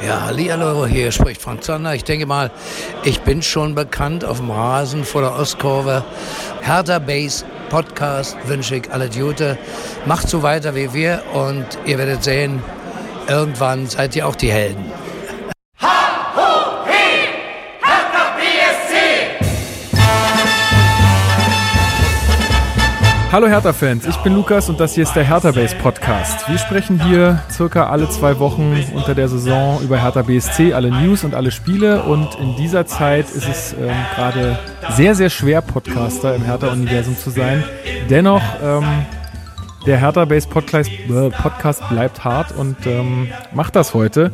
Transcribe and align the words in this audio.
Ja, 0.00 0.26
hallihallo, 0.26 0.86
hier 0.86 1.10
spricht 1.10 1.42
Frank 1.42 1.64
Zander. 1.64 1.92
Ich 1.92 2.04
denke 2.04 2.24
mal, 2.24 2.52
ich 3.02 3.20
bin 3.22 3.42
schon 3.42 3.74
bekannt 3.74 4.24
auf 4.24 4.36
dem 4.36 4.50
Rasen 4.50 5.04
vor 5.04 5.22
der 5.22 5.34
Ostkurve. 5.34 6.04
Hertha 6.62 7.00
Base 7.00 7.44
Podcast 7.68 8.36
wünsche 8.46 8.76
ich 8.76 8.92
alle 8.92 9.06
Jute. 9.06 9.58
Macht 10.06 10.28
so 10.28 10.44
weiter 10.44 10.76
wie 10.76 10.94
wir 10.94 11.22
und 11.34 11.66
ihr 11.84 11.98
werdet 11.98 12.22
sehen, 12.22 12.62
irgendwann 13.26 13.88
seid 13.88 14.14
ihr 14.14 14.28
auch 14.28 14.36
die 14.36 14.52
Helden. 14.52 14.84
Hallo 23.38 23.46
Hertha-Fans, 23.46 24.04
ich 24.04 24.16
bin 24.16 24.34
Lukas 24.34 24.68
und 24.68 24.80
das 24.80 24.94
hier 24.94 25.04
ist 25.04 25.14
der 25.14 25.22
Hertha 25.22 25.52
Base 25.52 25.76
Podcast. 25.76 26.48
Wir 26.48 26.58
sprechen 26.58 27.00
hier 27.00 27.40
circa 27.48 27.88
alle 27.88 28.08
zwei 28.10 28.40
Wochen 28.40 28.84
unter 28.92 29.14
der 29.14 29.28
Saison 29.28 29.80
über 29.80 30.02
Hertha 30.02 30.22
BSC, 30.22 30.72
alle 30.72 30.90
News 30.90 31.22
und 31.22 31.36
alle 31.36 31.52
Spiele 31.52 32.02
und 32.02 32.34
in 32.40 32.56
dieser 32.56 32.84
Zeit 32.86 33.26
ist 33.30 33.48
es 33.48 33.74
ähm, 33.74 33.94
gerade 34.16 34.58
sehr, 34.90 35.14
sehr 35.14 35.30
schwer, 35.30 35.62
Podcaster 35.62 36.34
im 36.34 36.42
Hertha-Universum 36.42 37.16
zu 37.16 37.30
sein. 37.30 37.62
Dennoch, 38.10 38.42
ähm, 38.60 39.06
der 39.86 40.00
Hertha 40.00 40.24
Base 40.24 40.48
äh, 40.48 41.30
Podcast 41.30 41.88
bleibt 41.88 42.24
hart 42.24 42.50
und 42.50 42.86
ähm, 42.86 43.28
macht 43.54 43.76
das 43.76 43.94
heute. 43.94 44.32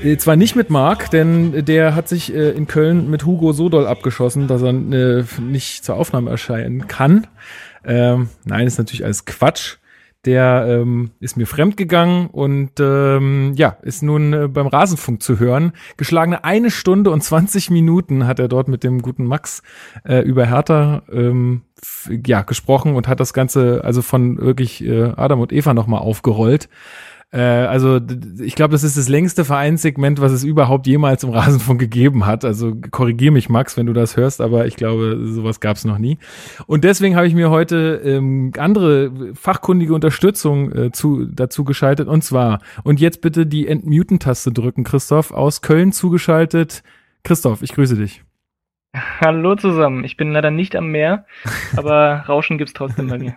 Äh, 0.00 0.16
zwar 0.16 0.36
nicht 0.36 0.54
mit 0.54 0.70
Marc, 0.70 1.10
denn 1.10 1.64
der 1.64 1.96
hat 1.96 2.08
sich 2.08 2.32
äh, 2.32 2.50
in 2.50 2.68
Köln 2.68 3.10
mit 3.10 3.26
Hugo 3.26 3.52
so 3.52 3.68
doll 3.68 3.88
abgeschossen, 3.88 4.46
dass 4.46 4.62
er 4.62 4.70
äh, 4.70 5.24
nicht 5.40 5.84
zur 5.84 5.96
Aufnahme 5.96 6.30
erscheinen 6.30 6.86
kann. 6.86 7.26
Ähm, 7.86 8.28
nein, 8.44 8.66
ist 8.66 8.78
natürlich 8.78 9.04
alles 9.04 9.24
Quatsch. 9.24 9.76
Der 10.24 10.64
ähm, 10.66 11.10
ist 11.20 11.36
mir 11.36 11.46
fremd 11.46 11.76
gegangen 11.76 12.28
und 12.28 12.80
ähm, 12.80 13.52
ja, 13.56 13.76
ist 13.82 14.02
nun 14.02 14.32
äh, 14.32 14.48
beim 14.48 14.66
Rasenfunk 14.66 15.22
zu 15.22 15.38
hören. 15.38 15.72
Geschlagene 15.98 16.44
eine 16.44 16.70
Stunde 16.70 17.10
und 17.10 17.22
20 17.22 17.68
Minuten 17.68 18.26
hat 18.26 18.38
er 18.38 18.48
dort 18.48 18.68
mit 18.68 18.84
dem 18.84 19.02
guten 19.02 19.26
Max 19.26 19.62
äh, 20.08 20.20
über 20.20 20.46
Hertha 20.46 21.02
ähm, 21.12 21.62
ja, 22.26 22.40
gesprochen 22.40 22.96
und 22.96 23.06
hat 23.06 23.20
das 23.20 23.34
Ganze 23.34 23.82
also 23.84 24.00
von 24.00 24.38
wirklich 24.38 24.82
äh, 24.82 25.12
Adam 25.14 25.40
und 25.40 25.52
Eva 25.52 25.74
nochmal 25.74 26.00
aufgerollt. 26.00 26.70
Äh, 27.34 27.40
also 27.40 28.00
ich 28.40 28.54
glaube, 28.54 28.72
das 28.72 28.84
ist 28.84 28.96
das 28.96 29.08
längste 29.08 29.44
Vereinssegment, 29.44 30.20
was 30.20 30.30
es 30.30 30.44
überhaupt 30.44 30.86
jemals 30.86 31.24
im 31.24 31.30
Rasenfunk 31.30 31.80
gegeben 31.80 32.26
hat. 32.26 32.44
Also 32.44 32.74
korrigier 32.92 33.32
mich, 33.32 33.48
Max, 33.48 33.76
wenn 33.76 33.86
du 33.86 33.92
das 33.92 34.16
hörst, 34.16 34.40
aber 34.40 34.66
ich 34.66 34.76
glaube, 34.76 35.18
sowas 35.24 35.58
gab 35.58 35.76
es 35.76 35.84
noch 35.84 35.98
nie. 35.98 36.18
Und 36.66 36.84
deswegen 36.84 37.16
habe 37.16 37.26
ich 37.26 37.34
mir 37.34 37.50
heute 37.50 38.00
ähm, 38.04 38.52
andere 38.56 39.34
fachkundige 39.34 39.94
Unterstützung 39.94 40.72
äh, 40.72 40.92
zu, 40.92 41.26
dazu 41.26 41.64
geschaltet. 41.64 42.06
Und 42.06 42.22
zwar, 42.22 42.60
und 42.84 43.00
jetzt 43.00 43.20
bitte 43.20 43.46
die 43.46 43.66
Entmuten-Taste 43.66 44.52
drücken, 44.52 44.84
Christoph, 44.84 45.32
aus 45.32 45.60
Köln 45.60 45.90
zugeschaltet. 45.90 46.84
Christoph, 47.24 47.62
ich 47.62 47.72
grüße 47.72 47.96
dich. 47.96 48.22
Hallo 49.20 49.56
zusammen. 49.56 50.04
Ich 50.04 50.16
bin 50.16 50.30
leider 50.30 50.52
nicht 50.52 50.76
am 50.76 50.92
Meer, 50.92 51.26
aber 51.76 52.24
Rauschen 52.28 52.58
gibt's 52.58 52.74
trotzdem 52.74 53.08
bei 53.08 53.18
mir. 53.18 53.34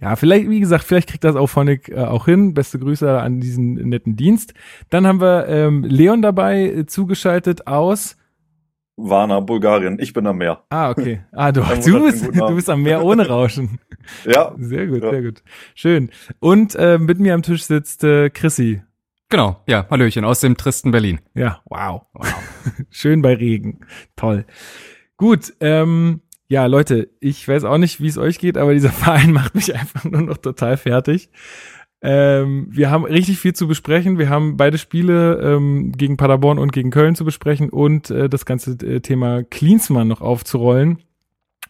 Ja, 0.00 0.16
vielleicht, 0.16 0.48
wie 0.48 0.60
gesagt, 0.60 0.84
vielleicht 0.84 1.08
kriegt 1.08 1.24
das 1.24 1.36
auch 1.36 1.46
Phonic 1.46 1.88
äh, 1.88 1.96
auch 1.96 2.26
hin. 2.26 2.54
Beste 2.54 2.78
Grüße 2.78 3.20
an 3.20 3.40
diesen 3.40 3.74
netten 3.74 4.16
Dienst. 4.16 4.54
Dann 4.90 5.06
haben 5.06 5.20
wir 5.20 5.48
ähm, 5.48 5.84
Leon 5.84 6.22
dabei 6.22 6.64
äh, 6.64 6.86
zugeschaltet 6.86 7.66
aus 7.66 8.16
Varna, 8.98 9.38
Bulgarien. 9.38 9.98
Ich 10.00 10.12
bin 10.12 10.26
am 10.26 10.38
Meer. 10.38 10.64
Ah, 10.70 10.90
okay. 10.90 11.20
Ah, 11.32 11.52
du, 11.52 11.60
du, 11.84 12.02
bist, 12.02 12.26
du 12.26 12.54
bist 12.54 12.68
am 12.68 12.82
Meer 12.82 13.04
ohne 13.04 13.28
Rauschen. 13.28 13.78
ja. 14.24 14.52
Sehr 14.58 14.88
gut, 14.88 15.04
ja. 15.04 15.10
sehr 15.10 15.22
gut. 15.22 15.42
Schön. 15.74 16.10
Und 16.40 16.74
äh, 16.74 16.98
mit 16.98 17.20
mir 17.20 17.34
am 17.34 17.42
Tisch 17.42 17.62
sitzt 17.62 18.02
äh, 18.02 18.28
Chrissy. 18.28 18.82
Genau, 19.30 19.62
ja, 19.66 19.86
Hallöchen 19.90 20.24
aus 20.24 20.40
dem 20.40 20.56
tristen 20.56 20.90
Berlin. 20.90 21.20
Ja, 21.34 21.60
wow. 21.66 22.06
wow. 22.12 22.26
Schön 22.90 23.22
bei 23.22 23.34
Regen. 23.34 23.80
Toll. 24.16 24.46
Gut, 25.16 25.52
ähm, 25.60 26.22
ja, 26.48 26.64
Leute, 26.66 27.10
ich 27.20 27.46
weiß 27.46 27.64
auch 27.64 27.78
nicht, 27.78 28.00
wie 28.00 28.08
es 28.08 28.18
euch 28.18 28.38
geht, 28.38 28.56
aber 28.56 28.72
dieser 28.74 28.90
Verein 28.92 29.32
macht 29.32 29.54
mich 29.54 29.74
einfach 29.74 30.04
nur 30.04 30.22
noch 30.22 30.38
total 30.38 30.76
fertig. 30.76 31.30
Ähm, 32.00 32.68
wir 32.70 32.90
haben 32.90 33.04
richtig 33.04 33.38
viel 33.38 33.54
zu 33.54 33.66
besprechen. 33.66 34.18
Wir 34.18 34.28
haben 34.28 34.56
beide 34.56 34.78
Spiele 34.78 35.40
ähm, 35.42 35.92
gegen 35.92 36.16
Paderborn 36.16 36.58
und 36.58 36.72
gegen 36.72 36.90
Köln 36.90 37.16
zu 37.16 37.24
besprechen 37.24 37.70
und 37.70 38.10
äh, 38.10 38.28
das 38.28 38.44
ganze 38.44 38.72
äh, 38.86 39.00
Thema 39.00 39.42
Klinsmann 39.42 40.08
noch 40.08 40.20
aufzurollen. 40.20 41.02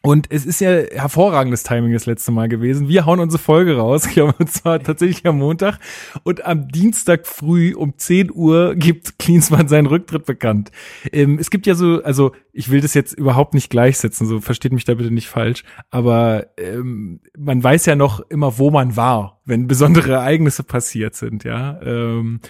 Und 0.03 0.27
es 0.31 0.47
ist 0.47 0.61
ja 0.61 0.71
hervorragendes 0.71 1.65
Timing 1.65 1.93
das 1.93 2.07
letzte 2.07 2.31
Mal 2.33 2.49
gewesen. 2.49 2.89
Wir 2.89 3.05
hauen 3.07 3.21
unsere 3.21 3.43
Folge 3.43 3.77
raus, 3.77 4.07
ich 4.07 4.13
glaube, 4.13 4.35
und 4.39 4.51
zwar 4.51 4.81
tatsächlich 4.83 5.27
am 5.27 5.39
Montag. 5.39 5.79
Und 6.23 6.45
am 6.45 6.69
Dienstag 6.69 7.27
früh 7.27 7.75
um 7.75 7.97
10 7.97 8.33
Uhr 8.33 8.75
gibt 8.75 9.19
Klinsmann 9.19 9.69
seinen 9.69 9.87
Rücktritt 9.87 10.25
bekannt. 10.25 10.71
Ähm, 11.13 11.39
es 11.39 11.51
gibt 11.51 11.67
ja 11.67 11.75
so, 11.75 12.03
also 12.03 12.33
ich 12.53 12.71
will 12.71 12.81
das 12.81 12.95
jetzt 12.95 13.13
überhaupt 13.13 13.55
nicht 13.55 13.71
gleichsetzen, 13.71 14.27
so 14.27 14.41
versteht 14.41 14.73
mich 14.73 14.85
da 14.85 14.95
bitte 14.95 15.11
nicht 15.11 15.29
falsch. 15.29 15.65
Aber 15.91 16.47
ähm, 16.59 17.21
man 17.37 17.63
weiß 17.63 17.87
ja 17.87 17.97
noch 17.97 18.21
immer, 18.21 18.59
wo 18.59 18.71
man 18.71 18.97
war, 18.97 19.41
wenn 19.45 19.67
besondere 19.67 20.13
Ereignisse 20.13 20.63
passiert 20.63 21.15
sind, 21.15 21.45
ja. 21.45 21.81
Ähm, 21.83 22.41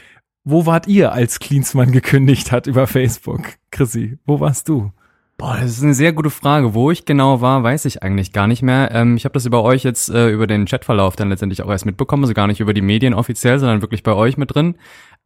wo 0.45 0.65
wart 0.65 0.87
ihr, 0.87 1.13
als 1.13 1.41
Klinsmann 1.41 1.93
gekündigt 1.93 2.53
hat 2.53 2.67
über 2.67 2.87
Facebook? 2.87 3.43
Chrissy, 3.71 4.19
wo 4.25 4.41
warst 4.41 4.69
du? 4.69 4.93
Boah, 5.41 5.57
das 5.61 5.71
ist 5.71 5.85
eine 5.85 5.95
sehr 5.95 6.13
gute 6.13 6.31
Frage. 6.31 6.75
Wo 6.75 6.91
ich 6.91 7.05
genau 7.05 7.41
war, 7.41 7.63
weiß 7.63 7.85
ich 7.85 8.03
eigentlich 8.03 8.33
gar 8.33 8.49
nicht 8.49 8.63
mehr. 8.63 8.91
Ähm, 8.93 9.17
ich 9.17 9.25
habe 9.25 9.35
das 9.35 9.47
über 9.47 9.63
euch 9.63 9.85
jetzt 9.85 10.11
äh, 10.11 10.31
über 10.31 10.49
den 10.49 10.67
Chatverlauf 10.67 11.15
dann 11.15 11.29
letztendlich 11.29 11.63
auch 11.63 11.71
erst 11.71 11.87
mitbekommen, 11.87 12.25
also 12.25 12.35
gar 12.35 12.49
nicht 12.49 12.59
über 12.59 12.75
die 12.75 12.83
Medien 12.83 13.15
offiziell, 13.15 13.61
sondern 13.61 13.81
wirklich 13.81 14.03
bei 14.03 14.13
euch 14.15 14.37
mit 14.37 14.53
drin. 14.53 14.75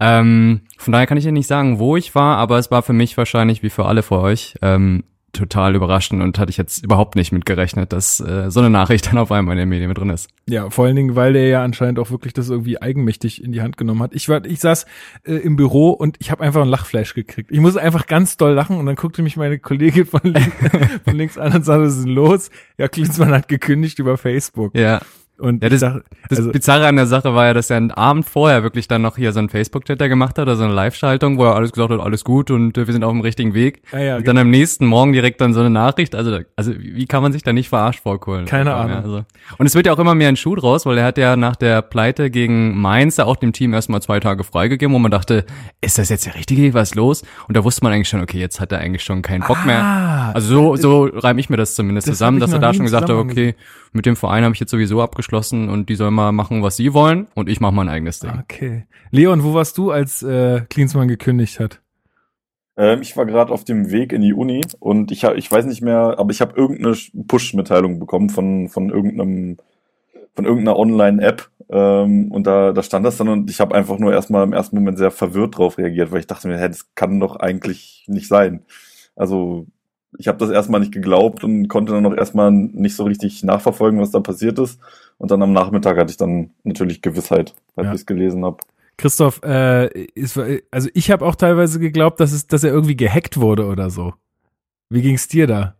Ähm, 0.00 0.60
von 0.76 0.92
daher 0.92 1.06
kann 1.06 1.16
ich 1.16 1.24
ja 1.24 1.32
nicht 1.32 1.46
sagen, 1.46 1.78
wo 1.78 1.96
ich 1.96 2.14
war, 2.14 2.36
aber 2.36 2.58
es 2.58 2.70
war 2.70 2.82
für 2.82 2.92
mich 2.92 3.16
wahrscheinlich 3.16 3.62
wie 3.62 3.70
für 3.70 3.86
alle 3.86 4.02
vor 4.02 4.20
euch 4.20 4.54
ähm, 4.60 5.04
total 5.32 5.74
überraschend 5.74 6.22
und 6.22 6.38
hatte 6.38 6.50
ich 6.50 6.56
jetzt 6.56 6.84
überhaupt 6.84 7.16
nicht 7.16 7.32
mit 7.32 7.46
gerechnet, 7.46 7.92
dass 7.92 8.20
äh, 8.20 8.50
so 8.50 8.60
eine 8.60 8.70
Nachricht 8.70 9.06
dann 9.10 9.18
auf 9.18 9.32
einmal 9.32 9.54
in 9.54 9.60
den 9.60 9.68
Medien 9.68 9.88
mit 9.88 9.98
drin 9.98 10.10
ist. 10.10 10.28
Ja, 10.48 10.70
vor 10.70 10.84
allen 10.84 10.96
Dingen, 10.96 11.16
weil 11.16 11.32
der 11.32 11.48
ja 11.48 11.64
anscheinend 11.64 11.98
auch 11.98 12.10
wirklich 12.10 12.32
das 12.34 12.50
irgendwie 12.50 12.80
eigenmächtig 12.80 13.42
in 13.42 13.52
die 13.52 13.62
Hand 13.62 13.76
genommen 13.76 14.02
hat. 14.02 14.14
Ich 14.14 14.28
war, 14.28 14.44
ich 14.44 14.60
saß 14.60 14.86
äh, 15.24 15.34
im 15.34 15.56
Büro 15.56 15.90
und 15.90 16.16
ich 16.20 16.30
habe 16.30 16.44
einfach 16.44 16.62
ein 16.62 16.68
Lachflash 16.68 17.14
gekriegt. 17.14 17.50
Ich 17.50 17.60
musste 17.60 17.80
einfach 17.80 18.06
ganz 18.06 18.36
doll 18.36 18.52
lachen 18.52 18.76
und 18.76 18.86
dann 18.86 18.96
guckte 18.96 19.22
mich 19.22 19.36
meine 19.36 19.58
Kollegin 19.58 20.06
von, 20.06 20.20
links, 20.24 20.56
von 21.04 21.16
links 21.16 21.38
an 21.38 21.54
und 21.54 21.64
sagte, 21.64 21.84
was 21.84 21.96
ist 21.96 22.04
denn 22.04 22.14
los? 22.14 22.50
Ja, 22.76 22.88
Klinsmann 22.88 23.32
hat 23.32 23.48
gekündigt 23.48 23.98
über 23.98 24.18
Facebook. 24.18 24.76
Ja. 24.76 25.00
Und 25.38 25.62
ja, 25.62 25.70
das, 25.70 25.80
dachte, 25.80 26.04
also, 26.30 26.44
das 26.44 26.52
Bizarre 26.52 26.86
an 26.86 26.96
der 26.96 27.06
Sache 27.06 27.34
war 27.34 27.46
ja, 27.46 27.54
dass 27.54 27.68
er 27.68 27.78
einen 27.78 27.90
Abend 27.90 28.28
vorher 28.28 28.62
wirklich 28.62 28.86
dann 28.86 29.02
noch 29.02 29.16
hier 29.16 29.32
so 29.32 29.40
einen 29.40 29.48
Facebook-Chat 29.48 29.98
gemacht 29.98 30.38
hat, 30.38 30.46
also 30.46 30.62
eine 30.62 30.72
Live-Schaltung, 30.72 31.36
wo 31.38 31.44
er 31.44 31.56
alles 31.56 31.72
gesagt 31.72 31.90
hat, 31.90 32.00
alles 32.00 32.22
gut 32.22 32.50
und 32.50 32.76
wir 32.76 32.84
sind 32.86 33.02
auf 33.02 33.10
dem 33.10 33.22
richtigen 33.22 33.54
Weg. 33.54 33.82
Ah, 33.92 33.98
ja, 33.98 34.16
und 34.16 34.28
dann 34.28 34.36
genau. 34.36 34.42
am 34.42 34.50
nächsten 34.50 34.86
Morgen 34.86 35.12
direkt 35.12 35.40
dann 35.40 35.52
so 35.52 35.60
eine 35.60 35.70
Nachricht. 35.70 36.14
Also, 36.14 36.38
also 36.54 36.72
wie 36.78 37.06
kann 37.06 37.22
man 37.22 37.32
sich 37.32 37.42
da 37.42 37.52
nicht 37.52 37.70
verarscht 37.70 38.02
vorkohlen? 38.02 38.44
Keine 38.44 38.74
Ahnung. 38.74 38.96
Also. 38.98 39.24
Und 39.58 39.66
es 39.66 39.74
wird 39.74 39.86
ja 39.86 39.94
auch 39.94 39.98
immer 39.98 40.14
mehr 40.14 40.28
ein 40.28 40.36
Schuh 40.36 40.54
draus, 40.54 40.86
weil 40.86 40.98
er 40.98 41.04
hat 41.04 41.18
ja 41.18 41.34
nach 41.34 41.56
der 41.56 41.82
Pleite 41.82 42.30
gegen 42.30 42.78
Mainz 42.80 43.16
ja 43.16 43.24
auch 43.24 43.36
dem 43.36 43.52
Team 43.52 43.74
erstmal 43.74 44.00
zwei 44.00 44.20
Tage 44.20 44.44
freigegeben, 44.44 44.94
wo 44.94 44.98
man 44.98 45.10
dachte, 45.10 45.44
ist 45.80 45.98
das 45.98 46.08
jetzt 46.08 46.26
der 46.26 46.34
richtige, 46.34 46.72
was 46.74 46.90
ist 46.90 46.94
los? 46.94 47.22
Und 47.48 47.56
da 47.56 47.64
wusste 47.64 47.82
man 47.82 47.92
eigentlich 47.92 48.08
schon, 48.08 48.20
okay, 48.20 48.38
jetzt 48.38 48.60
hat 48.60 48.70
er 48.70 48.78
eigentlich 48.78 49.02
schon 49.02 49.22
keinen 49.22 49.42
Bock 49.42 49.58
ah, 49.62 49.66
mehr. 49.66 50.34
Also 50.34 50.48
so, 50.48 50.76
so 50.76 51.04
reime 51.12 51.40
ich 51.40 51.50
mir 51.50 51.56
das 51.56 51.74
zumindest 51.74 52.06
das 52.06 52.18
zusammen, 52.18 52.38
dass 52.38 52.52
er 52.52 52.58
da 52.58 52.72
schon 52.72 52.84
gesagt 52.84 53.08
hat, 53.08 53.16
okay, 53.16 53.56
mit 53.92 54.06
dem 54.06 54.16
Verein 54.16 54.44
habe 54.44 54.54
ich 54.54 54.60
jetzt 54.60 54.70
sowieso 54.70 55.02
abgeschlossen 55.02 55.68
und 55.68 55.88
die 55.88 55.94
sollen 55.94 56.14
mal 56.14 56.32
machen, 56.32 56.62
was 56.62 56.76
sie 56.76 56.94
wollen 56.94 57.26
und 57.34 57.48
ich 57.48 57.60
mache 57.60 57.74
mein 57.74 57.88
eigenes 57.88 58.20
Ding. 58.20 58.32
Okay. 58.42 58.86
Leon, 59.10 59.44
wo 59.44 59.54
warst 59.54 59.78
du, 59.78 59.90
als 59.90 60.22
äh, 60.22 60.62
Klinsmann 60.68 61.08
gekündigt 61.08 61.60
hat? 61.60 61.80
Ähm, 62.76 63.02
ich 63.02 63.16
war 63.16 63.26
gerade 63.26 63.52
auf 63.52 63.64
dem 63.64 63.90
Weg 63.90 64.12
in 64.12 64.22
die 64.22 64.32
Uni 64.32 64.64
und 64.80 65.12
ich, 65.12 65.24
hab, 65.24 65.36
ich 65.36 65.50
weiß 65.50 65.66
nicht 65.66 65.82
mehr, 65.82 66.14
aber 66.18 66.30
ich 66.30 66.40
habe 66.40 66.56
irgendeine 66.56 66.96
Push-Mitteilung 67.26 67.98
bekommen 67.98 68.30
von, 68.30 68.68
von 68.68 68.90
irgendeinem 68.90 69.58
von 70.34 70.46
irgendeiner 70.46 70.78
Online-App 70.78 71.50
ähm, 71.68 72.32
und 72.32 72.46
da, 72.46 72.72
da 72.72 72.82
stand 72.82 73.04
das 73.04 73.18
dann 73.18 73.28
und 73.28 73.50
ich 73.50 73.60
habe 73.60 73.74
einfach 73.74 73.98
nur 73.98 74.12
erstmal 74.12 74.44
im 74.44 74.54
ersten 74.54 74.76
Moment 74.76 74.98
sehr 74.98 75.10
verwirrt 75.10 75.58
drauf 75.58 75.76
reagiert, 75.76 76.10
weil 76.10 76.20
ich 76.20 76.26
dachte 76.26 76.48
mir, 76.48 76.56
hey, 76.56 76.68
das 76.68 76.94
kann 76.94 77.20
doch 77.20 77.36
eigentlich 77.36 78.04
nicht 78.08 78.28
sein. 78.28 78.64
Also 79.14 79.66
ich 80.18 80.28
habe 80.28 80.38
das 80.38 80.50
erstmal 80.50 80.80
nicht 80.80 80.92
geglaubt 80.92 81.44
und 81.44 81.68
konnte 81.68 81.92
dann 81.92 82.02
noch 82.02 82.16
erstmal 82.16 82.50
nicht 82.50 82.96
so 82.96 83.04
richtig 83.04 83.42
nachverfolgen, 83.42 84.00
was 84.00 84.10
da 84.10 84.20
passiert 84.20 84.58
ist. 84.58 84.80
Und 85.18 85.30
dann 85.30 85.42
am 85.42 85.52
Nachmittag 85.52 85.96
hatte 85.96 86.10
ich 86.10 86.16
dann 86.16 86.50
natürlich 86.64 87.02
Gewissheit, 87.02 87.54
weil 87.74 87.86
ja. 87.86 87.92
ich 87.92 88.00
es 88.00 88.06
gelesen 88.06 88.44
habe. 88.44 88.58
Christoph, 88.98 89.40
äh, 89.42 89.86
ist, 90.14 90.38
also 90.70 90.88
ich 90.94 91.10
habe 91.10 91.24
auch 91.24 91.34
teilweise 91.34 91.80
geglaubt, 91.80 92.20
dass 92.20 92.32
es, 92.32 92.46
dass 92.46 92.62
er 92.62 92.72
irgendwie 92.72 92.96
gehackt 92.96 93.40
wurde 93.40 93.66
oder 93.66 93.90
so. 93.90 94.14
Wie 94.90 95.02
ging's 95.02 95.28
dir 95.28 95.46
da? 95.46 95.76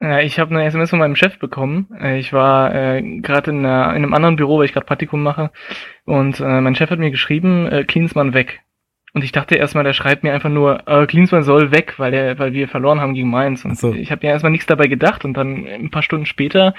Ja, 0.00 0.20
ich 0.20 0.38
habe 0.38 0.50
eine 0.50 0.64
SMS 0.64 0.90
von 0.90 0.98
meinem 0.98 1.16
Chef 1.16 1.38
bekommen. 1.38 1.88
Äh, 2.00 2.18
ich 2.18 2.32
war 2.32 2.74
äh, 2.74 3.02
gerade 3.20 3.50
in, 3.50 3.60
in 3.60 3.66
einem 3.66 4.14
anderen 4.14 4.36
Büro, 4.36 4.58
weil 4.58 4.64
ich 4.64 4.72
gerade 4.72 4.86
Praktikum 4.86 5.22
mache. 5.22 5.50
Und 6.04 6.40
äh, 6.40 6.60
mein 6.60 6.74
Chef 6.74 6.90
hat 6.90 6.98
mir 6.98 7.10
geschrieben, 7.10 7.66
äh, 7.66 7.84
Klinsmann 7.84 8.34
weg. 8.34 8.62
Und 9.14 9.24
ich 9.24 9.32
dachte 9.32 9.56
erstmal, 9.56 9.84
der 9.84 9.92
schreibt 9.92 10.22
mir 10.24 10.32
einfach 10.32 10.48
nur, 10.48 10.88
äh, 10.88 11.06
Klinsmann 11.06 11.42
soll 11.42 11.70
weg, 11.70 11.94
weil 11.98 12.14
er, 12.14 12.38
weil 12.38 12.54
wir 12.54 12.66
verloren 12.66 13.00
haben 13.00 13.14
gegen 13.14 13.28
Mainz. 13.28 13.64
Und 13.64 13.78
so. 13.78 13.92
ich 13.92 14.10
habe 14.10 14.26
ja 14.26 14.32
erstmal 14.32 14.52
nichts 14.52 14.66
dabei 14.66 14.86
gedacht 14.86 15.24
und 15.24 15.34
dann 15.34 15.66
ein 15.66 15.90
paar 15.90 16.02
Stunden 16.02 16.24
später 16.24 16.74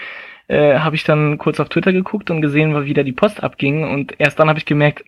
äh, 0.48 0.80
habe 0.80 0.96
ich 0.96 1.04
dann 1.04 1.38
kurz 1.38 1.60
auf 1.60 1.70
Twitter 1.70 1.94
geguckt 1.94 2.32
und 2.32 2.42
gesehen, 2.42 2.86
wie 2.86 2.94
da 2.94 3.04
die 3.04 3.12
Post 3.12 3.44
abging 3.44 3.84
und 3.90 4.16
erst 4.20 4.40
dann 4.40 4.50
habe 4.50 4.60
ich 4.60 4.66
gemerkt, 4.66 5.04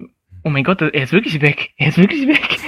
oh 0.45 0.49
mein 0.49 0.63
Gott, 0.63 0.79
er 0.81 0.93
ist 0.93 1.11
wirklich 1.11 1.41
weg, 1.41 1.71
er 1.75 1.87
ist 1.87 1.97
wirklich 1.97 2.27
weg. 2.27 2.59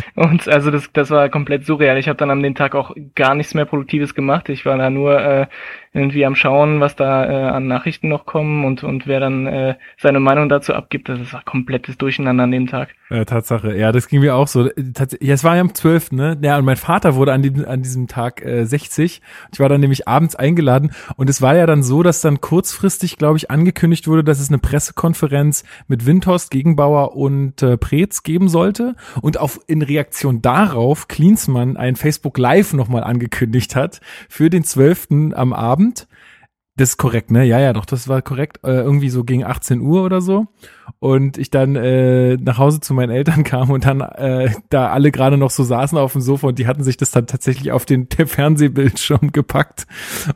und 0.14 0.48
also 0.48 0.70
das, 0.70 0.90
das 0.92 1.10
war 1.10 1.28
komplett 1.28 1.66
surreal. 1.66 1.98
Ich 1.98 2.08
habe 2.08 2.16
dann 2.16 2.30
an 2.30 2.42
dem 2.42 2.54
Tag 2.54 2.74
auch 2.74 2.96
gar 3.14 3.34
nichts 3.34 3.52
mehr 3.52 3.66
Produktives 3.66 4.14
gemacht. 4.14 4.48
Ich 4.48 4.64
war 4.64 4.78
da 4.78 4.88
nur 4.88 5.20
äh, 5.20 5.46
irgendwie 5.92 6.24
am 6.24 6.34
Schauen, 6.34 6.80
was 6.80 6.96
da 6.96 7.30
äh, 7.30 7.50
an 7.50 7.66
Nachrichten 7.66 8.08
noch 8.08 8.24
kommen 8.24 8.64
und, 8.64 8.82
und 8.82 9.06
wer 9.06 9.20
dann 9.20 9.46
äh, 9.46 9.74
seine 9.98 10.20
Meinung 10.20 10.48
dazu 10.48 10.74
abgibt. 10.74 11.10
Das 11.10 11.34
war 11.34 11.42
komplettes 11.44 11.98
Durcheinander 11.98 12.44
an 12.44 12.50
dem 12.50 12.66
Tag. 12.66 12.94
Ja, 13.10 13.24
Tatsache. 13.24 13.74
Ja, 13.74 13.90
das 13.90 14.06
ging 14.08 14.20
mir 14.20 14.34
auch 14.34 14.48
so. 14.48 14.66
Ja, 14.66 15.34
es 15.34 15.42
war 15.42 15.54
ja 15.54 15.62
am 15.62 15.74
12. 15.74 16.12
Ne? 16.12 16.36
Ja, 16.42 16.58
und 16.58 16.66
mein 16.66 16.76
Vater 16.76 17.14
wurde 17.14 17.32
an, 17.32 17.42
dem, 17.42 17.64
an 17.64 17.80
diesem 17.80 18.06
Tag 18.06 18.44
äh, 18.44 18.66
60. 18.66 19.22
Ich 19.50 19.60
war 19.60 19.70
dann 19.70 19.80
nämlich 19.80 20.06
abends 20.06 20.36
eingeladen 20.36 20.92
und 21.16 21.30
es 21.30 21.40
war 21.40 21.56
ja 21.56 21.64
dann 21.64 21.82
so, 21.82 22.02
dass 22.02 22.20
dann 22.20 22.42
kurzfristig, 22.42 23.16
glaube 23.16 23.38
ich, 23.38 23.50
angekündigt 23.50 24.08
wurde, 24.08 24.24
dass 24.24 24.40
es 24.40 24.48
eine 24.48 24.58
Pressekonferenz 24.58 25.64
mit 25.86 26.04
Windhorst, 26.04 26.50
Gegenbauer 26.50 27.16
und 27.16 27.62
äh, 27.62 27.78
Preetz 27.78 28.24
geben 28.24 28.50
sollte 28.50 28.94
und 29.22 29.38
auf 29.38 29.58
in 29.66 29.80
Reaktion 29.80 30.42
darauf 30.42 31.08
Klinsmann 31.08 31.78
ein 31.78 31.96
Facebook 31.96 32.36
Live 32.36 32.74
nochmal 32.74 33.04
angekündigt 33.04 33.74
hat 33.74 34.00
für 34.28 34.50
den 34.50 34.64
12. 34.64 35.32
am 35.34 35.54
Abend. 35.54 36.08
Das 36.78 36.90
ist 36.90 36.96
korrekt, 36.96 37.32
ne? 37.32 37.44
Ja, 37.44 37.58
ja, 37.58 37.72
doch, 37.72 37.84
das 37.84 38.06
war 38.06 38.22
korrekt. 38.22 38.60
Äh, 38.62 38.70
irgendwie 38.70 39.10
so 39.10 39.24
gegen 39.24 39.44
18 39.44 39.80
Uhr 39.80 40.04
oder 40.04 40.20
so. 40.20 40.46
Und 41.00 41.36
ich 41.36 41.50
dann 41.50 41.74
äh, 41.74 42.36
nach 42.36 42.58
Hause 42.58 42.78
zu 42.78 42.94
meinen 42.94 43.10
Eltern 43.10 43.42
kam 43.44 43.70
und 43.70 43.84
dann 43.84 44.00
äh, 44.00 44.50
da 44.68 44.90
alle 44.90 45.10
gerade 45.10 45.36
noch 45.36 45.50
so 45.50 45.64
saßen 45.64 45.98
auf 45.98 46.12
dem 46.12 46.20
Sofa 46.20 46.46
und 46.46 46.58
die 46.60 46.68
hatten 46.68 46.84
sich 46.84 46.96
das 46.96 47.10
dann 47.10 47.26
tatsächlich 47.26 47.72
auf 47.72 47.84
den 47.84 48.06
Fernsehbildschirm 48.08 49.32
gepackt 49.32 49.88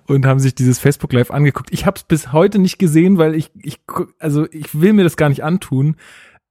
und 0.09 0.27
haben 0.27 0.41
sich 0.41 0.57
dieses 0.57 0.81
Facebook 0.81 1.13
Live 1.13 1.31
angeguckt. 1.31 1.73
Ich 1.73 1.87
habe 1.87 1.97
es 1.97 2.03
bis 2.03 2.33
heute 2.33 2.59
nicht 2.59 2.77
gesehen, 2.77 3.19
weil 3.19 3.37
ich, 3.37 3.53
ich, 3.63 3.79
also 4.19 4.47
ich 4.51 4.81
will 4.81 4.95
mir 4.95 5.05
das 5.05 5.17
gar 5.17 5.29
nicht 5.29 5.45
antun. 5.45 5.95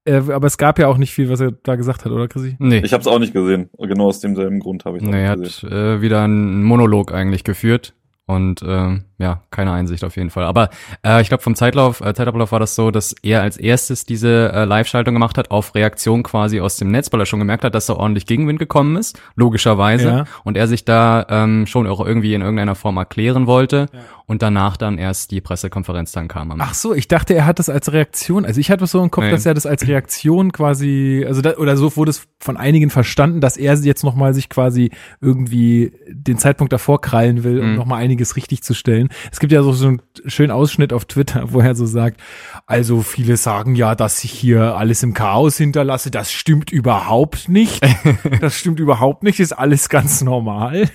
Äh, 0.05 0.21
aber 0.31 0.47
es 0.47 0.57
gab 0.57 0.79
ja 0.79 0.88
auch 0.88 0.97
nicht 0.97 1.13
viel, 1.13 1.29
was 1.29 1.41
er 1.41 1.51
da 1.51 1.75
gesagt 1.75 2.05
hat, 2.05 2.13
oder 2.13 2.29
Chrissy? 2.29 2.55
Nee. 2.59 2.79
Ich 2.85 2.93
habe 2.93 3.01
es 3.01 3.07
auch 3.07 3.19
nicht 3.19 3.33
gesehen. 3.33 3.69
Genau 3.77 4.07
aus 4.07 4.21
demselben 4.21 4.61
Grund 4.61 4.85
habe 4.85 4.97
ich 4.97 5.03
es 5.03 5.09
nee, 5.09 5.29
nicht 5.29 5.61
gesehen. 5.61 5.69
Er 5.69 5.91
hat 5.91 5.97
äh, 5.97 6.01
wieder 6.01 6.21
einen 6.23 6.63
Monolog 6.63 7.13
eigentlich 7.13 7.43
geführt 7.43 7.93
und 8.25 8.61
ähm, 8.65 9.03
ja, 9.21 9.41
keine 9.51 9.71
Einsicht 9.71 10.03
auf 10.03 10.15
jeden 10.15 10.31
Fall. 10.31 10.45
Aber 10.45 10.69
äh, 11.06 11.21
ich 11.21 11.27
glaube, 11.27 11.44
vom 11.44 11.56
Zeitlauf, 11.56 12.01
äh, 12.01 12.13
Zeitablauf 12.13 12.51
war 12.51 12.59
das 12.59 12.75
so, 12.75 12.89
dass 12.89 13.13
er 13.21 13.41
als 13.41 13.57
erstes 13.57 14.06
diese 14.06 14.51
äh, 14.51 14.65
Live-Schaltung 14.65 15.13
gemacht 15.13 15.38
hat, 15.38 15.51
auf 15.51 15.75
Reaktion 15.75 16.23
quasi 16.23 16.59
aus 16.59 16.77
dem 16.77 16.89
Netz, 16.89 17.13
weil 17.13 17.19
er 17.19 17.25
schon 17.27 17.39
gemerkt 17.39 17.63
hat, 17.63 17.75
dass 17.75 17.85
da 17.85 17.94
ordentlich 17.94 18.25
Gegenwind 18.25 18.57
gekommen 18.57 18.95
ist, 18.95 19.19
logischerweise. 19.35 20.07
Ja. 20.07 20.25
Und 20.44 20.57
er 20.57 20.68
sich 20.68 20.85
da 20.85 21.25
ähm, 21.29 21.68
schon 21.68 21.85
auch 21.88 22.03
irgendwie 22.03 22.33
in 22.33 22.41
irgendeiner 22.41 22.75
Form 22.75 22.97
erklären 22.97 23.45
wollte. 23.45 23.88
Ja. 23.94 24.00
Und 24.25 24.41
danach 24.41 24.77
dann 24.77 24.97
erst 24.97 25.31
die 25.31 25.41
Pressekonferenz 25.41 26.13
dann 26.13 26.29
kam. 26.29 26.56
Ach 26.59 26.74
so, 26.74 26.94
ich 26.94 27.09
dachte, 27.09 27.33
er 27.33 27.45
hat 27.45 27.59
das 27.59 27.67
als 27.67 27.91
Reaktion. 27.91 28.45
Also 28.45 28.62
ich 28.62 28.71
hatte 28.71 28.88
so 28.88 29.03
im 29.03 29.12
Kopf, 29.12 29.25
nee. 29.25 29.31
dass 29.31 29.45
er 29.45 29.53
das 29.53 29.65
als 29.65 29.85
Reaktion 29.85 30.53
quasi, 30.53 31.25
also 31.27 31.41
da, 31.41 31.57
oder 31.57 31.75
so 31.75 31.97
wurde 31.97 32.12
es 32.12 32.27
von 32.39 32.56
einigen 32.56 32.89
verstanden, 32.89 33.41
dass 33.41 33.57
er 33.57 33.75
jetzt 33.75 34.06
nochmal 34.06 34.33
sich 34.33 34.47
quasi 34.47 34.91
irgendwie 35.19 35.91
den 36.07 36.38
Zeitpunkt 36.38 36.71
davor 36.71 37.01
krallen 37.01 37.44
will, 37.44 37.59
um 37.59 37.71
mhm. 37.71 37.75
nochmal 37.75 38.01
einiges 38.01 38.38
richtig 38.38 38.63
zu 38.63 38.74
stellen. 38.74 39.09
Es 39.31 39.39
gibt 39.39 39.51
ja 39.51 39.63
so, 39.63 39.71
so 39.73 39.87
einen 39.87 40.01
schönen 40.25 40.51
Ausschnitt 40.51 40.93
auf 40.93 41.05
Twitter, 41.05 41.51
wo 41.51 41.59
er 41.59 41.75
so 41.75 41.85
sagt, 41.85 42.19
also 42.65 43.01
viele 43.01 43.37
sagen 43.37 43.75
ja, 43.75 43.95
dass 43.95 44.23
ich 44.23 44.31
hier 44.31 44.75
alles 44.75 45.03
im 45.03 45.13
Chaos 45.13 45.57
hinterlasse. 45.57 46.11
Das 46.11 46.31
stimmt 46.31 46.71
überhaupt 46.71 47.49
nicht. 47.49 47.81
Das 48.39 48.55
stimmt 48.55 48.79
überhaupt 48.79 49.23
nicht. 49.23 49.39
Ist 49.39 49.53
alles 49.53 49.89
ganz 49.89 50.23
normal. 50.23 50.89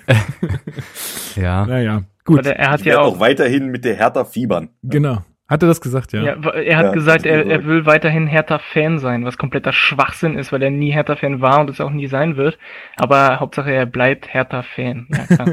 ja. 1.37 1.67
Naja, 1.67 2.03
gut. 2.25 2.45
er 2.47 2.71
hat 2.71 2.83
ja 2.83 3.01
auch, 3.01 3.17
auch 3.17 3.21
weiterhin 3.21 3.69
mit 3.69 3.85
der 3.85 3.97
Hertha 3.97 4.25
fiebern. 4.25 4.71
Genau. 4.83 5.23
Hat 5.49 5.63
er 5.63 5.69
das 5.69 5.81
gesagt, 5.81 6.13
ja? 6.13 6.23
Ja, 6.23 6.51
er 6.51 6.77
hat 6.77 6.87
ja, 6.87 6.93
gesagt, 6.93 7.25
er, 7.25 7.47
er 7.47 7.65
will 7.67 7.87
weiterhin 7.87 8.27
Hertha-Fan 8.27 8.99
sein, 8.99 9.25
was 9.25 9.39
kompletter 9.39 9.73
Schwachsinn 9.73 10.37
ist, 10.37 10.51
weil 10.51 10.61
er 10.61 10.71
nie 10.71 10.91
Hertha-Fan 10.91 11.41
war 11.41 11.61
und 11.61 11.71
es 11.71 11.81
auch 11.81 11.91
nie 11.91 12.09
sein 12.09 12.37
wird. 12.37 12.59
Aber 12.97 13.39
Hauptsache, 13.39 13.71
er 13.71 13.87
bleibt 13.87 14.35
Hertha-Fan. 14.35 15.07
Ja, 15.09 15.47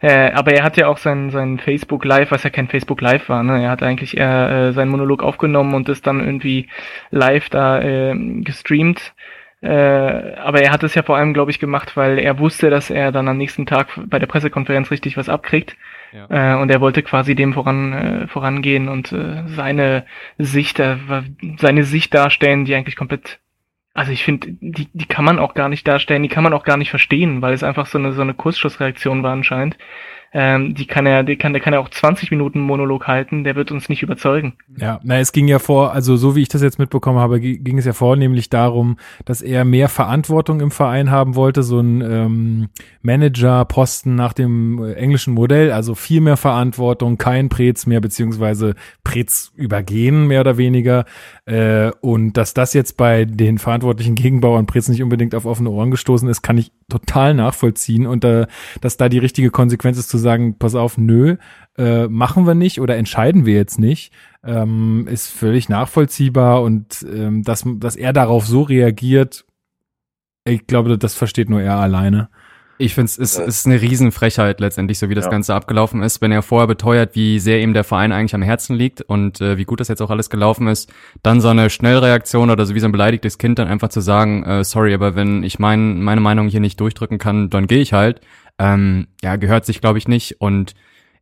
äh, 0.00 0.32
aber 0.32 0.52
er 0.52 0.64
hat 0.64 0.78
ja 0.78 0.88
auch 0.88 0.96
sein, 0.96 1.28
sein 1.28 1.58
Facebook 1.58 2.06
Live, 2.06 2.30
was 2.30 2.42
ja 2.42 2.48
kein 2.48 2.68
Facebook 2.68 3.02
Live 3.02 3.28
war, 3.28 3.42
ne? 3.42 3.62
Er 3.62 3.70
hat 3.70 3.82
eigentlich 3.82 4.16
eher 4.16 4.50
äh, 4.50 4.72
seinen 4.72 4.88
Monolog 4.88 5.22
aufgenommen 5.22 5.74
und 5.74 5.90
ist 5.90 6.06
dann 6.06 6.24
irgendwie 6.24 6.68
live 7.10 7.50
da 7.50 7.82
äh, 7.82 8.14
gestreamt. 8.40 9.12
Äh, 9.60 10.36
aber 10.36 10.62
er 10.62 10.72
hat 10.72 10.84
es 10.84 10.94
ja 10.94 11.02
vor 11.02 11.18
allem, 11.18 11.34
glaube 11.34 11.50
ich, 11.50 11.58
gemacht, 11.58 11.98
weil 11.98 12.18
er 12.18 12.38
wusste, 12.38 12.70
dass 12.70 12.88
er 12.88 13.12
dann 13.12 13.28
am 13.28 13.36
nächsten 13.36 13.66
Tag 13.66 13.88
bei 14.06 14.18
der 14.18 14.26
Pressekonferenz 14.26 14.90
richtig 14.90 15.18
was 15.18 15.28
abkriegt. 15.28 15.76
Ja. 16.14 16.26
Äh, 16.30 16.62
und 16.62 16.70
er 16.70 16.80
wollte 16.80 17.02
quasi 17.02 17.34
dem 17.34 17.54
voran 17.54 17.92
äh, 17.92 18.26
vorangehen 18.28 18.88
und 18.88 19.10
äh, 19.10 19.42
seine 19.48 20.06
Sicht, 20.38 20.78
äh, 20.78 20.96
seine 21.58 21.82
Sicht 21.82 22.14
darstellen, 22.14 22.64
die 22.64 22.74
eigentlich 22.74 22.96
komplett 22.96 23.40
also 23.96 24.10
ich 24.10 24.24
finde, 24.24 24.48
die, 24.60 24.88
die 24.92 25.06
kann 25.06 25.24
man 25.24 25.38
auch 25.38 25.54
gar 25.54 25.68
nicht 25.68 25.86
darstellen, 25.86 26.24
die 26.24 26.28
kann 26.28 26.42
man 26.42 26.52
auch 26.52 26.64
gar 26.64 26.76
nicht 26.76 26.90
verstehen, 26.90 27.42
weil 27.42 27.54
es 27.54 27.62
einfach 27.62 27.86
so 27.86 27.96
eine 27.96 28.12
so 28.12 28.22
eine 28.22 28.34
Kursschussreaktion 28.34 29.22
war 29.22 29.32
anscheinend. 29.32 29.78
Ähm, 30.36 30.74
die 30.74 30.86
kann 30.86 31.06
er, 31.06 31.22
die 31.22 31.36
kann, 31.36 31.52
der 31.52 31.62
kann 31.62 31.74
ja 31.74 31.78
auch 31.78 31.88
20 31.88 32.32
Minuten 32.32 32.58
Monolog 32.60 33.06
halten, 33.06 33.44
der 33.44 33.54
wird 33.54 33.70
uns 33.70 33.88
nicht 33.88 34.02
überzeugen. 34.02 34.54
Ja, 34.76 34.98
na, 35.04 35.20
es 35.20 35.30
ging 35.30 35.46
ja 35.46 35.60
vor, 35.60 35.92
also 35.92 36.16
so 36.16 36.34
wie 36.34 36.42
ich 36.42 36.48
das 36.48 36.60
jetzt 36.60 36.80
mitbekommen 36.80 37.20
habe, 37.20 37.40
ging 37.40 37.78
es 37.78 37.84
ja 37.84 37.92
vornehmlich 37.92 38.50
darum, 38.50 38.96
dass 39.24 39.42
er 39.42 39.64
mehr 39.64 39.88
Verantwortung 39.88 40.60
im 40.60 40.72
Verein 40.72 41.12
haben 41.12 41.36
wollte, 41.36 41.62
so 41.62 41.78
ein 41.78 42.00
ähm, 42.00 42.68
Manager-Posten 43.02 44.16
nach 44.16 44.32
dem 44.32 44.82
äh, 44.82 44.94
englischen 44.94 45.34
Modell, 45.34 45.70
also 45.70 45.94
viel 45.94 46.20
mehr 46.20 46.36
Verantwortung, 46.36 47.16
kein 47.16 47.48
Prez 47.48 47.86
mehr, 47.86 48.00
beziehungsweise 48.00 48.74
Prez 49.04 49.52
übergehen, 49.54 50.26
mehr 50.26 50.40
oder 50.40 50.56
weniger. 50.56 51.04
Äh, 51.46 51.92
und 52.00 52.36
dass 52.36 52.54
das 52.54 52.74
jetzt 52.74 52.96
bei 52.96 53.24
den 53.24 53.58
verantwortlichen 53.58 54.16
Gegenbauern 54.16 54.66
Prez 54.66 54.88
nicht 54.88 55.02
unbedingt 55.02 55.36
auf 55.36 55.46
offene 55.46 55.70
Ohren 55.70 55.92
gestoßen 55.92 56.28
ist, 56.28 56.42
kann 56.42 56.58
ich 56.58 56.72
total 56.88 57.34
nachvollziehen. 57.34 58.06
Und 58.06 58.24
äh, 58.24 58.48
dass 58.80 58.96
da 58.96 59.08
die 59.08 59.18
richtige 59.18 59.50
Konsequenz 59.50 59.96
ist 59.96 60.08
zu 60.08 60.23
sagen, 60.24 60.58
pass 60.58 60.74
auf, 60.74 60.98
nö, 60.98 61.36
äh, 61.78 62.08
machen 62.08 62.46
wir 62.46 62.54
nicht 62.54 62.80
oder 62.80 62.96
entscheiden 62.96 63.46
wir 63.46 63.54
jetzt 63.54 63.78
nicht, 63.78 64.12
ähm, 64.44 65.06
ist 65.08 65.28
völlig 65.28 65.68
nachvollziehbar 65.68 66.62
und 66.62 67.04
ähm, 67.08 67.42
dass, 67.44 67.64
dass 67.76 67.96
er 67.96 68.12
darauf 68.12 68.46
so 68.46 68.62
reagiert, 68.62 69.44
ich 70.44 70.66
glaube, 70.66 70.98
das 70.98 71.14
versteht 71.14 71.48
nur 71.48 71.62
er 71.62 71.76
alleine. 71.76 72.28
Ich 72.76 72.94
finde, 72.94 73.06
es 73.06 73.18
ist, 73.18 73.38
ist 73.38 73.66
eine 73.66 73.80
Riesenfrechheit 73.80 74.58
letztendlich, 74.58 74.98
so 74.98 75.08
wie 75.08 75.14
das 75.14 75.26
ja. 75.26 75.30
Ganze 75.30 75.54
abgelaufen 75.54 76.02
ist, 76.02 76.20
wenn 76.20 76.32
er 76.32 76.42
vorher 76.42 76.66
beteuert, 76.66 77.14
wie 77.14 77.38
sehr 77.38 77.60
ihm 77.60 77.72
der 77.72 77.84
Verein 77.84 78.10
eigentlich 78.10 78.34
am 78.34 78.42
Herzen 78.42 78.74
liegt 78.74 79.00
und 79.00 79.40
äh, 79.40 79.56
wie 79.56 79.64
gut 79.64 79.78
das 79.78 79.88
jetzt 79.88 80.02
auch 80.02 80.10
alles 80.10 80.28
gelaufen 80.28 80.66
ist, 80.66 80.92
dann 81.22 81.40
so 81.40 81.48
eine 81.48 81.70
Schnellreaktion 81.70 82.50
oder 82.50 82.66
so 82.66 82.74
wie 82.74 82.80
so 82.80 82.86
ein 82.86 82.92
beleidigtes 82.92 83.38
Kind 83.38 83.60
dann 83.60 83.68
einfach 83.68 83.90
zu 83.90 84.00
sagen, 84.00 84.42
äh, 84.44 84.64
sorry, 84.64 84.92
aber 84.92 85.14
wenn 85.14 85.44
ich 85.44 85.60
mein, 85.60 86.02
meine 86.02 86.20
Meinung 86.20 86.48
hier 86.48 86.60
nicht 86.60 86.80
durchdrücken 86.80 87.18
kann, 87.18 87.48
dann 87.48 87.68
gehe 87.68 87.80
ich 87.80 87.92
halt, 87.92 88.20
ähm, 88.58 89.08
ja, 89.22 89.36
gehört 89.36 89.66
sich, 89.66 89.80
glaube 89.80 89.98
ich, 89.98 90.08
nicht 90.08 90.40
und 90.40 90.74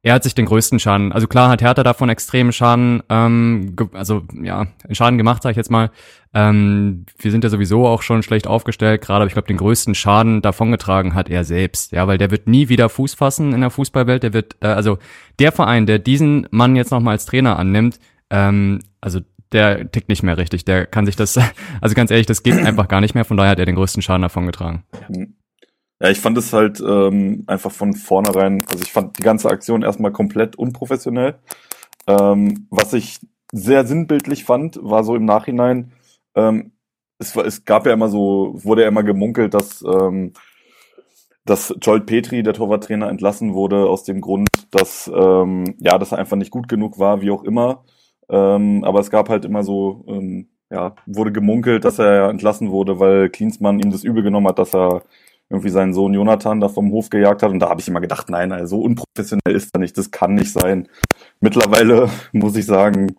er 0.05 0.15
hat 0.15 0.25
sich 0.25 0.35
den 0.35 0.47
größten 0.47 0.81
Schaden, 0.81 1.13
also 1.13 1.29
klar 1.29 1.49
hat 1.49 1.63
Hertha 1.63 1.85
davon 1.85 2.09
extremen 2.09 2.53
Schaden, 2.53 3.05
ähm, 3.09 3.77
also 3.93 4.23
ja, 4.43 4.67
Schaden 4.91 5.17
gemacht, 5.17 5.45
sag 5.45 5.53
ich 5.53 5.57
jetzt 5.57 5.71
mal. 5.71 5.91
Ähm, 6.35 7.07
wir 7.19 7.31
sind 7.31 7.45
ja 7.45 7.51
sowieso 7.51 7.87
auch 7.87 8.03
schon 8.03 8.25
schlecht 8.25 8.49
aufgestellt, 8.49 9.01
gerade, 9.01 9.19
aber 9.19 9.27
ich 9.27 9.35
glaube, 9.35 9.47
den 9.47 9.59
größten 9.59 9.95
Schaden 9.95 10.43
davongetragen 10.43 11.15
hat 11.15 11.29
er 11.29 11.45
selbst, 11.45 11.93
ja, 11.93 12.09
weil 12.09 12.19
der 12.19 12.33
wird 12.33 12.49
nie 12.49 12.69
wieder 12.69 12.89
Fuß 12.89 13.15
fassen 13.15 13.53
in 13.53 13.61
der 13.61 13.71
Fußballwelt. 13.71 14.25
Der 14.25 14.33
wird, 14.33 14.57
äh, 14.61 14.67
also 14.67 14.99
der 15.39 15.53
Verein, 15.53 15.87
der 15.87 16.01
diesen 16.01 16.49
Mann 16.51 16.75
jetzt 16.75 16.91
nochmal 16.91 17.13
als 17.13 17.27
Trainer 17.27 17.57
annimmt, 17.57 18.01
ähm, 18.31 18.81
also 19.01 19.21
der 19.53 19.93
tickt 19.93 20.09
nicht 20.09 20.25
mehr 20.25 20.37
richtig. 20.37 20.65
Der 20.65 20.87
kann 20.87 21.07
sich 21.07 21.15
das, 21.15 21.39
also 21.81 21.95
ganz 21.95 22.11
ehrlich, 22.11 22.27
das 22.27 22.43
geht 22.43 22.55
einfach 22.55 22.89
gar 22.89 23.01
nicht 23.01 23.15
mehr. 23.15 23.25
Von 23.25 23.37
daher 23.37 23.53
hat 23.53 23.59
er 23.61 23.67
den 23.67 23.77
größten 23.77 24.03
Schaden 24.03 24.23
davongetragen. 24.23 24.83
Ja, 26.03 26.11
ich 26.11 26.21
fand 26.21 26.37
es 26.37 26.53
halt 26.53 26.81
ähm, 26.81 27.45
einfach 27.47 27.71
von 27.71 27.95
vornherein, 27.95 28.65
also 28.69 28.83
ich 28.83 28.91
fand 28.91 29.19
die 29.19 29.23
ganze 29.23 29.49
Aktion 29.49 29.83
erstmal 29.83 30.11
komplett 30.11 30.57
unprofessionell. 30.57 31.37
Ähm, 32.09 32.67
was 32.71 32.93
ich 32.93 33.21
sehr 33.53 33.87
sinnbildlich 33.87 34.45
fand, 34.45 34.81
war 34.83 35.05
so 35.05 35.15
im 35.15 35.25
Nachhinein, 35.25 35.93
ähm, 36.35 36.73
es, 37.19 37.37
es 37.37 37.65
gab 37.65 37.87
ja 37.87 37.93
immer 37.93 38.09
so, 38.09 38.53
wurde 38.65 38.83
ja 38.83 38.89
immer 38.89 39.05
gemunkelt, 39.05 39.55
dass, 39.55 39.83
ähm, 39.83 40.33
dass 41.45 41.73
Joel 41.81 42.01
Petri, 42.01 42.43
der 42.43 42.55
Torwarttrainer, 42.55 43.09
entlassen 43.09 43.55
wurde 43.55 43.89
aus 43.89 44.03
dem 44.03 44.21
Grund, 44.21 44.49
dass, 44.73 45.09
ähm, 45.15 45.77
ja, 45.79 45.99
dass 45.99 46.11
er 46.11 46.19
einfach 46.19 46.37
nicht 46.37 46.51
gut 46.51 46.69
genug 46.69 46.99
war, 46.99 47.21
wie 47.23 47.31
auch 47.31 47.45
immer. 47.45 47.85
Ähm, 48.29 48.83
aber 48.83 48.99
es 48.99 49.11
gab 49.11 49.29
halt 49.29 49.45
immer 49.45 49.63
so, 49.63 50.05
ähm, 50.09 50.49
ja, 50.69 50.97
wurde 51.07 51.31
gemunkelt, 51.31 51.85
dass 51.85 52.01
er 52.01 52.29
entlassen 52.29 52.71
wurde, 52.73 52.99
weil 52.99 53.31
Klinsmann 53.31 53.79
ihm 53.79 53.93
das 53.93 54.03
übel 54.03 54.25
genommen 54.25 54.49
hat, 54.49 54.59
dass 54.59 54.75
er 54.75 55.03
irgendwie 55.53 55.71
seinen 55.71 55.93
Sohn 55.93 56.15
Jonathan 56.15 56.61
da 56.61 56.69
vom 56.69 56.91
Hof 56.93 57.11
gejagt 57.11 57.43
hat. 57.43 57.51
Und 57.51 57.61
da 57.61 57.69
habe 57.69 57.81
ich 57.81 57.89
immer 57.89 58.01
gedacht, 58.01 58.31
nein, 58.31 58.53
also 58.53 58.77
so 58.77 58.83
unprofessionell 58.83 59.55
ist 59.55 59.71
er 59.75 59.81
nicht, 59.81 59.97
das 59.99 60.11
kann 60.11 60.35
nicht 60.35 60.53
sein. 60.53 60.89
Mittlerweile 61.41 62.09
muss 62.33 62.57
ich 62.57 62.65
sagen, 62.65 63.17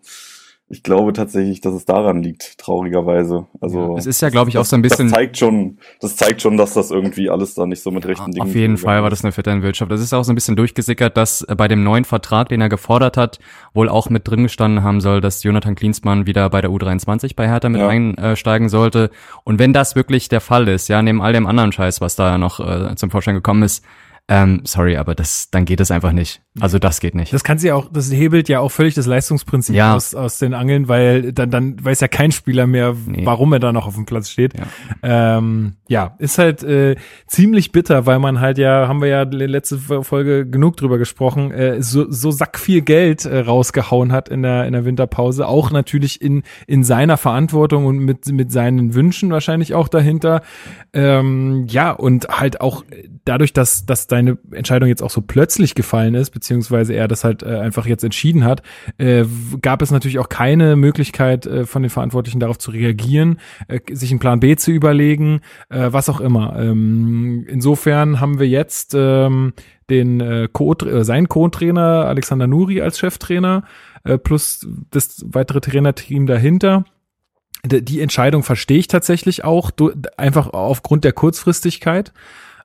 ich 0.68 0.82
glaube 0.82 1.12
tatsächlich, 1.12 1.60
dass 1.60 1.74
es 1.74 1.84
daran 1.84 2.22
liegt, 2.22 2.56
traurigerweise. 2.56 3.46
Also 3.60 3.92
ja, 3.92 3.98
es 3.98 4.06
ist 4.06 4.22
ja, 4.22 4.30
glaube 4.30 4.48
ich, 4.48 4.56
auch 4.56 4.64
so 4.64 4.76
ein 4.76 4.82
bisschen. 4.82 5.08
Das 5.08 5.14
zeigt 5.14 5.36
schon, 5.36 5.78
das 6.00 6.16
zeigt 6.16 6.40
schon, 6.40 6.56
dass 6.56 6.72
das 6.72 6.90
irgendwie 6.90 7.28
alles 7.28 7.54
da 7.54 7.66
nicht 7.66 7.82
so 7.82 7.90
mit 7.90 8.06
rechten 8.06 8.32
Dingen. 8.32 8.46
Auf 8.46 8.54
jeden 8.54 8.78
Fall 8.78 9.02
war 9.02 9.10
das 9.10 9.22
eine 9.22 9.32
Vetternwirtschaft. 9.32 9.92
Das 9.92 10.00
ist 10.00 10.14
auch 10.14 10.24
so 10.24 10.32
ein 10.32 10.34
bisschen 10.34 10.56
durchgesickert, 10.56 11.18
dass 11.18 11.46
bei 11.54 11.68
dem 11.68 11.84
neuen 11.84 12.04
Vertrag, 12.04 12.48
den 12.48 12.62
er 12.62 12.70
gefordert 12.70 13.18
hat, 13.18 13.40
wohl 13.74 13.90
auch 13.90 14.08
mit 14.08 14.26
drin 14.26 14.44
gestanden 14.44 14.82
haben 14.82 15.02
soll, 15.02 15.20
dass 15.20 15.42
Jonathan 15.42 15.74
Klinsmann 15.74 16.26
wieder 16.26 16.48
bei 16.48 16.62
der 16.62 16.70
U23 16.70 17.36
bei 17.36 17.46
Hertha 17.46 17.68
mit 17.68 17.82
ja. 17.82 17.88
einsteigen 17.88 18.70
sollte. 18.70 19.10
Und 19.44 19.58
wenn 19.58 19.74
das 19.74 19.96
wirklich 19.96 20.30
der 20.30 20.40
Fall 20.40 20.66
ist, 20.68 20.88
ja, 20.88 21.02
neben 21.02 21.20
all 21.20 21.34
dem 21.34 21.46
anderen 21.46 21.72
Scheiß, 21.72 22.00
was 22.00 22.16
da 22.16 22.38
noch 22.38 22.60
äh, 22.60 22.94
zum 22.96 23.10
Vorschein 23.10 23.34
gekommen 23.34 23.62
ist, 23.64 23.84
ähm, 24.26 24.62
sorry, 24.64 24.96
aber 24.96 25.14
das, 25.14 25.50
dann 25.50 25.66
geht 25.66 25.80
es 25.80 25.90
einfach 25.90 26.12
nicht. 26.12 26.40
Also 26.58 26.78
das 26.78 27.00
geht 27.00 27.14
nicht. 27.14 27.34
Das 27.34 27.44
kann 27.44 27.58
sie 27.58 27.72
auch, 27.72 27.90
das 27.92 28.10
hebelt 28.10 28.48
ja 28.48 28.60
auch 28.60 28.70
völlig 28.70 28.94
das 28.94 29.04
Leistungsprinzip 29.04 29.74
ja. 29.74 29.94
aus, 29.94 30.14
aus 30.14 30.38
den 30.38 30.54
Angeln, 30.54 30.88
weil 30.88 31.34
dann, 31.34 31.50
dann 31.50 31.84
weiß 31.84 32.00
ja 32.00 32.08
kein 32.08 32.32
Spieler 32.32 32.66
mehr, 32.66 32.94
nee. 33.06 33.26
warum 33.26 33.52
er 33.52 33.58
da 33.58 33.72
noch 33.72 33.86
auf 33.86 33.96
dem 33.96 34.06
Platz 34.06 34.30
steht. 34.30 34.54
Ja, 34.56 35.36
ähm, 35.36 35.74
ja 35.88 36.14
ist 36.18 36.38
halt 36.38 36.62
äh, 36.62 36.96
ziemlich 37.26 37.70
bitter, 37.70 38.06
weil 38.06 38.18
man 38.18 38.40
halt 38.40 38.56
ja, 38.56 38.88
haben 38.88 39.02
wir 39.02 39.08
ja 39.08 39.22
letzte 39.24 39.78
Folge 39.78 40.48
genug 40.48 40.78
drüber 40.78 40.96
gesprochen, 40.96 41.50
äh, 41.50 41.82
so, 41.82 42.10
so 42.10 42.30
sack 42.30 42.58
viel 42.58 42.80
Geld 42.80 43.26
äh, 43.26 43.40
rausgehauen 43.40 44.10
hat 44.10 44.30
in 44.30 44.42
der, 44.42 44.66
in 44.66 44.72
der 44.72 44.86
Winterpause. 44.86 45.46
Auch 45.46 45.70
natürlich 45.70 46.22
in, 46.22 46.44
in 46.66 46.82
seiner 46.82 47.18
Verantwortung 47.18 47.84
und 47.84 47.98
mit, 47.98 48.26
mit 48.32 48.50
seinen 48.50 48.94
Wünschen 48.94 49.30
wahrscheinlich 49.32 49.74
auch 49.74 49.88
dahinter. 49.88 50.40
Ähm, 50.94 51.66
ja, 51.68 51.90
und 51.90 52.28
halt 52.28 52.62
auch 52.62 52.84
dadurch, 53.24 53.52
dass, 53.52 53.86
dass 53.86 54.06
deine 54.06 54.38
Entscheidung 54.52 54.88
jetzt 54.88 55.02
auch 55.02 55.10
so 55.10 55.20
plötzlich 55.20 55.74
gefallen 55.74 56.14
ist, 56.14 56.30
beziehungsweise 56.30 56.94
er 56.94 57.08
das 57.08 57.24
halt 57.24 57.42
äh, 57.42 57.58
einfach 57.58 57.86
jetzt 57.86 58.04
entschieden 58.04 58.44
hat, 58.44 58.62
äh, 58.98 59.24
gab 59.62 59.82
es 59.82 59.90
natürlich 59.90 60.18
auch 60.18 60.28
keine 60.28 60.76
Möglichkeit 60.76 61.46
äh, 61.46 61.64
von 61.64 61.82
den 61.82 61.90
Verantwortlichen 61.90 62.40
darauf 62.40 62.58
zu 62.58 62.70
reagieren, 62.70 63.38
äh, 63.68 63.80
sich 63.92 64.10
einen 64.10 64.20
Plan 64.20 64.40
B 64.40 64.56
zu 64.56 64.70
überlegen, 64.70 65.40
äh, 65.70 65.88
was 65.90 66.08
auch 66.08 66.20
immer. 66.20 66.56
Ähm, 66.58 67.46
insofern 67.48 68.20
haben 68.20 68.38
wir 68.38 68.48
jetzt 68.48 68.94
ähm, 68.94 69.54
den 69.90 70.20
äh, 70.20 70.48
Co 70.52 70.74
äh, 70.74 71.04
sein 71.04 71.28
Co-Trainer 71.28 72.06
Alexander 72.06 72.46
Nuri 72.46 72.80
als 72.80 72.98
Cheftrainer 72.98 73.64
äh, 74.04 74.18
plus 74.18 74.66
das 74.90 75.24
weitere 75.26 75.60
Trainerteam 75.60 76.26
dahinter 76.26 76.84
die 77.66 78.00
Entscheidung 78.00 78.42
verstehe 78.42 78.76
ich 78.76 78.88
tatsächlich 78.88 79.42
auch, 79.42 79.70
einfach 80.18 80.48
aufgrund 80.48 81.02
der 81.02 81.12
Kurzfristigkeit 81.12 82.12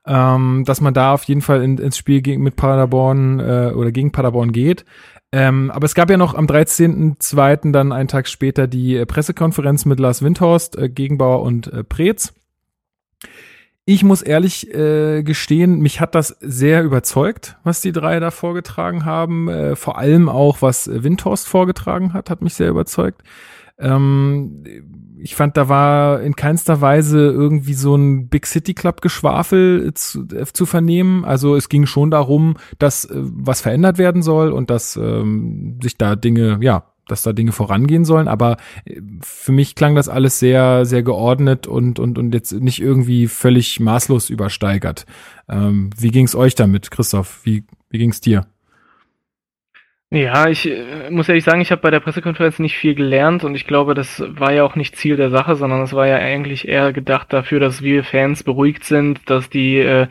ähm, 0.09 0.63
dass 0.65 0.81
man 0.81 0.93
da 0.93 1.13
auf 1.13 1.23
jeden 1.25 1.41
Fall 1.41 1.63
in, 1.63 1.77
ins 1.77 1.97
Spiel 1.97 2.21
gegen, 2.21 2.41
mit 2.41 2.55
Paderborn 2.55 3.39
äh, 3.39 3.71
oder 3.75 3.91
gegen 3.91 4.11
Paderborn 4.11 4.51
geht. 4.51 4.83
Ähm, 5.31 5.69
aber 5.69 5.85
es 5.85 5.93
gab 5.93 6.09
ja 6.09 6.17
noch 6.17 6.33
am 6.33 6.47
13.02. 6.47 7.71
dann 7.71 7.91
einen 7.91 8.07
Tag 8.07 8.27
später 8.27 8.65
die 8.65 8.97
äh, 8.97 9.05
Pressekonferenz 9.05 9.85
mit 9.85 9.99
Lars 9.99 10.23
Windhorst, 10.23 10.75
äh, 10.77 10.89
Gegenbauer 10.89 11.43
und 11.43 11.71
äh, 11.71 11.83
Preetz. 11.83 12.33
Ich 13.85 14.03
muss 14.03 14.23
ehrlich 14.23 14.73
äh, 14.73 15.21
gestehen, 15.21 15.79
mich 15.79 16.01
hat 16.01 16.15
das 16.15 16.35
sehr 16.41 16.83
überzeugt, 16.83 17.57
was 17.63 17.81
die 17.81 17.91
drei 17.91 18.19
da 18.19 18.31
vorgetragen 18.31 19.05
haben. 19.05 19.47
Äh, 19.47 19.75
vor 19.75 19.99
allem 19.99 20.27
auch, 20.27 20.63
was 20.63 20.89
Windhorst 20.91 21.47
vorgetragen 21.47 22.13
hat, 22.13 22.31
hat 22.31 22.41
mich 22.41 22.55
sehr 22.55 22.69
überzeugt. 22.69 23.21
Ähm, 23.79 24.63
ich 25.21 25.35
fand, 25.35 25.57
da 25.57 25.69
war 25.69 26.21
in 26.21 26.35
keinster 26.35 26.81
Weise 26.81 27.19
irgendwie 27.19 27.73
so 27.73 27.95
ein 27.95 28.29
Big 28.29 28.45
City 28.45 28.73
Club 28.73 29.01
Geschwafel 29.01 29.93
zu, 29.93 30.25
äh, 30.33 30.45
zu 30.45 30.65
vernehmen. 30.65 31.25
Also 31.25 31.55
es 31.55 31.69
ging 31.69 31.85
schon 31.85 32.11
darum, 32.11 32.57
dass 32.77 33.05
äh, 33.05 33.15
was 33.15 33.61
verändert 33.61 33.97
werden 33.97 34.21
soll 34.21 34.51
und 34.51 34.69
dass 34.69 34.95
ähm, 34.95 35.79
sich 35.81 35.97
da 35.97 36.15
Dinge, 36.15 36.59
ja, 36.61 36.85
dass 37.07 37.23
da 37.23 37.33
Dinge 37.33 37.51
vorangehen 37.51 38.05
sollen. 38.05 38.27
Aber 38.27 38.57
äh, 38.85 39.01
für 39.21 39.51
mich 39.51 39.75
klang 39.75 39.95
das 39.95 40.09
alles 40.09 40.39
sehr, 40.39 40.85
sehr 40.85 41.03
geordnet 41.03 41.67
und 41.67 41.99
und 41.99 42.17
und 42.17 42.33
jetzt 42.33 42.53
nicht 42.53 42.81
irgendwie 42.81 43.27
völlig 43.27 43.79
maßlos 43.79 44.29
übersteigert. 44.29 45.05
Ähm, 45.49 45.89
wie 45.97 46.11
ging's 46.11 46.35
euch 46.35 46.55
damit, 46.55 46.91
Christoph? 46.91 47.41
Wie 47.43 47.65
wie 47.89 47.97
ging's 47.97 48.21
dir? 48.21 48.45
Ja, 50.11 50.49
ich 50.49 50.67
äh, 50.67 51.11
muss 51.11 51.29
ehrlich 51.29 51.43
sagen, 51.43 51.61
ich 51.61 51.71
habe 51.71 51.81
bei 51.81 51.91
der 51.91 51.99
Pressekonferenz 51.99 52.57
nicht 52.57 52.75
viel 52.75 52.95
gelernt 52.95 53.43
und 53.43 53.53
ich 53.53 53.67
glaube, 53.67 53.93
das 53.93 54.23
war 54.25 54.51
ja 54.51 54.63
auch 54.63 54.75
nicht 54.75 54.95
Ziel 54.95 55.17
der 55.17 55.29
Sache, 55.29 55.55
sondern 55.55 55.83
es 55.83 55.93
war 55.93 56.07
ja 56.07 56.15
eigentlich 56.15 56.67
eher 56.67 56.91
gedacht 56.93 57.31
dafür, 57.31 57.59
dass 57.59 57.83
wir 57.83 58.03
Fans 58.03 58.43
beruhigt 58.43 58.83
sind, 58.83 59.29
dass 59.29 59.51
die 59.51 59.77
äh, 59.77 60.07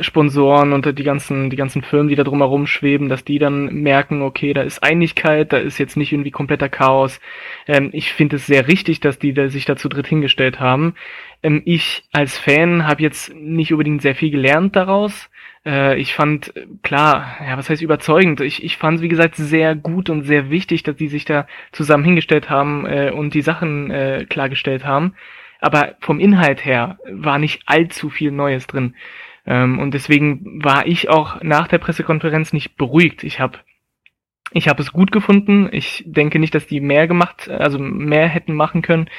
Sponsoren 0.00 0.72
und 0.72 0.98
die 0.98 1.02
ganzen, 1.02 1.50
die 1.50 1.56
ganzen 1.56 1.82
Firmen, 1.82 2.08
die 2.08 2.14
da 2.14 2.24
drumherum 2.24 2.66
schweben, 2.66 3.08
dass 3.10 3.24
die 3.24 3.38
dann 3.38 3.66
merken, 3.66 4.22
okay, 4.22 4.52
da 4.54 4.62
ist 4.62 4.82
Einigkeit, 4.82 5.52
da 5.52 5.58
ist 5.58 5.78
jetzt 5.78 5.96
nicht 5.96 6.12
irgendwie 6.12 6.30
kompletter 6.30 6.68
Chaos. 6.70 7.20
Ähm, 7.66 7.90
ich 7.92 8.12
finde 8.12 8.36
es 8.36 8.46
sehr 8.46 8.66
richtig, 8.68 9.00
dass 9.00 9.18
die 9.18 9.34
da 9.34 9.48
sich 9.48 9.66
dazu 9.66 9.88
dritt 9.90 10.06
hingestellt 10.06 10.60
haben. 10.60 10.94
Ähm, 11.42 11.62
ich 11.64 12.04
als 12.12 12.38
Fan 12.38 12.86
habe 12.86 13.02
jetzt 13.02 13.34
nicht 13.34 13.72
unbedingt 13.72 14.02
sehr 14.02 14.14
viel 14.14 14.30
gelernt 14.30 14.76
daraus 14.76 15.28
äh, 15.68 15.98
ich 15.98 16.14
fand, 16.14 16.56
äh, 16.56 16.66
klar, 16.82 17.36
ja, 17.46 17.58
was 17.58 17.68
heißt 17.68 17.82
überzeugend? 17.82 18.40
Ich, 18.40 18.64
ich 18.64 18.76
fand 18.76 18.98
es, 18.98 19.02
wie 19.02 19.08
gesagt, 19.08 19.36
sehr 19.36 19.74
gut 19.74 20.08
und 20.08 20.22
sehr 20.22 20.50
wichtig, 20.50 20.82
dass 20.82 20.96
die 20.96 21.08
sich 21.08 21.24
da 21.24 21.46
zusammen 21.72 22.04
hingestellt 22.04 22.48
haben 22.48 22.86
äh, 22.86 23.10
und 23.10 23.34
die 23.34 23.42
Sachen 23.42 23.92
klargestellt 24.28 24.84
haben. 24.84 25.14
Aber 25.60 25.96
vom 26.00 26.20
Inhalt 26.20 26.64
her 26.64 26.98
war 27.10 27.38
nicht 27.38 27.62
allzu 27.66 28.10
viel 28.10 28.30
Neues 28.30 28.66
drin. 28.66 28.94
Ähm, 29.46 29.78
und 29.78 29.94
deswegen 29.94 30.62
war 30.62 30.86
ich 30.86 31.08
auch 31.08 31.42
nach 31.42 31.68
der 31.68 31.78
Pressekonferenz 31.78 32.52
nicht 32.52 32.76
beruhigt. 32.76 33.24
Ich 33.24 33.40
habe 33.40 33.58
ich 34.52 34.68
habe 34.68 34.80
es 34.80 34.92
gut 34.92 35.12
gefunden. 35.12 35.68
Ich 35.72 36.04
denke 36.06 36.38
nicht, 36.38 36.54
dass 36.54 36.66
die 36.66 36.80
mehr 36.80 37.06
gemacht, 37.06 37.50
also 37.50 37.78
mehr 37.78 38.28
hätten 38.28 38.54
machen 38.54 38.80
können. 38.80 39.10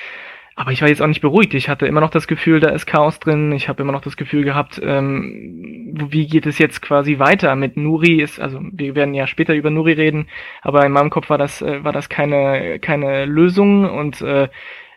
Aber 0.60 0.74
ich 0.74 0.82
war 0.82 0.90
jetzt 0.90 1.02
auch 1.02 1.08
nicht 1.08 1.22
beruhigt. 1.22 1.54
Ich 1.54 1.70
hatte 1.70 1.88
immer 1.88 2.02
noch 2.02 2.10
das 2.10 2.28
Gefühl, 2.28 2.60
da 2.60 2.68
ist 2.68 2.86
Chaos 2.86 3.18
drin. 3.22 3.54
Ich 3.54 3.70
habe 3.70 3.82
immer 3.82 3.94
noch 3.94 4.02
das 4.02 4.18
Gefühl 4.18 4.44
gehabt, 4.44 4.78
ähm, 4.84 5.94
wie 6.10 6.28
geht 6.28 6.46
es 6.46 6.58
jetzt 6.58 6.82
quasi 6.82 7.18
weiter 7.18 7.56
mit 7.56 7.78
Nuri? 7.78 8.22
Ist 8.22 8.42
also 8.42 8.60
wir 8.74 8.94
werden 8.94 9.14
ja 9.14 9.26
später 9.26 9.56
über 9.56 9.70
Nuri 9.70 9.94
reden, 9.94 10.28
aber 10.62 10.86
in 10.86 10.92
meinem 10.92 11.12
Kopf 11.12 11.30
war 11.30 11.38
das 11.38 11.62
äh, 11.62 11.82
war 11.86 11.94
das 11.94 12.10
keine 12.10 12.78
keine 12.80 13.24
Lösung 13.24 13.90
und 13.90 14.20
äh, 14.20 14.50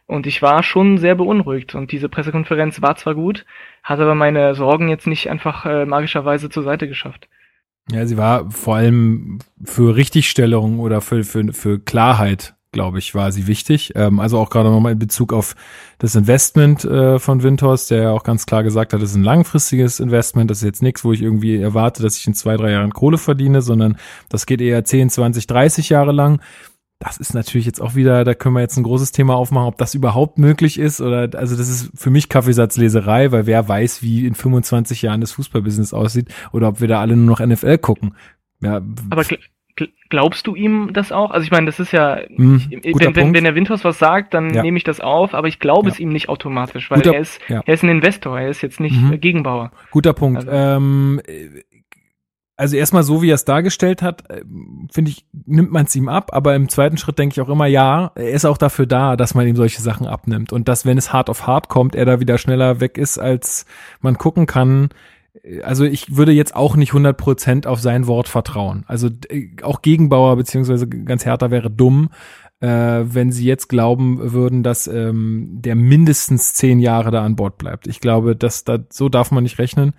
und 0.09 0.27
ich 0.27 0.43
war 0.43 0.65
schon 0.65 0.99
sehr 0.99 1.15
beunruhigt. 1.15 1.77
Und 1.77 1.93
diese 1.93 2.09
Pressekonferenz 2.09 2.83
war 2.83 2.97
zwar 2.97 3.15
gut, 3.15 3.47
hat 3.85 4.01
aber 4.01 4.17
meine 4.17 4.57
Sorgen 4.57 4.89
jetzt 4.89 5.07
nicht 5.07 5.31
einfach 5.31 5.65
äh, 5.65 5.87
magischerweise 5.87 6.51
zur 6.51 6.65
Seite 6.65 6.89
geschafft. 6.89 7.29
Ja, 7.89 8.05
sie 8.05 8.17
war 8.17 8.51
vor 8.51 8.75
allem 8.75 9.39
für 9.63 9.95
Richtigstellung 9.95 10.81
oder 10.81 11.01
für, 11.01 11.23
für, 11.23 11.53
für 11.53 11.79
Klarheit 11.79 12.57
glaube 12.73 12.99
ich, 12.99 13.15
war 13.15 13.31
sie 13.31 13.47
wichtig. 13.47 13.93
Ähm, 13.95 14.19
also 14.19 14.39
auch 14.39 14.51
gerade 14.51 14.71
nochmal 14.71 14.93
in 14.93 14.99
Bezug 14.99 15.33
auf 15.33 15.55
das 15.99 16.15
Investment 16.15 16.85
äh, 16.85 17.19
von 17.19 17.43
Windhorst, 17.43 17.91
der 17.91 18.03
ja 18.03 18.11
auch 18.11 18.25
ganz 18.25 18.47
klar 18.47 18.63
gesagt 18.63 18.93
hat, 18.93 19.01
das 19.03 19.11
ist 19.11 19.17
ein 19.17 19.25
langfristiges 19.25 20.01
Investment. 20.01 20.51
Das 20.51 20.59
ist 20.59 20.65
jetzt 20.65 20.83
nichts, 20.83 21.05
wo 21.05 21.13
ich 21.13 21.23
irgendwie 21.23 21.57
erwarte, 21.57 22.03
dass 22.03 22.17
ich 22.17 22.27
in 22.27 22.35
zwei, 22.35 22.57
drei 22.57 22.73
Jahren 22.73 22.93
Kohle 22.93 23.19
verdiene, 23.19 23.63
sondern 23.63 23.99
das 24.29 24.47
geht 24.47 24.61
eher 24.61 24.85
10, 24.85 25.11
20, 25.11 25.47
30 25.47 25.91
Jahre 25.91 26.13
lang. 26.13 26.41
Das 26.99 27.19
ist 27.19 27.35
natürlich 27.35 27.67
jetzt 27.67 27.81
auch 27.81 27.97
wieder, 27.97 28.23
da 28.25 28.33
können 28.33 28.55
wir 28.55 28.61
jetzt 28.61 28.77
ein 28.77 28.85
großes 28.85 29.11
Thema 29.11 29.35
aufmachen, 29.35 29.67
ob 29.67 29.77
das 29.77 29.95
überhaupt 29.95 30.39
möglich 30.39 30.79
ist 30.79 31.01
oder, 31.01 31.29
also 31.37 31.57
das 31.57 31.69
ist 31.69 31.91
für 31.97 32.11
mich 32.11 32.29
Kaffeesatzleserei, 32.29 33.33
weil 33.33 33.47
wer 33.47 33.69
weiß, 33.69 34.03
wie 34.03 34.25
in 34.25 34.37
25 34.37 35.03
Jahren 35.03 35.21
das 35.21 35.33
Fußballbusiness 35.33 35.95
aussieht 35.95 36.33
oder 36.53 36.69
ob 36.69 36.81
wir 36.81 36.87
da 36.87 37.01
alle 37.01 37.17
nur 37.17 37.27
noch 37.27 37.45
NFL 37.45 37.79
gucken. 37.79 38.15
Ja, 38.61 38.77
aber 39.11 39.25
Glaubst 40.11 40.47
du 40.47 40.55
ihm 40.55 40.93
das 40.93 41.11
auch? 41.11 41.31
Also 41.31 41.45
ich 41.45 41.51
meine, 41.51 41.67
das 41.67 41.81
ist 41.81 41.93
ja, 41.93 42.21
mm, 42.29 42.61
wenn, 42.83 43.17
wenn, 43.17 43.35
wenn 43.35 43.45
der 43.45 43.55
Winters 43.55 43.83
was 43.85 43.99
sagt, 43.99 44.35
dann 44.35 44.53
ja. 44.53 44.63
nehme 44.63 44.77
ich 44.77 44.85
das 44.85 45.01
auf, 45.01 45.33
aber 45.33 45.49
ich 45.49 45.59
glaube 45.59 45.89
ja. 45.89 45.95
es 45.95 46.01
ihm 46.01 46.11
nicht 46.11 46.29
automatisch, 46.29 46.91
weil 46.91 46.99
guter, 46.99 47.15
er 47.15 47.21
ist, 47.21 47.41
ja. 47.49 47.63
er 47.65 47.75
ist 47.75 47.83
ein 47.83 47.89
Investor, 47.89 48.39
er 48.39 48.51
ist 48.51 48.61
jetzt 48.61 48.81
nicht 48.81 49.01
mhm. 49.01 49.19
Gegenbauer. 49.21 49.73
Guter 49.91 50.13
Punkt. 50.13 50.47
Also, 50.47 50.51
ähm, 50.51 51.21
also 52.63 52.77
erstmal 52.77 53.03
so, 53.03 53.23
wie 53.23 53.31
er 53.31 53.35
es 53.35 53.45
dargestellt 53.45 54.03
hat, 54.03 54.31
äh, 54.31 54.43
finde 54.93 55.11
ich, 55.11 55.25
nimmt 55.47 55.73
man 55.73 55.87
es 55.87 55.97
ihm 55.97 56.09
ab, 56.09 56.31
aber 56.33 56.55
im 56.55 56.69
zweiten 56.69 56.99
Schritt 56.99 57.19
denke 57.19 57.33
ich 57.33 57.41
auch 57.41 57.49
immer, 57.49 57.67
ja, 57.67 58.13
er 58.15 58.31
ist 58.31 58.45
auch 58.45 58.59
dafür 58.59 58.87
da, 58.87 59.17
dass 59.17 59.35
man 59.35 59.49
ihm 59.49 59.57
solche 59.57 59.81
Sachen 59.81 60.07
abnimmt 60.07 60.53
und 60.53 60.69
dass, 60.69 60.85
wenn 60.85 60.99
es 60.99 61.13
hart 61.13 61.31
auf 61.31 61.47
hart 61.47 61.69
kommt, 61.69 61.95
er 61.95 62.05
da 62.05 62.21
wieder 62.21 62.39
schneller 62.39 62.81
weg 62.81 62.99
ist, 62.99 63.19
als 63.19 63.67
man 64.01 64.19
gucken 64.19 64.47
kann, 64.47 64.91
also 65.63 65.85
ich 65.85 66.17
würde 66.17 66.33
jetzt 66.33 66.55
auch 66.55 66.77
nicht 66.77 66.93
100% 66.93 67.67
auf 67.67 67.81
sein 67.81 68.07
Wort 68.07 68.29
vertrauen. 68.29 68.85
Also 68.87 69.09
äh, 69.29 69.49
auch 69.63 69.83
Gegenbauer 69.83 70.37
beziehungsweise 70.37 70.89
ganz 70.89 71.25
härter 71.25 71.51
wäre 71.51 71.71
dumm, 71.71 72.11
äh, 72.61 72.69
wenn 72.69 73.33
sie 73.33 73.47
jetzt 73.47 73.69
glauben 73.69 74.33
würden, 74.33 74.63
dass 74.63 74.87
ähm, 74.87 75.59
der 75.63 75.75
mindestens 75.75 76.55
zehn 76.55 76.79
Jahre 76.79 77.11
da 77.11 77.25
an 77.25 77.37
Bord 77.37 77.59
bleibt. 77.59 77.87
Ich 77.87 78.01
glaube, 78.01 78.37
dass 78.37 78.65
da 78.65 78.79
so 78.91 79.09
darf 79.09 79.31
man 79.31 79.43
nicht 79.43 79.59
rechnen. 79.59 79.95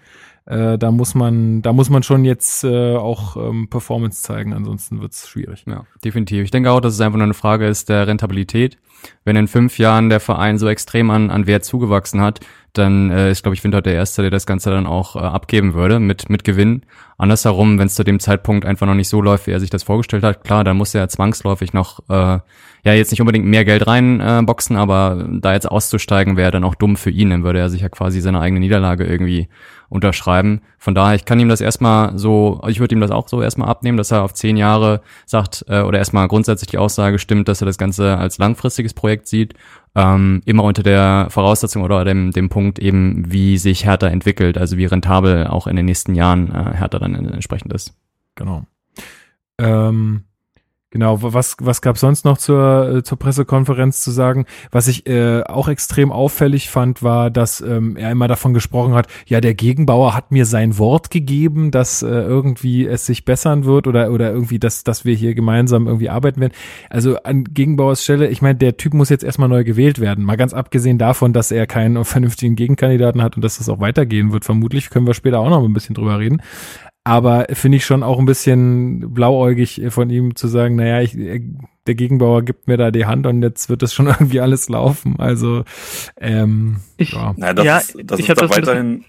Äh, 0.45 0.77
da 0.77 0.91
muss 0.91 1.15
man, 1.15 1.61
da 1.61 1.71
muss 1.71 1.89
man 1.89 2.03
schon 2.03 2.25
jetzt 2.25 2.63
äh, 2.63 2.95
auch 2.95 3.37
ähm, 3.37 3.69
Performance 3.69 4.23
zeigen, 4.23 4.53
ansonsten 4.53 5.01
wird's 5.01 5.27
schwierig. 5.27 5.63
Ja, 5.67 5.85
definitiv. 6.03 6.43
Ich 6.43 6.51
denke 6.51 6.71
auch, 6.71 6.81
dass 6.81 6.93
es 6.93 7.01
einfach 7.01 7.17
nur 7.17 7.25
eine 7.25 7.33
Frage 7.33 7.65
ist 7.67 7.89
der 7.89 8.07
Rentabilität. 8.07 8.77
Wenn 9.23 9.35
in 9.35 9.47
fünf 9.47 9.77
Jahren 9.77 10.09
der 10.09 10.19
Verein 10.19 10.57
so 10.57 10.67
extrem 10.67 11.11
an, 11.11 11.29
an 11.29 11.47
Wert 11.47 11.65
zugewachsen 11.65 12.21
hat, 12.21 12.41
dann 12.73 13.11
äh, 13.11 13.31
ist, 13.31 13.43
glaube 13.43 13.55
ich, 13.55 13.63
Winter 13.63 13.81
der 13.81 13.93
Erste, 13.93 14.21
der 14.21 14.31
das 14.31 14.45
Ganze 14.45 14.69
dann 14.71 14.87
auch 14.87 15.15
äh, 15.15 15.19
abgeben 15.19 15.73
würde 15.73 15.99
mit, 15.99 16.29
mit 16.29 16.43
Gewinn. 16.43 16.83
Andersherum, 17.17 17.77
wenn 17.79 17.87
es 17.87 17.95
zu 17.95 18.03
dem 18.03 18.19
Zeitpunkt 18.19 18.65
einfach 18.65 18.87
noch 18.87 18.95
nicht 18.95 19.07
so 19.07 19.21
läuft, 19.21 19.47
wie 19.47 19.51
er 19.51 19.59
sich 19.59 19.69
das 19.69 19.83
vorgestellt 19.83 20.23
hat, 20.23 20.43
klar, 20.43 20.63
dann 20.63 20.77
muss 20.77 20.95
er 20.95 21.07
zwangsläufig 21.07 21.73
noch, 21.73 21.99
äh, 22.09 22.39
ja, 22.85 22.93
jetzt 22.93 23.11
nicht 23.11 23.21
unbedingt 23.21 23.45
mehr 23.45 23.63
Geld 23.63 23.87
reinboxen, 23.87 24.75
äh, 24.75 24.79
aber 24.79 25.27
da 25.31 25.53
jetzt 25.53 25.69
auszusteigen 25.69 26.35
wäre 26.35 26.51
dann 26.51 26.63
auch 26.63 26.75
dumm 26.75 26.97
für 26.97 27.11
ihn, 27.11 27.29
dann 27.29 27.43
würde 27.43 27.59
er 27.59 27.69
sich 27.69 27.81
ja 27.81 27.89
quasi 27.89 28.19
seine 28.19 28.41
eigene 28.41 28.59
Niederlage 28.59 29.05
irgendwie 29.05 29.47
unterschreiben. 29.93 30.61
Von 30.79 30.95
daher, 30.95 31.15
ich 31.15 31.23
kann 31.23 31.39
ihm 31.39 31.49
das 31.49 31.61
erstmal 31.61 32.17
so, 32.17 32.61
ich 32.67 32.79
würde 32.79 32.95
ihm 32.95 32.99
das 32.99 33.11
auch 33.11 33.27
so 33.27 33.43
erstmal 33.43 33.69
abnehmen, 33.69 33.97
dass 33.97 34.09
er 34.09 34.23
auf 34.23 34.33
zehn 34.33 34.57
Jahre 34.57 35.01
sagt, 35.27 35.63
äh, 35.69 35.81
oder 35.81 35.99
erstmal 35.99 36.27
grundsätzlich 36.27 36.71
die 36.71 36.79
Aussage 36.79 37.19
stimmt, 37.19 37.47
dass 37.47 37.61
er 37.61 37.67
das 37.67 37.77
Ganze 37.77 38.17
als 38.17 38.39
langfristiges 38.39 38.95
Projekt 38.95 39.27
sieht. 39.27 39.53
Ähm, 39.95 40.41
immer 40.45 40.63
unter 40.63 40.81
der 40.81 41.27
Voraussetzung 41.29 41.83
oder 41.83 42.03
dem, 42.03 42.31
dem 42.31 42.49
Punkt 42.49 42.79
eben, 42.79 43.31
wie 43.31 43.57
sich 43.57 43.85
Hertha 43.85 44.07
entwickelt, 44.07 44.57
also 44.57 44.77
wie 44.77 44.85
rentabel 44.85 45.47
auch 45.47 45.67
in 45.67 45.75
den 45.75 45.85
nächsten 45.85 46.15
Jahren 46.15 46.49
äh, 46.49 46.75
Hertha 46.75 46.97
dann 46.97 47.13
entsprechend 47.13 47.71
ist. 47.73 47.93
Genau. 48.35 48.65
Ähm, 49.59 50.23
Genau, 50.93 51.23
was, 51.23 51.55
was 51.59 51.81
gab 51.81 51.97
sonst 51.97 52.23
noch 52.23 52.37
zur, 52.37 52.97
äh, 52.97 53.03
zur 53.03 53.17
Pressekonferenz 53.17 54.03
zu 54.03 54.11
sagen? 54.11 54.45
Was 54.69 54.87
ich 54.87 55.07
äh, 55.07 55.41
auch 55.41 55.67
extrem 55.67 56.11
auffällig 56.11 56.69
fand, 56.69 57.01
war, 57.01 57.31
dass 57.31 57.61
ähm, 57.61 57.97
er 57.97 58.11
immer 58.11 58.27
davon 58.27 58.53
gesprochen 58.53 58.93
hat, 58.93 59.07
ja, 59.25 59.41
der 59.41 59.55
Gegenbauer 59.55 60.13
hat 60.13 60.31
mir 60.31 60.45
sein 60.45 60.77
Wort 60.77 61.09
gegeben, 61.09 61.71
dass 61.71 62.03
äh, 62.03 62.09
irgendwie 62.09 62.85
es 62.85 63.07
sich 63.07 63.25
bessern 63.25 63.65
wird 63.65 63.87
oder, 63.87 64.11
oder 64.11 64.31
irgendwie, 64.31 64.59
dass, 64.59 64.83
dass 64.83 65.03
wir 65.03 65.15
hier 65.15 65.33
gemeinsam 65.33 65.87
irgendwie 65.87 66.11
arbeiten 66.11 66.41
werden. 66.41 66.53
Also 66.91 67.17
an 67.23 67.45
Gegenbauers 67.45 68.03
Stelle, 68.03 68.27
ich 68.27 68.43
meine, 68.43 68.59
der 68.59 68.77
Typ 68.77 68.93
muss 68.93 69.09
jetzt 69.09 69.23
erstmal 69.23 69.49
neu 69.49 69.63
gewählt 69.63 69.97
werden. 69.97 70.23
Mal 70.23 70.37
ganz 70.37 70.53
abgesehen 70.53 70.99
davon, 70.99 71.33
dass 71.33 71.49
er 71.49 71.65
keinen 71.65 72.05
vernünftigen 72.05 72.55
Gegenkandidaten 72.55 73.23
hat 73.23 73.35
und 73.35 73.43
dass 73.43 73.57
das 73.57 73.67
auch 73.67 73.79
weitergehen 73.79 74.31
wird. 74.31 74.45
Vermutlich 74.45 74.91
können 74.91 75.07
wir 75.07 75.15
später 75.15 75.39
auch 75.39 75.49
noch 75.49 75.63
ein 75.63 75.73
bisschen 75.73 75.95
drüber 75.95 76.19
reden. 76.19 76.39
Aber 77.05 77.47
finde 77.51 77.77
ich 77.77 77.85
schon 77.85 78.01
auch 78.01 78.17
ein 78.17 78.25
bisschen 78.25 79.13
blauäugig 79.13 79.81
von 79.89 80.09
ihm 80.09 80.35
zu 80.35 80.47
sagen, 80.47 80.77
naja, 80.77 81.01
ich, 81.01 81.17
der 81.85 81.95
Gegenbauer 81.95 82.43
gibt 82.43 82.67
mir 82.67 82.77
da 82.77 82.91
die 82.91 83.05
Hand 83.05 83.27
und 83.27 83.41
jetzt 83.41 83.69
wird 83.69 83.81
das 83.81 83.93
schon 83.93 84.07
irgendwie 84.19 84.39
alles 84.39 84.69
laufen. 84.69 85.19
Also, 85.19 85.65
ähm, 86.17 86.77
ich, 86.97 87.11
ja. 87.11 87.33
Naja, 87.35 87.53
das 87.53 87.65
ja, 87.65 87.77
ist, 87.77 87.97
das 88.05 88.19
ist 88.19 88.29
da 88.29 88.49
weiterhin, 88.49 89.03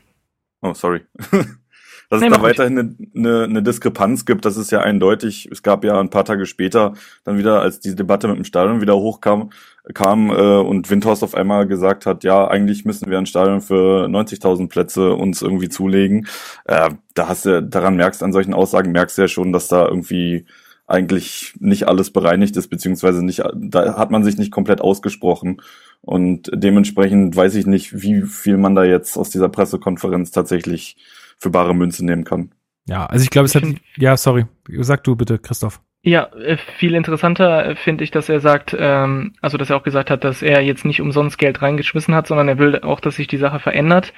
oh, 0.61 0.75
sorry. 0.75 1.03
Dass 2.11 2.21
nee, 2.21 2.29
es 2.29 2.35
da 2.35 2.43
weiterhin 2.43 2.79
eine, 2.79 2.97
eine, 3.15 3.45
eine 3.45 3.63
Diskrepanz 3.63 4.25
gibt, 4.25 4.45
das 4.45 4.57
ist 4.57 4.71
ja 4.71 4.81
eindeutig. 4.81 5.49
Es 5.51 5.63
gab 5.63 5.85
ja 5.85 5.99
ein 5.99 6.11
paar 6.11 6.25
Tage 6.25 6.47
später 6.47 6.95
dann 7.25 7.39
wieder, 7.39 7.61
als 7.61 7.81
die 7.81 7.95
Debatte 7.95 8.29
mit 8.29 8.37
dem 8.37 8.45
Stadion 8.45 8.81
wieder 8.81 8.97
hochkam, 8.97 9.51
kam 9.93 10.31
äh, 10.31 10.33
und 10.33 10.91
Windhorst 10.91 11.23
auf 11.23 11.35
einmal 11.35 11.67
gesagt 11.67 12.07
hat, 12.07 12.25
ja, 12.25 12.47
eigentlich 12.49 12.85
müssen 12.85 13.11
wir 13.11 13.19
ein 13.19 13.27
Stadion 13.27 13.61
für 13.61 14.07
90.000 14.07 14.69
Plätze 14.69 15.15
uns 15.15 15.43
irgendwie 15.43 15.69
zulegen. 15.69 16.27
Äh, 16.65 16.91
da 17.15 17.29
hast 17.29 17.47
du, 17.47 17.63
daran 17.63 17.97
merkst, 17.97 18.23
an 18.23 18.33
solchen 18.33 18.55
Aussagen 18.55 18.93
merkst 18.93 19.19
du 19.19 19.23
ja 19.23 19.29
schon, 19.29 19.53
dass 19.53 19.69
da 19.69 19.87
irgendwie 19.87 20.47
eigentlich 20.87 21.55
nicht 21.61 21.89
alles 21.89 22.11
bereinigt 22.11 22.57
ist, 22.57 22.69
beziehungsweise 22.69 23.25
nicht, 23.25 23.43
da 23.55 23.97
hat 23.97 24.11
man 24.11 24.23
sich 24.23 24.37
nicht 24.37 24.51
komplett 24.51 24.81
ausgesprochen. 24.81 25.63
Und 26.03 26.51
dementsprechend 26.53 27.35
weiß 27.35 27.55
ich 27.55 27.67
nicht, 27.67 28.03
wie 28.03 28.23
viel 28.23 28.59
man 28.59 28.75
da 28.75 28.85
jetzt 28.85 29.17
aus 29.17 29.31
dieser 29.31 29.49
Pressekonferenz 29.49 30.31
tatsächlich 30.31 30.97
für 31.39 31.51
bare 31.51 31.75
Münze 31.75 32.05
nehmen 32.05 32.25
kann. 32.25 32.53
Ja, 32.87 33.07
also 33.07 33.23
ich 33.23 33.31
glaube, 33.31 33.47
es 33.47 33.55
hat, 33.55 33.65
ja, 33.97 34.17
sorry, 34.17 34.47
sag 34.69 35.05
du 35.05 35.17
bitte, 35.17 35.39
Christoph. 35.39 35.81
Ja, 36.07 36.25
äh, 36.35 36.59
viel 36.77 36.95
interessanter 36.95 37.77
finde 37.77 38.05
ich, 38.05 38.11
dass 38.11 38.29
er 38.29 38.41
sagt, 38.41 38.77
ähm, 38.79 39.33
also 39.41 39.57
dass 39.57 39.71
er 39.71 39.77
auch 39.79 39.83
gesagt 39.83 40.11
hat, 40.11 40.23
dass 40.23 40.43
er 40.43 40.61
jetzt 40.61 40.85
nicht 40.85 41.01
umsonst 41.01 41.39
Geld 41.39 41.63
reingeschmissen 41.63 42.15
hat, 42.15 42.27
sondern 42.27 42.47
er 42.47 42.59
will 42.59 42.79
auch, 42.83 43.01
dass 43.01 43.17
sich 43.17 43.27
die 43.27 43.39
Sache 43.39 43.59
verändert 43.59 44.13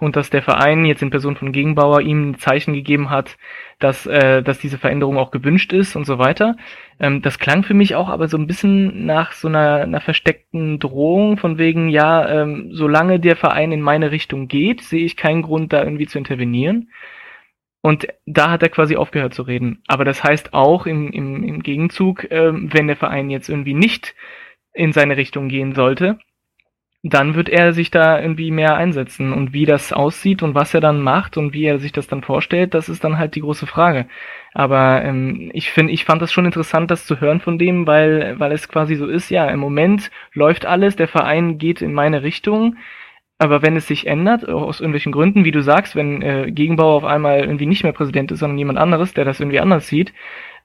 und 0.00 0.16
dass 0.16 0.30
der 0.30 0.42
Verein 0.42 0.84
jetzt 0.84 1.00
in 1.00 1.10
Person 1.10 1.36
von 1.36 1.52
Gegenbauer 1.52 2.00
ihm 2.00 2.30
ein 2.30 2.38
Zeichen 2.38 2.74
gegeben 2.74 3.08
hat, 3.10 3.36
dass, 3.78 4.06
äh, 4.06 4.42
dass 4.42 4.58
diese 4.58 4.78
Veränderung 4.78 5.18
auch 5.18 5.30
gewünscht 5.30 5.72
ist 5.72 5.94
und 5.94 6.04
so 6.04 6.18
weiter. 6.18 6.56
Ähm, 6.98 7.22
das 7.22 7.38
klang 7.38 7.62
für 7.62 7.74
mich 7.74 7.94
auch 7.94 8.08
aber 8.08 8.28
so 8.28 8.36
ein 8.36 8.46
bisschen 8.46 9.06
nach 9.06 9.32
so 9.32 9.48
einer, 9.48 9.82
einer 9.82 10.00
versteckten 10.00 10.78
Drohung 10.78 11.36
von 11.36 11.58
wegen, 11.58 11.88
ja, 11.88 12.28
ähm, 12.28 12.70
solange 12.72 13.20
der 13.20 13.36
Verein 13.36 13.72
in 13.72 13.80
meine 13.80 14.10
Richtung 14.10 14.48
geht, 14.48 14.82
sehe 14.82 15.04
ich 15.04 15.16
keinen 15.16 15.42
Grund, 15.42 15.72
da 15.72 15.82
irgendwie 15.84 16.06
zu 16.06 16.18
intervenieren. 16.18 16.90
Und 17.80 18.08
da 18.26 18.50
hat 18.50 18.62
er 18.62 18.70
quasi 18.70 18.96
aufgehört 18.96 19.34
zu 19.34 19.42
reden. 19.42 19.82
Aber 19.86 20.04
das 20.04 20.24
heißt 20.24 20.52
auch 20.52 20.86
im, 20.86 21.12
im, 21.12 21.44
im 21.44 21.62
Gegenzug, 21.62 22.30
ähm, 22.30 22.70
wenn 22.72 22.88
der 22.88 22.96
Verein 22.96 23.30
jetzt 23.30 23.48
irgendwie 23.48 23.74
nicht 23.74 24.16
in 24.74 24.92
seine 24.92 25.16
Richtung 25.16 25.48
gehen 25.48 25.74
sollte, 25.74 26.18
dann 27.02 27.34
wird 27.34 27.48
er 27.48 27.72
sich 27.72 27.90
da 27.90 28.20
irgendwie 28.20 28.50
mehr 28.50 28.76
einsetzen. 28.76 29.32
Und 29.32 29.52
wie 29.52 29.66
das 29.66 29.92
aussieht 29.92 30.42
und 30.42 30.54
was 30.54 30.74
er 30.74 30.80
dann 30.80 31.00
macht 31.00 31.36
und 31.36 31.52
wie 31.52 31.64
er 31.64 31.78
sich 31.78 31.92
das 31.92 32.08
dann 32.08 32.22
vorstellt, 32.22 32.74
das 32.74 32.88
ist 32.88 33.04
dann 33.04 33.18
halt 33.18 33.34
die 33.34 33.40
große 33.40 33.66
Frage. 33.66 34.06
Aber 34.54 35.02
ähm, 35.04 35.50
ich 35.54 35.70
finde, 35.70 35.92
ich 35.92 36.04
fand 36.04 36.22
das 36.22 36.32
schon 36.32 36.46
interessant, 36.46 36.90
das 36.90 37.06
zu 37.06 37.20
hören 37.20 37.40
von 37.40 37.58
dem, 37.58 37.86
weil, 37.86 38.38
weil 38.40 38.52
es 38.52 38.68
quasi 38.68 38.96
so 38.96 39.06
ist, 39.06 39.30
ja, 39.30 39.48
im 39.48 39.60
Moment 39.60 40.10
läuft 40.32 40.66
alles, 40.66 40.96
der 40.96 41.08
Verein 41.08 41.58
geht 41.58 41.82
in 41.82 41.92
meine 41.92 42.22
Richtung 42.22 42.76
aber 43.38 43.62
wenn 43.62 43.76
es 43.76 43.86
sich 43.86 44.06
ändert, 44.06 44.48
aus 44.48 44.80
irgendwelchen 44.80 45.12
Gründen, 45.12 45.44
wie 45.44 45.52
du 45.52 45.62
sagst, 45.62 45.94
wenn 45.94 46.22
äh, 46.22 46.50
Gegenbauer 46.50 46.96
auf 46.96 47.04
einmal 47.04 47.40
irgendwie 47.40 47.66
nicht 47.66 47.84
mehr 47.84 47.92
Präsident 47.92 48.32
ist, 48.32 48.40
sondern 48.40 48.58
jemand 48.58 48.78
anderes, 48.78 49.14
der 49.14 49.24
das 49.24 49.38
irgendwie 49.38 49.60
anders 49.60 49.86
sieht, 49.86 50.12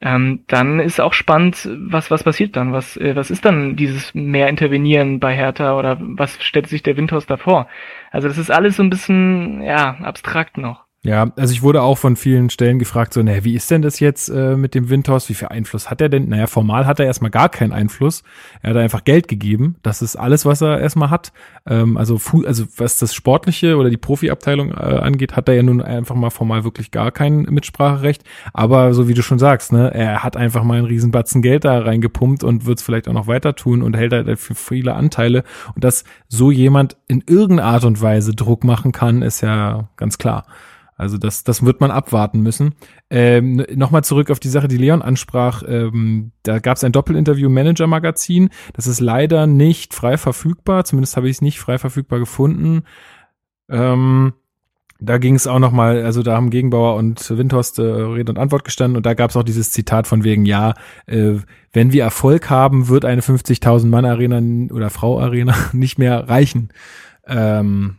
ähm, 0.05 0.43
dann 0.47 0.81
ist 0.81 0.99
auch 0.99 1.13
spannend, 1.13 1.69
was, 1.79 2.11
was 2.11 2.23
passiert 2.23 2.57
dann? 2.57 2.73
Was, 2.73 2.97
äh, 2.97 3.15
was 3.15 3.31
ist 3.31 3.45
dann 3.45 3.77
dieses 3.77 4.13
mehr 4.13 4.49
Intervenieren 4.49 5.21
bei 5.21 5.33
Hertha 5.33 5.77
oder 5.77 5.97
was 6.01 6.43
stellt 6.43 6.67
sich 6.67 6.83
der 6.83 6.97
Windhaus 6.97 7.25
davor? 7.25 7.67
Also 8.11 8.27
das 8.27 8.37
ist 8.37 8.51
alles 8.51 8.75
so 8.75 8.83
ein 8.83 8.89
bisschen, 8.89 9.61
ja, 9.61 9.95
abstrakt 10.01 10.57
noch. 10.57 10.83
Ja, 11.05 11.33
also 11.35 11.51
ich 11.51 11.61
wurde 11.61 11.81
auch 11.81 11.97
von 11.97 12.15
vielen 12.15 12.49
Stellen 12.49 12.79
gefragt, 12.79 13.13
so, 13.13 13.21
naja, 13.21 13.43
wie 13.43 13.55
ist 13.55 13.69
denn 13.69 13.81
das 13.81 13.99
jetzt 13.99 14.29
äh, 14.29 14.55
mit 14.55 14.73
dem 14.73 14.89
Windhaus? 14.89 15.27
Wie 15.27 15.33
viel 15.33 15.49
Einfluss 15.49 15.89
hat 15.91 15.99
er 15.99 16.07
denn? 16.07 16.29
Naja, 16.29 16.47
formal 16.47 16.85
hat 16.85 17.01
er 17.01 17.05
erstmal 17.05 17.29
gar 17.29 17.49
keinen 17.49 17.73
Einfluss. 17.73 18.23
Er 18.61 18.69
hat 18.69 18.77
einfach 18.77 19.03
Geld 19.03 19.27
gegeben. 19.27 19.75
Das 19.83 20.01
ist 20.01 20.15
alles, 20.15 20.45
was 20.45 20.61
er 20.61 20.79
erstmal 20.79 21.09
hat. 21.09 21.33
Ähm, 21.65 21.97
also, 21.97 22.21
also 22.45 22.63
was 22.77 22.99
das 22.99 23.13
Sportliche 23.13 23.75
oder 23.75 23.89
die 23.89 23.97
Profiabteilung 23.97 24.71
äh, 24.71 24.75
angeht, 24.75 25.35
hat 25.35 25.49
er 25.49 25.55
ja 25.55 25.63
nun 25.63 25.81
einfach 25.81 26.15
mal 26.15 26.29
formal 26.29 26.63
wirklich 26.63 26.89
gar 26.89 27.11
kein 27.11 27.41
Mitspracherecht. 27.41 28.23
Aber 28.53 28.93
so 28.93 29.09
wie 29.09 29.13
du 29.13 29.21
schon 29.21 29.39
sagst, 29.39 29.73
ne, 29.73 29.93
er 29.93 30.23
hat 30.23 30.37
einfach 30.37 30.63
mal 30.63 30.77
einen 30.77 30.87
Riesenbatzen 30.87 31.41
Geld 31.41 31.65
da 31.65 31.79
reingepumpt 31.79 32.45
und 32.45 32.65
wird 32.65 32.79
es 32.79 32.85
vielleicht 32.85 33.09
auch 33.09 33.13
noch 33.13 33.27
weiter 33.27 33.55
tun 33.55 33.81
und 33.81 33.97
hält 33.97 34.13
halt 34.13 34.39
für 34.39 34.55
viele 34.55 34.93
Anteile. 34.93 35.43
Und 35.75 35.83
dass 35.83 36.05
so 36.29 36.49
jemand 36.49 36.95
in 37.09 37.21
irgendeiner 37.27 37.67
Art 37.67 37.83
und 37.83 38.01
Weise 38.01 38.33
Druck 38.33 38.63
machen 38.63 38.93
kann, 38.93 39.21
ist 39.21 39.41
ja 39.41 39.89
ganz 39.97 40.17
klar. 40.17 40.45
Also 40.95 41.17
das, 41.17 41.43
das 41.43 41.65
wird 41.65 41.81
man 41.81 41.91
abwarten 41.91 42.41
müssen. 42.41 42.75
Ähm, 43.09 43.65
Nochmal 43.75 44.03
zurück 44.03 44.31
auf 44.31 44.39
die 44.39 44.49
Sache, 44.49 44.67
die 44.67 44.77
Leon 44.77 45.01
ansprach. 45.01 45.63
Ähm, 45.67 46.31
da 46.43 46.59
gab 46.59 46.77
es 46.77 46.83
ein 46.83 46.91
Doppelinterview 46.91 47.49
Manager 47.49 47.87
Magazin. 47.87 48.49
Das 48.73 48.87
ist 48.87 48.99
leider 48.99 49.47
nicht 49.47 49.93
frei 49.93 50.17
verfügbar. 50.17 50.85
Zumindest 50.85 51.17
habe 51.17 51.29
ich 51.29 51.37
es 51.37 51.41
nicht 51.41 51.59
frei 51.59 51.77
verfügbar 51.77 52.19
gefunden. 52.19 52.83
Ähm, 53.69 54.33
da 54.99 55.17
ging 55.17 55.35
es 55.35 55.47
auch 55.47 55.59
nochmal, 55.59 56.03
also 56.03 56.23
da 56.23 56.35
haben 56.35 56.49
Gegenbauer 56.49 56.95
und 56.95 57.29
Windhorst 57.29 57.79
äh, 57.79 57.81
Rede 57.81 58.31
und 58.31 58.39
Antwort 58.39 58.63
gestanden 58.63 58.95
und 58.95 59.05
da 59.05 59.15
gab 59.15 59.31
es 59.31 59.35
auch 59.35 59.43
dieses 59.43 59.69
Zitat 59.69 60.07
von 60.07 60.23
wegen, 60.23 60.45
ja, 60.45 60.75
äh, 61.07 61.33
wenn 61.73 61.91
wir 61.91 62.03
Erfolg 62.03 62.49
haben, 62.49 62.87
wird 62.87 63.03
eine 63.03 63.21
50.000 63.21 63.87
Mann 63.87 64.05
Arena 64.05 64.39
oder 64.73 64.89
Frau 64.89 65.19
Arena 65.19 65.55
nicht 65.73 65.97
mehr 65.97 66.29
reichen. 66.29 66.69
Ähm, 67.27 67.97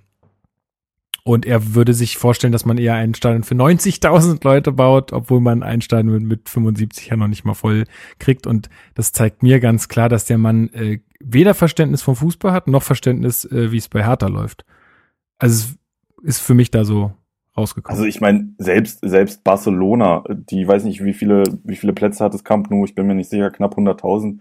und 1.27 1.47
er 1.47 1.75
würde 1.75 1.95
sich 1.95 2.19
vorstellen, 2.19 2.53
dass 2.53 2.67
man 2.67 2.77
eher 2.77 2.95
einen 2.95 3.15
Stadion 3.15 3.45
für 3.45 3.55
90.000 3.55 4.45
Leute 4.45 4.73
baut, 4.73 5.13
obwohl 5.13 5.41
man 5.41 5.63
ein 5.63 5.81
Stadion 5.81 6.25
mit 6.25 6.51
75 6.51 7.09
ja 7.09 7.17
noch 7.17 7.29
nicht 7.29 7.47
mal 7.47 7.55
voll 7.55 7.85
kriegt. 8.19 8.47
Und 8.47 8.69
das 8.95 9.13
zeigt 9.13 9.43
mir 9.43 9.59
ganz 9.59 9.89
klar, 9.89 10.11
dass 10.11 10.27
der 10.27 10.37
Mann 10.37 10.69
äh, 10.75 11.01
weder 11.21 11.55
Verständnis 11.55 12.03
vom 12.03 12.15
Fußball 12.15 12.53
hat, 12.53 12.69
noch 12.69 12.83
Verständnis, 12.83 13.47
äh, 13.47 13.73
wie 13.73 13.79
es 13.79 13.89
bei 13.89 14.05
Hertha 14.05 14.27
läuft. 14.27 14.67
Also 15.39 15.71
es 16.23 16.37
ist 16.37 16.41
für 16.41 16.53
mich 16.53 16.71
da 16.71 16.85
so 16.85 17.15
rausgekommen. 17.57 17.97
Also 17.97 18.07
ich 18.07 18.21
meine, 18.21 18.55
selbst, 18.59 19.01
selbst 19.01 19.45
Barcelona, 19.45 20.25
die 20.29 20.69
weiß 20.69 20.85
nicht, 20.85 21.03
wie 21.03 21.15
viele, 21.15 21.45
wie 21.65 21.77
viele 21.77 21.95
Plätze 21.95 22.23
hat 22.23 22.35
das 22.35 22.45
Camp 22.45 22.71
Nou, 22.71 22.85
ich 22.85 22.95
bin 22.95 23.07
mir 23.07 23.15
nicht 23.15 23.31
sicher, 23.31 23.51
knapp 23.51 23.79
100.000 23.79 24.41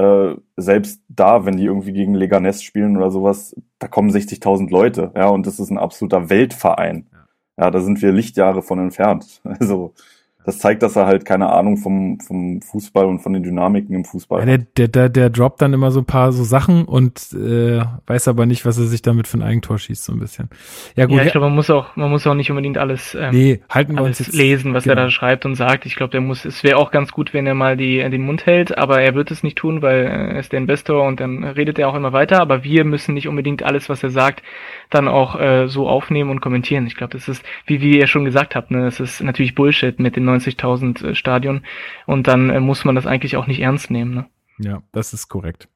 äh, 0.00 0.36
selbst 0.56 1.02
da, 1.08 1.44
wenn 1.44 1.56
die 1.56 1.64
irgendwie 1.64 1.92
gegen 1.92 2.16
Leganés 2.16 2.62
spielen 2.62 2.96
oder 2.96 3.10
sowas, 3.10 3.54
da 3.78 3.88
kommen 3.88 4.10
60.000 4.10 4.70
Leute, 4.70 5.12
ja, 5.14 5.28
und 5.28 5.46
das 5.46 5.60
ist 5.60 5.70
ein 5.70 5.78
absoluter 5.78 6.30
Weltverein. 6.30 7.08
Ja. 7.12 7.64
ja, 7.64 7.70
da 7.70 7.80
sind 7.80 8.02
wir 8.02 8.12
Lichtjahre 8.12 8.62
von 8.62 8.78
entfernt. 8.78 9.40
Also 9.60 9.94
das 10.44 10.58
zeigt, 10.58 10.82
dass 10.82 10.96
er 10.96 11.06
halt 11.06 11.24
keine 11.24 11.50
Ahnung 11.50 11.76
vom, 11.76 12.18
vom 12.18 12.62
Fußball 12.62 13.04
und 13.04 13.20
von 13.20 13.34
den 13.34 13.42
Dynamiken 13.42 13.94
im 13.94 14.04
Fußball 14.04 14.40
ja, 14.40 14.46
der, 14.46 14.58
der, 14.58 14.88
der, 14.88 15.08
der 15.08 15.30
droppt 15.30 15.60
dann 15.60 15.74
immer 15.74 15.90
so 15.90 16.00
ein 16.00 16.06
paar 16.06 16.32
so 16.32 16.44
Sachen 16.44 16.86
und 16.86 17.32
äh, 17.34 17.82
weiß 18.06 18.28
aber 18.28 18.46
nicht, 18.46 18.64
was 18.64 18.78
er 18.78 18.84
sich 18.84 19.02
damit 19.02 19.28
für 19.28 19.38
ein 19.38 19.42
Eigentor 19.42 19.78
schießt, 19.78 20.02
so 20.02 20.12
ein 20.12 20.18
bisschen. 20.18 20.48
Ja, 20.96 21.06
gut. 21.06 21.18
Ja, 21.18 21.24
ich 21.24 21.32
glaube, 21.32 21.48
man 21.48 21.54
muss 21.54 21.68
auch, 21.68 21.94
man 21.94 22.10
muss 22.10 22.26
auch 22.26 22.34
nicht 22.34 22.50
unbedingt 22.50 22.78
alles, 22.78 23.14
ähm, 23.14 23.30
nee, 23.32 23.60
halten 23.68 23.94
wir 23.94 24.02
alles 24.02 24.20
uns 24.20 24.28
jetzt, 24.28 24.36
lesen, 24.36 24.72
was 24.72 24.84
genau. 24.84 24.96
er 24.96 25.04
da 25.04 25.10
schreibt 25.10 25.44
und 25.44 25.56
sagt. 25.56 25.84
Ich 25.84 25.94
glaube, 25.94 26.10
der 26.10 26.22
muss, 26.22 26.46
es 26.46 26.64
wäre 26.64 26.78
auch 26.78 26.90
ganz 26.90 27.12
gut, 27.12 27.34
wenn 27.34 27.46
er 27.46 27.54
mal 27.54 27.76
die, 27.76 27.98
den 27.98 28.22
Mund 28.22 28.46
hält, 28.46 28.78
aber 28.78 29.02
er 29.02 29.14
wird 29.14 29.30
es 29.30 29.42
nicht 29.42 29.58
tun, 29.58 29.82
weil 29.82 30.04
er 30.04 30.38
ist 30.38 30.52
der 30.52 30.58
Investor 30.58 31.06
und 31.06 31.20
dann 31.20 31.44
redet 31.44 31.78
er 31.78 31.88
auch 31.88 31.94
immer 31.94 32.12
weiter, 32.12 32.40
aber 32.40 32.64
wir 32.64 32.84
müssen 32.84 33.12
nicht 33.14 33.28
unbedingt 33.28 33.62
alles, 33.62 33.88
was 33.90 34.02
er 34.02 34.10
sagt, 34.10 34.42
dann 34.90 35.08
auch 35.08 35.40
äh, 35.40 35.68
so 35.68 35.88
aufnehmen 35.88 36.30
und 36.30 36.40
kommentieren. 36.40 36.86
Ich 36.86 36.96
glaube, 36.96 37.12
das 37.12 37.28
ist, 37.28 37.44
wie, 37.66 37.80
wie 37.80 37.98
ihr 37.98 38.06
schon 38.06 38.24
gesagt 38.24 38.54
habt, 38.54 38.70
ne, 38.70 38.82
das 38.82 39.00
ist 39.00 39.22
natürlich 39.22 39.54
Bullshit 39.54 39.98
mit 39.98 40.16
den 40.16 40.28
90.000 40.28 41.04
äh, 41.04 41.14
Stadion 41.14 41.62
und 42.06 42.26
dann 42.26 42.50
äh, 42.50 42.60
muss 42.60 42.84
man 42.84 42.94
das 42.94 43.06
eigentlich 43.06 43.36
auch 43.36 43.46
nicht 43.46 43.60
ernst 43.60 43.90
nehmen. 43.90 44.14
Ne? 44.14 44.26
Ja, 44.58 44.82
das 44.92 45.12
ist 45.12 45.28
korrekt. 45.28 45.68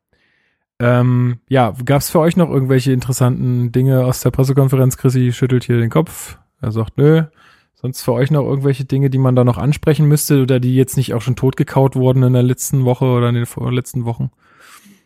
Ähm, 0.81 1.38
ja, 1.48 1.72
gab 1.85 2.00
es 2.00 2.11
für 2.11 2.18
euch 2.18 2.37
noch 2.37 2.50
irgendwelche 2.50 2.92
interessanten 2.92 3.70
Dinge 3.70 4.05
aus 4.05 4.20
der 4.20 4.31
Pressekonferenz? 4.31 4.96
Chrissy 4.96 5.33
schüttelt 5.33 5.64
hier 5.64 5.79
den 5.79 5.90
Kopf. 5.90 6.38
Er 6.61 6.72
sagt, 6.72 6.98
nö. 6.98 7.22
Sonst 7.74 8.03
für 8.03 8.12
euch 8.12 8.31
noch 8.31 8.44
irgendwelche 8.44 8.85
Dinge, 8.85 9.11
die 9.11 9.18
man 9.18 9.37
da 9.37 9.44
noch 9.44 9.59
ansprechen 9.59 10.07
müsste 10.07 10.42
oder 10.42 10.59
die 10.59 10.74
jetzt 10.74 10.96
nicht 10.96 11.12
auch 11.14 11.20
schon 11.20 11.37
totgekaut 11.37 11.96
wurden 11.96 12.22
in 12.22 12.33
der 12.33 12.42
letzten 12.42 12.85
Woche 12.85 13.05
oder 13.05 13.29
in 13.29 13.35
den 13.35 13.46
vorletzten 13.46 14.05
Wochen? 14.05 14.31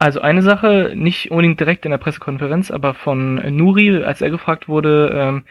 Also 0.00 0.20
eine 0.20 0.42
Sache, 0.42 0.92
nicht 0.94 1.32
unbedingt 1.32 1.58
direkt 1.58 1.84
in 1.84 1.90
der 1.90 1.98
Pressekonferenz, 1.98 2.70
aber 2.70 2.94
von 2.94 3.34
Nuri, 3.56 4.04
als 4.04 4.20
er 4.20 4.30
gefragt 4.30 4.68
wurde, 4.68 5.10
ähm, 5.12 5.44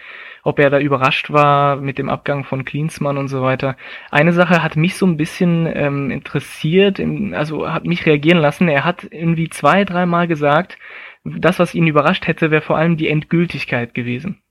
ob 0.43 0.59
er 0.59 0.69
da 0.69 0.79
überrascht 0.79 1.31
war 1.31 1.75
mit 1.75 1.97
dem 1.97 2.09
Abgang 2.09 2.45
von 2.45 2.63
Klinsmann 2.63 3.17
und 3.17 3.27
so 3.27 3.41
weiter. 3.41 3.75
Eine 4.09 4.31
Sache 4.31 4.63
hat 4.63 4.77
mich 4.77 4.95
so 4.95 5.05
ein 5.05 5.17
bisschen 5.17 5.67
ähm, 5.73 6.09
interessiert, 6.11 7.01
also 7.33 7.69
hat 7.69 7.83
mich 7.83 8.05
reagieren 8.05 8.39
lassen. 8.39 8.69
Er 8.69 8.85
hat 8.85 9.05
irgendwie 9.11 9.49
zwei, 9.49 9.83
dreimal 9.83 10.27
gesagt, 10.29 10.77
das, 11.25 11.59
was 11.59 11.75
ihn 11.75 11.87
überrascht 11.87 12.27
hätte, 12.27 12.49
wäre 12.49 12.61
vor 12.61 12.77
allem 12.77 12.95
die 12.95 13.09
Endgültigkeit 13.09 13.93
gewesen. 13.93 14.41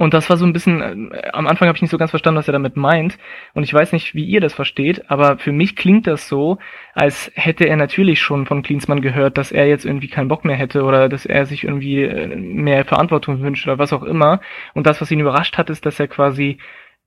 Und 0.00 0.14
das 0.14 0.30
war 0.30 0.38
so 0.38 0.46
ein 0.46 0.54
bisschen, 0.54 1.12
äh, 1.12 1.28
am 1.34 1.46
Anfang 1.46 1.68
habe 1.68 1.76
ich 1.76 1.82
nicht 1.82 1.90
so 1.90 1.98
ganz 1.98 2.08
verstanden, 2.08 2.38
was 2.38 2.48
er 2.48 2.52
damit 2.52 2.74
meint. 2.74 3.18
Und 3.52 3.64
ich 3.64 3.74
weiß 3.74 3.92
nicht, 3.92 4.14
wie 4.14 4.24
ihr 4.24 4.40
das 4.40 4.54
versteht, 4.54 5.10
aber 5.10 5.36
für 5.36 5.52
mich 5.52 5.76
klingt 5.76 6.06
das 6.06 6.26
so, 6.26 6.56
als 6.94 7.30
hätte 7.34 7.66
er 7.68 7.76
natürlich 7.76 8.18
schon 8.18 8.46
von 8.46 8.62
Klinsmann 8.62 9.02
gehört, 9.02 9.36
dass 9.36 9.52
er 9.52 9.68
jetzt 9.68 9.84
irgendwie 9.84 10.08
keinen 10.08 10.28
Bock 10.28 10.46
mehr 10.46 10.56
hätte 10.56 10.84
oder 10.84 11.10
dass 11.10 11.26
er 11.26 11.44
sich 11.44 11.64
irgendwie 11.64 12.02
äh, 12.04 12.34
mehr 12.34 12.86
Verantwortung 12.86 13.42
wünscht 13.42 13.66
oder 13.66 13.78
was 13.78 13.92
auch 13.92 14.02
immer. 14.02 14.40
Und 14.72 14.86
das, 14.86 15.02
was 15.02 15.10
ihn 15.10 15.20
überrascht 15.20 15.58
hat, 15.58 15.68
ist, 15.68 15.84
dass 15.84 16.00
er 16.00 16.08
quasi 16.08 16.56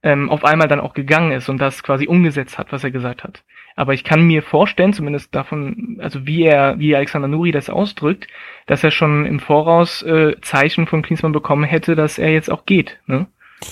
ähm, 0.04 0.30
auf 0.30 0.46
einmal 0.46 0.68
dann 0.68 0.80
auch 0.80 0.94
gegangen 0.94 1.32
ist 1.32 1.50
und 1.50 1.58
das 1.58 1.82
quasi 1.82 2.06
umgesetzt 2.06 2.60
hat, 2.60 2.72
was 2.72 2.84
er 2.84 2.92
gesagt 2.92 3.24
hat. 3.24 3.44
Aber 3.76 3.94
ich 3.94 4.04
kann 4.04 4.24
mir 4.24 4.44
vorstellen, 4.44 4.94
zumindest 4.94 5.34
davon, 5.34 5.98
also 6.02 6.26
wie 6.26 6.44
er, 6.44 6.78
wie 6.80 6.96
Alexander 6.96 7.28
Nuri 7.28 7.52
das 7.52 7.70
ausdrückt, 7.70 8.28
dass 8.68 8.84
er 8.84 8.92
schon 8.92 9.26
im 9.26 9.40
Voraus 9.40 10.02
äh, 10.04 10.36
Zeichen 10.42 10.88
von 10.88 11.02
Klinsmann 11.02 11.32
bekommen 11.32 11.64
hätte, 11.64 11.96
dass 11.96 12.20
er 12.20 12.32
jetzt 12.32 12.52
auch 12.52 12.66
geht. 12.66 13.00
Ne? 13.08 13.28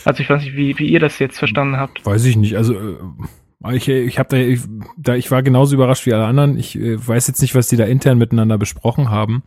Also 0.05 0.23
ich 0.23 0.29
weiß 0.29 0.41
nicht, 0.43 0.55
wie, 0.55 0.77
wie 0.79 0.87
ihr 0.87 0.99
das 0.99 1.19
jetzt 1.19 1.37
verstanden 1.37 1.77
habt. 1.77 2.05
Weiß 2.05 2.25
ich 2.25 2.35
nicht. 2.35 2.57
Also 2.57 2.73
äh, 2.73 3.75
ich, 3.75 3.87
ich 3.87 4.17
habe 4.17 4.29
da, 4.29 4.37
ich, 4.37 4.61
da, 4.97 5.15
ich 5.15 5.29
war 5.29 5.43
genauso 5.43 5.75
überrascht 5.75 6.05
wie 6.05 6.13
alle 6.13 6.25
anderen. 6.25 6.57
Ich 6.57 6.77
äh, 6.77 6.95
weiß 7.05 7.27
jetzt 7.27 7.41
nicht, 7.41 7.55
was 7.55 7.67
die 7.67 7.77
da 7.77 7.85
intern 7.85 8.17
miteinander 8.17 8.57
besprochen 8.57 9.09
haben. 9.11 9.43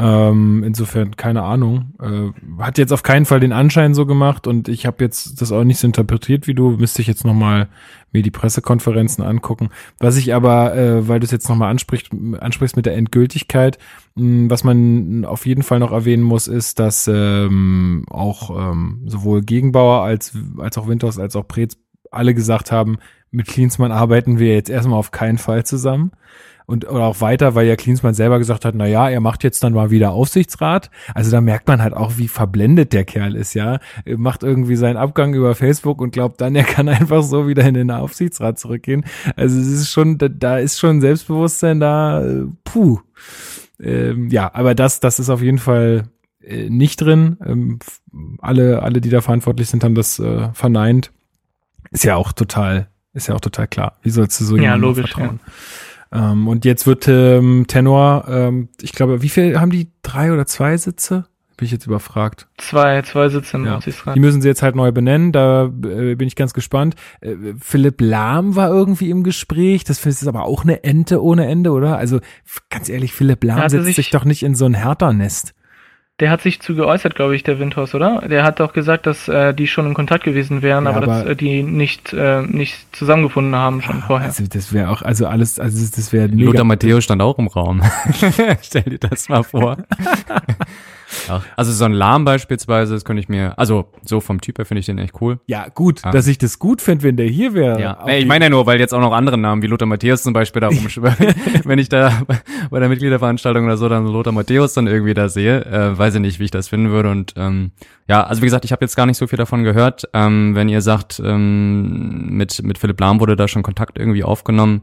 Ähm, 0.00 0.62
insofern 0.64 1.14
keine 1.16 1.42
Ahnung. 1.42 1.92
Äh, 2.00 2.62
hat 2.62 2.78
jetzt 2.78 2.92
auf 2.92 3.02
keinen 3.02 3.26
Fall 3.26 3.38
den 3.38 3.52
Anschein 3.52 3.92
so 3.92 4.06
gemacht 4.06 4.46
und 4.46 4.66
ich 4.68 4.86
habe 4.86 5.04
jetzt 5.04 5.42
das 5.42 5.52
auch 5.52 5.62
nicht 5.62 5.78
so 5.78 5.86
interpretiert 5.86 6.46
wie 6.46 6.54
du. 6.54 6.70
Müsste 6.70 7.02
ich 7.02 7.08
jetzt 7.08 7.26
noch 7.26 7.34
mal 7.34 7.68
mir 8.10 8.22
die 8.22 8.30
Pressekonferenzen 8.30 9.22
angucken. 9.22 9.68
Was 9.98 10.16
ich 10.16 10.34
aber, 10.34 10.74
äh, 10.74 11.06
weil 11.06 11.20
du 11.20 11.26
es 11.26 11.30
jetzt 11.30 11.50
noch 11.50 11.56
mal 11.56 11.68
ansprichst, 11.68 12.10
ansprichst 12.40 12.76
mit 12.76 12.86
der 12.86 12.96
Endgültigkeit, 12.96 13.78
mh, 14.14 14.48
was 14.50 14.64
man 14.64 15.26
auf 15.26 15.44
jeden 15.44 15.62
Fall 15.62 15.80
noch 15.80 15.92
erwähnen 15.92 16.22
muss, 16.22 16.48
ist, 16.48 16.78
dass 16.78 17.06
ähm, 17.06 18.06
auch 18.08 18.72
ähm, 18.72 19.02
sowohl 19.04 19.42
Gegenbauer 19.42 20.02
als 20.02 20.32
als 20.58 20.78
auch 20.78 20.88
Winters 20.88 21.18
als 21.18 21.36
auch 21.36 21.46
Preetz 21.46 21.76
alle 22.10 22.34
gesagt 22.34 22.72
haben, 22.72 22.96
mit 23.30 23.46
Klinsmann 23.46 23.92
arbeiten 23.92 24.38
wir 24.38 24.54
jetzt 24.54 24.70
erstmal 24.70 24.98
auf 24.98 25.10
keinen 25.10 25.38
Fall 25.38 25.64
zusammen 25.64 26.10
und 26.70 26.88
oder 26.88 27.04
auch 27.04 27.20
weiter, 27.20 27.56
weil 27.56 27.66
ja 27.66 27.74
Klinsmann 27.74 28.14
selber 28.14 28.38
gesagt 28.38 28.64
hat, 28.64 28.76
na 28.76 28.86
ja, 28.86 29.10
er 29.10 29.20
macht 29.20 29.42
jetzt 29.42 29.62
dann 29.64 29.72
mal 29.72 29.90
wieder 29.90 30.12
Aufsichtsrat. 30.12 30.88
Also 31.14 31.30
da 31.32 31.40
merkt 31.40 31.66
man 31.66 31.82
halt 31.82 31.94
auch, 31.94 32.12
wie 32.16 32.28
verblendet 32.28 32.92
der 32.92 33.04
Kerl 33.04 33.34
ist, 33.34 33.54
ja. 33.54 33.80
Er 34.04 34.18
macht 34.18 34.44
irgendwie 34.44 34.76
seinen 34.76 34.96
Abgang 34.96 35.34
über 35.34 35.56
Facebook 35.56 36.00
und 36.00 36.12
glaubt 36.12 36.40
dann, 36.40 36.54
er 36.54 36.62
kann 36.62 36.88
einfach 36.88 37.24
so 37.24 37.48
wieder 37.48 37.64
in 37.64 37.74
den 37.74 37.90
Aufsichtsrat 37.90 38.58
zurückgehen. 38.58 39.04
Also 39.34 39.58
es 39.58 39.66
ist 39.66 39.90
schon, 39.90 40.16
da, 40.16 40.28
da 40.28 40.58
ist 40.58 40.78
schon 40.78 41.00
Selbstbewusstsein 41.00 41.80
da, 41.80 42.24
äh, 42.24 42.46
puh. 42.62 43.00
Ähm, 43.80 44.28
ja, 44.30 44.54
aber 44.54 44.76
das, 44.76 45.00
das 45.00 45.18
ist 45.18 45.28
auf 45.28 45.42
jeden 45.42 45.58
Fall 45.58 46.04
äh, 46.40 46.70
nicht 46.70 47.00
drin. 47.00 47.36
Ähm, 47.44 47.80
alle, 48.38 48.82
alle, 48.82 49.00
die 49.00 49.10
da 49.10 49.22
verantwortlich 49.22 49.68
sind, 49.68 49.82
haben 49.82 49.96
das 49.96 50.20
äh, 50.20 50.52
verneint. 50.52 51.10
Ist 51.90 52.04
ja 52.04 52.14
auch 52.14 52.32
total, 52.32 52.88
ist 53.12 53.26
ja 53.26 53.34
auch 53.34 53.40
total 53.40 53.66
klar. 53.66 53.98
Wie 54.02 54.10
sollst 54.10 54.40
du 54.40 54.44
so 54.44 54.56
ja, 54.56 54.76
logisch, 54.76 55.10
vertrauen? 55.10 55.40
Ja. 55.44 55.52
Ähm, 56.12 56.48
und 56.48 56.64
jetzt 56.64 56.86
wird 56.86 57.06
ähm, 57.08 57.66
Tenor, 57.68 58.24
ähm, 58.28 58.68
ich 58.80 58.92
glaube, 58.92 59.22
wie 59.22 59.28
viel 59.28 59.58
haben 59.60 59.70
die? 59.70 59.90
Drei 60.02 60.32
oder 60.32 60.46
zwei 60.46 60.76
Sitze? 60.76 61.26
Bin 61.56 61.66
ich 61.66 61.72
jetzt 61.72 61.86
überfragt. 61.86 62.48
Zwei, 62.56 63.02
zwei 63.02 63.28
Sitze 63.28 63.58
im 63.58 63.66
ja. 63.66 63.78
Die 64.14 64.20
müssen 64.20 64.40
sie 64.40 64.48
jetzt 64.48 64.62
halt 64.62 64.74
neu 64.74 64.92
benennen, 64.92 65.30
da 65.30 65.66
äh, 65.66 66.14
bin 66.14 66.26
ich 66.26 66.34
ganz 66.34 66.54
gespannt. 66.54 66.94
Äh, 67.20 67.34
Philipp 67.60 68.00
Lahm 68.00 68.56
war 68.56 68.70
irgendwie 68.70 69.10
im 69.10 69.22
Gespräch, 69.22 69.84
das 69.84 70.04
ist 70.04 70.26
aber 70.26 70.44
auch 70.44 70.64
eine 70.64 70.84
Ente 70.84 71.22
ohne 71.22 71.46
Ende, 71.46 71.72
oder? 71.72 71.98
Also 71.98 72.20
ganz 72.70 72.88
ehrlich, 72.88 73.12
Philipp 73.12 73.44
Lahm 73.44 73.68
setzt 73.68 73.84
sich, 73.84 73.96
sich 73.96 74.10
doch 74.10 74.24
nicht 74.24 74.42
in 74.42 74.54
so 74.54 74.64
ein 74.64 74.74
Hertha-Nest. 74.74 75.52
Der 76.20 76.30
hat 76.30 76.42
sich 76.42 76.60
zu 76.60 76.74
geäußert, 76.74 77.14
glaube 77.14 77.34
ich, 77.34 77.42
der 77.42 77.58
Windhorst, 77.58 77.94
oder? 77.94 78.22
Der 78.28 78.44
hat 78.44 78.60
auch 78.60 78.72
gesagt, 78.72 79.06
dass 79.06 79.26
äh, 79.28 79.54
die 79.54 79.66
schon 79.66 79.86
in 79.86 79.94
Kontakt 79.94 80.24
gewesen 80.24 80.62
wären, 80.62 80.84
ja, 80.84 80.90
aber, 80.90 81.02
aber, 81.02 81.06
dass 81.06 81.24
äh, 81.24 81.36
die 81.36 81.62
nicht 81.62 82.12
äh, 82.12 82.42
nicht 82.42 82.94
zusammengefunden 82.94 83.56
haben 83.56 83.80
schon 83.82 83.96
ja, 84.00 84.04
vorher. 84.06 84.28
Also 84.28 84.44
das 84.46 84.72
wäre 84.72 84.90
auch, 84.90 85.02
also 85.02 85.26
alles, 85.26 85.58
also 85.58 85.84
das 85.96 86.12
wäre 86.12 86.26
Lothar 86.26 86.64
Matthäus 86.64 87.04
stand 87.04 87.22
auch 87.22 87.38
im 87.38 87.48
Raum. 87.48 87.82
Stell 88.62 88.82
dir 88.82 88.98
das 88.98 89.28
mal 89.28 89.42
vor. 89.42 89.78
Also 91.56 91.72
so 91.72 91.84
ein 91.84 91.92
Lahm 91.92 92.24
beispielsweise, 92.24 92.94
das 92.94 93.04
könnte 93.04 93.20
ich 93.20 93.28
mir, 93.28 93.58
also 93.58 93.90
so 94.04 94.20
vom 94.20 94.40
Typ 94.40 94.58
her 94.58 94.64
finde 94.64 94.80
ich 94.80 94.86
den 94.86 94.98
echt 94.98 95.20
cool. 95.20 95.40
Ja, 95.46 95.68
gut, 95.68 96.02
ja. 96.04 96.10
dass 96.10 96.26
ich 96.26 96.38
das 96.38 96.58
gut 96.58 96.80
finde, 96.80 97.04
wenn 97.04 97.16
der 97.16 97.26
hier 97.26 97.54
wäre. 97.54 97.80
Ja, 97.80 98.06
ich 98.08 98.26
meine 98.26 98.46
ja 98.46 98.50
nur, 98.50 98.66
weil 98.66 98.78
jetzt 98.80 98.94
auch 98.94 99.00
noch 99.00 99.12
andere 99.12 99.38
Namen 99.38 99.62
wie 99.62 99.66
Lothar 99.66 99.86
Matthäus 99.86 100.22
zum 100.22 100.32
Beispiel 100.32 100.60
da 100.60 100.68
rumschwimmen. 100.68 101.34
wenn 101.64 101.78
ich 101.78 101.88
da 101.88 102.22
bei 102.70 102.80
der 102.80 102.88
Mitgliederveranstaltung 102.88 103.64
oder 103.64 103.76
so 103.76 103.88
dann 103.88 104.06
Lothar 104.06 104.32
Matthäus 104.32 104.74
dann 104.74 104.86
irgendwie 104.86 105.14
da 105.14 105.28
sehe, 105.28 105.64
äh, 105.64 105.98
weiß 105.98 106.16
ich 106.16 106.20
nicht, 106.20 106.40
wie 106.40 106.44
ich 106.44 106.50
das 106.50 106.68
finden 106.68 106.90
würde. 106.90 107.10
Und 107.10 107.34
ähm, 107.36 107.72
ja, 108.08 108.24
also 108.24 108.42
wie 108.42 108.46
gesagt, 108.46 108.64
ich 108.64 108.72
habe 108.72 108.84
jetzt 108.84 108.96
gar 108.96 109.06
nicht 109.06 109.18
so 109.18 109.26
viel 109.26 109.38
davon 109.38 109.64
gehört. 109.64 110.08
Ähm, 110.12 110.54
wenn 110.54 110.68
ihr 110.68 110.82
sagt, 110.82 111.20
ähm, 111.24 112.28
mit, 112.30 112.62
mit 112.62 112.78
Philipp 112.78 113.00
Lahm 113.00 113.20
wurde 113.20 113.36
da 113.36 113.48
schon 113.48 113.62
Kontakt 113.62 113.98
irgendwie 113.98 114.24
aufgenommen, 114.24 114.82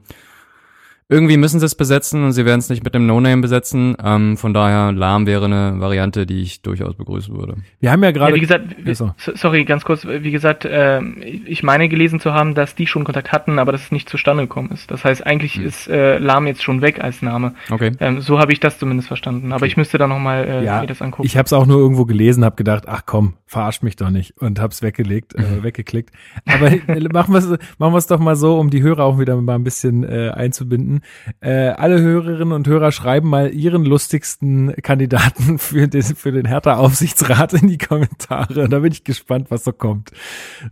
irgendwie 1.09 1.37
müssen 1.37 1.61
sie 1.61 1.65
es 1.65 1.75
besetzen 1.75 2.25
und 2.25 2.33
sie 2.33 2.45
werden 2.45 2.59
es 2.59 2.69
nicht 2.69 2.83
mit 2.83 2.93
einem 2.93 3.07
No-Name 3.07 3.41
besetzen. 3.41 3.95
Ähm, 4.03 4.35
von 4.35 4.53
daher, 4.53 4.91
Lahm 4.91 5.25
wäre 5.25 5.45
eine 5.45 5.79
Variante, 5.79 6.25
die 6.25 6.41
ich 6.41 6.61
durchaus 6.61 6.95
begrüßen 6.95 7.33
würde. 7.37 7.55
Wir 7.79 7.91
haben 7.91 8.03
ja 8.03 8.11
gerade. 8.11 8.31
Ja, 8.31 8.35
wie 8.35 8.41
gesagt, 8.41 8.75
also. 8.85 9.13
sorry, 9.17 9.63
ganz 9.63 9.85
kurz, 9.85 10.05
wie 10.05 10.31
gesagt, 10.31 10.65
äh, 10.65 11.01
ich 11.01 11.63
meine 11.63 11.87
gelesen 11.87 12.19
zu 12.19 12.33
haben, 12.33 12.55
dass 12.55 12.75
die 12.75 12.87
schon 12.87 13.05
Kontakt 13.05 13.31
hatten, 13.31 13.57
aber 13.57 13.71
dass 13.71 13.83
es 13.83 13.91
nicht 13.91 14.09
zustande 14.09 14.43
gekommen 14.43 14.69
ist. 14.71 14.91
Das 14.91 15.05
heißt, 15.05 15.25
eigentlich 15.25 15.55
hm. 15.55 15.65
ist 15.65 15.87
äh, 15.87 16.17
Lahm 16.17 16.45
jetzt 16.45 16.61
schon 16.61 16.81
weg 16.81 17.01
als 17.01 17.21
Name. 17.21 17.53
Okay. 17.71 17.93
Ähm, 18.01 18.19
so 18.19 18.39
habe 18.39 18.51
ich 18.51 18.59
das 18.59 18.77
zumindest 18.77 19.07
verstanden. 19.07 19.53
Aber 19.53 19.61
okay. 19.61 19.67
ich 19.67 19.77
müsste 19.77 19.97
da 19.97 20.07
nochmal 20.07 20.43
äh, 20.43 20.65
ja, 20.65 20.81
mir 20.81 20.87
das 20.87 21.01
angucken. 21.01 21.25
Ich 21.25 21.37
habe 21.37 21.45
es 21.45 21.53
auch 21.53 21.65
nur 21.65 21.79
irgendwo 21.79 22.03
gelesen, 22.03 22.43
habe 22.43 22.57
gedacht, 22.57 22.83
ach 22.85 23.03
komm, 23.05 23.35
verarscht 23.45 23.81
mich 23.81 23.95
doch 23.95 24.09
nicht 24.09 24.37
und 24.41 24.59
hab's 24.59 24.81
weggelegt, 24.81 25.35
äh, 25.35 25.43
weggeklickt. 25.63 26.11
Aber 26.45 26.69
äh, 26.69 27.07
machen 27.13 27.33
wir 27.33 27.39
es 27.39 27.47
machen 27.77 27.93
wir's 27.93 28.07
doch 28.07 28.19
mal 28.19 28.35
so, 28.35 28.59
um 28.59 28.69
die 28.69 28.81
Hörer 28.81 29.05
auch 29.05 29.19
wieder 29.19 29.37
mal 29.37 29.55
ein 29.55 29.63
bisschen 29.63 30.03
äh, 30.03 30.31
einzubinden. 30.31 30.96
Äh, 31.39 31.69
alle 31.69 31.99
Hörerinnen 32.01 32.51
und 32.51 32.67
Hörer 32.67 32.91
schreiben 32.91 33.29
mal 33.29 33.53
ihren 33.53 33.85
lustigsten 33.85 34.73
Kandidaten 34.81 35.57
für 35.59 35.87
den, 35.87 36.03
für 36.03 36.31
den 36.31 36.45
Hertha-Aufsichtsrat 36.45 37.53
in 37.53 37.67
die 37.67 37.77
Kommentare. 37.77 38.67
Da 38.69 38.79
bin 38.79 38.91
ich 38.91 39.03
gespannt, 39.03 39.49
was 39.49 39.63
so 39.63 39.71
kommt. 39.71 40.11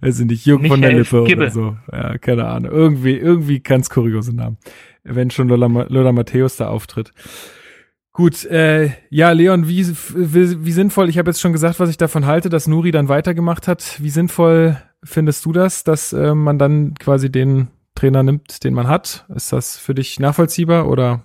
Also 0.01 0.25
nicht 0.25 0.45
Jürgen 0.45 0.67
von 0.67 0.81
der 0.81 0.93
Lippe 0.93 1.23
Gibbe. 1.23 1.43
oder 1.43 1.51
so. 1.51 1.77
Ja, 1.91 2.17
keine 2.17 2.47
Ahnung. 2.47 2.71
Irgendwie, 2.71 3.17
irgendwie 3.17 3.59
ganz 3.59 3.89
kuriose 3.89 4.35
Namen. 4.35 4.57
Wenn 5.03 5.29
schon 5.29 5.47
Lola, 5.47 5.67
Lola 5.67 6.11
Matthäus 6.11 6.57
da 6.57 6.67
auftritt. 6.67 7.13
Gut, 8.15 8.45
äh, 8.45 8.91
ja, 9.09 9.31
Leon, 9.31 9.67
wie, 9.67 9.85
wie, 9.87 10.65
wie 10.65 10.71
sinnvoll, 10.71 11.09
ich 11.09 11.17
habe 11.17 11.29
jetzt 11.29 11.41
schon 11.41 11.51
gesagt, 11.51 11.81
was 11.81 11.89
ich 11.89 11.97
davon 11.97 12.25
halte, 12.25 12.47
dass 12.47 12.65
Nuri 12.65 12.91
dann 12.91 13.09
weitergemacht 13.09 13.67
hat. 13.67 14.01
Wie 14.01 14.09
sinnvoll 14.09 14.77
findest 15.03 15.45
du 15.45 15.51
das, 15.51 15.83
dass 15.83 16.13
äh, 16.13 16.33
man 16.33 16.57
dann 16.57 16.93
quasi 16.95 17.29
den 17.29 17.67
Trainer 17.95 18.23
nimmt, 18.23 18.63
den 18.63 18.73
man 18.73 18.87
hat? 18.87 19.25
Ist 19.33 19.51
das 19.51 19.77
für 19.77 19.95
dich 19.95 20.19
nachvollziehbar 20.19 20.87
oder? 20.89 21.23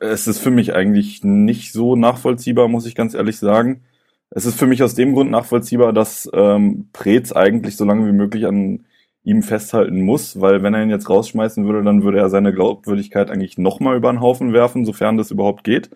Es 0.00 0.26
ist 0.26 0.40
für 0.40 0.50
mich 0.50 0.74
eigentlich 0.74 1.24
nicht 1.24 1.72
so 1.72 1.96
nachvollziehbar, 1.96 2.68
muss 2.68 2.86
ich 2.86 2.94
ganz 2.94 3.14
ehrlich 3.14 3.38
sagen. 3.38 3.82
Es 4.30 4.44
ist 4.44 4.58
für 4.58 4.66
mich 4.66 4.82
aus 4.82 4.94
dem 4.94 5.14
Grund 5.14 5.30
nachvollziehbar, 5.30 5.92
dass 5.92 6.28
ähm, 6.34 6.90
Preetz 6.92 7.32
eigentlich 7.32 7.76
so 7.76 7.84
lange 7.84 8.06
wie 8.06 8.12
möglich 8.12 8.46
an 8.46 8.84
ihm 9.24 9.42
festhalten 9.42 10.02
muss, 10.02 10.40
weil 10.40 10.62
wenn 10.62 10.74
er 10.74 10.82
ihn 10.82 10.90
jetzt 10.90 11.08
rausschmeißen 11.08 11.64
würde, 11.64 11.82
dann 11.82 12.02
würde 12.02 12.18
er 12.18 12.30
seine 12.30 12.52
Glaubwürdigkeit 12.52 13.30
eigentlich 13.30 13.58
nochmal 13.58 13.96
über 13.96 14.12
den 14.12 14.20
Haufen 14.20 14.52
werfen, 14.52 14.84
sofern 14.84 15.16
das 15.16 15.30
überhaupt 15.30 15.64
geht. 15.64 15.90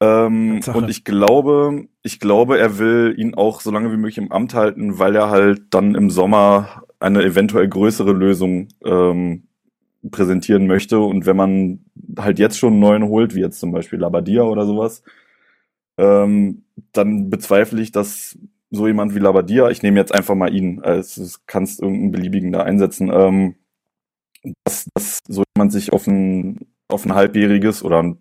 Ähm, 0.00 0.60
und 0.74 0.90
ich 0.90 1.04
glaube, 1.04 1.86
ich 2.02 2.18
glaube, 2.18 2.58
er 2.58 2.78
will 2.78 3.14
ihn 3.16 3.34
auch 3.34 3.60
so 3.60 3.70
lange 3.70 3.92
wie 3.92 3.96
möglich 3.96 4.18
im 4.18 4.32
Amt 4.32 4.54
halten, 4.54 4.98
weil 4.98 5.14
er 5.14 5.30
halt 5.30 5.62
dann 5.70 5.94
im 5.94 6.10
Sommer 6.10 6.82
eine 7.02 7.22
eventuell 7.24 7.68
größere 7.68 8.12
Lösung 8.12 8.68
ähm, 8.84 9.44
präsentieren 10.10 10.66
möchte. 10.66 11.00
Und 11.00 11.26
wenn 11.26 11.36
man 11.36 11.84
halt 12.18 12.38
jetzt 12.38 12.58
schon 12.58 12.74
einen 12.74 12.80
neuen 12.80 13.08
holt, 13.08 13.34
wie 13.34 13.40
jetzt 13.40 13.60
zum 13.60 13.72
Beispiel 13.72 13.98
Labadia 13.98 14.42
oder 14.42 14.66
sowas, 14.66 15.02
ähm, 15.98 16.64
dann 16.92 17.30
bezweifle 17.30 17.80
ich, 17.82 17.92
dass 17.92 18.38
so 18.70 18.86
jemand 18.86 19.14
wie 19.14 19.18
Labadia, 19.18 19.68
ich 19.68 19.82
nehme 19.82 19.98
jetzt 19.98 20.14
einfach 20.14 20.34
mal 20.34 20.52
ihn, 20.54 20.80
als 20.80 21.40
kannst 21.46 21.82
irgendeinen 21.82 22.12
beliebigen 22.12 22.52
da 22.52 22.62
einsetzen, 22.62 23.10
ähm, 23.12 23.56
dass, 24.64 24.86
dass 24.94 25.18
so 25.28 25.44
jemand 25.54 25.72
sich 25.72 25.92
auf 25.92 26.06
ein, 26.06 26.66
auf 26.88 27.04
ein 27.04 27.14
halbjähriges 27.14 27.84
oder 27.84 28.14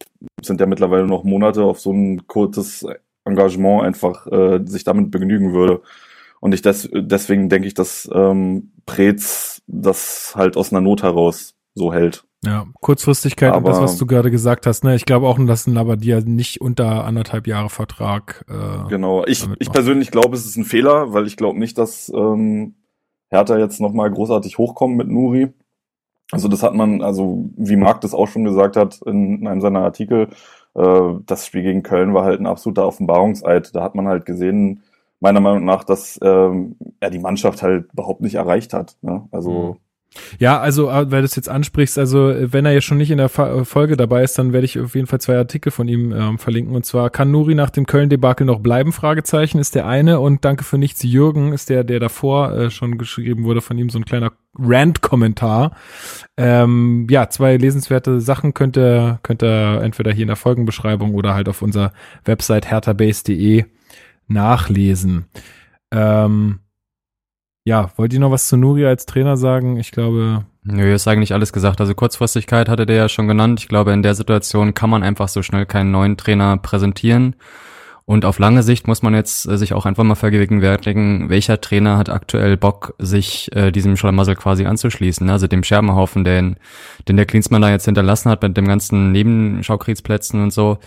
sind 0.43 0.59
ja 0.59 0.65
mittlerweile 0.65 1.07
noch 1.07 1.23
Monate 1.23 1.63
auf 1.63 1.79
so 1.79 1.93
ein 1.93 2.27
kurzes 2.27 2.85
Engagement 3.25 3.83
einfach 3.83 4.27
äh, 4.27 4.59
sich 4.65 4.83
damit 4.83 5.11
begnügen 5.11 5.53
würde. 5.53 5.81
Und 6.41 6.53
ich 6.53 6.61
des, 6.61 6.89
deswegen 6.91 7.47
denke 7.47 7.67
ich, 7.67 7.75
dass 7.75 8.09
ähm, 8.13 8.73
Preetz 8.85 9.61
das 9.67 10.33
halt 10.35 10.57
aus 10.57 10.73
einer 10.73 10.81
Not 10.81 11.03
heraus 11.03 11.55
so 11.75 11.93
hält. 11.93 12.25
Ja, 12.43 12.65
Kurzfristigkeit 12.81 13.53
Aber, 13.53 13.57
und 13.59 13.65
das, 13.67 13.79
was 13.79 13.97
du 13.97 14.07
gerade 14.07 14.31
gesagt 14.31 14.65
hast, 14.65 14.83
ne? 14.83 14.95
Ich 14.95 15.05
glaube 15.05 15.27
auch, 15.27 15.37
dass 15.45 15.67
ein 15.67 15.75
Labadia 15.75 16.19
nicht 16.21 16.59
unter 16.59 17.05
anderthalb 17.05 17.45
Jahre 17.45 17.69
Vertrag. 17.69 18.43
Äh, 18.49 18.89
genau, 18.89 19.23
ich, 19.25 19.47
ich 19.59 19.71
persönlich 19.71 20.09
glaube, 20.09 20.35
es 20.35 20.45
ist 20.45 20.57
ein 20.57 20.65
Fehler, 20.65 21.13
weil 21.13 21.27
ich 21.27 21.37
glaube 21.37 21.59
nicht, 21.59 21.77
dass 21.77 22.11
ähm, 22.13 22.73
Hertha 23.29 23.59
jetzt 23.59 23.79
nochmal 23.79 24.09
großartig 24.09 24.57
hochkommt 24.57 24.97
mit 24.97 25.07
Nuri. 25.07 25.49
Also 26.31 26.47
das 26.47 26.63
hat 26.63 26.73
man, 26.73 27.03
also 27.03 27.51
wie 27.55 27.75
Marc 27.75 28.01
das 28.01 28.15
auch 28.15 28.27
schon 28.27 28.45
gesagt 28.45 28.75
hat 28.75 28.99
in, 29.05 29.41
in 29.41 29.47
einem 29.47 29.61
seiner 29.61 29.81
Artikel, 29.81 30.29
äh, 30.73 31.13
das 31.27 31.45
Spiel 31.45 31.61
gegen 31.61 31.83
Köln 31.83 32.15
war 32.15 32.23
halt 32.23 32.39
ein 32.39 32.47
absoluter 32.47 32.87
Offenbarungseid. 32.87 33.75
Da 33.75 33.83
hat 33.83 33.93
man 33.93 34.07
halt 34.07 34.25
gesehen, 34.25 34.81
meiner 35.21 35.39
Meinung 35.39 35.63
nach, 35.63 35.83
dass 35.83 36.19
ähm, 36.21 36.75
er 36.99 37.09
die 37.09 37.19
Mannschaft 37.19 37.63
halt 37.63 37.91
überhaupt 37.93 38.21
nicht 38.21 38.35
erreicht 38.35 38.73
hat. 38.73 38.97
Ne? 39.01 39.27
Also 39.31 39.51
mhm. 39.51 39.77
Ja, 40.39 40.59
also, 40.59 40.89
äh, 40.89 41.09
weil 41.09 41.21
du 41.21 41.25
es 41.25 41.35
jetzt 41.35 41.47
ansprichst, 41.47 41.97
also 41.97 42.29
äh, 42.29 42.51
wenn 42.51 42.65
er 42.65 42.73
jetzt 42.73 42.83
schon 42.83 42.97
nicht 42.97 43.11
in 43.11 43.17
der 43.17 43.27
äh, 43.37 43.63
Folge 43.63 43.95
dabei 43.95 44.23
ist, 44.23 44.37
dann 44.37 44.51
werde 44.51 44.65
ich 44.65 44.77
auf 44.79 44.93
jeden 44.93 45.07
Fall 45.07 45.21
zwei 45.21 45.37
Artikel 45.37 45.71
von 45.71 45.87
ihm 45.87 46.11
ähm, 46.11 46.37
verlinken. 46.37 46.75
Und 46.75 46.85
zwar 46.85 47.09
kann 47.09 47.31
Nuri 47.31 47.55
nach 47.55 47.69
dem 47.69 47.85
Köln-Debakel 47.85 48.45
noch 48.45 48.59
bleiben? 48.59 48.91
Fragezeichen 48.91 49.57
ist 49.57 49.73
der 49.73 49.87
eine 49.87 50.19
und 50.19 50.43
Danke 50.43 50.65
für 50.65 50.77
nichts 50.77 51.03
Jürgen 51.03 51.53
ist 51.53 51.69
der, 51.69 51.85
der 51.85 51.99
davor 51.99 52.51
äh, 52.51 52.69
schon 52.69 52.97
geschrieben 52.97 53.45
wurde 53.45 53.61
von 53.61 53.77
ihm, 53.77 53.89
so 53.89 53.99
ein 53.99 54.05
kleiner 54.05 54.33
Rant-Kommentar. 54.57 55.71
Ähm, 56.35 57.07
ja, 57.09 57.29
zwei 57.29 57.55
lesenswerte 57.55 58.19
Sachen 58.19 58.53
könnt 58.53 58.77
ihr, 58.77 59.19
könnt 59.23 59.41
ihr 59.43 59.81
entweder 59.81 60.11
hier 60.11 60.23
in 60.23 60.27
der 60.27 60.35
Folgenbeschreibung 60.35 61.15
oder 61.15 61.33
halt 61.33 61.47
auf 61.47 61.61
unserer 61.61 61.93
Website 62.25 62.69
herterbase.de 62.69 63.63
nachlesen. 64.31 65.25
Ähm, 65.91 66.59
ja, 67.63 67.91
wollt 67.95 68.13
ihr 68.13 68.19
noch 68.19 68.31
was 68.31 68.47
zu 68.47 68.57
Nuri 68.57 68.85
als 68.85 69.05
Trainer 69.05 69.37
sagen? 69.37 69.77
Ich 69.77 69.91
glaube. 69.91 70.45
Nö, 70.63 70.93
ist 70.93 71.07
eigentlich 71.07 71.33
alles 71.33 71.53
gesagt. 71.53 71.79
Also 71.79 71.93
Kurzfristigkeit 71.93 72.69
hatte 72.69 72.85
der 72.85 72.95
ja 72.95 73.09
schon 73.09 73.27
genannt. 73.27 73.59
Ich 73.59 73.67
glaube, 73.67 73.93
in 73.93 74.03
der 74.03 74.15
Situation 74.15 74.73
kann 74.73 74.89
man 74.89 75.03
einfach 75.03 75.27
so 75.27 75.41
schnell 75.41 75.65
keinen 75.65 75.91
neuen 75.91 76.17
Trainer 76.17 76.57
präsentieren. 76.57 77.35
Und 78.05 78.25
auf 78.25 78.39
lange 78.39 78.63
Sicht 78.63 78.87
muss 78.87 79.03
man 79.03 79.13
jetzt 79.13 79.47
äh, 79.47 79.57
sich 79.57 79.73
auch 79.73 79.85
einfach 79.85 80.03
mal 80.03 80.15
vergegenwärtigen, 80.15 81.29
welcher 81.29 81.61
Trainer 81.61 81.97
hat 81.97 82.09
aktuell 82.09 82.57
Bock, 82.57 82.95
sich 82.97 83.55
äh, 83.55 83.71
diesem 83.71 83.95
Schlamassel 83.95 84.35
quasi 84.35 84.65
anzuschließen. 84.65 85.29
Also 85.29 85.47
dem 85.47 85.63
Scherbenhaufen, 85.63 86.23
den, 86.23 86.57
den 87.07 87.15
der 87.15 87.25
Klinsmann 87.25 87.61
da 87.61 87.69
jetzt 87.69 87.85
hinterlassen 87.85 88.29
hat 88.29 88.41
mit 88.41 88.57
dem 88.57 88.67
ganzen 88.67 89.11
Nebenschaukriegsplätzen 89.11 90.41
und 90.41 90.51
so. 90.51 90.79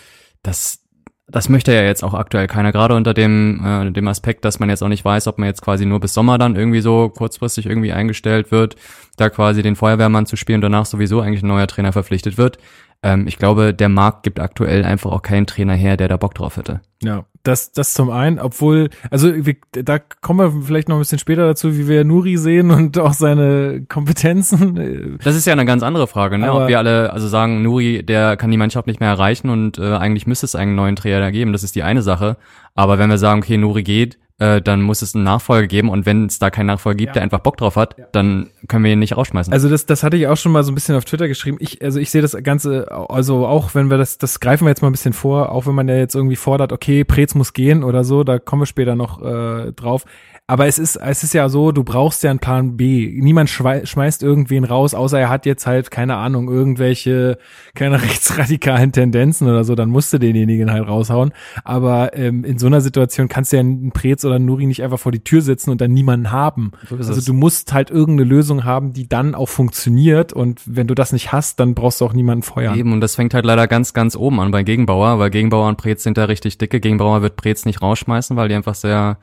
Das, 0.42 0.84
das 1.26 1.48
möchte 1.48 1.72
ja 1.72 1.82
jetzt 1.82 2.04
auch 2.04 2.14
aktuell 2.14 2.46
keiner, 2.46 2.70
gerade 2.70 2.94
unter 2.94 3.14
dem, 3.14 3.64
äh, 3.64 3.90
dem 3.90 4.08
Aspekt, 4.08 4.44
dass 4.44 4.60
man 4.60 4.68
jetzt 4.68 4.82
auch 4.82 4.88
nicht 4.88 5.04
weiß, 5.04 5.26
ob 5.26 5.38
man 5.38 5.48
jetzt 5.48 5.62
quasi 5.62 5.87
nur 5.87 6.00
bis 6.00 6.12
Sommer 6.12 6.37
dann 6.38 6.54
irgendwie 6.54 6.82
so 6.82 7.08
kurzfristig 7.08 7.66
irgendwie 7.66 7.92
eingestellt 7.92 8.50
wird, 8.50 8.76
da 9.16 9.30
quasi 9.30 9.62
den 9.62 9.76
Feuerwehrmann 9.76 10.26
zu 10.26 10.37
spielen 10.37 10.56
und 10.56 10.62
danach 10.62 10.87
sowieso 10.87 11.20
eigentlich 11.20 11.42
ein 11.42 11.48
neuer 11.48 11.66
Trainer 11.66 11.92
verpflichtet 11.92 12.37
wird. 12.37 12.58
Ähm, 13.02 13.26
ich 13.26 13.38
glaube, 13.38 13.72
der 13.72 13.88
Markt 13.88 14.22
gibt 14.22 14.38
aktuell 14.38 14.84
einfach 14.84 15.12
auch 15.12 15.22
keinen 15.22 15.46
Trainer 15.46 15.74
her, 15.74 15.96
der 15.96 16.08
da 16.08 16.18
Bock 16.18 16.34
drauf 16.34 16.58
hätte. 16.58 16.82
Ja, 17.02 17.24
das, 17.44 17.72
das 17.72 17.94
zum 17.94 18.11
einen, 18.11 18.38
obwohl, 18.38 18.88
also 19.11 19.30
wir, 19.46 19.54
da 19.72 19.98
kommen 19.98 20.40
wir 20.40 20.62
vielleicht 20.62 20.88
noch 20.88 20.96
ein 20.96 21.00
bisschen 21.00 21.18
später 21.18 21.46
dazu, 21.46 21.76
wie 21.76 21.87
wir 21.87 22.02
Nuri 22.02 22.37
sehen 22.38 22.70
und 22.70 22.98
auch 23.04 23.12
seine 23.12 23.85
Kompetenzen. 23.88 25.18
Das 25.22 25.37
ist 25.37 25.46
ja 25.46 25.52
eine 25.52 25.66
ganz 25.66 25.83
andere 25.83 26.07
Frage, 26.07 26.38
ne? 26.38 26.52
Ob 26.52 26.68
wir 26.68 26.78
alle, 26.78 27.12
also 27.12 27.28
sagen, 27.28 27.62
Nuri, 27.62 28.02
der 28.02 28.37
kann 28.37 28.50
die 28.50 28.57
Mannschaft 28.57 28.87
nicht 28.87 28.98
mehr 28.98 29.11
erreichen 29.11 29.50
und 29.50 29.78
äh, 29.78 29.94
eigentlich 29.94 30.26
müsste 30.26 30.46
es 30.46 30.54
einen 30.54 30.74
neuen 30.74 30.96
Trainer 30.96 31.30
geben, 31.30 31.52
das 31.52 31.62
ist 31.62 31.76
die 31.76 31.83
eine 31.83 32.02
Sache. 32.02 32.38
Aber 32.74 32.98
wenn 32.98 33.11
wir 33.11 33.18
sagen, 33.18 33.40
okay, 33.40 33.59
Nuri 33.59 33.83
geht, 33.83 34.18
äh, 34.44 34.61
dann 34.61 34.83
muss 34.83 35.00
es 35.02 35.14
einen 35.14 35.24
Nachfolger 35.24 35.66
geben 35.66 35.88
und 35.88 36.07
wenn 36.07 36.26
es 36.26 36.38
da 36.38 36.50
keinen 36.50 36.66
Nachfolger 36.66 36.96
gibt, 36.96 37.09
ja. 37.11 37.12
der 37.14 37.22
einfach 37.22 37.40
Bock 37.40 37.57
drauf 37.57 37.76
hat, 37.76 37.96
ja. 37.98 38.04
dann 38.12 38.50
können 38.68 38.85
wir 38.85 38.92
ihn 38.92 38.98
nicht 38.98 39.16
rausschmeißen. 39.16 39.52
Also 39.52 39.68
das, 39.68 39.87
das 39.87 40.02
hatte 40.02 40.16
ich 40.16 40.26
auch 40.26 40.37
schon 40.37 40.52
mal 40.52 40.62
so 40.62 40.72
ein 40.72 40.74
bisschen 40.74 40.96
auf 40.96 41.04
Twitter 41.04 41.28
geschrieben. 41.28 41.57
Ich, 41.61 41.83
also 41.83 41.98
ich 41.98 42.11
sehe 42.11 42.20
das 42.20 42.37
Ganze, 42.42 42.90
also 43.09 43.46
auch 43.46 43.74
wenn 43.74 43.90
wir 43.90 43.96
das, 43.96 44.18
das 44.18 44.40
greifen 44.40 44.64
wir 44.64 44.70
jetzt 44.70 44.83
mal 44.83 44.88
ein 44.88 44.92
bisschen 44.92 45.14
vor, 45.14 45.50
auch 45.50 45.66
wenn 45.66 45.74
man 45.74 45.88
ja 45.88 45.96
jetzt 45.96 46.14
irgendwie 46.14 46.37
fordert, 46.37 46.72
okay, 46.72 47.04
Preetz 47.04 47.35
muss 47.35 47.52
gehen 47.52 47.83
oder 47.85 48.04
so, 48.04 48.24
da 48.24 48.38
kommen 48.38 48.62
wir 48.62 48.66
später 48.66 48.94
noch 48.94 49.22
äh, 49.22 49.72
drauf. 49.72 50.04
Aber 50.46 50.66
es 50.66 50.78
ist, 50.78 50.96
es 50.96 51.22
ist 51.22 51.33
ja 51.33 51.48
so, 51.48 51.72
du 51.72 51.85
brauchst 51.85 52.22
ja 52.22 52.28
einen 52.28 52.38
Plan 52.38 52.76
B. 52.76 53.11
Niemand 53.18 53.48
schmeißt 53.48 54.22
irgendwen 54.22 54.64
raus, 54.64 54.92
außer 54.92 55.18
er 55.18 55.30
hat 55.30 55.46
jetzt 55.46 55.66
halt, 55.66 55.90
keine 55.90 56.16
Ahnung, 56.16 56.50
irgendwelche, 56.50 57.38
keine 57.74 58.02
rechtsradikalen 58.02 58.92
Tendenzen 58.92 59.48
oder 59.48 59.64
so, 59.64 59.74
dann 59.74 59.88
musst 59.88 60.12
du 60.12 60.18
denjenigen 60.18 60.70
halt 60.70 60.87
raushauen. 60.87 61.33
Aber 61.64 62.14
ähm, 62.14 62.44
in 62.44 62.59
so 62.59 62.66
einer 62.66 62.83
Situation 62.83 63.28
kannst 63.28 63.52
du 63.52 63.57
ja 63.57 63.61
einen 63.61 63.92
Prez 63.92 64.22
oder 64.26 64.35
einen 64.35 64.44
Nuri 64.44 64.66
nicht 64.66 64.83
einfach 64.83 64.98
vor 64.98 65.12
die 65.12 65.24
Tür 65.24 65.40
setzen 65.40 65.70
und 65.70 65.80
dann 65.80 65.92
niemanden 65.92 66.30
haben. 66.30 66.72
So 66.90 66.96
also 66.96 67.22
du 67.22 67.33
musst 67.33 67.72
halt 67.72 67.90
irgendeine 67.90 68.28
Lösung 68.28 68.64
haben, 68.64 68.92
die 68.92 69.09
dann 69.09 69.35
auch 69.35 69.48
funktioniert. 69.48 70.35
Und 70.35 70.61
wenn 70.66 70.87
du 70.87 70.94
das 70.94 71.14
nicht 71.14 71.33
hast, 71.33 71.59
dann 71.59 71.74
brauchst 71.74 72.02
du 72.02 72.04
auch 72.04 72.12
niemanden 72.12 72.42
feuern. 72.42 72.76
Eben, 72.76 72.92
und 72.92 73.00
das 73.00 73.14
fängt 73.14 73.33
halt 73.33 73.46
leider 73.46 73.66
ganz, 73.66 73.94
ganz 73.94 74.14
oben 74.14 74.40
an 74.40 74.50
bei 74.50 74.62
Gegenbauer, 74.62 75.18
weil 75.18 75.30
Gegenbauer 75.30 75.68
und 75.68 75.78
Prez 75.78 76.02
sind 76.02 76.18
da 76.18 76.26
richtig 76.26 76.59
dicke. 76.59 76.80
Gegenbauer 76.80 77.22
wird 77.22 77.37
Prez 77.37 77.64
nicht 77.64 77.80
rausschmeißen, 77.80 78.37
weil 78.37 78.50
die 78.50 78.54
einfach 78.54 78.74
sehr 78.74 79.16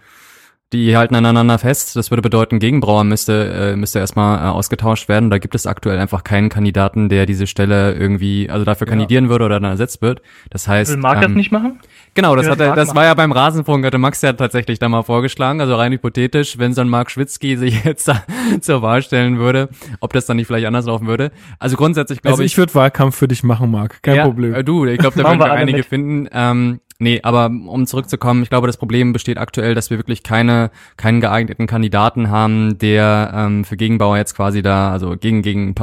die 0.74 0.96
halten 0.96 1.16
aneinander 1.16 1.60
fest. 1.60 1.96
Das 1.96 2.12
würde 2.12 2.22
bedeuten, 2.22 2.60
Gegenbrauer 2.60 3.04
müsste, 3.04 3.74
äh, 3.74 3.76
müsste 3.76 4.00
erstmal 4.00 4.40
äh, 4.40 4.50
ausgetauscht 4.50 5.10
werden. 5.10 5.30
Da 5.30 5.38
gibt 5.38 5.56
es 5.56 5.68
aktuell 5.68 6.00
einfach 6.00 6.24
keinen 6.24 6.50
Kandidaten, 6.50 7.10
der 7.10 7.26
diese 7.26 7.48
Stelle 7.48 7.94
irgendwie, 7.94 8.50
also 8.50 8.64
dafür 8.64 8.88
kandidieren 8.88 9.26
ja. 9.26 9.30
würde 9.30 9.46
oder 9.46 9.60
dann 9.60 9.72
ersetzt 9.72 10.02
wird. 10.02 10.22
Das 10.50 10.68
heißt. 10.68 10.92
Will 10.92 10.98
Marc 10.98 11.18
ähm, 11.18 11.22
das 11.22 11.32
nicht 11.32 11.52
machen? 11.52 11.80
Genau, 12.14 12.36
das, 12.36 12.50
hat 12.50 12.60
er, 12.60 12.76
das 12.76 12.94
war 12.94 13.06
ja 13.06 13.14
beim 13.14 13.32
Rasenfunk, 13.32 13.86
hatte 13.86 13.98
Max 13.98 14.22
ja 14.22 14.34
tatsächlich 14.34 14.80
da 14.80 14.90
mal 14.90 15.04
vorgeschlagen, 15.04 15.62
also 15.62 15.76
rein 15.76 15.94
hypothetisch, 15.94 16.58
wenn 16.58 16.74
so 16.74 16.82
ein 16.82 16.90
Mark 16.90 17.10
Schwitzky 17.10 17.56
sich 17.56 17.84
jetzt 17.86 18.06
da 18.06 18.24
zur 18.60 18.82
Wahl 18.82 19.02
stellen 19.02 19.40
würde, 19.40 19.70
ob 20.02 20.12
das 20.12 20.26
dann 20.26 20.36
nicht 20.36 20.48
vielleicht 20.48 20.68
anders 20.68 20.86
laufen 20.86 21.08
würde. 21.08 21.32
Also 21.58 21.78
grundsätzlich 21.78 22.22
glaube 22.22 22.34
also 22.34 22.44
ich. 22.44 22.52
ich 22.52 22.58
würde 22.58 22.76
Wahlkampf 22.76 23.16
für 23.16 23.30
dich 23.30 23.44
machen, 23.44 23.72
Marc, 23.72 24.04
kein 24.04 24.16
ja, 24.16 24.26
Problem. 24.26 24.54
Äh, 24.54 24.64
du, 24.64 24.86
ich 24.86 24.98
glaube, 25.00 25.18
da 25.18 25.28
würden 25.28 25.40
wir 25.40 25.52
einige 25.52 25.78
mit. 25.80 25.86
finden. 25.86 26.28
Ähm, 26.34 26.82
Nee, 27.02 27.20
aber 27.24 27.48
um 27.48 27.88
zurückzukommen, 27.88 28.44
ich 28.44 28.52
glaube, 28.52 28.68
das 28.68 28.78
Problem 28.78 29.12
besteht 29.12 29.40
aktuell, 29.40 29.74
dass 29.74 29.90
wir 29.90 29.98
wirklich 29.98 30.22
keine, 30.22 30.70
keinen 30.98 31.20
geeigneten 31.20 31.66
Kandidaten 31.66 32.30
haben, 32.30 32.78
der 32.78 33.32
ähm, 33.34 33.66
für 33.66 33.76
Gegenbauer 33.76 34.18
jetzt 34.18 34.36
quasi 34.36 34.62
da, 34.62 34.92
also 34.92 35.18
gegen, 35.18 35.42
gegen 35.42 35.74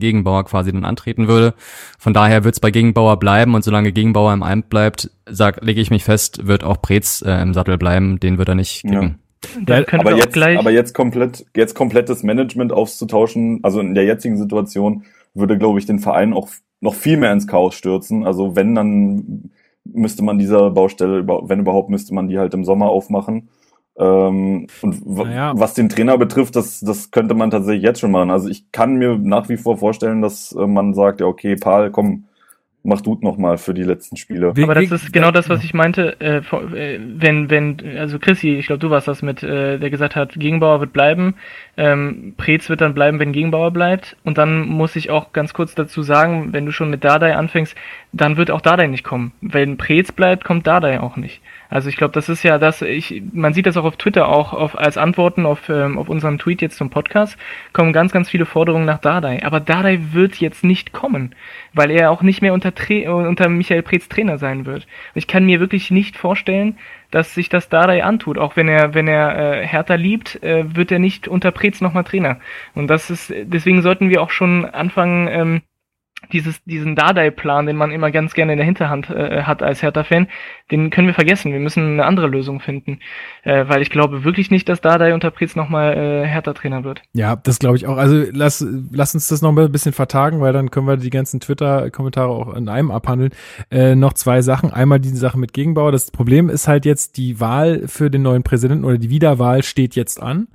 Gegenbauer 0.00 0.44
quasi 0.44 0.72
dann 0.72 0.84
antreten 0.84 1.28
würde. 1.28 1.54
Von 1.96 2.12
daher 2.12 2.42
wird 2.42 2.56
es 2.56 2.60
bei 2.60 2.72
Gegenbauer 2.72 3.20
bleiben 3.20 3.54
und 3.54 3.62
solange 3.62 3.92
Gegenbauer 3.92 4.32
im 4.32 4.42
Amt 4.42 4.68
bleibt, 4.68 5.12
sag, 5.26 5.62
lege 5.62 5.80
ich 5.80 5.92
mich 5.92 6.02
fest, 6.02 6.48
wird 6.48 6.64
auch 6.64 6.82
Preetz 6.82 7.22
äh, 7.22 7.40
im 7.40 7.54
Sattel 7.54 7.78
bleiben, 7.78 8.18
den 8.18 8.38
wird 8.38 8.48
er 8.48 8.56
nicht 8.56 8.82
kicken. 8.82 9.20
Ja. 9.68 9.84
aber, 9.92 10.16
jetzt, 10.16 10.36
aber 10.36 10.72
jetzt 10.72 10.92
komplett, 10.92 11.46
jetzt 11.54 11.76
komplettes 11.76 12.24
Management 12.24 12.72
aufzutauschen, 12.72 13.60
also 13.62 13.78
in 13.78 13.94
der 13.94 14.06
jetzigen 14.06 14.38
Situation, 14.38 15.04
würde, 15.34 15.56
glaube 15.56 15.78
ich, 15.78 15.86
den 15.86 16.00
Verein 16.00 16.32
auch 16.32 16.48
noch 16.80 16.94
viel 16.94 17.16
mehr 17.16 17.32
ins 17.32 17.46
Chaos 17.46 17.76
stürzen. 17.76 18.26
Also 18.26 18.56
wenn 18.56 18.74
dann 18.74 19.50
müsste 19.84 20.22
man 20.22 20.38
dieser 20.38 20.70
Baustelle, 20.70 21.26
wenn 21.26 21.60
überhaupt, 21.60 21.90
müsste 21.90 22.14
man 22.14 22.28
die 22.28 22.38
halt 22.38 22.54
im 22.54 22.64
Sommer 22.64 22.86
aufmachen. 22.86 23.48
Ähm, 23.96 24.66
und 24.82 25.06
naja. 25.06 25.52
was 25.56 25.74
den 25.74 25.88
Trainer 25.88 26.18
betrifft, 26.18 26.56
das, 26.56 26.80
das 26.80 27.12
könnte 27.12 27.34
man 27.34 27.50
tatsächlich 27.50 27.84
jetzt 27.84 28.00
schon 28.00 28.10
machen. 28.10 28.30
Also 28.30 28.48
ich 28.48 28.72
kann 28.72 28.96
mir 28.96 29.18
nach 29.18 29.48
wie 29.48 29.56
vor 29.56 29.76
vorstellen, 29.76 30.20
dass 30.20 30.52
äh, 30.52 30.66
man 30.66 30.94
sagt, 30.94 31.20
ja, 31.20 31.26
okay, 31.26 31.54
Paul, 31.56 31.90
komm, 31.90 32.24
mach 32.84 33.00
du 33.00 33.18
nochmal 33.22 33.56
für 33.56 33.74
die 33.74 33.82
letzten 33.82 34.16
Spiele. 34.16 34.48
Aber 34.48 34.74
das 34.74 34.92
ist 34.92 35.12
genau 35.12 35.30
das, 35.30 35.48
was 35.48 35.64
ich 35.64 35.72
meinte, 35.72 36.20
äh, 36.20 36.36
äh, 36.36 37.00
wenn, 37.00 37.50
wenn, 37.50 37.78
also 37.98 38.18
Chrissy, 38.18 38.56
ich 38.56 38.66
glaube, 38.66 38.78
du 38.78 38.90
warst 38.90 39.08
das 39.08 39.22
mit, 39.22 39.42
äh, 39.42 39.78
der 39.78 39.90
gesagt 39.90 40.14
hat, 40.14 40.34
Gegenbauer 40.34 40.80
wird 40.80 40.92
bleiben, 40.92 41.34
ähm, 41.78 42.34
Preetz 42.36 42.68
wird 42.68 42.82
dann 42.82 42.94
bleiben, 42.94 43.18
wenn 43.18 43.32
Gegenbauer 43.32 43.70
bleibt. 43.70 44.16
Und 44.22 44.36
dann 44.38 44.68
muss 44.68 44.96
ich 44.96 45.10
auch 45.10 45.32
ganz 45.32 45.54
kurz 45.54 45.74
dazu 45.74 46.02
sagen, 46.02 46.52
wenn 46.52 46.66
du 46.66 46.72
schon 46.72 46.90
mit 46.90 47.04
Dardai 47.04 47.34
anfängst, 47.34 47.74
dann 48.12 48.36
wird 48.36 48.50
auch 48.50 48.60
Dardai 48.60 48.86
nicht 48.86 49.02
kommen. 49.02 49.32
Wenn 49.40 49.78
Preetz 49.78 50.12
bleibt, 50.12 50.44
kommt 50.44 50.66
Dardai 50.66 51.00
auch 51.00 51.16
nicht. 51.16 51.40
Also 51.68 51.88
ich 51.88 51.96
glaube, 51.96 52.12
das 52.12 52.28
ist 52.28 52.42
ja 52.42 52.58
das, 52.58 52.82
ich, 52.82 53.22
man 53.32 53.52
sieht 53.54 53.66
das 53.66 53.76
auch 53.76 53.84
auf 53.84 53.96
Twitter 53.96 54.28
auch 54.28 54.52
auf, 54.52 54.78
als 54.78 54.96
Antworten 54.96 55.46
auf, 55.46 55.68
ähm, 55.68 55.98
auf 55.98 56.08
unseren 56.08 56.38
Tweet 56.38 56.62
jetzt 56.62 56.76
zum 56.76 56.90
Podcast, 56.90 57.36
kommen 57.72 57.92
ganz, 57.92 58.12
ganz 58.12 58.28
viele 58.28 58.46
Forderungen 58.46 58.84
nach 58.84 58.98
Dardai. 58.98 59.44
Aber 59.44 59.60
Dardai 59.60 59.98
wird 60.12 60.36
jetzt 60.36 60.64
nicht 60.64 60.92
kommen, 60.92 61.34
weil 61.72 61.90
er 61.90 62.10
auch 62.10 62.22
nicht 62.22 62.42
mehr 62.42 62.52
unter, 62.52 62.74
Tra 62.74 63.10
unter 63.10 63.48
Michael 63.48 63.82
Preetz 63.82 64.08
Trainer 64.08 64.38
sein 64.38 64.66
wird. 64.66 64.86
Ich 65.14 65.26
kann 65.26 65.46
mir 65.46 65.60
wirklich 65.60 65.90
nicht 65.90 66.16
vorstellen, 66.16 66.76
dass 67.10 67.34
sich 67.34 67.48
das 67.48 67.68
Dardai 67.68 68.04
antut. 68.04 68.38
Auch 68.38 68.56
wenn 68.56 68.68
er, 68.68 68.94
wenn 68.94 69.08
er 69.08 69.62
äh, 69.62 69.66
Hertha 69.66 69.94
liebt, 69.94 70.42
äh, 70.42 70.74
wird 70.74 70.90
er 70.92 70.98
nicht 70.98 71.28
unter 71.28 71.50
Preetz 71.50 71.80
nochmal 71.80 72.04
Trainer. 72.04 72.38
Und 72.74 72.88
das 72.88 73.10
ist, 73.10 73.32
deswegen 73.44 73.82
sollten 73.82 74.10
wir 74.10 74.22
auch 74.22 74.30
schon 74.30 74.64
anfangen, 74.64 75.28
ähm, 75.28 75.62
dieses, 76.32 76.62
diesen 76.64 76.96
Dardai-Plan, 76.96 77.66
den 77.66 77.76
man 77.76 77.90
immer 77.90 78.10
ganz 78.10 78.34
gerne 78.34 78.52
in 78.52 78.58
der 78.58 78.66
Hinterhand 78.66 79.10
äh, 79.10 79.42
hat 79.42 79.62
als 79.62 79.82
Hertha-Fan, 79.82 80.28
den 80.70 80.90
können 80.90 81.06
wir 81.06 81.14
vergessen. 81.14 81.52
Wir 81.52 81.60
müssen 81.60 81.84
eine 81.84 82.04
andere 82.04 82.26
Lösung 82.26 82.60
finden. 82.60 83.00
Äh, 83.42 83.68
weil 83.68 83.82
ich 83.82 83.90
glaube 83.90 84.24
wirklich 84.24 84.50
nicht, 84.50 84.68
dass 84.68 84.80
Dardai 84.80 85.14
unter 85.14 85.30
Preetz 85.30 85.56
nochmal 85.56 85.96
äh, 85.96 86.26
Hertha-Trainer 86.26 86.84
wird. 86.84 87.02
Ja, 87.12 87.36
das 87.36 87.58
glaube 87.58 87.76
ich 87.76 87.86
auch. 87.86 87.96
Also 87.96 88.24
lass, 88.32 88.66
lass 88.90 89.14
uns 89.14 89.28
das 89.28 89.42
noch 89.42 89.56
ein 89.56 89.72
bisschen 89.72 89.92
vertagen, 89.92 90.40
weil 90.40 90.52
dann 90.52 90.70
können 90.70 90.86
wir 90.86 90.96
die 90.96 91.10
ganzen 91.10 91.40
Twitter-Kommentare 91.40 92.28
auch 92.28 92.54
in 92.54 92.68
einem 92.68 92.90
abhandeln. 92.90 93.32
Äh, 93.70 93.94
noch 93.94 94.14
zwei 94.14 94.42
Sachen. 94.42 94.72
Einmal 94.72 95.00
diese 95.00 95.16
Sache 95.16 95.38
mit 95.38 95.52
Gegenbauer. 95.52 95.92
Das 95.92 96.10
Problem 96.10 96.48
ist 96.48 96.68
halt 96.68 96.86
jetzt, 96.86 97.16
die 97.16 97.40
Wahl 97.40 97.86
für 97.86 98.10
den 98.10 98.22
neuen 98.22 98.42
Präsidenten 98.42 98.84
oder 98.84 98.98
die 98.98 99.10
Wiederwahl 99.10 99.62
steht 99.62 99.94
jetzt 99.96 100.22
an. 100.22 100.48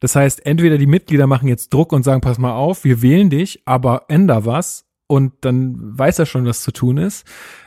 Das 0.00 0.16
heißt, 0.16 0.44
entweder 0.44 0.76
die 0.76 0.86
Mitglieder 0.86 1.26
machen 1.26 1.48
jetzt 1.48 1.72
Druck 1.72 1.92
und 1.92 2.02
sagen, 2.02 2.20
pass 2.20 2.38
mal 2.38 2.52
auf, 2.52 2.84
wir 2.84 3.00
wählen 3.00 3.30
dich, 3.30 3.62
aber 3.64 4.04
änder 4.08 4.44
was 4.44 4.84
und 5.14 5.32
dann 5.42 5.76
weiß 5.98 6.18
er 6.18 6.26
schon, 6.26 6.44
was 6.44 6.62
zu 6.62 6.72
tun 6.72 6.98
ist. 6.98 7.24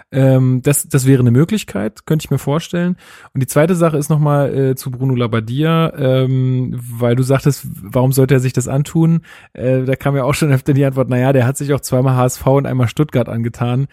Ähm, 0.10 0.62
das, 0.64 0.88
das 0.88 1.06
wäre 1.06 1.20
eine 1.20 1.32
Möglichkeit, 1.32 2.06
könnte 2.06 2.26
ich 2.26 2.32
mir 2.32 2.38
vorstellen. 2.38 2.96
Und 3.34 3.42
die 3.44 3.48
zweite 3.48 3.76
Sache 3.76 3.98
ist 3.98 4.10
nochmal 4.10 4.56
äh, 4.56 4.76
zu 4.76 4.90
Bruno 4.90 5.16
Labbadia, 5.16 5.94
ähm, 5.98 6.80
weil 6.80 7.16
du 7.16 7.24
sagtest, 7.24 7.68
warum 7.82 8.14
sollte 8.14 8.36
er 8.36 8.40
sich 8.40 8.54
das 8.54 8.70
antun? 8.70 9.22
Äh, 9.54 9.84
da 9.84 9.96
kam 9.96 10.16
ja 10.16 10.24
auch 10.24 10.34
schon 10.34 10.52
öfter 10.52 10.74
die 10.74 10.86
Antwort, 10.86 11.10
naja, 11.10 11.34
der 11.34 11.46
hat 11.46 11.58
sich 11.58 11.74
auch 11.74 11.82
zweimal 11.82 12.16
HSV 12.16 12.46
und 12.48 12.66
einmal 12.66 12.88
Stuttgart 12.88 13.28
angetan. 13.28 13.88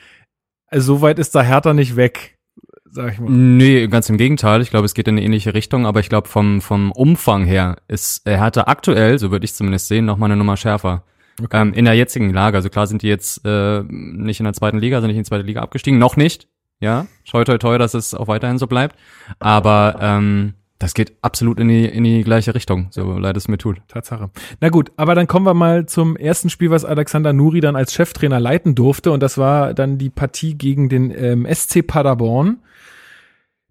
Also 0.68 0.96
so 0.96 1.02
weit 1.02 1.18
ist 1.18 1.34
da 1.34 1.42
Hertha 1.42 1.74
nicht 1.74 1.96
weg. 1.96 2.38
Sag 2.84 3.12
ich 3.12 3.18
mal. 3.18 3.28
Nee, 3.28 3.88
ganz 3.88 4.08
im 4.08 4.16
Gegenteil. 4.16 4.60
Ich 4.60 4.70
glaube, 4.70 4.84
es 4.84 4.94
geht 4.94 5.08
in 5.08 5.16
eine 5.16 5.24
ähnliche 5.24 5.52
Richtung, 5.52 5.84
aber 5.84 5.98
ich 5.98 6.08
glaube, 6.08 6.28
vom, 6.28 6.60
vom 6.60 6.92
Umfang 6.92 7.44
her 7.44 7.78
ist 7.88 8.24
Hertha 8.24 8.64
aktuell, 8.68 9.18
so 9.18 9.32
würde 9.32 9.44
ich 9.44 9.54
zumindest 9.54 9.88
sehen, 9.88 10.04
nochmal 10.04 10.28
eine 10.30 10.36
Nummer 10.36 10.56
schärfer. 10.56 11.02
Okay. 11.42 11.60
Ähm, 11.60 11.72
in 11.72 11.84
der 11.84 11.94
jetzigen 11.94 12.32
Lage. 12.32 12.56
Also 12.56 12.68
klar 12.68 12.86
sind 12.86 13.02
die 13.02 13.08
jetzt 13.08 13.44
äh, 13.44 13.82
nicht 13.88 14.40
in 14.40 14.44
der 14.44 14.52
zweiten 14.52 14.78
Liga, 14.78 15.00
sind 15.00 15.08
nicht 15.08 15.16
in 15.16 15.22
die 15.24 15.28
zweite 15.28 15.44
Liga 15.44 15.62
abgestiegen. 15.62 15.98
Noch 15.98 16.16
nicht. 16.16 16.48
Ja, 16.80 17.06
toi 17.28 17.44
toi 17.44 17.58
toi, 17.58 17.78
dass 17.78 17.94
es 17.94 18.14
auch 18.14 18.28
weiterhin 18.28 18.58
so 18.58 18.66
bleibt. 18.66 18.96
Aber 19.38 19.96
ähm, 20.00 20.54
das 20.78 20.92
geht 20.92 21.12
absolut 21.22 21.60
in 21.60 21.68
die, 21.68 21.86
in 21.86 22.04
die 22.04 22.24
gleiche 22.24 22.54
Richtung, 22.54 22.88
so 22.90 23.16
leid 23.16 23.36
es 23.36 23.48
mir 23.48 23.58
tut. 23.58 23.80
Tatsache. 23.88 24.30
Na 24.60 24.68
gut, 24.68 24.92
aber 24.96 25.14
dann 25.14 25.26
kommen 25.26 25.46
wir 25.46 25.54
mal 25.54 25.86
zum 25.86 26.16
ersten 26.16 26.50
Spiel, 26.50 26.70
was 26.70 26.84
Alexander 26.84 27.32
Nuri 27.32 27.60
dann 27.60 27.76
als 27.76 27.94
Cheftrainer 27.94 28.40
leiten 28.40 28.74
durfte. 28.74 29.12
Und 29.12 29.22
das 29.22 29.38
war 29.38 29.72
dann 29.72 29.98
die 29.98 30.10
Partie 30.10 30.58
gegen 30.58 30.88
den 30.88 31.10
ähm, 31.10 31.46
SC 31.50 31.86
Paderborn. 31.86 32.58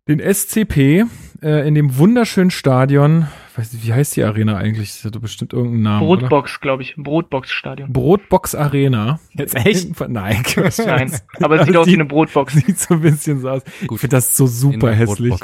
Den 0.07 0.19
SCP 0.19 1.05
äh, 1.41 1.67
in 1.67 1.75
dem 1.75 1.97
wunderschönen 1.97 2.51
Stadion 2.51 3.27
weiß 3.57 3.73
nicht, 3.73 3.85
wie 3.85 3.93
heißt 3.93 4.15
die 4.15 4.23
Arena 4.23 4.57
eigentlich? 4.57 4.93
Das 4.93 5.05
hat 5.05 5.21
bestimmt 5.21 5.53
irgendeinen 5.53 5.83
Namen. 5.83 6.07
Brotbox, 6.07 6.59
glaube 6.59 6.83
ich. 6.83 6.95
Brotbox-Stadion. 6.97 7.91
Brotbox 7.91 8.55
Arena. 8.55 9.19
Jetzt 9.33 9.55
echt? 9.55 9.99
Nein, 9.99 10.43
Nein. 10.85 11.11
Aber 11.41 11.59
es 11.59 11.67
sieht 11.67 11.77
aus 11.77 11.87
wie 11.87 11.93
eine 11.93 12.05
Brotbox. 12.05 12.53
Sieht 12.65 12.79
so 12.79 12.95
ein 12.95 13.01
bisschen 13.01 13.41
so 13.41 13.49
aus. 13.49 13.63
Gut. 13.81 13.97
Ich 13.97 14.01
finde 14.01 14.15
das 14.15 14.35
so 14.35 14.47
super 14.47 14.91
hässlich. 14.91 15.35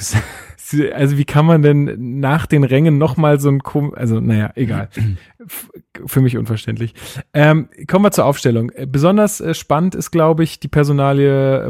Also 0.94 1.18
wie 1.18 1.26
kann 1.26 1.48
man 1.48 1.64
denn 1.64 2.20
nach 2.20 2.46
den 2.46 2.64
Rängen 2.64 3.00
nochmal 3.00 3.40
so 3.40 3.50
ein, 3.50 3.64
Kom 3.64 3.92
also 3.96 4.20
naja, 4.20 4.52
egal. 4.54 4.90
Für 6.06 6.22
mich 6.22 6.38
unverständlich. 6.38 6.94
Ähm, 7.34 7.70
kommen 7.88 8.06
wir 8.06 8.12
zur 8.12 8.26
Aufstellung. 8.26 8.72
Besonders 8.86 9.42
äh, 9.42 9.56
spannend 9.56 9.96
ist, 9.96 10.12
glaube 10.12 10.44
ich, 10.44 10.60
die 10.60 10.68
Personalie 10.68 11.66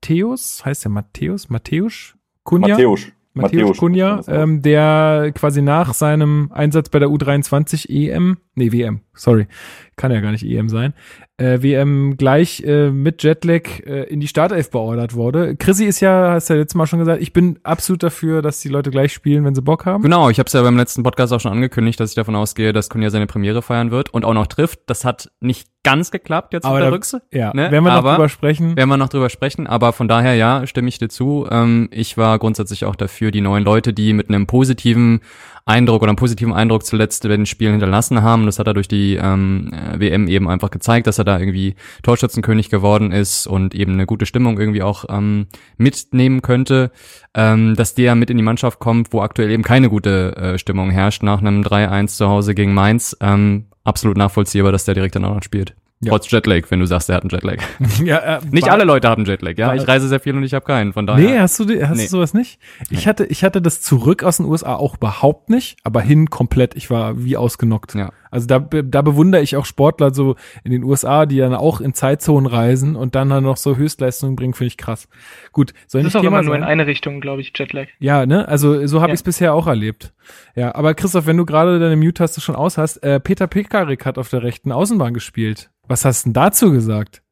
Matthäus. 0.00 0.64
Heißt 0.64 0.84
der 0.84 0.90
Matthäus? 0.90 1.50
Matthäus? 1.50 2.14
Kunja? 2.42 2.68
Matthäus. 2.68 3.12
Matthäus 3.32 3.78
Kunja, 3.78 4.22
ähm, 4.26 4.60
der 4.60 5.30
quasi 5.36 5.62
nach 5.62 5.94
seinem 5.94 6.50
Einsatz 6.52 6.88
bei 6.88 6.98
der 6.98 7.10
U23 7.10 7.88
EM, 7.88 8.38
nee, 8.56 8.72
WM, 8.72 9.02
sorry, 9.14 9.46
kann 9.94 10.10
ja 10.10 10.20
gar 10.20 10.32
nicht 10.32 10.44
EM 10.44 10.68
sein, 10.68 10.94
äh, 11.40 11.62
WM 11.62 12.16
gleich 12.16 12.62
äh, 12.64 12.90
mit 12.90 13.22
Jetlag 13.22 13.62
äh, 13.86 14.04
in 14.04 14.20
die 14.20 14.28
Startelf 14.28 14.70
beordert 14.70 15.14
wurde. 15.14 15.56
Chrissy 15.56 15.86
ist 15.86 16.00
ja, 16.00 16.32
hast 16.32 16.50
du 16.50 16.54
ja 16.54 16.60
letztes 16.60 16.74
Mal 16.74 16.86
schon 16.86 16.98
gesagt, 16.98 17.22
ich 17.22 17.32
bin 17.32 17.58
absolut 17.62 18.02
dafür, 18.02 18.42
dass 18.42 18.60
die 18.60 18.68
Leute 18.68 18.90
gleich 18.90 19.12
spielen, 19.12 19.44
wenn 19.44 19.54
sie 19.54 19.62
Bock 19.62 19.86
haben. 19.86 20.02
Genau, 20.02 20.28
ich 20.28 20.38
habe 20.38 20.46
es 20.46 20.52
ja 20.52 20.62
beim 20.62 20.76
letzten 20.76 21.02
Podcast 21.02 21.32
auch 21.32 21.40
schon 21.40 21.52
angekündigt, 21.52 21.98
dass 21.98 22.10
ich 22.10 22.14
davon 22.14 22.36
ausgehe, 22.36 22.72
dass 22.72 22.90
Kunja 22.90 23.10
seine 23.10 23.26
Premiere 23.26 23.62
feiern 23.62 23.90
wird 23.90 24.12
und 24.12 24.24
auch 24.24 24.34
noch 24.34 24.46
trifft. 24.46 24.80
Das 24.86 25.04
hat 25.04 25.30
nicht 25.40 25.68
ganz 25.82 26.10
geklappt 26.10 26.52
jetzt 26.52 26.64
aber 26.64 26.74
mit 26.74 26.82
der 26.82 26.90
da, 26.90 26.94
Rückse. 26.94 27.22
Ja, 27.32 27.54
ne? 27.54 27.70
werden 27.70 27.84
wir 27.84 27.94
noch 27.94 28.04
drüber 28.04 28.28
sprechen. 28.28 28.76
Werden 28.76 28.88
wir 28.90 28.96
noch 28.98 29.08
drüber 29.08 29.30
sprechen, 29.30 29.66
aber 29.66 29.92
von 29.92 30.08
daher 30.08 30.34
ja, 30.34 30.66
stimme 30.66 30.88
ich 30.88 30.98
dir 30.98 31.08
zu. 31.08 31.46
Ähm, 31.50 31.88
ich 31.90 32.18
war 32.18 32.38
grundsätzlich 32.38 32.84
auch 32.84 32.96
dafür, 32.96 33.30
die 33.30 33.40
neuen 33.40 33.64
Leute, 33.64 33.92
die 33.92 34.12
mit 34.12 34.28
einem 34.28 34.46
positiven 34.46 35.20
Eindruck 35.64 36.02
oder 36.02 36.10
einen 36.10 36.16
positiven 36.16 36.52
Eindruck 36.52 36.84
zuletzt 36.84 37.22
bei 37.22 37.28
den 37.28 37.46
Spielen 37.46 37.72
hinterlassen 37.72 38.22
haben. 38.22 38.46
Das 38.46 38.58
hat 38.58 38.66
er 38.66 38.74
durch 38.74 38.88
die 38.88 39.14
ähm, 39.14 39.70
WM 39.96 40.28
eben 40.28 40.48
einfach 40.48 40.70
gezeigt, 40.70 41.06
dass 41.06 41.18
er 41.18 41.24
da 41.30 41.38
irgendwie 41.38 41.74
Torschützenkönig 42.02 42.70
geworden 42.70 43.12
ist 43.12 43.46
und 43.46 43.74
eben 43.74 43.92
eine 43.92 44.06
gute 44.06 44.26
Stimmung 44.26 44.58
irgendwie 44.58 44.82
auch 44.82 45.04
ähm, 45.08 45.46
mitnehmen 45.76 46.42
könnte, 46.42 46.90
ähm, 47.34 47.76
dass 47.76 47.94
der 47.94 48.14
mit 48.14 48.30
in 48.30 48.36
die 48.36 48.42
Mannschaft 48.42 48.78
kommt, 48.78 49.12
wo 49.12 49.22
aktuell 49.22 49.50
eben 49.50 49.62
keine 49.62 49.88
gute 49.88 50.36
äh, 50.36 50.58
Stimmung 50.58 50.90
herrscht 50.90 51.22
nach 51.22 51.40
einem 51.40 51.62
3-1 51.62 52.16
zu 52.16 52.28
Hause 52.28 52.54
gegen 52.54 52.74
Mainz. 52.74 53.16
Ähm, 53.20 53.66
absolut 53.84 54.16
nachvollziehbar, 54.16 54.72
dass 54.72 54.84
der 54.84 54.94
direkt 54.94 55.16
danach 55.16 55.34
noch 55.34 55.42
spielt. 55.42 55.74
Ja. 56.02 56.12
Trotz 56.12 56.30
Jetlag, 56.30 56.62
wenn 56.70 56.80
du 56.80 56.86
sagst, 56.86 57.10
er 57.10 57.16
hat 57.16 57.24
einen 57.24 57.30
Jetlag. 57.30 57.58
ja, 58.04 58.38
äh, 58.38 58.40
nicht 58.50 58.70
alle 58.70 58.84
Leute 58.84 59.06
haben 59.06 59.26
Jetlag, 59.26 59.58
ja. 59.58 59.74
Ich 59.74 59.86
reise 59.86 60.08
sehr 60.08 60.18
viel 60.18 60.34
und 60.34 60.42
ich 60.44 60.54
habe 60.54 60.64
keinen, 60.64 60.94
von 60.94 61.06
daher. 61.06 61.30
Nee, 61.30 61.38
hast 61.38 61.60
du, 61.60 61.64
hast 61.86 61.96
nee. 61.96 62.04
du 62.04 62.08
sowas 62.08 62.32
nicht? 62.32 62.58
Ich 62.88 63.06
hatte, 63.06 63.26
ich 63.26 63.44
hatte 63.44 63.60
das 63.60 63.82
zurück 63.82 64.24
aus 64.24 64.38
den 64.38 64.46
USA 64.46 64.76
auch 64.76 64.96
überhaupt 64.96 65.50
nicht, 65.50 65.76
aber 65.84 66.00
hin 66.00 66.30
komplett. 66.30 66.74
Ich 66.74 66.88
war 66.88 67.22
wie 67.22 67.36
ausgenockt. 67.36 67.94
Ja. 67.94 68.12
Also 68.30 68.46
da, 68.46 68.58
da 68.58 69.02
bewundere 69.02 69.42
ich 69.42 69.56
auch 69.56 69.64
Sportler 69.64 70.14
so 70.14 70.36
in 70.64 70.72
den 70.72 70.84
USA, 70.84 71.26
die 71.26 71.38
dann 71.38 71.54
auch 71.54 71.80
in 71.80 71.94
Zeitzonen 71.94 72.46
reisen 72.46 72.96
und 72.96 73.14
dann 73.14 73.28
dann 73.30 73.44
noch 73.44 73.56
so 73.56 73.76
Höchstleistungen 73.76 74.36
bringen, 74.36 74.54
finde 74.54 74.68
ich 74.68 74.76
krass. 74.76 75.08
Gut, 75.52 75.72
soll 75.86 76.02
das 76.02 76.14
ist 76.14 76.20
auch 76.20 76.24
immer 76.24 76.42
nur 76.42 76.54
in 76.54 76.62
eine 76.62 76.86
Richtung, 76.86 77.20
glaube 77.20 77.40
ich, 77.40 77.52
Jetlag. 77.54 77.88
Ja, 77.98 78.26
ne? 78.26 78.46
Also 78.48 78.86
so 78.86 79.00
habe 79.00 79.10
ja. 79.10 79.14
ich 79.14 79.20
es 79.20 79.24
bisher 79.24 79.54
auch 79.54 79.66
erlebt. 79.66 80.12
Ja, 80.54 80.74
aber 80.74 80.94
Christoph, 80.94 81.26
wenn 81.26 81.36
du 81.36 81.44
gerade 81.44 81.78
deine 81.78 81.96
Mute-Taste 81.96 82.40
schon 82.40 82.56
aus 82.56 82.78
hast, 82.78 82.98
äh, 82.98 83.20
Peter 83.20 83.46
Pekarik 83.46 84.06
hat 84.06 84.18
auf 84.18 84.28
der 84.28 84.42
rechten 84.42 84.72
Außenbahn 84.72 85.14
gespielt. 85.14 85.70
Was 85.88 86.04
hast 86.04 86.24
du 86.24 86.28
denn 86.28 86.34
dazu 86.34 86.70
gesagt? 86.70 87.22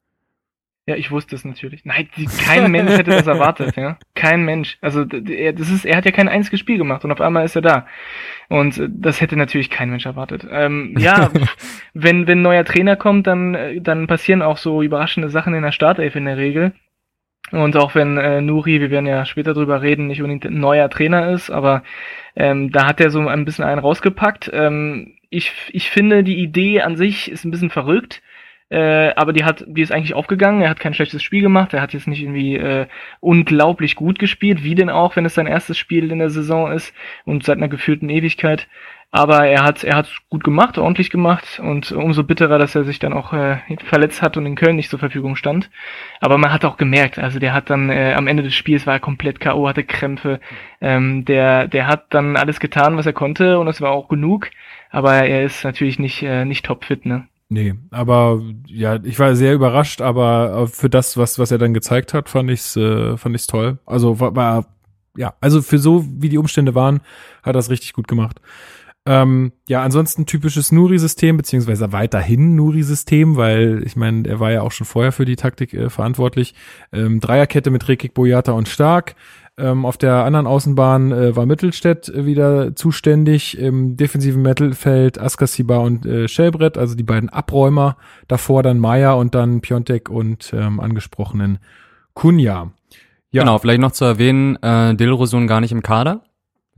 Ja, 0.89 0.95
ich 0.95 1.11
wusste 1.11 1.35
es 1.35 1.45
natürlich. 1.45 1.85
Nein, 1.85 2.09
kein 2.43 2.71
Mensch 2.71 2.89
hätte 2.89 3.11
das 3.11 3.27
erwartet, 3.27 3.75
ja. 3.75 3.99
Kein 4.15 4.43
Mensch. 4.43 4.79
Also 4.81 5.03
er, 5.03 5.53
das 5.53 5.69
ist, 5.69 5.85
er 5.85 5.95
hat 5.95 6.05
ja 6.05 6.09
kein 6.09 6.27
einziges 6.27 6.59
Spiel 6.59 6.79
gemacht 6.79 7.05
und 7.05 7.11
auf 7.11 7.21
einmal 7.21 7.45
ist 7.45 7.55
er 7.55 7.61
da. 7.61 7.85
Und 8.47 8.79
äh, 8.79 8.87
das 8.89 9.21
hätte 9.21 9.35
natürlich 9.35 9.69
kein 9.69 9.91
Mensch 9.91 10.07
erwartet. 10.07 10.47
Ähm, 10.49 10.95
ja, 10.97 11.29
wenn 11.93 12.25
wenn 12.25 12.39
ein 12.39 12.41
neuer 12.41 12.65
Trainer 12.65 12.95
kommt, 12.95 13.27
dann 13.27 13.53
äh, 13.53 13.79
dann 13.81 14.07
passieren 14.07 14.41
auch 14.41 14.57
so 14.57 14.81
überraschende 14.81 15.29
Sachen 15.29 15.53
in 15.53 15.61
der 15.61 15.71
Startelf 15.71 16.15
in 16.15 16.25
der 16.25 16.37
Regel. 16.37 16.73
Und 17.51 17.77
auch 17.77 17.93
wenn 17.93 18.17
äh, 18.17 18.41
Nuri, 18.41 18.81
wir 18.81 18.89
werden 18.89 19.05
ja 19.05 19.25
später 19.25 19.53
drüber 19.53 19.83
reden, 19.83 20.07
nicht 20.07 20.23
unbedingt 20.23 20.45
ein 20.47 20.59
neuer 20.59 20.89
Trainer 20.89 21.29
ist, 21.29 21.51
aber 21.51 21.83
ähm, 22.35 22.71
da 22.71 22.87
hat 22.87 22.99
er 22.99 23.11
so 23.11 23.27
ein 23.27 23.45
bisschen 23.45 23.63
einen 23.63 23.79
rausgepackt. 23.79 24.49
Ähm, 24.51 25.17
ich, 25.29 25.53
ich 25.71 25.91
finde, 25.91 26.23
die 26.23 26.39
Idee 26.39 26.81
an 26.81 26.95
sich 26.95 27.29
ist 27.29 27.45
ein 27.45 27.51
bisschen 27.51 27.69
verrückt 27.69 28.23
äh, 28.69 29.13
aber 29.15 29.33
die 29.33 29.43
hat, 29.43 29.63
die 29.67 29.81
ist 29.81 29.91
eigentlich 29.91 30.13
aufgegangen. 30.13 30.61
Er 30.61 30.69
hat 30.69 30.79
kein 30.79 30.93
schlechtes 30.93 31.23
Spiel 31.23 31.41
gemacht. 31.41 31.73
Er 31.73 31.81
hat 31.81 31.93
jetzt 31.93 32.07
nicht 32.07 32.21
irgendwie 32.21 32.55
äh, 32.55 32.87
unglaublich 33.19 33.95
gut 33.95 34.19
gespielt, 34.19 34.63
wie 34.63 34.75
denn 34.75 34.89
auch, 34.89 35.15
wenn 35.15 35.25
es 35.25 35.33
sein 35.33 35.47
erstes 35.47 35.77
Spiel 35.77 36.11
in 36.11 36.19
der 36.19 36.29
Saison 36.29 36.71
ist 36.71 36.93
und 37.25 37.43
seit 37.43 37.57
einer 37.57 37.67
gefühlten 37.67 38.09
Ewigkeit. 38.09 38.67
Aber 39.11 39.47
er 39.47 39.63
hat, 39.63 39.83
er 39.83 39.95
hat 39.95 40.15
gut 40.29 40.43
gemacht, 40.43 40.77
ordentlich 40.77 41.09
gemacht 41.09 41.59
und 41.59 41.91
umso 41.91 42.23
bitterer, 42.23 42.59
dass 42.59 42.75
er 42.75 42.83
sich 42.83 42.99
dann 42.99 43.13
auch 43.13 43.33
äh, 43.33 43.57
verletzt 43.85 44.21
hat 44.21 44.37
und 44.37 44.45
in 44.45 44.53
Köln 44.53 44.75
nicht 44.75 44.91
zur 44.91 44.99
Verfügung 44.99 45.35
stand. 45.35 45.71
Aber 46.21 46.37
man 46.37 46.53
hat 46.53 46.63
auch 46.63 46.77
gemerkt, 46.77 47.17
also 47.17 47.39
der 47.39 47.53
hat 47.53 47.71
dann 47.71 47.89
äh, 47.89 48.13
am 48.15 48.27
Ende 48.27 48.43
des 48.43 48.53
Spiels 48.53 48.85
war 48.85 48.93
er 48.93 48.99
komplett 48.99 49.39
KO, 49.39 49.67
hatte 49.67 49.83
Krämpfe. 49.83 50.39
Ähm, 50.79 51.25
der, 51.25 51.67
der 51.67 51.87
hat 51.87 52.13
dann 52.13 52.37
alles 52.37 52.59
getan, 52.59 52.97
was 52.97 53.07
er 53.07 53.13
konnte 53.13 53.57
und 53.57 53.67
es 53.67 53.81
war 53.81 53.91
auch 53.91 54.09
genug. 54.09 54.51
Aber 54.91 55.13
er 55.15 55.43
ist 55.43 55.63
natürlich 55.63 55.97
nicht, 55.97 56.21
äh, 56.21 56.45
nicht 56.45 56.65
topfit, 56.65 57.07
ne? 57.07 57.27
Nee, 57.51 57.73
aber 57.89 58.43
ja, 58.67 58.99
ich 59.03 59.17
war 59.17 59.35
sehr 59.35 59.55
überrascht, 59.55 60.01
aber 60.01 60.67
für 60.67 60.89
das, 60.89 61.17
was, 61.17 61.39
was 61.39 61.49
er 61.49 61.57
dann 61.57 61.73
gezeigt 61.73 62.13
hat, 62.13 62.29
fand 62.29 62.51
ich's, 62.51 62.75
äh, 62.75 63.17
fand 63.17 63.35
ich's 63.35 63.47
toll. 63.47 63.79
Also 63.87 64.19
war, 64.19 64.35
war 64.35 64.65
ja, 65.17 65.33
also 65.41 65.63
für 65.63 65.79
so, 65.79 66.05
wie 66.07 66.29
die 66.29 66.37
Umstände 66.37 66.75
waren, 66.75 67.01
hat 67.41 67.55
es 67.55 67.71
richtig 67.71 67.93
gut 67.93 68.07
gemacht. 68.07 68.39
Ähm, 69.05 69.53
ja, 69.67 69.81
ansonsten 69.81 70.27
typisches 70.27 70.71
Nuri-System, 70.71 71.37
beziehungsweise 71.37 71.91
weiterhin 71.91 72.55
Nuri-System, 72.55 73.37
weil 73.37 73.81
ich 73.83 73.95
meine, 73.95 74.27
er 74.27 74.39
war 74.39 74.51
ja 74.51 74.61
auch 74.61 74.71
schon 74.71 74.85
vorher 74.85 75.11
für 75.11 75.25
die 75.25 75.35
Taktik 75.35 75.73
äh, 75.73 75.89
verantwortlich. 75.89 76.53
Ähm, 76.91 77.19
Dreierkette 77.19 77.71
mit 77.71 77.87
Rekik, 77.87 78.13
Boyata 78.13 78.51
und 78.51 78.67
Stark. 78.67 79.15
Ähm, 79.59 79.85
auf 79.85 79.97
der 79.97 80.23
anderen 80.23 80.47
Außenbahn 80.47 81.11
äh, 81.11 81.35
war 81.35 81.45
Mittelstädt 81.45 82.09
äh, 82.09 82.25
wieder 82.25 82.75
zuständig. 82.75 83.57
Im 83.57 83.97
defensiven 83.97 84.41
Mittelfeld 84.41 85.19
Askasiba 85.19 85.77
und 85.77 86.05
äh, 86.05 86.27
Schellbrett, 86.27 86.77
also 86.77 86.95
die 86.95 87.03
beiden 87.03 87.29
Abräumer. 87.29 87.97
Davor 88.27 88.63
dann 88.63 88.79
Maya 88.79 89.13
und 89.13 89.35
dann 89.35 89.61
Piontek 89.61 90.09
und 90.09 90.53
ähm, 90.53 90.79
angesprochenen 90.79 91.59
Kunja. 92.13 92.71
Ja. 93.31 93.43
Genau, 93.43 93.59
vielleicht 93.59 93.81
noch 93.81 93.91
zu 93.91 94.05
erwähnen, 94.05 94.55
äh, 94.63 94.95
Dilrosun 94.95 95.47
gar 95.47 95.61
nicht 95.61 95.71
im 95.71 95.83
Kader. 95.83 96.21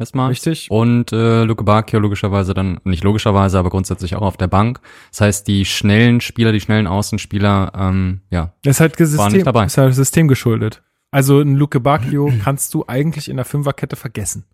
Erstmal. 0.01 0.29
Richtig. 0.29 0.69
Und 0.71 1.13
äh, 1.13 1.43
Luke 1.43 1.63
Bakio 1.63 1.99
logischerweise 1.99 2.55
dann, 2.55 2.79
nicht 2.84 3.03
logischerweise, 3.03 3.59
aber 3.59 3.69
grundsätzlich 3.69 4.15
auch 4.15 4.23
auf 4.23 4.36
der 4.36 4.47
Bank. 4.47 4.79
Das 5.11 5.21
heißt, 5.21 5.47
die 5.47 5.63
schnellen 5.63 6.21
Spieler, 6.21 6.51
die 6.51 6.59
schnellen 6.59 6.88
Außenspieler, 6.88 7.71
ähm, 7.77 8.21
ja, 8.32 8.53
Das 8.63 8.77
ist 8.77 8.79
halt 8.82 8.99
waren 8.99 9.07
System, 9.07 9.34
nicht 9.34 9.45
dabei. 9.45 9.65
ist 9.65 9.77
halt 9.77 9.93
System 9.93 10.27
geschuldet. 10.27 10.82
Also 11.12 11.41
ein 11.41 11.55
Luke 11.55 11.80
Bacchio 11.80 12.32
kannst 12.43 12.74
du 12.74 12.86
eigentlich 12.88 13.30
in 13.30 13.36
der 13.36 13.45
Fünferkette 13.45 13.95
vergessen. 13.95 14.45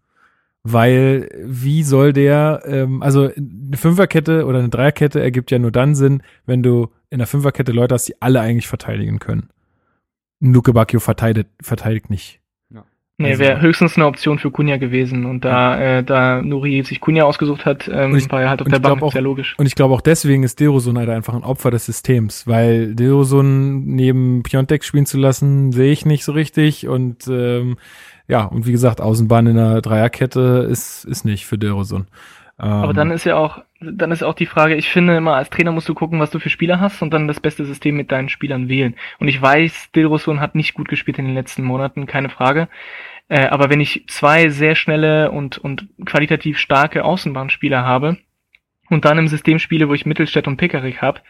Weil 0.64 1.30
wie 1.46 1.84
soll 1.84 2.12
der, 2.12 2.64
ähm, 2.66 3.02
also 3.02 3.30
eine 3.36 3.78
Fünferkette 3.78 4.46
oder 4.46 4.60
eine 4.60 4.70
Dreierkette 4.70 5.22
ergibt 5.22 5.52
ja 5.52 5.60
nur 5.60 5.72
dann 5.72 5.96
Sinn, 5.96 6.24
wenn 6.46 6.64
du 6.64 6.92
in 7.10 7.20
der 7.20 7.28
Fünferkette 7.28 7.72
Leute 7.72 7.96
hast, 7.96 8.08
die 8.08 8.22
alle 8.22 8.42
eigentlich 8.42 8.68
verteidigen 8.68 9.20
können. 9.20 9.50
Ein 10.42 10.54
Luke 10.54 10.74
Bacchio 10.74 11.00
verteidigt, 11.00 11.50
verteidigt 11.62 12.10
nicht. 12.10 12.42
Nee, 13.20 13.32
Also- 13.32 13.40
wäre 13.44 13.62
höchstens 13.62 13.96
eine 13.96 14.06
Option 14.06 14.38
für 14.38 14.52
Kunja 14.52 14.78
gewesen. 14.78 15.26
Und 15.26 15.44
da, 15.44 15.80
äh, 15.98 16.04
da 16.04 16.42
Nuri 16.44 16.84
sich 16.84 17.00
Kunja 17.02 17.24
ausgesucht 17.26 17.66
hat, 17.66 17.90
ähm, 17.92 18.16
ich- 18.16 18.32
war 18.32 18.42
er 18.44 18.50
halt 18.50 18.62
auf 18.62 18.68
der 18.68 18.78
Bank, 18.80 19.02
auch- 19.02 19.14
ja 19.16 19.22
logisch. 19.22 19.56
Und 19.58 19.66
ich 19.66 19.74
glaube 19.74 19.96
auch 19.96 20.02
deswegen 20.02 20.44
ist 20.44 20.60
Derosun 20.60 21.00
halt 21.00 21.10
einfach 21.10 21.34
ein 21.34 21.44
Opfer 21.44 21.72
des 21.72 21.86
Systems, 21.88 22.46
weil 22.46 22.94
Derosun 22.94 23.86
neben 23.86 24.44
Piontek 24.44 24.84
spielen 24.84 25.08
zu 25.08 25.18
lassen, 25.18 25.72
sehe 25.72 25.92
ich 25.92 26.06
nicht 26.06 26.24
so 26.24 26.32
richtig 26.32 26.88
und 26.88 27.28
ähm, 27.28 27.78
ja, 28.28 28.44
und 28.44 28.68
wie 28.68 28.72
gesagt, 28.72 29.02
Außenbahn 29.02 29.48
in 29.48 29.56
der 29.56 29.82
Dreierkette 29.82 30.68
ist, 30.70 31.04
ist 31.06 31.26
nicht 31.26 31.48
für 31.48 31.58
Derosun. 31.58 32.06
Ähm, 32.60 32.68
Aber 32.68 32.94
dann 32.94 33.12
ist 33.12 33.26
ja 33.26 33.36
auch, 33.36 33.62
dann 33.80 34.12
ist 34.12 34.24
auch 34.24 34.34
die 34.34 34.46
Frage, 34.46 34.76
ich 34.76 34.90
finde 34.90 35.16
immer, 35.16 35.36
als 35.36 35.50
Trainer 35.50 35.72
musst 35.72 35.88
du 35.88 35.94
gucken, 35.94 36.20
was 36.20 36.32
du 36.32 36.40
für 36.40 36.50
Spieler 36.50 36.80
hast 36.80 37.02
und 37.02 37.14
dann 37.14 37.28
das 37.28 37.40
beste 37.40 37.66
System 37.66 37.96
mit 37.96 38.12
deinen 38.12 38.30
Spielern 38.30 38.68
wählen. 38.70 38.96
Und 39.20 39.28
ich 39.28 39.42
weiß, 39.42 39.92
Dilrosun 39.92 40.40
hat 40.40 40.56
nicht 40.56 40.74
gut 40.74 40.88
gespielt 40.88 41.20
in 41.20 41.26
den 41.26 41.36
letzten 41.36 41.64
Monaten, 41.64 42.08
keine 42.08 42.30
Frage. 42.30 42.68
Äh, 43.30 43.48
aber 43.48 43.70
wenn 43.70 43.82
ich 43.82 44.06
zwei 44.08 44.50
sehr 44.50 44.76
schnelle 44.76 45.32
und, 45.32 45.58
und 45.58 45.88
qualitativ 46.06 46.58
starke 46.58 47.04
Außenbahnspieler 47.04 47.84
habe 47.84 48.18
und 48.90 49.06
dann 49.06 49.18
im 49.18 49.28
System 49.28 49.60
spiele, 49.60 49.90
wo 49.90 49.94
ich 49.94 50.06
Mittelstädt 50.06 50.48
und 50.48 50.58
Pickerick 50.58 51.02
habe, 51.02 51.22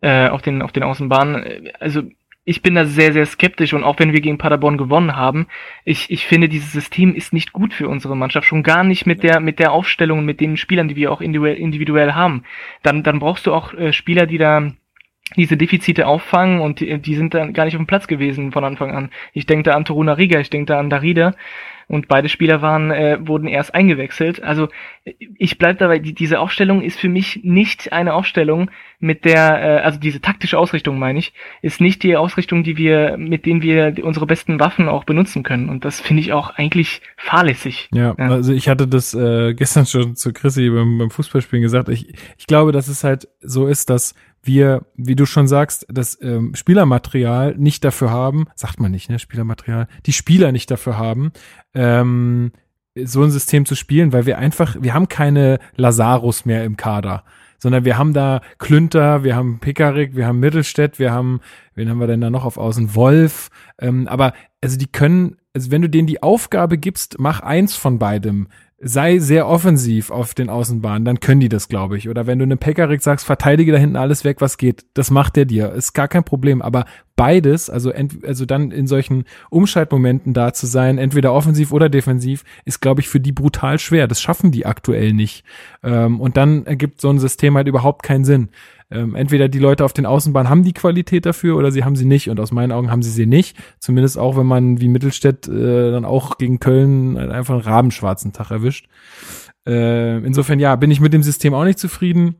äh, 0.00 0.28
auf 0.28 0.42
den, 0.42 0.60
auf 0.60 0.72
den 0.72 0.82
Außenbahnen, 0.82 1.44
äh, 1.44 1.72
also 1.80 2.02
ich 2.44 2.60
bin 2.60 2.74
da 2.74 2.84
sehr, 2.84 3.12
sehr 3.12 3.24
skeptisch 3.24 3.72
und 3.72 3.84
auch 3.84 3.98
wenn 3.98 4.12
wir 4.12 4.20
gegen 4.20 4.38
Paderborn 4.38 4.76
gewonnen 4.76 5.16
haben, 5.16 5.46
ich, 5.84 6.10
ich 6.10 6.26
finde, 6.26 6.48
dieses 6.48 6.72
System 6.72 7.14
ist 7.14 7.32
nicht 7.32 7.52
gut 7.52 7.72
für 7.72 7.88
unsere 7.88 8.16
Mannschaft, 8.16 8.46
schon 8.46 8.62
gar 8.62 8.84
nicht 8.84 9.06
mit 9.06 9.22
der, 9.22 9.40
mit 9.40 9.58
der 9.58 9.72
Aufstellung, 9.72 10.20
und 10.20 10.26
mit 10.26 10.40
den 10.40 10.56
Spielern, 10.56 10.88
die 10.88 10.96
wir 10.96 11.10
auch 11.10 11.20
individuell, 11.20 11.56
individuell 11.56 12.12
haben. 12.12 12.44
Dann, 12.82 13.02
dann 13.02 13.18
brauchst 13.18 13.46
du 13.46 13.54
auch 13.54 13.72
äh, 13.72 13.92
Spieler, 13.92 14.26
die 14.26 14.38
da 14.38 14.70
diese 15.36 15.56
Defizite 15.56 16.06
auffangen 16.06 16.60
und 16.60 16.80
die, 16.80 16.98
die 16.98 17.14
sind 17.16 17.32
dann 17.32 17.54
gar 17.54 17.64
nicht 17.64 17.74
auf 17.74 17.82
dem 17.82 17.86
Platz 17.86 18.06
gewesen 18.06 18.52
von 18.52 18.64
Anfang 18.64 18.94
an. 18.94 19.10
Ich 19.32 19.46
denke 19.46 19.64
da 19.64 19.74
an 19.74 19.86
Toruna 19.86 20.12
Riga, 20.12 20.38
ich 20.38 20.50
denke 20.50 20.66
da 20.66 20.78
an 20.78 20.90
Darida 20.90 21.34
und 21.88 22.08
beide 22.08 22.28
Spieler 22.28 22.62
waren 22.62 22.90
äh, 22.90 23.18
wurden 23.20 23.46
erst 23.48 23.74
eingewechselt. 23.74 24.42
Also 24.42 24.68
ich 25.38 25.58
bleib 25.58 25.78
dabei, 25.78 25.98
die, 25.98 26.14
diese 26.14 26.40
Aufstellung 26.40 26.82
ist 26.82 26.98
für 26.98 27.08
mich 27.08 27.40
nicht 27.42 27.92
eine 27.92 28.14
Aufstellung, 28.14 28.70
mit 29.04 29.26
der, 29.26 29.62
äh, 29.62 29.80
also 29.82 29.98
diese 29.98 30.20
taktische 30.20 30.58
Ausrichtung 30.58 30.98
meine 30.98 31.18
ich, 31.18 31.34
ist 31.60 31.80
nicht 31.80 32.02
die 32.02 32.16
Ausrichtung, 32.16 32.64
die 32.64 32.78
wir, 32.78 33.16
mit 33.18 33.44
denen 33.44 33.60
wir 33.60 33.94
unsere 34.02 34.26
besten 34.26 34.58
Waffen 34.60 34.88
auch 34.88 35.04
benutzen 35.04 35.42
können. 35.42 35.68
Und 35.68 35.84
das 35.84 36.00
finde 36.00 36.22
ich 36.22 36.32
auch 36.32 36.50
eigentlich 36.50 37.02
fahrlässig. 37.16 37.90
Ja, 37.92 38.14
Ja. 38.16 38.28
also 38.30 38.52
ich 38.52 38.68
hatte 38.68 38.88
das 38.88 39.12
äh, 39.12 39.52
gestern 39.58 39.84
schon 39.84 40.16
zu 40.16 40.32
Chrissy 40.32 40.70
beim, 40.70 40.96
beim 40.96 41.10
Fußballspielen 41.10 41.62
gesagt. 41.62 41.90
Ich, 41.90 42.14
ich 42.38 42.46
glaube, 42.46 42.72
dass 42.72 42.88
es 42.88 43.04
halt 43.04 43.28
so 43.42 43.66
ist, 43.66 43.90
dass 43.90 44.14
wir, 44.46 44.86
wie 44.96 45.16
du 45.16 45.26
schon 45.26 45.46
sagst, 45.46 45.86
das 45.88 46.18
ähm, 46.22 46.54
Spielermaterial 46.54 47.54
nicht 47.56 47.84
dafür 47.84 48.10
haben, 48.10 48.46
sagt 48.54 48.80
man 48.80 48.90
nicht, 48.90 49.10
ne, 49.10 49.18
Spielermaterial, 49.18 49.88
die 50.06 50.12
Spieler 50.12 50.52
nicht 50.52 50.70
dafür 50.70 50.98
haben, 50.98 51.32
ähm, 51.74 52.52
so 53.02 53.22
ein 53.22 53.30
System 53.30 53.66
zu 53.66 53.74
spielen, 53.74 54.12
weil 54.12 54.26
wir 54.26 54.38
einfach, 54.38 54.76
wir 54.80 54.94
haben 54.94 55.08
keine 55.08 55.58
Lazarus 55.76 56.44
mehr 56.44 56.64
im 56.64 56.76
Kader, 56.76 57.24
sondern 57.58 57.84
wir 57.84 57.98
haben 57.98 58.12
da 58.12 58.40
Klünter, 58.58 59.24
wir 59.24 59.34
haben 59.34 59.58
Pickerick, 59.58 60.14
wir 60.14 60.26
haben 60.26 60.38
Mittelstädt, 60.38 60.98
wir 60.98 61.12
haben, 61.12 61.40
wen 61.74 61.88
haben 61.88 61.98
wir 61.98 62.06
denn 62.06 62.20
da 62.20 62.30
noch 62.30 62.44
auf 62.44 62.56
Außen? 62.56 62.94
Wolf, 62.94 63.50
ähm, 63.78 64.06
aber 64.06 64.32
also 64.60 64.76
die 64.76 64.86
können, 64.86 65.36
also 65.54 65.70
wenn 65.70 65.82
du 65.82 65.88
denen 65.88 66.06
die 66.06 66.22
Aufgabe 66.22 66.78
gibst, 66.78 67.16
mach 67.18 67.40
eins 67.40 67.74
von 67.74 67.98
beidem, 67.98 68.48
sei 68.86 69.18
sehr 69.18 69.48
offensiv 69.48 70.10
auf 70.10 70.34
den 70.34 70.50
Außenbahnen, 70.50 71.06
dann 71.06 71.18
können 71.18 71.40
die 71.40 71.48
das, 71.48 71.68
glaube 71.68 71.96
ich. 71.96 72.10
Oder 72.10 72.26
wenn 72.26 72.38
du 72.38 72.44
einem 72.44 72.58
Pekarik 72.58 73.02
sagst, 73.02 73.24
verteidige 73.24 73.72
da 73.72 73.78
hinten 73.78 73.96
alles 73.96 74.24
weg, 74.24 74.40
was 74.40 74.58
geht, 74.58 74.84
das 74.92 75.10
macht 75.10 75.36
der 75.36 75.46
dir, 75.46 75.72
ist 75.72 75.94
gar 75.94 76.06
kein 76.06 76.22
Problem. 76.22 76.60
Aber 76.60 76.84
beides, 77.16 77.70
also 77.70 77.90
ent, 77.90 78.24
also 78.26 78.44
dann 78.44 78.70
in 78.70 78.86
solchen 78.86 79.24
Umschaltmomenten 79.48 80.34
da 80.34 80.52
zu 80.52 80.66
sein, 80.66 80.98
entweder 80.98 81.32
offensiv 81.32 81.72
oder 81.72 81.88
defensiv, 81.88 82.44
ist, 82.66 82.80
glaube 82.80 83.00
ich, 83.00 83.08
für 83.08 83.20
die 83.20 83.32
brutal 83.32 83.78
schwer. 83.78 84.06
Das 84.06 84.20
schaffen 84.20 84.50
die 84.50 84.66
aktuell 84.66 85.14
nicht. 85.14 85.44
Ähm, 85.82 86.20
und 86.20 86.36
dann 86.36 86.66
ergibt 86.66 87.00
so 87.00 87.08
ein 87.08 87.18
System 87.18 87.56
halt 87.56 87.68
überhaupt 87.68 88.02
keinen 88.02 88.24
Sinn. 88.24 88.50
Ähm, 88.94 89.14
entweder 89.14 89.48
die 89.48 89.58
Leute 89.58 89.84
auf 89.84 89.92
den 89.92 90.06
Außenbahnen 90.06 90.48
haben 90.48 90.62
die 90.62 90.72
Qualität 90.72 91.26
dafür 91.26 91.56
oder 91.56 91.72
sie 91.72 91.84
haben 91.84 91.96
sie 91.96 92.04
nicht. 92.04 92.30
Und 92.30 92.38
aus 92.38 92.52
meinen 92.52 92.72
Augen 92.72 92.90
haben 92.90 93.02
sie 93.02 93.10
sie 93.10 93.26
nicht. 93.26 93.56
Zumindest 93.80 94.18
auch, 94.18 94.36
wenn 94.36 94.46
man 94.46 94.80
wie 94.80 94.88
Mittelstädt 94.88 95.48
äh, 95.48 95.90
dann 95.90 96.04
auch 96.04 96.38
gegen 96.38 96.60
Köln 96.60 97.16
einfach 97.18 97.54
einen 97.54 97.62
rabenschwarzen 97.62 98.32
Tag 98.32 98.50
erwischt. 98.50 98.86
Äh, 99.66 100.18
insofern, 100.18 100.60
ja, 100.60 100.76
bin 100.76 100.90
ich 100.90 101.00
mit 101.00 101.12
dem 101.12 101.22
System 101.22 101.54
auch 101.54 101.64
nicht 101.64 101.78
zufrieden. 101.78 102.36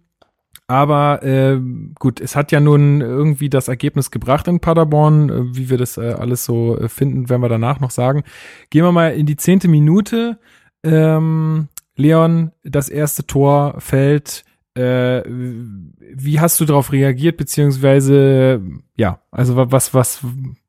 Aber 0.66 1.22
äh, 1.22 1.60
gut, 1.98 2.20
es 2.20 2.36
hat 2.36 2.50
ja 2.50 2.60
nun 2.60 3.00
irgendwie 3.02 3.50
das 3.50 3.68
Ergebnis 3.68 4.10
gebracht 4.10 4.48
in 4.48 4.60
Paderborn. 4.60 5.28
Äh, 5.28 5.56
wie 5.56 5.70
wir 5.70 5.76
das 5.76 5.98
äh, 5.98 6.12
alles 6.12 6.44
so 6.44 6.78
äh, 6.78 6.88
finden, 6.88 7.28
werden 7.28 7.42
wir 7.42 7.48
danach 7.48 7.80
noch 7.80 7.90
sagen. 7.90 8.22
Gehen 8.70 8.84
wir 8.84 8.92
mal 8.92 9.14
in 9.14 9.26
die 9.26 9.36
zehnte 9.36 9.68
Minute. 9.68 10.38
Ähm, 10.82 11.68
Leon, 11.96 12.52
das 12.62 12.88
erste 12.88 13.26
Tor 13.26 13.76
fällt. 13.78 14.44
Äh, 14.76 15.22
wie 15.26 16.40
hast 16.40 16.58
du 16.60 16.64
darauf 16.64 16.90
reagiert, 16.92 17.36
beziehungsweise 17.36 18.60
ja, 18.96 19.20
also 19.30 19.56
wa- 19.56 19.70
was, 19.70 19.94
was, 19.94 20.20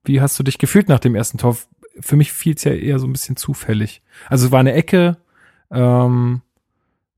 wie 0.03 0.21
hast 0.21 0.37
du 0.37 0.43
dich 0.43 0.59
gefühlt 0.59 0.89
nach 0.89 0.99
dem 0.99 1.15
ersten 1.15 1.39
Tor? 1.39 1.57
Für 1.99 2.15
mich 2.15 2.31
fiel 2.31 2.53
es 2.55 2.63
ja 2.63 2.73
eher 2.73 2.99
so 2.99 3.07
ein 3.07 3.11
bisschen 3.13 3.35
zufällig. 3.35 4.03
Also 4.29 4.47
es 4.47 4.51
war 4.51 4.59
eine 4.59 4.73
Ecke, 4.73 5.17
ähm, 5.71 6.41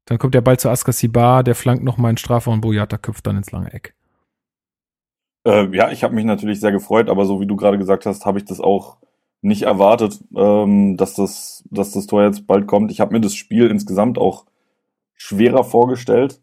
dann 0.06 0.18
kommt 0.18 0.34
der 0.34 0.42
Ball 0.42 0.58
zu 0.58 0.70
Askasibar, 0.70 1.44
der 1.44 1.56
flankt 1.56 1.84
noch 1.84 1.98
mal 1.98 2.08
einen 2.10 2.18
Strafraum, 2.18 2.62
Boyata 2.62 2.98
köpft 2.98 3.28
dann 3.28 3.36
ins 3.38 3.52
lange 3.52 3.74
Eck. 3.74 3.94
Äh, 5.46 5.76
ja, 5.76 5.92
ich 5.92 6.04
habe 6.04 6.16
mich 6.16 6.26
natürlich 6.26 6.60
sehr 6.62 6.72
gefreut, 6.72 7.10
aber 7.10 7.26
so 7.26 7.42
wie 7.42 7.48
du 7.48 7.56
gerade 7.58 7.78
gesagt 7.78 8.06
hast, 8.06 8.26
habe 8.26 8.38
ich 8.38 8.46
das 8.46 8.62
auch 8.62 8.98
nicht 9.42 9.64
erwartet, 9.64 10.20
ähm, 10.36 10.96
dass 10.98 11.16
das, 11.16 11.64
dass 11.70 11.92
das 11.92 12.08
Tor 12.08 12.24
jetzt 12.24 12.48
bald 12.48 12.68
kommt. 12.68 12.92
Ich 12.92 13.00
habe 13.02 13.14
mir 13.14 13.22
das 13.22 13.36
Spiel 13.36 13.70
insgesamt 13.70 14.18
auch 14.18 14.46
schwerer 15.16 15.64
vorgestellt, 15.64 16.42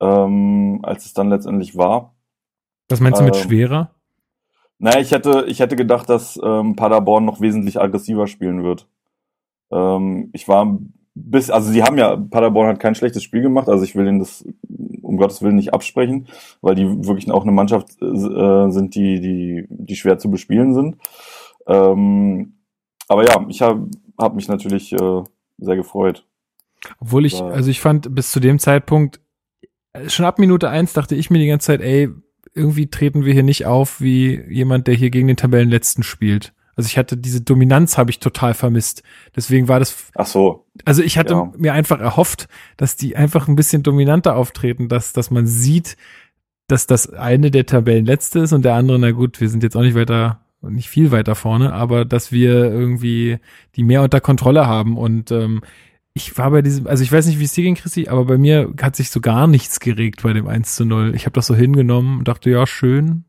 ähm, 0.00 0.80
als 0.82 1.06
es 1.06 1.12
dann 1.12 1.30
letztendlich 1.30 1.76
war. 1.76 2.14
Was 2.88 3.00
meinst 3.00 3.20
du 3.20 3.24
mit 3.24 3.36
Ähm, 3.36 3.42
schwerer? 3.42 3.94
Naja, 4.78 5.00
ich 5.00 5.10
hätte, 5.10 5.44
ich 5.48 5.60
hätte 5.60 5.76
gedacht, 5.76 6.08
dass 6.08 6.38
ähm, 6.42 6.76
Paderborn 6.76 7.24
noch 7.24 7.40
wesentlich 7.40 7.80
aggressiver 7.80 8.26
spielen 8.26 8.62
wird. 8.62 8.88
Ähm, 9.70 10.30
ich 10.32 10.46
war 10.48 10.78
bis, 11.14 11.50
also 11.50 11.70
sie 11.70 11.82
haben 11.82 11.98
ja, 11.98 12.16
Paderborn 12.16 12.68
hat 12.68 12.80
kein 12.80 12.94
schlechtes 12.94 13.22
Spiel 13.22 13.42
gemacht, 13.42 13.68
also 13.68 13.82
ich 13.84 13.96
will 13.96 14.06
ihnen 14.06 14.20
das 14.20 14.46
um 15.02 15.16
Gottes 15.16 15.42
Willen 15.42 15.56
nicht 15.56 15.74
absprechen, 15.74 16.28
weil 16.60 16.74
die 16.74 16.86
wirklich 17.06 17.30
auch 17.30 17.42
eine 17.42 17.52
Mannschaft 17.52 18.00
äh, 18.00 18.70
sind, 18.70 18.94
die, 18.94 19.20
die, 19.20 19.66
die 19.68 19.96
schwer 19.96 20.18
zu 20.18 20.30
bespielen 20.30 20.74
sind. 20.74 20.96
Ähm, 21.66 22.58
aber 23.08 23.26
ja, 23.26 23.44
ich 23.48 23.62
habe 23.62 23.88
hab 24.18 24.34
mich 24.34 24.48
natürlich 24.48 24.92
äh, 24.92 25.22
sehr 25.58 25.76
gefreut. 25.76 26.26
Obwohl 27.00 27.26
ich, 27.26 27.42
also 27.42 27.70
ich 27.70 27.80
fand 27.80 28.14
bis 28.14 28.30
zu 28.30 28.38
dem 28.38 28.58
Zeitpunkt, 28.58 29.20
schon 30.06 30.24
ab 30.26 30.38
Minute 30.38 30.68
eins 30.68 30.92
dachte 30.92 31.14
ich 31.14 31.30
mir 31.30 31.38
die 31.38 31.46
ganze 31.48 31.66
Zeit, 31.66 31.80
ey, 31.80 32.08
irgendwie 32.54 32.88
treten 32.88 33.24
wir 33.24 33.32
hier 33.32 33.42
nicht 33.42 33.66
auf 33.66 34.00
wie 34.00 34.40
jemand, 34.48 34.86
der 34.86 34.94
hier 34.94 35.10
gegen 35.10 35.28
den 35.28 35.36
Tabellenletzten 35.36 36.02
spielt. 36.02 36.52
Also 36.76 36.86
ich 36.86 36.96
hatte 36.96 37.16
diese 37.16 37.40
Dominanz 37.40 37.98
habe 37.98 38.10
ich 38.10 38.20
total 38.20 38.54
vermisst. 38.54 39.02
Deswegen 39.34 39.66
war 39.66 39.80
das, 39.80 40.10
Ach 40.14 40.26
so, 40.26 40.66
also 40.84 41.02
ich 41.02 41.18
hatte 41.18 41.34
Ja. 41.34 41.52
mir 41.56 41.72
einfach 41.72 41.98
erhofft, 42.00 42.48
dass 42.76 42.94
die 42.96 43.16
einfach 43.16 43.48
ein 43.48 43.56
bisschen 43.56 43.82
dominanter 43.82 44.36
auftreten, 44.36 44.88
dass, 44.88 45.12
dass 45.12 45.30
man 45.32 45.46
sieht, 45.46 45.96
dass 46.68 46.86
das 46.86 47.12
eine 47.12 47.50
der 47.50 47.66
Tabellenletzte 47.66 48.40
ist 48.40 48.52
und 48.52 48.64
der 48.64 48.74
andere, 48.74 48.98
na 48.98 49.10
gut, 49.10 49.40
wir 49.40 49.48
sind 49.48 49.62
jetzt 49.64 49.76
auch 49.76 49.82
nicht 49.82 49.96
weiter, 49.96 50.40
nicht 50.60 50.88
viel 50.88 51.10
weiter 51.10 51.34
vorne, 51.34 51.72
aber 51.72 52.04
dass 52.04 52.30
wir 52.30 52.52
irgendwie 52.70 53.38
die 53.74 53.82
mehr 53.82 54.02
unter 54.02 54.20
Kontrolle 54.20 54.66
haben 54.66 54.96
und 54.96 55.32
ähm, 55.32 55.62
ich 56.18 56.36
war 56.36 56.50
bei 56.50 56.62
diesem, 56.62 56.88
also 56.88 57.04
ich 57.04 57.12
weiß 57.12 57.26
nicht, 57.26 57.38
wie 57.38 57.44
es 57.44 57.52
dir 57.52 57.62
ging, 57.62 57.76
Christi, 57.76 58.08
aber 58.08 58.24
bei 58.24 58.38
mir 58.38 58.72
hat 58.82 58.96
sich 58.96 59.10
so 59.10 59.20
gar 59.20 59.46
nichts 59.46 59.78
geregt 59.78 60.24
bei 60.24 60.32
dem 60.32 60.48
1 60.48 60.74
zu 60.74 60.84
0. 60.84 61.14
Ich 61.14 61.26
habe 61.26 61.34
das 61.34 61.46
so 61.46 61.54
hingenommen 61.54 62.18
und 62.18 62.28
dachte, 62.28 62.50
ja, 62.50 62.66
schön, 62.66 63.24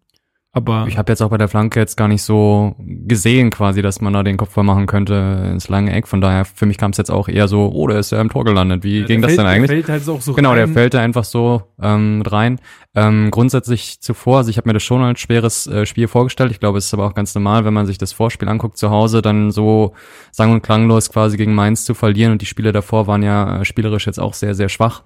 aber 0.51 0.85
ich 0.87 0.97
habe 0.97 1.11
jetzt 1.11 1.21
auch 1.21 1.29
bei 1.29 1.37
der 1.37 1.47
Flanke 1.47 1.79
jetzt 1.79 1.95
gar 1.95 2.07
nicht 2.07 2.23
so 2.23 2.75
gesehen, 2.79 3.51
quasi, 3.51 3.83
dass 3.83 4.01
man 4.01 4.13
da 4.13 4.23
den 4.23 4.35
Kopf 4.35 4.51
voll 4.53 4.63
machen 4.63 4.87
könnte 4.87 5.47
ins 5.51 5.69
lange 5.69 5.93
Eck. 5.93 6.07
Von 6.07 6.21
daher, 6.21 6.43
für 6.43 6.65
mich 6.65 6.79
kam 6.79 6.89
es 6.89 6.97
jetzt 6.97 7.11
auch 7.11 7.27
eher 7.27 7.47
so, 7.47 7.71
oh, 7.71 7.87
der 7.87 7.99
ist 7.99 8.11
ja 8.11 8.19
im 8.19 8.29
Tor 8.29 8.45
gelandet. 8.45 8.83
Wie 8.83 9.01
ja, 9.01 9.05
ging 9.05 9.21
das 9.21 9.29
fällt, 9.29 9.39
denn 9.41 9.45
eigentlich? 9.45 9.69
Der 9.69 9.77
fällt 9.83 10.07
halt 10.07 10.09
auch 10.09 10.21
so 10.21 10.33
genau, 10.33 10.49
rein. 10.49 10.57
der 10.57 10.67
fällt 10.69 10.95
da 10.95 11.01
einfach 11.01 11.23
so 11.23 11.61
ähm, 11.79 12.23
rein. 12.25 12.59
Ähm, 12.95 13.29
grundsätzlich 13.29 14.01
zuvor, 14.01 14.37
also 14.37 14.49
ich 14.49 14.57
habe 14.57 14.67
mir 14.67 14.73
das 14.73 14.81
schon 14.81 15.03
als 15.03 15.19
schweres 15.19 15.67
äh, 15.67 15.85
Spiel 15.85 16.07
vorgestellt. 16.07 16.49
Ich 16.49 16.59
glaube, 16.59 16.79
es 16.79 16.87
ist 16.87 16.93
aber 16.95 17.05
auch 17.05 17.13
ganz 17.13 17.35
normal, 17.35 17.63
wenn 17.63 17.73
man 17.75 17.85
sich 17.85 17.99
das 17.99 18.11
Vorspiel 18.11 18.49
anguckt 18.49 18.77
zu 18.79 18.89
Hause, 18.89 19.21
dann 19.21 19.51
so 19.51 19.93
sang- 20.31 20.51
und 20.51 20.63
klanglos 20.63 21.11
quasi 21.11 21.37
gegen 21.37 21.53
Mainz 21.53 21.85
zu 21.85 21.93
verlieren. 21.93 22.31
Und 22.31 22.41
die 22.41 22.47
Spiele 22.47 22.71
davor 22.71 23.05
waren 23.05 23.21
ja 23.21 23.61
äh, 23.61 23.65
spielerisch 23.65 24.07
jetzt 24.07 24.19
auch 24.19 24.33
sehr, 24.33 24.55
sehr 24.55 24.69
schwach. 24.69 25.03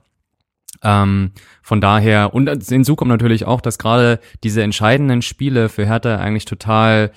Ähm, 0.82 1.32
von 1.62 1.82
daher, 1.82 2.34
und 2.34 2.50
hinzu 2.68 2.96
kommt 2.96 3.10
natürlich 3.10 3.46
auch, 3.46 3.62
dass 3.62 3.78
gerade 3.78 4.20
diese 4.44 4.64
entscheidenden 4.64 5.22
Spiele 5.22 5.70
für 5.70 5.86
Hertha 5.86 6.18
eigentlich 6.18 6.46
total, 6.46 7.12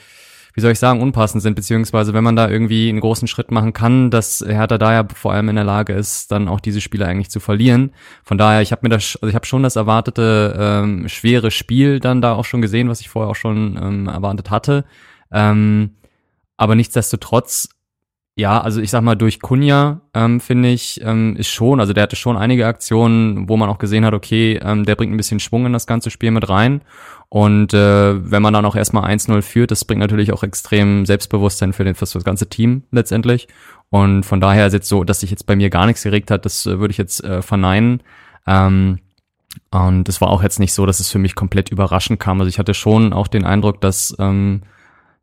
wie 0.55 0.61
soll 0.61 0.73
ich 0.73 0.79
sagen, 0.79 1.01
unpassend 1.01 1.43
sind, 1.43 1.55
beziehungsweise 1.55 2.15
wenn 2.15 2.25
man 2.25 2.37
da 2.37 2.49
irgendwie 2.49 2.89
einen 2.89 3.01
großen 3.01 3.29
Schritt 3.29 3.51
machen 3.51 3.73
kann, 3.73 4.11
dass 4.11 4.45
Hertha 4.47 4.79
da 4.79 4.93
ja 4.93 5.07
vor 5.15 5.33
allem 5.33 5.49
in 5.49 5.57
der 5.57 5.65
Lage 5.65 5.93
ist, 5.93 6.31
dann 6.31 6.49
auch 6.49 6.61
diese 6.61 6.81
Spiele 6.81 7.07
eigentlich 7.07 7.31
zu 7.31 7.41
verlieren. 7.41 7.93
Von 8.23 8.39
daher, 8.39 8.63
ich 8.63 8.73
habe 8.73 8.81
mir 8.85 8.91
das, 8.91 9.17
also 9.17 9.29
ich 9.29 9.35
habe 9.35 9.47
schon 9.47 9.63
das 9.63 9.77
erwartete 9.77 10.57
ähm, 10.59 11.09
schwere 11.09 11.51
Spiel 11.51 12.01
dann 12.01 12.21
da 12.21 12.35
auch 12.35 12.45
schon 12.45 12.63
gesehen, 12.63 12.89
was 12.89 13.01
ich 13.01 13.09
vorher 13.09 13.31
auch 13.31 13.37
schon 13.37 13.79
ähm, 13.81 14.09
erwartet 14.09 14.51
hatte. 14.51 14.85
Ähm, 15.33 15.91
aber 16.57 16.75
nichtsdestotrotz 16.75 17.69
ja, 18.39 18.61
also 18.61 18.83
ich 18.83 18.91
sag 18.91 19.01
mal, 19.01 19.15
durch 19.15 19.41
Kunja, 19.41 20.03
ähm, 20.13 20.41
finde 20.41 20.69
ich, 20.69 21.01
ähm, 21.03 21.37
ist 21.37 21.49
schon, 21.49 21.81
also 21.81 21.95
der 21.95 22.03
hatte 22.03 22.17
schon 22.17 22.37
einige 22.37 22.67
Aktionen, 22.67 23.49
wo 23.49 23.57
man 23.57 23.71
auch 23.71 23.79
gesehen 23.79 24.05
hat, 24.05 24.13
okay, 24.13 24.61
ähm, 24.63 24.85
der 24.85 24.95
bringt 24.95 25.15
ein 25.15 25.17
bisschen 25.17 25.41
Schwung 25.41 25.65
in 25.65 25.73
das 25.73 25.87
ganze 25.87 26.11
Spiel 26.11 26.31
mit 26.31 26.47
rein. 26.51 26.83
Und 27.31 27.73
äh, 27.73 28.31
wenn 28.31 28.43
man 28.43 28.53
dann 28.53 28.67
auch 28.67 28.77
erstmal 28.77 29.11
1-0 29.11 29.41
führt, 29.41 29.71
das 29.71 29.87
bringt 29.87 30.01
natürlich 30.01 30.33
auch 30.33 30.43
extrem 30.43 31.07
Selbstbewusstsein 31.07 31.73
für, 31.73 31.85
den, 31.85 31.95
für 31.95 32.05
das 32.05 32.25
ganze 32.25 32.47
Team 32.47 32.83
letztendlich. 32.91 33.49
Und 33.89 34.25
von 34.25 34.41
daher 34.41 34.67
ist 34.67 34.75
jetzt 34.75 34.89
so, 34.89 35.03
dass 35.03 35.21
sich 35.21 35.31
jetzt 35.31 35.47
bei 35.47 35.57
mir 35.57 35.71
gar 35.71 35.87
nichts 35.87 36.03
geregt 36.03 36.31
hat, 36.31 36.45
das 36.45 36.67
äh, 36.67 36.79
würde 36.79 36.93
ich 36.93 36.99
jetzt 36.99 37.25
äh, 37.25 37.41
verneinen. 37.41 38.03
Ähm, 38.47 38.99
und 39.71 40.11
es 40.11 40.21
war 40.21 40.29
auch 40.29 40.43
jetzt 40.43 40.61
nicht 40.61 40.75
so, 40.75 40.85
dass 40.85 41.01
es 41.01 41.11
für 41.11 41.19
mich 41.19 41.35
komplett 41.37 41.71
überraschend 41.71 42.21
kam. 42.21 42.39
Also 42.41 42.51
ich 42.51 42.59
hatte 42.59 42.75
schon 42.75 43.15
auch 43.15 43.29
den 43.29 43.47
Eindruck, 43.47 43.81
dass 43.81 44.15
ähm, 44.19 44.61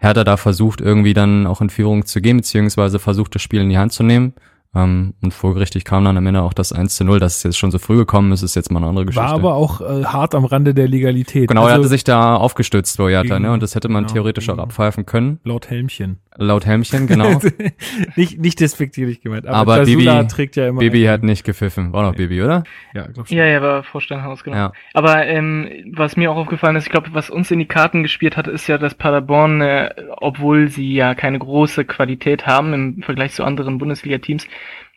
Hertha 0.04 0.24
da 0.24 0.38
versucht, 0.38 0.82
irgendwie 0.82 1.14
dann 1.14 1.48
auch 1.48 1.62
in 1.62 1.70
Führung 1.70 2.06
zu 2.06 2.22
gehen, 2.22 2.38
beziehungsweise 2.38 3.00
versucht, 3.00 3.36
das 3.36 3.42
Spiel 3.42 3.62
in 3.62 3.70
die 3.70 3.78
Hand 3.78 3.94
zu 3.94 4.04
nehmen. 4.04 4.34
Ähm, 4.76 5.14
und 5.22 5.34
folgerichtig 5.34 5.86
kam 5.86 6.04
dann 6.04 6.18
am 6.18 6.26
Ende 6.26 6.42
auch 6.42 6.54
das 6.54 6.74
1 6.74 6.96
zu 6.96 7.04
0, 7.04 7.20
dass 7.20 7.38
es 7.38 7.44
jetzt 7.44 7.58
schon 7.58 7.72
so 7.72 7.78
früh 7.78 7.96
gekommen 7.96 8.32
ist, 8.32 8.42
ist 8.42 8.56
jetzt 8.56 8.72
mal 8.72 8.80
eine 8.80 8.88
andere 8.88 9.06
Geschichte. 9.06 9.26
War 9.26 9.34
aber 9.34 9.54
auch 9.54 9.82
äh, 9.82 10.04
hart 10.04 10.34
am 10.34 10.46
Rande 10.46 10.74
der 10.74 10.88
Legalität. 10.88 11.48
Genau, 11.48 11.62
also, 11.62 11.74
er 11.74 11.78
hatte 11.78 11.88
sich 11.88 12.04
da 12.04 12.36
aufgestützt, 12.36 12.98
Boyata, 12.98 13.40
ne? 13.40 13.52
Und 13.52 13.62
das 13.62 13.76
hätte 13.76 13.88
man 13.88 14.04
genau, 14.04 14.14
theoretisch 14.14 14.50
auch 14.50 14.58
abpfeifen 14.58 15.06
können. 15.06 15.40
Laut 15.44 15.70
Helmchen. 15.70 16.18
Laut 16.38 16.66
Helmchen, 16.66 17.08
genau. 17.08 17.40
nicht, 18.16 18.40
nicht 18.40 18.60
despektierlich 18.60 19.22
gemeint. 19.22 19.46
Aber, 19.46 19.76
aber 19.76 19.86
Bibi, 19.86 20.06
trägt 20.28 20.56
ja 20.56 20.68
immer. 20.68 20.80
Bibi 20.80 21.04
hat 21.06 21.24
nicht 21.24 21.44
gepfiffen. 21.44 21.94
War 21.94 22.04
noch 22.04 22.16
Bibi, 22.16 22.42
oder? 22.42 22.64
Ja, 22.94 23.08
glaub 23.08 23.28
schon. 23.28 23.38
Ja, 23.38 23.46
ja, 23.46 23.62
war 23.62 23.84
Vorstandhaus, 23.84 24.44
genau. 24.44 24.58
Ja. 24.58 24.72
Aber 24.94 25.26
ähm, 25.26 25.70
was 25.92 26.18
mir 26.18 26.32
auch 26.32 26.38
aufgefallen 26.38 26.76
ist, 26.76 26.86
ich 26.86 26.92
glaube, 26.92 27.10
was 27.14 27.30
uns 27.30 27.52
in 27.52 27.60
die 27.60 27.66
Karten 27.66 28.04
gespielt 28.04 28.38
hat, 28.38 28.48
ist 28.48 28.68
ja, 28.68 28.78
dass 28.78 28.96
Paderborn, 28.96 29.62
äh, 29.62 29.90
obwohl 30.18 30.70
sie 30.70 30.94
ja 30.94 31.14
keine 31.16 31.40
große 31.40 31.86
Qualität 31.86 32.48
haben 32.48 32.74
im 32.74 33.04
Vergleich 33.04 33.34
zu 33.34 33.44
anderen 33.44 33.78
Bundesliga-Teams, 33.78 34.48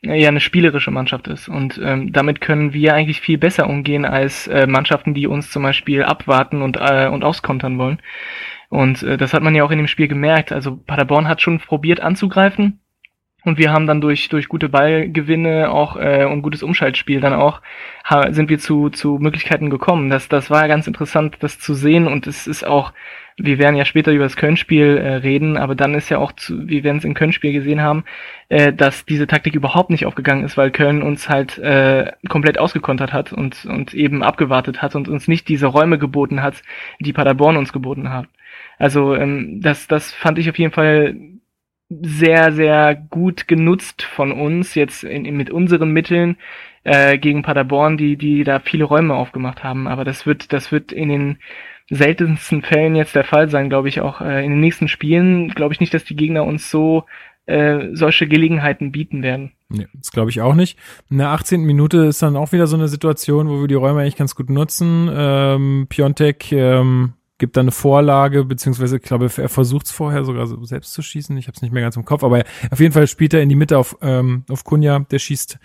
äh, 0.03 0.21
ja 0.21 0.29
eine 0.29 0.41
spielerische 0.41 0.91
Mannschaft 0.91 1.29
ist. 1.29 1.49
Und 1.49 1.81
ähm, 1.83 2.13
damit 2.13 2.41
können 2.41 2.73
wir 2.73 2.95
eigentlich 2.95 3.21
viel 3.21 3.39
besser 3.39 3.69
umgehen 3.69 4.05
als 4.05 4.47
äh, 4.47 4.67
Mannschaften, 4.67 5.15
die 5.15 5.27
uns 5.27 5.51
zum 5.51 5.63
Beispiel 5.63 6.03
abwarten 6.03 6.63
und, 6.63 6.77
äh, 6.81 7.09
und 7.09 7.25
auskontern 7.25 7.79
wollen. 7.79 8.01
Und 8.69 9.03
äh, 9.03 9.17
das 9.17 9.33
hat 9.33 9.43
man 9.43 9.55
ja 9.55 9.65
auch 9.65 9.71
in 9.71 9.79
dem 9.79 9.89
Spiel 9.89 10.09
gemerkt. 10.09 10.53
Also 10.53 10.77
Paderborn 10.77 11.29
hat 11.29 11.41
schon 11.41 11.59
probiert 11.59 12.01
anzugreifen. 12.01 12.81
Und 13.45 13.59
wir 13.59 13.71
haben 13.71 13.87
dann 13.87 14.01
durch, 14.01 14.29
durch 14.29 14.49
gute 14.49 14.69
Ballgewinne 14.69 15.71
auch 15.71 15.97
äh, 15.97 16.25
und 16.25 16.43
gutes 16.43 16.65
Umschaltspiel 16.65 17.21
dann 17.21 17.33
auch 17.33 17.63
sind 18.31 18.49
wir 18.49 18.59
zu, 18.59 18.91
zu 18.91 19.19
Möglichkeiten 19.21 19.69
gekommen. 19.69 20.11
Das, 20.11 20.29
das 20.29 20.49
war 20.51 20.69
ganz 20.69 20.87
interessant, 20.87 21.39
das 21.41 21.59
zu 21.59 21.75
sehen. 21.75 22.07
Und 22.07 22.27
es 22.27 22.47
ist 22.47 22.65
auch, 22.65 22.93
wir 23.37 23.59
werden 23.59 23.77
ja 23.77 23.85
später 23.85 24.13
über 24.13 24.25
das 24.25 24.37
Köln-Spiel 24.37 24.97
äh, 24.97 25.15
reden, 25.17 25.57
aber 25.57 25.75
dann 25.75 25.95
ist 25.95 26.09
ja 26.09 26.19
auch, 26.19 26.33
zu, 26.33 26.69
wir 26.69 26.85
es 26.85 27.05
im 27.05 27.15
Köln-Spiel 27.15 27.53
gesehen 27.53 27.83
haben, 27.83 28.05
äh, 28.49 28.73
dass 28.73 29.05
diese 29.07 29.27
Taktik 29.27 29.55
überhaupt 29.55 29.91
nicht 29.91 30.07
aufgegangen 30.07 30.45
ist, 30.45 30.57
weil 30.57 30.71
Köln 30.71 31.03
uns 31.03 31.29
halt 31.29 31.59
äh, 31.59 32.13
komplett 32.29 32.59
ausgekontert 32.59 33.13
hat 33.13 33.33
und, 33.33 33.65
und 33.67 33.93
eben 33.93 34.23
abgewartet 34.23 34.83
hat 34.83 34.95
und 34.95 35.09
uns 35.09 35.27
nicht 35.27 35.49
diese 35.49 35.67
Räume 35.67 35.99
geboten 35.99 36.43
hat, 36.43 36.63
die 37.01 37.13
Paderborn 37.13 37.57
uns 37.57 37.73
geboten 37.73 38.13
hat. 38.13 38.27
Also 38.79 39.15
ähm, 39.15 39.61
das, 39.63 39.87
das 39.89 40.13
fand 40.13 40.39
ich 40.39 40.51
auf 40.51 40.59
jeden 40.59 40.73
Fall 40.73 41.17
sehr, 41.89 42.53
sehr 42.53 42.95
gut 42.95 43.47
genutzt 43.47 44.03
von 44.03 44.33
uns 44.33 44.75
jetzt 44.75 45.05
in, 45.05 45.25
in, 45.25 45.37
mit 45.37 45.51
unseren 45.51 45.93
Mitteln 45.93 46.37
äh, 46.85 47.19
gegen 47.19 47.43
Paderborn, 47.43 47.97
die, 47.97 48.17
die 48.17 48.45
da 48.45 48.61
viele 48.61 48.85
Räume 48.85 49.15
aufgemacht 49.15 49.63
haben. 49.63 49.87
Aber 49.87 50.05
das 50.05 50.27
wird, 50.27 50.53
das 50.53 50.73
wird 50.73 50.93
in 50.93 51.09
den 51.09 51.39
seltensten 51.89 52.63
Fällen 52.63 52.97
jetzt 52.97 53.15
der 53.15 53.25
Fall 53.25 53.49
sein, 53.49 53.69
glaube 53.69 53.89
ich, 53.89 54.01
auch 54.01 54.21
äh, 54.21 54.45
in 54.45 54.51
den 54.51 54.61
nächsten 54.61 54.89
Spielen. 54.89 55.49
Glaube 55.51 55.73
ich 55.73 55.81
nicht, 55.81 55.95
dass 55.95 56.05
die 56.05 56.17
Gegner 56.17 56.45
uns 56.45 56.71
so 56.71 57.05
äh, 57.47 57.91
solche 57.93 58.27
Gelegenheiten 58.27 58.91
bieten 58.91 59.23
werden. 59.23 59.53
Nee, 59.69 59.87
das 59.95 60.11
glaube 60.11 60.31
ich 60.31 60.41
auch 60.41 60.55
nicht. 60.55 60.79
In 61.11 61.19
der 61.19 61.29
18. 61.29 61.63
Minute 61.63 61.99
ist 61.99 62.23
dann 62.23 62.37
auch 62.37 62.53
wieder 62.53 62.67
so 62.67 62.77
eine 62.77 62.89
Situation, 62.89 63.49
wo 63.49 63.61
wir 63.61 63.69
die 63.69 63.75
Räume 63.75 64.01
eigentlich 64.01 64.17
ganz 64.17 64.35
gut 64.35 64.51
nutzen. 64.51 65.09
Ähm, 65.13 65.87
Piontek 65.89 66.51
ähm, 66.53 67.15
gibt 67.39 67.57
dann 67.57 67.65
eine 67.65 67.73
Vorlage, 67.73 68.45
beziehungsweise 68.45 68.97
ich 68.97 69.03
glaube, 69.03 69.31
er 69.37 69.49
versucht 69.49 69.87
es 69.87 69.93
vorher 69.93 70.25
sogar 70.25 70.47
so 70.47 70.63
selbst 70.65 70.93
zu 70.93 71.03
schießen. 71.03 71.37
Ich 71.37 71.49
habe 71.49 71.57
es 71.57 71.63
nicht 71.63 71.73
mehr 71.73 71.83
ganz 71.83 71.97
im 71.97 72.05
Kopf, 72.05 72.25
aber 72.25 72.45
auf 72.71 72.81
jeden 72.81 72.93
Fall 72.93 73.07
spielt 73.07 73.35
er 73.35 73.43
in 73.43 73.49
die 73.49 73.55
Mitte 73.55 73.79
auf, 73.79 73.99
ähm, 74.01 74.45
auf 74.49 74.65
Kunja, 74.65 75.01
der 75.01 75.19
schießt 75.19 75.59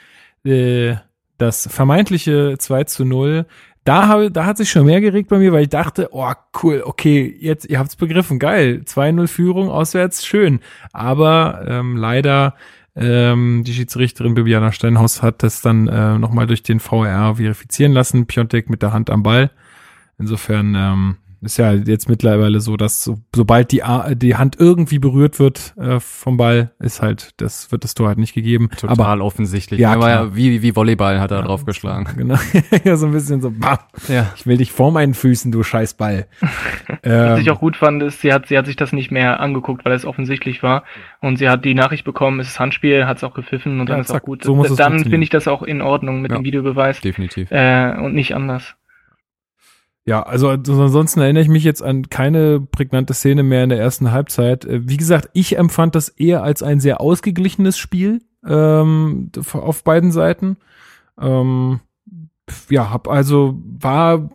äh, 0.43 0.95
das 1.38 1.67
vermeintliche 1.72 2.55
2 2.57 2.84
zu 2.86 3.05
0. 3.05 3.45
Da, 3.84 4.07
habe, 4.07 4.30
da 4.32 4.45
hat 4.45 4.57
sich 4.57 4.69
schon 4.69 4.86
mehr 4.86 5.01
geregt 5.01 5.30
bei 5.30 5.39
mir, 5.39 5.53
weil 5.53 5.63
ich 5.63 5.69
dachte, 5.69 6.09
oh 6.11 6.32
cool, 6.61 6.84
okay, 6.86 7.36
jetzt, 7.39 7.65
ihr 7.65 7.80
habt's 7.80 7.95
begriffen, 7.95 8.38
geil, 8.38 8.84
2-0 8.86 9.28
Führung, 9.28 9.69
auswärts, 9.69 10.26
schön. 10.26 10.59
Aber 10.93 11.65
ähm, 11.67 11.95
leider 11.95 12.55
ähm, 12.95 13.63
die 13.65 13.74
Schiedsrichterin 13.74 14.36
Bibiana 14.36 14.72
Steinhaus 14.72 15.24
hat 15.24 15.41
das 15.41 15.61
dann 15.61 15.88
äh, 15.88 16.19
nochmal 16.19 16.45
durch 16.45 16.61
den 16.61 16.80
VR 16.80 17.36
verifizieren 17.36 17.93
lassen, 17.93 18.28
Piontek 18.28 18.69
mit 18.69 18.82
der 18.82 18.93
Hand 18.93 19.09
am 19.09 19.24
Ball. 19.24 19.49
Insofern 20.19 20.76
ähm, 20.76 21.17
ist 21.41 21.57
ja 21.57 21.73
jetzt 21.73 22.07
mittlerweile 22.09 22.59
so, 22.59 22.77
dass 22.77 23.03
so, 23.03 23.17
sobald 23.35 23.71
die, 23.71 23.81
die 24.15 24.35
Hand 24.35 24.57
irgendwie 24.59 24.99
berührt 24.99 25.39
wird 25.39 25.73
äh, 25.77 25.99
vom 25.99 26.37
Ball, 26.37 26.71
ist 26.79 27.01
halt, 27.01 27.31
das 27.37 27.71
wird 27.71 27.83
das 27.83 27.93
Tor 27.95 28.07
halt 28.09 28.17
nicht 28.19 28.33
gegeben. 28.33 28.69
Total 28.77 28.89
Aber, 29.13 29.25
offensichtlich. 29.25 29.79
Ja, 29.79 29.95
klar. 29.95 30.09
ja 30.09 30.35
wie, 30.35 30.61
wie 30.61 30.75
Volleyball 30.75 31.19
hat 31.19 31.31
er 31.31 31.39
ja, 31.39 31.43
drauf 31.45 31.65
geschlagen. 31.65 32.07
Genau. 32.17 32.35
ja, 32.83 32.95
so 32.97 33.07
ein 33.07 33.11
bisschen 33.13 33.41
so, 33.41 33.49
bam, 33.51 33.79
Ja. 34.07 34.31
ich 34.35 34.45
will 34.45 34.57
dich 34.57 34.71
vor 34.71 34.91
meinen 34.91 35.13
Füßen, 35.13 35.51
du 35.51 35.63
scheiß 35.63 35.95
Ball. 35.95 36.27
Was 36.41 36.99
ähm, 37.03 37.37
ich 37.41 37.49
auch 37.51 37.59
gut 37.59 37.75
fand, 37.77 38.03
ist, 38.03 38.21
sie 38.21 38.31
hat, 38.33 38.47
sie 38.47 38.57
hat 38.57 38.65
sich 38.67 38.75
das 38.75 38.93
nicht 38.93 39.11
mehr 39.11 39.39
angeguckt, 39.39 39.83
weil 39.85 39.93
es 39.93 40.05
offensichtlich 40.05 40.61
war. 40.61 40.83
Und 41.21 41.37
sie 41.37 41.49
hat 41.49 41.65
die 41.65 41.73
Nachricht 41.73 42.05
bekommen, 42.05 42.39
es 42.39 42.49
ist 42.49 42.59
Handspiel, 42.59 43.05
hat 43.05 43.17
es 43.17 43.23
auch 43.23 43.33
gepfiffen 43.33 43.79
und 43.79 43.87
Ja, 43.89 43.93
dann 43.95 44.01
ist 44.01 44.07
zack, 44.07 44.21
auch 44.21 44.25
gut. 44.25 44.43
so 44.43 44.55
muss 44.55 44.69
es 44.69 44.75
dann 44.77 44.99
finde 44.99 45.23
ich 45.23 45.29
das 45.29 45.47
auch 45.47 45.63
in 45.63 45.81
Ordnung 45.81 46.21
mit 46.21 46.31
Ja. 46.31 46.37
dem 46.37 46.45
Videobeweis 46.45 47.01
Definitiv. 47.01 47.49
äh, 47.51 47.95
und 47.97 48.13
nicht 48.13 48.35
anders. 48.35 48.75
Ja, 50.04 50.24
also 50.24 50.49
ansonsten 50.49 51.20
erinnere 51.20 51.43
ich 51.43 51.49
mich 51.49 51.64
jetzt 51.64 51.84
an 51.84 52.10
keine 52.10 52.60
prägnante 52.60 53.14
Szene 53.14 53.43
mehr 53.43 53.64
in 53.64 53.70
der 53.70 53.80
ersten 53.80 54.12
Halbzeit. 54.12 54.66
Äh, 54.66 54.88
Wie 54.88 54.97
gesagt, 54.97 55.30
ich 55.34 55.58
empfand 55.58 55.95
das 55.95 56.10
eher 56.10 56.43
als 56.43 56.64
ein 56.64 56.80
sehr 56.80 57.02
ausgeglichenes 57.02 57.78
Spiel 57.78 58.22
ähm, 58.45 59.32
auf 59.54 59.84
beiden 59.84 60.12
Seiten. 60.12 60.58
Ähm, 61.20 61.82
ja, 62.70 62.89
hab 62.89 63.08
also 63.08 63.60
war, 63.80 64.32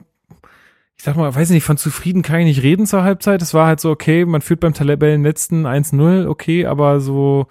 ich 0.97 1.03
sag 1.03 1.17
mal, 1.17 1.35
weiß 1.35 1.51
nicht, 1.51 1.64
von 1.64 1.77
zufrieden 1.77 2.23
kann 2.23 2.41
ich 2.41 2.47
nicht 2.47 2.62
reden 2.62 2.87
zur 2.87 3.03
Halbzeit. 3.03 3.43
Es 3.43 3.53
war 3.53 3.67
halt 3.67 3.81
so, 3.81 3.91
okay, 3.91 4.25
man 4.25 4.43
führt 4.43 4.61
beim 4.61 4.73
Tabellenletzten 4.75 5.67
1-0, 5.67 6.29
okay, 6.29 6.67
aber 6.67 7.01
so 7.01 7.49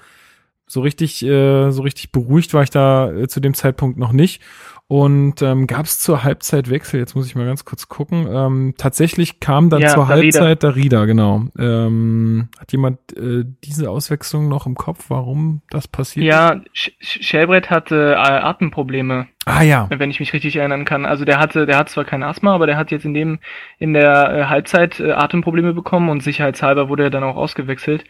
so 0.68 0.82
richtig 0.82 1.24
äh, 1.24 1.70
so 1.72 1.84
richtig 1.84 2.12
beruhigt 2.12 2.54
war 2.54 2.64
ich 2.64 2.72
da 2.72 3.12
äh, 3.12 3.28
zu 3.28 3.40
dem 3.40 3.54
Zeitpunkt 3.54 4.00
noch 4.00 4.12
nicht. 4.12 4.42
Und 4.88 5.42
ähm, 5.42 5.66
gab 5.66 5.86
es 5.88 6.00
zur 6.00 6.24
Halbzeit 6.24 6.70
Wechsel, 6.70 7.00
jetzt 7.00 7.16
muss 7.16 7.26
ich 7.26 7.34
mal 7.36 7.48
ganz 7.48 7.66
kurz 7.66 7.90
gucken. 7.90 8.28
Ähm, 8.30 8.76
tatsächlich 8.78 9.40
kam 9.40 9.72
dann 9.72 9.82
Ja, 9.82 9.88
zur 9.90 10.06
Darida. 10.06 10.40
Halbzeit 10.42 10.64
Darida, 10.64 11.06
genau. 11.06 11.46
Ähm, 11.58 12.50
hat 12.60 12.72
jemand 12.72 13.00
äh, 13.18 13.46
diese 13.64 13.90
Auswechslung 13.90 14.48
noch 14.48 14.68
im 14.68 14.76
Kopf, 14.76 15.06
warum 15.08 15.62
das 15.72 15.88
passiert? 15.88 16.28
Ja, 16.28 16.62
Sch 16.72 16.92
Sch- 17.02 17.24
Schellbrett 17.24 17.72
hatte 17.72 18.12
äh, 18.14 18.16
Atemprobleme. 18.18 19.26
Ah 19.48 19.62
ja. 19.64 19.88
wenn 19.96 20.10
ich 20.10 20.20
mich 20.20 20.34
richtig 20.34 20.56
erinnern 20.56 20.86
kann. 20.86 21.06
Also 21.06 21.24
der 21.24 21.38
hatte, 21.40 21.66
der 21.68 21.78
hat 21.78 21.90
zwar 21.90 22.04
kein 22.04 22.24
Asthma, 22.24 22.54
aber 22.56 22.66
der 22.68 22.78
hat 22.78 22.90
jetzt 22.90 23.06
in 23.06 23.14
dem 23.14 23.40
in 23.78 23.94
der 23.94 24.34
äh, 24.36 24.44
Halbzeit 24.46 25.00
äh, 25.00 25.12
Atemprobleme 25.12 25.74
bekommen 25.74 26.10
und 26.10 26.22
sicherheitshalber 26.24 26.90
wurde 26.90 27.04
er 27.06 27.10
dann 27.12 27.24
auch 27.24 27.36
ausgewechselt. 27.38 28.06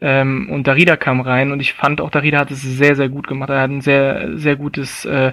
Ähm, 0.00 0.48
und 0.50 0.66
Darida 0.66 0.96
kam 0.96 1.20
rein 1.20 1.52
und 1.52 1.60
ich 1.60 1.74
fand 1.74 2.00
auch 2.00 2.10
Darida 2.10 2.38
hat 2.38 2.50
es 2.52 2.62
sehr 2.62 2.94
sehr 2.96 3.08
gut 3.08 3.26
gemacht. 3.28 3.50
Er 3.50 3.60
hat 3.62 3.70
ein 3.70 3.80
sehr 3.82 4.36
sehr 4.36 4.56
gutes 4.56 5.04
äh, 5.04 5.32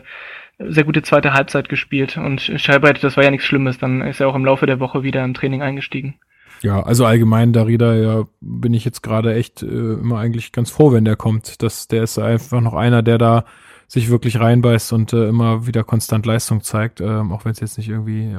sehr 0.60 0.84
gute 0.84 1.04
zweite 1.04 1.34
Halbzeit 1.34 1.70
gespielt 1.70 2.18
und 2.18 2.42
Schallbrett, 2.42 3.04
das 3.04 3.16
war 3.16 3.24
ja 3.24 3.32
nichts 3.32 3.46
Schlimmes. 3.46 3.78
Dann 3.78 4.02
ist 4.02 4.20
er 4.20 4.28
auch 4.28 4.36
im 4.36 4.46
Laufe 4.46 4.66
der 4.66 4.80
Woche 4.80 5.04
wieder 5.04 5.24
im 5.24 5.34
Training 5.34 5.62
eingestiegen. 5.62 6.16
Ja, 6.64 6.82
also 6.82 7.06
allgemein 7.06 7.54
Darida, 7.54 7.96
ja, 7.96 8.24
bin 8.42 8.74
ich 8.74 8.84
jetzt 8.84 9.04
gerade 9.04 9.36
echt 9.36 9.62
äh, 9.62 9.66
immer 9.66 10.18
eigentlich 10.18 10.52
ganz 10.52 10.72
froh, 10.72 10.92
wenn 10.92 11.06
der 11.06 11.16
kommt. 11.16 11.62
Das, 11.62 11.88
der 11.88 12.04
ist 12.04 12.18
einfach 12.18 12.62
noch 12.62 12.74
einer, 12.74 13.04
der 13.04 13.18
da 13.18 13.46
sich 13.88 14.10
wirklich 14.10 14.40
reinbeißt 14.40 14.92
und 14.92 15.14
äh, 15.14 15.30
immer 15.30 15.66
wieder 15.66 15.84
konstant 15.84 16.26
Leistung 16.26 16.62
zeigt, 16.62 17.00
ähm, 17.00 17.32
auch 17.32 17.46
wenn 17.46 17.54
es 17.54 17.62
jetzt 17.62 17.78
nicht 17.78 17.88
irgendwie 17.88 18.36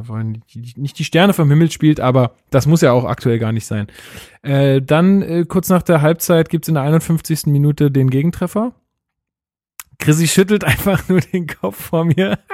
nicht 0.76 0.98
die 0.98 1.04
Sterne 1.04 1.32
vom 1.32 1.48
Himmel 1.48 1.70
spielt, 1.70 2.00
aber 2.00 2.32
das 2.50 2.66
muss 2.66 2.82
ja 2.82 2.92
auch 2.92 3.04
aktuell 3.04 3.38
gar 3.38 3.52
nicht 3.52 3.64
sein. 3.64 3.86
Äh, 4.42 4.82
dann 4.82 5.22
äh, 5.22 5.46
kurz 5.48 5.70
nach 5.70 5.82
der 5.82 6.02
Halbzeit 6.02 6.50
gibt's 6.50 6.68
in 6.68 6.74
der 6.74 6.82
51. 6.82 7.46
Minute 7.46 7.90
den 7.90 8.10
Gegentreffer. 8.10 8.74
Chrissy 9.98 10.28
schüttelt 10.28 10.64
einfach 10.64 11.08
nur 11.08 11.20
den 11.20 11.46
Kopf 11.46 11.86
vor 11.86 12.04
mir. 12.04 12.38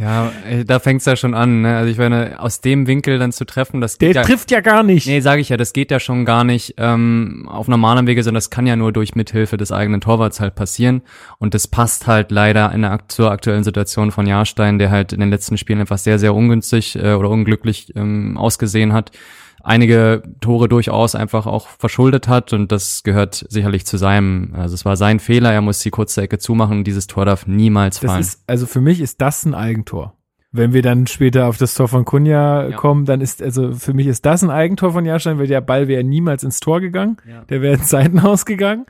Ja, 0.00 0.30
da 0.64 0.78
fängt's 0.78 1.06
ja 1.06 1.16
schon 1.16 1.34
an. 1.34 1.62
Ne? 1.62 1.76
Also 1.76 1.90
ich 1.90 1.98
meine, 1.98 2.38
aus 2.38 2.60
dem 2.60 2.86
Winkel 2.86 3.18
dann 3.18 3.32
zu 3.32 3.44
treffen, 3.44 3.80
das 3.80 3.98
geht 3.98 4.14
Der 4.14 4.22
ja, 4.22 4.26
trifft 4.26 4.52
ja 4.52 4.60
gar 4.60 4.84
nicht. 4.84 5.08
Nee, 5.08 5.18
sage 5.18 5.40
ich 5.40 5.48
ja, 5.48 5.56
das 5.56 5.72
geht 5.72 5.90
ja 5.90 5.98
schon 5.98 6.24
gar 6.24 6.44
nicht 6.44 6.74
ähm, 6.78 7.48
auf 7.50 7.66
normalem 7.66 8.06
Wege, 8.06 8.22
sondern 8.22 8.36
das 8.36 8.50
kann 8.50 8.64
ja 8.68 8.76
nur 8.76 8.92
durch 8.92 9.16
Mithilfe 9.16 9.56
des 9.56 9.72
eigenen 9.72 10.00
Torwarts 10.00 10.38
halt 10.38 10.54
passieren. 10.54 11.02
Und 11.38 11.52
das 11.54 11.66
passt 11.66 12.06
halt 12.06 12.30
leider 12.30 12.70
in 12.72 12.82
der, 12.82 13.00
zur 13.08 13.32
aktuellen 13.32 13.64
Situation 13.64 14.12
von 14.12 14.28
Jahrstein, 14.28 14.78
der 14.78 14.92
halt 14.92 15.12
in 15.12 15.18
den 15.18 15.30
letzten 15.30 15.58
Spielen 15.58 15.80
etwas 15.80 16.04
sehr, 16.04 16.20
sehr 16.20 16.32
ungünstig 16.32 16.94
äh, 16.94 17.14
oder 17.14 17.28
unglücklich 17.28 17.92
ähm, 17.96 18.38
ausgesehen 18.38 18.92
hat 18.92 19.10
einige 19.62 20.22
Tore 20.40 20.68
durchaus 20.68 21.14
einfach 21.14 21.46
auch 21.46 21.68
verschuldet 21.68 22.28
hat 22.28 22.52
und 22.52 22.72
das 22.72 23.02
gehört 23.02 23.46
sicherlich 23.48 23.86
zu 23.86 23.96
seinem, 23.96 24.54
also 24.54 24.74
es 24.74 24.84
war 24.84 24.96
sein 24.96 25.20
Fehler, 25.20 25.52
er 25.52 25.60
muss 25.60 25.80
die 25.80 25.90
kurze 25.90 26.22
Ecke 26.22 26.38
zumachen 26.38 26.78
und 26.78 26.84
dieses 26.84 27.06
Tor 27.06 27.24
darf 27.24 27.46
niemals 27.46 27.98
fallen. 27.98 28.20
Ist, 28.20 28.42
also 28.46 28.66
für 28.66 28.80
mich 28.80 29.00
ist 29.00 29.20
das 29.20 29.44
ein 29.44 29.54
Eigentor. 29.54 30.14
Wenn 30.50 30.72
wir 30.72 30.80
dann 30.80 31.06
später 31.06 31.46
auf 31.46 31.58
das 31.58 31.74
Tor 31.74 31.88
von 31.88 32.06
Kunja 32.06 32.68
ja. 32.68 32.76
kommen, 32.76 33.04
dann 33.04 33.20
ist, 33.20 33.42
also 33.42 33.72
für 33.72 33.92
mich 33.92 34.06
ist 34.06 34.24
das 34.24 34.42
ein 34.42 34.48
Eigentor 34.48 34.92
von 34.92 35.04
Jahrstein, 35.04 35.38
weil 35.38 35.46
der 35.46 35.60
Ball 35.60 35.88
wäre 35.88 36.02
niemals 36.02 36.42
ins 36.42 36.58
Tor 36.58 36.80
gegangen. 36.80 37.18
Ja. 37.28 37.44
Der 37.44 37.60
wäre 37.60 37.74
ins 37.74 37.90
Seitenhaus 37.90 38.46
gegangen 38.46 38.86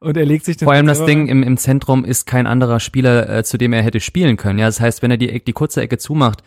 und 0.00 0.18
er 0.18 0.26
legt 0.26 0.44
sich 0.44 0.58
den 0.58 0.66
Vor 0.66 0.74
allem 0.74 0.86
das 0.86 1.06
Ding 1.06 1.28
im, 1.28 1.42
im 1.42 1.56
Zentrum 1.56 2.04
ist 2.04 2.26
kein 2.26 2.46
anderer 2.46 2.78
Spieler, 2.78 3.38
äh, 3.38 3.42
zu 3.42 3.56
dem 3.56 3.72
er 3.72 3.82
hätte 3.82 4.00
spielen 4.00 4.36
können. 4.36 4.58
Ja, 4.58 4.66
das 4.66 4.80
heißt, 4.80 5.00
wenn 5.00 5.10
er 5.10 5.16
die, 5.16 5.42
die 5.42 5.52
kurze 5.54 5.80
Ecke 5.80 5.96
zumacht, 5.96 6.42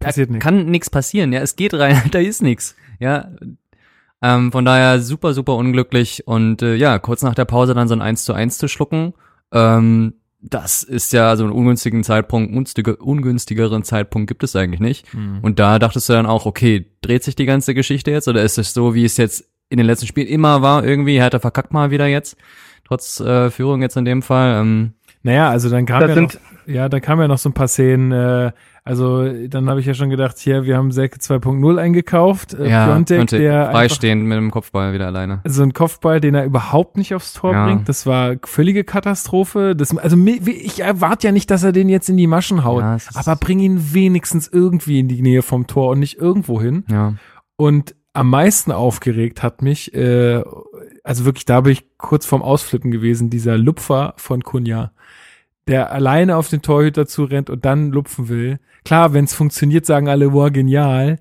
passiert 0.00 0.30
nichts. 0.30 0.42
Kann 0.42 0.66
nichts 0.66 0.90
passieren, 0.90 1.32
ja, 1.32 1.40
es 1.40 1.56
geht 1.56 1.74
rein, 1.74 2.02
da 2.10 2.18
ist 2.18 2.42
nichts. 2.42 2.76
Ja. 2.98 3.28
Ähm, 4.22 4.52
von 4.52 4.64
daher 4.64 5.00
super, 5.00 5.34
super 5.34 5.56
unglücklich 5.56 6.26
und 6.26 6.62
äh, 6.62 6.76
ja, 6.76 6.98
kurz 6.98 7.22
nach 7.22 7.34
der 7.34 7.44
Pause 7.44 7.74
dann 7.74 7.88
so 7.88 7.94
ein 7.94 8.02
1 8.02 8.24
zu 8.24 8.32
1 8.32 8.58
zu 8.58 8.68
schlucken. 8.68 9.14
Ähm, 9.52 10.14
das 10.40 10.82
ist 10.82 11.12
ja 11.12 11.34
so 11.36 11.44
einen 11.44 11.52
ungünstigen 11.52 12.04
Zeitpunkt, 12.04 12.50
ungünstige, 12.50 12.96
ungünstigeren 12.96 13.82
Zeitpunkt 13.82 14.28
gibt 14.28 14.42
es 14.42 14.54
eigentlich 14.54 14.80
nicht. 14.80 15.12
Mhm. 15.14 15.38
Und 15.40 15.58
da 15.58 15.78
dachtest 15.78 16.08
du 16.08 16.12
dann 16.12 16.26
auch, 16.26 16.44
okay, 16.44 16.86
dreht 17.00 17.24
sich 17.24 17.34
die 17.34 17.46
ganze 17.46 17.74
Geschichte 17.74 18.10
jetzt 18.10 18.28
oder 18.28 18.42
ist 18.42 18.58
es 18.58 18.74
so, 18.74 18.94
wie 18.94 19.04
es 19.04 19.16
jetzt 19.16 19.44
in 19.70 19.78
den 19.78 19.86
letzten 19.86 20.06
Spielen 20.06 20.26
immer 20.26 20.60
war, 20.60 20.84
irgendwie, 20.84 21.22
hat 21.22 21.32
er 21.32 21.40
verkackt 21.40 21.72
mal 21.72 21.90
wieder 21.90 22.06
jetzt, 22.06 22.36
trotz 22.86 23.20
äh, 23.20 23.50
Führung 23.50 23.80
jetzt 23.80 23.96
in 23.96 24.04
dem 24.04 24.20
Fall. 24.20 24.60
Ähm, 24.60 24.92
naja, 25.22 25.48
also 25.48 25.70
dann 25.70 25.86
kam 25.86 26.08
ja 26.08 26.14
noch, 26.14 26.32
ja, 26.66 26.88
da 26.90 27.00
kam 27.00 27.20
ja 27.20 27.28
noch 27.28 27.38
so 27.38 27.48
ein 27.48 27.54
paar 27.54 27.68
Szenen, 27.68 28.12
äh, 28.12 28.52
also 28.86 29.26
dann 29.48 29.70
habe 29.70 29.80
ich 29.80 29.86
ja 29.86 29.94
schon 29.94 30.10
gedacht, 30.10 30.36
hier, 30.38 30.64
wir 30.64 30.76
haben 30.76 30.92
Selke 30.92 31.18
2.0 31.18 31.78
eingekauft. 31.78 32.52
Äh, 32.52 32.68
ja, 32.68 32.84
Piontek, 32.84 33.28
der 33.28 33.70
freistehend 33.70 34.24
mit 34.24 34.36
dem 34.36 34.50
Kopfball 34.50 34.92
wieder 34.92 35.06
alleine. 35.06 35.40
So 35.46 35.62
ein 35.62 35.72
Kopfball, 35.72 36.20
den 36.20 36.34
er 36.34 36.44
überhaupt 36.44 36.98
nicht 36.98 37.14
aufs 37.14 37.32
Tor 37.32 37.54
ja. 37.54 37.64
bringt. 37.64 37.88
Das 37.88 38.04
war 38.04 38.34
völlige 38.44 38.84
Katastrophe. 38.84 39.74
Das, 39.74 39.96
also 39.96 40.18
ich 40.18 40.80
erwarte 40.80 41.28
ja 41.28 41.32
nicht, 41.32 41.50
dass 41.50 41.62
er 41.62 41.72
den 41.72 41.88
jetzt 41.88 42.10
in 42.10 42.18
die 42.18 42.26
Maschen 42.26 42.62
haut, 42.62 42.82
ja, 42.82 42.98
aber 43.14 43.36
bring 43.36 43.60
ihn 43.60 43.94
wenigstens 43.94 44.48
irgendwie 44.48 44.98
in 44.98 45.08
die 45.08 45.22
Nähe 45.22 45.40
vom 45.40 45.66
Tor 45.66 45.88
und 45.88 46.00
nicht 46.00 46.18
irgendwo 46.18 46.60
hin. 46.60 46.84
Ja. 46.90 47.14
Und 47.56 47.94
am 48.12 48.28
meisten 48.28 48.70
aufgeregt 48.70 49.42
hat 49.42 49.62
mich, 49.62 49.94
äh, 49.94 50.42
also 51.02 51.24
wirklich, 51.24 51.46
da 51.46 51.62
bin 51.62 51.72
ich 51.72 51.86
kurz 51.96 52.26
vorm 52.26 52.42
Ausflippen 52.42 52.90
gewesen, 52.90 53.30
dieser 53.30 53.56
Lupfer 53.56 54.12
von 54.18 54.42
Kunja 54.42 54.90
der 55.66 55.92
alleine 55.92 56.36
auf 56.36 56.48
den 56.48 56.62
Torhüter 56.62 57.06
zurennt 57.06 57.50
und 57.50 57.64
dann 57.64 57.90
lupfen 57.90 58.28
will. 58.28 58.58
Klar, 58.84 59.12
wenn 59.12 59.24
es 59.24 59.34
funktioniert, 59.34 59.86
sagen 59.86 60.08
alle, 60.08 60.32
wow, 60.32 60.50
genial. 60.52 61.18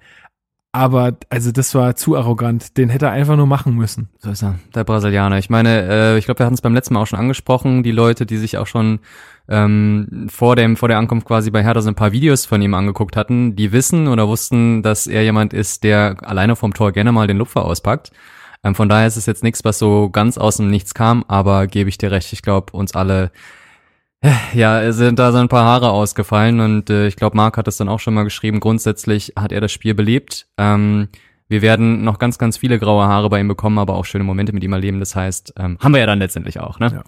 Aber 0.76 1.16
also 1.30 1.52
das 1.52 1.76
war 1.76 1.96
zu 1.96 2.16
arrogant. 2.18 2.78
Den 2.78 2.90
hätte 2.90 3.06
er 3.06 3.12
einfach 3.12 3.38
nur 3.38 3.46
machen 3.46 3.76
müssen. 3.76 4.10
So 4.18 4.32
ist 4.32 4.42
er, 4.42 4.56
der 4.74 4.84
Brasilianer. 4.84 5.38
Ich 5.38 5.52
meine, 5.52 5.88
äh, 5.88 6.18
ich 6.18 6.26
glaube, 6.26 6.40
wir 6.40 6.46
hatten 6.48 6.56
es 6.56 6.62
beim 6.62 6.74
letzten 6.74 6.96
Mal 6.96 7.02
auch 7.02 7.08
schon 7.08 7.20
angesprochen. 7.20 7.84
Die 7.84 7.92
Leute, 7.92 8.26
die 8.26 8.38
sich 8.38 8.58
auch 8.58 8.66
schon 8.66 9.00
ähm, 9.48 10.28
vor 10.32 10.56
dem 10.56 10.76
vor 10.76 10.90
der 10.90 10.98
Ankunft 10.98 11.28
quasi 11.28 11.52
bei 11.52 11.64
Hertha 11.64 11.82
so 11.82 11.90
ein 11.90 11.96
paar 11.96 12.12
Videos 12.12 12.48
von 12.48 12.60
ihm 12.60 12.74
angeguckt 12.74 13.16
hatten, 13.16 13.56
die 13.56 13.72
wissen 13.72 14.08
oder 14.08 14.28
wussten, 14.28 14.82
dass 14.82 15.06
er 15.06 15.22
jemand 15.24 15.54
ist, 15.54 15.84
der 15.84 16.18
alleine 16.22 16.56
vom 16.56 16.74
Tor 16.74 16.92
gerne 16.92 17.12
mal 17.12 17.28
den 17.28 17.38
Lupfer 17.38 17.66
auspackt. 17.66 18.12
Ähm, 18.64 18.74
von 18.74 18.90
daher 18.90 19.06
ist 19.06 19.18
es 19.18 19.28
jetzt 19.28 19.44
nichts, 19.44 19.64
was 19.64 19.78
so 19.78 20.10
ganz 20.10 20.40
aus 20.40 20.58
dem 20.58 20.72
Nichts 20.72 20.96
kam. 20.96 21.24
Aber 21.28 21.68
gebe 21.68 21.90
ich 21.90 22.00
dir 22.00 22.10
recht. 22.10 22.34
Ich 22.34 22.42
glaube, 22.42 22.74
uns 22.76 22.96
alle 22.96 23.32
ja, 24.54 24.92
sind 24.92 25.20
da 25.20 25.32
so 25.32 25.38
ein 25.38 25.50
paar 25.50 25.66
Haare 25.66 25.92
ausgefallen 25.92 26.60
und 26.60 26.90
äh, 26.90 27.08
ich 27.08 27.16
glaube, 27.16 27.36
Marc 27.36 27.58
hat 27.58 27.68
es 27.68 27.78
dann 27.78 27.90
auch 27.90 28.00
schon 28.00 28.14
mal 28.14 28.24
geschrieben. 28.24 28.60
Grundsätzlich 28.60 29.34
hat 29.38 29.52
er 29.52 29.62
das 29.62 29.72
Spiel 29.72 29.94
belebt. 29.94 30.48
Ähm, 30.58 31.10
wir 31.50 31.62
werden 31.62 32.04
noch 32.04 32.20
ganz, 32.20 32.38
ganz 32.38 32.58
viele 32.58 32.80
graue 32.80 33.06
Haare 33.06 33.30
bei 33.30 33.40
ihm 33.40 33.48
bekommen, 33.48 33.78
aber 33.78 33.96
auch 33.96 34.06
schöne 34.06 34.24
Momente 34.24 34.54
mit 34.54 34.64
ihm 34.64 34.74
erleben. 34.74 35.00
Das 35.00 35.16
heißt, 35.16 35.54
ähm, 35.58 35.78
haben 35.80 35.94
wir 35.94 36.00
ja 36.00 36.06
dann 36.06 36.20
letztendlich 36.20 36.60
auch. 36.60 36.80
Ne? 36.80 36.92
Ja. 36.94 37.04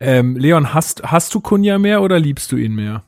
Ähm, 0.00 0.36
Leon, 0.36 0.72
hast, 0.72 1.02
hast 1.04 1.34
du 1.34 1.40
Kunja 1.40 1.78
mehr 1.78 2.02
oder 2.02 2.18
liebst 2.18 2.50
du 2.52 2.56
ihn 2.56 2.74
mehr? 2.74 3.04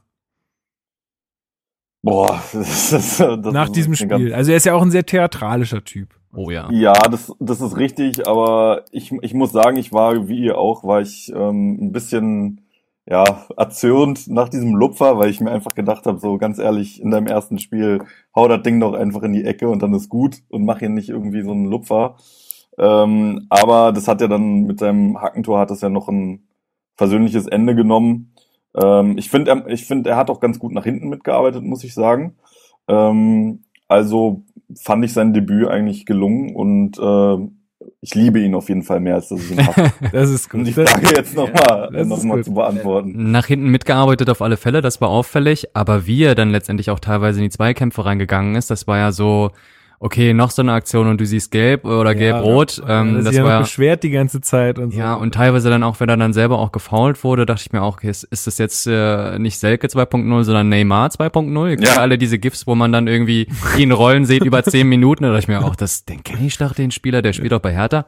Boah, 2.03 2.43
das 2.53 2.93
ist, 2.93 3.21
das 3.21 3.53
nach 3.53 3.71
diesem 3.71 3.95
Spiel. 3.95 4.33
Also 4.35 4.51
er 4.51 4.57
ist 4.59 4.67
ja 4.67 4.75
auch 4.75 4.83
ein 4.83 4.91
sehr 4.91 5.07
theatralischer 5.07 5.83
Typ. 5.85 6.15
Oh 6.35 6.51
ja. 6.51 6.71
Ja, 6.71 6.93
das, 6.93 7.33
das 7.41 7.61
ist 7.61 7.77
richtig, 7.77 8.29
aber 8.29 8.85
ich, 8.93 9.13
ich 9.23 9.33
muss 9.33 9.53
sagen, 9.53 9.79
ich 9.79 9.93
war, 9.93 10.29
wie 10.29 10.39
ihr 10.39 10.59
auch, 10.59 10.85
war 10.85 11.01
ich 11.01 11.33
ähm, 11.35 11.79
ein 11.81 11.93
bisschen 11.93 12.68
ja, 13.11 13.47
erzürnt 13.57 14.29
nach 14.29 14.51
diesem 14.51 14.75
Lupfer, 14.75 15.19
weil 15.19 15.31
ich 15.31 15.41
mir 15.41 15.51
einfach 15.51 15.75
gedacht 15.75 16.05
habe, 16.05 16.19
so 16.19 16.37
ganz 16.37 16.59
ehrlich, 16.59 17.01
in 17.01 17.11
deinem 17.11 17.27
ersten 17.27 17.59
Spiel 17.59 18.01
hau 18.37 18.49
das 18.49 18.63
Ding 18.63 18.81
doch 18.81 18.93
einfach 18.93 19.23
in 19.23 19.33
die 19.33 19.45
Ecke 19.45 19.69
und 19.69 19.83
dann 19.83 19.95
ist 19.95 20.11
gut 20.11 20.43
und 20.49 20.67
mach 20.67 20.81
hier 20.81 20.91
nicht 20.91 21.09
irgendwie 21.09 21.43
so 21.43 21.53
einen 21.53 21.65
Lupfer. 21.65 22.17
Ähm, 22.79 23.47
aber 23.49 23.93
das 23.93 24.09
hat 24.09 24.21
ja 24.21 24.29
dann 24.29 24.65
mit 24.65 24.79
seinem 24.81 25.21
Hackentor 25.23 25.59
hat 25.59 25.71
das 25.71 25.81
ja 25.81 25.89
noch 25.89 26.09
ein 26.09 26.49
versöhnliches 26.97 27.47
Ende 27.47 27.75
genommen. 27.75 28.35
Ähm, 28.77 29.17
ich 29.17 29.31
finde, 29.31 29.53
er, 29.53 29.67
ich 29.69 29.87
finde, 29.87 30.11
er 30.11 30.17
hat 30.17 30.29
auch 30.29 30.41
ganz 30.41 30.59
gut 30.59 30.73
nach 30.73 30.85
hinten 30.85 31.09
mitgearbeitet, 31.09 31.65
muss 31.65 31.85
ich 31.85 31.95
sagen. 31.95 32.37
Ähm, 32.89 33.65
also 33.89 34.45
fand 34.77 35.05
ich 35.05 35.15
sein 35.15 35.33
Debüt 35.33 35.69
eigentlich 35.69 36.05
gelungen 36.05 36.55
und 36.55 36.99
äh, 36.99 37.49
ich 38.01 38.15
liebe 38.15 38.41
ihn 38.41 38.55
auf 38.55 38.69
jeden 38.69 38.83
Fall 38.83 39.01
mehr, 39.01 39.17
als 39.17 39.29
dass 39.29 39.41
ich 39.41 39.53
ihn 39.53 39.67
habe. 39.67 39.93
das 40.13 40.31
ist 40.31 40.51
gut. 40.51 40.61
Um 40.61 40.65
die 40.65 40.73
Frage 40.73 41.15
jetzt 41.17 41.35
nochmal 41.35 41.91
ja, 41.93 42.05
noch 42.05 42.23
mal 42.23 42.43
zu 42.43 42.55
beantworten. 42.55 43.31
Nach 43.31 43.47
hinten 43.47 43.69
mitgearbeitet 43.69 44.31
auf 44.31 44.43
alle 44.43 44.57
Fälle, 44.57 44.81
das 44.81 45.01
war 45.01 45.09
auffällig, 45.09 45.75
aber 45.75 46.07
wie 46.07 46.23
er 46.25 46.35
dann 46.35 46.51
letztendlich 46.51 46.91
auch 46.91 47.01
teilweise 47.01 47.39
in 47.39 47.45
die 47.45 47.51
Zweikämpfe 47.51 48.05
reingegangen 48.05 48.55
ist, 48.57 48.71
das 48.71 48.87
war 48.87 48.99
ja 48.99 49.13
so, 49.13 49.51
okay, 50.01 50.33
noch 50.33 50.51
so 50.51 50.63
eine 50.63 50.73
Aktion 50.73 51.09
und 51.09 51.21
du 51.21 51.27
siehst 51.27 51.51
gelb 51.51 51.85
oder 51.85 52.15
gelb-rot. 52.15 52.79
Ja, 52.79 53.01
ähm, 53.01 53.25
das 53.25 53.37
war 53.37 53.51
ja 53.51 53.61
beschwert 53.61 54.03
die 54.03 54.11
ganze 54.11 54.41
Zeit 54.41 54.79
und 54.79 54.93
so. 54.93 54.99
Ja, 54.99 55.15
und 55.15 55.35
teilweise 55.35 55.71
dann 55.71 55.83
auch, 55.83 55.99
wenn 56.01 56.09
er 56.09 56.17
dann 56.17 56.33
selber 56.33 56.59
auch 56.59 56.73
gefault 56.73 57.25
wurde, 57.25 57.47
dachte 57.47 57.63
ich 57.67 57.73
mir 57.73 57.83
auch, 57.83 57.95
okay, 57.95 58.11
ist, 58.11 58.25
ist 58.25 58.47
das 58.47 58.59
jetzt 58.59 58.87
äh, 58.87 59.39
nicht 59.39 59.59
Selke 59.59 59.89
2.0, 59.89 60.45
sondern 60.45 60.69
Neymar 60.69 61.09
2.0? 61.09 61.85
Ja. 61.85 61.97
Alle 61.97 62.19
diese 62.19 62.39
GIFs, 62.39 62.67
wo 62.67 62.75
man 62.75 62.93
dann 62.93 63.09
irgendwie 63.09 63.49
ihn 63.77 63.93
rollen 63.93 64.25
sieht 64.25 64.45
über 64.45 64.63
zehn 64.63 64.89
Minuten, 64.89 65.25
da 65.25 65.31
dachte 65.31 65.41
ich 65.41 65.49
mir 65.49 65.65
auch, 65.65 65.77
das, 65.77 66.05
den 66.05 66.23
kenne 66.23 66.47
ich 66.47 66.59
doch, 66.59 66.75
den 66.75 66.91
Spieler, 66.91 67.23
der 67.23 67.33
spielt 67.33 67.53
doch 67.53 67.61
bei 67.61 67.73
Hertha. 67.73 68.07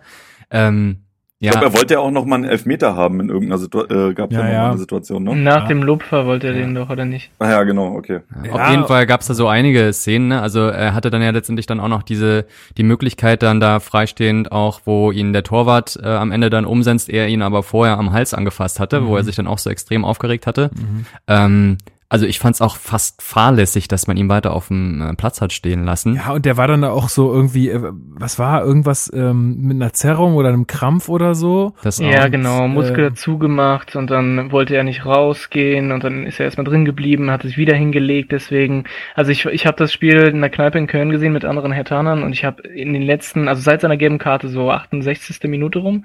Ähm, 0.50 0.98
ja. 1.42 1.52
Ich 1.52 1.58
glaube, 1.58 1.66
er 1.66 1.78
wollte 1.78 1.94
ja 1.94 2.00
auch 2.00 2.10
noch 2.10 2.26
mal 2.26 2.36
einen 2.36 2.44
Elfmeter 2.44 2.96
haben 2.96 3.18
in 3.18 3.30
irgendeiner 3.30 3.56
Situation, 3.56 4.10
äh, 4.10 4.12
gab 4.12 4.30
ja, 4.30 4.40
ja 4.40 4.44
noch 4.44 4.52
ja. 4.52 4.68
eine 4.68 4.78
Situation, 4.78 5.24
ne? 5.24 5.34
Nach 5.36 5.62
ja. 5.62 5.68
dem 5.68 5.82
Lupfer 5.82 6.26
wollte 6.26 6.48
er 6.48 6.52
den 6.52 6.74
doch, 6.74 6.90
oder 6.90 7.06
nicht? 7.06 7.30
Ah 7.38 7.48
ja, 7.48 7.62
genau, 7.62 7.96
okay. 7.96 8.20
Ja. 8.44 8.52
Auf 8.52 8.70
jeden 8.70 8.86
Fall 8.86 9.06
gab 9.06 9.22
es 9.22 9.26
da 9.26 9.32
so 9.32 9.48
einige 9.48 9.90
Szenen, 9.94 10.28
ne? 10.28 10.42
Also 10.42 10.60
er 10.60 10.92
hatte 10.92 11.10
dann 11.10 11.22
ja 11.22 11.30
letztendlich 11.30 11.64
dann 11.64 11.80
auch 11.80 11.88
noch 11.88 12.02
diese, 12.02 12.44
die 12.76 12.82
Möglichkeit 12.82 13.42
dann 13.42 13.58
da 13.58 13.80
freistehend 13.80 14.52
auch, 14.52 14.82
wo 14.84 15.12
ihn 15.12 15.32
der 15.32 15.42
Torwart 15.42 15.98
äh, 16.02 16.08
am 16.08 16.30
Ende 16.30 16.50
dann 16.50 16.66
umsetzt, 16.66 17.08
er 17.08 17.28
ihn 17.28 17.40
aber 17.40 17.62
vorher 17.62 17.96
am 17.96 18.12
Hals 18.12 18.34
angefasst 18.34 18.78
hatte, 18.78 19.00
mhm. 19.00 19.06
wo 19.06 19.16
er 19.16 19.24
sich 19.24 19.36
dann 19.36 19.46
auch 19.46 19.58
so 19.58 19.70
extrem 19.70 20.04
aufgeregt 20.04 20.46
hatte. 20.46 20.70
Mhm. 20.74 21.06
Ähm, 21.26 21.78
also 22.10 22.26
ich 22.26 22.40
fand 22.40 22.56
es 22.56 22.60
auch 22.60 22.76
fast 22.76 23.22
fahrlässig, 23.22 23.86
dass 23.86 24.08
man 24.08 24.16
ihn 24.16 24.28
weiter 24.28 24.52
auf 24.52 24.66
dem 24.66 25.00
äh, 25.00 25.14
Platz 25.14 25.40
hat 25.40 25.52
stehen 25.52 25.84
lassen. 25.84 26.16
Ja, 26.16 26.32
und 26.32 26.44
der 26.44 26.56
war 26.56 26.66
dann 26.66 26.82
auch 26.82 27.08
so 27.08 27.32
irgendwie, 27.32 27.68
äh, 27.70 27.80
was 27.80 28.36
war, 28.36 28.64
irgendwas 28.64 29.10
ähm, 29.14 29.60
mit 29.62 29.76
einer 29.76 29.92
Zerrung 29.92 30.34
oder 30.34 30.48
einem 30.48 30.66
Krampf 30.66 31.08
oder 31.08 31.36
so? 31.36 31.72
Das 31.84 32.00
ja, 32.00 32.24
auch. 32.24 32.30
genau, 32.30 32.66
Muskel 32.66 33.06
äh, 33.06 33.14
zugemacht 33.14 33.94
und 33.94 34.10
dann 34.10 34.50
wollte 34.50 34.74
er 34.74 34.82
nicht 34.82 35.06
rausgehen 35.06 35.92
und 35.92 36.02
dann 36.02 36.26
ist 36.26 36.40
er 36.40 36.46
erstmal 36.46 36.64
drin 36.64 36.84
geblieben, 36.84 37.30
hat 37.30 37.42
sich 37.42 37.56
wieder 37.56 37.76
hingelegt, 37.76 38.32
deswegen, 38.32 38.84
also 39.14 39.30
ich, 39.30 39.46
ich 39.46 39.64
habe 39.64 39.76
das 39.76 39.92
Spiel 39.92 40.16
in 40.16 40.40
der 40.40 40.50
Kneipe 40.50 40.78
in 40.78 40.88
Köln 40.88 41.10
gesehen 41.10 41.32
mit 41.32 41.44
anderen 41.44 41.70
Hertanern 41.70 42.24
und 42.24 42.32
ich 42.32 42.44
habe 42.44 42.62
in 42.66 42.92
den 42.92 43.02
letzten, 43.02 43.46
also 43.46 43.62
seit 43.62 43.82
seiner 43.82 43.96
gelben 43.96 44.18
Karte 44.18 44.48
so 44.48 44.68
68. 44.72 45.48
Minute 45.48 45.78
rum, 45.78 46.04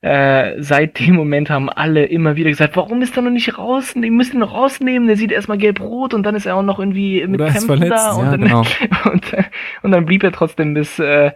äh, 0.00 0.62
seit 0.62 1.00
dem 1.00 1.16
Moment 1.16 1.50
haben 1.50 1.68
alle 1.68 2.04
immer 2.04 2.36
wieder 2.36 2.50
gesagt, 2.50 2.76
warum 2.76 3.02
ist 3.02 3.16
er 3.16 3.22
noch 3.22 3.30
nicht 3.30 3.58
raus? 3.58 3.94
Die 3.96 4.10
müssen 4.10 4.34
ihn 4.34 4.40
noch 4.40 4.54
rausnehmen. 4.54 5.08
Der 5.08 5.16
sieht 5.16 5.32
erstmal 5.32 5.58
gelb-rot 5.58 6.14
und 6.14 6.22
dann 6.22 6.36
ist 6.36 6.46
er 6.46 6.54
auch 6.54 6.62
noch 6.62 6.78
irgendwie 6.78 7.26
mit 7.26 7.40
Oder 7.40 7.50
Kämpfen 7.50 7.88
da. 7.88 8.12
Und, 8.12 8.24
ja, 8.24 8.30
dann, 8.30 8.40
genau. 8.42 8.60
und, 9.12 9.34
und, 9.82 9.90
dann 9.90 10.06
blieb 10.06 10.22
er 10.22 10.30
trotzdem 10.30 10.74
bis, 10.74 11.00
äh, 11.00 11.32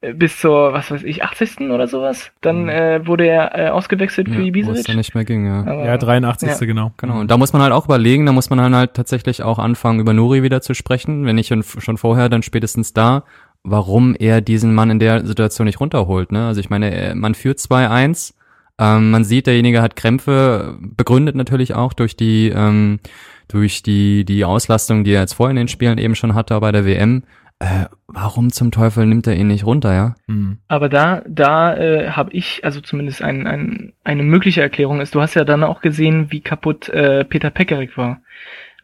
bis 0.00 0.38
zur, 0.38 0.72
was 0.72 0.92
weiß 0.92 1.02
ich, 1.02 1.24
80. 1.24 1.70
oder 1.70 1.88
sowas. 1.88 2.30
Dann 2.40 2.64
mhm. 2.64 2.68
äh, 2.68 3.06
wurde 3.06 3.26
er 3.26 3.58
äh, 3.58 3.68
ausgewechselt 3.70 4.28
ja, 4.28 4.34
für 4.34 4.42
Ibisevic. 4.42 4.76
Wo 4.76 4.78
es 4.78 4.84
dann 4.84 4.96
nicht 4.96 5.16
mehr 5.16 5.24
ging, 5.24 5.46
ja. 5.46 5.60
Aber, 5.62 5.84
ja, 5.84 5.98
83. 5.98 6.48
Ja. 6.48 6.56
genau. 6.60 6.92
Genau. 6.98 7.18
Und 7.18 7.32
da 7.32 7.36
muss 7.36 7.52
man 7.52 7.62
halt 7.62 7.72
auch 7.72 7.86
überlegen, 7.86 8.26
da 8.26 8.32
muss 8.32 8.48
man 8.48 8.76
halt 8.76 8.94
tatsächlich 8.94 9.42
auch 9.42 9.58
anfangen, 9.58 9.98
über 9.98 10.12
Nuri 10.12 10.44
wieder 10.44 10.60
zu 10.60 10.74
sprechen. 10.74 11.26
Wenn 11.26 11.34
nicht 11.34 11.52
schon 11.78 11.96
vorher, 11.96 12.28
dann 12.28 12.44
spätestens 12.44 12.92
da 12.92 13.24
warum 13.64 14.14
er 14.14 14.40
diesen 14.40 14.74
Mann 14.74 14.90
in 14.90 14.98
der 14.98 15.26
Situation 15.26 15.64
nicht 15.64 15.80
runterholt. 15.80 16.30
Ne? 16.30 16.46
Also 16.46 16.60
ich 16.60 16.70
meine, 16.70 17.14
man 17.16 17.34
führt 17.34 17.58
2-1, 17.58 18.34
ähm, 18.78 19.10
man 19.10 19.24
sieht, 19.24 19.46
derjenige 19.46 19.82
hat 19.82 19.96
Krämpfe, 19.96 20.78
begründet 20.80 21.34
natürlich 21.34 21.74
auch 21.74 21.92
durch 21.92 22.16
die 22.16 22.48
ähm, 22.54 23.00
durch 23.48 23.82
die 23.82 24.24
die 24.24 24.44
Auslastung, 24.44 25.04
die 25.04 25.12
er 25.12 25.20
jetzt 25.20 25.34
vorher 25.34 25.50
in 25.50 25.56
den 25.56 25.68
Spielen 25.68 25.98
eben 25.98 26.14
schon 26.14 26.34
hatte 26.34 26.58
bei 26.60 26.72
der 26.72 26.84
WM. 26.84 27.24
Äh, 27.60 27.86
warum 28.08 28.50
zum 28.50 28.72
Teufel 28.72 29.06
nimmt 29.06 29.28
er 29.28 29.36
ihn 29.36 29.46
nicht 29.46 29.64
runter, 29.64 29.94
ja? 29.94 30.14
Mhm. 30.26 30.58
Aber 30.66 30.88
da, 30.88 31.22
da 31.28 31.76
äh, 31.76 32.10
habe 32.10 32.32
ich, 32.32 32.64
also 32.64 32.80
zumindest 32.80 33.22
ein, 33.22 33.46
ein, 33.46 33.92
eine 34.02 34.24
mögliche 34.24 34.60
Erklärung 34.60 35.00
ist, 35.00 35.14
du 35.14 35.20
hast 35.20 35.34
ja 35.34 35.44
dann 35.44 35.62
auch 35.62 35.80
gesehen, 35.80 36.32
wie 36.32 36.40
kaputt 36.40 36.88
äh, 36.88 37.24
Peter 37.24 37.50
Pekarik 37.50 37.96
war 37.96 38.20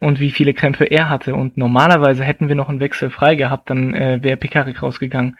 und 0.01 0.19
wie 0.19 0.31
viele 0.31 0.53
Krämpfe 0.53 0.85
er 0.85 1.09
hatte. 1.09 1.35
Und 1.35 1.57
normalerweise 1.57 2.25
hätten 2.25 2.49
wir 2.49 2.55
noch 2.55 2.67
einen 2.67 2.81
Wechsel 2.81 3.09
frei 3.09 3.35
gehabt, 3.35 3.69
dann 3.69 3.93
äh, 3.93 4.19
wäre 4.21 4.35
Pekarik 4.35 4.81
rausgegangen. 4.81 5.37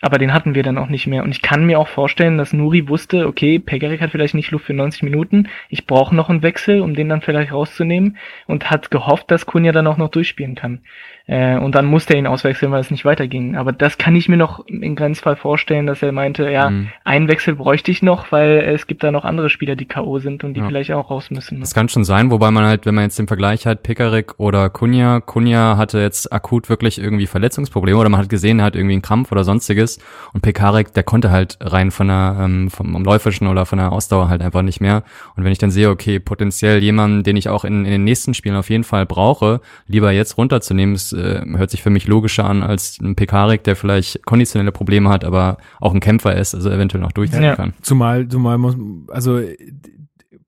Aber 0.00 0.18
den 0.18 0.34
hatten 0.34 0.54
wir 0.54 0.62
dann 0.62 0.76
auch 0.76 0.88
nicht 0.88 1.06
mehr. 1.06 1.22
Und 1.24 1.30
ich 1.30 1.40
kann 1.40 1.64
mir 1.64 1.78
auch 1.78 1.88
vorstellen, 1.88 2.36
dass 2.36 2.52
Nuri 2.52 2.88
wusste, 2.88 3.26
okay, 3.26 3.58
Pekarik 3.58 4.02
hat 4.02 4.10
vielleicht 4.10 4.34
nicht 4.34 4.50
Luft 4.50 4.66
für 4.66 4.74
90 4.74 5.02
Minuten, 5.02 5.48
ich 5.70 5.86
brauche 5.86 6.14
noch 6.14 6.28
einen 6.28 6.42
Wechsel, 6.42 6.82
um 6.82 6.94
den 6.94 7.08
dann 7.08 7.22
vielleicht 7.22 7.52
rauszunehmen 7.52 8.18
und 8.46 8.70
hat 8.70 8.90
gehofft, 8.90 9.30
dass 9.30 9.46
Kunja 9.46 9.72
dann 9.72 9.86
auch 9.86 9.96
noch 9.96 10.10
durchspielen 10.10 10.56
kann. 10.56 10.80
Äh, 11.26 11.56
und 11.56 11.74
dann 11.74 11.86
musste 11.86 12.12
er 12.12 12.18
ihn 12.18 12.26
auswechseln, 12.26 12.70
weil 12.70 12.80
es 12.80 12.90
nicht 12.90 13.06
weiterging. 13.06 13.56
Aber 13.56 13.72
das 13.72 13.96
kann 13.96 14.14
ich 14.14 14.28
mir 14.28 14.36
noch 14.36 14.66
im 14.66 14.94
Grenzfall 14.94 15.36
vorstellen, 15.36 15.86
dass 15.86 16.02
er 16.02 16.12
meinte, 16.12 16.50
ja, 16.50 16.68
mhm. 16.68 16.88
einen 17.04 17.28
Wechsel 17.28 17.54
bräuchte 17.54 17.90
ich 17.90 18.02
noch, 18.02 18.30
weil 18.30 18.58
es 18.74 18.86
gibt 18.86 19.02
da 19.02 19.10
noch 19.10 19.24
andere 19.24 19.48
Spieler, 19.48 19.74
die 19.74 19.86
K.O. 19.86 20.18
sind 20.18 20.44
und 20.44 20.52
die 20.52 20.60
ja. 20.60 20.66
vielleicht 20.66 20.92
auch 20.92 21.10
raus 21.10 21.30
müssen. 21.30 21.56
Ne? 21.56 21.60
Das 21.60 21.72
kann 21.72 21.88
schon 21.88 22.04
sein, 22.04 22.30
wobei 22.30 22.50
man 22.50 22.64
halt, 22.64 22.84
wenn 22.84 22.94
man 22.94 23.04
jetzt 23.04 23.18
den 23.18 23.26
Vergleich 23.26 23.66
hat, 23.66 23.82
Pekarik 23.82 24.34
oder 24.38 24.68
Kunja, 24.68 25.20
Kunja 25.20 25.78
hatte 25.78 25.98
jetzt 25.98 26.30
akut 26.30 26.68
wirklich 26.68 27.00
irgendwie 27.00 27.26
Verletzungsprobleme 27.26 27.98
oder 27.98 28.10
man 28.10 28.20
hat 28.20 28.28
gesehen, 28.28 28.58
er 28.58 28.66
hat 28.66 28.76
irgendwie 28.76 28.94
einen 28.94 29.02
Krampf 29.02 29.32
oder 29.32 29.44
sonstiges 29.44 29.98
und 30.34 30.42
Pekarik, 30.42 30.92
der 30.92 31.04
konnte 31.04 31.30
halt 31.30 31.56
rein 31.60 31.90
von 31.90 32.08
der, 32.08 32.36
ähm, 32.40 32.68
vom, 32.68 32.92
vom 32.92 33.02
Läufischen 33.02 33.46
oder 33.46 33.64
von 33.64 33.78
der 33.78 33.92
Ausdauer 33.92 34.28
halt 34.28 34.42
einfach 34.42 34.62
nicht 34.62 34.82
mehr. 34.82 35.04
Und 35.36 35.44
wenn 35.44 35.52
ich 35.52 35.58
dann 35.58 35.70
sehe, 35.70 35.88
okay, 35.88 36.20
potenziell 36.20 36.82
jemanden, 36.82 37.22
den 37.22 37.36
ich 37.36 37.48
auch 37.48 37.64
in, 37.64 37.86
in 37.86 37.90
den 37.90 38.04
nächsten 38.04 38.34
Spielen 38.34 38.56
auf 38.56 38.68
jeden 38.68 38.84
Fall 38.84 39.06
brauche, 39.06 39.62
lieber 39.86 40.12
jetzt 40.12 40.36
runterzunehmen, 40.36 40.94
ist 40.94 41.13
äh, 41.14 41.42
hört 41.56 41.70
sich 41.70 41.82
für 41.82 41.90
mich 41.90 42.06
logischer 42.06 42.44
an 42.44 42.62
als 42.62 42.98
ein 43.00 43.16
Pekarik, 43.16 43.64
der 43.64 43.76
vielleicht 43.76 44.24
konditionelle 44.24 44.72
Probleme 44.72 45.08
hat, 45.08 45.24
aber 45.24 45.58
auch 45.80 45.94
ein 45.94 46.00
Kämpfer 46.00 46.36
ist, 46.36 46.54
also 46.54 46.70
eventuell 46.70 47.02
noch 47.02 47.12
durchziehen 47.12 47.42
ja. 47.42 47.56
kann. 47.56 47.74
Zumal, 47.82 48.28
zumal 48.28 48.58
muss, 48.58 48.76
also 49.08 49.40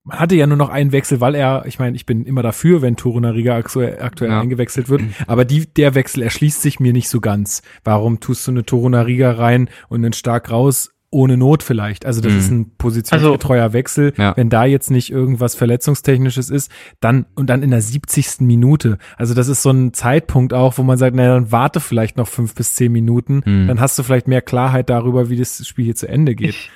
man 0.06 0.20
hatte 0.20 0.36
ja 0.36 0.46
nur 0.46 0.56
noch 0.56 0.68
einen 0.68 0.92
Wechsel, 0.92 1.20
weil 1.20 1.34
er, 1.34 1.64
ich 1.66 1.80
meine, 1.80 1.96
ich 1.96 2.06
bin 2.06 2.24
immer 2.24 2.42
dafür, 2.42 2.80
wenn 2.80 2.96
Torunariga 2.96 3.56
aktuell, 3.56 4.00
aktuell 4.00 4.30
ja. 4.30 4.40
eingewechselt 4.40 4.88
wird, 4.88 5.02
aber 5.26 5.44
die, 5.44 5.66
der 5.66 5.94
Wechsel 5.94 6.22
erschließt 6.22 6.62
sich 6.62 6.78
mir 6.78 6.92
nicht 6.92 7.08
so 7.08 7.20
ganz. 7.20 7.62
Warum 7.82 8.20
tust 8.20 8.46
du 8.46 8.52
eine 8.52 8.64
Torunariga 8.64 9.32
rein 9.32 9.68
und 9.88 10.04
einen 10.04 10.12
Stark 10.12 10.50
raus? 10.50 10.92
Ohne 11.10 11.36
Not 11.36 11.62
vielleicht. 11.62 12.04
Also 12.04 12.20
das 12.20 12.32
mhm. 12.32 12.38
ist 12.38 12.50
ein 12.50 12.70
positionsgetreuer 12.78 13.64
also, 13.64 13.72
Wechsel. 13.72 14.12
Ja. 14.16 14.36
Wenn 14.36 14.50
da 14.50 14.64
jetzt 14.64 14.90
nicht 14.90 15.10
irgendwas 15.10 15.54
Verletzungstechnisches 15.54 16.50
ist, 16.50 16.70
dann 17.00 17.26
und 17.34 17.48
dann 17.48 17.62
in 17.62 17.70
der 17.70 17.80
70. 17.80 18.40
Minute. 18.40 18.98
Also 19.16 19.34
das 19.34 19.48
ist 19.48 19.62
so 19.62 19.70
ein 19.70 19.92
Zeitpunkt 19.92 20.52
auch, 20.52 20.78
wo 20.78 20.82
man 20.82 20.98
sagt, 20.98 21.16
naja, 21.16 21.34
dann 21.34 21.52
warte 21.52 21.80
vielleicht 21.80 22.16
noch 22.16 22.28
fünf 22.28 22.54
bis 22.54 22.74
zehn 22.74 22.92
Minuten. 22.92 23.42
Mhm. 23.44 23.68
Dann 23.68 23.80
hast 23.80 23.98
du 23.98 24.02
vielleicht 24.02 24.28
mehr 24.28 24.42
Klarheit 24.42 24.90
darüber, 24.90 25.30
wie 25.30 25.36
das 25.36 25.66
Spiel 25.66 25.84
hier 25.84 25.96
zu 25.96 26.08
Ende 26.08 26.34
geht. 26.34 26.50
Ich, 26.50 26.70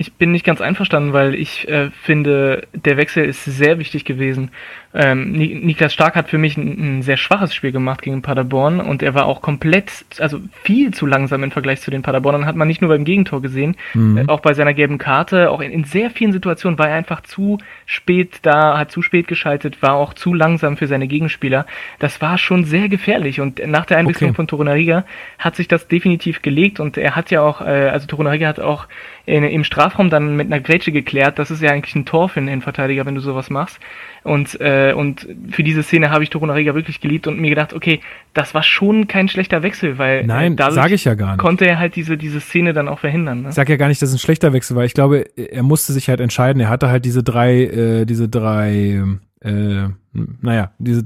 ich 0.00 0.14
bin 0.14 0.32
nicht 0.32 0.46
ganz 0.46 0.62
einverstanden, 0.62 1.12
weil 1.12 1.34
ich 1.34 1.68
äh, 1.68 1.90
finde, 1.90 2.66
der 2.72 2.96
Wechsel 2.96 3.22
ist 3.26 3.44
sehr 3.44 3.78
wichtig 3.78 4.06
gewesen. 4.06 4.50
Ähm, 4.94 5.32
Niklas 5.32 5.92
Stark 5.92 6.16
hat 6.16 6.30
für 6.30 6.38
mich 6.38 6.56
ein, 6.56 6.98
ein, 6.98 7.02
sehr 7.02 7.18
schwaches 7.18 7.54
Spiel 7.54 7.70
gemacht 7.70 8.00
gegen 8.00 8.22
Paderborn 8.22 8.80
und 8.80 9.02
er 9.02 9.12
war 9.14 9.26
auch 9.26 9.42
komplett, 9.42 10.06
also 10.18 10.40
viel 10.62 10.94
zu 10.94 11.04
langsam 11.04 11.44
im 11.44 11.50
Vergleich 11.50 11.82
zu 11.82 11.90
den 11.90 12.00
Paderbornern. 12.00 12.46
Hat 12.46 12.56
man 12.56 12.66
nicht 12.66 12.80
nur 12.80 12.88
beim 12.88 13.04
Gegentor 13.04 13.42
gesehen, 13.42 13.76
mhm. 13.92 14.16
äh, 14.16 14.24
auch 14.28 14.40
bei 14.40 14.54
seiner 14.54 14.72
gelben 14.72 14.96
Karte, 14.96 15.50
auch 15.50 15.60
in, 15.60 15.70
in, 15.70 15.84
sehr 15.84 16.08
vielen 16.08 16.32
Situationen 16.32 16.78
war 16.78 16.88
er 16.88 16.96
einfach 16.96 17.20
zu 17.20 17.58
spät 17.84 18.38
da, 18.40 18.78
hat 18.78 18.90
zu 18.90 19.02
spät 19.02 19.28
geschaltet, 19.28 19.82
war 19.82 19.96
auch 19.96 20.14
zu 20.14 20.32
langsam 20.32 20.78
für 20.78 20.86
seine 20.86 21.08
Gegenspieler. 21.08 21.66
Das 21.98 22.22
war 22.22 22.38
schon 22.38 22.64
sehr 22.64 22.88
gefährlich 22.88 23.38
und 23.38 23.60
nach 23.66 23.84
der 23.84 23.98
Einwechslung 23.98 24.30
okay. 24.30 24.36
von 24.36 24.48
Torunariga 24.48 25.04
hat 25.38 25.56
sich 25.56 25.68
das 25.68 25.88
definitiv 25.88 26.40
gelegt 26.40 26.80
und 26.80 26.96
er 26.96 27.16
hat 27.16 27.30
ja 27.30 27.42
auch, 27.42 27.60
äh, 27.60 27.90
also 27.90 28.06
Torunariga 28.06 28.48
hat 28.48 28.60
auch 28.60 28.86
in, 29.30 29.44
im 29.44 29.64
Strafraum 29.64 30.10
dann 30.10 30.36
mit 30.36 30.46
einer 30.46 30.60
Grätsche 30.60 30.92
geklärt. 30.92 31.38
Das 31.38 31.50
ist 31.50 31.62
ja 31.62 31.70
eigentlich 31.70 31.94
ein 31.94 32.04
Tor 32.04 32.28
für 32.28 32.40
einen 32.40 32.48
Innenverteidiger, 32.48 33.06
wenn 33.06 33.14
du 33.14 33.20
sowas 33.20 33.48
machst. 33.48 33.78
Und, 34.22 34.60
äh, 34.60 34.92
und 34.92 35.26
für 35.50 35.62
diese 35.62 35.82
Szene 35.82 36.10
habe 36.10 36.24
ich 36.24 36.30
Torunariga 36.30 36.74
wirklich 36.74 37.00
geliebt 37.00 37.26
und 37.26 37.40
mir 37.40 37.48
gedacht, 37.48 37.72
okay, 37.72 38.00
das 38.34 38.54
war 38.54 38.62
schon 38.62 39.06
kein 39.06 39.28
schlechter 39.28 39.62
Wechsel, 39.62 39.98
weil 39.98 40.20
äh, 40.20 40.26
Nein, 40.26 40.56
sage 40.58 40.94
ich 40.94 41.04
ja 41.04 41.14
gar 41.14 41.32
nicht. 41.32 41.38
konnte 41.38 41.66
er 41.66 41.78
halt 41.78 41.96
diese, 41.96 42.16
diese 42.16 42.40
Szene 42.40 42.72
dann 42.72 42.88
auch 42.88 42.98
verhindern. 42.98 43.42
Ne? 43.42 43.48
Ich 43.50 43.54
sag 43.54 43.68
ja 43.68 43.76
gar 43.76 43.88
nicht, 43.88 44.02
dass 44.02 44.10
es 44.10 44.16
ein 44.16 44.18
schlechter 44.18 44.52
Wechsel 44.52 44.76
war. 44.76 44.84
Ich 44.84 44.94
glaube, 44.94 45.24
er 45.36 45.62
musste 45.62 45.92
sich 45.92 46.08
halt 46.08 46.20
entscheiden. 46.20 46.60
Er 46.60 46.68
hatte 46.68 46.88
halt 46.88 47.04
diese 47.04 47.22
drei, 47.22 47.62
äh, 47.62 48.04
diese 48.04 48.28
drei 48.28 49.02
äh, 49.42 49.88
naja, 50.12 50.72
diese, 50.78 51.04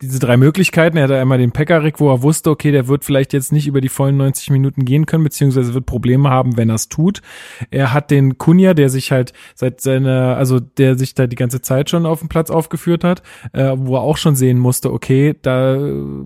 diese 0.00 0.18
drei 0.18 0.36
Möglichkeiten. 0.36 0.96
Er 0.96 1.04
hatte 1.04 1.20
einmal 1.20 1.38
den 1.38 1.52
Pekarik, 1.52 2.00
wo 2.00 2.10
er 2.10 2.22
wusste, 2.22 2.50
okay, 2.50 2.72
der 2.72 2.88
wird 2.88 3.04
vielleicht 3.04 3.32
jetzt 3.32 3.52
nicht 3.52 3.68
über 3.68 3.80
die 3.80 3.88
vollen 3.88 4.16
90 4.16 4.50
Minuten 4.50 4.84
gehen 4.84 5.06
können, 5.06 5.22
beziehungsweise 5.22 5.74
wird 5.74 5.86
Probleme 5.86 6.28
haben, 6.28 6.56
wenn 6.56 6.70
er 6.70 6.76
es 6.76 6.88
tut. 6.88 7.22
Er 7.70 7.92
hat 7.92 8.10
den 8.10 8.38
Kunja, 8.38 8.74
der 8.74 8.88
sich 8.88 9.12
halt 9.12 9.32
seit 9.54 9.80
seiner, 9.80 10.36
also 10.36 10.58
der 10.58 10.98
sich 10.98 11.14
da 11.14 11.26
die 11.28 11.36
ganze 11.36 11.60
Zeit 11.60 11.88
schon 11.88 12.04
auf 12.04 12.18
dem 12.18 12.28
Platz 12.28 12.50
aufgeführt 12.50 13.04
hat, 13.04 13.22
äh, 13.52 13.74
wo 13.76 13.96
er 13.96 14.02
auch 14.02 14.16
schon 14.16 14.34
sehen 14.34 14.58
musste, 14.58 14.92
okay, 14.92 15.36
da 15.40 15.78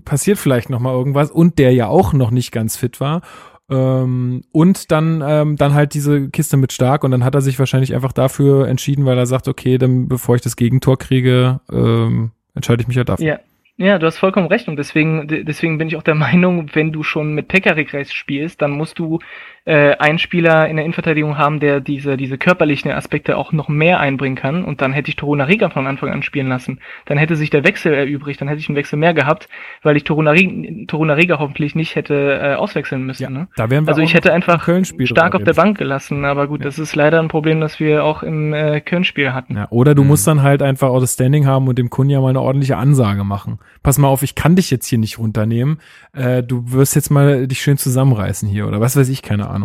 passiert 0.05 0.39
vielleicht 0.39 0.69
noch 0.69 0.79
mal 0.79 0.93
irgendwas 0.93 1.29
und 1.29 1.59
der 1.59 1.71
ja 1.73 1.87
auch 1.87 2.13
noch 2.13 2.31
nicht 2.31 2.51
ganz 2.51 2.77
fit 2.77 2.99
war. 2.99 3.21
Ähm, 3.69 4.43
und 4.51 4.91
dann, 4.91 5.23
ähm, 5.25 5.55
dann 5.57 5.73
halt 5.73 5.93
diese 5.93 6.29
Kiste 6.29 6.57
mit 6.57 6.71
Stark 6.71 7.03
und 7.03 7.11
dann 7.11 7.23
hat 7.23 7.35
er 7.35 7.41
sich 7.41 7.59
wahrscheinlich 7.59 7.93
einfach 7.93 8.13
dafür 8.13 8.67
entschieden, 8.67 9.05
weil 9.05 9.17
er 9.17 9.25
sagt, 9.25 9.47
okay, 9.47 9.77
dann 9.77 10.07
bevor 10.07 10.35
ich 10.35 10.41
das 10.41 10.55
Gegentor 10.55 10.97
kriege, 10.97 11.59
ähm, 11.71 12.31
entscheide 12.55 12.81
ich 12.81 12.87
mich 12.87 12.97
halt 12.97 13.09
dafür. 13.09 13.25
Ja. 13.25 13.39
Ja, 13.79 13.99
du 13.99 14.07
hast 14.07 14.17
vollkommen 14.17 14.47
recht 14.47 14.67
und 14.67 14.75
deswegen, 14.75 15.27
deswegen 15.27 15.77
bin 15.77 15.87
ich 15.87 15.97
auch 15.97 16.03
der 16.03 16.15
Meinung, 16.15 16.71
wenn 16.73 16.91
du 16.91 17.03
schon 17.03 17.33
mit 17.33 17.47
Pekarik 17.47 17.91
spielst, 18.11 18.59
dann 18.61 18.71
musst 18.71 18.97
du 18.97 19.19
äh, 19.67 19.97
einen 19.97 20.17
Spieler 20.17 20.69
in 20.69 20.77
der 20.77 20.85
Innenverteidigung 20.85 21.37
haben, 21.37 21.59
der 21.59 21.81
diese, 21.81 22.15
diese 22.15 22.37
körperlichen 22.37 22.89
Aspekte 22.89 23.35
auch 23.35 23.51
noch 23.51 23.67
mehr 23.67 23.99
einbringen 23.99 24.37
kann. 24.37 24.63
Und 24.63 24.81
dann 24.81 24.93
hätte 24.93 25.09
ich 25.09 25.17
Torunariga 25.17 25.69
von 25.69 25.87
Anfang 25.87 26.09
an 26.09 26.23
spielen 26.23 26.47
lassen. 26.47 26.79
Dann 27.05 27.17
hätte 27.17 27.35
sich 27.35 27.49
der 27.49 27.65
Wechsel 27.65 27.93
erübrigt, 27.93 28.39
dann 28.39 28.47
hätte 28.47 28.61
ich 28.61 28.69
einen 28.69 28.77
Wechsel 28.77 28.97
mehr 28.97 29.13
gehabt, 29.13 29.49
weil 29.83 29.97
ich 29.97 30.05
Torunariga, 30.05 30.85
Torunariga 30.87 31.39
hoffentlich 31.39 31.75
nicht 31.75 31.95
hätte 31.95 32.39
äh, 32.41 32.53
auswechseln 32.55 33.05
müssen. 33.05 33.23
Ja, 33.23 33.29
ne? 33.29 33.49
da 33.57 33.69
wären 33.69 33.85
wir 33.85 33.89
also 33.89 34.01
ich 34.01 34.13
hätte 34.13 34.31
einfach 34.31 34.65
stark 35.03 35.35
auf 35.35 35.43
der 35.43 35.53
Bank 35.53 35.77
gelassen. 35.77 36.23
Aber 36.23 36.47
gut, 36.47 36.61
ja. 36.61 36.65
das 36.65 36.79
ist 36.79 36.95
leider 36.95 37.19
ein 37.19 37.27
Problem, 37.27 37.59
das 37.59 37.81
wir 37.81 38.05
auch 38.05 38.23
im 38.23 38.53
äh, 38.53 38.79
Köln-Spiel 38.79 39.33
hatten. 39.33 39.57
Ja, 39.57 39.67
oder 39.69 39.95
du 39.95 40.03
mhm. 40.03 40.07
musst 40.07 40.25
dann 40.27 40.43
halt 40.43 40.61
einfach 40.61 40.87
auch 40.87 41.01
das 41.01 41.15
Standing 41.15 41.45
haben 41.45 41.67
und 41.67 41.77
dem 41.77 41.89
Kunja 41.89 42.21
mal 42.21 42.29
eine 42.29 42.41
ordentliche 42.41 42.77
Ansage 42.77 43.25
machen. 43.25 43.59
Pass 43.83 43.97
mal 43.97 44.07
auf, 44.07 44.23
ich 44.23 44.35
kann 44.35 44.55
dich 44.55 44.71
jetzt 44.71 44.87
hier 44.87 44.97
nicht 44.97 45.19
runternehmen. 45.19 45.79
Äh, 46.13 46.41
du 46.41 46.71
wirst 46.71 46.95
jetzt 46.95 47.09
mal 47.09 47.47
dich 47.47 47.61
schön 47.61 47.77
zusammenreißen 47.77 48.47
hier 48.47 48.65
oder 48.65 48.79
was 48.79 48.95
weiß 48.95 49.09
ich, 49.09 49.21
keine 49.21 49.49
Ahnung. 49.49 49.56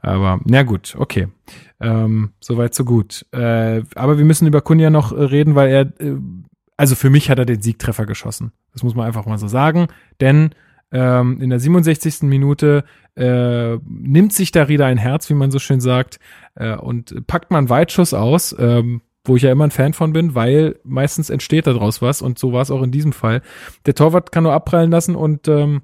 Aber 0.00 0.40
na 0.44 0.62
gut, 0.62 0.94
okay. 0.98 1.28
Ähm, 1.80 2.30
Soweit 2.40 2.74
so 2.74 2.84
gut. 2.84 3.26
Äh, 3.32 3.82
aber 3.94 4.18
wir 4.18 4.24
müssen 4.24 4.46
über 4.46 4.60
Kunja 4.60 4.90
noch 4.90 5.12
äh, 5.12 5.22
reden, 5.22 5.54
weil 5.54 5.68
er, 5.68 5.80
äh, 6.00 6.16
also 6.76 6.94
für 6.94 7.10
mich 7.10 7.30
hat 7.30 7.38
er 7.38 7.46
den 7.46 7.62
Siegtreffer 7.62 8.06
geschossen. 8.06 8.52
Das 8.72 8.82
muss 8.82 8.94
man 8.94 9.06
einfach 9.06 9.26
mal 9.26 9.38
so 9.38 9.48
sagen. 9.48 9.88
Denn 10.20 10.50
ähm, 10.92 11.40
in 11.40 11.50
der 11.50 11.60
67. 11.60 12.22
Minute 12.22 12.84
äh, 13.16 13.76
nimmt 13.86 14.32
sich 14.32 14.52
da 14.52 14.68
wieder 14.68 14.86
ein 14.86 14.98
Herz, 14.98 15.28
wie 15.30 15.34
man 15.34 15.50
so 15.50 15.58
schön 15.58 15.80
sagt, 15.80 16.18
äh, 16.54 16.76
und 16.76 17.26
packt 17.26 17.50
man 17.50 17.68
Weitschuss 17.68 18.14
aus. 18.14 18.54
Ähm, 18.58 19.02
wo 19.28 19.36
ich 19.36 19.42
ja 19.42 19.52
immer 19.52 19.64
ein 19.64 19.70
Fan 19.72 19.92
von 19.92 20.12
bin, 20.12 20.34
weil 20.34 20.78
meistens 20.84 21.30
entsteht 21.30 21.66
daraus 21.66 22.00
was 22.00 22.22
und 22.22 22.38
so 22.38 22.52
war 22.52 22.62
es 22.62 22.70
auch 22.70 22.82
in 22.82 22.92
diesem 22.92 23.12
Fall. 23.12 23.42
Der 23.84 23.94
Torwart 23.94 24.32
kann 24.32 24.44
nur 24.44 24.52
abprallen 24.52 24.90
lassen 24.90 25.16
und 25.16 25.48
ähm, 25.48 25.82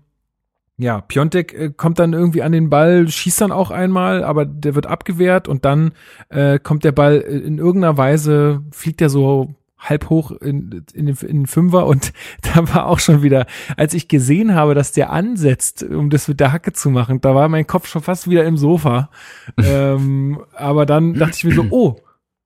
ja, 0.79 1.01
Piontek 1.01 1.53
äh, 1.53 1.71
kommt 1.71 1.99
dann 1.99 2.13
irgendwie 2.13 2.43
an 2.43 2.53
den 2.53 2.71
Ball, 2.71 3.09
schießt 3.09 3.41
dann 3.41 3.53
auch 3.53 3.71
einmal, 3.71 4.25
aber 4.25 4.47
der 4.47 4.75
wird 4.75 4.87
abgewehrt 4.87 5.47
und 5.49 5.65
dann 5.65 5.93
äh, 6.29 6.59
kommt 6.59 6.85
der 6.85 6.93
Ball 6.93 7.19
in 7.19 7.59
irgendeiner 7.59 7.97
Weise, 7.97 8.63
fliegt 8.73 9.01
er 9.01 9.11
so 9.11 9.55
halb 9.79 10.11
hoch 10.11 10.31
in, 10.31 10.85
in, 10.95 11.07
den, 11.07 11.17
in 11.17 11.37
den 11.41 11.47
Fünfer 11.47 11.87
und 11.87 12.13
da 12.43 12.73
war 12.75 12.87
auch 12.87 13.01
schon 13.01 13.23
wieder, 13.23 13.47
als 13.77 13.95
ich 13.95 14.09
gesehen 14.09 14.55
habe, 14.55 14.75
dass 14.75 14.93
der 14.93 15.11
ansetzt, 15.11 15.83
um 15.83 16.09
das 16.09 16.29
mit 16.29 16.41
der 16.41 16.53
Hacke 16.53 16.73
zu 16.73 16.91
machen, 16.91 17.21
da 17.21 17.35
war 17.35 17.49
mein 17.49 17.67
Kopf 17.67 17.87
schon 17.89 18.03
fast 18.03 18.29
wieder 18.29 18.45
im 18.45 18.57
Sofa. 18.57 19.11
ähm, 19.63 20.43
aber 20.55 20.87
dann 20.87 21.15
dachte 21.15 21.37
ich 21.37 21.45
mir 21.45 21.55
so, 21.55 21.67
oh, 21.71 21.97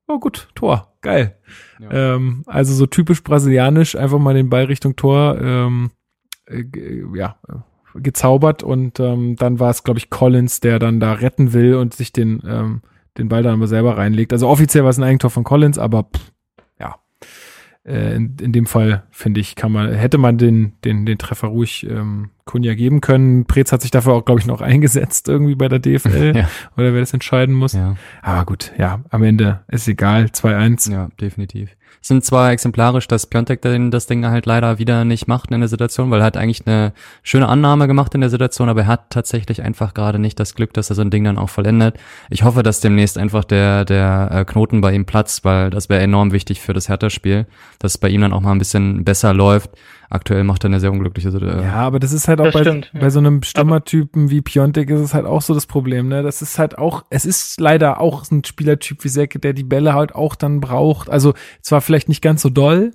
oh 0.08 0.18
gut, 0.18 0.48
Tor, 0.54 0.96
geil. 1.00 1.36
Ja. 1.78 2.14
Ähm, 2.14 2.42
also 2.46 2.74
so 2.74 2.86
typisch 2.86 3.22
brasilianisch, 3.22 3.96
einfach 3.96 4.18
mal 4.18 4.34
den 4.34 4.50
Ball 4.50 4.64
Richtung 4.64 4.96
Tor, 4.96 5.38
ähm, 5.40 5.90
äh, 6.46 6.64
ja, 7.14 7.36
gezaubert 8.00 8.62
und 8.62 9.00
ähm, 9.00 9.36
dann 9.36 9.60
war 9.60 9.70
es, 9.70 9.84
glaube 9.84 9.98
ich, 9.98 10.10
Collins, 10.10 10.60
der 10.60 10.78
dann 10.78 11.00
da 11.00 11.12
retten 11.12 11.52
will 11.52 11.74
und 11.74 11.94
sich 11.94 12.12
den, 12.12 12.42
ähm, 12.46 12.82
den 13.18 13.28
Ball 13.28 13.42
dann 13.42 13.54
aber 13.54 13.66
selber 13.66 13.96
reinlegt. 13.96 14.32
Also 14.32 14.48
offiziell 14.48 14.84
war 14.84 14.90
es 14.90 14.98
ein 14.98 15.04
Eigentor 15.04 15.30
von 15.30 15.44
Collins, 15.44 15.78
aber 15.78 16.04
pff, 16.04 16.32
äh, 17.86 18.16
in, 18.16 18.36
in 18.40 18.52
dem 18.52 18.66
Fall, 18.66 19.04
finde 19.10 19.40
ich, 19.40 19.54
kann 19.54 19.70
man, 19.70 19.92
hätte 19.92 20.18
man 20.18 20.38
den, 20.38 20.72
den, 20.84 21.06
den 21.06 21.18
Treffer 21.18 21.48
ruhig 21.48 21.86
ähm, 21.88 22.30
Kunja 22.44 22.74
geben 22.74 23.00
können. 23.00 23.46
Preetz 23.46 23.70
hat 23.70 23.82
sich 23.82 23.92
dafür 23.92 24.14
auch, 24.14 24.24
glaube 24.24 24.40
ich, 24.40 24.46
noch 24.46 24.60
eingesetzt 24.60 25.28
irgendwie 25.28 25.54
bei 25.54 25.68
der 25.68 25.78
DFL 25.78 26.36
ja. 26.36 26.48
oder 26.76 26.92
wer 26.92 27.00
das 27.00 27.12
entscheiden 27.12 27.54
muss. 27.54 27.74
Ja. 27.74 27.96
Aber 28.22 28.44
gut, 28.44 28.72
ja, 28.76 29.04
am 29.10 29.22
Ende 29.22 29.64
ist 29.68 29.86
egal, 29.86 30.24
2-1. 30.24 30.92
Ja, 30.92 31.08
definitiv. 31.20 31.76
Sind 32.06 32.24
zwar 32.24 32.52
exemplarisch, 32.52 33.08
dass 33.08 33.26
Piontek 33.26 33.62
das 33.90 34.06
Ding 34.06 34.24
halt 34.24 34.46
leider 34.46 34.78
wieder 34.78 35.04
nicht 35.04 35.26
macht 35.26 35.50
in 35.50 35.58
der 35.58 35.68
Situation, 35.68 36.08
weil 36.08 36.20
er 36.20 36.26
hat 36.26 36.36
eigentlich 36.36 36.64
eine 36.64 36.92
schöne 37.24 37.48
Annahme 37.48 37.88
gemacht 37.88 38.14
in 38.14 38.20
der 38.20 38.30
Situation, 38.30 38.68
aber 38.68 38.82
er 38.82 38.86
hat 38.86 39.10
tatsächlich 39.10 39.60
einfach 39.60 39.92
gerade 39.92 40.20
nicht 40.20 40.38
das 40.38 40.54
Glück, 40.54 40.72
dass 40.72 40.88
er 40.88 40.94
so 40.94 41.02
ein 41.02 41.10
Ding 41.10 41.24
dann 41.24 41.36
auch 41.36 41.50
vollendet. 41.50 41.98
Ich 42.30 42.44
hoffe, 42.44 42.62
dass 42.62 42.78
demnächst 42.78 43.18
einfach 43.18 43.42
der, 43.42 43.84
der 43.84 44.28
äh, 44.30 44.44
Knoten 44.44 44.82
bei 44.82 44.92
ihm 44.92 45.04
platzt, 45.04 45.44
weil 45.44 45.68
das 45.70 45.88
wäre 45.88 46.00
enorm 46.00 46.30
wichtig 46.30 46.60
für 46.60 46.72
das 46.72 46.88
Hertha-Spiel, 46.88 47.44
dass 47.80 47.94
es 47.94 47.98
bei 47.98 48.08
ihm 48.08 48.20
dann 48.20 48.32
auch 48.32 48.40
mal 48.40 48.52
ein 48.52 48.58
bisschen 48.58 49.02
besser 49.02 49.34
läuft 49.34 49.70
aktuell 50.10 50.44
macht 50.44 50.64
er 50.64 50.68
eine 50.68 50.80
sehr 50.80 50.92
unglückliche 50.92 51.30
Situation. 51.30 51.62
Ja, 51.62 51.74
aber 51.74 51.98
das 51.98 52.12
ist 52.12 52.28
halt 52.28 52.40
auch 52.40 52.52
bei, 52.52 52.60
stimmt, 52.60 52.92
bei 52.98 53.10
so 53.10 53.18
einem 53.18 53.42
Stürmertypen 53.42 54.30
wie 54.30 54.42
Piontek 54.42 54.90
ist 54.90 55.00
es 55.00 55.14
halt 55.14 55.26
auch 55.26 55.42
so 55.42 55.54
das 55.54 55.66
Problem, 55.66 56.08
ne? 56.08 56.22
Das 56.22 56.42
ist 56.42 56.58
halt 56.58 56.78
auch, 56.78 57.04
es 57.10 57.24
ist 57.24 57.60
leider 57.60 58.00
auch 58.00 58.30
ein 58.30 58.44
Spielertyp 58.44 59.04
wie 59.04 59.08
Säcke, 59.08 59.38
der 59.38 59.52
die 59.52 59.64
Bälle 59.64 59.94
halt 59.94 60.14
auch 60.14 60.34
dann 60.34 60.60
braucht. 60.60 61.10
Also 61.10 61.34
zwar 61.60 61.80
vielleicht 61.80 62.08
nicht 62.08 62.22
ganz 62.22 62.42
so 62.42 62.50
doll, 62.50 62.92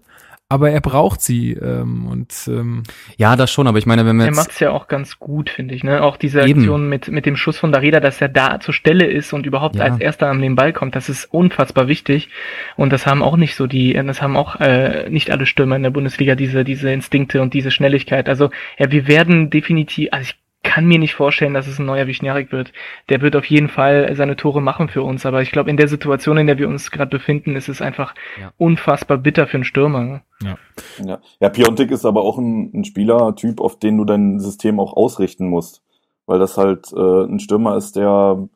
aber 0.52 0.70
er 0.70 0.82
braucht 0.82 1.22
sie 1.22 1.54
ähm, 1.54 2.08
und 2.08 2.34
ähm, 2.48 2.84
ja, 3.16 3.38
das 3.38 3.50
schon. 3.52 3.68
Aber 3.68 3.78
ich 3.78 3.86
meine, 3.86 4.06
wenn 4.06 4.18
wir 4.18 4.26
er 4.26 4.36
macht's 4.36 4.60
ja 4.60 4.72
auch 4.72 4.90
ganz 4.90 5.18
gut, 5.18 5.50
finde 5.50 5.74
ich. 5.74 5.86
Ne, 5.86 6.04
auch 6.04 6.18
diese 6.18 6.42
Aktion 6.42 6.90
mit 6.90 7.08
mit 7.08 7.26
dem 7.26 7.38
Schuss 7.38 7.58
von 7.58 7.72
Darida, 7.72 8.02
dass 8.02 8.20
er 8.20 8.28
da 8.28 8.60
zur 8.60 8.74
Stelle 8.74 9.06
ist 9.06 9.32
und 9.32 9.46
überhaupt 9.46 9.78
ja. 9.78 9.86
als 9.86 10.00
erster 10.00 10.28
an 10.28 10.42
den 10.42 10.56
Ball 10.56 10.74
kommt, 10.74 10.94
das 10.98 11.08
ist 11.08 11.24
unfassbar 11.34 11.88
wichtig. 11.88 12.28
Und 12.76 12.92
das 12.92 13.08
haben 13.08 13.24
auch 13.24 13.38
nicht 13.38 13.56
so 13.56 13.66
die, 13.66 13.94
das 13.94 14.22
haben 14.22 14.36
auch 14.36 14.60
äh, 14.60 15.10
nicht 15.10 15.32
alle 15.32 15.46
Stürmer 15.46 15.78
in 15.78 15.84
der 15.84 15.90
Bundesliga 15.92 16.36
diese 16.36 16.66
diese 16.66 16.92
Instinkte 16.92 17.42
und 17.42 17.54
diese 17.54 17.72
Schnelligkeit. 17.72 18.28
Also 18.28 18.50
ja, 18.78 18.92
wir 18.92 19.08
werden 19.08 19.52
definitiv, 19.52 20.10
also 20.12 20.24
ich 20.24 20.36
kann 20.64 20.86
mir 20.86 21.00
nicht 21.00 21.16
vorstellen, 21.16 21.54
dass 21.54 21.68
es 21.68 21.80
ein 21.80 21.86
neuer 21.86 22.08
Wischniarik 22.08 22.52
wird. 22.52 22.72
Der 23.10 23.22
wird 23.22 23.36
auf 23.36 23.46
jeden 23.46 23.68
Fall 23.68 24.16
seine 24.16 24.36
Tore 24.36 24.62
machen 24.62 24.90
für 24.90 25.02
uns, 25.02 25.26
aber 25.26 25.42
ich 25.42 25.52
glaube, 25.52 25.70
in 25.70 25.78
der 25.78 25.88
Situation, 25.88 26.38
in 26.38 26.48
der 26.48 26.60
wir 26.60 26.68
uns 26.68 26.92
gerade 26.92 27.10
befinden, 27.10 27.56
ist 27.56 27.68
es 27.68 27.82
einfach 27.82 28.14
ja. 28.40 28.54
unfassbar 28.58 29.18
bitter 29.18 29.48
für 29.48 29.56
einen 29.56 29.64
Stürmer. 29.64 30.22
Ja. 30.44 30.58
Ja, 31.04 31.20
ja 31.40 31.50
Piontek 31.50 31.92
ist 31.92 32.06
aber 32.06 32.22
auch 32.22 32.38
ein, 32.38 32.72
ein 32.74 32.86
Spielertyp, 32.86 33.60
auf 33.60 33.80
den 33.80 33.98
du 33.98 34.06
dein 34.06 34.40
System 34.40 34.80
auch 34.80 34.94
ausrichten 34.96 35.48
musst. 35.48 35.82
Weil 36.28 36.40
das 36.40 36.58
halt 36.58 36.94
äh, 36.94 37.24
ein 37.26 37.40
Stürmer 37.40 37.76
ist, 37.76 37.96
der 37.96 38.48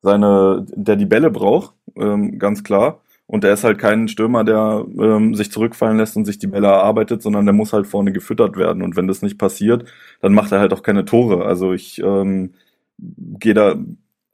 seine, 0.00 0.64
der 0.70 0.96
die 0.96 1.06
Bälle 1.06 1.30
braucht, 1.30 1.74
ähm, 1.96 2.38
ganz 2.38 2.62
klar. 2.62 3.00
Und 3.28 3.44
der 3.44 3.52
ist 3.52 3.62
halt 3.62 3.78
kein 3.78 4.08
Stürmer, 4.08 4.42
der 4.42 4.86
ähm, 4.98 5.34
sich 5.34 5.52
zurückfallen 5.52 5.98
lässt 5.98 6.16
und 6.16 6.24
sich 6.24 6.38
die 6.38 6.46
Bälle 6.46 6.68
erarbeitet, 6.68 7.22
sondern 7.22 7.44
der 7.44 7.52
muss 7.52 7.74
halt 7.74 7.86
vorne 7.86 8.10
gefüttert 8.10 8.56
werden. 8.56 8.82
Und 8.82 8.96
wenn 8.96 9.06
das 9.06 9.20
nicht 9.20 9.38
passiert, 9.38 9.84
dann 10.22 10.32
macht 10.32 10.50
er 10.50 10.60
halt 10.60 10.72
auch 10.72 10.82
keine 10.82 11.04
Tore. 11.04 11.44
Also 11.44 11.74
ich 11.74 12.00
ähm, 12.02 12.54
gehe 12.98 13.52
da 13.52 13.76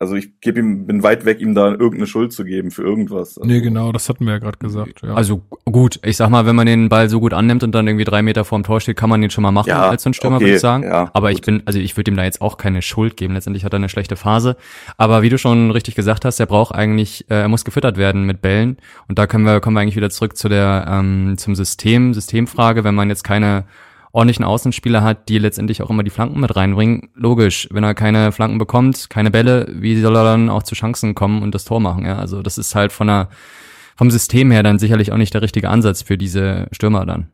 also 0.05 0.17
ich 0.17 0.41
gebe 0.41 0.61
ihm, 0.61 0.87
bin 0.87 1.03
weit 1.03 1.25
weg, 1.25 1.41
ihm 1.41 1.55
da 1.55 1.71
irgendeine 1.71 2.07
Schuld 2.07 2.33
zu 2.33 2.45
geben 2.45 2.71
für 2.71 2.83
irgendwas. 2.83 3.39
Also 3.39 3.49
nee, 3.49 3.61
genau, 3.61 3.91
das 3.91 4.09
hatten 4.09 4.27
wir 4.27 4.35
ja 4.35 4.39
gerade 4.39 4.59
gesagt. 4.59 5.01
Ja. 5.03 5.15
Also 5.15 5.41
gut, 5.65 5.99
ich 6.05 6.19
sag 6.19 6.29
mal, 6.29 6.45
wenn 6.45 6.55
man 6.55 6.67
den 6.67 6.91
Ball 6.91 7.09
so 7.09 7.21
gut 7.21 7.33
annimmt 7.33 7.63
und 7.63 7.75
dann 7.75 7.87
irgendwie 7.87 8.05
drei 8.05 8.21
Meter 8.21 8.45
vorm 8.45 8.63
Tor 8.63 8.81
steht, 8.81 8.97
kann 8.97 9.09
man 9.09 9.23
den 9.23 9.31
schon 9.31 9.43
mal 9.43 9.51
machen 9.51 9.71
ja, 9.71 9.89
als 9.89 10.03
so 10.03 10.11
ein 10.11 10.15
Stürmer, 10.15 10.37
okay, 10.37 10.45
würde 10.45 10.55
ich 10.57 10.61
sagen. 10.61 10.85
Ja, 10.85 11.11
Aber 11.15 11.29
gut. 11.29 11.39
ich 11.39 11.43
bin, 11.43 11.63
also 11.65 11.79
ich 11.79 11.97
würde 11.97 12.11
ihm 12.11 12.17
da 12.17 12.25
jetzt 12.25 12.43
auch 12.43 12.59
keine 12.59 12.83
Schuld 12.83 13.17
geben. 13.17 13.35
Letztendlich 13.35 13.65
hat 13.65 13.73
er 13.73 13.79
eine 13.79 13.89
schlechte 13.89 14.17
Phase. 14.17 14.57
Aber 14.99 15.23
wie 15.23 15.31
du 15.31 15.39
schon 15.39 15.71
richtig 15.71 15.95
gesagt 15.95 16.25
hast, 16.25 16.39
er 16.39 16.47
braucht 16.47 16.75
eigentlich, 16.75 17.25
äh, 17.31 17.41
er 17.41 17.49
muss 17.49 17.65
gefüttert 17.65 17.97
werden 17.97 18.25
mit 18.25 18.43
Bällen. 18.43 18.77
Und 19.09 19.19
da 19.19 19.27
können 19.27 19.45
wir, 19.45 19.61
kommen 19.61 19.77
wir 19.77 19.81
eigentlich 19.81 19.97
wieder 19.97 20.11
zurück 20.11 20.37
zu 20.37 20.51
der, 20.51 20.87
ähm, 20.89 21.37
zum 21.39 21.55
System, 21.55 22.13
Systemfrage, 22.13 22.85
wenn 22.85 22.95
man 22.95 23.09
jetzt 23.09 23.25
keine 23.25 23.65
ordentlichen 24.15 24.45
Außenspieler 24.45 25.03
hat, 25.03 25.29
die 25.29 25.39
letztendlich 25.39 25.83
auch 25.83 25.91
immer 25.91 26.05
die 26.05 26.11
Flanken 26.11 26.41
mit 26.41 26.55
reinbringen. 26.55 27.11
Logisch, 27.15 27.69
wenn 27.73 27.83
er 27.83 27.95
keine 27.95 28.31
Flanken 28.31 28.59
bekommt, 28.59 29.11
keine 29.11 29.33
Bälle, 29.33 29.67
wie 29.73 30.01
soll 30.01 30.17
er 30.17 30.23
dann 30.23 30.51
auch 30.51 30.63
zu 30.63 30.77
Chancen 30.77 31.17
kommen 31.17 31.43
und 31.43 31.53
das 31.53 31.65
Tor 31.65 31.81
machen? 31.81 32.07
Ja, 32.07 32.19
also 32.19 32.41
das 32.41 32.57
ist 32.57 32.77
halt 32.77 32.93
von 32.93 33.09
der, 33.09 33.29
vom 33.97 34.13
System 34.13 34.53
her 34.53 34.63
dann 34.63 34.79
sicherlich 34.79 35.11
auch 35.11 35.17
nicht 35.17 35.35
der 35.35 35.43
richtige 35.43 35.69
Ansatz 35.69 36.03
für 36.03 36.17
diese 36.17 36.69
Stürmer 36.71 37.05
dann. 37.05 37.27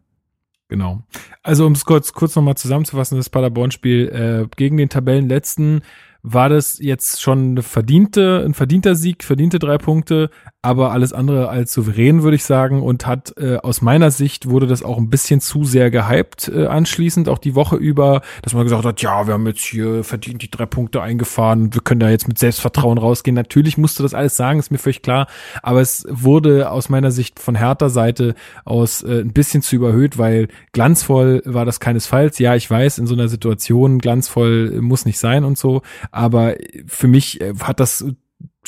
Genau. 0.68 1.02
Also 1.42 1.66
um 1.66 1.72
es 1.72 1.84
kurz, 1.84 2.14
kurz 2.14 2.34
nochmal 2.34 2.56
zusammenzufassen, 2.56 3.18
das 3.18 3.28
Paderborn-Spiel 3.28 4.08
äh, 4.08 4.48
gegen 4.56 4.78
den 4.78 4.88
Tabellenletzten 4.88 5.82
war 6.22 6.48
das 6.48 6.78
jetzt 6.78 7.20
schon 7.20 7.50
eine 7.50 7.62
verdiente, 7.62 8.42
ein 8.44 8.54
verdienter 8.54 8.94
Sieg, 8.94 9.24
verdiente 9.24 9.58
drei 9.58 9.78
Punkte, 9.78 10.30
aber 10.62 10.92
alles 10.92 11.12
andere 11.12 11.48
als 11.48 11.72
souverän, 11.72 12.22
würde 12.22 12.36
ich 12.36 12.44
sagen, 12.44 12.82
und 12.82 13.06
hat 13.06 13.34
äh, 13.38 13.56
aus 13.56 13.80
meiner 13.80 14.10
Sicht 14.10 14.48
wurde 14.48 14.66
das 14.66 14.82
auch 14.82 14.98
ein 14.98 15.08
bisschen 15.08 15.40
zu 15.40 15.64
sehr 15.64 15.90
gehypt 15.90 16.50
äh, 16.54 16.66
anschließend, 16.66 17.28
auch 17.28 17.38
die 17.38 17.54
Woche 17.54 17.76
über, 17.76 18.20
dass 18.42 18.52
man 18.52 18.64
gesagt 18.64 18.84
hat, 18.84 19.00
ja, 19.00 19.26
wir 19.26 19.34
haben 19.34 19.46
jetzt 19.46 19.64
hier 19.64 20.04
verdient 20.04 20.42
die 20.42 20.50
drei 20.50 20.66
Punkte 20.66 21.02
eingefahren 21.02 21.70
wir 21.72 21.80
können 21.80 22.00
da 22.00 22.10
jetzt 22.10 22.28
mit 22.28 22.38
Selbstvertrauen 22.38 22.98
rausgehen. 22.98 23.34
Natürlich 23.34 23.78
musste 23.78 24.02
das 24.02 24.14
alles 24.14 24.36
sagen, 24.36 24.58
ist 24.58 24.70
mir 24.70 24.78
völlig 24.78 25.02
klar, 25.02 25.26
aber 25.62 25.80
es 25.80 26.06
wurde 26.10 26.70
aus 26.70 26.88
meiner 26.88 27.10
Sicht 27.10 27.40
von 27.40 27.54
härter 27.54 27.90
Seite 27.90 28.34
aus 28.64 29.02
äh, 29.02 29.20
ein 29.20 29.32
bisschen 29.32 29.62
zu 29.62 29.76
überhöht, 29.76 30.18
weil 30.18 30.48
glanzvoll 30.72 31.42
war 31.44 31.64
das 31.64 31.80
keinesfalls. 31.80 32.38
Ja, 32.38 32.54
ich 32.54 32.70
weiß, 32.70 32.98
in 32.98 33.06
so 33.06 33.14
einer 33.14 33.28
Situation 33.28 33.98
glanzvoll 33.98 34.80
muss 34.80 35.04
nicht 35.04 35.18
sein 35.18 35.44
und 35.44 35.58
so, 35.58 35.82
aber 36.10 36.54
für 36.86 37.08
mich 37.08 37.40
äh, 37.40 37.54
hat 37.60 37.80
das 37.80 38.04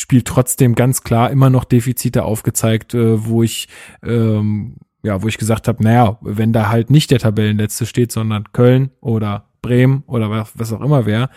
Spiel 0.02 0.22
trotzdem 0.22 0.74
ganz 0.74 1.02
klar 1.02 1.30
immer 1.30 1.48
noch 1.48 1.64
Defizite 1.64 2.24
aufgezeigt, 2.24 2.92
äh, 2.92 3.24
wo 3.24 3.42
ich 3.42 3.68
ähm, 4.02 4.76
ja, 5.04 5.22
wo 5.22 5.28
ich 5.28 5.38
gesagt 5.38 5.68
habe, 5.68 5.82
naja, 5.82 6.18
wenn 6.20 6.52
da 6.52 6.68
halt 6.68 6.90
nicht 6.90 7.10
der 7.10 7.18
Tabellenletzte 7.18 7.86
steht, 7.86 8.12
sondern 8.12 8.52
Köln 8.52 8.90
oder 9.00 9.48
Bremen 9.62 10.02
oder 10.06 10.28
was, 10.30 10.52
was 10.56 10.72
auch 10.72 10.80
immer 10.80 11.06
wäre, 11.06 11.30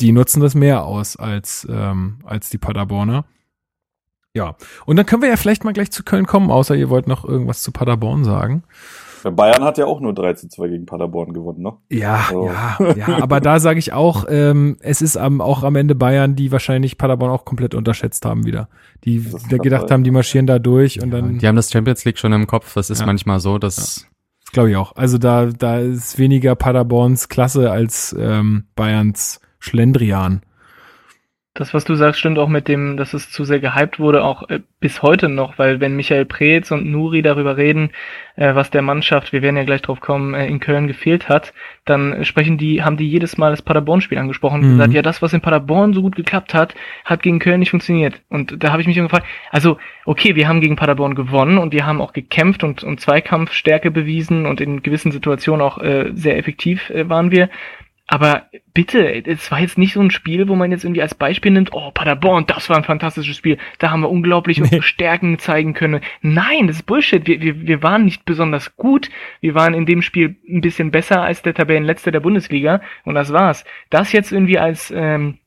die 0.00 0.12
nutzen 0.12 0.40
das 0.40 0.54
mehr 0.54 0.84
aus 0.84 1.16
als 1.16 1.66
ähm, 1.70 2.18
als 2.24 2.50
die 2.50 2.58
Paderborner. 2.58 3.24
Ja, 4.34 4.56
und 4.86 4.96
dann 4.96 5.06
können 5.06 5.22
wir 5.22 5.28
ja 5.28 5.36
vielleicht 5.36 5.62
mal 5.62 5.72
gleich 5.72 5.90
zu 5.92 6.02
Köln 6.02 6.26
kommen, 6.26 6.50
außer 6.50 6.74
ihr 6.74 6.90
wollt 6.90 7.06
noch 7.06 7.24
irgendwas 7.24 7.62
zu 7.62 7.70
Paderborn 7.70 8.24
sagen. 8.24 8.64
Bayern 9.30 9.62
hat 9.62 9.78
ja 9.78 9.86
auch 9.86 10.00
nur 10.00 10.14
3 10.14 10.34
zu 10.34 10.48
2 10.48 10.68
gegen 10.68 10.86
Paderborn 10.86 11.32
gewonnen, 11.32 11.62
ne? 11.62 11.72
Ja, 11.90 12.26
so. 12.30 12.46
ja, 12.46 12.94
ja, 12.96 13.22
aber 13.22 13.40
da 13.40 13.60
sage 13.60 13.78
ich 13.78 13.92
auch, 13.92 14.24
ähm, 14.28 14.76
es 14.80 15.02
ist 15.02 15.16
am, 15.16 15.40
auch 15.40 15.62
am 15.62 15.76
Ende 15.76 15.94
Bayern, 15.94 16.34
die 16.34 16.50
wahrscheinlich 16.50 16.98
Paderborn 16.98 17.30
auch 17.30 17.44
komplett 17.44 17.74
unterschätzt 17.74 18.24
haben 18.24 18.44
wieder. 18.44 18.68
Die 19.04 19.24
da 19.50 19.58
gedacht 19.58 19.90
haben, 19.90 20.04
die 20.04 20.10
marschieren 20.10 20.46
da 20.46 20.58
durch 20.58 21.02
und 21.02 21.10
dann. 21.10 21.38
Die 21.38 21.46
haben 21.46 21.56
das 21.56 21.70
Champions 21.70 22.04
League 22.04 22.18
schon 22.18 22.32
im 22.32 22.46
Kopf, 22.46 22.74
das 22.74 22.90
ist 22.90 23.00
ja. 23.00 23.06
manchmal 23.06 23.40
so, 23.40 23.58
dass. 23.58 23.76
Ja. 24.02 24.08
Das 24.44 24.52
glaube 24.52 24.70
ich 24.70 24.76
auch. 24.76 24.96
Also 24.96 25.18
da, 25.18 25.46
da 25.46 25.78
ist 25.78 26.18
weniger 26.18 26.54
Paderborns 26.56 27.28
Klasse 27.28 27.70
als 27.70 28.14
ähm, 28.18 28.64
Bayerns 28.74 29.40
Schlendrian. 29.60 30.42
Das, 31.54 31.74
was 31.74 31.84
du 31.84 31.94
sagst, 31.96 32.18
stimmt 32.18 32.38
auch 32.38 32.48
mit 32.48 32.66
dem, 32.66 32.96
dass 32.96 33.12
es 33.12 33.30
zu 33.30 33.44
sehr 33.44 33.60
gehypt 33.60 34.00
wurde, 34.00 34.24
auch 34.24 34.48
äh, 34.48 34.60
bis 34.80 35.02
heute 35.02 35.28
noch, 35.28 35.58
weil 35.58 35.80
wenn 35.80 35.94
Michael 35.94 36.24
Preetz 36.24 36.70
und 36.70 36.90
Nuri 36.90 37.20
darüber 37.20 37.58
reden, 37.58 37.90
äh, 38.36 38.54
was 38.54 38.70
der 38.70 38.80
Mannschaft, 38.80 39.34
wir 39.34 39.42
werden 39.42 39.58
ja 39.58 39.64
gleich 39.64 39.82
drauf 39.82 40.00
kommen, 40.00 40.32
äh, 40.32 40.46
in 40.46 40.60
Köln 40.60 40.86
gefehlt 40.86 41.28
hat, 41.28 41.52
dann 41.84 42.24
sprechen 42.24 42.56
die, 42.56 42.82
haben 42.82 42.96
die 42.96 43.06
jedes 43.06 43.36
Mal 43.36 43.50
das 43.50 43.60
Paderborn-Spiel 43.60 44.16
angesprochen 44.16 44.60
und 44.60 44.66
mhm. 44.66 44.72
gesagt, 44.72 44.94
ja, 44.94 45.02
das, 45.02 45.20
was 45.20 45.34
in 45.34 45.42
Paderborn 45.42 45.92
so 45.92 46.00
gut 46.00 46.16
geklappt 46.16 46.54
hat, 46.54 46.74
hat 47.04 47.22
gegen 47.22 47.38
Köln 47.38 47.60
nicht 47.60 47.70
funktioniert. 47.70 48.22
Und 48.30 48.64
da 48.64 48.72
habe 48.72 48.80
ich 48.80 48.88
mich 48.88 48.96
gefragt, 48.96 49.26
also, 49.50 49.76
okay, 50.06 50.34
wir 50.34 50.48
haben 50.48 50.62
gegen 50.62 50.76
Paderborn 50.76 51.14
gewonnen 51.14 51.58
und 51.58 51.74
wir 51.74 51.84
haben 51.84 52.00
auch 52.00 52.14
gekämpft 52.14 52.64
und, 52.64 52.82
und 52.82 52.98
Zweikampfstärke 52.98 53.90
bewiesen 53.90 54.46
und 54.46 54.62
in 54.62 54.82
gewissen 54.82 55.12
Situationen 55.12 55.60
auch 55.60 55.76
äh, 55.76 56.12
sehr 56.14 56.38
effektiv 56.38 56.88
äh, 56.88 57.10
waren 57.10 57.30
wir. 57.30 57.50
Aber 58.12 58.42
bitte, 58.74 59.26
es 59.26 59.50
war 59.50 59.60
jetzt 59.60 59.78
nicht 59.78 59.94
so 59.94 60.00
ein 60.00 60.10
Spiel, 60.10 60.46
wo 60.46 60.54
man 60.54 60.70
jetzt 60.70 60.84
irgendwie 60.84 61.00
als 61.00 61.14
Beispiel 61.14 61.50
nimmt, 61.50 61.70
oh, 61.72 61.90
Paderborn, 61.92 62.44
das 62.46 62.68
war 62.68 62.76
ein 62.76 62.84
fantastisches 62.84 63.38
Spiel, 63.38 63.56
da 63.78 63.90
haben 63.90 64.02
wir 64.02 64.10
unglaublich 64.10 64.58
nee. 64.58 64.64
unsere 64.64 64.82
Stärken 64.82 65.38
zeigen 65.38 65.72
können. 65.72 66.02
Nein, 66.20 66.66
das 66.66 66.76
ist 66.76 66.82
Bullshit. 66.82 67.26
Wir, 67.26 67.40
wir, 67.40 67.66
wir 67.66 67.82
waren 67.82 68.04
nicht 68.04 68.26
besonders 68.26 68.76
gut. 68.76 69.08
Wir 69.40 69.54
waren 69.54 69.72
in 69.72 69.86
dem 69.86 70.02
Spiel 70.02 70.36
ein 70.46 70.60
bisschen 70.60 70.90
besser 70.90 71.22
als 71.22 71.40
der 71.40 71.54
Tabellenletzte 71.54 72.12
der 72.12 72.20
Bundesliga 72.20 72.82
und 73.04 73.14
das 73.14 73.32
war's. 73.32 73.64
Das 73.88 74.12
jetzt 74.12 74.30
irgendwie 74.30 74.58
als 74.58 74.92
ähm, 74.94 75.38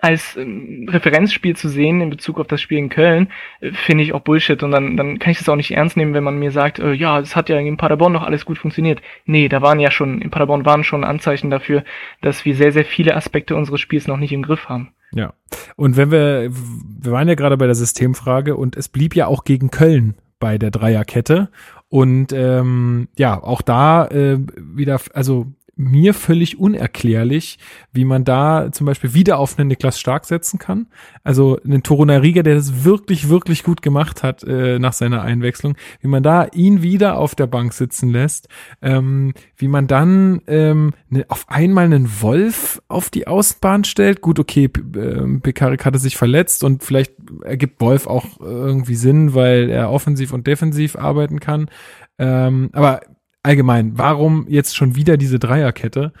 als 0.00 0.36
ähm, 0.36 0.86
Referenzspiel 0.88 1.56
zu 1.56 1.68
sehen 1.68 2.00
in 2.00 2.10
Bezug 2.10 2.38
auf 2.38 2.46
das 2.46 2.60
Spiel 2.60 2.78
in 2.78 2.88
Köln, 2.88 3.28
äh, 3.60 3.72
finde 3.72 4.04
ich 4.04 4.12
auch 4.12 4.20
Bullshit. 4.20 4.62
Und 4.62 4.70
dann, 4.70 4.96
dann 4.96 5.18
kann 5.18 5.30
ich 5.30 5.38
das 5.38 5.48
auch 5.48 5.56
nicht 5.56 5.70
ernst 5.72 5.96
nehmen, 5.96 6.14
wenn 6.14 6.24
man 6.24 6.38
mir 6.38 6.50
sagt, 6.50 6.78
äh, 6.78 6.92
ja, 6.92 7.18
es 7.20 7.36
hat 7.36 7.48
ja 7.48 7.58
in 7.58 7.76
Paderborn 7.76 8.12
noch 8.12 8.22
alles 8.22 8.44
gut 8.44 8.58
funktioniert. 8.58 9.00
Nee, 9.24 9.48
da 9.48 9.62
waren 9.62 9.80
ja 9.80 9.90
schon, 9.90 10.20
in 10.20 10.30
Paderborn 10.30 10.64
waren 10.64 10.84
schon 10.84 11.04
Anzeichen 11.04 11.50
dafür, 11.50 11.84
dass 12.22 12.44
wir 12.44 12.54
sehr, 12.54 12.72
sehr 12.72 12.84
viele 12.84 13.16
Aspekte 13.16 13.56
unseres 13.56 13.80
Spiels 13.80 14.06
noch 14.06 14.16
nicht 14.16 14.32
im 14.32 14.42
Griff 14.42 14.68
haben. 14.68 14.92
Ja. 15.12 15.34
Und 15.76 15.96
wenn 15.96 16.10
wir, 16.10 16.50
wir 16.50 17.12
waren 17.12 17.28
ja 17.28 17.34
gerade 17.34 17.56
bei 17.56 17.66
der 17.66 17.74
Systemfrage 17.74 18.56
und 18.56 18.76
es 18.76 18.88
blieb 18.88 19.16
ja 19.16 19.26
auch 19.26 19.44
gegen 19.44 19.70
Köln 19.70 20.14
bei 20.38 20.58
der 20.58 20.70
Dreierkette. 20.70 21.50
Und 21.88 22.32
ähm, 22.32 23.08
ja, 23.18 23.40
auch 23.42 23.62
da 23.62 24.06
äh, 24.06 24.38
wieder, 24.56 25.00
also 25.12 25.46
mir 25.80 26.12
völlig 26.12 26.58
unerklärlich, 26.58 27.58
wie 27.92 28.04
man 28.04 28.24
da 28.24 28.70
zum 28.70 28.86
Beispiel 28.86 29.14
wieder 29.14 29.38
auf 29.38 29.58
einen 29.58 29.68
Niklas 29.68 29.98
Stark 29.98 30.26
setzen 30.26 30.58
kann. 30.58 30.88
Also 31.24 31.58
einen 31.64 31.82
Torunariga, 31.82 32.42
der 32.42 32.54
das 32.54 32.84
wirklich, 32.84 33.28
wirklich 33.28 33.64
gut 33.64 33.80
gemacht 33.80 34.22
hat 34.22 34.44
äh, 34.44 34.78
nach 34.78 34.92
seiner 34.92 35.22
Einwechslung, 35.22 35.76
wie 36.00 36.08
man 36.08 36.22
da 36.22 36.46
ihn 36.52 36.82
wieder 36.82 37.16
auf 37.16 37.34
der 37.34 37.46
Bank 37.46 37.72
sitzen 37.72 38.10
lässt, 38.10 38.48
ähm, 38.82 39.32
wie 39.56 39.68
man 39.68 39.86
dann 39.86 40.42
ähm, 40.46 40.92
ne, 41.08 41.24
auf 41.28 41.46
einmal 41.48 41.86
einen 41.86 42.20
Wolf 42.20 42.82
auf 42.88 43.08
die 43.08 43.26
Außenbahn 43.26 43.84
stellt. 43.84 44.20
Gut, 44.20 44.38
okay, 44.38 44.68
Pekarik 44.68 45.80
ähm, 45.80 45.84
hatte 45.84 45.98
sich 45.98 46.16
verletzt 46.16 46.62
und 46.62 46.84
vielleicht 46.84 47.14
ergibt 47.42 47.80
Wolf 47.80 48.06
auch 48.06 48.38
irgendwie 48.40 48.96
Sinn, 48.96 49.34
weil 49.34 49.70
er 49.70 49.90
offensiv 49.90 50.34
und 50.34 50.46
defensiv 50.46 50.96
arbeiten 50.96 51.40
kann. 51.40 51.70
Ähm, 52.18 52.68
aber 52.74 53.00
allgemein, 53.42 53.98
warum 53.98 54.46
jetzt 54.48 54.76
schon 54.76 54.96
wieder 54.96 55.16
diese 55.16 55.38
Dreierkette? 55.38 56.12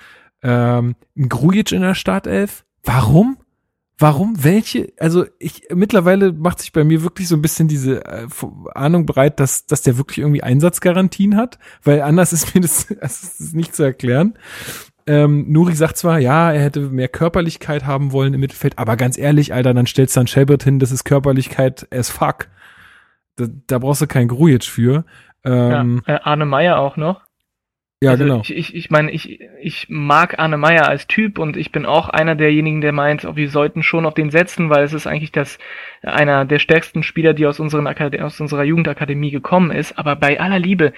Ähm, 0.42 0.96
ein 1.16 1.28
Grujic 1.28 1.72
in 1.72 1.82
der 1.82 1.94
Startelf? 1.94 2.64
Warum? 2.82 3.38
Warum? 3.98 4.42
Welche? 4.42 4.94
Also 4.98 5.26
ich 5.38 5.64
mittlerweile 5.74 6.32
macht 6.32 6.60
sich 6.60 6.72
bei 6.72 6.84
mir 6.84 7.02
wirklich 7.02 7.28
so 7.28 7.36
ein 7.36 7.42
bisschen 7.42 7.68
diese 7.68 8.02
äh, 8.06 8.26
Ahnung 8.74 9.04
bereit, 9.04 9.38
dass 9.38 9.66
dass 9.66 9.82
der 9.82 9.98
wirklich 9.98 10.18
irgendwie 10.18 10.42
Einsatzgarantien 10.42 11.36
hat, 11.36 11.58
weil 11.84 12.00
anders 12.00 12.32
ist 12.32 12.54
mir 12.54 12.62
das, 12.62 12.86
das 13.00 13.38
ist 13.38 13.54
nicht 13.54 13.76
zu 13.76 13.82
erklären. 13.82 14.38
Ähm, 15.06 15.52
Nuri 15.52 15.74
sagt 15.74 15.98
zwar, 15.98 16.18
ja, 16.18 16.50
er 16.50 16.62
hätte 16.62 16.80
mehr 16.80 17.08
Körperlichkeit 17.08 17.84
haben 17.84 18.12
wollen 18.12 18.32
im 18.32 18.40
Mittelfeld, 18.40 18.78
aber 18.78 18.96
ganz 18.96 19.18
ehrlich, 19.18 19.52
Alter, 19.52 19.74
dann 19.74 19.86
stellst 19.86 20.16
du 20.16 20.20
dann 20.20 20.26
Shelbert 20.26 20.62
hin, 20.62 20.78
das 20.78 20.92
ist 20.92 21.04
Körperlichkeit 21.04 21.86
as 21.92 22.08
fuck. 22.08 22.48
Da, 23.36 23.46
da 23.66 23.78
brauchst 23.78 24.00
du 24.00 24.06
keinen 24.06 24.28
Grujic 24.28 24.64
für. 24.64 25.04
Ähm, 25.44 26.02
ja, 26.06 26.16
äh, 26.16 26.20
Arne 26.22 26.46
Meyer 26.46 26.78
auch 26.78 26.96
noch. 26.96 27.22
Ja, 28.02 28.12
also 28.12 28.24
genau. 28.24 28.40
Ich, 28.40 28.56
ich, 28.56 28.74
ich 28.74 28.90
meine, 28.90 29.10
ich, 29.10 29.40
ich 29.60 29.88
mag 29.90 30.38
Arne 30.38 30.56
Meyer 30.56 30.88
als 30.88 31.06
Typ 31.06 31.38
und 31.38 31.58
ich 31.58 31.70
bin 31.70 31.84
auch 31.84 32.08
einer 32.08 32.34
derjenigen, 32.34 32.80
der 32.80 32.92
meint, 32.92 33.26
oh, 33.26 33.36
wir 33.36 33.50
sollten 33.50 33.82
schon 33.82 34.06
auf 34.06 34.14
den 34.14 34.30
setzen, 34.30 34.70
weil 34.70 34.84
es 34.84 34.94
ist 34.94 35.06
eigentlich 35.06 35.32
das 35.32 35.58
einer 36.02 36.46
der 36.46 36.58
stärksten 36.60 37.02
Spieler, 37.02 37.34
die 37.34 37.46
aus, 37.46 37.60
unseren 37.60 37.86
Akad 37.86 38.18
aus 38.18 38.40
unserer 38.40 38.64
Jugendakademie 38.64 39.30
gekommen 39.30 39.70
ist. 39.70 39.98
Aber 39.98 40.16
bei 40.16 40.40
aller 40.40 40.58
Liebe, 40.58 40.94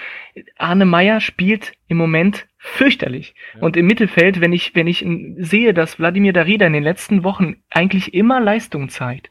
Arne 0.57 0.84
Meyer 0.84 1.20
spielt 1.20 1.72
im 1.88 1.97
Moment 1.97 2.47
fürchterlich. 2.59 3.34
Ja. 3.57 3.62
Und 3.62 3.76
im 3.76 3.86
Mittelfeld, 3.86 4.40
wenn 4.40 4.53
ich, 4.53 4.76
wenn 4.76 4.86
ich 4.86 5.05
sehe, 5.38 5.74
dass 5.74 5.99
Wladimir 5.99 6.32
Darida 6.32 6.66
in 6.66 6.72
den 6.72 6.84
letzten 6.84 7.24
Wochen 7.24 7.57
eigentlich 7.70 8.14
immer 8.14 8.38
Leistung 8.38 8.90
zeigt, 8.90 9.28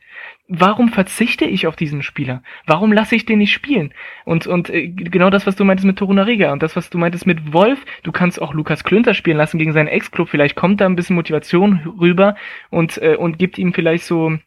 warum 0.52 0.90
verzichte 0.90 1.46
ich 1.46 1.66
auf 1.66 1.78
diesen 1.78 2.04
Spieler? 2.04 2.44
Warum 2.66 2.92
lasse 2.92 3.16
ich 3.16 3.26
den 3.26 3.40
nicht 3.40 3.54
spielen? 3.54 3.94
Und, 4.26 4.48
und 4.48 4.70
äh, 4.70 4.90
genau 4.90 5.30
das, 5.30 5.48
was 5.48 5.56
du 5.56 5.64
meintest 5.64 5.88
mit 5.88 5.98
Torunariga 5.98 6.52
und 6.52 6.62
das, 6.62 6.76
was 6.76 6.90
du 6.90 6.98
meintest 6.98 7.26
mit 7.26 7.54
Wolf, 7.54 7.86
du 8.04 8.12
kannst 8.12 8.42
auch 8.42 8.54
Lukas 8.54 8.84
Klünter 8.84 9.14
spielen 9.14 9.38
lassen 9.38 9.58
gegen 9.58 9.72
seinen 9.72 9.88
Ex-Club, 9.88 10.28
vielleicht 10.28 10.58
kommt 10.58 10.82
da 10.82 10.86
ein 10.86 10.98
bisschen 10.98 11.16
Motivation 11.16 11.96
rüber 12.00 12.36
und, 12.70 13.02
äh, 13.02 13.16
und 13.16 13.40
gibt 13.40 13.58
ihm 13.58 13.74
vielleicht 13.74 14.04
so, 14.04 14.38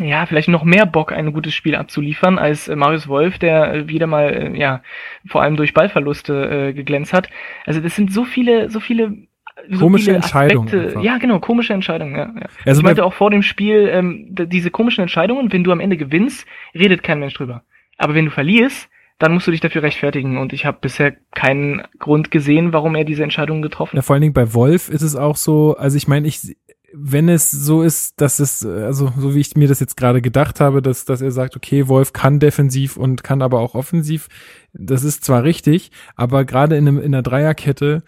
ja, 0.00 0.26
vielleicht 0.26 0.48
noch 0.48 0.62
mehr 0.62 0.86
Bock, 0.86 1.12
ein 1.12 1.32
gutes 1.32 1.54
Spiel 1.54 1.74
abzuliefern, 1.74 2.38
als 2.38 2.68
äh, 2.68 2.76
Marius 2.76 3.08
Wolf, 3.08 3.38
der 3.40 3.74
äh, 3.74 3.88
wieder 3.88 4.06
mal, 4.06 4.32
äh, 4.32 4.58
ja, 4.58 4.82
vor 5.26 5.42
allem 5.42 5.56
durch 5.56 5.74
Ballverluste 5.74 6.68
äh, 6.68 6.72
geglänzt 6.72 7.12
hat. 7.12 7.28
Also 7.66 7.80
das 7.80 7.96
sind 7.96 8.12
so 8.12 8.24
viele, 8.24 8.70
so 8.70 8.78
viele 8.78 9.26
so 9.70 9.78
komische 9.78 10.14
Entscheidungen. 10.14 11.02
Ja, 11.02 11.18
genau, 11.18 11.40
komische 11.40 11.72
Entscheidungen. 11.72 12.14
Ja, 12.14 12.32
ja. 12.34 12.46
Also 12.66 12.80
ich 12.80 12.84
meinte 12.84 13.04
auch 13.04 13.12
vor 13.14 13.30
dem 13.30 13.42
Spiel, 13.42 13.88
ähm, 13.90 14.26
diese 14.30 14.70
komischen 14.70 15.02
Entscheidungen, 15.02 15.52
wenn 15.52 15.64
du 15.64 15.72
am 15.72 15.80
Ende 15.80 15.96
gewinnst, 15.96 16.46
redet 16.74 17.02
kein 17.02 17.20
Mensch 17.20 17.34
drüber. 17.34 17.62
Aber 17.98 18.14
wenn 18.14 18.24
du 18.24 18.30
verlierst, 18.30 18.88
dann 19.18 19.34
musst 19.34 19.46
du 19.46 19.52
dich 19.52 19.60
dafür 19.60 19.82
rechtfertigen. 19.82 20.36
Und 20.36 20.52
ich 20.52 20.66
habe 20.66 20.78
bisher 20.80 21.14
keinen 21.34 21.82
Grund 21.98 22.30
gesehen, 22.30 22.72
warum 22.72 22.96
er 22.96 23.04
diese 23.04 23.22
Entscheidungen 23.22 23.62
getroffen 23.62 23.92
hat. 23.92 23.96
Ja, 23.96 24.02
vor 24.02 24.14
allen 24.14 24.22
Dingen 24.22 24.34
bei 24.34 24.52
Wolf 24.52 24.88
ist 24.88 25.02
es 25.02 25.14
auch 25.14 25.36
so, 25.36 25.76
also 25.76 25.96
ich 25.96 26.08
meine, 26.08 26.26
ich, 26.26 26.56
wenn 26.92 27.28
es 27.28 27.50
so 27.50 27.82
ist, 27.82 28.20
dass 28.20 28.38
es, 28.38 28.66
also 28.66 29.12
so 29.16 29.34
wie 29.34 29.40
ich 29.40 29.54
mir 29.54 29.68
das 29.68 29.80
jetzt 29.80 29.96
gerade 29.96 30.20
gedacht 30.20 30.60
habe, 30.60 30.82
dass, 30.82 31.04
dass 31.04 31.22
er 31.22 31.30
sagt, 31.30 31.56
okay, 31.56 31.88
Wolf 31.88 32.12
kann 32.12 32.40
defensiv 32.40 32.96
und 32.96 33.22
kann 33.22 33.42
aber 33.42 33.60
auch 33.60 33.74
offensiv, 33.74 34.28
das 34.72 35.04
ist 35.04 35.24
zwar 35.24 35.44
richtig, 35.44 35.90
aber 36.16 36.44
gerade 36.44 36.76
in, 36.76 36.88
einem, 36.88 36.98
in 36.98 37.14
einer 37.14 37.22
Dreierkette, 37.22 38.02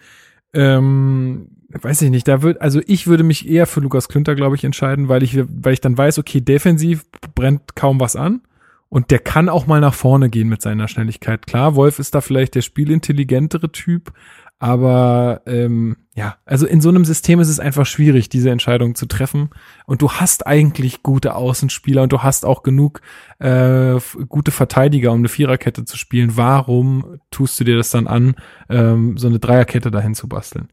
ähm, 0.55 1.49
weiß 1.69 2.01
ich 2.01 2.09
nicht, 2.09 2.27
da 2.27 2.41
wird, 2.41 2.61
also 2.61 2.81
ich 2.87 3.07
würde 3.07 3.23
mich 3.23 3.47
eher 3.47 3.67
für 3.67 3.81
Lukas 3.81 4.07
Klünter, 4.07 4.35
glaube 4.35 4.55
ich, 4.55 4.63
entscheiden, 4.63 5.09
weil 5.09 5.23
ich, 5.23 5.37
weil 5.37 5.73
ich 5.73 5.81
dann 5.81 5.97
weiß, 5.97 6.19
okay, 6.19 6.41
defensiv 6.41 7.05
brennt 7.35 7.75
kaum 7.75 7.99
was 7.99 8.15
an. 8.15 8.41
Und 8.87 9.11
der 9.11 9.19
kann 9.19 9.49
auch 9.49 9.67
mal 9.67 9.81
nach 9.81 9.95
vorne 9.95 10.29
gehen 10.29 10.47
mit 10.47 10.61
seiner 10.61 10.87
Schnelligkeit. 10.87 11.47
Klar, 11.47 11.75
Wolf 11.75 11.99
ist 11.99 12.15
da 12.15 12.21
vielleicht 12.21 12.55
der 12.55 12.61
spielintelligentere 12.61 13.71
Typ, 13.71 14.13
aber 14.59 15.41
ähm, 15.45 15.97
ja, 16.15 16.37
also 16.45 16.65
in 16.65 16.79
so 16.79 16.89
einem 16.89 17.03
System 17.03 17.41
ist 17.41 17.49
es 17.49 17.59
einfach 17.59 17.85
schwierig, 17.85 18.29
diese 18.29 18.49
Entscheidung 18.49 18.95
zu 18.95 19.05
treffen. 19.05 19.49
Und 19.85 20.01
du 20.01 20.11
hast 20.11 20.47
eigentlich 20.47 21.03
gute 21.03 21.35
Außenspieler 21.35 22.03
und 22.03 22.13
du 22.13 22.23
hast 22.23 22.45
auch 22.45 22.63
genug 22.63 23.01
äh, 23.39 23.99
gute 24.29 24.51
Verteidiger, 24.51 25.11
um 25.11 25.19
eine 25.19 25.27
Viererkette 25.27 25.83
zu 25.83 25.97
spielen. 25.97 26.37
Warum 26.37 27.19
tust 27.31 27.59
du 27.59 27.65
dir 27.65 27.75
das 27.75 27.89
dann 27.89 28.07
an, 28.07 28.35
ähm, 28.69 29.17
so 29.17 29.27
eine 29.27 29.39
Dreierkette 29.39 29.91
dahin 29.91 30.15
zu 30.15 30.29
basteln? 30.29 30.69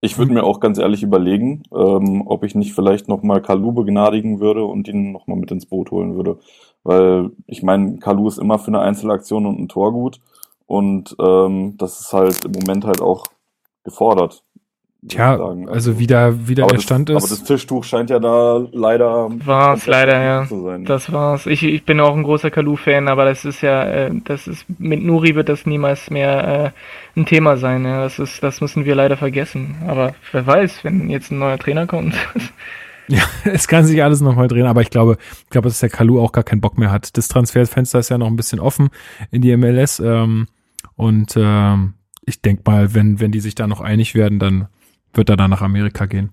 Ich 0.00 0.18
würde 0.18 0.32
mir 0.32 0.42
auch 0.42 0.58
ganz 0.58 0.78
ehrlich 0.78 1.02
überlegen, 1.02 1.62
ähm, 1.72 2.24
ob 2.26 2.42
ich 2.42 2.54
nicht 2.54 2.72
vielleicht 2.74 3.06
nochmal 3.06 3.42
Kalu 3.42 3.70
begnadigen 3.70 4.40
würde 4.40 4.64
und 4.64 4.88
ihn 4.88 5.12
nochmal 5.12 5.36
mit 5.36 5.52
ins 5.52 5.66
Boot 5.66 5.90
holen 5.92 6.16
würde. 6.16 6.40
Weil 6.82 7.30
ich 7.46 7.62
meine, 7.62 7.98
Kalu 7.98 8.26
ist 8.26 8.38
immer 8.38 8.58
für 8.58 8.68
eine 8.68 8.80
Einzelaktion 8.80 9.46
und 9.46 9.60
ein 9.60 9.68
Tor 9.68 9.92
gut. 9.92 10.20
Und 10.72 11.14
ähm, 11.20 11.76
das 11.76 12.00
ist 12.00 12.14
halt 12.14 12.46
im 12.46 12.52
Moment 12.52 12.86
halt 12.86 13.02
auch 13.02 13.26
gefordert. 13.84 14.42
Tja, 15.06 15.32
also, 15.32 15.70
also 15.70 15.98
wie 15.98 16.06
da, 16.06 16.48
wie 16.48 16.54
da 16.54 16.64
der 16.64 16.76
das, 16.76 16.82
Stand 16.82 17.10
ist. 17.10 17.16
Aber 17.16 17.28
das 17.28 17.44
Tischtuch 17.44 17.84
scheint 17.84 18.08
ja 18.08 18.18
da 18.18 18.66
leider. 18.72 19.28
War's 19.44 19.86
leider, 19.86 20.22
ja. 20.22 20.48
Das 20.86 21.12
war's. 21.12 21.44
Ich, 21.44 21.62
ich 21.62 21.84
bin 21.84 22.00
auch 22.00 22.16
ein 22.16 22.22
großer 22.22 22.50
Kalu-Fan, 22.50 23.08
aber 23.08 23.26
das 23.26 23.44
ist 23.44 23.60
ja, 23.60 23.84
äh, 23.84 24.12
das 24.24 24.46
ist, 24.46 24.64
mit 24.78 25.04
Nuri 25.04 25.34
wird 25.34 25.50
das 25.50 25.66
niemals 25.66 26.08
mehr 26.08 26.72
äh, 27.14 27.20
ein 27.20 27.26
Thema 27.26 27.58
sein. 27.58 27.84
Ja. 27.84 28.02
Das 28.02 28.18
ist, 28.18 28.42
das 28.42 28.62
müssen 28.62 28.86
wir 28.86 28.94
leider 28.94 29.18
vergessen. 29.18 29.76
Aber 29.86 30.14
wer 30.30 30.46
weiß, 30.46 30.84
wenn 30.84 31.10
jetzt 31.10 31.30
ein 31.30 31.38
neuer 31.38 31.58
Trainer 31.58 31.86
kommt. 31.86 32.14
Ja, 33.08 33.24
es 33.44 33.66
kann 33.66 33.84
sich 33.84 34.02
alles 34.02 34.20
nochmal 34.20 34.46
drehen, 34.46 34.64
aber 34.64 34.80
ich 34.80 34.88
glaube, 34.88 35.18
ich 35.42 35.50
glaube, 35.50 35.68
dass 35.68 35.80
der 35.80 35.90
Kalu 35.90 36.20
auch 36.20 36.30
gar 36.30 36.44
keinen 36.44 36.60
Bock 36.60 36.78
mehr 36.78 36.92
hat. 36.92 37.16
Das 37.16 37.26
Transferfenster 37.26 37.98
ist 37.98 38.10
ja 38.10 38.16
noch 38.16 38.28
ein 38.28 38.36
bisschen 38.36 38.60
offen 38.60 38.90
in 39.32 39.42
die 39.42 39.54
MLS. 39.56 39.98
Ähm, 39.98 40.46
und 41.02 41.34
ähm, 41.36 41.94
ich 42.24 42.40
denk 42.40 42.64
mal, 42.64 42.94
wenn, 42.94 43.18
wenn 43.18 43.32
die 43.32 43.40
sich 43.40 43.56
da 43.56 43.66
noch 43.66 43.80
einig 43.80 44.14
werden, 44.14 44.38
dann 44.38 44.68
wird 45.12 45.28
er 45.28 45.36
dann 45.36 45.50
nach 45.50 45.60
Amerika 45.60 46.06
gehen. 46.06 46.30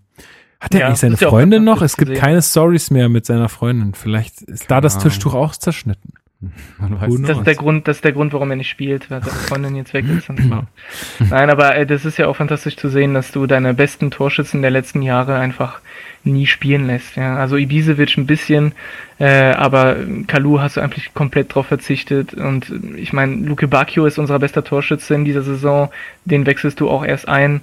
Hat 0.59 0.73
er 0.75 0.81
ja, 0.81 0.87
eigentlich 0.87 0.99
seine 0.99 1.17
Freundin 1.17 1.63
noch? 1.63 1.81
Es 1.81 1.97
gibt 1.97 2.09
gesehen. 2.09 2.21
keine 2.21 2.41
Stories 2.41 2.91
mehr 2.91 3.09
mit 3.09 3.25
seiner 3.25 3.49
Freundin. 3.49 3.95
Vielleicht 3.95 4.41
ist 4.41 4.67
Keine 4.67 4.67
da 4.67 4.81
das 4.81 4.99
Tischtuch 4.99 5.33
auch 5.33 5.55
zerschnitten. 5.55 6.13
das 7.27 7.37
ist 7.37 7.47
der 7.47 7.55
Grund, 7.55 7.87
das 7.87 7.97
ist 7.97 8.05
der 8.05 8.13
Grund, 8.13 8.31
warum 8.31 8.49
er 8.49 8.55
nicht 8.55 8.69
spielt, 8.69 9.11
weil 9.11 9.21
seine 9.21 9.35
Freundin 9.35 9.75
jetzt 9.75 9.93
weg 9.93 10.05
ist. 10.07 10.29
Nein, 10.29 11.49
aber 11.49 11.75
äh, 11.75 11.85
das 11.85 12.05
ist 12.05 12.17
ja 12.17 12.27
auch 12.27 12.37
fantastisch 12.37 12.77
zu 12.77 12.87
sehen, 12.87 13.13
dass 13.13 13.31
du 13.31 13.45
deine 13.45 13.73
besten 13.73 14.09
Torschützen 14.09 14.61
der 14.61 14.71
letzten 14.71 15.01
Jahre 15.01 15.35
einfach 15.37 15.81
nie 16.23 16.45
spielen 16.45 16.87
lässt. 16.87 17.15
Ja. 17.17 17.37
Also 17.37 17.57
Ibisevic 17.57 18.17
ein 18.17 18.25
bisschen, 18.25 18.73
äh, 19.19 19.51
aber 19.51 19.97
Kalu 20.27 20.59
hast 20.59 20.77
du 20.77 20.81
eigentlich 20.81 21.13
komplett 21.13 21.53
drauf 21.53 21.67
verzichtet. 21.67 22.33
Und 22.33 22.71
ich 22.95 23.11
meine, 23.11 23.35
Luke 23.35 23.67
Bacchio 23.67 24.05
ist 24.05 24.17
unser 24.17 24.39
bester 24.39 24.63
Torschütze 24.63 25.15
in 25.15 25.25
dieser 25.25 25.41
Saison. 25.41 25.89
Den 26.25 26.45
wechselst 26.45 26.79
du 26.79 26.89
auch 26.89 27.03
erst 27.03 27.27
ein 27.27 27.61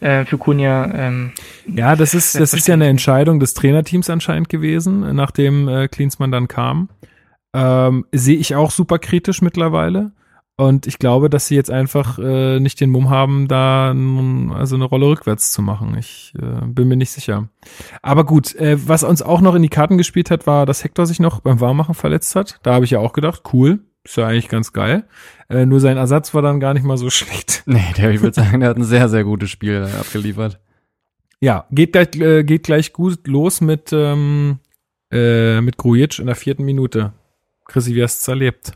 äh, 0.00 0.24
für 0.24 0.38
Kunja. 0.38 0.90
Ähm, 0.94 1.32
ja, 1.66 1.94
das 1.94 2.14
ist 2.14 2.38
das 2.38 2.54
ist 2.54 2.66
ja 2.68 2.74
eine 2.74 2.88
Entscheidung 2.88 3.40
des 3.40 3.54
Trainerteams 3.54 4.10
anscheinend 4.10 4.48
gewesen, 4.48 5.14
nachdem 5.14 5.68
äh, 5.68 5.88
Klinsmann 5.88 6.32
dann 6.32 6.48
kam. 6.48 6.88
Ähm, 7.56 8.04
Sehe 8.12 8.36
ich 8.36 8.54
auch 8.54 8.70
super 8.70 8.98
kritisch 8.98 9.40
mittlerweile. 9.40 10.12
Und 10.58 10.86
ich 10.86 10.98
glaube, 10.98 11.28
dass 11.28 11.46
sie 11.46 11.54
jetzt 11.54 11.70
einfach 11.70 12.18
äh, 12.18 12.60
nicht 12.60 12.80
den 12.80 12.88
Mumm 12.88 13.10
haben, 13.10 13.46
da 13.46 13.92
nun, 13.92 14.52
also 14.52 14.74
eine 14.74 14.86
Rolle 14.86 15.06
rückwärts 15.06 15.52
zu 15.52 15.60
machen. 15.60 15.96
Ich 15.98 16.32
äh, 16.38 16.64
bin 16.66 16.88
mir 16.88 16.96
nicht 16.96 17.10
sicher. 17.10 17.48
Aber 18.00 18.24
gut, 18.24 18.54
äh, 18.56 18.76
was 18.88 19.04
uns 19.04 19.20
auch 19.20 19.42
noch 19.42 19.54
in 19.54 19.62
die 19.62 19.68
Karten 19.68 19.98
gespielt 19.98 20.30
hat, 20.30 20.46
war, 20.46 20.64
dass 20.64 20.82
Hector 20.82 21.04
sich 21.04 21.20
noch 21.20 21.40
beim 21.40 21.60
Warmmachen 21.60 21.94
verletzt 21.94 22.36
hat. 22.36 22.58
Da 22.62 22.72
habe 22.72 22.86
ich 22.86 22.90
ja 22.90 23.00
auch 23.00 23.12
gedacht, 23.12 23.42
cool, 23.52 23.80
ist 24.02 24.16
ja 24.16 24.26
eigentlich 24.26 24.48
ganz 24.48 24.72
geil. 24.72 25.04
Äh, 25.50 25.66
nur 25.66 25.80
sein 25.80 25.98
Ersatz 25.98 26.32
war 26.32 26.40
dann 26.40 26.58
gar 26.58 26.72
nicht 26.72 26.84
mal 26.84 26.96
so 26.96 27.10
schlecht. 27.10 27.62
Nee, 27.66 27.92
der, 27.98 28.10
ich 28.12 28.22
würde 28.22 28.34
sagen, 28.34 28.60
der 28.60 28.70
hat 28.70 28.78
ein 28.78 28.84
sehr, 28.84 29.10
sehr 29.10 29.24
gutes 29.24 29.50
Spiel 29.50 29.86
abgeliefert. 30.00 30.58
Ja, 31.40 31.66
geht 31.70 31.92
gleich, 31.92 32.16
äh, 32.16 32.44
geht 32.44 32.62
gleich 32.62 32.94
gut 32.94 33.26
los 33.26 33.60
mit, 33.60 33.92
ähm, 33.92 34.60
äh, 35.12 35.60
mit 35.60 35.76
Grujic 35.76 36.18
in 36.18 36.26
der 36.26 36.34
vierten 36.34 36.64
Minute. 36.64 37.12
Chrissy, 37.66 37.94
wie 37.94 38.02
hast 38.02 38.26
du 38.26 38.32
erlebt? 38.32 38.72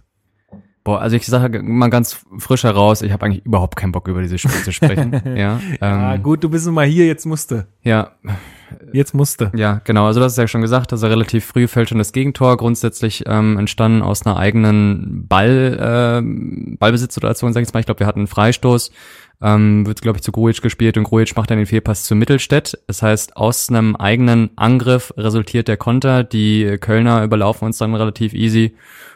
Boah, 0.82 1.00
also 1.00 1.14
ich 1.14 1.26
sage 1.26 1.62
mal 1.62 1.88
ganz 1.88 2.24
frisch 2.38 2.64
heraus, 2.64 3.02
ich 3.02 3.12
habe 3.12 3.26
eigentlich 3.26 3.44
überhaupt 3.44 3.76
keinen 3.76 3.92
Bock 3.92 4.08
über 4.08 4.22
dieses 4.22 4.40
Spiel 4.40 4.62
zu 4.62 4.72
sprechen. 4.72 5.12
ja, 5.36 5.60
ja, 5.80 6.14
ähm, 6.14 6.22
gut, 6.22 6.42
du 6.42 6.48
bist 6.48 6.64
nun 6.64 6.74
mal 6.74 6.86
hier, 6.86 7.06
jetzt 7.06 7.26
musste. 7.26 7.66
Ja, 7.82 8.12
Jetzt 8.92 9.14
musste. 9.14 9.50
ja, 9.54 9.80
genau. 9.84 10.06
Also 10.06 10.20
das 10.20 10.32
ist 10.32 10.38
ja 10.38 10.48
schon 10.48 10.62
gesagt, 10.62 10.92
dass 10.92 11.02
er 11.02 11.10
relativ 11.10 11.44
früh 11.44 11.66
fällt 11.66 11.88
schon 11.88 11.98
das 11.98 12.12
Gegentor, 12.12 12.56
grundsätzlich 12.56 13.24
ähm, 13.26 13.58
entstanden 13.58 14.02
aus 14.02 14.24
einer 14.24 14.36
eigenen 14.36 15.26
Ball, 15.28 16.22
äh, 16.22 16.76
Ballbesitzsituation, 16.76 17.52
sag 17.52 17.60
ich 17.60 17.66
jetzt 17.66 17.74
mal. 17.74 17.80
Ich 17.80 17.86
glaube, 17.86 18.00
wir 18.00 18.06
hatten 18.06 18.20
einen 18.20 18.26
Freistoß, 18.26 18.90
ähm, 19.42 19.86
wird, 19.86 20.02
glaube 20.02 20.18
ich, 20.18 20.22
zu 20.22 20.32
Grujic 20.32 20.62
gespielt 20.62 20.96
und 20.96 21.04
Grujic 21.04 21.34
macht 21.36 21.50
dann 21.50 21.58
den 21.58 21.66
Fehlpass 21.66 22.04
zu 22.04 22.14
Mittelstädt. 22.14 22.78
Das 22.86 23.02
heißt, 23.02 23.36
aus 23.36 23.68
einem 23.68 23.96
eigenen 23.96 24.50
Angriff 24.56 25.12
resultiert 25.16 25.68
der 25.68 25.76
Konter. 25.76 26.24
Die 26.24 26.76
Kölner 26.80 27.24
überlaufen 27.24 27.66
uns 27.66 27.78
dann 27.78 27.94
relativ 27.94 28.34
easy 28.34 28.74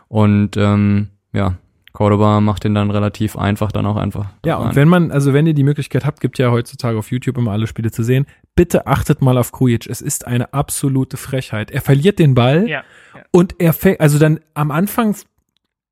und 0.08 0.56
ähm, 0.56 1.08
ja, 1.32 1.56
Cordoba 1.94 2.40
macht 2.40 2.64
den 2.64 2.74
dann 2.74 2.90
relativ 2.90 3.36
einfach 3.36 3.70
dann 3.70 3.86
auch 3.86 3.96
einfach. 3.96 4.26
Ja, 4.44 4.56
und 4.56 4.68
rein. 4.68 4.76
wenn 4.76 4.88
man, 4.88 5.10
also 5.12 5.32
wenn 5.32 5.46
ihr 5.46 5.54
die 5.54 5.62
Möglichkeit 5.62 6.04
habt, 6.04 6.20
gibt 6.20 6.38
ja 6.38 6.50
heutzutage 6.50 6.98
auf 6.98 7.10
YouTube 7.12 7.38
immer 7.38 7.52
alle 7.52 7.68
Spiele 7.68 7.92
zu 7.92 8.02
sehen, 8.02 8.26
bitte 8.56 8.88
achtet 8.88 9.22
mal 9.22 9.38
auf 9.38 9.52
Krujic. 9.52 9.86
Es 9.86 10.00
ist 10.00 10.26
eine 10.26 10.52
absolute 10.52 11.16
Frechheit. 11.16 11.70
Er 11.70 11.82
verliert 11.82 12.18
den 12.18 12.34
Ball 12.34 12.68
Ja. 12.68 12.82
ja. 13.14 13.22
und 13.30 13.54
er 13.60 13.72
fängt, 13.72 14.00
also 14.00 14.18
dann 14.18 14.40
am 14.54 14.72
Anfang, 14.72 15.14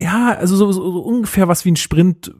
ja, 0.01 0.35
also 0.35 0.57
so, 0.57 0.73
so, 0.73 0.83
so 0.83 0.99
ungefähr 1.03 1.47
was 1.47 1.65
wie 1.65 1.71
ein 1.71 1.77
Sprint 1.77 2.35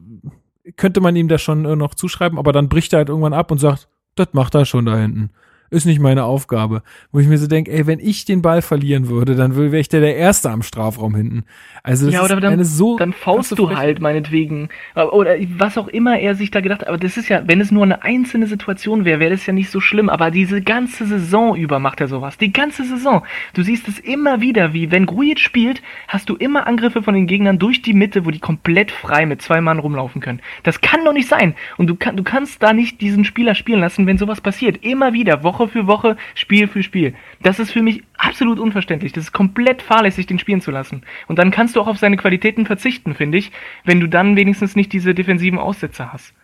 könnte 0.77 1.01
man 1.01 1.17
ihm 1.17 1.29
da 1.29 1.39
schon 1.39 1.65
äh, 1.65 1.77
noch 1.77 1.95
zuschreiben, 1.95 2.39
aber 2.39 2.53
dann 2.53 2.69
bricht 2.69 2.93
er 2.93 2.99
halt 2.99 3.09
irgendwann 3.09 3.35
ab 3.35 3.51
und 3.51 3.59
sagt, 3.59 3.89
das 4.15 4.29
macht 4.33 4.55
er 4.55 4.65
schon 4.65 4.87
da 4.87 4.97
hinten. 4.97 5.31
Ist 5.73 5.87
nicht 5.87 6.01
meine 6.01 6.25
Aufgabe. 6.25 6.83
Wo 7.13 7.19
ich 7.19 7.27
mir 7.27 7.39
so 7.39 7.47
denke, 7.47 7.73
ey, 7.73 7.87
wenn 7.87 7.99
ich 7.99 8.27
den 8.27 8.43
Ball 8.43 8.61
verlieren 8.61 9.09
würde, 9.09 9.35
dann 9.35 9.57
wäre 9.57 9.79
ich 9.79 9.89
der, 9.89 10.01
der 10.01 10.17
Erste 10.17 10.51
am 10.51 10.61
Strafraum 10.63 11.15
hinten. 11.15 11.45
Also 11.83 12.05
das 12.05 12.15
Ja, 12.15 12.23
oder 12.23 12.35
ist 12.35 12.43
dann, 12.43 12.53
eine 12.53 12.67
so 12.67 12.99
dann 12.99 13.15
faust 13.15 13.59
du 13.59 13.75
halt 13.75 13.99
meinetwegen. 13.99 14.69
Oder 14.95 15.37
was 15.57 15.79
auch 15.79 15.89
immer 15.89 16.19
er 16.19 16.35
sich 16.35 16.51
da 16.51 16.61
gedacht 16.61 16.83
hat. 16.83 16.89
Aber 16.89 16.99
das 16.99 17.17
ist 17.17 17.31
ja, 17.31 17.49
wenn 17.49 17.59
es 17.59 17.71
nur 17.71 17.85
eine 17.85 18.03
einzelne 18.03 18.47
Situation 18.49 19.07
wäre, 19.07 19.19
wäre 19.19 19.31
das 19.31 19.47
ja 19.47 19.55
nicht 19.55 19.71
so 19.71 19.81
schlimm. 19.81 20.11
Aber 20.11 20.31
diese 20.31 20.61
ganze 20.61 21.07
Saison 21.07 21.57
über 21.57 21.79
macht 21.79 22.03
er 22.03 22.09
sowas. 22.09 22.37
Die 22.37 22.53
ganze 22.53 22.85
Saison. 22.85 23.23
Du 23.55 23.63
siehst 23.63 23.89
es 23.89 23.99
immer 23.99 24.43
wieder, 24.43 24.75
wie 24.75 24.91
wenn 24.91 25.07
Grujic 25.07 25.41
spielt, 25.41 25.81
hast 26.07 26.29
du 26.29 26.37
immer 26.37 26.67
Angriffe 26.67 27.03
von 27.03 27.15
den 27.15 27.27
Gegnern 27.27 27.59
durch 27.59 27.81
die 27.81 27.95
Mitte, 27.95 28.27
wo 28.27 28.31
die 28.31 28.41
komplett 28.41 28.91
frei 28.91 29.25
mit 29.25 29.41
zwei 29.41 29.63
Mann 29.63 29.79
rumlaufen 29.79 30.21
können. 30.21 30.43
Das 30.65 30.83
kann 30.83 31.03
doch 31.07 31.15
nicht 31.15 31.29
sein. 31.29 31.55
Und 31.79 31.87
du, 31.87 31.95
kann, 31.95 32.19
du 32.19 32.25
kannst 32.25 32.63
da 32.63 32.75
nicht 32.75 33.01
diesen 33.01 33.25
Spieler 33.25 33.55
spielen 33.55 33.81
lassen, 33.81 34.07
wenn 34.07 34.19
sowas 34.19 34.43
passiert. 34.43 34.85
Immer 34.85 35.15
wieder, 35.15 35.43
Woche 35.43 35.62
für 35.69 35.87
Woche, 35.87 36.17
Spiel 36.35 36.69
für 36.69 36.83
Spiel. 36.83 37.15
Das 37.43 37.59
ist 37.59 37.71
für 37.71 37.83
mich 37.83 38.03
absolut 38.17 38.59
unverständlich. 38.59 39.13
Das 39.13 39.25
ist 39.25 39.33
komplett 39.33 39.83
fahrlässig, 39.83 40.27
den 40.27 40.39
spielen 40.39 40.61
zu 40.61 40.71
lassen. 40.71 41.03
Und 41.29 41.39
dann 41.39 41.51
kannst 41.51 41.77
du 41.77 41.81
auch 41.81 41.89
auf 41.89 41.99
seine 41.99 42.17
Qualitäten 42.17 42.67
verzichten, 42.67 43.15
finde 43.15 43.39
ich, 43.39 43.53
wenn 43.85 44.01
du 44.01 44.09
dann 44.09 44.37
wenigstens 44.37 44.77
nicht 44.77 44.93
diese 44.93 45.15
defensiven 45.15 45.59
Aussetzer 45.59 46.13
hast. 46.13 46.35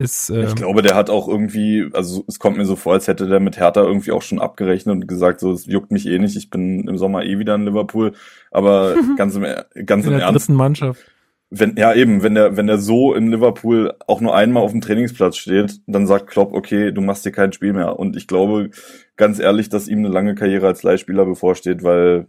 Ist, 0.00 0.30
Ich 0.30 0.36
ähm, 0.36 0.54
glaube, 0.54 0.82
der 0.82 0.94
hat 0.94 1.10
auch 1.10 1.26
irgendwie, 1.26 1.90
also 1.92 2.24
es 2.28 2.38
kommt 2.38 2.56
mir 2.56 2.64
so 2.64 2.76
vor, 2.76 2.92
als 2.92 3.08
hätte 3.08 3.26
der 3.26 3.40
mit 3.40 3.58
Hertha 3.58 3.82
irgendwie 3.82 4.12
auch 4.12 4.22
schon 4.22 4.38
abgerechnet 4.38 4.94
und 4.94 5.08
gesagt, 5.08 5.40
so, 5.40 5.50
es 5.50 5.66
juckt 5.66 5.90
mich 5.90 6.06
eh 6.06 6.20
nicht, 6.20 6.36
ich 6.36 6.50
bin 6.50 6.86
im 6.86 6.98
Sommer 6.98 7.24
eh 7.24 7.40
wieder 7.40 7.56
in 7.56 7.64
Liverpool. 7.64 8.12
Aber 8.52 8.94
ganz 9.16 9.34
im, 9.34 9.42
ganz 9.86 10.06
in 10.06 10.12
im 10.12 10.18
der 10.18 10.26
Ernst, 10.28 10.46
dritten 10.46 10.56
Mannschaft. 10.56 11.04
Wenn, 11.50 11.76
ja 11.76 11.94
eben, 11.94 12.22
wenn 12.22 12.34
der, 12.34 12.56
wenn 12.56 12.66
der 12.66 12.78
so 12.78 13.14
in 13.14 13.30
Liverpool 13.30 13.94
auch 14.06 14.20
nur 14.20 14.34
einmal 14.34 14.62
auf 14.62 14.72
dem 14.72 14.82
Trainingsplatz 14.82 15.38
steht, 15.38 15.80
dann 15.86 16.06
sagt 16.06 16.26
Klopp, 16.28 16.52
okay, 16.52 16.92
du 16.92 17.00
machst 17.00 17.22
hier 17.22 17.32
kein 17.32 17.52
Spiel 17.52 17.72
mehr. 17.72 17.98
Und 17.98 18.16
ich 18.16 18.26
glaube, 18.26 18.70
ganz 19.16 19.38
ehrlich, 19.38 19.68
dass 19.68 19.88
ihm 19.88 20.00
eine 20.00 20.08
lange 20.08 20.34
Karriere 20.34 20.66
als 20.66 20.82
Leihspieler 20.82 21.24
bevorsteht, 21.24 21.82
weil, 21.82 22.26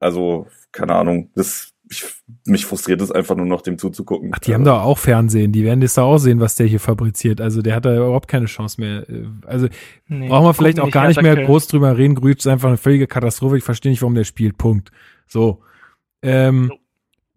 also, 0.00 0.48
keine 0.72 0.96
Ahnung, 0.96 1.30
das, 1.36 1.74
ich, 1.88 2.04
mich 2.44 2.66
frustriert 2.66 3.00
es 3.00 3.12
einfach 3.12 3.36
nur 3.36 3.46
noch, 3.46 3.62
dem 3.62 3.78
zuzugucken. 3.78 4.32
Ach, 4.34 4.40
die 4.40 4.52
haben 4.52 4.64
doch 4.64 4.82
auch 4.82 4.98
Fernsehen, 4.98 5.52
die 5.52 5.62
werden 5.62 5.80
das 5.80 5.94
da 5.94 6.02
auch 6.02 6.18
sehen, 6.18 6.40
was 6.40 6.56
der 6.56 6.66
hier 6.66 6.80
fabriziert. 6.80 7.40
Also 7.40 7.62
der 7.62 7.76
hat 7.76 7.84
da 7.84 7.94
überhaupt 7.94 8.26
keine 8.26 8.46
Chance 8.46 8.80
mehr. 8.80 9.06
Also 9.46 9.68
Nee, 10.08 10.28
brauchen 10.28 10.44
wir 10.46 10.54
vielleicht 10.54 10.80
auch 10.80 10.90
gar 10.90 11.06
nicht 11.06 11.22
mehr 11.22 11.36
groß 11.36 11.68
drüber 11.68 11.96
reden. 11.96 12.16
Grütsch 12.16 12.40
ist 12.40 12.48
einfach 12.48 12.68
eine 12.68 12.76
völlige 12.76 13.06
Katastrophe. 13.06 13.58
Ich 13.58 13.64
verstehe 13.64 13.90
nicht, 13.90 14.02
warum 14.02 14.16
der 14.16 14.24
spielt. 14.24 14.58
Punkt. 14.58 14.90
So. 15.28 15.60
Ähm, 16.22 16.72
So. 16.72 16.78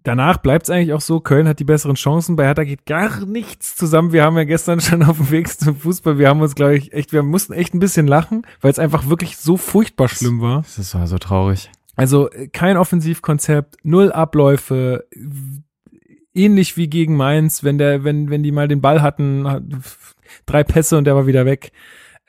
Danach 0.04 0.38
bleibt 0.38 0.64
es 0.64 0.70
eigentlich 0.70 0.94
auch 0.94 1.02
so, 1.02 1.20
Köln 1.20 1.48
hat 1.48 1.60
die 1.60 1.64
besseren 1.66 1.96
Chancen. 1.96 2.36
Bei 2.36 2.46
Hertha 2.46 2.64
geht 2.64 2.86
gar 2.86 3.26
nichts 3.26 3.76
zusammen. 3.76 4.12
Wir 4.12 4.24
haben 4.24 4.38
ja 4.38 4.44
gestern 4.44 4.80
schon 4.82 5.04
auf 5.04 5.18
dem 5.18 5.32
Weg 5.32 5.48
zum 5.50 5.76
Fußball, 5.76 6.18
wir 6.18 6.30
haben 6.30 6.42
uns, 6.42 6.56
glaube 6.56 6.78
ich, 6.78 6.94
echt, 6.94 7.14
wir 7.14 7.24
mussten 7.24 7.54
echt 7.54 7.74
ein 7.74 7.80
bisschen 7.80 8.08
lachen, 8.08 8.44
weil 8.62 8.72
es 8.72 8.80
einfach 8.80 9.08
wirklich 9.10 9.38
so 9.38 9.58
furchtbar 9.58 10.08
schlimm 10.08 10.42
war. 10.42 10.62
Das 10.62 10.78
ist 10.80 10.92
so 10.92 11.18
traurig. 11.18 11.70
Also 11.96 12.30
äh, 12.32 12.48
kein 12.48 12.78
Offensivkonzept, 12.78 13.78
null 13.84 14.12
Abläufe, 14.12 15.06
ähnlich 16.34 16.78
wie 16.78 16.88
gegen 16.90 17.16
Mainz, 17.16 17.64
wenn 17.64 17.78
der, 17.78 18.04
wenn, 18.04 18.30
wenn 18.30 18.44
die 18.44 18.52
mal 18.52 18.68
den 18.68 18.82
Ball 18.82 19.02
hatten, 19.02 19.48
hat- 19.48 19.64
drei 20.46 20.64
Pässe 20.64 20.98
und 20.98 21.06
der 21.06 21.16
war 21.16 21.28
wieder 21.28 21.46
weg. 21.46 21.72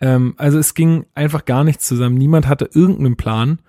Ähm, 0.00 0.34
also 0.38 0.58
es 0.58 0.74
ging 0.74 1.06
einfach 1.14 1.44
gar 1.44 1.64
nichts 1.64 1.86
zusammen. 1.86 2.16
Niemand 2.16 2.48
hatte 2.48 2.68
irgendeinen 2.72 3.16
Plan. 3.16 3.60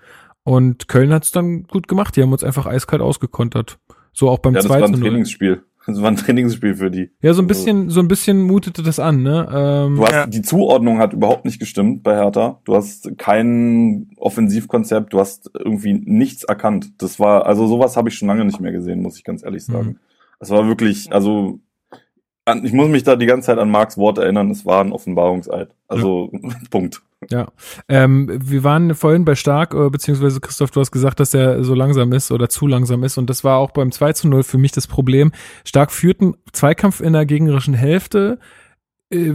Und 0.44 0.88
Köln 0.88 1.12
hat 1.12 1.22
es 1.24 1.30
dann 1.30 1.64
gut 1.64 1.86
gemacht. 1.86 2.16
Die 2.16 2.22
haben 2.22 2.32
uns 2.32 2.42
einfach 2.42 2.66
eiskalt 2.66 3.00
ausgekontert. 3.02 3.78
So 4.12 4.28
auch 4.28 4.38
beim 4.38 4.54
Ja, 4.54 4.60
das 4.60 4.68
war 4.68 4.78
2 4.78 4.84
ein 4.86 4.94
zu 4.94 5.00
0. 5.00 5.08
Trainingsspiel. 5.08 5.62
Das 5.84 6.00
war 6.00 6.12
ein 6.12 6.16
Trainingsspiel 6.16 6.76
für 6.76 6.92
die. 6.92 7.10
Ja, 7.22 7.34
so 7.34 7.42
ein 7.42 7.48
bisschen, 7.48 7.90
so 7.90 7.98
ein 7.98 8.06
bisschen 8.06 8.40
mutete 8.42 8.84
das 8.84 9.00
an, 9.00 9.24
ne? 9.24 9.48
Ähm, 9.52 9.96
Du 9.96 10.04
hast, 10.04 10.12
Ja. 10.12 10.26
die 10.28 10.40
Zuordnung 10.42 10.98
hat 11.00 11.12
überhaupt 11.12 11.44
nicht 11.44 11.58
gestimmt 11.58 12.04
bei 12.04 12.14
Hertha. 12.14 12.60
Du 12.64 12.76
hast 12.76 13.18
kein 13.18 14.08
Offensivkonzept, 14.16 15.12
du 15.12 15.18
hast 15.18 15.50
irgendwie 15.58 15.94
nichts 15.94 16.44
erkannt. 16.44 16.92
Das 17.02 17.18
war, 17.18 17.46
also 17.46 17.66
sowas 17.66 17.96
habe 17.96 18.10
ich 18.10 18.14
schon 18.14 18.28
lange 18.28 18.44
nicht 18.44 18.60
mehr 18.60 18.70
gesehen, 18.70 19.02
muss 19.02 19.16
ich 19.18 19.24
ganz 19.24 19.42
ehrlich 19.42 19.64
sagen. 19.64 19.86
Mhm. 19.88 19.96
Es 20.38 20.50
war 20.50 20.68
wirklich, 20.68 21.12
also 21.12 21.58
ich 22.62 22.72
muss 22.72 22.88
mich 22.88 23.02
da 23.02 23.16
die 23.16 23.26
ganze 23.26 23.46
Zeit 23.46 23.58
an 23.58 23.68
Marks 23.72 23.98
Wort 23.98 24.18
erinnern, 24.18 24.52
es 24.52 24.64
war 24.64 24.84
ein 24.84 24.92
Offenbarungseid. 24.92 25.74
Also 25.88 26.30
Punkt. 26.70 27.02
Ja, 27.30 27.52
ähm, 27.88 28.28
wir 28.30 28.64
waren 28.64 28.94
vorhin 28.94 29.24
bei 29.24 29.34
Stark, 29.34 29.74
äh, 29.74 29.90
beziehungsweise 29.90 30.40
Christoph, 30.40 30.70
du 30.70 30.80
hast 30.80 30.90
gesagt, 30.90 31.20
dass 31.20 31.34
er 31.34 31.62
so 31.62 31.74
langsam 31.74 32.12
ist 32.12 32.32
oder 32.32 32.48
zu 32.48 32.66
langsam 32.66 33.04
ist 33.04 33.18
und 33.18 33.30
das 33.30 33.44
war 33.44 33.58
auch 33.58 33.70
beim 33.70 33.92
2 33.92 34.12
zu 34.14 34.28
0 34.28 34.42
für 34.42 34.58
mich 34.58 34.72
das 34.72 34.86
Problem. 34.86 35.32
Stark 35.64 35.92
führt 35.92 36.20
einen 36.20 36.34
Zweikampf 36.52 37.00
in 37.00 37.12
der 37.12 37.26
gegnerischen 37.26 37.74
Hälfte, 37.74 38.38
äh, 39.10 39.34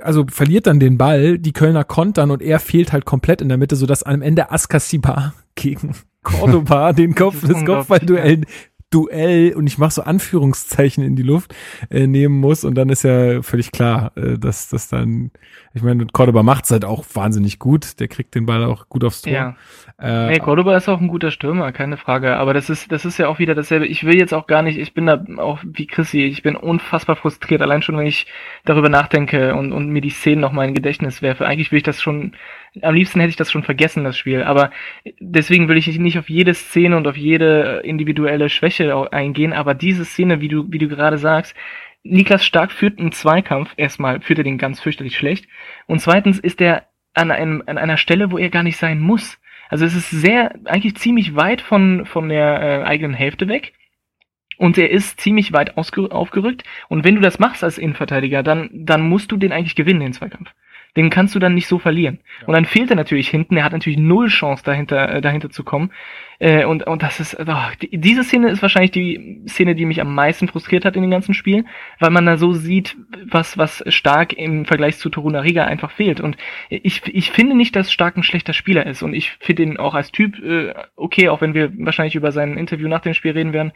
also 0.00 0.26
verliert 0.30 0.66
dann 0.66 0.80
den 0.80 0.98
Ball, 0.98 1.38
die 1.38 1.52
Kölner 1.52 1.84
kontern 1.84 2.30
und 2.30 2.42
er 2.42 2.60
fehlt 2.60 2.92
halt 2.92 3.04
komplett 3.04 3.40
in 3.40 3.48
der 3.48 3.58
Mitte, 3.58 3.76
sodass 3.76 4.02
am 4.02 4.22
Ende 4.22 4.50
Askasiba 4.50 5.34
gegen 5.54 5.94
Cordoba 6.22 6.92
den 6.94 7.14
Kopf, 7.14 7.36
Das 7.46 7.64
Kopfballduell 7.64 8.42
Duell 8.90 9.54
und 9.54 9.66
ich 9.66 9.78
mache 9.78 9.90
so 9.90 10.02
Anführungszeichen 10.02 11.04
in 11.04 11.14
die 11.14 11.22
Luft 11.22 11.54
äh, 11.90 12.06
nehmen 12.06 12.40
muss 12.40 12.64
und 12.64 12.74
dann 12.74 12.88
ist 12.88 13.02
ja 13.02 13.42
völlig 13.42 13.70
klar, 13.70 14.12
äh, 14.16 14.38
dass 14.38 14.68
das 14.68 14.88
dann, 14.88 15.30
ich 15.74 15.82
meine, 15.82 16.06
Cordoba 16.06 16.42
macht's 16.42 16.70
halt 16.70 16.84
auch 16.84 17.04
wahnsinnig 17.12 17.58
gut, 17.58 18.00
der 18.00 18.08
kriegt 18.08 18.34
den 18.34 18.46
Ball 18.46 18.64
auch 18.64 18.88
gut 18.88 19.04
aufs 19.04 19.22
Tor. 19.22 19.32
Ja. 19.32 19.56
Äh, 20.00 20.28
Nee, 20.28 20.38
Cordoba 20.38 20.76
ist 20.76 20.88
auch 20.88 21.00
ein 21.00 21.08
guter 21.08 21.30
Stürmer, 21.30 21.72
keine 21.72 21.96
Frage. 21.96 22.36
Aber 22.36 22.54
das 22.54 22.70
ist, 22.70 22.90
das 22.92 23.04
ist 23.04 23.18
ja 23.18 23.28
auch 23.28 23.38
wieder 23.38 23.54
dasselbe. 23.54 23.86
Ich 23.86 24.04
will 24.04 24.16
jetzt 24.16 24.32
auch 24.32 24.46
gar 24.46 24.62
nicht, 24.62 24.78
ich 24.78 24.94
bin 24.94 25.06
da 25.06 25.24
auch 25.38 25.58
wie 25.64 25.86
Chrissy, 25.86 26.24
ich 26.24 26.42
bin 26.42 26.56
unfassbar 26.56 27.16
frustriert, 27.16 27.62
allein 27.62 27.82
schon, 27.82 27.96
wenn 27.96 28.06
ich 28.06 28.26
darüber 28.64 28.88
nachdenke 28.88 29.54
und, 29.54 29.72
und 29.72 29.88
mir 29.90 30.00
die 30.00 30.10
Szenen 30.10 30.40
noch 30.40 30.52
mal 30.52 30.68
in 30.68 30.74
Gedächtnis 30.74 31.20
werfe. 31.22 31.46
Eigentlich 31.46 31.72
will 31.72 31.78
ich 31.78 31.82
das 31.82 32.00
schon, 32.00 32.32
am 32.82 32.94
liebsten 32.94 33.20
hätte 33.20 33.30
ich 33.30 33.36
das 33.36 33.50
schon 33.50 33.62
vergessen, 33.62 34.04
das 34.04 34.16
Spiel. 34.16 34.42
Aber 34.42 34.70
deswegen 35.20 35.68
will 35.68 35.76
ich 35.76 35.86
nicht 35.98 36.18
auf 36.18 36.28
jede 36.28 36.54
Szene 36.54 36.96
und 36.96 37.06
auf 37.06 37.16
jede 37.16 37.80
individuelle 37.84 38.48
Schwäche 38.48 39.12
eingehen. 39.12 39.52
Aber 39.52 39.74
diese 39.74 40.04
Szene, 40.04 40.40
wie 40.40 40.48
du, 40.48 40.66
wie 40.70 40.78
du 40.78 40.88
gerade 40.88 41.18
sagst, 41.18 41.54
Niklas 42.02 42.44
Stark 42.44 42.72
führt 42.72 42.98
einen 42.98 43.12
Zweikampf. 43.12 43.72
Erstmal 43.76 44.20
führt 44.20 44.38
er 44.38 44.44
den 44.44 44.58
ganz 44.58 44.80
fürchterlich 44.80 45.16
schlecht. 45.16 45.46
Und 45.86 46.00
zweitens 46.00 46.38
ist 46.38 46.60
er 46.60 46.86
an, 47.14 47.30
einem, 47.30 47.62
an 47.66 47.78
einer 47.78 47.96
Stelle, 47.96 48.30
wo 48.30 48.38
er 48.38 48.50
gar 48.50 48.62
nicht 48.62 48.76
sein 48.76 49.00
muss. 49.00 49.38
Also 49.68 49.84
es 49.84 49.94
ist 49.94 50.10
sehr, 50.10 50.54
eigentlich 50.64 50.96
ziemlich 50.96 51.36
weit 51.36 51.60
von, 51.60 52.06
von 52.06 52.28
der 52.28 52.62
äh, 52.62 52.84
eigenen 52.84 53.14
Hälfte 53.14 53.48
weg. 53.48 53.74
Und 54.56 54.76
er 54.76 54.90
ist 54.90 55.20
ziemlich 55.20 55.52
weit 55.52 55.76
aufgerückt. 55.76 56.64
Und 56.88 57.04
wenn 57.04 57.14
du 57.14 57.20
das 57.20 57.38
machst 57.38 57.62
als 57.62 57.78
Innenverteidiger, 57.78 58.42
dann, 58.42 58.70
dann 58.72 59.02
musst 59.08 59.30
du 59.30 59.36
den 59.36 59.52
eigentlich 59.52 59.76
gewinnen, 59.76 60.00
den 60.00 60.12
Zweikampf. 60.12 60.50
Den 60.98 61.10
kannst 61.10 61.34
du 61.34 61.38
dann 61.38 61.54
nicht 61.54 61.68
so 61.68 61.78
verlieren. 61.78 62.18
Ja. 62.40 62.48
Und 62.48 62.54
dann 62.54 62.64
fehlt 62.64 62.90
er 62.90 62.96
natürlich 62.96 63.28
hinten, 63.28 63.56
er 63.56 63.62
hat 63.62 63.72
natürlich 63.72 63.98
null 63.98 64.26
Chance 64.26 64.64
dahinter, 64.64 65.14
äh, 65.14 65.20
dahinter 65.20 65.48
zu 65.48 65.62
kommen. 65.62 65.92
Äh, 66.40 66.64
und, 66.64 66.86
und 66.88 67.04
das 67.04 67.20
ist, 67.20 67.36
oh, 67.38 67.54
die, 67.80 67.98
diese 67.98 68.24
Szene 68.24 68.50
ist 68.50 68.62
wahrscheinlich 68.62 68.90
die 68.90 69.42
Szene, 69.46 69.76
die 69.76 69.86
mich 69.86 70.00
am 70.00 70.12
meisten 70.12 70.48
frustriert 70.48 70.84
hat 70.84 70.96
in 70.96 71.02
den 71.02 71.10
ganzen 71.10 71.34
Spielen, 71.34 71.68
weil 72.00 72.10
man 72.10 72.26
da 72.26 72.36
so 72.36 72.52
sieht, 72.52 72.96
was, 73.30 73.56
was 73.56 73.84
Stark 73.86 74.32
im 74.32 74.64
Vergleich 74.64 74.98
zu 74.98 75.08
Toruna 75.08 75.40
Riga 75.40 75.64
einfach 75.64 75.92
fehlt. 75.92 76.20
Und 76.20 76.36
ich, 76.68 77.02
ich 77.06 77.30
finde 77.30 77.56
nicht, 77.56 77.76
dass 77.76 77.92
Stark 77.92 78.16
ein 78.16 78.24
schlechter 78.24 78.52
Spieler 78.52 78.84
ist. 78.84 79.02
Und 79.02 79.14
ich 79.14 79.36
finde 79.38 79.62
ihn 79.62 79.76
auch 79.76 79.94
als 79.94 80.10
Typ 80.10 80.36
äh, 80.42 80.74
okay, 80.96 81.28
auch 81.28 81.40
wenn 81.40 81.54
wir 81.54 81.72
wahrscheinlich 81.78 82.16
über 82.16 82.32
sein 82.32 82.58
Interview 82.58 82.88
nach 82.88 83.02
dem 83.02 83.14
Spiel 83.14 83.32
reden 83.32 83.52
werden. 83.52 83.72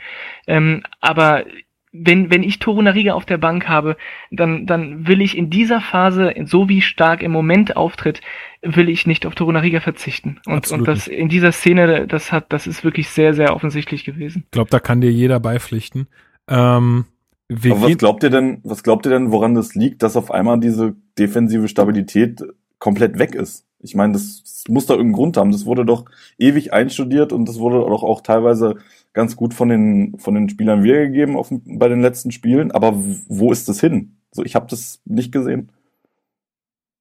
Ähm, 0.48 0.82
aber 1.00 1.44
wenn, 1.92 2.30
wenn 2.30 2.42
ich 2.42 2.58
Torunariga 2.58 3.12
auf 3.12 3.26
der 3.26 3.36
Bank 3.36 3.68
habe, 3.68 3.96
dann, 4.30 4.66
dann 4.66 5.06
will 5.06 5.20
ich 5.20 5.36
in 5.36 5.50
dieser 5.50 5.80
Phase, 5.80 6.32
so 6.44 6.68
wie 6.68 6.80
stark 6.80 7.22
im 7.22 7.30
Moment 7.30 7.76
auftritt, 7.76 8.22
will 8.62 8.88
ich 8.88 9.06
nicht 9.06 9.26
auf 9.26 9.34
Torunariga 9.34 9.80
verzichten. 9.80 10.40
Und, 10.46 10.70
und 10.70 10.88
das 10.88 11.06
in 11.06 11.28
dieser 11.28 11.52
Szene, 11.52 12.06
das 12.06 12.32
hat, 12.32 12.46
das 12.48 12.66
ist 12.66 12.82
wirklich 12.82 13.10
sehr, 13.10 13.34
sehr 13.34 13.54
offensichtlich 13.54 14.04
gewesen. 14.04 14.44
Ich 14.46 14.50
glaube, 14.52 14.70
da 14.70 14.80
kann 14.80 15.02
dir 15.02 15.12
jeder 15.12 15.38
beipflichten. 15.38 16.08
Ähm, 16.48 17.04
Aber 17.50 17.82
was 17.82 17.98
glaubt 17.98 18.22
ihr 18.22 18.30
denn, 18.30 18.60
was 18.64 18.82
glaubt 18.82 19.04
ihr 19.04 19.10
denn, 19.10 19.30
woran 19.30 19.54
das 19.54 19.74
liegt, 19.74 20.02
dass 20.02 20.16
auf 20.16 20.30
einmal 20.30 20.60
diese 20.60 20.96
defensive 21.18 21.68
Stabilität 21.68 22.40
komplett 22.78 23.18
weg 23.18 23.34
ist? 23.34 23.66
Ich 23.82 23.94
meine, 23.94 24.12
das, 24.12 24.42
das 24.42 24.64
muss 24.68 24.86
da 24.86 24.94
irgendeinen 24.94 25.14
Grund 25.14 25.36
haben. 25.36 25.52
Das 25.52 25.66
wurde 25.66 25.84
doch 25.84 26.04
ewig 26.38 26.72
einstudiert 26.72 27.32
und 27.32 27.48
das 27.48 27.58
wurde 27.58 27.78
doch 27.78 28.02
auch 28.02 28.20
teilweise 28.20 28.76
ganz 29.12 29.36
gut 29.36 29.54
von 29.54 29.68
den, 29.68 30.18
von 30.18 30.34
den 30.34 30.48
Spielern 30.48 30.82
wiedergegeben 30.84 31.36
auf, 31.36 31.48
bei 31.50 31.88
den 31.88 32.00
letzten 32.00 32.30
Spielen. 32.30 32.70
Aber 32.70 32.94
wo 33.28 33.52
ist 33.52 33.68
das 33.68 33.80
hin? 33.80 34.16
So, 34.30 34.44
ich 34.44 34.54
habe 34.54 34.66
das 34.68 35.00
nicht 35.04 35.32
gesehen. 35.32 35.70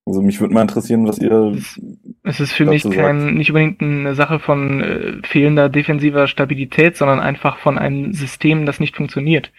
Also 0.06 0.22
mich 0.22 0.42
würde 0.42 0.54
mal 0.54 0.64
interessieren, 0.64 1.08
was 1.08 1.20
ihr. 1.20 1.56
Es 2.24 2.40
ist 2.40 2.52
für 2.52 2.66
mich 2.66 2.90
kein, 2.90 3.36
nicht 3.36 3.52
unbedingt 3.52 3.82
eine 3.82 4.16
Sache 4.16 4.40
von 4.40 4.82
äh, 4.82 5.14
fehlender 5.24 5.70
defensiver 5.70 6.28
Stabilität, 6.28 6.98
sondern 6.98 7.20
einfach 7.20 7.60
von 7.60 7.78
einem 7.78 8.14
System, 8.14 8.66
das 8.66 8.80
nicht 8.80 8.96
funktioniert. 8.96 9.52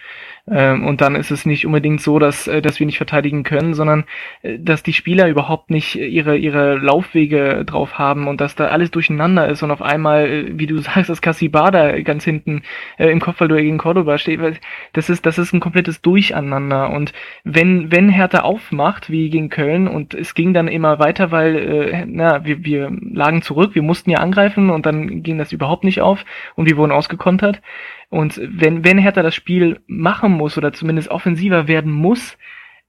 Ähm, 0.51 0.85
und 0.87 1.01
dann 1.01 1.15
ist 1.15 1.31
es 1.31 1.47
nicht 1.47 1.67
unbedingt 1.67 2.01
so, 2.01 2.19
dass, 2.19 2.49
äh, 2.49 2.61
dass 2.61 2.81
wir 2.81 2.87
nicht 2.87 2.97
verteidigen 2.97 3.45
können, 3.45 3.75
sondern 3.75 4.05
äh, 4.43 4.59
dass 4.59 4.83
die 4.83 4.93
Spieler 4.93 5.29
überhaupt 5.29 5.71
nicht 5.71 5.95
ihre, 5.95 6.37
ihre 6.37 6.79
Laufwege 6.79 7.65
drauf 7.65 7.97
haben 7.97 8.27
und 8.27 8.41
dass 8.41 8.57
da 8.57 8.67
alles 8.67 8.91
durcheinander 8.91 9.49
ist 9.49 9.63
und 9.63 9.71
auf 9.71 9.83
einmal, 9.83 10.27
äh, 10.27 10.59
wie 10.59 10.67
du 10.67 10.79
sagst, 10.81 11.11
dass 11.11 11.23
Cassibada 11.23 12.01
ganz 12.01 12.25
hinten 12.25 12.63
äh, 12.99 13.09
im 13.11 13.21
Kopfballduell 13.21 13.63
gegen 13.63 13.79
Cordoba 13.79 14.19
steht. 14.19 14.41
Das 14.93 15.09
ist, 15.09 15.27
das 15.27 15.39
ist 15.39 15.53
ein 15.53 15.61
komplettes 15.61 16.03
Durcheinander. 16.03 16.91
Und 16.91 17.13
wenn, 17.45 17.93
wenn 17.93 18.09
Hertha 18.09 18.41
aufmacht, 18.41 19.11
wie 19.11 19.31
gegen 19.31 19.49
Köln, 19.49 19.87
und 19.87 20.13
es 20.13 20.35
ging 20.35 20.55
dann 20.55 20.67
immer 20.67 20.99
weiter, 20.99 21.31
weil 21.31 21.57
äh, 21.57 22.05
na, 22.09 22.45
wir, 22.45 22.65
wir 22.65 22.91
lagen 23.13 23.43
zurück, 23.43 23.77
wir 23.77 23.83
mussten 23.83 24.11
ja 24.11 24.19
angreifen 24.19 24.71
und 24.71 24.87
dann 24.87 25.23
ging 25.23 25.39
das 25.39 25.53
überhaupt 25.53 25.85
nicht 25.85 26.01
auf 26.01 26.25
und 26.57 26.67
wir 26.69 26.77
wurden 26.77 26.91
ausgekontert 26.91 27.61
und 28.13 28.39
wenn, 28.45 28.85
wenn 28.85 28.99
Hertha 28.99 29.23
das 29.23 29.35
Spiel 29.35 29.81
machen 29.87 30.33
muss 30.33 30.59
oder 30.59 30.75
zumindest 30.75 31.09
offensiver 31.09 31.67
werden 31.67 31.91
muss, 31.91 32.37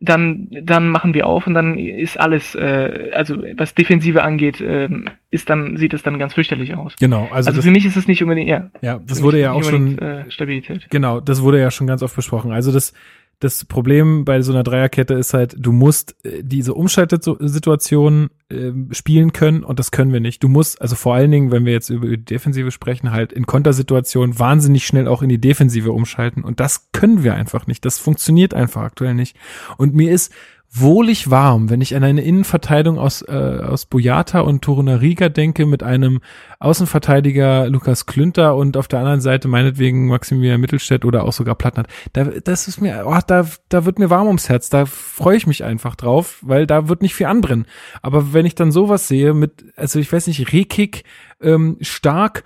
dann, 0.02 0.50
dann 0.52 0.90
machen 0.90 1.14
wir 1.14 1.28
auf 1.28 1.48
und 1.48 1.54
dann 1.54 1.78
ist 1.78 2.20
alles, 2.20 2.56
äh, 2.56 3.10
also 3.14 3.42
was 3.56 3.74
Defensive 3.74 4.22
angeht, 4.22 4.60
äh, 4.60 4.90
ist 5.32 5.50
dann, 5.50 5.78
sieht 5.78 5.94
es 5.94 6.04
dann 6.04 6.20
ganz 6.20 6.34
fürchterlich 6.34 6.76
aus. 6.76 6.98
Genau. 7.00 7.30
Also, 7.32 7.52
also 7.52 7.62
für 7.62 7.72
mich 7.72 7.86
ist 7.86 7.96
es 7.96 8.06
nicht 8.06 8.22
unbedingt, 8.22 8.50
ja. 8.50 8.70
Ja, 8.82 9.00
das 9.08 9.24
wurde 9.24 9.40
ja 9.40 9.54
auch 9.54 9.64
schon, 9.64 9.98
äh, 9.98 10.30
Stabilität. 10.30 10.88
Genau, 10.90 11.22
das 11.22 11.42
wurde 11.42 11.62
ja 11.62 11.72
schon 11.72 11.88
ganz 11.88 12.04
oft 12.04 12.18
besprochen. 12.18 12.52
Also 12.52 12.74
das, 12.74 12.94
das 13.40 13.66
Problem 13.66 14.24
bei 14.26 14.42
so 14.42 14.54
einer 14.54 14.64
Dreierkette 14.64 15.16
ist 15.16 15.34
halt, 15.34 15.56
du 15.58 15.72
musst 15.72 16.16
äh, 16.26 16.44
diese 16.44 16.74
Umschaltsituation 16.74 18.30
äh, 18.50 18.72
spielen 18.92 19.34
können 19.34 19.64
und 19.64 19.80
das 19.80 19.92
können 19.92 20.14
wir 20.14 20.20
nicht. 20.20 20.44
Du 20.44 20.48
musst, 20.48 20.82
also 20.82 20.96
vor 20.96 21.16
allen 21.16 21.32
Dingen, 21.32 21.52
wenn 21.52 21.66
wir 21.66 21.74
jetzt 21.74 21.90
über 21.90 22.08
die 22.08 22.24
Defensive 22.24 22.72
sprechen, 22.72 23.12
halt 23.12 23.34
in 23.34 23.46
Kontersituationen 23.46 24.40
wahnsinnig 24.40 24.86
schnell 24.86 25.08
auch 25.08 25.22
in 25.22 25.30
die 25.30 25.42
Defensive 25.42 25.92
umschalten 25.92 26.44
und 26.44 26.60
das 26.60 26.90
können 26.94 27.24
wir 27.24 27.34
einfach 27.36 27.68
nicht. 27.68 27.84
Das 27.86 28.00
funktioniert 28.00 28.54
einfach 28.54 28.84
aktuell 28.84 29.14
nicht. 29.14 29.36
Und 29.78 29.94
mir 29.94 30.12
ist 30.12 30.34
wohlig 30.76 31.30
warm, 31.30 31.70
wenn 31.70 31.82
ich 31.82 31.96
an 31.96 32.04
eine 32.04 32.22
Innenverteidigung 32.22 32.98
aus, 32.98 33.22
äh, 33.22 33.32
aus 33.32 33.86
Boyata 33.86 34.40
und 34.40 34.64
Torunariga 34.64 35.30
denke, 35.30 35.68
mit 35.68 35.84
einem 35.84 36.20
Außenverteidiger 36.60 37.70
Lukas 37.70 38.08
Klünter 38.08 38.56
und 38.56 38.76
auf 38.76 38.88
der 38.88 39.00
anderen 39.00 39.22
Seite 39.22 39.48
meinetwegen 39.48 40.08
Maximilian 40.08 40.60
Mittelstädt 40.60 41.06
oder 41.06 41.26
auch 41.26 41.34
sogar 41.34 41.54
Plattner. 41.56 41.84
Da, 42.14 42.24
das 42.24 42.68
ist 42.68 42.82
mir, 42.82 43.04
oh, 43.06 43.20
da, 43.26 43.46
da 43.70 43.86
wird 43.86 44.00
mir 44.00 44.10
warm 44.10 44.28
ums 44.28 44.50
Herz, 44.50 44.70
da 44.70 44.88
freue 44.88 45.38
ich 45.38 45.46
mich 45.46 45.64
einfach 45.64 45.96
drauf, 45.96 46.40
weil 46.42 46.66
da 46.66 46.88
wird 46.88 47.04
nicht 47.04 47.14
viel 47.14 47.28
anbrennen. 47.28 47.68
Aber 48.02 48.34
wenn 48.34 48.48
ich 48.48 48.56
dann 48.56 48.72
sowas 48.72 49.08
sehe 49.08 49.36
mit, 49.36 49.66
also 49.76 50.00
ich 50.00 50.12
weiß 50.12 50.26
nicht, 50.26 50.54
Rekik, 50.54 51.04
ähm, 51.40 51.78
stark 51.82 52.44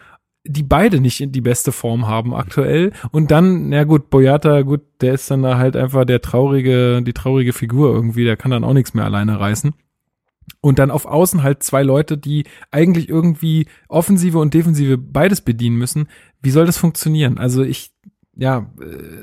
die 0.47 0.63
beide 0.63 0.99
nicht 0.99 1.21
in 1.21 1.31
die 1.31 1.41
beste 1.41 1.71
Form 1.71 2.07
haben 2.07 2.33
aktuell. 2.33 2.91
Und 3.11 3.31
dann, 3.31 3.71
ja 3.71 3.83
gut, 3.83 4.09
Boyata, 4.09 4.61
gut, 4.61 4.81
der 5.01 5.13
ist 5.13 5.29
dann 5.29 5.43
da 5.43 5.57
halt 5.57 5.75
einfach 5.75 6.05
der 6.05 6.21
traurige, 6.21 7.01
die 7.03 7.13
traurige 7.13 7.53
Figur 7.53 7.93
irgendwie, 7.93 8.23
der 8.23 8.37
kann 8.37 8.51
dann 8.51 8.63
auch 8.63 8.73
nichts 8.73 8.93
mehr 8.93 9.05
alleine 9.05 9.39
reißen. 9.39 9.73
Und 10.61 10.79
dann 10.79 10.91
auf 10.91 11.05
Außen 11.05 11.43
halt 11.43 11.63
zwei 11.63 11.83
Leute, 11.83 12.17
die 12.17 12.45
eigentlich 12.71 13.09
irgendwie 13.09 13.67
Offensive 13.89 14.39
und 14.39 14.53
Defensive 14.53 14.97
beides 14.97 15.41
bedienen 15.41 15.77
müssen. 15.77 16.07
Wie 16.41 16.51
soll 16.51 16.65
das 16.65 16.77
funktionieren? 16.77 17.37
Also 17.37 17.63
ich, 17.63 17.91
ja, 18.35 18.71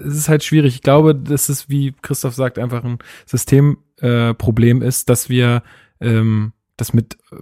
es 0.07 0.17
ist 0.17 0.29
halt 0.29 0.45
schwierig. 0.45 0.75
Ich 0.75 0.83
glaube, 0.83 1.15
dass 1.15 1.49
es, 1.49 1.69
wie 1.69 1.95
Christoph 2.03 2.35
sagt, 2.35 2.59
einfach 2.59 2.85
ein 2.85 2.99
Systemproblem 3.27 4.83
äh, 4.83 4.87
ist, 4.87 5.09
dass 5.09 5.29
wir 5.29 5.63
ähm, 6.01 6.53
das 6.77 6.93
mit 6.93 7.15
äh, 7.33 7.37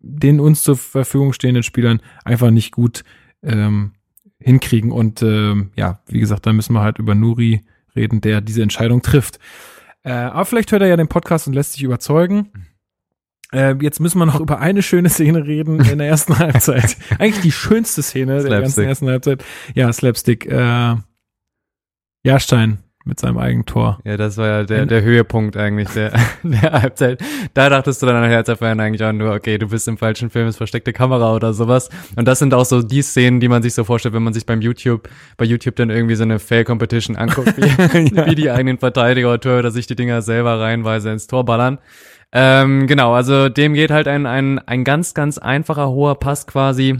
den 0.00 0.40
uns 0.40 0.62
zur 0.62 0.76
Verfügung 0.76 1.32
stehenden 1.32 1.62
Spielern 1.62 2.00
einfach 2.24 2.50
nicht 2.50 2.72
gut 2.72 3.04
ähm, 3.42 3.92
hinkriegen. 4.40 4.92
Und 4.92 5.22
ähm, 5.22 5.72
ja, 5.76 6.00
wie 6.06 6.20
gesagt, 6.20 6.46
da 6.46 6.52
müssen 6.52 6.72
wir 6.72 6.82
halt 6.82 6.98
über 6.98 7.14
Nuri 7.14 7.64
reden, 7.94 8.20
der 8.20 8.40
diese 8.40 8.62
Entscheidung 8.62 9.02
trifft. 9.02 9.38
Äh, 10.02 10.12
aber 10.12 10.44
vielleicht 10.44 10.72
hört 10.72 10.82
er 10.82 10.88
ja 10.88 10.96
den 10.96 11.08
Podcast 11.08 11.46
und 11.46 11.54
lässt 11.54 11.72
sich 11.72 11.82
überzeugen. 11.82 12.50
Äh, 13.52 13.76
jetzt 13.80 14.00
müssen 14.00 14.18
wir 14.18 14.26
noch 14.26 14.40
über 14.40 14.58
eine 14.60 14.82
schöne 14.82 15.08
Szene 15.08 15.46
reden 15.46 15.80
in 15.80 15.98
der 15.98 16.08
ersten 16.08 16.38
Halbzeit. 16.38 16.96
Eigentlich 17.18 17.42
die 17.42 17.52
schönste 17.52 18.02
Szene 18.02 18.42
der 18.42 18.60
ganzen 18.60 18.84
ersten 18.84 19.08
Halbzeit. 19.08 19.44
Ja, 19.74 19.92
Slapstick. 19.92 20.46
Äh, 20.46 20.96
Jahrstein 22.24 22.78
mit 23.08 23.18
seinem 23.18 23.38
eigenen 23.38 23.66
Tor. 23.66 23.98
Ja, 24.04 24.16
das 24.16 24.36
war 24.36 24.46
ja 24.46 24.64
der, 24.64 24.86
der 24.86 25.02
Höhepunkt 25.02 25.56
eigentlich 25.56 25.88
der, 25.88 26.12
der 26.42 26.72
Halbzeit. 26.72 27.20
Da 27.54 27.68
dachtest 27.70 28.02
du 28.02 28.06
dann 28.06 28.20
nachher 28.20 28.36
als 28.36 28.50
Fan 28.50 28.78
eigentlich 28.78 29.02
auch 29.02 29.12
nur, 29.12 29.34
okay, 29.34 29.58
du 29.58 29.68
bist 29.68 29.88
im 29.88 29.96
falschen 29.96 30.30
Film, 30.30 30.46
ist 30.46 30.58
versteckte 30.58 30.92
Kamera 30.92 31.34
oder 31.34 31.54
sowas. 31.54 31.88
Und 32.16 32.28
das 32.28 32.38
sind 32.38 32.52
auch 32.54 32.66
so 32.66 32.82
die 32.82 33.02
Szenen, 33.02 33.40
die 33.40 33.48
man 33.48 33.62
sich 33.62 33.74
so 33.74 33.82
vorstellt, 33.82 34.14
wenn 34.14 34.22
man 34.22 34.34
sich 34.34 34.46
beim 34.46 34.60
YouTube, 34.60 35.08
bei 35.36 35.46
YouTube 35.46 35.76
dann 35.76 35.90
irgendwie 35.90 36.14
so 36.14 36.22
eine 36.22 36.38
Fail-Competition 36.38 37.16
anguckt, 37.16 37.56
wie, 37.56 37.62
ja. 38.14 38.26
wie 38.26 38.34
die 38.34 38.50
eigenen 38.50 38.78
Verteidiger 38.78 39.28
oder 39.28 39.40
Torhüter 39.40 39.70
sich 39.70 39.86
die 39.86 39.96
Dinger 39.96 40.20
selber 40.22 40.60
reihenweise 40.60 41.10
ins 41.10 41.26
Tor 41.26 41.44
ballern. 41.44 41.78
Ähm, 42.30 42.86
genau, 42.86 43.14
also 43.14 43.48
dem 43.48 43.72
geht 43.72 43.90
halt 43.90 44.06
ein, 44.06 44.26
ein, 44.26 44.58
ein 44.58 44.84
ganz, 44.84 45.14
ganz 45.14 45.38
einfacher 45.38 45.88
hoher 45.88 46.18
Pass 46.18 46.46
quasi 46.46 46.98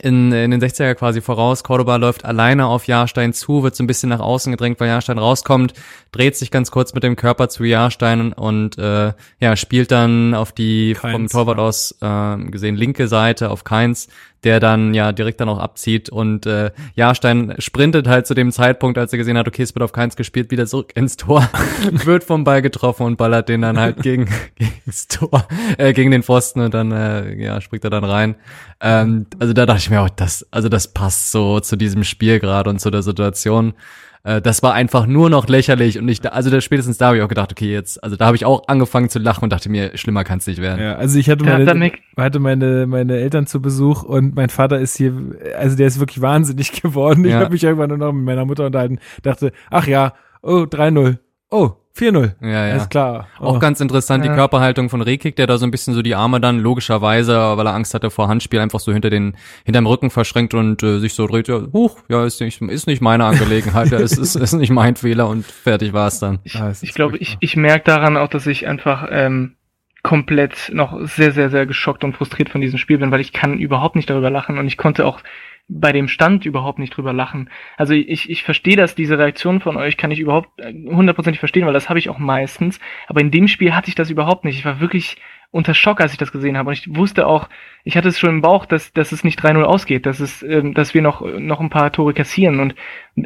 in, 0.00 0.32
in 0.32 0.50
den 0.50 0.60
60er 0.60 0.94
quasi 0.94 1.20
voraus. 1.20 1.64
Cordoba 1.64 1.96
läuft 1.96 2.24
alleine 2.24 2.66
auf 2.66 2.86
Jahrstein 2.86 3.32
zu, 3.34 3.62
wird 3.62 3.76
so 3.76 3.84
ein 3.84 3.86
bisschen 3.86 4.08
nach 4.08 4.20
außen 4.20 4.50
gedrängt, 4.50 4.80
weil 4.80 4.88
Jahrstein 4.88 5.18
rauskommt, 5.18 5.74
dreht 6.12 6.36
sich 6.36 6.50
ganz 6.50 6.70
kurz 6.70 6.94
mit 6.94 7.02
dem 7.02 7.16
Körper 7.16 7.48
zu 7.48 7.64
Jahrstein 7.64 8.32
und 8.32 8.78
äh, 8.78 9.12
ja, 9.40 9.56
spielt 9.56 9.90
dann 9.90 10.34
auf 10.34 10.52
die 10.52 10.94
Keins, 10.94 11.12
vom 11.12 11.28
Torwart 11.28 11.58
aus 11.58 11.94
äh, 12.00 12.36
gesehen 12.50 12.76
linke 12.76 13.06
Seite 13.06 13.50
auf 13.50 13.64
Keins, 13.64 14.08
der 14.44 14.60
dann 14.60 14.94
ja 14.94 15.12
direkt 15.12 15.40
dann 15.40 15.48
auch 15.48 15.58
abzieht 15.58 16.08
und 16.10 16.46
äh, 16.46 16.70
Jahrstein 16.94 17.54
sprintet 17.58 18.08
halt 18.08 18.26
zu 18.26 18.34
dem 18.34 18.52
Zeitpunkt, 18.52 18.98
als 18.98 19.12
er 19.12 19.18
gesehen 19.18 19.38
hat, 19.38 19.46
okay, 19.48 19.62
es 19.62 19.74
wird 19.74 19.82
auf 19.82 19.92
keins 19.92 20.16
gespielt, 20.16 20.50
wieder 20.50 20.66
zurück 20.66 20.92
ins 20.94 21.16
Tor, 21.16 21.48
wird 21.90 22.24
vom 22.24 22.44
Ball 22.44 22.62
getroffen 22.62 23.06
und 23.06 23.16
ballert 23.16 23.48
den 23.48 23.62
dann 23.62 23.78
halt 23.78 24.02
gegen 24.02 24.28
gegens 24.56 25.08
Tor, 25.08 25.46
äh, 25.78 25.92
gegen 25.92 26.10
den 26.10 26.22
Pfosten 26.22 26.60
und 26.60 26.74
dann 26.74 26.92
äh, 26.92 27.34
ja 27.34 27.60
springt 27.60 27.84
er 27.84 27.90
dann 27.90 28.04
rein. 28.04 28.34
Ähm, 28.80 29.26
also 29.38 29.52
da 29.52 29.66
dachte 29.66 29.80
ich 29.80 29.90
mir 29.90 30.00
auch, 30.00 30.10
das, 30.10 30.46
also 30.50 30.68
das 30.68 30.88
passt 30.88 31.30
so 31.30 31.60
zu 31.60 31.76
diesem 31.76 32.04
Spiel 32.04 32.40
gerade 32.40 32.70
und 32.70 32.80
zu 32.80 32.90
der 32.90 33.02
Situation. 33.02 33.74
Äh, 34.24 34.40
das 34.40 34.62
war 34.62 34.74
einfach 34.74 35.06
nur 35.06 35.30
noch 35.30 35.48
lächerlich 35.48 35.98
und 35.98 36.08
ich, 36.08 36.30
also 36.30 36.50
da, 36.50 36.60
spätestens 36.60 36.98
da 36.98 37.06
habe 37.08 37.16
ich 37.16 37.22
auch 37.22 37.28
gedacht, 37.28 37.50
okay, 37.52 37.72
jetzt, 37.72 38.02
also 38.02 38.16
da 38.16 38.26
habe 38.26 38.36
ich 38.36 38.44
auch 38.44 38.68
angefangen 38.68 39.08
zu 39.08 39.18
lachen 39.18 39.44
und 39.44 39.52
dachte 39.52 39.68
mir, 39.68 39.96
schlimmer 39.96 40.24
kann 40.24 40.38
es 40.38 40.46
nicht 40.46 40.60
werden. 40.60 40.80
Ja, 40.80 40.94
also 40.94 41.18
ich 41.18 41.28
hatte 41.28 41.44
meine, 41.44 41.92
hatte 42.16 42.38
meine, 42.38 42.86
meine 42.86 43.16
Eltern 43.16 43.46
zu 43.46 43.60
Besuch 43.60 44.02
und 44.02 44.36
mein 44.36 44.48
Vater 44.48 44.78
ist 44.78 44.96
hier, 44.96 45.12
also 45.56 45.76
der 45.76 45.88
ist 45.88 45.98
wirklich 45.98 46.20
wahnsinnig 46.20 46.82
geworden. 46.82 47.24
Ich 47.24 47.32
ja. 47.32 47.40
habe 47.40 47.50
mich 47.50 47.64
irgendwann 47.64 47.88
nur 47.88 47.98
noch 47.98 48.12
mit 48.12 48.24
meiner 48.24 48.44
Mutter 48.44 48.66
unterhalten, 48.66 48.98
dachte, 49.22 49.52
ach 49.70 49.86
ja, 49.86 50.14
oh, 50.42 50.66
3-0. 50.68 51.18
Oh, 51.50 51.72
4-0. 51.96 52.34
Ja, 52.40 52.66
ja. 52.68 52.76
Ist 52.76 52.90
klar. 52.90 53.28
Oh. 53.38 53.44
Auch 53.44 53.58
ganz 53.60 53.80
interessant, 53.80 54.24
ja. 54.24 54.30
die 54.30 54.36
Körperhaltung 54.36 54.88
von 54.88 55.02
Rekik, 55.02 55.36
der 55.36 55.46
da 55.46 55.58
so 55.58 55.66
ein 55.66 55.70
bisschen 55.70 55.92
so 55.94 56.02
die 56.02 56.14
Arme 56.14 56.40
dann 56.40 56.58
logischerweise, 56.58 57.56
weil 57.56 57.66
er 57.66 57.74
Angst 57.74 57.92
hatte 57.92 58.10
vor 58.10 58.28
Handspiel, 58.28 58.60
einfach 58.60 58.80
so 58.80 58.92
hinter 58.92 59.10
den, 59.10 59.36
hinterm 59.64 59.86
Rücken 59.86 60.10
verschränkt 60.10 60.54
und 60.54 60.82
äh, 60.82 60.98
sich 61.00 61.14
so 61.14 61.26
dreht, 61.26 61.48
ja, 61.48 61.60
huch, 61.72 61.98
ja, 62.08 62.24
ist 62.24 62.40
nicht, 62.40 62.62
ist 62.62 62.86
nicht 62.86 63.02
meine 63.02 63.24
Angelegenheit, 63.26 63.90
ja, 63.90 63.98
ist, 63.98 64.16
ist, 64.16 64.36
ist 64.36 64.52
nicht 64.54 64.70
mein 64.70 64.96
Fehler 64.96 65.28
und 65.28 65.44
fertig 65.44 65.92
war 65.92 66.08
es 66.08 66.18
dann. 66.18 66.38
Ich, 66.44 66.58
ich 66.80 66.94
glaube, 66.94 67.18
ich, 67.18 67.36
ich 67.40 67.56
merke 67.56 67.84
daran 67.84 68.16
auch, 68.16 68.28
dass 68.28 68.46
ich 68.46 68.66
einfach, 68.66 69.06
ähm, 69.10 69.56
komplett 70.02 70.72
noch 70.74 70.98
sehr, 71.06 71.30
sehr, 71.30 71.48
sehr 71.48 71.64
geschockt 71.64 72.02
und 72.02 72.16
frustriert 72.16 72.48
von 72.48 72.60
diesem 72.60 72.78
Spiel 72.78 72.98
bin, 72.98 73.12
weil 73.12 73.20
ich 73.20 73.32
kann 73.32 73.58
überhaupt 73.58 73.94
nicht 73.94 74.10
darüber 74.10 74.30
lachen 74.30 74.58
und 74.58 74.66
ich 74.66 74.76
konnte 74.76 75.06
auch 75.06 75.20
bei 75.68 75.92
dem 75.92 76.08
Stand 76.08 76.44
überhaupt 76.44 76.78
nicht 76.78 76.96
drüber 76.96 77.12
lachen. 77.12 77.48
Also 77.76 77.94
ich, 77.94 78.28
ich 78.28 78.42
verstehe 78.42 78.76
das, 78.76 78.94
diese 78.94 79.18
Reaktion 79.18 79.60
von 79.60 79.76
euch 79.76 79.96
kann 79.96 80.10
ich 80.10 80.20
überhaupt 80.20 80.50
hundertprozentig 80.60 81.40
verstehen, 81.40 81.66
weil 81.66 81.72
das 81.72 81.88
habe 81.88 81.98
ich 81.98 82.08
auch 82.08 82.18
meistens. 82.18 82.78
Aber 83.06 83.20
in 83.20 83.30
dem 83.30 83.48
Spiel 83.48 83.74
hatte 83.74 83.88
ich 83.88 83.94
das 83.94 84.10
überhaupt 84.10 84.44
nicht. 84.44 84.58
Ich 84.58 84.64
war 84.64 84.80
wirklich 84.80 85.16
unter 85.52 85.74
Schock, 85.74 86.00
als 86.00 86.12
ich 86.12 86.18
das 86.18 86.32
gesehen 86.32 86.56
habe. 86.56 86.70
Und 86.70 86.78
ich 86.78 86.96
wusste 86.96 87.26
auch, 87.26 87.48
ich 87.84 87.96
hatte 87.96 88.08
es 88.08 88.18
schon 88.18 88.30
im 88.30 88.40
Bauch, 88.40 88.64
dass, 88.64 88.92
dass 88.92 89.12
es 89.12 89.22
nicht 89.22 89.38
3-0 89.38 89.62
ausgeht, 89.62 90.06
dass 90.06 90.18
es, 90.18 90.42
ähm, 90.42 90.72
dass 90.72 90.94
wir 90.94 91.02
noch, 91.02 91.20
noch 91.20 91.60
ein 91.60 91.68
paar 91.68 91.92
Tore 91.92 92.14
kassieren. 92.14 92.58
Und 92.58 92.74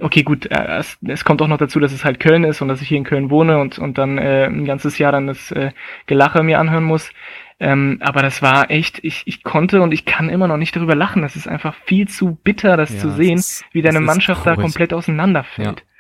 okay, 0.03 0.25
gut, 0.25 0.47
äh, 0.47 0.79
es, 0.79 0.99
es 1.07 1.25
kommt 1.25 1.41
auch 1.41 1.47
noch 1.47 1.57
dazu, 1.57 1.79
dass 1.79 1.93
es 1.93 2.05
halt 2.05 2.19
Köln 2.19 2.43
ist 2.43 2.61
und 2.61 2.69
dass 2.69 2.83
ich 2.83 2.89
hier 2.89 2.99
in 2.99 3.05
Köln 3.05 3.31
wohne 3.31 3.59
und, 3.59 3.79
und 3.79 3.97
dann 3.97 4.19
äh, 4.19 4.47
ein 4.47 4.65
ganzes 4.65 4.99
Jahr 4.99 5.13
dann 5.13 5.29
das 5.29 5.53
äh, 5.53 5.71
Gelache 6.07 6.43
mir 6.43 6.59
anhören 6.59 6.85
muss. 6.85 7.13
Ähm, 7.59 7.99
aber 8.01 8.23
das 8.23 8.43
war 8.43 8.71
echt, 8.71 9.03
ich, 9.03 9.23
ich 9.27 9.43
konnte 9.43 9.81
und 9.81 9.93
ich 9.93 10.05
kann 10.05 10.29
immer 10.29 10.47
noch 10.47 10.59
nicht 10.59 10.77
darüber 10.77 10.95
lachen. 10.95 11.23
Das 11.23 11.37
ist 11.37 11.49
einfach 11.49 11.75
viel 11.87 12.07
zu 12.07 12.37
bitter, 12.45 12.77
das 12.77 12.93
ja, 12.93 13.01
zu 13.01 13.11
sehen, 13.13 13.39
ist, 13.39 13.65
wie 13.73 13.83
deine 13.83 14.01
Mannschaft 14.01 14.47
da 14.47 14.57
komplett 14.57 14.93
auseinanderfällt. 14.93 15.81
Ja. 15.81 15.96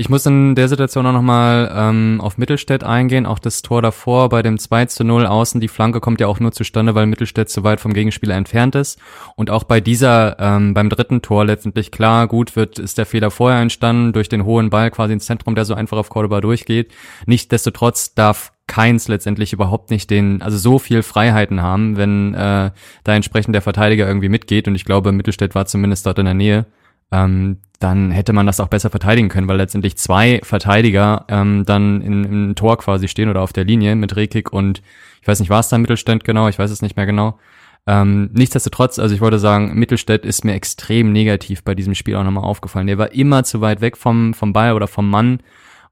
Ich 0.00 0.08
muss 0.08 0.24
in 0.26 0.54
der 0.54 0.68
Situation 0.68 1.06
auch 1.06 1.12
nochmal 1.12 1.72
ähm, 1.74 2.20
auf 2.22 2.38
Mittelstädt 2.38 2.84
eingehen. 2.84 3.26
Auch 3.26 3.40
das 3.40 3.62
Tor 3.62 3.82
davor 3.82 4.28
bei 4.28 4.42
dem 4.42 4.56
2 4.56 4.86
zu 4.86 5.02
0 5.02 5.26
außen, 5.26 5.60
die 5.60 5.66
Flanke 5.66 5.98
kommt 5.98 6.20
ja 6.20 6.28
auch 6.28 6.38
nur 6.38 6.52
zustande, 6.52 6.94
weil 6.94 7.06
Mittelstädt 7.06 7.48
zu 7.48 7.64
weit 7.64 7.80
vom 7.80 7.92
Gegenspieler 7.92 8.36
entfernt 8.36 8.76
ist. 8.76 9.00
Und 9.34 9.50
auch 9.50 9.64
bei 9.64 9.80
dieser, 9.80 10.38
ähm, 10.38 10.72
beim 10.72 10.88
dritten 10.88 11.20
Tor 11.20 11.44
letztendlich 11.44 11.90
klar, 11.90 12.28
gut 12.28 12.54
wird, 12.54 12.78
ist 12.78 12.96
der 12.96 13.06
Fehler 13.06 13.32
vorher 13.32 13.60
entstanden, 13.60 14.12
durch 14.12 14.28
den 14.28 14.44
hohen 14.44 14.70
Ball 14.70 14.92
quasi 14.92 15.14
ins 15.14 15.26
Zentrum, 15.26 15.56
der 15.56 15.64
so 15.64 15.74
einfach 15.74 15.98
auf 15.98 16.10
Cordoba 16.10 16.40
durchgeht. 16.40 16.92
Nichtsdestotrotz 17.26 18.14
darf 18.14 18.52
keins 18.68 19.08
letztendlich 19.08 19.52
überhaupt 19.52 19.90
nicht 19.90 20.10
den, 20.10 20.42
also 20.42 20.58
so 20.58 20.78
viel 20.78 21.02
Freiheiten 21.02 21.60
haben, 21.60 21.96
wenn 21.96 22.34
äh, 22.34 22.70
da 23.02 23.14
entsprechend 23.16 23.52
der 23.52 23.62
Verteidiger 23.62 24.06
irgendwie 24.06 24.28
mitgeht. 24.28 24.68
Und 24.68 24.76
ich 24.76 24.84
glaube, 24.84 25.10
Mittelstädt 25.10 25.56
war 25.56 25.66
zumindest 25.66 26.06
dort 26.06 26.20
in 26.20 26.26
der 26.26 26.34
Nähe 26.34 26.66
ähm, 27.12 27.58
dann 27.78 28.10
hätte 28.10 28.32
man 28.32 28.46
das 28.46 28.60
auch 28.60 28.68
besser 28.68 28.90
verteidigen 28.90 29.28
können, 29.28 29.48
weil 29.48 29.56
letztendlich 29.56 29.96
zwei 29.96 30.40
Verteidiger 30.42 31.24
ähm, 31.28 31.64
dann 31.64 32.02
in, 32.02 32.24
im 32.24 32.54
Tor 32.54 32.78
quasi 32.78 33.08
stehen 33.08 33.28
oder 33.28 33.42
auf 33.42 33.52
der 33.52 33.64
Linie 33.64 33.94
mit 33.94 34.16
Rekik 34.16 34.52
und 34.52 34.82
ich 35.20 35.28
weiß 35.28 35.40
nicht, 35.40 35.50
war 35.50 35.60
es 35.60 35.68
da 35.68 35.78
Mittelstädt 35.78 36.24
genau, 36.24 36.48
ich 36.48 36.58
weiß 36.58 36.70
es 36.70 36.82
nicht 36.82 36.96
mehr 36.96 37.06
genau. 37.06 37.38
Ähm, 37.86 38.30
nichtsdestotrotz, 38.34 38.98
also 38.98 39.14
ich 39.14 39.20
wollte 39.20 39.38
sagen, 39.38 39.74
Mittelstädt 39.78 40.26
ist 40.26 40.44
mir 40.44 40.54
extrem 40.54 41.12
negativ 41.12 41.62
bei 41.62 41.74
diesem 41.74 41.94
Spiel 41.94 42.16
auch 42.16 42.24
nochmal 42.24 42.44
aufgefallen. 42.44 42.86
Der 42.86 42.98
war 42.98 43.12
immer 43.12 43.44
zu 43.44 43.60
weit 43.60 43.80
weg 43.80 43.96
vom, 43.96 44.34
vom 44.34 44.52
Ball 44.52 44.74
oder 44.74 44.88
vom 44.88 45.08
Mann 45.08 45.40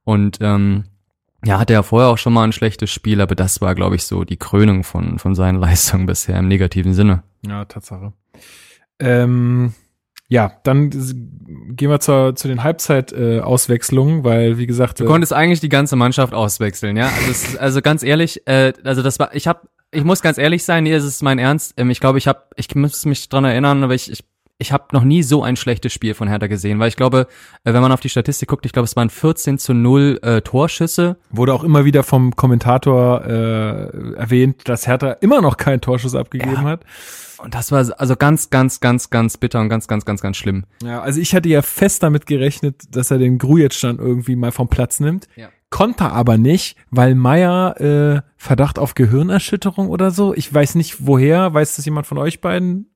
und 0.04 0.38
ähm, 0.40 0.84
ja, 1.44 1.58
hatte 1.58 1.72
ja 1.72 1.82
vorher 1.82 2.10
auch 2.10 2.18
schon 2.18 2.32
mal 2.32 2.44
ein 2.44 2.52
schlechtes 2.52 2.90
Spiel, 2.90 3.20
aber 3.20 3.34
das 3.34 3.60
war, 3.60 3.74
glaube 3.74 3.96
ich, 3.96 4.04
so 4.04 4.24
die 4.24 4.36
Krönung 4.36 4.84
von, 4.84 5.18
von 5.18 5.34
seinen 5.34 5.56
Leistungen 5.60 6.06
bisher 6.06 6.38
im 6.38 6.48
negativen 6.48 6.92
Sinne. 6.92 7.22
Ja, 7.46 7.64
Tatsache. 7.64 8.12
Ähm, 8.98 9.72
ja, 10.28 10.52
dann 10.64 10.90
gehen 10.90 11.90
wir 11.90 12.00
zur, 12.00 12.34
zu 12.34 12.48
den 12.48 12.64
Halbzeitauswechslungen, 12.64 14.20
äh, 14.20 14.24
weil 14.24 14.58
wie 14.58 14.66
gesagt, 14.66 14.98
du 14.98 15.04
äh, 15.04 15.06
konntest 15.06 15.32
eigentlich 15.32 15.60
die 15.60 15.68
ganze 15.68 15.94
Mannschaft 15.94 16.34
auswechseln, 16.34 16.96
ja. 16.96 17.06
Also, 17.06 17.30
ist, 17.30 17.58
also 17.58 17.80
ganz 17.80 18.02
ehrlich, 18.02 18.46
äh, 18.46 18.72
also 18.82 19.02
das 19.02 19.18
war, 19.18 19.34
ich 19.34 19.46
habe, 19.46 19.68
ich 19.92 20.04
muss 20.04 20.22
ganz 20.22 20.38
ehrlich 20.38 20.64
sein, 20.64 20.84
nee, 20.84 20.92
es 20.92 21.04
ist 21.04 21.22
mein 21.22 21.38
Ernst. 21.38 21.74
Ähm, 21.76 21.90
ich 21.90 22.00
glaube, 22.00 22.18
ich 22.18 22.26
habe, 22.26 22.42
ich 22.56 22.74
muss 22.74 23.04
mich 23.04 23.28
dran 23.28 23.44
erinnern, 23.44 23.84
aber 23.84 23.94
ich, 23.94 24.10
ich 24.10 24.24
ich 24.58 24.72
habe 24.72 24.84
noch 24.92 25.04
nie 25.04 25.22
so 25.22 25.42
ein 25.42 25.56
schlechtes 25.56 25.92
Spiel 25.92 26.14
von 26.14 26.28
Hertha 26.28 26.46
gesehen, 26.46 26.78
weil 26.78 26.88
ich 26.88 26.96
glaube, 26.96 27.26
äh, 27.64 27.72
wenn 27.74 27.82
man 27.82 27.92
auf 27.92 28.00
die 28.00 28.08
Statistik 28.08 28.48
guckt, 28.48 28.64
ich 28.64 28.72
glaube, 28.72 28.84
es 28.84 28.96
waren 28.96 29.10
14 29.10 29.58
zu 29.58 29.74
0 29.74 30.18
äh, 30.22 30.40
Torschüsse. 30.40 31.16
Wurde 31.30 31.52
auch 31.52 31.62
immer 31.62 31.84
wieder 31.84 32.02
vom 32.02 32.34
Kommentator 32.34 33.24
äh, 33.24 34.14
erwähnt, 34.14 34.68
dass 34.68 34.86
Hertha 34.86 35.12
immer 35.20 35.42
noch 35.42 35.56
keinen 35.58 35.80
Torschuss 35.80 36.14
abgegeben 36.14 36.52
ja. 36.52 36.62
hat. 36.62 36.84
Und 37.38 37.54
das 37.54 37.70
war 37.70 37.86
also 37.98 38.16
ganz, 38.16 38.48
ganz, 38.48 38.80
ganz, 38.80 39.10
ganz 39.10 39.36
bitter 39.36 39.60
und 39.60 39.68
ganz, 39.68 39.88
ganz, 39.88 40.06
ganz, 40.06 40.22
ganz 40.22 40.38
schlimm. 40.38 40.64
Ja, 40.82 41.02
also 41.02 41.20
ich 41.20 41.34
hatte 41.34 41.50
ja 41.50 41.60
fest 41.60 42.02
damit 42.02 42.24
gerechnet, 42.26 42.96
dass 42.96 43.10
er 43.10 43.18
den 43.18 43.36
Grujetsch 43.36 43.84
dann 43.84 43.98
irgendwie 43.98 44.36
mal 44.36 44.52
vom 44.52 44.68
Platz 44.68 45.00
nimmt. 45.00 45.28
Ja. 45.36 45.48
Konnte 45.68 46.04
aber 46.04 46.38
nicht, 46.38 46.78
weil 46.90 47.14
Meier 47.14 47.78
äh, 47.80 48.22
Verdacht 48.38 48.78
auf 48.78 48.94
Gehirnerschütterung 48.94 49.88
oder 49.88 50.10
so. 50.10 50.32
Ich 50.32 50.52
weiß 50.52 50.76
nicht 50.76 51.06
woher. 51.06 51.52
Weiß 51.52 51.76
das 51.76 51.84
jemand 51.84 52.06
von 52.06 52.16
euch 52.16 52.40
beiden? 52.40 52.88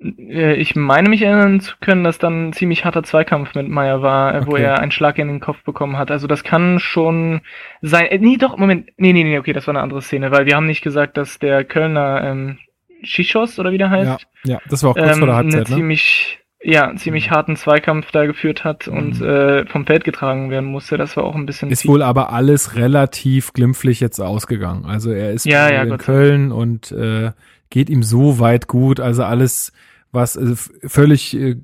Äh, 0.00 0.54
ich 0.54 0.76
meine 0.76 1.08
mich 1.08 1.22
erinnern 1.22 1.60
zu 1.60 1.74
können, 1.80 2.04
dass 2.04 2.18
dann 2.18 2.48
ein 2.48 2.52
ziemlich 2.52 2.84
harter 2.84 3.02
Zweikampf 3.02 3.54
mit 3.54 3.68
Meier 3.68 4.02
war, 4.02 4.34
äh, 4.34 4.38
okay. 4.38 4.46
wo 4.46 4.56
er 4.56 4.78
einen 4.78 4.92
Schlag 4.92 5.18
in 5.18 5.28
den 5.28 5.40
Kopf 5.40 5.62
bekommen 5.64 5.96
hat. 5.96 6.10
Also 6.10 6.26
das 6.26 6.44
kann 6.44 6.78
schon 6.78 7.40
sein. 7.82 8.06
Äh, 8.06 8.18
nee, 8.18 8.36
doch, 8.36 8.56
Moment. 8.56 8.90
Nee, 8.96 9.12
nee, 9.12 9.24
nee, 9.24 9.38
okay, 9.38 9.52
das 9.52 9.66
war 9.66 9.72
eine 9.72 9.82
andere 9.82 10.02
Szene, 10.02 10.30
weil 10.30 10.46
wir 10.46 10.56
haben 10.56 10.66
nicht 10.66 10.82
gesagt, 10.82 11.16
dass 11.16 11.38
der 11.38 11.64
Kölner 11.64 12.22
ähm, 12.24 12.58
Shishos 13.02 13.58
oder 13.58 13.72
wie 13.72 13.78
der 13.78 13.90
heißt. 13.90 14.26
Ja, 14.44 14.54
ja 14.54 14.60
das 14.68 14.82
war 14.82 14.90
auch 14.90 14.96
kurz 14.96 15.12
ähm, 15.12 15.18
vor 15.18 15.26
der 15.26 15.36
Halbzeit, 15.36 15.68
ne? 15.68 15.76
ziemlich, 15.76 16.38
ja, 16.62 16.94
ziemlich 16.96 17.30
harten 17.30 17.56
Zweikampf 17.56 18.10
da 18.12 18.26
geführt 18.26 18.64
hat 18.64 18.86
mhm. 18.86 18.96
und 18.96 19.20
äh, 19.20 19.66
vom 19.66 19.86
Feld 19.86 20.04
getragen 20.04 20.50
werden 20.50 20.68
musste. 20.68 20.96
Das 20.96 21.16
war 21.16 21.24
auch 21.24 21.34
ein 21.34 21.46
bisschen. 21.46 21.70
Ist 21.70 21.86
wohl 21.86 22.02
aber 22.02 22.32
alles 22.32 22.76
relativ 22.76 23.52
glimpflich 23.52 24.00
jetzt 24.00 24.20
ausgegangen. 24.20 24.84
Also 24.84 25.10
er 25.10 25.32
ist 25.32 25.44
ja, 25.44 25.70
ja, 25.70 25.82
in 25.82 25.98
Köln 25.98 26.52
und 26.52 26.92
äh, 26.92 27.32
geht 27.70 27.90
ihm 27.90 28.02
so 28.02 28.38
weit 28.38 28.66
gut. 28.68 29.00
Also 29.00 29.24
alles, 29.24 29.72
was 30.12 30.36
also 30.36 30.54
völlig, 30.86 31.36
äh, 31.36 31.56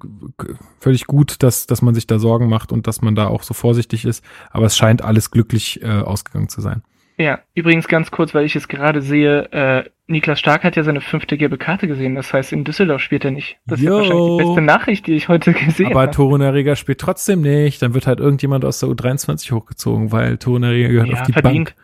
völlig 0.80 1.06
gut, 1.06 1.42
dass, 1.42 1.66
dass 1.66 1.82
man 1.82 1.94
sich 1.94 2.06
da 2.06 2.18
Sorgen 2.18 2.48
macht 2.48 2.72
und 2.72 2.86
dass 2.86 3.02
man 3.02 3.14
da 3.14 3.26
auch 3.26 3.42
so 3.42 3.54
vorsichtig 3.54 4.04
ist. 4.04 4.24
Aber 4.50 4.66
es 4.66 4.76
scheint 4.76 5.02
alles 5.02 5.30
glücklich 5.30 5.82
äh, 5.82 5.86
ausgegangen 5.86 6.48
zu 6.48 6.60
sein. 6.60 6.82
Ja, 7.16 7.40
übrigens 7.54 7.86
ganz 7.86 8.10
kurz, 8.10 8.34
weil 8.34 8.44
ich 8.44 8.56
es 8.56 8.66
gerade 8.66 9.00
sehe, 9.00 9.44
äh, 9.52 9.84
Niklas 10.06 10.38
Stark 10.38 10.64
hat 10.64 10.76
ja 10.76 10.82
seine 10.82 11.00
fünfte 11.00 11.38
gelbe 11.38 11.58
Karte 11.58 11.86
gesehen. 11.86 12.14
Das 12.14 12.32
heißt, 12.32 12.52
in 12.52 12.64
Düsseldorf 12.64 13.00
spielt 13.00 13.24
er 13.24 13.30
nicht. 13.30 13.56
Das 13.66 13.80
Yo. 13.80 14.00
ist 14.00 14.08
wahrscheinlich 14.10 14.38
die 14.38 14.44
beste 14.44 14.60
Nachricht, 14.60 15.06
die 15.06 15.12
ich 15.14 15.28
heute 15.28 15.52
gesehen 15.52 15.86
habe. 15.86 16.00
Aber 16.00 16.10
Torun 16.10 16.40
Erreger 16.40 16.76
spielt 16.76 17.00
trotzdem 17.00 17.40
nicht. 17.40 17.80
Dann 17.80 17.94
wird 17.94 18.06
halt 18.06 18.20
irgendjemand 18.20 18.64
aus 18.64 18.80
der 18.80 18.88
U23 18.90 19.52
hochgezogen, 19.52 20.12
weil 20.12 20.38
Torun 20.38 20.64
Erreger 20.64 20.88
gehört 20.88 21.08
ja, 21.08 21.14
auf 21.14 21.22
die 21.22 21.32
verdient. 21.32 21.74
Bank. 21.74 21.83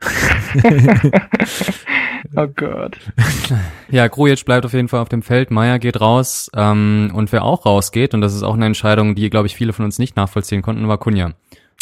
oh 2.36 2.46
Gott. 2.54 2.98
Ja, 3.90 4.08
Grujic 4.08 4.44
bleibt 4.44 4.66
auf 4.66 4.72
jeden 4.72 4.88
Fall 4.88 5.00
auf 5.00 5.08
dem 5.08 5.22
Feld. 5.22 5.50
Meier 5.50 5.78
geht 5.78 6.00
raus. 6.00 6.50
Ähm, 6.54 7.10
und 7.14 7.32
wer 7.32 7.44
auch 7.44 7.66
rausgeht, 7.66 8.14
und 8.14 8.20
das 8.20 8.34
ist 8.34 8.42
auch 8.42 8.54
eine 8.54 8.66
Entscheidung, 8.66 9.14
die, 9.14 9.30
glaube 9.30 9.46
ich, 9.46 9.56
viele 9.56 9.72
von 9.72 9.84
uns 9.84 9.98
nicht 9.98 10.16
nachvollziehen 10.16 10.62
konnten, 10.62 10.88
war 10.88 10.98
Kunja. 10.98 11.32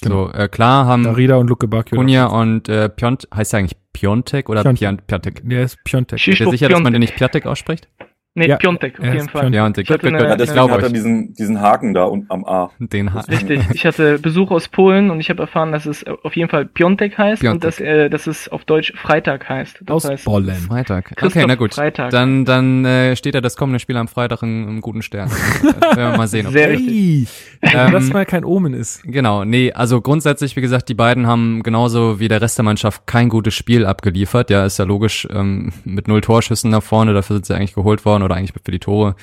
Genau. 0.00 0.26
So, 0.26 0.32
äh, 0.32 0.48
klar 0.48 0.86
haben 0.86 1.04
Darida 1.04 1.36
und 1.36 1.48
Luke. 1.48 1.68
Kunja 1.90 2.26
und 2.26 2.68
äh, 2.68 2.88
Piont, 2.88 3.28
heißt 3.34 3.52
ja 3.52 3.60
eigentlich 3.60 3.76
Piontek 3.92 4.48
oder 4.48 4.62
Piontek? 4.62 5.06
Piontek? 5.06 5.42
Der 5.48 5.62
ist 5.62 5.82
Piontek. 5.84 6.24
Bist 6.24 6.40
du 6.40 6.50
sicher, 6.50 6.68
dass 6.68 6.80
man 6.80 6.92
den 6.92 7.00
nicht 7.00 7.16
Piontek 7.16 7.46
ausspricht? 7.46 7.88
Nee, 8.36 8.48
ja, 8.48 8.56
Piontek, 8.56 8.98
auf 8.98 9.06
jeden 9.06 9.28
Fall. 9.28 9.48
Piontek. 9.48 9.86
Gut, 9.86 10.02
gut, 10.02 10.10
gut. 10.10 10.20
Ja, 10.20 10.34
deswegen 10.34 10.68
hat 10.68 10.82
er 10.82 10.88
diesen, 10.90 11.34
diesen 11.34 11.60
Haken 11.60 11.94
da 11.94 12.02
und 12.02 12.28
am 12.32 12.44
A. 12.44 12.72
Den 12.80 13.14
Haken. 13.14 13.32
Richtig. 13.32 13.62
Ich 13.72 13.86
hatte 13.86 14.18
Besuch 14.18 14.50
aus 14.50 14.66
Polen 14.66 15.12
und 15.12 15.20
ich 15.20 15.30
habe 15.30 15.40
erfahren, 15.40 15.70
dass 15.70 15.86
es 15.86 16.04
auf 16.04 16.34
jeden 16.34 16.50
Fall 16.50 16.64
Piontek 16.64 17.16
heißt 17.16 17.42
Piontek. 17.42 17.54
und 17.54 17.64
dass, 17.64 17.78
äh, 17.78 18.10
dass 18.10 18.26
es 18.26 18.48
auf 18.48 18.64
Deutsch 18.64 18.92
Freitag 18.96 19.48
heißt. 19.48 19.82
Das 19.82 19.94
aus 19.94 20.10
heißt 20.10 20.24
Bollen. 20.24 20.56
Freitag. 20.56 21.14
Christoph 21.14 21.36
okay, 21.36 21.44
na 21.46 21.54
gut. 21.54 21.74
Freitag. 21.74 22.10
Dann, 22.10 22.44
dann 22.44 22.84
äh, 22.84 23.14
steht 23.14 23.36
er 23.36 23.40
das 23.40 23.56
kommende 23.56 23.78
Spiel 23.78 23.96
am 23.96 24.08
Freitag 24.08 24.42
im, 24.42 24.68
im 24.68 24.80
guten 24.80 25.02
Stern. 25.02 25.30
werden 25.62 25.96
wir 25.96 26.16
mal 26.16 26.26
sehen. 26.26 26.50
Sehr 26.50 26.70
richtig. 26.70 27.28
Ähm, 27.62 27.92
das 27.92 28.12
mal 28.12 28.26
kein 28.26 28.44
Omen 28.44 28.74
ist. 28.74 29.04
Genau, 29.04 29.44
nee, 29.44 29.72
also 29.72 30.00
grundsätzlich, 30.00 30.56
wie 30.56 30.60
gesagt, 30.60 30.88
die 30.88 30.94
beiden 30.94 31.28
haben 31.28 31.62
genauso 31.62 32.18
wie 32.18 32.26
der 32.26 32.42
Rest 32.42 32.58
der 32.58 32.64
Mannschaft 32.64 33.06
kein 33.06 33.28
gutes 33.28 33.54
Spiel 33.54 33.86
abgeliefert. 33.86 34.50
Ja, 34.50 34.64
ist 34.64 34.78
ja 34.78 34.84
logisch, 34.84 35.28
ähm, 35.32 35.72
mit 35.84 36.08
null 36.08 36.20
Torschüssen 36.20 36.70
nach 36.70 36.82
vorne, 36.82 37.14
dafür 37.14 37.36
sind 37.36 37.46
sie 37.46 37.54
eigentlich 37.54 37.74
geholt 37.74 38.04
worden 38.04 38.23
oder 38.24 38.34
eigentlich 38.34 38.52
für 38.52 38.70
die 38.70 38.78
Tore 38.78 39.14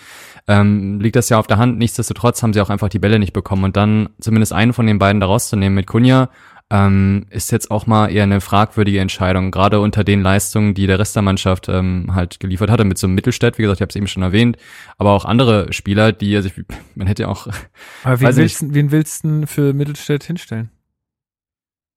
ähm, 0.48 1.00
liegt 1.00 1.16
das 1.16 1.30
ja 1.30 1.40
auf 1.40 1.48
der 1.48 1.58
Hand. 1.58 1.78
Nichtsdestotrotz 1.78 2.42
haben 2.44 2.54
sie 2.54 2.62
auch 2.62 2.70
einfach 2.70 2.90
die 2.90 3.00
Bälle 3.00 3.20
nicht 3.20 3.34
bekommen. 3.34 3.64
Und 3.64 3.78
dann 3.78 4.10
zumindest 4.20 4.54
einen 4.54 4.74
von 4.74 4.88
den 4.88 5.00
beiden 5.00 5.20
da 5.20 5.28
rauszunehmen 5.28 5.76
mit 5.76 5.88
Kunja, 5.88 6.30
ähm, 6.72 7.26
ist 7.30 7.52
jetzt 7.52 7.70
auch 7.70 7.86
mal 7.86 8.08
eher 8.08 8.24
eine 8.24 8.40
fragwürdige 8.40 9.02
Entscheidung, 9.02 9.52
gerade 9.52 9.82
unter 9.82 10.06
den 10.06 10.22
Leistungen, 10.22 10.74
die 10.74 10.88
der 10.88 11.00
Rest 11.00 11.16
der 11.16 11.22
Mannschaft 11.22 11.68
ähm, 11.68 12.12
halt 12.16 12.40
geliefert 12.40 12.70
hatte, 12.70 12.86
mit 12.86 12.98
so 12.98 13.08
einem 13.08 13.16
Mittelstädt, 13.16 13.58
wie 13.58 13.64
gesagt, 13.64 13.80
ich 13.80 13.82
habe 13.82 13.90
es 13.90 13.96
eben 13.98 14.08
schon 14.08 14.24
erwähnt, 14.24 14.56
aber 14.98 15.12
auch 15.12 15.26
andere 15.26 15.74
Spieler, 15.74 16.14
die, 16.14 16.34
also 16.34 16.48
ich, 16.48 16.64
man 16.96 17.08
hätte 17.08 17.24
ja 17.24 17.28
auch. 17.28 17.48
Aber 18.04 18.22
wen 18.22 18.38
willst, 18.38 18.62
nicht, 18.62 18.74
wen 18.74 18.92
willst 18.92 19.26
du 19.26 19.46
für 19.48 19.74
Mittelstädt 19.74 20.24
hinstellen? 20.24 20.72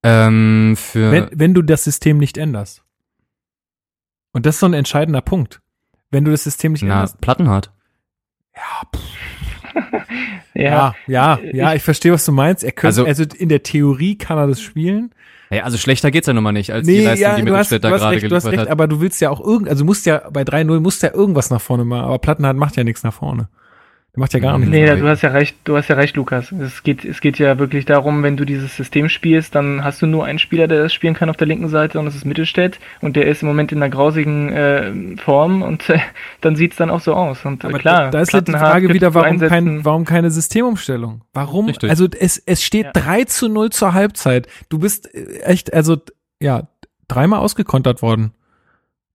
Ähm, 0.03 0.75
für 0.77 1.13
wenn, 1.13 1.29
wenn 1.33 1.55
du 1.55 1.63
das 1.63 1.85
System 1.85 2.19
nicht 2.19 2.37
änderst. 2.37 2.83
Und 4.33 4.45
das 4.45 4.57
ist 4.57 4.61
so 4.61 4.67
ein 4.67 4.75
entscheidender 4.75 5.23
Punkt 5.23 5.63
wenn 6.15 6.24
du 6.24 6.31
das 6.31 6.45
System 6.45 6.73
nicht 6.73 6.82
Na, 6.82 6.95
änderst. 6.95 7.20
Plattenhardt. 7.20 7.70
Ja, 8.55 9.01
ja, 10.55 10.62
ja, 10.62 10.95
ja, 11.07 11.39
ja, 11.53 11.74
ich 11.74 11.82
verstehe, 11.82 12.12
was 12.12 12.24
du 12.24 12.32
meinst. 12.32 12.62
Er 12.62 12.73
könnte, 12.73 13.05
also, 13.05 13.05
also 13.05 13.36
in 13.36 13.49
der 13.49 13.65
Theorie 13.65 14.16
kann 14.16 14.39
er 14.39 14.47
das 14.47 14.61
spielen. 14.61 15.12
Hey, 15.51 15.61
also 15.61 15.77
schlechter 15.77 16.11
geht's 16.11 16.27
ja 16.27 16.32
nun 16.32 16.45
mal 16.45 16.53
nicht, 16.53 16.73
als 16.73 16.86
nee, 16.86 16.99
die 16.99 17.05
Leistung, 17.05 17.23
ja, 17.23 17.36
die 17.36 17.43
Mittelstädt 17.43 17.85
da 17.85 17.91
gerade 17.91 18.05
recht, 18.05 18.20
geliefert 18.23 18.31
du 18.31 18.36
hast 18.36 18.47
recht, 18.47 18.61
hat. 18.61 18.69
Aber 18.69 18.86
du 18.86 19.01
willst 19.01 19.20
ja 19.20 19.31
auch 19.31 19.41
irgend, 19.41 19.69
also 19.69 19.82
du 19.82 19.86
musst 19.86 20.07
ja 20.07 20.23
bei 20.31 20.43
3-0 20.43 20.81
musst 20.81 21.03
ja 21.03 21.12
irgendwas 21.12 21.51
nach 21.51 21.61
vorne 21.61 21.85
machen, 21.85 22.05
aber 22.05 22.19
Plattenhardt 22.19 22.57
macht 22.57 22.77
ja 22.77 22.85
nichts 22.85 23.03
nach 23.03 23.12
vorne. 23.12 23.49
Der 24.15 24.20
macht 24.20 24.32
ja 24.32 24.39
gar 24.39 24.57
nichts. 24.59 24.70
Nee, 24.70 24.95
du 24.95 25.09
hast 25.09 25.23
ja 25.23 25.31
recht, 25.31 25.57
du 25.65 25.77
hast 25.77 25.89
ja 25.89 25.97
recht, 25.97 26.15
Lukas. 26.15 26.53
Es 26.53 26.85
geht, 26.85 27.05
es 27.05 27.20
geht 27.20 27.41
ja 27.41 27.59
wirklich 27.59 27.85
darum, 27.85 28.23
wenn 28.23 28.36
du 28.36 28.45
dieses 28.45 28.77
System 28.77 29.09
spielst, 29.09 29.57
dann 29.57 29.82
hast 29.82 30.03
du 30.03 30.07
nur 30.07 30.24
einen 30.24 30.39
Spieler, 30.39 30.69
der 30.69 30.85
das 30.85 30.93
spielen 30.93 31.15
kann 31.15 31.31
auf 31.31 31.36
der 31.36 31.49
linken 31.49 31.69
Seite 31.69 31.99
und 31.99 32.05
das 32.05 32.15
ist 32.15 32.24
Mittelstädt 32.24 32.78
und 33.01 33.16
der 33.16 33.27
ist 33.27 33.43
im 33.43 33.49
Moment 33.49 33.73
in 33.73 33.82
einer 33.82 33.91
grausigen 33.91 34.53
äh, 34.53 35.16
Form 35.16 35.62
und 35.62 35.91
äh, 35.91 35.99
dann 36.41 36.55
sieht's 36.55 36.77
dann 36.77 36.91
auch 36.91 37.01
so 37.01 37.15
aus. 37.15 37.45
Und 37.45 37.65
äh, 37.65 37.66
Aber 37.66 37.78
klar, 37.81 38.11
da, 38.12 38.20
ist 38.20 38.32
halt 38.32 38.47
die 38.47 38.53
Frage 38.53 38.89
wieder, 38.95 39.15
warum, 39.15 39.41
kein, 39.41 39.85
warum 39.85 40.05
keine 40.05 40.31
Systemumstellung? 40.31 41.23
Warum? 41.32 41.66
Richtig. 41.66 41.91
Also 41.91 42.07
es, 42.07 42.39
es 42.39 42.62
steht 42.62 42.85
Ja. 42.85 42.93
3 42.93 43.24
zu 43.24 43.49
0 43.49 43.70
zur 43.70 43.95
Halbzeit. 43.95 44.47
Du 44.69 44.78
bist 44.78 45.12
äh, 45.12 45.41
echt, 45.41 45.74
also 45.74 45.97
ja, 46.41 46.69
dreimal 47.09 47.41
ausgekontert 47.41 48.01
worden. 48.01 48.32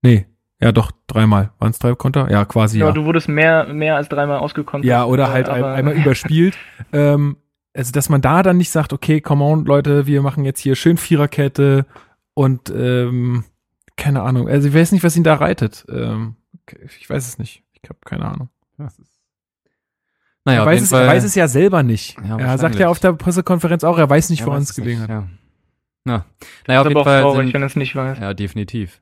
Nee, 0.02 0.26
ja 0.60 0.72
doch, 0.72 0.90
dreimal. 1.06 1.50
Waren 1.58 1.70
es 1.70 1.78
drei 1.78 1.94
Konter? 1.94 2.30
Ja, 2.30 2.44
quasi 2.44 2.78
ja, 2.78 2.86
ja. 2.86 2.92
du 2.92 3.04
wurdest 3.04 3.28
mehr, 3.28 3.66
mehr 3.72 3.96
als 3.96 4.08
dreimal 4.08 4.38
ausgekontert. 4.38 4.88
Ja, 4.88 5.04
oder 5.04 5.30
halt 5.30 5.48
ein, 5.48 5.62
aber- 5.64 5.74
einmal 5.74 5.94
überspielt. 5.94 6.56
ähm, 6.92 7.36
also, 7.72 7.92
dass 7.92 8.08
man 8.08 8.20
da 8.20 8.42
dann 8.42 8.56
nicht 8.56 8.70
sagt, 8.70 8.92
okay, 8.92 9.20
come 9.20 9.44
on, 9.44 9.64
Leute, 9.64 10.06
wir 10.06 10.22
machen 10.22 10.44
jetzt 10.44 10.60
hier 10.60 10.74
schön 10.74 10.96
Viererkette 10.96 11.86
und 12.34 12.70
ähm, 12.70 13.44
keine 13.96 14.22
Ahnung. 14.22 14.48
Also 14.48 14.68
ich 14.68 14.74
weiß 14.74 14.92
nicht, 14.92 15.04
was 15.04 15.16
ihn 15.16 15.24
da 15.24 15.34
reitet. 15.34 15.84
Ähm, 15.88 16.36
okay, 16.62 16.78
ich 16.98 17.08
weiß 17.08 17.28
es 17.28 17.38
nicht. 17.38 17.62
Ich 17.82 17.88
habe 17.88 17.98
keine 18.04 18.24
Ahnung. 18.24 18.48
Naja, 20.44 20.60
er, 20.62 20.66
weiß 20.66 20.82
es, 20.82 20.92
er 20.92 21.06
weiß 21.06 21.22
es 21.22 21.34
ja 21.34 21.48
selber 21.48 21.82
nicht. 21.82 22.16
Ja, 22.26 22.38
er 22.38 22.58
sagt 22.58 22.76
ja 22.76 22.88
auf 22.88 22.98
der 22.98 23.12
Pressekonferenz 23.12 23.84
auch, 23.84 23.98
er 23.98 24.08
weiß 24.08 24.30
nicht, 24.30 24.40
Ja, 24.40 24.46
woran 24.46 24.62
es 24.62 24.74
gelegen 24.74 25.02
hat. 25.02 25.10
Ja. 25.10 25.28
Ja. 26.06 26.24
Naja, 26.66 26.80
auf 26.80 26.86
ist 26.86 26.90
jeden 26.92 27.04
Fall. 27.04 27.20
traurig, 27.20 27.46
sind, 27.46 27.54
wenn 27.54 27.62
es 27.62 27.76
nicht 27.76 27.94
weiß. 27.94 28.18
Ja, 28.18 28.32
definitiv. 28.32 29.00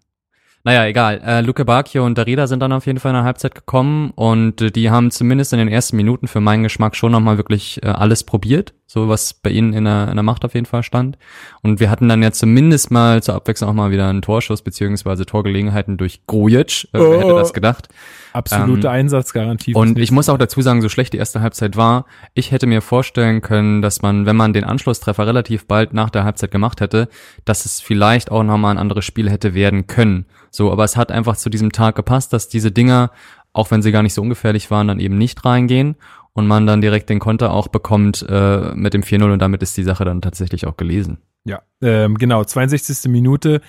Naja, 0.64 0.85
egal. 0.86 1.20
Äh, 1.24 1.40
Luke 1.40 1.64
Bacchio 1.64 2.05
und 2.05 2.18
Darida 2.18 2.47
sind 2.47 2.60
dann 2.60 2.72
auf 2.72 2.86
jeden 2.86 2.98
Fall 2.98 3.10
in 3.10 3.16
der 3.16 3.24
Halbzeit 3.24 3.55
gekommen 3.55 4.10
und 4.16 4.60
äh, 4.60 4.70
die 4.70 4.90
haben 4.90 5.10
zumindest 5.10 5.52
in 5.52 5.60
den 5.60 5.68
ersten 5.68 5.97
Minuten 5.97 6.26
für 6.26 6.40
meinen 6.40 6.64
Geschmack 6.64 6.97
schon 6.97 7.12
nochmal 7.12 7.36
wirklich 7.36 7.82
äh, 7.82 7.86
alles 7.86 8.24
probiert, 8.24 8.74
so 8.86 9.09
was 9.09 9.35
bei 9.35 9.51
ihnen 9.51 9.72
in 9.72 9.85
der, 9.85 10.09
in 10.09 10.16
der 10.16 10.24
Macht 10.24 10.44
auf 10.44 10.55
jeden 10.55 10.66
Fall 10.66 10.82
stand. 10.82 11.16
Und 11.62 11.80
wir 11.80 11.90
hatten 11.90 12.09
dann 12.09 12.22
ja 12.22 12.32
zumindest 12.32 12.90
mal 12.90 13.22
zur 13.22 13.36
Abwechslung 13.36 13.70
auch 13.70 13.74
mal 13.74 13.90
wieder 13.93 14.09
einen 14.09 14.20
Torschuss 14.20 14.62
beziehungsweise 14.62 15.26
Torgelegenheiten 15.26 15.97
durch 15.97 16.26
Grujic. 16.26 16.89
Äh, 16.93 16.98
wer 16.98 17.20
hätte 17.20 17.35
das 17.35 17.55
gedacht? 17.55 17.89
Absolute 18.32 18.88
Ähm, 18.88 18.92
Einsatzgarantie. 18.92 19.74
Und 19.74 19.98
ich 19.98 20.10
muss 20.10 20.28
auch 20.28 20.38
dazu 20.38 20.60
sagen, 20.62 20.82
so 20.82 20.88
schlecht 20.88 21.12
die 21.12 21.18
erste 21.18 21.40
Halbzeit 21.40 21.76
war, 21.76 22.06
ich 22.34 22.50
hätte 22.50 22.66
mir 22.66 22.82
vorstellen 22.82 23.40
können, 23.40 23.82
dass 23.82 24.02
man, 24.02 24.26
wenn 24.26 24.36
man 24.36 24.52
den 24.52 24.64
Anschlusstreffer 24.64 25.26
relativ 25.26 25.66
bald 25.66 25.94
nach 25.94 26.10
der 26.10 26.24
Halbzeit 26.24 26.50
gemacht 26.50 26.80
hätte, 26.80 27.09
dass 27.44 27.64
es 27.64 27.80
vielleicht 27.80 28.30
auch 28.30 28.42
nochmal 28.42 28.74
ein 28.74 28.78
anderes 28.78 29.05
Spiel 29.05 29.30
hätte 29.30 29.55
werden 29.55 29.86
können. 29.86 30.26
So, 30.50 30.72
aber 30.72 30.84
es 30.84 30.96
hat 30.96 31.12
einfach 31.12 31.36
zu 31.36 31.50
diesem 31.50 31.72
Tag 31.72 31.94
gepasst, 31.96 32.32
dass 32.32 32.48
diese 32.48 32.70
Dinger, 32.72 33.10
auch 33.52 33.70
wenn 33.70 33.82
sie 33.82 33.92
gar 33.92 34.02
nicht 34.02 34.14
so 34.14 34.22
ungefährlich 34.22 34.70
waren, 34.70 34.88
dann 34.88 35.00
eben 35.00 35.18
nicht 35.18 35.44
reingehen 35.44 35.96
und 36.32 36.46
man 36.46 36.66
dann 36.66 36.80
direkt 36.80 37.10
den 37.10 37.18
Konter 37.18 37.52
auch 37.52 37.68
bekommt 37.68 38.24
äh, 38.28 38.72
mit 38.74 38.94
dem 38.94 39.02
4-0 39.02 39.32
und 39.32 39.38
damit 39.40 39.62
ist 39.62 39.76
die 39.76 39.82
Sache 39.82 40.05
dann 40.05 40.22
tatsächlich 40.22 40.66
auch 40.66 40.76
gelesen. 40.76 41.18
Ja, 41.48 41.62
ähm, 41.80 42.18
genau, 42.18 42.44
62. 42.44 43.10
Minute. 43.10 43.62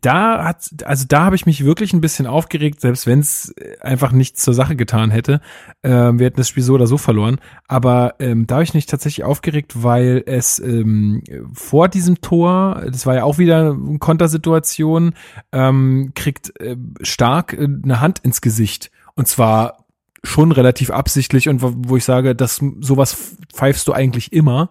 Da 0.00 0.44
hat, 0.44 0.68
also 0.84 1.04
da 1.06 1.24
habe 1.24 1.36
ich 1.36 1.44
mich 1.44 1.62
wirklich 1.62 1.92
ein 1.92 2.00
bisschen 2.00 2.26
aufgeregt, 2.26 2.80
selbst 2.80 3.06
wenn 3.06 3.18
es 3.18 3.54
einfach 3.80 4.12
nichts 4.12 4.42
zur 4.42 4.54
Sache 4.54 4.76
getan 4.76 5.10
hätte. 5.10 5.42
Ähm, 5.82 6.18
wir 6.18 6.26
hätten 6.26 6.38
das 6.38 6.48
Spiel 6.48 6.62
so 6.62 6.72
oder 6.72 6.86
so 6.86 6.96
verloren. 6.96 7.38
Aber 7.66 8.14
ähm, 8.18 8.46
da 8.46 8.56
habe 8.56 8.64
ich 8.64 8.72
mich 8.72 8.86
tatsächlich 8.86 9.24
aufgeregt, 9.24 9.82
weil 9.82 10.22
es 10.24 10.58
ähm, 10.58 11.22
vor 11.52 11.88
diesem 11.88 12.22
Tor, 12.22 12.82
das 12.86 13.04
war 13.04 13.16
ja 13.16 13.24
auch 13.24 13.36
wieder 13.36 13.72
eine 13.72 13.98
Kontersituation, 13.98 15.12
ähm, 15.52 16.12
kriegt 16.14 16.58
äh, 16.60 16.76
stark 17.02 17.52
äh, 17.52 17.64
eine 17.64 18.00
Hand 18.00 18.20
ins 18.20 18.40
Gesicht. 18.40 18.90
Und 19.16 19.28
zwar 19.28 19.84
schon 20.24 20.52
relativ 20.52 20.90
absichtlich 20.90 21.48
und 21.48 21.60
wo, 21.62 21.96
ich 21.96 22.04
sage, 22.04 22.34
dass 22.34 22.62
sowas 22.80 23.36
pfeifst 23.52 23.86
du 23.86 23.92
eigentlich 23.92 24.32
immer 24.32 24.70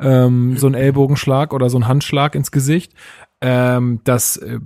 ähm, 0.00 0.56
so 0.56 0.66
ein 0.66 0.74
Ellbogenschlag 0.74 1.52
oder 1.52 1.70
so 1.70 1.78
ein 1.78 1.88
Handschlag 1.88 2.34
ins 2.34 2.50
Gesicht. 2.50 2.92
Ähm, 3.40 4.00
das 4.04 4.36
äh, 4.36 4.60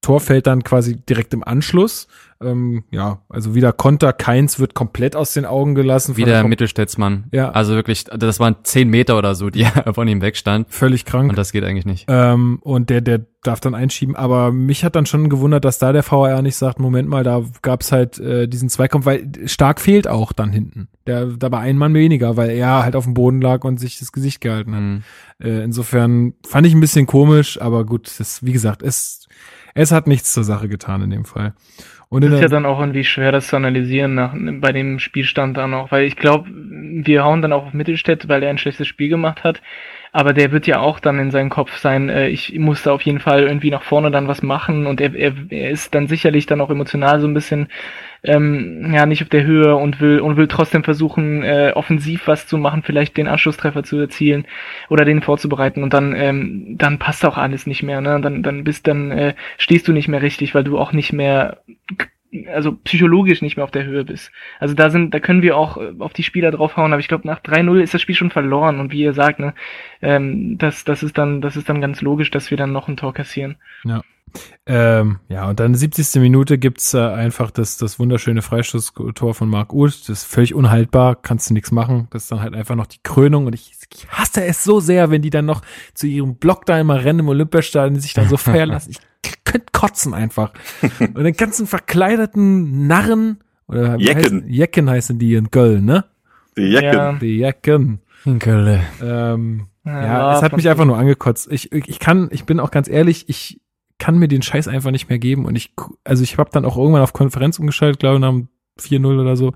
Tor 0.00 0.20
fällt 0.20 0.46
dann 0.46 0.64
quasi 0.64 0.96
direkt 0.96 1.34
im 1.34 1.44
Anschluss. 1.44 2.08
Ähm, 2.40 2.84
ja, 2.90 3.22
also 3.28 3.54
wieder 3.54 3.72
Konter, 3.72 4.12
keins 4.12 4.60
wird 4.60 4.74
komplett 4.74 5.16
aus 5.16 5.32
den 5.32 5.44
Augen 5.44 5.74
gelassen. 5.74 6.16
Wieder 6.16 6.44
Mittelstädtsmann. 6.44 7.24
Ja. 7.32 7.50
Also 7.50 7.74
wirklich, 7.74 8.04
das 8.04 8.38
waren 8.38 8.56
10 8.62 8.88
Meter 8.88 9.18
oder 9.18 9.34
so, 9.34 9.50
die 9.50 9.66
von 9.92 10.06
ihm 10.06 10.22
wegstand. 10.22 10.68
Völlig 10.70 11.04
krank. 11.04 11.30
Und 11.30 11.36
das 11.36 11.52
geht 11.52 11.64
eigentlich 11.64 11.86
nicht. 11.86 12.06
Ähm, 12.08 12.58
und 12.62 12.90
der, 12.90 13.00
der 13.00 13.26
darf 13.42 13.60
dann 13.60 13.74
einschieben. 13.74 14.14
Aber 14.14 14.52
mich 14.52 14.84
hat 14.84 14.94
dann 14.94 15.06
schon 15.06 15.28
gewundert, 15.28 15.64
dass 15.64 15.78
da 15.78 15.92
der 15.92 16.08
VAR 16.08 16.42
nicht 16.42 16.56
sagt, 16.56 16.78
Moment 16.78 17.08
mal, 17.08 17.24
da 17.24 17.42
gab's 17.62 17.90
halt 17.90 18.18
äh, 18.18 18.46
diesen 18.46 18.68
Zweikampf, 18.68 19.06
weil 19.06 19.30
stark 19.46 19.80
fehlt 19.80 20.06
auch 20.06 20.32
dann 20.32 20.52
hinten. 20.52 20.88
Der, 21.06 21.26
da 21.26 21.50
war 21.50 21.60
ein 21.60 21.76
Mann 21.76 21.94
weniger, 21.94 22.36
weil 22.36 22.50
er 22.50 22.84
halt 22.84 22.94
auf 22.94 23.04
dem 23.04 23.14
Boden 23.14 23.40
lag 23.40 23.64
und 23.64 23.78
sich 23.78 23.98
das 23.98 24.12
Gesicht 24.12 24.40
gehalten 24.40 24.74
hat. 24.74 24.82
Mhm. 24.82 25.02
Äh, 25.40 25.62
insofern 25.62 26.34
fand 26.46 26.66
ich 26.66 26.74
ein 26.74 26.80
bisschen 26.80 27.06
komisch, 27.06 27.60
aber 27.60 27.84
gut, 27.84 28.12
das, 28.18 28.44
wie 28.44 28.52
gesagt, 28.52 28.82
es, 28.82 29.26
es 29.74 29.92
hat 29.92 30.06
nichts 30.06 30.32
zur 30.32 30.44
Sache 30.44 30.68
getan 30.68 31.02
in 31.02 31.10
dem 31.10 31.24
Fall. 31.24 31.54
Und 32.10 32.24
Das 32.24 32.32
ist 32.32 32.40
ja 32.40 32.48
dann 32.48 32.64
auch 32.64 32.80
irgendwie 32.80 33.04
schwer, 33.04 33.32
das 33.32 33.48
zu 33.48 33.56
analysieren 33.56 34.14
nach, 34.14 34.34
bei 34.34 34.72
dem 34.72 34.98
Spielstand 34.98 35.58
dann 35.58 35.74
auch, 35.74 35.92
weil 35.92 36.04
ich 36.04 36.16
glaube, 36.16 36.48
wir 36.50 37.22
hauen 37.22 37.42
dann 37.42 37.52
auch 37.52 37.66
auf 37.66 37.74
Mittelstädt, 37.74 38.28
weil 38.28 38.42
er 38.42 38.50
ein 38.50 38.58
schlechtes 38.58 38.86
Spiel 38.86 39.10
gemacht 39.10 39.44
hat. 39.44 39.60
Aber 40.10 40.32
der 40.32 40.50
wird 40.52 40.66
ja 40.66 40.80
auch 40.80 41.00
dann 41.00 41.18
in 41.18 41.30
seinem 41.30 41.50
Kopf 41.50 41.76
sein, 41.76 42.08
äh, 42.08 42.28
ich 42.28 42.58
muss 42.58 42.82
da 42.82 42.92
auf 42.92 43.02
jeden 43.02 43.20
Fall 43.20 43.42
irgendwie 43.42 43.70
nach 43.70 43.82
vorne 43.82 44.10
dann 44.10 44.26
was 44.26 44.42
machen 44.42 44.86
und 44.86 45.02
er, 45.02 45.14
er, 45.14 45.34
er 45.50 45.70
ist 45.70 45.94
dann 45.94 46.06
sicherlich 46.06 46.46
dann 46.46 46.62
auch 46.62 46.70
emotional 46.70 47.20
so 47.20 47.28
ein 47.28 47.34
bisschen 47.34 47.68
ähm, 48.22 48.92
ja 48.92 49.06
nicht 49.06 49.22
auf 49.22 49.28
der 49.28 49.44
Höhe 49.44 49.76
und 49.76 50.00
will 50.00 50.20
und 50.20 50.36
will 50.36 50.48
trotzdem 50.48 50.84
versuchen, 50.84 51.42
äh, 51.42 51.72
offensiv 51.74 52.26
was 52.26 52.46
zu 52.46 52.58
machen, 52.58 52.82
vielleicht 52.82 53.16
den 53.16 53.28
Anschlusstreffer 53.28 53.84
zu 53.84 53.98
erzielen 53.98 54.46
oder 54.88 55.04
den 55.04 55.22
vorzubereiten 55.22 55.82
und 55.82 55.92
dann 55.92 56.14
ähm, 56.16 56.76
dann 56.78 56.98
passt 56.98 57.24
auch 57.24 57.38
alles 57.38 57.66
nicht 57.66 57.82
mehr, 57.82 58.00
ne? 58.00 58.20
Dann 58.20 58.42
dann 58.42 58.64
bist 58.64 58.86
dann 58.86 59.10
äh, 59.10 59.34
stehst 59.56 59.88
du 59.88 59.92
nicht 59.92 60.08
mehr 60.08 60.22
richtig, 60.22 60.54
weil 60.54 60.64
du 60.64 60.78
auch 60.78 60.92
nicht 60.92 61.12
mehr 61.12 61.58
also 62.46 62.72
psychologisch 62.84 63.42
nicht 63.42 63.56
mehr 63.56 63.64
auf 63.64 63.70
der 63.70 63.84
Höhe 63.84 64.04
bist. 64.04 64.30
Also 64.60 64.74
da 64.74 64.90
sind, 64.90 65.14
da 65.14 65.20
können 65.20 65.42
wir 65.42 65.56
auch 65.56 65.76
äh, 65.76 65.92
auf 65.98 66.12
die 66.12 66.22
Spieler 66.22 66.50
draufhauen, 66.50 66.92
aber 66.92 67.00
ich 67.00 67.08
glaube, 67.08 67.26
nach 67.26 67.40
3-0 67.40 67.80
ist 67.80 67.94
das 67.94 68.02
Spiel 68.02 68.14
schon 68.14 68.30
verloren 68.30 68.80
und 68.80 68.92
wie 68.92 69.00
ihr 69.00 69.14
sagt, 69.14 69.38
ne, 69.38 69.54
ähm, 70.02 70.58
das, 70.58 70.84
das 70.84 71.02
ist 71.02 71.16
dann, 71.16 71.40
das 71.40 71.56
ist 71.56 71.68
dann 71.68 71.80
ganz 71.80 72.00
logisch, 72.02 72.30
dass 72.30 72.50
wir 72.50 72.58
dann 72.58 72.72
noch 72.72 72.88
ein 72.88 72.96
Tor 72.96 73.14
kassieren. 73.14 73.56
ähm, 74.66 75.18
ja, 75.28 75.48
und 75.48 75.60
dann 75.60 75.74
70. 75.74 76.20
Minute 76.20 76.58
gibt's 76.58 76.94
äh, 76.94 76.98
einfach 76.98 77.50
das, 77.50 77.78
das 77.78 77.98
wunderschöne 77.98 78.42
Freistoßtor 78.42 79.34
von 79.34 79.48
Marc 79.48 79.72
Uth. 79.72 80.02
Das 80.02 80.10
ist 80.10 80.24
völlig 80.24 80.54
unhaltbar, 80.54 81.16
kannst 81.16 81.48
du 81.48 81.54
nichts 81.54 81.72
machen. 81.72 82.08
Das 82.10 82.24
ist 82.24 82.32
dann 82.32 82.42
halt 82.42 82.54
einfach 82.54 82.74
noch 82.74 82.86
die 82.86 82.98
Krönung 83.02 83.46
und 83.46 83.54
ich, 83.54 83.72
ich 83.94 84.08
hasse 84.08 84.44
es 84.44 84.62
so 84.64 84.80
sehr, 84.80 85.10
wenn 85.10 85.22
die 85.22 85.30
dann 85.30 85.46
noch 85.46 85.62
zu 85.94 86.06
ihrem 86.06 86.36
Block 86.36 86.66
da 86.66 86.78
immer 86.78 87.04
rennen 87.04 87.20
im 87.20 87.28
Olympiastadion, 87.28 87.94
die 87.94 88.00
sich 88.00 88.12
dann 88.14 88.28
so 88.28 88.36
feiern 88.38 88.68
lassen. 88.70 88.90
Ich 88.90 88.98
könnte 89.44 89.66
kotzen 89.72 90.14
einfach. 90.14 90.52
Und 91.00 91.24
den 91.24 91.34
ganzen 91.34 91.66
verkleideten 91.66 92.86
Narren, 92.86 93.38
oder 93.66 93.98
wie 93.98 94.04
Jecken. 94.04 94.42
heißen- 94.42 94.46
Jecken 94.46 94.90
heißen 94.90 95.18
die 95.18 95.34
in 95.34 95.50
Köln, 95.50 95.84
ne? 95.84 96.04
Die 96.56 96.62
Jacke. 96.68 96.86
Ja. 96.96 97.12
Die 97.14 97.38
Jecken. 97.38 98.00
Kölle. 98.40 98.80
Ähm, 99.02 99.66
Ja, 99.84 100.04
ja, 100.04 100.36
es 100.36 100.42
hat 100.42 100.54
mich 100.54 100.68
einfach 100.68 100.84
nur 100.84 100.98
angekotzt. 100.98 101.48
Ich, 101.50 101.72
ich 101.72 101.98
kann, 101.98 102.28
ich 102.30 102.44
bin 102.44 102.60
auch 102.60 102.70
ganz 102.70 102.88
ehrlich, 102.88 103.28
ich 103.28 103.60
kann 103.98 104.18
mir 104.18 104.28
den 104.28 104.42
Scheiß 104.42 104.68
einfach 104.68 104.90
nicht 104.90 105.08
mehr 105.08 105.18
geben 105.18 105.46
und 105.46 105.56
ich, 105.56 105.72
also 106.04 106.22
ich 106.22 106.36
habe 106.36 106.50
dann 106.52 106.64
auch 106.66 106.76
irgendwann 106.76 107.00
auf 107.02 107.12
Konferenz 107.14 107.58
umgeschaltet, 107.58 108.00
glaube 108.00 108.16
ich, 108.16 108.20
nach 108.20 108.30
dem 108.30 108.48
4-0 108.80 109.20
oder 109.20 109.36
so. 109.36 109.54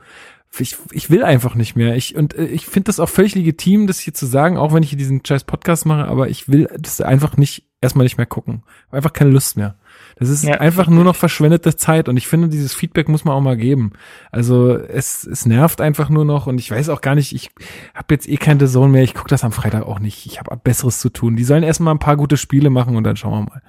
Ich, 0.58 0.76
ich 0.90 1.08
will 1.08 1.24
einfach 1.24 1.54
nicht 1.54 1.76
mehr. 1.76 1.96
Ich, 1.96 2.14
und 2.14 2.34
äh, 2.34 2.44
ich 2.44 2.66
finde 2.66 2.86
das 2.86 3.00
auch 3.00 3.08
völlig 3.08 3.34
legitim, 3.34 3.86
das 3.86 3.98
hier 4.00 4.12
zu 4.12 4.26
sagen, 4.26 4.58
auch 4.58 4.74
wenn 4.74 4.82
ich 4.82 4.90
hier 4.90 4.98
diesen 4.98 5.24
scheiß 5.24 5.44
Podcast 5.44 5.86
mache, 5.86 6.04
aber 6.06 6.28
ich 6.28 6.48
will 6.48 6.68
das 6.78 7.00
einfach 7.00 7.38
nicht, 7.38 7.64
erstmal 7.80 8.04
nicht 8.04 8.18
mehr 8.18 8.26
gucken. 8.26 8.62
Einfach 8.90 9.14
keine 9.14 9.30
Lust 9.30 9.56
mehr. 9.56 9.76
Das 10.16 10.28
ist 10.28 10.44
Ja. 10.44 10.60
einfach 10.60 10.88
nur 10.88 11.04
noch 11.04 11.16
verschwendete 11.16 11.74
Zeit 11.74 12.08
und 12.08 12.18
ich 12.18 12.28
finde, 12.28 12.48
dieses 12.50 12.74
Feedback 12.74 13.08
muss 13.08 13.24
man 13.24 13.34
auch 13.34 13.40
mal 13.40 13.56
geben. 13.56 13.92
Also 14.30 14.76
es, 14.76 15.24
es 15.24 15.46
nervt 15.46 15.80
einfach 15.80 16.10
nur 16.10 16.26
noch 16.26 16.46
und 16.46 16.58
ich 16.58 16.70
weiß 16.70 16.90
auch 16.90 17.00
gar 17.00 17.14
nicht, 17.14 17.34
ich 17.34 17.50
habe 17.94 18.12
jetzt 18.14 18.28
eh 18.28 18.36
keine 18.36 18.66
Zone 18.66 18.92
mehr, 18.92 19.02
ich 19.02 19.14
gucke 19.14 19.30
das 19.30 19.44
am 19.44 19.52
Freitag 19.52 19.84
auch 19.84 20.00
nicht. 20.00 20.26
Ich 20.26 20.38
habe 20.38 20.54
Besseres 20.62 21.00
zu 21.00 21.08
tun. 21.08 21.34
Die 21.34 21.44
sollen 21.44 21.62
erstmal 21.62 21.94
ein 21.94 21.98
paar 21.98 22.18
gute 22.18 22.36
Spiele 22.36 22.68
machen 22.68 22.94
und 22.96 23.04
dann 23.04 23.16
schauen 23.16 23.32
wir 23.46 23.50
mal. 23.50 23.62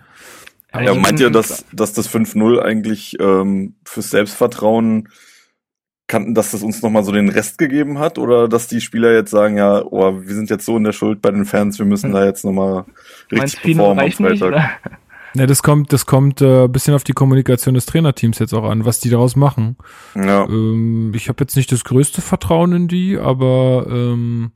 Aber 0.73 0.83
Ja, 0.83 0.93
meint 0.95 1.19
ihr, 1.21 1.29
dass, 1.29 1.65
dass 1.71 1.93
das 1.93 2.13
5-0 2.13 2.59
eigentlich 2.59 3.15
ähm, 3.21 3.75
fürs 3.85 4.09
Selbstvertrauen 4.09 5.07
kann, 6.07 6.33
dass 6.33 6.51
das 6.51 6.63
uns 6.63 6.81
nochmal 6.81 7.03
so 7.03 7.11
den 7.11 7.29
Rest 7.29 7.57
gegeben 7.57 7.99
hat? 7.99 8.17
Oder 8.17 8.47
dass 8.47 8.67
die 8.67 8.81
Spieler 8.81 9.13
jetzt 9.13 9.31
sagen, 9.31 9.57
ja, 9.57 9.83
oh, 9.83 10.21
wir 10.21 10.35
sind 10.35 10.49
jetzt 10.49 10.65
so 10.65 10.77
in 10.77 10.83
der 10.83 10.91
Schuld 10.91 11.21
bei 11.21 11.31
den 11.31 11.45
Fans, 11.45 11.79
wir 11.79 11.85
müssen 11.85 12.07
Hm. 12.07 12.13
da 12.13 12.25
jetzt 12.25 12.43
nochmal 12.45 12.85
Meinst 13.31 13.55
richtig 13.55 13.59
Fino 13.61 13.83
performen 13.95 14.05
am 14.05 14.11
Freitag? 14.11 14.47
oder? 14.47 14.69
Ja, 15.35 15.47
das 15.47 15.63
kommt, 15.63 15.91
das 15.91 16.05
kommt 16.05 16.41
äh, 16.41 16.67
bisschen 16.67 16.93
auf 16.93 17.03
die 17.03 17.13
Kommunikation 17.13 17.73
des 17.73 17.87
Trainerteams 17.87 18.37
jetzt 18.37 18.53
auch 18.53 18.69
an, 18.69 18.85
was 18.85 18.99
die 18.99 19.09
daraus 19.09 19.35
machen. 19.35 19.77
Ja. 20.13 20.45
Ähm, 20.45 21.11
ich 21.15 21.27
habe 21.27 21.43
jetzt 21.43 21.55
nicht 21.55 21.71
das 21.71 21.83
größte 21.83 22.21
Vertrauen 22.21 22.71
in 22.73 22.87
die, 22.87 23.17
aber 23.17 23.87
ähm, 23.89 24.51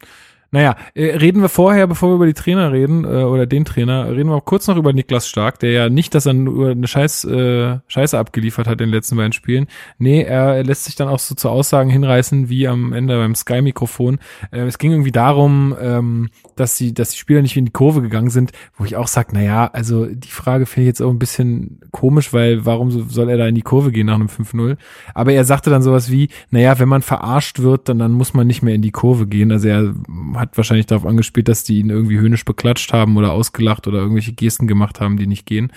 Naja, 0.52 0.76
äh, 0.94 1.18
reden 1.18 1.42
wir 1.42 1.50
vorher, 1.50 1.88
bevor 1.88 2.10
wir 2.10 2.16
über 2.16 2.26
die 2.26 2.34
Trainer 2.34 2.72
reden, 2.72 3.04
äh, 3.04 3.24
oder 3.24 3.46
den 3.46 3.66
Trainer, 3.66 4.10
reden 4.10 4.30
wir 4.30 4.40
kurz 4.42 4.68
noch 4.68 4.78
über 4.78 4.94
Niklas 4.94 5.28
Stark, 5.28 5.60
der 5.60 5.72
ja 5.72 5.90
nicht, 5.90 6.16
dass 6.16 6.26
er 6.26 6.34
nur 6.34 6.72
eine 6.72 6.88
Scheiß, 6.88 7.26
äh, 7.26 7.80
Scheiße 7.88 8.18
abgeliefert 8.18 8.68
hat 8.68 8.80
in 8.80 8.88
den 8.88 8.94
letzten 8.94 9.18
beiden 9.18 9.34
Spielen. 9.34 9.68
Nee, 9.98 10.22
er, 10.22 10.56
er 10.56 10.64
lässt 10.64 10.86
sich 10.86 10.96
dann 10.96 11.10
auch 11.10 11.20
so 11.20 11.36
zu 11.36 11.50
Aussagen 11.50 11.90
hinreißen, 11.90 12.50
wie 12.50 12.68
am 12.68 12.94
Ende 12.94 13.18
beim 13.18 13.36
Sky-Mikrofon. 13.36 14.20
Äh, 14.52 14.62
es 14.62 14.78
ging 14.78 14.92
irgendwie 14.92 15.12
darum, 15.12 15.76
ähm, 15.82 16.30
dass 16.56 16.78
die, 16.78 16.94
dass 16.94 17.10
die 17.10 17.18
Spieler 17.18 17.42
nicht 17.42 17.58
in 17.58 17.66
die 17.66 17.72
Kurve 17.72 18.02
gegangen 18.02 18.30
sind, 18.30 18.52
wo 18.78 18.86
ich 18.86 18.96
auch 18.96 19.08
sag, 19.08 19.34
naja, 19.34 19.70
also 19.74 20.06
die 20.06 20.30
Frage 20.30 20.66
finde 20.66 20.84
ich 20.84 20.88
jetzt 20.88 21.02
auch 21.02 21.10
ein 21.10 21.20
bisschen 21.20 21.82
komisch, 21.92 22.32
weil 22.32 22.66
warum 22.66 22.92
soll 22.92 23.30
er 23.30 23.38
da 23.38 23.48
in 23.48 23.56
die 23.56 23.62
Kurve 23.62 23.92
gehen 23.92 24.08
nach 24.08 24.16
einem 24.16 24.28
5-0? 24.28 24.78
Aber 25.14 25.34
er 25.34 25.44
sagte 25.44 25.70
dann 25.70 25.82
sowas 25.82 26.10
wie, 26.10 26.30
naja, 26.52 26.80
wenn 26.80 26.88
man 26.88 27.02
verarscht 27.02 27.60
wird, 27.60 27.90
dann, 27.90 28.00
dann 28.00 28.14
muss 28.14 28.34
man 28.34 28.48
nicht 28.48 28.62
mehr 28.62 28.76
in 28.76 28.82
die 28.82 28.92
Kurve 28.92 29.28
gehen. 29.28 29.52
Also 29.52 29.68
er 29.68 29.94
hat 30.40 30.58
wahrscheinlich 30.58 30.86
darauf 30.86 31.06
angespielt, 31.06 31.48
dass 31.48 31.64
die 31.64 31.80
ihn 31.80 31.90
irgendwie 31.90 32.20
höhnisch 32.20 32.46
beklatscht 32.46 32.94
haben 32.94 33.18
oder 33.18 33.32
ausgelacht 33.32 33.88
oder 33.88 34.00
irgendwelche 34.00 34.34
Gesten 34.34 34.68
gemacht 34.68 35.00
haben, 35.00 35.18
die 35.18 35.28
nicht 35.28 35.46
gehen. 35.46 35.72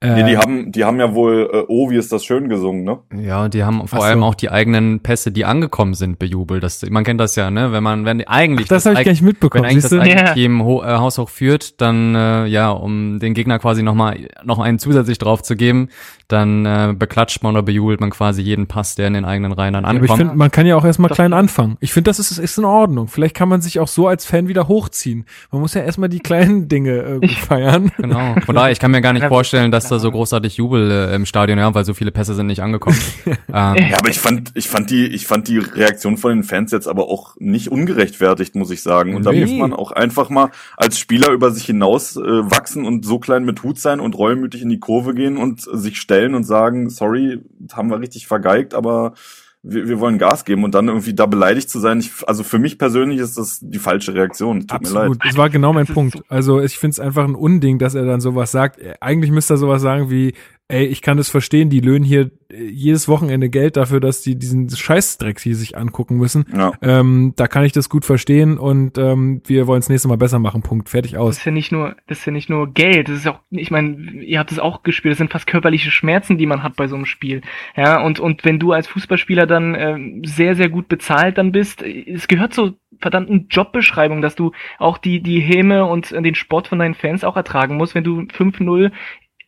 Äh, 0.00 0.22
nee, 0.22 0.30
die 0.30 0.38
haben, 0.38 0.72
die 0.72 0.84
haben 0.84 1.00
ja 1.00 1.14
wohl, 1.14 1.50
äh, 1.52 1.64
oh, 1.68 1.90
wie 1.90 1.96
ist 1.96 2.12
das 2.12 2.24
schön 2.24 2.48
gesungen, 2.48 2.84
ne? 2.84 2.98
Ja, 3.20 3.48
die 3.48 3.64
haben 3.64 3.86
vor 3.88 4.00
so. 4.00 4.04
allem 4.04 4.22
auch 4.22 4.34
die 4.34 4.50
eigenen 4.50 5.00
Pässe, 5.00 5.32
die 5.32 5.44
angekommen 5.44 5.94
sind, 5.94 6.18
bejubelt. 6.18 6.62
Das, 6.62 6.88
man 6.88 7.04
kennt 7.04 7.20
das 7.20 7.34
ja, 7.36 7.50
ne? 7.50 7.72
Wenn 7.72 7.82
man, 7.82 8.04
wenn 8.04 8.26
eigentlich 8.26 8.66
Ach, 8.66 8.70
das, 8.70 8.84
das 8.84 8.92
habe 8.92 9.00
ich 9.00 9.06
gar 9.06 9.12
nicht 9.12 9.22
mitbekommen. 9.22 9.64
Wenn 9.64 9.70
eigentlich 9.70 9.82
das 9.82 9.92
eigene 9.92 10.24
ja. 10.26 10.34
Team 10.34 10.62
ho 10.62 10.82
äh, 10.82 10.96
haushoch 10.96 11.28
führt, 11.28 11.80
dann 11.80 12.14
äh, 12.14 12.46
ja, 12.46 12.70
um 12.70 13.18
den 13.18 13.34
Gegner 13.34 13.58
quasi 13.58 13.82
noch 13.82 13.94
mal 13.94 14.28
noch 14.44 14.60
einen 14.60 14.78
zusätzlich 14.78 15.18
drauf 15.18 15.42
zu 15.42 15.56
geben, 15.56 15.88
dann 16.28 16.64
äh, 16.66 16.94
beklatscht 16.96 17.42
man 17.42 17.54
oder 17.54 17.62
bejubelt 17.62 18.00
man 18.00 18.10
quasi 18.10 18.42
jeden 18.42 18.66
Pass, 18.66 18.94
der 18.94 19.08
in 19.08 19.14
den 19.14 19.24
eigenen 19.24 19.52
Reihen 19.52 19.72
dann 19.72 19.84
ankommt. 19.84 20.10
Aber 20.10 20.14
ich 20.14 20.20
finde, 20.20 20.36
man 20.36 20.50
kann 20.50 20.66
ja 20.66 20.76
auch 20.76 20.84
erstmal 20.84 21.10
klein 21.10 21.32
anfangen. 21.32 21.76
Ich 21.80 21.92
finde, 21.92 22.10
das 22.10 22.18
ist, 22.18 22.38
ist 22.38 22.58
in 22.58 22.66
Ordnung. 22.66 23.08
Vielleicht 23.08 23.34
kann 23.34 23.48
man 23.48 23.62
sich 23.62 23.80
auch 23.80 23.88
so 23.88 23.97
als 24.06 24.24
Fan 24.24 24.48
wieder 24.48 24.68
hochziehen. 24.68 25.24
Man 25.50 25.60
muss 25.60 25.74
ja 25.74 25.82
erstmal 25.82 26.08
die 26.08 26.20
kleinen 26.20 26.68
Dinge 26.68 26.96
irgendwie 26.96 27.34
feiern. 27.34 27.90
Genau. 27.96 28.36
Von 28.44 28.54
daher, 28.54 28.70
ich 28.70 28.78
kann 28.78 28.90
mir 28.90 29.00
gar 29.00 29.12
nicht 29.12 29.26
vorstellen, 29.26 29.72
dass 29.72 29.88
da 29.88 29.98
so 29.98 30.10
großartig 30.10 30.56
Jubel 30.56 30.90
äh, 30.90 31.14
im 31.14 31.26
Stadion, 31.26 31.58
ja, 31.58 31.74
weil 31.74 31.84
so 31.84 31.94
viele 31.94 32.12
Pässe 32.12 32.34
sind 32.34 32.46
nicht 32.46 32.62
angekommen. 32.62 32.98
ähm, 33.26 33.36
ja, 33.48 33.98
aber 33.98 34.10
ich 34.10 34.20
fand, 34.20 34.52
ich 34.54 34.68
fand 34.68 34.90
die, 34.90 35.06
ich 35.06 35.26
fand 35.26 35.48
die 35.48 35.58
Reaktion 35.58 36.16
von 36.16 36.30
den 36.32 36.44
Fans 36.44 36.70
jetzt 36.70 36.86
aber 36.86 37.08
auch 37.08 37.36
nicht 37.38 37.70
ungerechtfertigt, 37.70 38.54
muss 38.54 38.70
ich 38.70 38.82
sagen. 38.82 39.16
Und 39.16 39.24
nee. 39.24 39.40
da 39.40 39.46
muss 39.46 39.58
man 39.58 39.72
auch 39.72 39.92
einfach 39.92 40.30
mal 40.30 40.50
als 40.76 40.98
Spieler 40.98 41.32
über 41.32 41.50
sich 41.50 41.64
hinaus 41.64 42.16
äh, 42.16 42.20
wachsen 42.20 42.84
und 42.84 43.04
so 43.04 43.18
klein 43.18 43.44
mit 43.44 43.62
Hut 43.62 43.78
sein 43.78 44.00
und 44.00 44.16
reumütig 44.16 44.62
in 44.62 44.68
die 44.68 44.80
Kurve 44.80 45.14
gehen 45.14 45.36
und 45.36 45.60
sich 45.60 46.00
stellen 46.00 46.34
und 46.34 46.44
sagen, 46.44 46.90
sorry, 46.90 47.40
haben 47.72 47.90
wir 47.90 48.00
richtig 48.00 48.26
vergeigt, 48.26 48.74
aber 48.74 49.14
wir, 49.62 49.88
wir 49.88 50.00
wollen 50.00 50.18
Gas 50.18 50.44
geben 50.44 50.64
und 50.64 50.74
dann 50.74 50.88
irgendwie 50.88 51.14
da 51.14 51.26
beleidigt 51.26 51.68
zu 51.68 51.80
sein. 51.80 52.00
Ich, 52.00 52.10
also 52.26 52.44
für 52.44 52.58
mich 52.58 52.78
persönlich 52.78 53.18
ist 53.18 53.36
das 53.36 53.58
die 53.60 53.78
falsche 53.78 54.14
Reaktion. 54.14 54.60
Tut 54.60 54.72
Absolut. 54.72 55.02
mir 55.02 55.08
leid. 55.10 55.18
Das 55.24 55.36
war 55.36 55.50
genau 55.50 55.72
mein 55.72 55.86
Punkt. 55.86 56.22
Also 56.28 56.60
ich 56.60 56.78
finde 56.78 56.92
es 56.92 57.00
einfach 57.00 57.24
ein 57.24 57.34
Unding, 57.34 57.78
dass 57.78 57.94
er 57.94 58.04
dann 58.04 58.20
sowas 58.20 58.52
sagt. 58.52 58.80
Eigentlich 59.00 59.30
müsste 59.30 59.54
er 59.54 59.58
sowas 59.58 59.82
sagen 59.82 60.10
wie, 60.10 60.34
ey, 60.68 60.84
ich 60.84 61.00
kann 61.00 61.16
das 61.16 61.30
verstehen, 61.30 61.70
die 61.70 61.80
löhnen 61.80 62.04
hier 62.04 62.30
äh, 62.50 62.62
jedes 62.64 63.08
Wochenende 63.08 63.48
Geld 63.48 63.76
dafür, 63.76 64.00
dass 64.00 64.20
die 64.20 64.36
diesen 64.36 64.68
Scheißdreck 64.68 65.40
hier 65.40 65.56
sich 65.56 65.76
angucken 65.76 66.16
müssen. 66.16 66.44
Ja. 66.54 66.72
Ähm, 66.82 67.32
da 67.36 67.48
kann 67.48 67.64
ich 67.64 67.72
das 67.72 67.88
gut 67.88 68.04
verstehen 68.04 68.58
und 68.58 68.98
ähm, 68.98 69.42
wir 69.46 69.66
wollen 69.66 69.80
es 69.80 69.88
nächste 69.88 70.08
Mal 70.08 70.18
besser 70.18 70.38
machen. 70.38 70.62
Punkt. 70.62 70.88
Fertig 70.90 71.16
aus. 71.16 71.36
Das 71.36 71.38
ist 71.38 71.44
ja 71.46 71.52
nicht 71.52 71.72
nur, 71.72 71.96
das 72.06 72.18
ist 72.18 72.26
ja 72.26 72.32
nicht 72.32 72.50
nur 72.50 72.72
Geld. 72.72 73.08
Das 73.08 73.16
ist 73.16 73.26
auch, 73.26 73.40
ich 73.50 73.70
meine, 73.70 73.96
ihr 74.22 74.38
habt 74.38 74.52
es 74.52 74.58
auch 74.58 74.82
gespielt. 74.82 75.12
Das 75.12 75.18
sind 75.18 75.32
fast 75.32 75.46
körperliche 75.46 75.90
Schmerzen, 75.90 76.36
die 76.36 76.46
man 76.46 76.62
hat 76.62 76.76
bei 76.76 76.86
so 76.86 76.96
einem 76.96 77.06
Spiel. 77.06 77.40
Ja, 77.74 78.02
und 78.02 78.20
und 78.20 78.44
wenn 78.44 78.58
du 78.58 78.72
als 78.72 78.86
Fußballspieler 78.88 79.46
dann 79.46 79.74
äh, 79.74 80.26
sehr 80.26 80.54
sehr 80.54 80.68
gut 80.68 80.88
bezahlt 80.88 81.38
dann 81.38 81.52
bist, 81.52 81.82
es 81.82 82.28
gehört 82.28 82.52
so 82.52 82.72
verdammten 83.00 83.46
Jobbeschreibung, 83.48 84.22
dass 84.22 84.34
du 84.34 84.52
auch 84.78 84.98
die, 84.98 85.22
die 85.22 85.40
Häme 85.40 85.84
und 85.84 86.10
den 86.10 86.34
Sport 86.34 86.68
von 86.68 86.80
deinen 86.80 86.94
Fans 86.94 87.22
auch 87.22 87.36
ertragen 87.36 87.76
musst, 87.76 87.94
wenn 87.94 88.02
du 88.02 88.22
5-0 88.22 88.90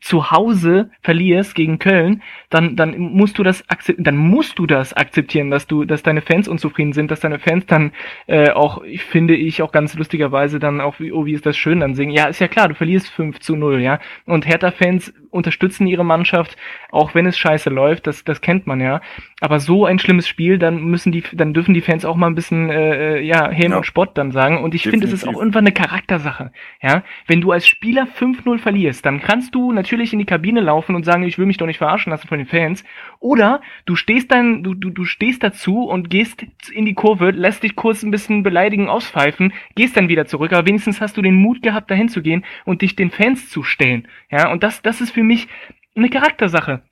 zu 0.00 0.30
Hause 0.30 0.90
verlierst 1.02 1.54
gegen 1.54 1.78
Köln, 1.78 2.22
dann 2.48 2.76
dann 2.76 2.98
musst 2.98 3.38
du 3.38 3.42
das 3.42 3.64
dann 3.98 4.16
musst 4.16 4.58
du 4.58 4.66
das 4.66 4.94
akzeptieren, 4.94 5.50
dass 5.50 5.66
du 5.66 5.84
dass 5.84 6.02
deine 6.02 6.22
Fans 6.22 6.48
unzufrieden 6.48 6.92
sind, 6.92 7.10
dass 7.10 7.20
deine 7.20 7.38
Fans 7.38 7.66
dann 7.66 7.92
äh, 8.26 8.50
auch 8.50 8.82
ich 8.82 9.04
finde 9.04 9.34
ich 9.34 9.62
auch 9.62 9.72
ganz 9.72 9.94
lustigerweise 9.94 10.58
dann 10.58 10.80
auch 10.80 11.00
wie 11.00 11.12
oh 11.12 11.26
wie 11.26 11.34
ist 11.34 11.46
das 11.46 11.56
schön 11.56 11.80
dann 11.80 11.94
singen. 11.94 12.12
Ja, 12.12 12.26
ist 12.26 12.40
ja 12.40 12.48
klar, 12.48 12.68
du 12.68 12.74
verlierst 12.74 13.10
5 13.10 13.40
zu 13.40 13.56
0, 13.56 13.80
ja. 13.80 14.00
Und 14.26 14.46
Hertha 14.46 14.70
Fans 14.70 15.12
unterstützen 15.30 15.86
ihre 15.86 16.04
Mannschaft, 16.04 16.56
auch 16.90 17.14
wenn 17.14 17.26
es 17.26 17.38
scheiße 17.38 17.70
läuft, 17.70 18.06
das 18.06 18.24
das 18.24 18.40
kennt 18.40 18.66
man 18.66 18.80
ja. 18.80 19.00
Aber 19.40 19.60
so 19.60 19.84
ein 19.84 19.98
schlimmes 19.98 20.28
Spiel, 20.28 20.58
dann 20.58 20.82
müssen 20.84 21.12
die 21.12 21.22
dann 21.32 21.54
dürfen 21.54 21.74
die 21.74 21.80
Fans 21.80 22.04
auch 22.04 22.16
mal 22.16 22.26
ein 22.26 22.34
bisschen 22.34 22.70
äh, 22.70 23.18
äh 23.18 23.20
ja, 23.22 23.48
Häme 23.50 23.74
ja. 23.74 23.76
und 23.78 23.86
Spott 23.86 24.16
dann 24.18 24.32
sagen 24.32 24.62
und 24.62 24.74
ich 24.74 24.82
finde 24.82 25.06
es 25.06 25.12
ist 25.12 25.26
auch 25.26 25.38
irgendwann 25.38 25.66
eine 25.66 25.72
Charaktersache, 25.72 26.52
ja. 26.82 27.02
Wenn 27.26 27.40
du 27.40 27.52
als 27.52 27.66
Spieler 27.66 28.06
5-0 28.06 28.58
verlierst, 28.58 29.04
dann 29.06 29.20
kannst 29.20 29.54
du 29.54 29.72
natürlich 29.72 30.12
in 30.12 30.18
die 30.18 30.24
Kabine 30.24 30.60
laufen 30.60 30.94
und 30.94 31.04
sagen, 31.04 31.22
ich 31.22 31.38
will 31.38 31.46
mich 31.46 31.56
doch 31.56 31.66
nicht 31.66 31.78
verarschen 31.78 32.10
lassen 32.10 32.28
von 32.28 32.38
den 32.38 32.46
Fans. 32.46 32.84
Oder 33.20 33.60
du 33.84 33.96
stehst 33.96 34.32
dann, 34.32 34.62
du, 34.62 34.74
du, 34.74 34.88
du 34.88 35.04
stehst 35.04 35.42
dazu 35.42 35.84
und 35.84 36.08
gehst 36.08 36.42
in 36.72 36.86
die 36.86 36.94
Kurve, 36.94 37.30
lässt 37.30 37.62
dich 37.62 37.76
kurz 37.76 38.02
ein 38.02 38.10
bisschen 38.10 38.42
beleidigen, 38.42 38.88
auspfeifen, 38.88 39.52
gehst 39.74 39.96
dann 39.96 40.08
wieder 40.08 40.26
zurück, 40.26 40.52
aber 40.52 40.66
wenigstens 40.66 41.02
hast 41.02 41.18
du 41.18 41.22
den 41.22 41.34
Mut 41.34 41.62
gehabt, 41.62 41.90
dahin 41.90 42.08
zu 42.08 42.22
gehen 42.22 42.44
und 42.64 42.80
dich 42.80 42.96
den 42.96 43.10
Fans 43.10 43.50
zu 43.50 43.62
stellen. 43.62 44.08
Ja, 44.30 44.50
und 44.50 44.62
das, 44.62 44.80
das 44.80 45.02
ist 45.02 45.10
für 45.10 45.22
mich 45.22 45.48
eine 45.94 46.08
Charaktersache 46.08 46.82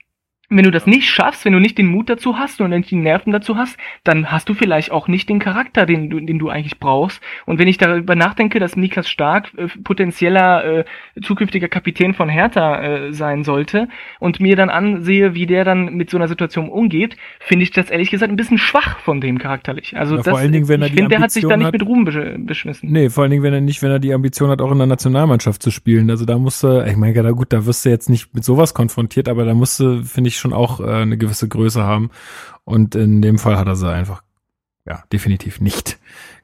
wenn 0.50 0.64
du 0.64 0.70
das 0.70 0.86
nicht 0.86 1.08
schaffst, 1.08 1.44
wenn 1.44 1.52
du 1.52 1.60
nicht 1.60 1.76
den 1.76 1.86
Mut 1.86 2.08
dazu 2.08 2.38
hast 2.38 2.60
und 2.62 2.70
nicht 2.70 2.90
die 2.90 2.96
Nerven 2.96 3.32
dazu 3.32 3.56
hast, 3.56 3.76
dann 4.02 4.32
hast 4.32 4.48
du 4.48 4.54
vielleicht 4.54 4.90
auch 4.90 5.06
nicht 5.06 5.28
den 5.28 5.40
Charakter, 5.40 5.84
den 5.84 6.08
du, 6.08 6.20
den 6.20 6.38
du 6.38 6.48
eigentlich 6.48 6.78
brauchst. 6.78 7.20
Und 7.44 7.58
wenn 7.58 7.68
ich 7.68 7.76
darüber 7.76 8.16
nachdenke, 8.16 8.58
dass 8.58 8.74
Niklas 8.74 9.10
Stark 9.10 9.52
äh, 9.58 9.68
potenzieller 9.84 10.64
äh, 10.64 10.84
zukünftiger 11.22 11.68
Kapitän 11.68 12.14
von 12.14 12.30
Hertha 12.30 12.80
äh, 12.80 13.12
sein 13.12 13.44
sollte 13.44 13.88
und 14.20 14.40
mir 14.40 14.56
dann 14.56 14.70
ansehe, 14.70 15.34
wie 15.34 15.46
der 15.46 15.64
dann 15.64 15.94
mit 15.94 16.08
so 16.08 16.16
einer 16.16 16.28
Situation 16.28 16.70
umgeht, 16.70 17.18
finde 17.40 17.64
ich 17.64 17.70
das 17.70 17.90
ehrlich 17.90 18.10
gesagt 18.10 18.32
ein 18.32 18.36
bisschen 18.36 18.58
schwach 18.58 19.00
von 19.00 19.20
dem 19.20 19.38
charakterlich. 19.38 19.98
Also 19.98 20.16
ja, 20.16 20.22
das, 20.22 20.30
vor 20.30 20.38
allen 20.38 20.52
Dingen, 20.52 20.68
wenn 20.68 20.80
er 20.80 20.88
ich 20.88 20.94
finde, 20.94 21.10
der 21.10 21.20
hat 21.20 21.30
sich 21.30 21.46
da 21.46 21.58
nicht 21.58 21.72
mit 21.72 21.84
Ruhm 21.84 22.06
beschmissen. 22.06 22.90
Nee, 22.90 23.10
vor 23.10 23.24
allen 23.24 23.32
Dingen, 23.32 23.42
wenn 23.42 23.52
er 23.52 23.60
nicht, 23.60 23.82
wenn 23.82 23.90
er 23.90 23.98
die 23.98 24.14
Ambition 24.14 24.48
hat, 24.48 24.62
auch 24.62 24.72
in 24.72 24.78
der 24.78 24.86
Nationalmannschaft 24.86 25.62
zu 25.62 25.70
spielen. 25.70 26.08
Also 26.08 26.24
da 26.24 26.38
musste, 26.38 26.86
ich 26.88 26.96
meine, 26.96 27.14
ja, 27.14 27.30
gut, 27.32 27.52
da 27.52 27.66
wirst 27.66 27.84
du 27.84 27.90
jetzt 27.90 28.08
nicht 28.08 28.34
mit 28.34 28.44
sowas 28.44 28.72
konfrontiert, 28.72 29.28
aber 29.28 29.44
da 29.44 29.52
musste, 29.52 30.02
finde 30.04 30.28
ich, 30.28 30.37
schon 30.38 30.52
auch 30.52 30.80
äh, 30.80 30.84
eine 30.84 31.18
gewisse 31.18 31.48
Größe 31.48 31.82
haben. 31.82 32.10
Und 32.64 32.94
in 32.94 33.22
dem 33.22 33.38
Fall 33.38 33.56
hat 33.56 33.66
er 33.66 33.76
sie 33.76 33.90
einfach, 33.90 34.22
ja, 34.86 35.02
definitiv 35.12 35.60
nicht 35.60 35.98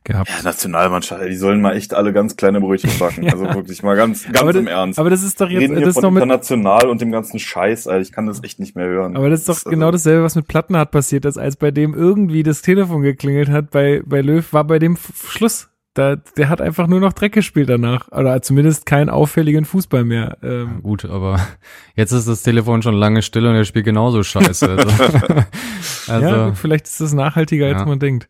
gehabt. 0.05 0.29
Ja, 0.29 0.43
Nationalmannschaft, 0.43 1.23
die 1.25 1.37
sollen 1.37 1.61
mal 1.61 1.77
echt 1.77 1.95
alle 1.95 2.13
ganz 2.13 2.37
kleine 2.37 2.61
Brötchen 2.61 2.91
backen. 2.99 3.25
ja. 3.25 3.33
Also 3.33 3.47
wirklich 3.47 3.83
mal 3.83 3.97
ganz, 3.97 4.25
ganz 4.25 4.41
aber 4.41 4.55
im 4.55 4.67
Ernst. 4.67 4.99
Aber 4.99 5.11
das 5.11 5.23
ist 5.23 5.41
doch 5.41 5.49
jetzt, 5.49 5.63
Reden 5.63 5.81
das 5.81 5.97
mit 5.97 6.05
international 6.05 6.89
und 6.89 7.01
dem 7.01 7.11
ganzen 7.11 7.39
Scheiß, 7.39 7.89
Alter. 7.89 8.03
Ich 8.03 8.13
kann 8.13 8.27
das 8.27 8.43
echt 8.45 8.61
nicht 8.61 8.77
mehr 8.77 8.87
hören. 8.87 9.17
Aber 9.17 9.31
das 9.31 9.41
ist 9.41 9.49
doch 9.49 9.55
das, 9.55 9.65
genau 9.65 9.87
also 9.87 9.97
dasselbe, 9.97 10.23
was 10.23 10.37
mit 10.37 10.47
Plattenhardt 10.47 10.91
passiert 10.91 11.25
ist, 11.25 11.39
als 11.39 11.57
bei 11.57 11.71
dem 11.71 11.95
irgendwie 11.95 12.43
das 12.43 12.63
Telefon 12.63 13.03
geklingelt 13.03 13.49
hat. 13.49 13.71
Bei, 13.71 14.03
bei 14.05 14.21
Löw 14.21 14.53
war 14.53 14.65
bei 14.65 14.79
dem 14.79 14.97
Schluss. 15.29 15.69
Da, 15.95 16.17
der 16.17 16.49
hat 16.49 16.61
einfach 16.61 16.89
nur 16.89 16.99
noch 16.99 17.13
Dreck 17.13 17.33
gespielt 17.33 17.69
danach. 17.69 18.11
Oder 18.11 18.43
zumindest 18.43 18.85
keinen 18.85 19.09
auffälligen 19.09 19.65
Fußball 19.65 20.05
mehr. 20.05 20.39
Ähm. 20.43 20.71
Ja, 20.75 20.81
gut, 20.81 21.05
aber 21.05 21.39
jetzt 21.95 22.11
ist 22.11 22.27
das 22.27 22.43
Telefon 22.43 22.83
schon 22.83 22.95
lange 22.95 23.23
still 23.23 23.47
und 23.47 23.55
er 23.55 23.65
spielt 23.65 23.85
genauso 23.85 24.25
scheiße. 24.25 24.71
Also, 24.71 24.89
also 26.09 26.27
ja, 26.27 26.53
vielleicht 26.55 26.87
ist 26.87 27.01
das 27.01 27.15
nachhaltiger, 27.15 27.67
als 27.67 27.79
ja. 27.79 27.87
man 27.87 28.01
denkt. 28.01 28.29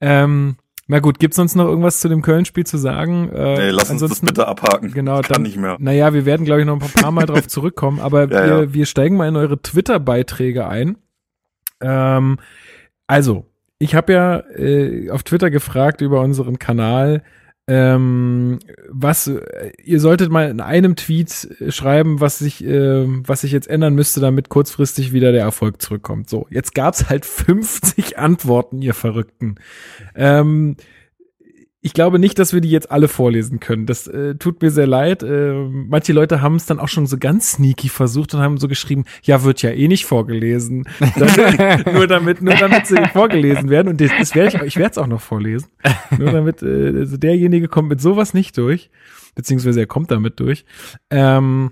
Ähm, 0.00 0.56
na 0.88 0.98
gut, 0.98 1.18
gibt's 1.20 1.36
sonst 1.36 1.54
noch 1.54 1.66
irgendwas 1.66 2.00
zu 2.00 2.08
dem 2.08 2.22
Köln-Spiel 2.22 2.64
zu 2.64 2.76
sagen? 2.76 3.30
Äh, 3.32 3.56
nee, 3.56 3.70
lass 3.70 3.90
uns 3.90 4.00
das 4.00 4.20
bitte 4.20 4.46
abhaken. 4.46 4.92
Genau, 4.92 5.20
ich 5.20 5.26
kann 5.26 5.34
dann, 5.34 5.42
nicht 5.42 5.56
mehr. 5.56 5.76
Naja, 5.78 6.12
wir 6.12 6.24
werden, 6.24 6.44
glaube 6.44 6.60
ich, 6.60 6.66
noch 6.66 6.80
ein 6.80 7.02
paar 7.02 7.12
Mal 7.12 7.26
drauf 7.26 7.46
zurückkommen, 7.48 8.00
aber 8.00 8.24
ja, 8.24 8.30
wir, 8.30 8.46
ja. 8.46 8.74
wir 8.74 8.86
steigen 8.86 9.16
mal 9.16 9.28
in 9.28 9.36
eure 9.36 9.60
Twitter-Beiträge 9.60 10.66
ein. 10.68 10.96
Ähm, 11.80 12.38
also, 13.06 13.46
ich 13.78 13.94
habe 13.94 14.12
ja 14.12 14.38
äh, 14.56 15.10
auf 15.10 15.22
Twitter 15.22 15.50
gefragt 15.50 16.00
über 16.00 16.20
unseren 16.20 16.58
Kanal, 16.58 17.22
ähm, 17.68 18.60
was 18.88 19.26
äh, 19.26 19.72
ihr 19.82 19.98
solltet 19.98 20.30
mal 20.30 20.48
in 20.48 20.60
einem 20.60 20.94
Tweet 20.94 21.48
schreiben, 21.68 22.20
was 22.20 22.38
sich 22.38 22.64
äh, 22.64 23.04
was 23.06 23.40
sich 23.40 23.50
jetzt 23.50 23.68
ändern 23.68 23.94
müsste, 23.94 24.20
damit 24.20 24.48
kurzfristig 24.48 25.12
wieder 25.12 25.32
der 25.32 25.42
Erfolg 25.42 25.82
zurückkommt. 25.82 26.30
So, 26.30 26.46
jetzt 26.50 26.74
gab's 26.74 27.08
halt 27.08 27.26
50 27.26 28.18
Antworten, 28.18 28.82
ihr 28.82 28.94
Verrückten. 28.94 29.56
Ähm, 30.14 30.76
ich 31.86 31.92
glaube 31.92 32.18
nicht, 32.18 32.40
dass 32.40 32.52
wir 32.52 32.60
die 32.60 32.70
jetzt 32.70 32.90
alle 32.90 33.06
vorlesen 33.06 33.60
können. 33.60 33.86
Das 33.86 34.08
äh, 34.08 34.34
tut 34.34 34.60
mir 34.60 34.72
sehr 34.72 34.88
leid. 34.88 35.22
Äh, 35.22 35.52
manche 35.52 36.12
Leute 36.12 36.42
haben 36.42 36.56
es 36.56 36.66
dann 36.66 36.80
auch 36.80 36.88
schon 36.88 37.06
so 37.06 37.16
ganz 37.16 37.52
sneaky 37.52 37.88
versucht 37.88 38.34
und 38.34 38.40
haben 38.40 38.58
so 38.58 38.66
geschrieben, 38.66 39.04
ja, 39.22 39.44
wird 39.44 39.62
ja 39.62 39.70
eh 39.70 39.86
nicht 39.86 40.04
vorgelesen. 40.04 40.88
Dann, 40.98 41.84
nur 41.94 42.08
damit, 42.08 42.42
nur 42.42 42.54
damit 42.54 42.88
sie 42.88 42.96
vorgelesen 43.12 43.70
werden. 43.70 43.86
Und 43.86 44.00
das, 44.00 44.10
das 44.18 44.34
werde 44.34 44.56
ich, 44.56 44.62
ich 44.64 44.76
werde 44.78 44.90
es 44.90 44.98
auch 44.98 45.06
noch 45.06 45.20
vorlesen. 45.20 45.68
Nur 46.18 46.32
damit, 46.32 46.60
äh, 46.60 46.92
also 46.98 47.18
derjenige 47.18 47.68
kommt 47.68 47.88
mit 47.88 48.00
sowas 48.00 48.34
nicht 48.34 48.58
durch, 48.58 48.90
beziehungsweise 49.36 49.78
er 49.78 49.86
kommt 49.86 50.10
damit 50.10 50.40
durch. 50.40 50.64
Ähm, 51.10 51.70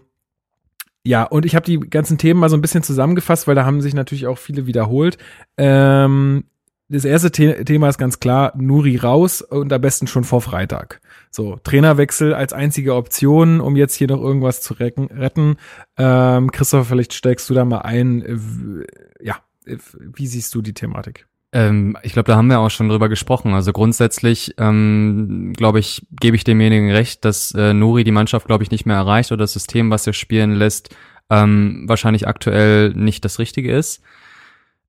ja, 1.05 1.25
und 1.25 1.45
ich 1.45 1.57
habe 1.57 1.67
die 1.67 1.81
ganzen 1.81 2.19
Themen 2.19 2.39
mal 2.39 2.51
so 2.51 2.57
ein 2.57 2.63
bisschen 2.63 2.85
zusammengefasst, 2.85 3.49
weil 3.49 3.57
da 3.57 3.65
haben 3.65 3.81
sich 3.81 3.95
natürlich 3.95 4.29
auch 4.29 4.39
viele 4.39 4.69
wiederholt. 4.69 5.19
Ähm, 5.59 6.45
das 6.89 7.05
erste 7.05 7.31
The 7.35 7.65
Thema 7.65 7.89
ist 7.89 7.99
ganz 7.99 8.21
klar, 8.21 8.53
Nuri 8.57 8.97
raus 8.97 9.43
und 9.43 9.73
am 9.73 9.81
besten 9.81 10.07
schon 10.07 10.25
vor 10.25 10.41
Freitag. 10.41 11.01
So, 11.31 11.59
Trainerwechsel 11.65 12.35
als 12.35 12.53
einzige 12.53 12.95
Option, 12.95 13.61
um 13.61 13.77
jetzt 13.77 13.95
hier 13.95 14.09
noch 14.09 14.21
irgendwas 14.21 14.61
zu 14.61 14.75
retten. 14.75 15.57
Ähm, 15.97 16.53
Christopher, 16.53 16.85
vielleicht 16.85 17.15
steigst 17.15 17.49
du 17.49 17.55
da 17.55 17.65
mal 17.65 17.79
ein. 17.79 18.85
Ja, 19.21 19.37
wie 19.65 20.27
siehst 20.27 20.55
du 20.55 20.63
die 20.63 20.75
Thematik? 20.75 21.27
Ähm, 21.53 21.97
ich 22.03 22.13
glaube, 22.13 22.27
da 22.27 22.37
haben 22.37 22.49
wir 22.49 22.59
auch 22.59 22.71
schon 22.71 22.89
drüber 22.89 23.09
gesprochen. 23.09 23.55
Also 23.55 23.73
grundsätzlich, 23.73 24.55
ähm, 24.59 25.53
glaube 25.57 25.79
ich, 25.79 26.05
gebe 26.21 26.37
ich 26.37 26.45
demjenigen 26.45 26.91
recht, 26.91 27.25
dass 27.25 27.53
äh, 27.53 27.73
Nuri 27.73 28.05
die 28.05 28.11
Mannschaft, 28.11 28.47
glaube 28.47 28.65
ich, 28.65 28.71
nicht 28.71 28.87
mehr 28.87 28.97
erreicht 28.97 29.33
oder 29.33 29.45
das 29.45 29.53
System, 29.53 29.91
was 29.91 30.07
er 30.07 30.13
spielen 30.13 30.53
lässt, 30.53 30.95
ähm, 31.31 31.85
wahrscheinlich 31.87 32.27
aktuell 32.27 32.91
nicht 32.91 33.25
das 33.25 33.39
Richtige 33.39 33.75
ist. 33.75 34.03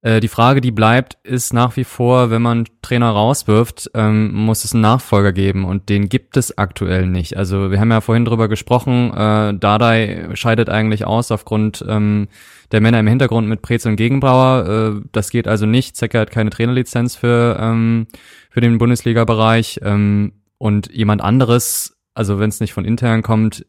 Äh, 0.06 0.20
die 0.20 0.28
Frage, 0.28 0.62
die 0.62 0.70
bleibt, 0.70 1.18
ist 1.24 1.52
nach 1.52 1.76
wie 1.78 1.84
vor, 1.84 2.30
wenn 2.30 2.44
man 2.44 2.66
Trainer 2.84 3.10
rauswirft, 3.10 3.90
ähm, 3.96 4.32
muss 4.36 4.64
es 4.64 4.74
einen 4.74 4.82
Nachfolger 4.82 5.34
geben 5.34 5.66
und 5.66 5.90
den 5.90 6.10
gibt 6.10 6.38
es 6.38 6.60
aktuell 6.60 7.08
nicht. 7.08 7.38
Also 7.38 7.72
wir 7.72 7.80
haben 7.80 7.90
ja 7.90 8.02
vorhin 8.02 8.24
drüber 8.24 8.48
gesprochen, 8.48 9.12
äh, 9.16 9.56
Dardai 9.56 10.30
scheidet 10.36 10.70
eigentlich 10.70 11.08
aus 11.08 11.32
aufgrund 11.32 11.84
ähm, 11.90 12.28
der 12.72 12.82
Männer 12.82 13.00
im 13.00 13.08
Hintergrund 13.08 13.48
mit 13.48 13.64
Prezel 13.64 13.90
und 13.90 13.96
Gegenbrauer. 13.96 15.00
Äh, 15.00 15.08
das 15.12 15.32
geht 15.32 15.48
also 15.48 15.66
nicht. 15.66 15.96
Zecker 15.98 16.20
hat 16.20 16.30
keine 16.30 16.52
Trainerlizenz 16.52 17.16
für, 17.16 17.58
ähm, 17.60 18.06
für 18.52 18.62
den 18.62 18.78
Bundesliga-Bereich 18.78 19.80
ähm, 19.82 20.34
und 20.60 20.94
jemand 20.94 21.22
anderes 21.24 21.95
also 22.16 22.40
wenn 22.40 22.50
es 22.50 22.62
nicht 22.62 22.74
von 22.74 22.86
intern 22.86 23.22
kommt, 23.22 23.66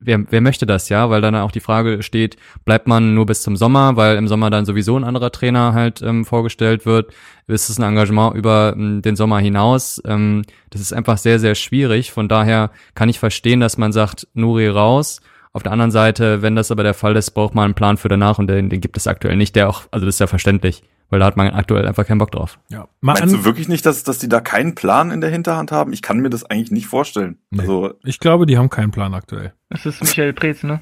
wer, 0.00 0.24
wer 0.30 0.40
möchte 0.40 0.66
das 0.66 0.88
ja? 0.88 1.10
Weil 1.10 1.20
dann 1.20 1.36
auch 1.36 1.52
die 1.52 1.60
Frage 1.60 2.02
steht, 2.02 2.36
bleibt 2.64 2.88
man 2.88 3.14
nur 3.14 3.26
bis 3.26 3.42
zum 3.42 3.56
Sommer, 3.56 3.96
weil 3.96 4.16
im 4.16 4.26
Sommer 4.26 4.50
dann 4.50 4.64
sowieso 4.64 4.96
ein 4.96 5.04
anderer 5.04 5.30
Trainer 5.30 5.74
halt 5.74 6.00
ähm, 6.02 6.24
vorgestellt 6.24 6.86
wird? 6.86 7.12
Ist 7.46 7.68
es 7.68 7.78
ein 7.78 7.84
Engagement 7.84 8.34
über 8.34 8.74
ähm, 8.74 9.02
den 9.02 9.16
Sommer 9.16 9.38
hinaus? 9.38 10.02
Ähm, 10.06 10.42
das 10.70 10.80
ist 10.80 10.94
einfach 10.94 11.18
sehr, 11.18 11.38
sehr 11.38 11.54
schwierig. 11.54 12.10
Von 12.10 12.26
daher 12.26 12.70
kann 12.94 13.10
ich 13.10 13.18
verstehen, 13.18 13.60
dass 13.60 13.76
man 13.76 13.92
sagt, 13.92 14.26
Nuri 14.32 14.68
raus. 14.68 15.20
Auf 15.52 15.62
der 15.62 15.70
anderen 15.70 15.92
Seite, 15.92 16.42
wenn 16.42 16.56
das 16.56 16.72
aber 16.72 16.82
der 16.82 16.94
Fall 16.94 17.14
ist, 17.14 17.30
braucht 17.32 17.54
man 17.54 17.66
einen 17.66 17.74
Plan 17.74 17.96
für 17.96 18.08
danach 18.08 18.38
und 18.38 18.48
den, 18.48 18.70
den 18.70 18.80
gibt 18.80 18.96
es 18.96 19.06
aktuell 19.06 19.36
nicht, 19.36 19.54
der 19.54 19.68
auch, 19.68 19.82
also 19.92 20.04
das 20.04 20.16
ist 20.16 20.20
ja 20.20 20.26
verständlich 20.26 20.82
weil 21.10 21.20
da 21.20 21.26
hat 21.26 21.36
man 21.36 21.48
aktuell 21.48 21.86
einfach 21.86 22.06
keinen 22.06 22.18
Bock 22.18 22.32
drauf. 22.32 22.58
Ja. 22.68 22.88
Mal 23.00 23.18
Meinst 23.18 23.34
du 23.34 23.44
wirklich 23.44 23.68
nicht, 23.68 23.86
dass, 23.86 24.02
dass 24.02 24.18
die 24.18 24.28
da 24.28 24.40
keinen 24.40 24.74
Plan 24.74 25.10
in 25.10 25.20
der 25.20 25.30
Hinterhand 25.30 25.72
haben? 25.72 25.92
Ich 25.92 26.02
kann 26.02 26.18
mir 26.20 26.30
das 26.30 26.44
eigentlich 26.44 26.70
nicht 26.70 26.86
vorstellen. 26.86 27.38
Nee. 27.50 27.60
Also 27.60 27.94
ich 28.02 28.18
glaube, 28.20 28.46
die 28.46 28.58
haben 28.58 28.70
keinen 28.70 28.90
Plan 28.90 29.14
aktuell. 29.14 29.52
Das 29.70 29.86
ist 29.86 30.00
Michael 30.02 30.32
Preetz, 30.32 30.62
ne? 30.62 30.80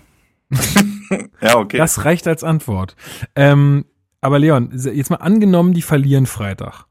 ja, 1.40 1.56
okay. 1.56 1.78
Das 1.78 2.04
reicht 2.04 2.26
als 2.26 2.44
Antwort. 2.44 2.96
Ähm, 3.34 3.84
aber 4.20 4.38
Leon, 4.38 4.70
jetzt 4.72 5.10
mal 5.10 5.16
angenommen, 5.16 5.72
die 5.72 5.82
verlieren 5.82 6.26
Freitag. 6.26 6.86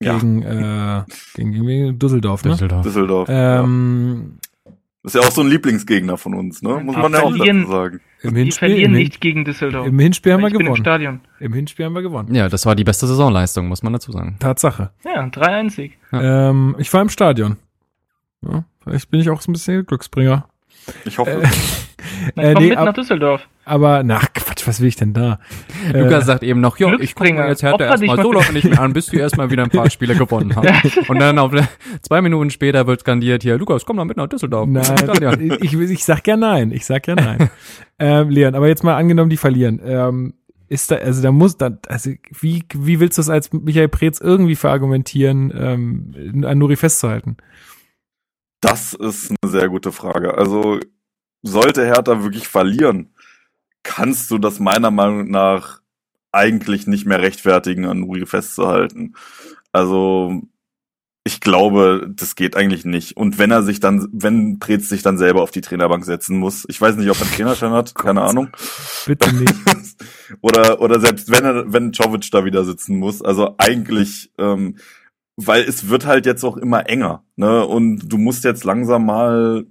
Gegen, 0.00 0.42
ja. 0.42 1.00
äh, 1.00 1.04
gegen, 1.34 1.52
gegen 1.52 1.98
Düsseldorf, 1.98 2.44
ne? 2.44 2.52
Düsseldorf. 2.52 2.82
Düsseldorf. 2.82 3.28
Ähm, 3.30 4.38
das 5.08 5.14
ist 5.14 5.22
ja 5.22 5.26
auch 5.26 5.32
so 5.32 5.40
ein 5.40 5.48
Lieblingsgegner 5.48 6.18
von 6.18 6.34
uns, 6.34 6.60
ne? 6.60 6.80
Muss 6.84 6.94
man 6.94 7.12
ja 7.12 7.22
auch 7.22 7.34
dazu 7.34 7.66
sagen. 7.66 8.00
Im 8.20 8.36
Hinspiel, 8.36 8.44
die 8.44 8.52
verlieren 8.74 8.92
im 8.94 8.98
nicht 8.98 9.20
gegen 9.22 9.44
Düsseldorf. 9.46 9.86
Im 9.86 9.98
Hinspiel 9.98 10.34
haben 10.34 10.42
wir 10.42 10.50
gewonnen. 10.50 10.68
Im 10.68 10.76
Stadion. 10.76 11.20
Im 11.40 11.54
Hinspiel 11.54 11.86
haben 11.86 11.94
wir 11.94 12.02
gewonnen. 12.02 12.34
Ja, 12.34 12.50
das 12.50 12.66
war 12.66 12.76
die 12.76 12.84
beste 12.84 13.06
Saisonleistung, 13.06 13.68
muss 13.68 13.82
man 13.82 13.94
dazu 13.94 14.12
sagen. 14.12 14.36
Tatsache. 14.38 14.90
Ja, 15.06 15.24
3-1 15.24 15.92
Ja. 16.12 16.50
Ähm, 16.50 16.76
ich 16.78 16.92
war 16.92 17.00
im 17.00 17.08
Stadion. 17.08 17.56
Ja, 18.42 18.64
vielleicht 18.84 19.10
bin 19.10 19.20
ich 19.20 19.30
auch 19.30 19.40
so 19.40 19.50
ein 19.50 19.54
bisschen 19.54 19.86
Glücksbringer. 19.86 20.46
Ich 21.06 21.16
hoffe. 21.16 21.42
Äh, 21.42 21.48
Dann 22.34 22.44
äh, 22.44 22.52
komm 22.54 22.62
nee, 22.62 22.68
mit 22.70 22.78
ab, 22.78 22.86
nach 22.86 22.94
Düsseldorf. 22.94 23.48
Aber, 23.64 24.02
na 24.02 24.18
Quatsch, 24.18 24.66
was 24.66 24.80
will 24.80 24.88
ich 24.88 24.96
denn 24.96 25.12
da? 25.12 25.38
Lukas 25.92 26.24
äh, 26.24 26.26
sagt 26.26 26.42
eben 26.42 26.60
noch, 26.60 26.78
ja, 26.78 26.98
ich 26.98 27.14
gucke 27.14 27.32
mir 27.32 27.46
jetzt 27.48 27.62
Hertha 27.62 27.84
erstmal 27.84 28.20
so 28.22 28.32
lange 28.32 28.52
nicht 28.52 28.64
mehr 28.64 28.80
an, 28.80 28.92
bis 28.92 29.06
du 29.06 29.18
erstmal 29.18 29.50
wieder 29.50 29.64
ein 29.64 29.70
paar 29.70 29.90
Spiele 29.90 30.14
gewonnen 30.14 30.54
hast. 30.56 31.08
Und 31.08 31.20
dann 31.20 31.38
auf 31.38 31.52
zwei 32.02 32.22
Minuten 32.22 32.50
später 32.50 32.86
wird 32.86 33.00
skandiert 33.00 33.42
hier, 33.42 33.58
Lukas, 33.58 33.84
komm 33.84 33.98
doch 33.98 34.04
mit 34.04 34.16
nach 34.16 34.28
Düsseldorf. 34.28 34.68
Nein, 34.68 35.58
ich, 35.60 35.74
ich 35.74 36.04
sag 36.04 36.26
ja 36.26 36.36
nein, 36.36 36.72
ich 36.72 36.86
sag 36.86 37.06
ja 37.06 37.14
nein. 37.14 37.50
ähm, 37.98 38.30
Leon, 38.30 38.54
aber 38.54 38.68
jetzt 38.68 38.84
mal 38.84 38.96
angenommen, 38.96 39.30
die 39.30 39.36
verlieren. 39.36 39.80
Ähm, 39.84 40.34
ist 40.68 40.90
da, 40.90 40.96
also 40.96 41.22
da 41.22 41.32
muss 41.32 41.56
da, 41.56 41.78
also 41.88 42.10
wie, 42.40 42.64
wie 42.74 43.00
willst 43.00 43.18
du 43.18 43.22
es 43.22 43.30
als 43.30 43.52
Michael 43.52 43.88
Preetz 43.88 44.20
irgendwie 44.20 44.56
verargumentieren, 44.56 45.52
ähm, 45.56 46.44
an 46.44 46.58
Nuri 46.58 46.76
festzuhalten? 46.76 47.38
Das 48.60 48.92
ist 48.92 49.30
eine 49.30 49.50
sehr 49.50 49.68
gute 49.68 49.92
Frage. 49.92 50.36
Also 50.36 50.80
sollte 51.42 51.84
Hertha 51.84 52.22
wirklich 52.22 52.48
verlieren, 52.48 53.10
kannst 53.82 54.30
du 54.30 54.38
das 54.38 54.60
meiner 54.60 54.90
Meinung 54.90 55.30
nach 55.30 55.80
eigentlich 56.32 56.86
nicht 56.86 57.06
mehr 57.06 57.20
rechtfertigen, 57.20 57.86
an 57.86 58.00
Nuri 58.00 58.26
festzuhalten. 58.26 59.14
Also 59.72 60.42
ich 61.24 61.40
glaube, 61.40 62.10
das 62.14 62.36
geht 62.36 62.56
eigentlich 62.56 62.84
nicht. 62.84 63.16
Und 63.16 63.38
wenn 63.38 63.50
er 63.50 63.62
sich 63.62 63.80
dann, 63.80 64.08
wenn 64.12 64.58
Preetz 64.58 64.88
sich 64.88 65.02
dann 65.02 65.18
selber 65.18 65.42
auf 65.42 65.50
die 65.50 65.60
Trainerbank 65.60 66.04
setzen 66.04 66.38
muss, 66.38 66.64
ich 66.68 66.80
weiß 66.80 66.96
nicht, 66.96 67.10
ob 67.10 67.18
er 67.18 67.22
einen 67.22 67.34
Trainerschein 67.34 67.72
hat, 67.72 67.94
keine 67.94 68.22
Ahnung. 68.22 68.48
Bitte 69.04 69.34
nicht. 69.34 69.54
oder, 70.40 70.80
oder 70.80 71.00
selbst 71.00 71.30
wenn 71.30 71.44
er, 71.44 71.72
wenn 71.72 71.92
Czovic 71.92 72.30
da 72.30 72.44
wieder 72.44 72.64
sitzen 72.64 72.96
muss. 72.96 73.20
Also 73.20 73.56
eigentlich, 73.58 74.32
ähm, 74.38 74.76
weil 75.36 75.62
es 75.64 75.88
wird 75.90 76.06
halt 76.06 76.24
jetzt 76.24 76.44
auch 76.44 76.56
immer 76.56 76.88
enger, 76.88 77.24
ne? 77.36 77.64
Und 77.64 78.08
du 78.10 78.16
musst 78.16 78.44
jetzt 78.44 78.64
langsam 78.64 79.04
mal 79.04 79.66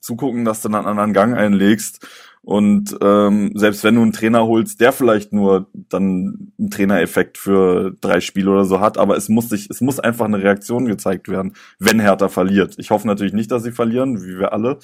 zugucken, 0.00 0.44
dass 0.44 0.62
du 0.62 0.68
dann 0.68 0.86
einen 0.86 0.98
anderen 0.98 1.12
Gang 1.12 1.36
einlegst. 1.36 2.06
Und 2.42 2.96
ähm, 3.02 3.50
selbst 3.54 3.82
wenn 3.82 3.96
du 3.96 4.02
einen 4.02 4.12
Trainer 4.12 4.46
holst, 4.46 4.80
der 4.80 4.92
vielleicht 4.92 5.32
nur 5.32 5.68
dann 5.74 6.52
einen 6.58 6.70
Trainereffekt 6.70 7.38
für 7.38 7.96
drei 8.00 8.20
Spiele 8.20 8.52
oder 8.52 8.64
so 8.64 8.78
hat, 8.78 8.98
aber 8.98 9.16
es 9.16 9.28
muss 9.28 9.48
sich, 9.48 9.68
es 9.68 9.80
muss 9.80 9.98
einfach 9.98 10.26
eine 10.26 10.40
Reaktion 10.40 10.86
gezeigt 10.86 11.28
werden, 11.28 11.54
wenn 11.80 11.98
Hertha 11.98 12.28
verliert. 12.28 12.76
Ich 12.78 12.90
hoffe 12.90 13.08
natürlich 13.08 13.32
nicht, 13.32 13.50
dass 13.50 13.64
sie 13.64 13.72
verlieren, 13.72 14.22
wie 14.22 14.38
wir 14.38 14.52
alle. 14.52 14.78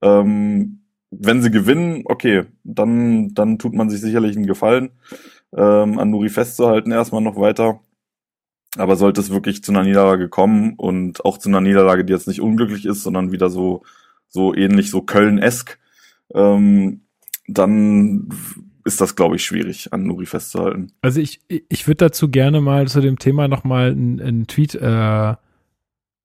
Ähm, 0.00 0.82
wenn 1.10 1.42
sie 1.42 1.50
gewinnen, 1.50 2.02
okay, 2.04 2.44
dann, 2.62 3.34
dann 3.34 3.58
tut 3.58 3.74
man 3.74 3.90
sich 3.90 4.00
sicherlich 4.00 4.36
einen 4.36 4.46
Gefallen, 4.46 4.90
ähm, 5.56 5.98
an 5.98 6.10
Nuri 6.10 6.28
festzuhalten, 6.28 6.92
erstmal 6.92 7.20
noch 7.20 7.36
weiter. 7.36 7.80
Aber 8.78 8.96
sollte 8.96 9.20
es 9.20 9.30
wirklich 9.30 9.62
zu 9.62 9.72
einer 9.72 9.82
Niederlage 9.82 10.28
kommen 10.28 10.74
und 10.76 11.24
auch 11.24 11.36
zu 11.36 11.48
einer 11.48 11.60
Niederlage, 11.60 12.04
die 12.04 12.12
jetzt 12.12 12.28
nicht 12.28 12.40
unglücklich 12.40 12.86
ist, 12.86 13.02
sondern 13.02 13.32
wieder 13.32 13.50
so 13.50 13.82
so 14.32 14.54
ähnlich, 14.54 14.90
so 14.90 15.02
Köln-esk, 15.02 15.78
ähm, 16.34 17.02
dann 17.46 18.28
ist 18.84 19.00
das, 19.00 19.14
glaube 19.14 19.36
ich, 19.36 19.44
schwierig, 19.44 19.92
an 19.92 20.04
Nuri 20.04 20.26
festzuhalten. 20.26 20.92
Also 21.02 21.20
ich, 21.20 21.40
ich 21.48 21.86
würde 21.86 21.98
dazu 21.98 22.28
gerne 22.28 22.60
mal 22.60 22.88
zu 22.88 23.00
dem 23.00 23.18
Thema 23.18 23.46
nochmal 23.46 23.92
einen, 23.92 24.20
einen 24.20 24.46
Tweet 24.48 24.74
äh, 24.74 25.34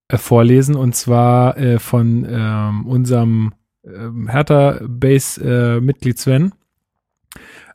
äh, 0.09 0.17
vorlesen 0.17 0.75
und 0.75 0.95
zwar 0.95 1.57
äh, 1.57 1.79
von 1.79 2.25
ähm, 2.29 2.87
unserem 2.87 3.53
äh, 3.83 4.09
Hertha-Base-Mitglied 4.27 6.17
Sven. 6.17 6.53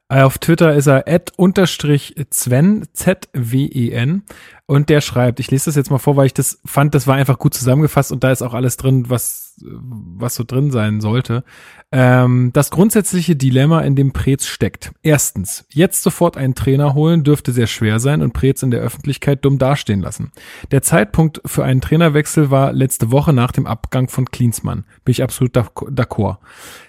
Auf 0.09 0.39
Twitter 0.39 0.75
ist 0.75 0.89
er 0.89 1.09
at 1.09 1.33
unterstrich 1.37 2.15
Sven, 2.31 2.87
Z-W-E-N. 2.93 4.25
Und 4.67 4.89
der 4.91 5.01
schreibt, 5.01 5.41
ich 5.41 5.51
lese 5.51 5.67
das 5.67 5.77
jetzt 5.77 5.91
mal 5.91 5.99
vor, 5.99 6.17
weil 6.17 6.27
ich 6.27 6.35
das 6.35 6.61
fand, 6.65 6.95
das 6.95 7.07
war 7.07 7.15
einfach 7.17 7.39
gut 7.39 7.55
zusammengefasst 7.55 8.13
und 8.13 8.25
da 8.25 8.31
ist 8.31 8.43
auch 8.43 8.55
alles 8.55 8.77
drin, 8.77 9.09
was, 9.09 9.42
was 9.61 10.35
so 10.35 10.45
drin 10.45 10.71
sein 10.71 11.01
sollte. 11.01 11.45
Ähm, 11.91 12.51
das 12.53 12.71
grundsätzliche 12.71 13.37
Dilemma, 13.37 13.81
in 13.81 13.97
dem 13.97 14.13
Preetz 14.13 14.47
steckt. 14.47 14.93
Erstens, 15.03 15.67
jetzt 15.71 16.03
sofort 16.03 16.37
einen 16.37 16.55
Trainer 16.55 16.95
holen 16.95 17.25
dürfte 17.25 17.53
sehr 17.53 17.67
schwer 17.67 18.01
sein 18.01 18.23
und 18.23 18.33
Preetz 18.33 18.63
in 18.63 18.71
der 18.71 18.81
Öffentlichkeit 18.81 19.45
dumm 19.45 19.59
dastehen 19.59 20.01
lassen. 20.01 20.33
Der 20.71 20.83
Zeitpunkt 20.83 21.41
für 21.45 21.65
einen 21.65 21.81
Trainerwechsel 21.81 22.51
war 22.51 22.73
letzte 22.73 23.11
Woche 23.11 23.33
nach 23.33 23.53
dem 23.53 23.67
Abgang 23.67 24.09
von 24.09 24.27
Klinsmann. 24.27 24.85
Bin 25.05 25.13
ich 25.13 25.23
absolut 25.23 25.57
d'accord. 25.57 26.39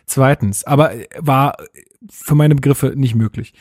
Zweitens, 0.06 0.64
aber 0.64 0.92
war 1.18 1.58
für 2.10 2.36
meine 2.36 2.56
Begriffe 2.56 2.94
nicht 2.96 3.16
möglich. 3.16 3.54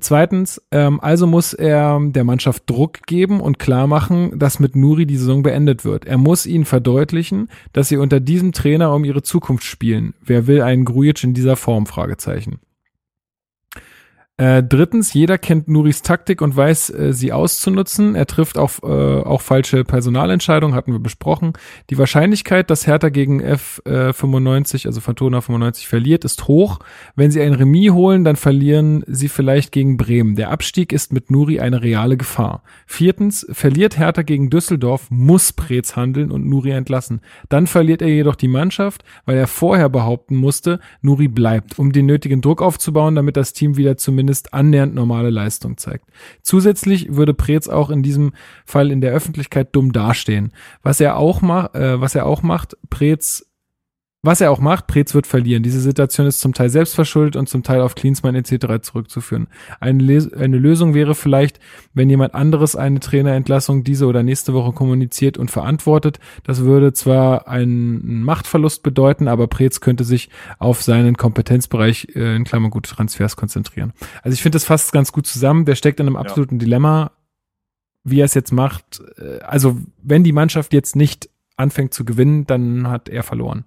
Zweitens, 0.00 0.60
ähm, 0.70 1.00
also 1.00 1.26
muss 1.26 1.52
er 1.52 2.00
der 2.02 2.24
Mannschaft 2.24 2.68
Druck 2.68 3.02
geben 3.06 3.40
und 3.40 3.58
klar 3.58 3.86
machen, 3.86 4.38
dass 4.38 4.60
mit 4.60 4.76
Nuri 4.76 5.06
die 5.06 5.16
Saison 5.16 5.42
beendet 5.42 5.84
wird. 5.84 6.04
Er 6.04 6.18
muss 6.18 6.46
ihnen 6.46 6.64
verdeutlichen, 6.64 7.48
dass 7.72 7.88
sie 7.88 7.96
unter 7.96 8.20
diesem 8.20 8.52
Trainer 8.52 8.92
um 8.94 9.04
ihre 9.04 9.22
Zukunft 9.22 9.64
spielen. 9.64 10.14
Wer 10.22 10.46
will 10.46 10.62
einen 10.62 10.84
Grujic 10.84 11.22
in 11.24 11.34
dieser 11.34 11.56
Form? 11.56 11.86
Fragezeichen. 11.86 12.60
Äh, 14.36 14.64
drittens, 14.64 15.14
jeder 15.14 15.38
kennt 15.38 15.68
Nuris 15.68 16.02
Taktik 16.02 16.42
und 16.42 16.56
weiß, 16.56 16.90
äh, 16.90 17.12
sie 17.12 17.32
auszunutzen. 17.32 18.16
Er 18.16 18.26
trifft 18.26 18.58
auch, 18.58 18.82
äh, 18.82 19.22
auch 19.22 19.40
falsche 19.40 19.84
Personalentscheidungen, 19.84 20.74
hatten 20.74 20.90
wir 20.90 20.98
besprochen. 20.98 21.52
Die 21.88 21.98
Wahrscheinlichkeit, 21.98 22.68
dass 22.68 22.84
Hertha 22.88 23.10
gegen 23.10 23.40
F95, 23.40 24.86
also 24.88 25.00
Fortuna 25.00 25.40
95 25.40 25.86
verliert, 25.86 26.24
ist 26.24 26.48
hoch. 26.48 26.80
Wenn 27.14 27.30
sie 27.30 27.42
ein 27.42 27.54
Remis 27.54 27.92
holen, 27.92 28.24
dann 28.24 28.34
verlieren 28.34 29.04
sie 29.06 29.28
vielleicht 29.28 29.70
gegen 29.70 29.96
Bremen. 29.96 30.34
Der 30.34 30.50
Abstieg 30.50 30.92
ist 30.92 31.12
mit 31.12 31.30
Nuri 31.30 31.60
eine 31.60 31.82
reale 31.82 32.16
Gefahr. 32.16 32.64
Viertens, 32.88 33.46
verliert 33.52 33.98
Hertha 33.98 34.22
gegen 34.22 34.50
Düsseldorf, 34.50 35.12
muss 35.12 35.52
Preetz 35.52 35.94
handeln 35.94 36.32
und 36.32 36.44
Nuri 36.44 36.72
entlassen. 36.72 37.20
Dann 37.50 37.68
verliert 37.68 38.02
er 38.02 38.08
jedoch 38.08 38.34
die 38.34 38.48
Mannschaft, 38.48 39.04
weil 39.26 39.36
er 39.36 39.46
vorher 39.46 39.88
behaupten 39.88 40.34
musste, 40.34 40.80
Nuri 41.02 41.28
bleibt, 41.28 41.78
um 41.78 41.92
den 41.92 42.06
nötigen 42.06 42.40
Druck 42.40 42.62
aufzubauen, 42.62 43.14
damit 43.14 43.36
das 43.36 43.52
Team 43.52 43.76
wieder 43.76 43.96
zumindest 43.96 44.23
zumindest 44.24 44.54
annähernd 44.54 44.94
normale 44.94 45.28
Leistung 45.28 45.76
zeigt. 45.76 46.06
Zusätzlich 46.40 47.14
würde 47.14 47.34
Preetz 47.34 47.68
auch 47.68 47.90
in 47.90 48.02
diesem 48.02 48.32
Fall 48.64 48.90
in 48.90 49.02
der 49.02 49.12
Öffentlichkeit 49.12 49.76
dumm 49.76 49.92
dastehen. 49.92 50.52
Was 50.82 50.98
er 51.00 51.18
auch 51.18 51.42
macht, 51.42 51.74
äh, 51.74 52.00
was 52.00 52.14
er 52.14 52.24
auch 52.24 52.42
macht, 52.42 52.76
Preetz 52.88 53.46
was 54.24 54.40
er 54.40 54.50
auch 54.50 54.58
macht, 54.58 54.86
Preetz 54.86 55.14
wird 55.14 55.26
verlieren. 55.26 55.62
Diese 55.62 55.80
Situation 55.80 56.26
ist 56.26 56.40
zum 56.40 56.54
Teil 56.54 56.70
selbstverschuldet 56.70 57.36
und 57.36 57.46
zum 57.46 57.62
Teil 57.62 57.82
auf 57.82 57.94
Klinsmann 57.94 58.34
etc. 58.34 58.80
zurückzuführen. 58.80 59.48
Eine, 59.80 60.02
Les 60.02 60.32
eine 60.32 60.56
Lösung 60.56 60.94
wäre 60.94 61.14
vielleicht, 61.14 61.60
wenn 61.92 62.08
jemand 62.08 62.34
anderes 62.34 62.74
eine 62.74 63.00
Trainerentlassung 63.00 63.84
diese 63.84 64.06
oder 64.06 64.22
nächste 64.22 64.54
Woche 64.54 64.72
kommuniziert 64.72 65.36
und 65.36 65.50
verantwortet. 65.50 66.20
Das 66.42 66.60
würde 66.60 66.94
zwar 66.94 67.48
einen 67.48 68.22
Machtverlust 68.22 68.82
bedeuten, 68.82 69.28
aber 69.28 69.46
Preetz 69.46 69.80
könnte 69.80 70.04
sich 70.04 70.30
auf 70.58 70.82
seinen 70.82 71.18
Kompetenzbereich 71.18 72.08
äh, 72.14 72.34
in 72.34 72.44
Klammern 72.44 72.70
gute 72.70 72.90
Transfers 72.90 73.36
konzentrieren. 73.36 73.92
Also 74.22 74.32
ich 74.32 74.42
finde 74.42 74.56
das 74.56 74.64
fast 74.64 74.92
ganz 74.92 75.12
gut 75.12 75.26
zusammen. 75.26 75.66
Der 75.66 75.74
steckt 75.74 76.00
in 76.00 76.06
einem 76.06 76.16
absoluten 76.16 76.54
ja. 76.54 76.60
Dilemma, 76.60 77.10
wie 78.04 78.20
er 78.20 78.24
es 78.24 78.32
jetzt 78.32 78.52
macht. 78.52 79.02
Äh, 79.18 79.40
also 79.40 79.76
wenn 80.02 80.24
die 80.24 80.32
Mannschaft 80.32 80.72
jetzt 80.72 80.96
nicht 80.96 81.28
anfängt 81.56 81.92
zu 81.92 82.06
gewinnen, 82.06 82.46
dann 82.46 82.88
hat 82.88 83.10
er 83.10 83.22
verloren 83.22 83.66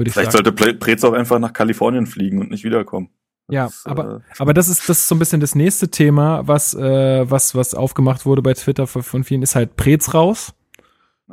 würde 0.00 0.08
ich 0.08 0.14
Vielleicht 0.14 0.32
sagen. 0.32 0.44
sollte 0.44 0.74
Preetz 0.74 1.04
auch 1.04 1.12
einfach 1.12 1.38
nach 1.38 1.52
Kalifornien 1.52 2.06
fliegen 2.06 2.40
und 2.40 2.50
nicht 2.50 2.64
wiederkommen. 2.64 3.10
Ja, 3.48 3.64
das, 3.66 3.84
aber, 3.84 4.16
äh, 4.16 4.20
aber 4.38 4.54
das 4.54 4.68
ist, 4.68 4.88
das 4.88 4.98
ist 4.98 5.08
so 5.08 5.14
ein 5.14 5.18
bisschen 5.18 5.40
das 5.40 5.54
nächste 5.54 5.90
Thema, 5.90 6.46
was, 6.46 6.74
äh, 6.74 7.30
was, 7.30 7.54
was 7.54 7.74
aufgemacht 7.74 8.24
wurde 8.24 8.42
bei 8.42 8.54
Twitter 8.54 8.86
von, 8.86 9.24
vielen, 9.24 9.42
ist 9.42 9.54
halt 9.54 9.76
Preetz 9.76 10.14
raus. 10.14 10.54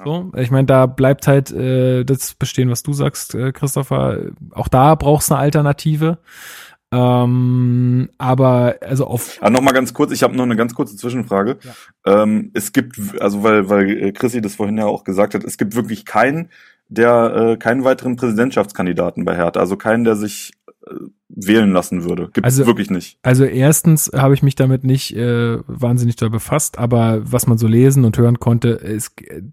So, 0.04 0.32
ich 0.36 0.52
meine, 0.52 0.68
da 0.68 0.86
bleibt 0.86 1.28
halt 1.28 1.52
äh, 1.52 2.04
das 2.04 2.36
bestehen, 2.36 2.70
was 2.70 2.84
du 2.84 2.94
sagst, 2.94 3.34
äh, 3.34 3.52
Christopher. 3.52 4.20
Auch 4.52 4.68
da 4.68 4.94
brauchst 4.94 5.32
du 5.32 5.34
eine 5.34 5.42
Alternative. 5.42 6.20
Ähm, 6.92 8.10
aber 8.18 8.76
also 8.82 9.08
auf. 9.08 9.38
Ah, 9.42 9.50
noch 9.50 9.62
mal 9.62 9.74
ganz 9.74 9.94
kurz. 9.94 10.12
Ich 10.12 10.24
habe 10.24 10.36
noch 10.36 10.44
eine 10.44 10.56
ganz 10.56 10.74
kurze 10.74 10.96
Zwischenfrage. 10.96 11.58
Ja. 12.06 12.24
Ähm, 12.24 12.52
es 12.54 12.72
gibt, 12.72 13.20
also 13.20 13.44
weil 13.44 13.70
weil 13.70 13.90
äh, 13.90 14.12
Chrissy 14.12 14.40
das 14.40 14.56
vorhin 14.56 14.78
ja 14.78 14.86
auch 14.86 15.04
gesagt 15.04 15.34
hat, 15.34 15.44
es 15.44 15.58
gibt 15.58 15.76
wirklich 15.76 16.06
keinen 16.06 16.50
der 16.90 17.36
äh, 17.36 17.58
keinen 17.58 17.84
weiteren 17.84 18.16
Präsidentschaftskandidaten 18.16 19.26
bei 19.26 19.36
Hertha, 19.36 19.60
also 19.60 19.78
keinen, 19.78 20.04
der 20.04 20.16
sich 20.16 20.54
äh, 20.86 20.94
wählen 21.30 21.72
lassen 21.72 22.04
würde. 22.04 22.30
Gibt 22.34 22.48
es 22.48 22.54
also, 22.54 22.66
wirklich 22.66 22.90
nicht. 22.90 23.20
Also 23.22 23.44
erstens 23.44 24.12
habe 24.16 24.34
ich 24.34 24.42
mich 24.42 24.56
damit 24.56 24.84
nicht 24.84 25.16
äh, 25.16 25.60
wahnsinnig 25.68 26.16
doll 26.16 26.30
befasst, 26.30 26.80
aber 26.80 27.20
was 27.32 27.48
man 27.48 27.58
so 27.58 27.68
lesen 27.68 28.06
und 28.06 28.18
hören 28.18 28.40
konnte, 28.40 28.82
es, 28.82 29.12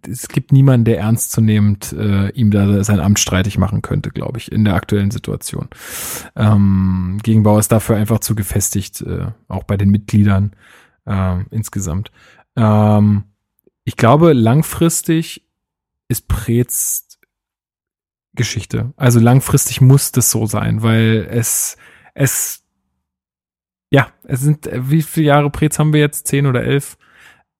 es 0.08 0.28
gibt 0.28 0.52
niemanden, 0.52 0.84
der 0.84 0.98
ernstzunehmend 0.98 1.92
äh, 1.92 2.30
ihm 2.30 2.50
da 2.50 2.82
sein 2.84 3.00
Amt 3.00 3.18
streitig 3.18 3.58
machen 3.58 3.82
könnte, 3.82 4.10
glaube 4.10 4.38
ich, 4.38 4.50
in 4.50 4.64
der 4.64 4.74
aktuellen 4.74 5.10
Situation. 5.10 5.68
Ähm, 6.36 7.18
Gegenbauer 7.22 7.58
ist 7.58 7.72
dafür 7.72 7.96
einfach 7.96 8.20
zu 8.20 8.34
gefestigt, 8.34 9.02
äh, 9.02 9.26
auch 9.48 9.64
bei 9.64 9.76
den 9.76 9.90
Mitgliedern 9.90 10.52
äh, 11.06 11.42
insgesamt. 11.50 12.12
Ähm, 12.56 13.24
ich 13.84 13.96
glaube, 13.96 14.32
langfristig 14.32 15.46
ist 16.08 16.28
Preetz 16.28 17.13
Geschichte. 18.34 18.92
Also 18.96 19.20
langfristig 19.20 19.80
muss 19.80 20.12
das 20.12 20.30
so 20.30 20.46
sein, 20.46 20.82
weil 20.82 21.26
es, 21.30 21.76
es, 22.14 22.64
ja, 23.90 24.08
es 24.24 24.40
sind, 24.40 24.68
wie 24.72 25.02
viele 25.02 25.26
Jahre 25.26 25.50
Prez 25.50 25.78
haben 25.78 25.92
wir 25.92 26.00
jetzt? 26.00 26.26
Zehn 26.26 26.46
oder 26.46 26.62
elf? 26.64 26.96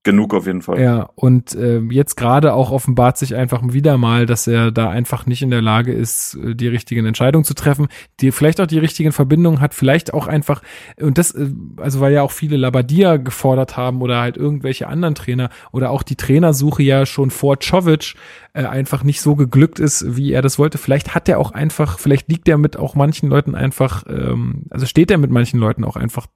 Genug 0.04 0.34
auf 0.34 0.46
jeden 0.46 0.60
Fall. 0.60 0.78
Ja, 0.82 1.08
und 1.14 1.54
äh, 1.54 1.78
jetzt 1.78 2.16
gerade 2.16 2.52
auch 2.52 2.70
offenbart 2.70 3.16
sich 3.16 3.34
einfach 3.34 3.62
wieder 3.64 3.96
mal, 3.96 4.26
dass 4.26 4.46
er 4.46 4.70
da 4.70 4.90
einfach 4.90 5.24
nicht 5.24 5.40
in 5.40 5.48
der 5.48 5.62
Lage 5.62 5.94
ist, 5.94 6.34
äh, 6.34 6.54
die 6.54 6.68
richtigen 6.68 7.06
Entscheidungen 7.06 7.46
zu 7.46 7.54
treffen, 7.54 7.88
die 8.20 8.30
vielleicht 8.30 8.60
auch 8.60 8.66
die 8.66 8.78
richtigen 8.78 9.12
Verbindungen 9.12 9.62
hat, 9.62 9.72
vielleicht 9.72 10.12
auch 10.12 10.26
einfach, 10.26 10.60
und 11.00 11.16
das, 11.16 11.30
äh, 11.30 11.48
also 11.78 12.00
weil 12.00 12.12
ja 12.12 12.20
auch 12.20 12.32
viele 12.32 12.58
Labadia 12.58 13.16
gefordert 13.16 13.78
haben 13.78 14.02
oder 14.02 14.20
halt 14.20 14.36
irgendwelche 14.36 14.88
anderen 14.88 15.14
Trainer 15.14 15.48
oder 15.72 15.90
auch 15.90 16.02
die 16.02 16.16
Trainersuche 16.16 16.82
ja 16.82 17.06
schon 17.06 17.30
vor 17.30 17.58
Czovic 17.60 18.14
äh, 18.52 18.66
einfach 18.66 19.04
nicht 19.04 19.22
so 19.22 19.36
geglückt 19.36 19.78
ist, 19.78 20.16
wie 20.18 20.32
er 20.32 20.42
das 20.42 20.58
wollte. 20.58 20.76
Vielleicht 20.76 21.14
hat 21.14 21.30
er 21.30 21.38
auch 21.38 21.52
einfach, 21.52 21.98
vielleicht 21.98 22.28
liegt 22.28 22.46
er 22.46 22.58
mit 22.58 22.76
auch 22.76 22.94
manchen 22.94 23.30
Leuten 23.30 23.54
einfach, 23.54 24.04
ähm, 24.06 24.64
also 24.68 24.84
steht 24.84 25.10
er 25.10 25.16
mit 25.16 25.30
manchen 25.30 25.58
Leuten 25.58 25.82
auch 25.82 25.96
einfach 25.96 26.26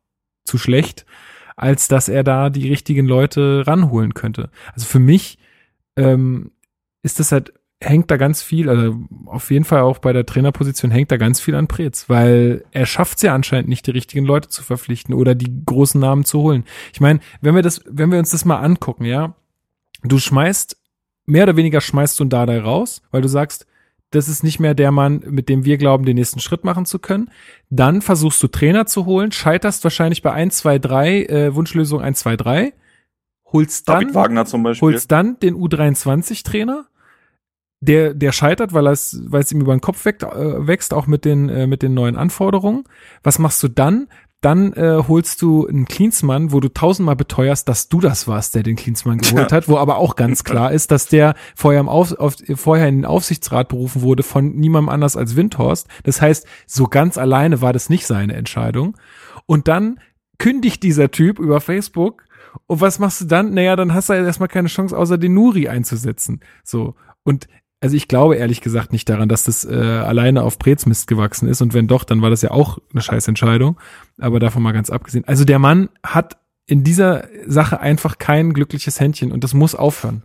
zu 0.47 0.57
schlecht 0.57 1.05
als 1.59 1.89
dass 1.89 2.09
er 2.09 2.23
da 2.23 2.51
die 2.51 2.69
richtigen 2.69 3.07
Leute 3.07 3.67
ranholen 3.67 4.15
könnte. 4.15 4.51
Also 4.75 4.87
für 4.87 5.01
mich 5.01 5.39
ähm, 5.97 6.53
ist 7.03 7.19
das 7.19 7.33
halt, 7.33 7.53
hängt 7.81 8.11
da 8.11 8.17
ganz 8.17 8.43
viel, 8.43 8.69
also 8.69 8.97
auf 9.27 9.51
jeden 9.51 9.65
Fall 9.65 9.81
auch 9.83 9.99
bei 9.99 10.13
der 10.13 10.25
Trainerposition 10.25 10.91
hängt 10.91 11.11
da 11.11 11.17
ganz 11.17 11.41
viel 11.41 11.57
an 11.57 11.67
Preetz, 11.67 12.09
weil 12.09 12.65
er 12.71 12.87
schafft 12.87 13.19
es 13.19 13.23
ja 13.23 13.35
anscheinend 13.35 13.69
nicht, 13.69 13.87
die 13.87 13.91
richtigen 13.91 14.25
Leute 14.25 14.49
zu 14.49 14.63
verpflichten 14.63 15.15
oder 15.15 15.35
die 15.35 15.65
großen 15.67 16.01
Namen 16.01 16.25
zu 16.25 16.41
holen. 16.41 16.65
Ich 16.93 17.01
meine, 17.01 17.19
wenn 17.41 17.57
wir 17.57 17.63
das, 17.63 17.83
wenn 17.87 18.13
wir 18.13 18.19
uns 18.21 18.31
das 18.31 18.45
mal 18.45 18.59
angucken, 18.59 19.05
ja, 19.05 19.35
du 20.03 20.19
schmeißt, 20.19 20.77
mehr 21.27 21.43
oder 21.43 21.57
weniger 21.57 21.81
schmeißt 21.81 22.19
du 22.19 22.25
einen 22.25 22.31
Dardai 22.31 22.61
raus, 22.61 23.03
weil 23.11 23.23
du 23.23 23.29
sagst, 23.29 23.67
das 24.11 24.29
ist 24.29 24.43
nicht 24.43 24.59
mehr 24.59 24.75
der 24.75 24.91
Mann, 24.91 25.23
mit 25.27 25.49
dem 25.49 25.65
wir 25.65 25.77
glauben, 25.77 26.05
den 26.05 26.17
nächsten 26.17 26.41
Schritt 26.41 26.65
machen 26.65 26.87
zu 26.87 26.99
können. 26.99 27.31
Dann 27.69 28.01
versuchst 28.01 28.43
du 28.43 28.49
Trainer 28.49 28.87
zu 28.87 29.05
holen, 29.05 29.33
scheiterst 29.33 29.85
wahrscheinlich 29.85 30.23
bei 30.23 30.33
1, 30.33 30.57
2, 30.59 30.79
3, 30.79 31.23
äh, 31.25 31.55
Wunschlösung 31.55 32.01
1, 32.01 32.19
2, 32.21 32.37
3, 32.37 32.73
holst 33.53 33.89
dann, 33.89 34.15
Wagner 34.15 34.47
zum 34.47 34.63
Beispiel. 34.63 34.89
holst 34.89 35.13
dann 35.13 35.39
den 35.41 35.55
U23-Trainer, 35.55 36.87
der, 37.81 38.15
der 38.15 38.33
scheitert, 38.33 38.73
weil 38.73 38.87
es, 38.89 39.21
weil 39.27 39.43
es 39.43 39.53
ihm 39.53 39.61
über 39.61 39.77
den 39.77 39.81
Kopf 39.81 40.05
wächst, 40.05 40.23
äh, 40.23 40.67
wächst 40.67 40.95
auch 40.95 41.07
mit 41.07 41.25
den, 41.25 41.49
äh, 41.49 41.67
mit 41.67 41.83
den 41.83 41.95
neuen 41.95 42.17
Anforderungen. 42.17 42.85
Was 43.23 43.39
machst 43.39 43.63
du 43.63 43.69
dann? 43.69 44.09
Dann 44.41 44.73
äh, 44.75 45.03
holst 45.09 45.43
du 45.43 45.67
einen 45.67 45.87
Klinsmann, 45.87 46.53
wo 46.53 46.61
du 46.61 46.73
tausendmal 46.73 47.17
beteuerst, 47.17 47.69
dass 47.69 47.89
du 47.89 48.01
das 48.01 48.29
warst, 48.29 48.55
der 48.55 48.63
den 48.63 48.77
Klinsmann 48.77 49.19
geholt 49.19 49.51
ja. 49.51 49.57
hat, 49.57 49.69
wo 49.69 49.79
aber 49.79 49.97
auch 49.97 50.15
ganz 50.15 50.45
klar 50.45 50.71
ist, 50.71 50.93
dass 50.93 51.07
der 51.07 51.35
vorher, 51.57 51.81
im 51.81 51.89
Auf, 51.89 52.13
auf, 52.13 52.37
vorher 52.55 52.89
in 52.89 52.99
den 52.99 53.05
Aufsichtsrat 53.05 53.69
berufen 53.69 54.03
wurde 54.03 54.23
von 54.23 54.55
niemandem 54.55 54.91
anders 54.91 55.17
als 55.17 55.35
Windhorst. 55.35 55.89
Das 56.05 56.23
heißt, 56.23 56.47
so 56.67 56.85
ganz 56.85 57.19
alleine 57.19 57.61
war 57.61 57.73
das 57.73 57.91
nicht 57.91 58.07
seine 58.07 58.35
Entscheidung. 58.35 58.97
Und 59.47 59.67
dann 59.67 59.99
kündigt 60.39 60.85
dieser 60.85 61.11
Typ 61.11 61.41
über 61.41 61.61
Facebook 61.61 62.29
und 62.67 62.81
was 62.81 62.99
machst 62.99 63.21
du 63.21 63.25
dann? 63.27 63.55
Naja, 63.55 63.77
dann 63.77 63.95
hast 63.95 64.09
du 64.09 64.15
halt 64.15 64.27
erstmal 64.27 64.49
keine 64.49 64.69
Chance, 64.69 64.97
außer 64.97 65.19
den 65.19 65.35
Nuri 65.35 65.69
einzusetzen. 65.69 66.41
So. 66.65 66.95
Und 67.25 67.49
also 67.81 67.97
ich 67.97 68.09
glaube 68.09 68.37
ehrlich 68.37 68.61
gesagt 68.61 68.93
nicht 68.93 69.09
daran, 69.09 69.29
dass 69.29 69.45
das 69.45 69.65
äh, 69.65 69.75
alleine 69.75 70.43
auf 70.43 70.59
Brezmist 70.59 71.07
gewachsen 71.07 71.49
ist. 71.49 71.63
Und 71.63 71.75
wenn 71.75 71.87
doch, 71.87 72.05
dann 72.05 72.23
war 72.23 72.31
das 72.31 72.43
ja 72.43 72.51
auch 72.51 72.79
eine 72.93 73.03
scheiß 73.03 73.29
Entscheidung. 73.29 73.79
Aber 74.19 74.41
davon 74.41 74.63
mal 74.63 74.73
ganz 74.73 74.91
abgesehen. 74.91 75.25
Also 75.27 75.45
der 75.45 75.59
Mann 75.59 75.89
hat 76.03 76.39
in 76.67 76.85
dieser 76.85 77.29
Sache 77.47 77.81
einfach 77.81 78.19
kein 78.19 78.53
glückliches 78.53 79.01
Händchen 79.01 79.33
und 79.33 79.45
das 79.45 79.55
muss 79.55 79.75
aufhören. 79.75 80.23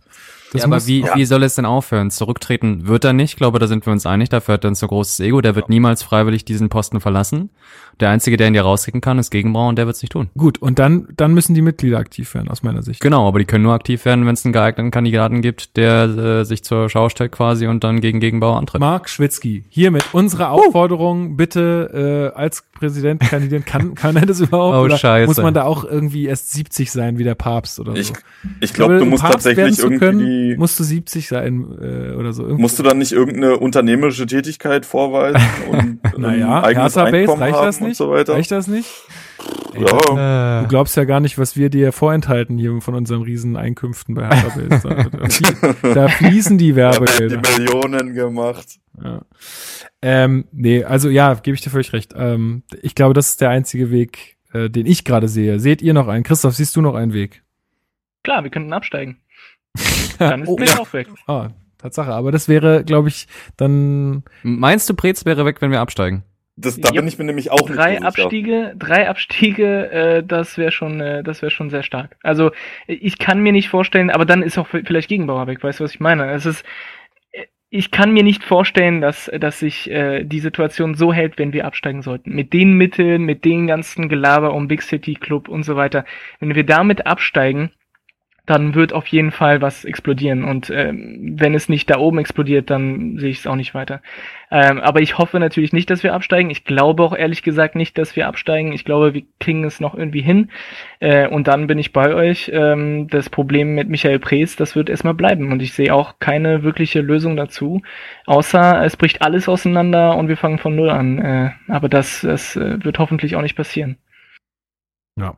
Das 0.52 0.62
ja, 0.62 0.66
aber 0.66 0.86
wie, 0.86 1.00
ja. 1.00 1.16
wie 1.16 1.24
soll 1.24 1.42
es 1.42 1.54
denn 1.54 1.64
aufhören? 1.64 2.10
Zurücktreten 2.10 2.86
wird 2.86 3.04
er 3.04 3.12
nicht. 3.12 3.32
Ich 3.32 3.36
glaube, 3.36 3.58
da 3.58 3.66
sind 3.66 3.86
wir 3.86 3.92
uns 3.92 4.06
einig. 4.06 4.28
Dafür 4.28 4.54
hat 4.54 4.64
er 4.64 4.70
ein 4.70 4.76
so 4.76 4.86
großes 4.86 5.18
Ego. 5.20 5.40
Der 5.40 5.56
wird 5.56 5.68
niemals 5.68 6.02
freiwillig 6.02 6.44
diesen 6.44 6.68
Posten 6.68 7.00
verlassen. 7.00 7.50
Der 8.00 8.10
Einzige, 8.10 8.36
der 8.36 8.48
ihn 8.48 8.52
dir 8.52 8.62
rauskicken 8.62 9.00
kann, 9.00 9.18
ist 9.18 9.30
Gegenbrauer 9.30 9.68
und 9.68 9.76
der 9.76 9.86
wird 9.86 9.96
es 9.96 10.02
nicht 10.02 10.12
tun. 10.12 10.30
Gut, 10.36 10.60
und 10.60 10.78
dann, 10.78 11.08
dann 11.16 11.34
müssen 11.34 11.54
die 11.54 11.62
Mitglieder 11.62 11.98
aktiv 11.98 12.34
werden, 12.34 12.48
aus 12.48 12.62
meiner 12.62 12.82
Sicht. 12.82 13.00
Genau, 13.00 13.28
aber 13.28 13.38
die 13.38 13.44
können 13.44 13.64
nur 13.64 13.74
aktiv 13.74 14.04
werden, 14.04 14.26
wenn 14.26 14.34
es 14.34 14.44
einen 14.44 14.52
geeigneten 14.52 14.90
Kandidaten 14.90 15.42
gibt, 15.42 15.76
der 15.76 16.04
äh, 16.04 16.44
sich 16.44 16.64
zur 16.64 16.88
Schau 16.88 17.08
stellt 17.08 17.32
quasi 17.32 17.66
und 17.66 17.84
dann 17.84 18.00
gegen 18.00 18.20
Gegenbauer 18.20 18.58
antritt. 18.58 18.80
Mark 18.80 19.08
Schwitzky, 19.08 19.64
hiermit 19.68 20.04
unsere 20.12 20.48
Aufforderung, 20.48 21.36
bitte 21.36 22.32
äh, 22.34 22.38
als 22.38 22.64
Präsident 22.72 23.20
kandidieren. 23.20 23.64
Kann, 23.64 23.94
kann 23.94 24.16
er 24.16 24.26
das 24.26 24.40
überhaupt? 24.40 24.76
Oh, 24.76 24.82
oder 24.82 24.98
scheiße. 24.98 25.26
muss 25.26 25.38
man 25.38 25.54
da 25.54 25.64
auch 25.64 25.84
irgendwie 25.84 26.26
erst 26.26 26.52
70 26.52 26.90
sein 26.90 27.18
wie 27.18 27.24
der 27.24 27.34
Papst 27.34 27.80
oder 27.80 27.92
so? 27.92 27.98
Ich, 27.98 28.12
ich 28.60 28.74
glaube, 28.74 28.98
du 28.98 29.04
musst 29.04 29.22
Papst 29.22 29.46
tatsächlich 29.46 29.78
irgendwie... 29.78 29.98
Können, 29.98 30.58
musst 30.58 30.78
du 30.78 30.84
70 30.84 31.28
sein 31.28 31.66
äh, 31.80 32.12
oder 32.14 32.32
so. 32.32 32.42
Irgendwie. 32.42 32.62
Musst 32.62 32.78
du 32.78 32.82
dann 32.82 32.98
nicht 32.98 33.12
irgendeine 33.12 33.56
unternehmerische 33.56 34.26
Tätigkeit 34.26 34.84
vorweisen 34.84 35.40
und 35.70 36.00
naja, 36.18 36.62
eigenes 36.62 36.96
Einkommen 36.96 37.42
reicht 37.42 37.56
haben 37.56 37.66
das 37.66 37.80
nicht? 37.88 37.96
so 37.96 38.10
weiter? 38.10 38.34
Reicht 38.34 38.50
das 38.50 38.66
nicht? 38.66 38.88
Ey, 39.74 39.82
ja. 39.82 40.62
Du 40.62 40.68
glaubst 40.68 40.96
ja 40.96 41.04
gar 41.04 41.20
nicht, 41.20 41.38
was 41.38 41.56
wir 41.56 41.70
dir 41.70 41.92
vorenthalten 41.92 42.58
hier 42.58 42.80
von 42.80 42.94
unseren 42.94 43.22
riesen 43.22 43.56
Einkünften 43.56 44.14
bei 44.14 44.28
Hertha 44.28 45.08
da, 45.82 45.94
da 45.94 46.08
fließen 46.08 46.58
die 46.58 46.76
Werbegelder. 46.76 47.38
Die 47.38 47.60
Millionen 47.60 48.14
gemacht. 48.14 48.78
Ja. 49.02 49.22
Ähm, 50.02 50.46
nee, 50.52 50.84
also 50.84 51.08
ja, 51.08 51.34
gebe 51.34 51.54
ich 51.54 51.60
dir 51.60 51.70
völlig 51.70 51.92
recht. 51.92 52.14
Ähm, 52.16 52.62
ich 52.82 52.94
glaube, 52.94 53.14
das 53.14 53.30
ist 53.30 53.40
der 53.40 53.50
einzige 53.50 53.90
Weg, 53.90 54.36
äh, 54.52 54.70
den 54.70 54.86
ich 54.86 55.04
gerade 55.04 55.28
sehe. 55.28 55.58
Seht 55.58 55.82
ihr 55.82 55.94
noch 55.94 56.08
einen? 56.08 56.24
Christoph, 56.24 56.54
siehst 56.54 56.76
du 56.76 56.80
noch 56.80 56.94
einen 56.94 57.12
Weg? 57.12 57.42
Klar, 58.22 58.44
wir 58.44 58.50
könnten 58.50 58.72
absteigen. 58.72 59.18
Dann 60.18 60.42
ist 60.42 60.48
oh, 60.48 60.56
Brez 60.56 60.76
auch 60.78 60.92
weg. 60.92 61.08
Ah, 61.26 61.50
Tatsache. 61.78 62.12
Aber 62.12 62.32
das 62.32 62.48
wäre, 62.48 62.84
glaube 62.84 63.08
ich, 63.08 63.26
dann. 63.56 64.22
Meinst 64.42 64.88
du, 64.88 64.94
Brez 64.94 65.26
wäre 65.26 65.44
weg, 65.44 65.60
wenn 65.60 65.70
wir 65.70 65.80
absteigen? 65.80 66.22
Das, 66.56 66.80
da 66.80 66.90
ja, 66.90 67.00
bin 67.00 67.08
ich 67.08 67.18
mir 67.18 67.24
nämlich 67.24 67.50
auch 67.50 67.68
drei 67.68 67.94
nicht 67.94 68.04
Abstiege, 68.04 68.74
drei 68.78 69.08
Abstiege, 69.08 69.90
äh, 69.90 70.22
das 70.22 70.56
wäre 70.56 70.70
schon, 70.70 71.00
äh, 71.00 71.24
das 71.24 71.42
wäre 71.42 71.50
schon 71.50 71.68
sehr 71.68 71.82
stark. 71.82 72.16
Also 72.22 72.52
ich 72.86 73.18
kann 73.18 73.40
mir 73.40 73.52
nicht 73.52 73.68
vorstellen, 73.68 74.10
aber 74.10 74.24
dann 74.24 74.42
ist 74.42 74.56
auch 74.56 74.68
vielleicht 74.68 75.08
Gegenbauer 75.08 75.48
weg. 75.48 75.64
Weißt 75.64 75.80
du, 75.80 75.84
was 75.84 75.94
ich 75.94 76.00
meine? 76.00 76.30
Es 76.30 76.46
ist 76.46 76.64
ich 77.76 77.90
kann 77.90 78.12
mir 78.12 78.22
nicht 78.22 78.44
vorstellen, 78.44 79.00
dass, 79.00 79.28
dass 79.40 79.58
sich 79.58 79.90
äh, 79.90 80.22
die 80.22 80.38
Situation 80.38 80.94
so 80.94 81.12
hält, 81.12 81.38
wenn 81.38 81.52
wir 81.52 81.64
absteigen 81.66 82.02
sollten. 82.02 82.32
Mit 82.32 82.52
den 82.52 82.74
Mitteln, 82.74 83.24
mit 83.24 83.44
den 83.44 83.66
ganzen 83.66 84.08
Gelaber 84.08 84.54
um 84.54 84.68
Big 84.68 84.80
City 84.80 85.14
Club 85.14 85.48
und 85.48 85.64
so 85.64 85.74
weiter. 85.74 86.04
Wenn 86.38 86.54
wir 86.54 86.64
damit 86.64 87.08
absteigen, 87.08 87.72
dann 88.46 88.74
wird 88.74 88.92
auf 88.92 89.06
jeden 89.06 89.30
Fall 89.30 89.62
was 89.62 89.84
explodieren. 89.84 90.44
Und 90.44 90.68
ähm, 90.68 91.34
wenn 91.38 91.54
es 91.54 91.70
nicht 91.70 91.88
da 91.88 91.98
oben 91.98 92.18
explodiert, 92.18 92.68
dann 92.68 93.18
sehe 93.18 93.30
ich 93.30 93.38
es 93.38 93.46
auch 93.46 93.56
nicht 93.56 93.74
weiter. 93.74 94.02
Ähm, 94.50 94.80
aber 94.80 95.00
ich 95.00 95.16
hoffe 95.16 95.40
natürlich 95.40 95.72
nicht, 95.72 95.88
dass 95.88 96.02
wir 96.02 96.12
absteigen. 96.12 96.50
Ich 96.50 96.64
glaube 96.64 97.02
auch 97.02 97.16
ehrlich 97.16 97.42
gesagt 97.42 97.74
nicht, 97.74 97.96
dass 97.96 98.16
wir 98.16 98.28
absteigen. 98.28 98.72
Ich 98.72 98.84
glaube, 98.84 99.14
wir 99.14 99.22
kriegen 99.40 99.64
es 99.64 99.80
noch 99.80 99.94
irgendwie 99.94 100.20
hin. 100.20 100.50
Äh, 101.00 101.26
und 101.28 101.48
dann 101.48 101.66
bin 101.66 101.78
ich 101.78 101.92
bei 101.92 102.14
euch. 102.14 102.50
Ähm, 102.52 103.08
das 103.08 103.30
Problem 103.30 103.74
mit 103.74 103.88
Michael 103.88 104.18
Prees, 104.18 104.56
das 104.56 104.76
wird 104.76 104.90
erstmal 104.90 105.14
bleiben. 105.14 105.50
Und 105.50 105.62
ich 105.62 105.72
sehe 105.72 105.94
auch 105.94 106.18
keine 106.18 106.62
wirkliche 106.62 107.00
Lösung 107.00 107.36
dazu. 107.36 107.80
Außer 108.26 108.84
es 108.84 108.96
bricht 108.96 109.22
alles 109.22 109.48
auseinander 109.48 110.16
und 110.16 110.28
wir 110.28 110.36
fangen 110.36 110.58
von 110.58 110.76
Null 110.76 110.90
an. 110.90 111.18
Äh, 111.18 111.50
aber 111.68 111.88
das, 111.88 112.20
das 112.20 112.56
äh, 112.56 112.84
wird 112.84 112.98
hoffentlich 112.98 113.36
auch 113.36 113.42
nicht 113.42 113.56
passieren. 113.56 113.96
Ja, 115.16 115.36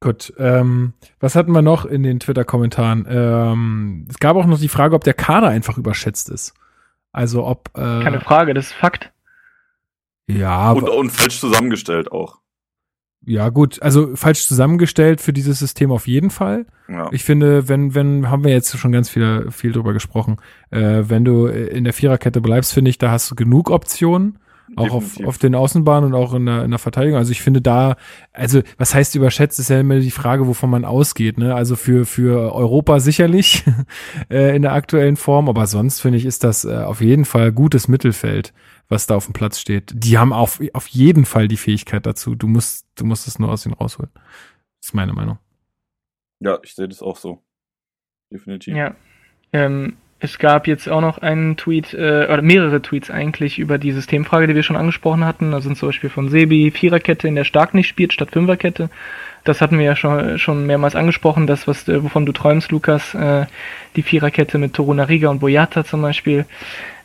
Gut, 0.00 0.32
ähm, 0.38 0.92
was 1.18 1.34
hatten 1.34 1.52
wir 1.52 1.62
noch 1.62 1.84
in 1.84 2.04
den 2.04 2.20
Twitter-Kommentaren? 2.20 3.06
Ähm, 3.08 4.06
es 4.08 4.18
gab 4.18 4.36
auch 4.36 4.46
noch 4.46 4.60
die 4.60 4.68
Frage, 4.68 4.94
ob 4.94 5.02
der 5.02 5.14
Kader 5.14 5.48
einfach 5.48 5.76
überschätzt 5.76 6.30
ist. 6.30 6.54
Also 7.10 7.44
ob. 7.44 7.70
Äh, 7.74 7.80
Keine 7.80 8.20
Frage, 8.20 8.54
das 8.54 8.66
ist 8.66 8.72
Fakt. 8.74 9.12
Ja. 10.28 10.72
Und, 10.72 10.88
und 10.88 11.10
falsch 11.10 11.40
zusammengestellt 11.40 12.12
auch. 12.12 12.38
Ja, 13.24 13.48
gut, 13.48 13.82
also 13.82 14.14
falsch 14.14 14.46
zusammengestellt 14.46 15.20
für 15.20 15.32
dieses 15.32 15.58
System 15.58 15.90
auf 15.90 16.06
jeden 16.06 16.30
Fall. 16.30 16.66
Ja. 16.88 17.08
Ich 17.12 17.24
finde, 17.24 17.68
wenn, 17.68 17.94
wenn, 17.94 18.30
haben 18.30 18.44
wir 18.44 18.52
jetzt 18.52 18.78
schon 18.78 18.92
ganz 18.92 19.10
viel, 19.10 19.50
viel 19.50 19.72
drüber 19.72 19.92
gesprochen, 19.92 20.36
äh, 20.70 21.02
wenn 21.08 21.24
du 21.24 21.46
in 21.46 21.84
der 21.84 21.92
Viererkette 21.92 22.40
bleibst, 22.40 22.72
finde 22.72 22.90
ich, 22.90 22.98
da 22.98 23.10
hast 23.10 23.30
du 23.30 23.34
genug 23.34 23.70
Optionen. 23.70 24.38
Auch 24.78 24.92
auf, 24.92 25.20
auf 25.24 25.38
den 25.38 25.54
Außenbahnen 25.54 26.12
und 26.12 26.20
auch 26.20 26.34
in 26.34 26.46
der, 26.46 26.64
in 26.64 26.70
der 26.70 26.78
Verteidigung. 26.78 27.18
Also 27.18 27.32
ich 27.32 27.42
finde 27.42 27.60
da, 27.60 27.96
also 28.32 28.62
was 28.76 28.94
heißt 28.94 29.14
überschätzt, 29.14 29.58
ist 29.58 29.70
ja 29.70 29.80
immer 29.80 30.00
die 30.00 30.10
Frage, 30.10 30.46
wovon 30.46 30.70
man 30.70 30.84
ausgeht. 30.84 31.38
Ne? 31.38 31.54
Also 31.54 31.76
für, 31.76 32.06
für 32.06 32.54
Europa 32.54 33.00
sicherlich 33.00 33.64
äh, 34.30 34.54
in 34.56 34.62
der 34.62 34.72
aktuellen 34.72 35.16
Form, 35.16 35.48
aber 35.48 35.66
sonst 35.66 36.00
finde 36.00 36.18
ich, 36.18 36.24
ist 36.24 36.44
das 36.44 36.64
äh, 36.64 36.76
auf 36.76 37.00
jeden 37.00 37.24
Fall 37.24 37.52
gutes 37.52 37.88
Mittelfeld, 37.88 38.52
was 38.88 39.06
da 39.06 39.16
auf 39.16 39.26
dem 39.26 39.34
Platz 39.34 39.58
steht. 39.58 39.92
Die 39.94 40.18
haben 40.18 40.32
auf, 40.32 40.60
auf 40.72 40.86
jeden 40.88 41.24
Fall 41.24 41.48
die 41.48 41.56
Fähigkeit 41.56 42.06
dazu. 42.06 42.34
Du 42.34 42.46
musst, 42.46 42.86
du 42.96 43.04
musst 43.04 43.28
es 43.28 43.38
nur 43.38 43.50
aus 43.50 43.66
ihnen 43.66 43.74
rausholen. 43.74 44.10
Das 44.14 44.88
ist 44.88 44.94
meine 44.94 45.12
Meinung. 45.12 45.38
Ja, 46.40 46.58
ich 46.62 46.74
sehe 46.74 46.88
das 46.88 47.02
auch 47.02 47.16
so. 47.16 47.42
Definitiv. 48.30 48.76
Ja. 48.76 48.94
Ähm, 49.52 49.96
es 50.20 50.38
gab 50.38 50.66
jetzt 50.66 50.88
auch 50.88 51.00
noch 51.00 51.18
einen 51.18 51.56
Tweet, 51.56 51.94
äh, 51.94 52.26
oder 52.26 52.42
mehrere 52.42 52.82
Tweets 52.82 53.10
eigentlich 53.10 53.58
über 53.58 53.78
die 53.78 53.92
Systemfrage, 53.92 54.48
die 54.48 54.54
wir 54.54 54.64
schon 54.64 54.76
angesprochen 54.76 55.24
hatten. 55.24 55.52
Da 55.52 55.60
sind 55.60 55.78
zum 55.78 55.88
Beispiel 55.88 56.10
von 56.10 56.28
Sebi 56.28 56.72
Viererkette, 56.72 57.28
in 57.28 57.36
der 57.36 57.44
Stark 57.44 57.72
nicht 57.74 57.86
spielt, 57.86 58.12
statt 58.12 58.30
Fünferkette. 58.32 58.90
Das 59.44 59.60
hatten 59.60 59.78
wir 59.78 59.84
ja 59.84 59.96
schon, 59.96 60.38
schon 60.38 60.66
mehrmals 60.66 60.96
angesprochen, 60.96 61.46
das, 61.46 61.68
was, 61.68 61.86
äh, 61.88 62.02
wovon 62.02 62.26
du 62.26 62.32
träumst, 62.32 62.72
Lukas, 62.72 63.14
äh, 63.14 63.46
die 63.94 64.02
Viererkette 64.02 64.58
mit 64.58 64.74
Toruna 64.74 65.04
Riga 65.04 65.28
und 65.28 65.38
Boyata 65.38 65.84
zum 65.84 66.02
Beispiel. 66.02 66.46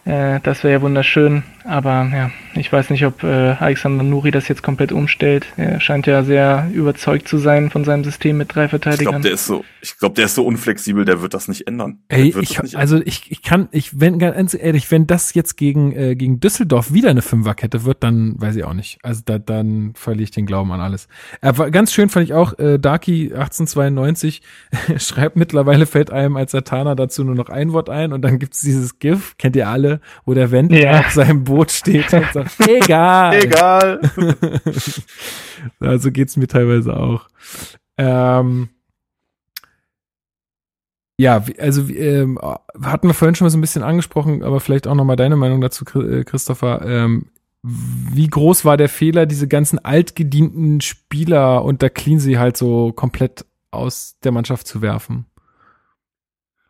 Äh, 0.06 0.42
das 0.44 0.64
wäre 0.64 0.74
ja 0.74 0.82
wunderschön, 0.82 1.44
aber 1.64 2.10
ja, 2.14 2.32
ich 2.56 2.72
weiß 2.72 2.90
nicht, 2.90 3.06
ob 3.06 3.24
äh, 3.24 3.28
Alexander 3.28 4.04
Nuri 4.04 4.32
das 4.32 4.50
jetzt 4.50 4.62
komplett 4.62 4.92
umstellt. 4.92 5.46
Er 5.56 5.80
scheint 5.80 6.08
ja 6.08 6.24
sehr 6.24 6.70
überzeugt 6.74 7.28
zu 7.28 7.38
sein 7.38 7.70
von 7.70 7.86
seinem 7.86 8.04
System 8.04 8.38
mit 8.38 8.54
drei 8.54 8.68
Verteidigern. 8.68 9.00
Ich 9.00 9.10
glaube, 9.10 9.24
der 9.24 9.34
ist 9.34 9.46
so, 9.46 9.64
ich 9.82 9.98
glaube, 9.98 10.16
der 10.16 10.26
ist 10.26 10.36
so 10.36 10.46
unflexibel, 10.46 11.06
der 11.06 11.22
wird 11.22 11.34
das 11.34 11.48
nicht 11.48 11.68
ändern. 11.68 12.00
Ey, 12.10 12.28
ich, 12.38 12.62
nicht 12.62 12.76
also 12.76 13.02
ich, 13.06 13.32
ich 13.32 13.42
kann, 13.44 13.70
ich, 13.72 14.00
wenn 14.00 14.20
ganz 14.20 14.54
ehrlich, 14.54 14.92
wenn 14.92 15.08
das 15.08 15.34
jetzt 15.34 15.56
gegen 15.56 15.94
äh, 15.96 16.16
gegen 16.16 16.42
Düsseldorf 16.42 16.92
wieder 16.92 17.10
eine 17.10 17.22
Fünferkette 17.22 17.86
wird, 17.86 18.04
dann 18.04 18.36
weiß 18.42 18.58
ich 18.58 18.66
auch 18.66 18.74
nicht. 18.74 19.00
Also 19.04 19.22
da, 19.24 19.40
dann 19.40 19.94
verliere 19.96 20.24
ich 20.24 20.32
den 20.32 20.46
Glauben 20.46 20.72
an 20.74 20.82
alles. 20.82 21.08
Aber 21.42 21.72
ganz 21.72 21.94
schön 21.94 22.10
fand 22.10 22.26
ich 22.26 22.34
auch, 22.34 22.60
äh, 22.60 22.78
Darky 22.78 23.34
1892 23.34 24.42
schreibt 24.98 25.38
mittlerweile 25.38 25.86
fällt 25.86 26.12
einem 26.12 26.36
als 26.36 26.52
Satana 26.52 26.96
dazu 26.96 27.24
nur 27.24 27.36
noch 27.36 27.50
ein 27.50 27.72
Wort 27.72 27.90
ein 27.90 28.12
und 28.12 28.22
dann 28.22 28.38
gibt's 28.38 28.60
dieses 28.62 29.00
GIF, 29.00 29.38
kennt 29.38 29.56
ihr 29.56 29.70
alle, 29.70 29.93
wo 30.26 30.34
der 30.34 30.52
Wendler 30.52 30.80
ja. 30.80 31.00
auf 31.00 31.12
seinem 31.12 31.44
Boot 31.44 31.72
steht 31.72 32.14
und 32.14 32.26
sagt, 32.34 32.56
egal. 32.68 33.44
Egal. 33.44 34.02
also 35.80 36.12
geht's 36.12 36.38
mir 36.38 36.48
teilweise 36.48 36.96
auch. 36.96 37.28
Ähm, 37.98 38.70
ja, 41.18 41.44
also 41.60 41.88
ähm, 41.90 42.40
hatten 42.82 43.08
wir 43.08 43.14
vorhin 43.14 43.36
schon 43.36 43.46
mal 43.46 43.52
so 43.52 43.58
ein 43.58 43.62
bisschen 43.62 43.84
angesprochen, 43.84 44.44
aber 44.44 44.60
vielleicht 44.60 44.88
auch 44.88 44.96
nochmal 44.96 45.16
deine 45.16 45.36
Meinung 45.36 45.62
dazu, 45.62 45.86
äh, 46.02 46.24
Christopher. 46.24 46.82
Ähm, 46.86 47.28
wie 47.62 48.28
groß 48.28 48.66
war 48.66 48.76
der 48.76 48.90
Fehler, 48.90 49.26
diese 49.26 49.48
ganzen 49.48 49.80
altgedienten 49.80 50.82
Spieler 50.82 51.64
unter 51.64 51.90
Cleansey 51.90 52.34
halt 52.34 52.58
so 52.58 52.92
komplett 52.92 53.46
aus 53.72 54.18
der 54.24 54.32
Mannschaft 54.32 54.68
zu 54.68 54.82
werfen? 54.82 55.26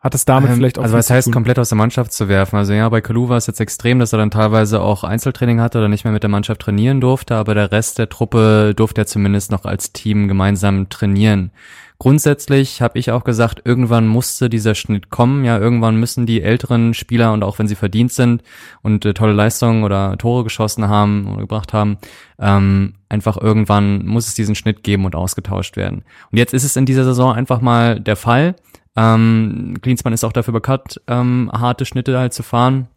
Hat 0.04 0.14
es 0.14 0.26
damit 0.26 0.50
ähm, 0.50 0.56
vielleicht 0.56 0.78
auch 0.78 0.82
Also 0.82 0.94
was 0.94 1.08
heißt 1.08 1.32
komplett 1.32 1.58
aus 1.58 1.70
der 1.70 1.78
Mannschaft 1.78 2.12
zu 2.12 2.28
werfen? 2.28 2.56
Also 2.56 2.74
ja, 2.74 2.86
bei 2.90 3.00
Kalu 3.00 3.30
war 3.30 3.38
es 3.38 3.46
jetzt 3.46 3.58
extrem, 3.58 3.98
dass 3.98 4.12
er 4.12 4.18
dann 4.18 4.30
teilweise 4.30 4.82
auch 4.82 5.02
Einzeltraining 5.02 5.62
hatte 5.62 5.78
oder 5.78 5.88
nicht 5.88 6.04
mehr 6.04 6.12
mit 6.12 6.22
der 6.22 6.28
Mannschaft 6.28 6.60
trainieren 6.60 7.00
durfte, 7.00 7.36
aber 7.36 7.54
der 7.54 7.72
Rest 7.72 7.98
der 7.98 8.10
Truppe 8.10 8.74
durfte 8.76 9.00
er 9.00 9.06
zumindest 9.06 9.50
noch 9.50 9.64
als 9.64 9.92
Team 9.92 10.28
gemeinsam 10.28 10.90
trainieren. 10.90 11.52
Grundsätzlich 11.98 12.82
habe 12.82 12.98
ich 12.98 13.12
auch 13.12 13.24
gesagt, 13.24 13.62
irgendwann 13.64 14.06
musste 14.06 14.50
dieser 14.50 14.74
Schnitt 14.74 15.08
kommen. 15.08 15.42
Ja, 15.42 15.58
irgendwann 15.58 15.96
müssen 15.96 16.26
die 16.26 16.42
älteren 16.42 16.92
Spieler 16.92 17.32
und 17.32 17.42
auch 17.42 17.58
wenn 17.58 17.66
sie 17.66 17.74
verdient 17.74 18.12
sind 18.12 18.42
und 18.82 19.06
äh, 19.06 19.14
tolle 19.14 19.32
Leistungen 19.32 19.84
oder 19.84 20.18
Tore 20.18 20.44
geschossen 20.44 20.86
haben 20.86 21.28
oder 21.28 21.40
gebracht 21.40 21.72
haben, 21.72 21.96
ähm, 22.38 22.96
einfach 23.08 23.38
irgendwann 23.40 24.04
muss 24.04 24.26
es 24.26 24.34
diesen 24.34 24.54
Schnitt 24.54 24.82
geben 24.82 25.06
und 25.06 25.14
ausgetauscht 25.16 25.78
werden. 25.78 26.04
Und 26.30 26.36
jetzt 26.36 26.52
ist 26.52 26.64
es 26.64 26.76
in 26.76 26.84
dieser 26.84 27.04
Saison 27.04 27.32
einfach 27.32 27.62
mal 27.62 28.00
der 28.00 28.16
Fall. 28.16 28.54
Ähm, 28.96 29.76
Klinsmann 29.82 30.12
ist 30.12 30.24
auch 30.24 30.32
dafür 30.32 30.52
bekannt, 30.52 31.00
ähm, 31.08 31.50
harte 31.52 31.84
Schnitte 31.84 32.18
halt 32.18 32.32
zu 32.32 32.42
fahren. 32.42 32.88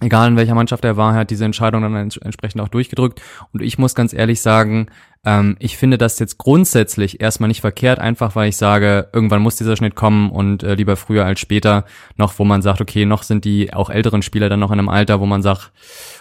Egal 0.00 0.28
in 0.28 0.36
welcher 0.36 0.54
Mannschaft 0.54 0.84
er 0.84 0.96
war, 0.96 1.12
er 1.12 1.20
hat 1.20 1.30
diese 1.30 1.44
Entscheidung 1.44 1.82
dann 1.82 1.94
ents 1.94 2.16
entsprechend 2.16 2.62
auch 2.62 2.68
durchgedrückt. 2.68 3.20
Und 3.52 3.60
ich 3.60 3.78
muss 3.78 3.94
ganz 3.94 4.14
ehrlich 4.14 4.40
sagen, 4.40 4.86
ähm, 5.22 5.56
ich 5.58 5.76
finde 5.76 5.98
das 5.98 6.18
jetzt 6.18 6.38
grundsätzlich 6.38 7.20
erstmal 7.20 7.48
nicht 7.48 7.60
verkehrt, 7.60 7.98
einfach 7.98 8.36
weil 8.36 8.48
ich 8.48 8.56
sage, 8.56 9.08
irgendwann 9.12 9.42
muss 9.42 9.56
dieser 9.56 9.76
Schnitt 9.76 9.94
kommen 9.94 10.30
und 10.30 10.62
äh, 10.62 10.74
lieber 10.74 10.96
früher 10.96 11.26
als 11.26 11.40
später 11.40 11.84
noch, 12.16 12.38
wo 12.38 12.44
man 12.44 12.62
sagt, 12.62 12.80
okay, 12.80 13.04
noch 13.04 13.22
sind 13.22 13.44
die 13.44 13.72
auch 13.74 13.90
älteren 13.90 14.22
Spieler 14.22 14.48
dann 14.48 14.60
noch 14.60 14.70
in 14.70 14.78
einem 14.78 14.88
Alter, 14.88 15.20
wo 15.20 15.26
man 15.26 15.42
sagt, 15.42 15.72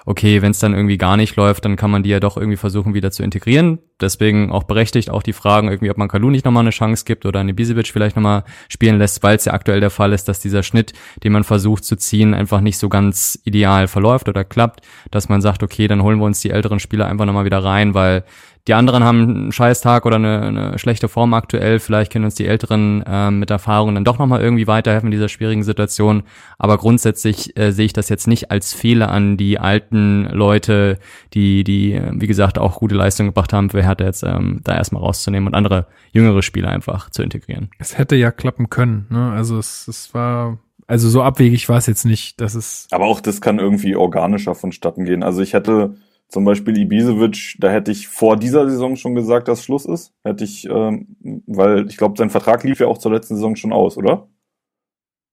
okay, 0.05 0.41
wenn 0.41 0.51
es 0.51 0.59
dann 0.59 0.73
irgendwie 0.73 0.97
gar 0.97 1.15
nicht 1.15 1.38
läuft, 1.38 1.63
dann 1.63 1.77
kann 1.77 1.91
man 1.91 2.03
die 2.03 2.09
ja 2.09 2.19
doch 2.19 2.35
irgendwie 2.35 2.57
versuchen 2.57 2.93
wieder 2.93 3.11
zu 3.11 3.23
integrieren. 3.23 3.80
Deswegen 4.01 4.51
auch 4.51 4.63
berechtigt 4.63 5.09
auch 5.09 5.23
die 5.23 5.34
Fragen 5.34 5.69
irgendwie, 5.69 5.91
ob 5.91 5.97
man 5.97 6.07
Kalu 6.07 6.30
nicht 6.30 6.43
nochmal 6.43 6.63
eine 6.63 6.71
Chance 6.71 7.05
gibt 7.05 7.26
oder 7.26 7.39
eine 7.39 7.53
Bisevic 7.53 7.88
vielleicht 7.88 8.17
nochmal 8.17 8.43
spielen 8.67 8.97
lässt, 8.97 9.23
weil 9.23 9.38
es 9.38 9.45
ja 9.45 9.53
aktuell 9.53 9.80
der 9.80 9.89
Fall 9.89 10.11
ist, 10.11 10.27
dass 10.27 10.39
dieser 10.39 10.63
Schnitt, 10.63 10.93
den 11.23 11.31
man 11.31 11.43
versucht 11.45 11.85
zu 11.85 11.95
ziehen, 11.95 12.34
einfach 12.34 12.59
nicht 12.59 12.77
so 12.77 12.89
ganz 12.89 13.39
ideal 13.45 13.88
verläuft 13.88 14.27
oder 14.27 14.43
klappt, 14.43 14.85
dass 15.11 15.30
man 15.30 15.41
sagt, 15.41 15.63
okay, 15.63 15.88
dann 15.88 16.03
holen 16.03 16.19
wir 16.19 16.26
uns 16.26 16.41
die 16.41 16.49
älteren 16.49 16.80
Spieler 16.80 17.07
einfach 17.07 17.26
nochmal 17.26 17.45
wieder 17.45 17.63
rein, 17.63 17.93
weil 17.93 18.23
die 18.70 18.76
anderen 18.76 19.04
haben 19.04 19.22
einen 19.22 19.52
Scheißtag 19.52 20.06
oder 20.06 20.18
eine, 20.18 20.41
eine 20.41 20.78
schlechte 20.78 21.08
Form 21.10 21.34
aktuell. 21.34 21.80
Vielleicht 21.80 22.12
können 22.12 22.26
uns 22.26 22.36
die 22.36 22.46
Älteren 22.46 23.02
äh, 23.04 23.32
mit 23.32 23.50
Erfahrung 23.50 23.96
dann 23.96 24.04
doch 24.04 24.20
nochmal 24.20 24.41
irgendwie 24.41 24.68
weiterhelfen 24.68 25.08
in 25.08 25.12
dieser 25.12 25.28
schwierigen 25.28 25.64
Situation. 25.64 26.22
Aber 26.60 26.78
grundsätzlich 26.78 27.58
äh, 27.58 27.72
sehe 27.72 27.88
ich 27.88 27.94
das 27.94 28.10
jetzt 28.10 28.28
nicht 28.28 28.52
als 28.52 28.76
Fehler 28.76 29.10
an 29.10 29.38
die 29.38 29.58
alten 29.58 30.26
Leute, 30.26 31.00
die, 31.34 31.64
die, 31.64 32.00
wie 32.12 32.28
gesagt, 32.28 32.60
auch 32.60 32.76
gute 32.76 32.94
Leistungen 32.94 33.30
gebracht 33.30 33.54
haben, 33.54 33.72
für 33.72 33.82
Hertha 33.82 34.06
jetzt 34.06 34.22
ähm, 34.22 34.62
da 34.64 34.76
erstmal 34.76 35.02
rauszunehmen 35.02 35.48
und 35.48 35.56
andere 35.56 35.88
jüngere 36.12 36.44
Spieler 36.44 36.70
einfach 36.70 37.10
zu 37.10 37.24
integrieren. 37.24 37.72
Es 37.80 37.98
hätte 37.98 38.18
ja 38.18 38.30
klappen 38.30 38.70
können. 38.70 39.08
Ne? 39.10 39.32
Also 39.32 39.58
es, 39.58 39.88
es 39.88 40.14
war 40.14 40.60
also 40.86 41.10
so 41.10 41.24
abwegig 41.24 41.70
war 41.70 41.78
es 41.78 41.88
jetzt 41.88 42.06
nicht, 42.06 42.40
dass 42.40 42.54
es. 42.54 42.88
Aber 42.91 43.06
auch 43.06 43.20
das 43.20 43.41
kann 43.41 43.58
irgendwie 43.58 43.96
organischer 43.96 44.54
vonstatten 44.54 45.06
gehen. 45.06 45.24
Also 45.24 45.41
ich 45.41 45.54
hätte 45.54 45.96
zum 46.30 46.45
Beispiel 46.45 46.77
Ibisevic, 46.77 47.56
da 47.60 47.69
hätte 47.69 47.91
ich 47.91 48.07
vor 48.07 48.38
dieser 48.38 48.69
Saison 48.69 48.95
schon 48.95 49.15
gesagt, 49.15 49.47
dass 49.47 49.64
Schluss 49.64 49.85
ist. 49.85 50.14
Hätte 50.23 50.43
ich, 50.43 50.69
ähm, 50.69 51.15
weil 51.47 51.88
ich 51.89 51.97
glaube, 51.97 52.15
sein 52.18 52.30
Vertrag 52.30 52.64
lief 52.64 52.80
ja 52.80 52.88
auch 52.88 52.99
zur 52.99 53.11
letzten 53.11 53.35
Saison 53.35 53.56
schon 53.56 53.73
aus, 53.73 53.97
oder? 53.97 54.27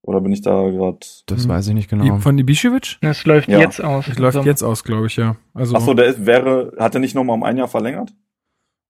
Oder 0.03 0.23
bin 0.23 0.33
ich 0.33 0.41
da 0.41 0.71
gerade? 0.71 0.99
Das 1.27 1.43
hm. 1.43 1.51
weiß 1.51 1.69
ich 1.69 1.75
nicht 1.75 1.91
genau. 1.91 2.19
Von 2.19 2.39
Ibišević? 2.39 2.99
Das 3.03 3.27
läuft 3.27 3.49
ja. 3.49 3.59
jetzt 3.59 3.83
aus. 3.83 4.07
Das 4.07 4.19
läuft 4.19 4.45
jetzt 4.47 4.63
aus, 4.63 4.85
glaube 4.85 5.09
ich, 5.09 5.17
ja. 5.17 5.37
Also 5.53 5.77
Ach 5.77 5.81
so, 5.83 5.93
der 5.93 6.07
ist, 6.07 6.25
wäre, 6.25 6.73
hat 6.79 6.95
er 6.95 7.01
nicht 7.01 7.15
noch 7.15 7.25
mal 7.25 7.35
um 7.35 7.43
ein 7.43 7.59
Jahr 7.59 7.69
verlängert? 7.69 8.15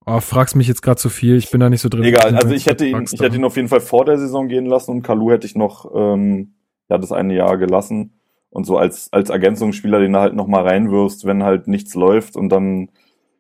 Oh, 0.04 0.20
fragst 0.20 0.54
mich 0.54 0.68
jetzt 0.68 0.82
gerade 0.82 1.00
zu 1.00 1.08
viel. 1.08 1.36
Ich 1.36 1.50
bin 1.50 1.58
da 1.58 1.68
nicht 1.68 1.80
so 1.80 1.88
drin. 1.88 2.04
Egal, 2.04 2.36
also 2.36 2.54
ich 2.54 2.66
hätte 2.66 2.86
ihn, 2.86 3.04
ich 3.10 3.18
hätte 3.18 3.34
ihn 3.34 3.44
auf 3.44 3.56
jeden 3.56 3.68
Fall 3.68 3.80
vor 3.80 4.04
der 4.04 4.18
Saison 4.18 4.46
gehen 4.46 4.66
lassen 4.66 4.92
und 4.92 5.02
Kalu 5.02 5.32
hätte 5.32 5.46
ich 5.46 5.56
noch, 5.56 5.90
ähm, 5.92 6.54
ja, 6.88 6.98
das 6.98 7.10
eine 7.10 7.34
Jahr 7.34 7.56
gelassen 7.58 8.15
und 8.56 8.64
so 8.64 8.78
als, 8.78 9.12
als 9.12 9.28
Ergänzungsspieler, 9.28 10.00
den 10.00 10.14
du 10.14 10.18
halt 10.20 10.34
nochmal 10.34 10.66
reinwirfst, 10.66 11.26
wenn 11.26 11.44
halt 11.44 11.68
nichts 11.68 11.94
läuft 11.94 12.36
und 12.36 12.48
dann, 12.48 12.88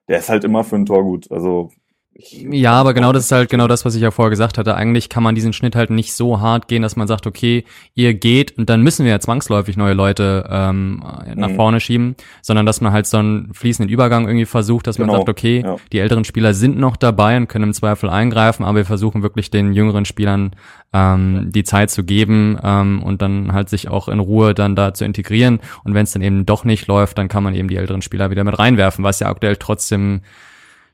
der 0.08 0.18
ist 0.18 0.28
halt 0.28 0.44
immer 0.44 0.62
für 0.62 0.76
ein 0.76 0.84
Tor 0.84 1.02
gut. 1.04 1.32
Also 1.32 1.70
ja, 2.18 2.72
aber 2.72 2.94
genau 2.94 3.12
das 3.12 3.24
ist 3.24 3.32
halt 3.32 3.50
genau 3.50 3.68
das, 3.68 3.84
was 3.84 3.94
ich 3.94 4.00
ja 4.00 4.10
vorher 4.10 4.30
gesagt 4.30 4.56
hatte. 4.56 4.74
Eigentlich 4.74 5.10
kann 5.10 5.22
man 5.22 5.34
diesen 5.34 5.52
Schnitt 5.52 5.76
halt 5.76 5.90
nicht 5.90 6.14
so 6.14 6.40
hart 6.40 6.66
gehen, 6.66 6.80
dass 6.80 6.96
man 6.96 7.06
sagt, 7.06 7.26
okay, 7.26 7.64
ihr 7.94 8.14
geht 8.14 8.56
und 8.56 8.70
dann 8.70 8.82
müssen 8.82 9.04
wir 9.04 9.12
ja 9.12 9.20
zwangsläufig 9.20 9.76
neue 9.76 9.92
Leute 9.92 10.48
ähm, 10.50 11.02
nach 11.34 11.50
mhm. 11.50 11.56
vorne 11.56 11.80
schieben, 11.80 12.16
sondern 12.40 12.64
dass 12.64 12.80
man 12.80 12.92
halt 12.92 13.06
so 13.06 13.18
einen 13.18 13.52
fließenden 13.52 13.92
Übergang 13.92 14.26
irgendwie 14.26 14.46
versucht, 14.46 14.86
dass 14.86 14.96
genau. 14.96 15.12
man 15.12 15.20
sagt, 15.20 15.28
okay, 15.28 15.62
ja. 15.62 15.76
die 15.92 15.98
älteren 15.98 16.24
Spieler 16.24 16.54
sind 16.54 16.78
noch 16.78 16.96
dabei 16.96 17.36
und 17.36 17.48
können 17.48 17.64
im 17.64 17.74
Zweifel 17.74 18.08
eingreifen, 18.08 18.64
aber 18.64 18.78
wir 18.78 18.86
versuchen 18.86 19.22
wirklich 19.22 19.50
den 19.50 19.74
jüngeren 19.74 20.06
Spielern 20.06 20.52
ähm, 20.94 21.50
die 21.50 21.64
Zeit 21.64 21.90
zu 21.90 22.02
geben 22.02 22.58
ähm, 22.62 23.02
und 23.02 23.20
dann 23.20 23.52
halt 23.52 23.68
sich 23.68 23.88
auch 23.88 24.08
in 24.08 24.20
Ruhe 24.20 24.54
dann 24.54 24.74
da 24.74 24.94
zu 24.94 25.04
integrieren. 25.04 25.60
Und 25.84 25.92
wenn 25.92 26.04
es 26.04 26.12
dann 26.12 26.22
eben 26.22 26.46
doch 26.46 26.64
nicht 26.64 26.86
läuft, 26.86 27.18
dann 27.18 27.28
kann 27.28 27.42
man 27.42 27.54
eben 27.54 27.68
die 27.68 27.76
älteren 27.76 28.00
Spieler 28.00 28.30
wieder 28.30 28.44
mit 28.44 28.58
reinwerfen, 28.58 29.04
was 29.04 29.20
ja 29.20 29.28
aktuell 29.28 29.56
trotzdem 29.56 30.22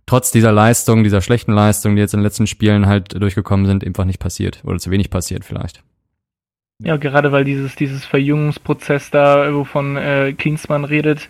trotz 0.07 0.31
dieser 0.31 0.53
Leistung, 0.53 1.05
dieser 1.05 1.21
schlechten 1.21 1.53
Leistung, 1.53 1.97
die 1.97 2.01
jetzt 2.01 2.15
in 2.15 2.21
den 2.21 2.25
letzten 2.25 2.47
Spielen 2.47 2.87
halt 2.87 3.21
durchgekommen 3.21 3.67
sind, 3.67 3.85
einfach 3.85 4.05
nicht 4.05 4.19
passiert 4.19 4.63
oder 4.65 4.79
zu 4.79 4.91
wenig 4.91 5.11
passiert 5.11 5.45
vielleicht. 5.45 5.83
Ja, 6.81 6.97
gerade 6.97 7.31
weil 7.31 7.45
dieses, 7.45 7.77
dieses 7.77 8.05
Verjüngungsprozess 8.05 9.11
da, 9.11 9.55
wovon 9.55 9.97
äh, 9.97 10.33
Klinsmann 10.33 10.85
redet, 10.85 11.29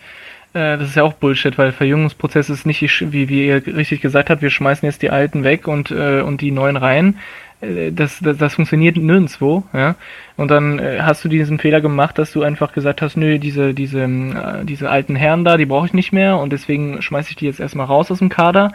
äh, 0.54 0.78
das 0.78 0.88
ist 0.88 0.96
ja 0.96 1.02
auch 1.02 1.12
Bullshit, 1.12 1.58
weil 1.58 1.72
Verjüngungsprozess 1.72 2.48
ist 2.48 2.64
nicht, 2.64 2.82
wie, 3.12 3.28
wie 3.28 3.46
ihr 3.46 3.66
richtig 3.66 4.00
gesagt 4.00 4.30
habt, 4.30 4.42
wir 4.42 4.50
schmeißen 4.50 4.86
jetzt 4.86 5.02
die 5.02 5.10
Alten 5.10 5.44
weg 5.44 5.68
und, 5.68 5.90
äh, 5.90 6.20
und 6.20 6.40
die 6.40 6.50
Neuen 6.50 6.76
rein. 6.76 7.18
Äh, 7.62 7.92
das, 7.92 8.18
das, 8.20 8.36
das 8.36 8.54
funktioniert 8.54 8.96
nirgendwo, 8.96 9.62
ja. 9.72 9.94
Und 10.36 10.50
dann 10.50 10.78
äh, 10.78 11.00
hast 11.02 11.24
du 11.24 11.28
diesen 11.28 11.58
Fehler 11.58 11.80
gemacht, 11.80 12.18
dass 12.18 12.32
du 12.32 12.42
einfach 12.42 12.72
gesagt 12.72 13.02
hast, 13.02 13.16
nö, 13.16 13.38
diese, 13.38 13.74
diese, 13.74 14.02
äh, 14.02 14.64
diese 14.64 14.90
alten 14.90 15.16
Herren 15.16 15.44
da, 15.44 15.56
die 15.56 15.66
brauche 15.66 15.86
ich 15.86 15.94
nicht 15.94 16.12
mehr 16.12 16.38
und 16.38 16.52
deswegen 16.52 17.00
schmeiße 17.00 17.30
ich 17.30 17.36
die 17.36 17.46
jetzt 17.46 17.60
erstmal 17.60 17.86
raus 17.86 18.10
aus 18.10 18.18
dem 18.18 18.28
Kader 18.28 18.72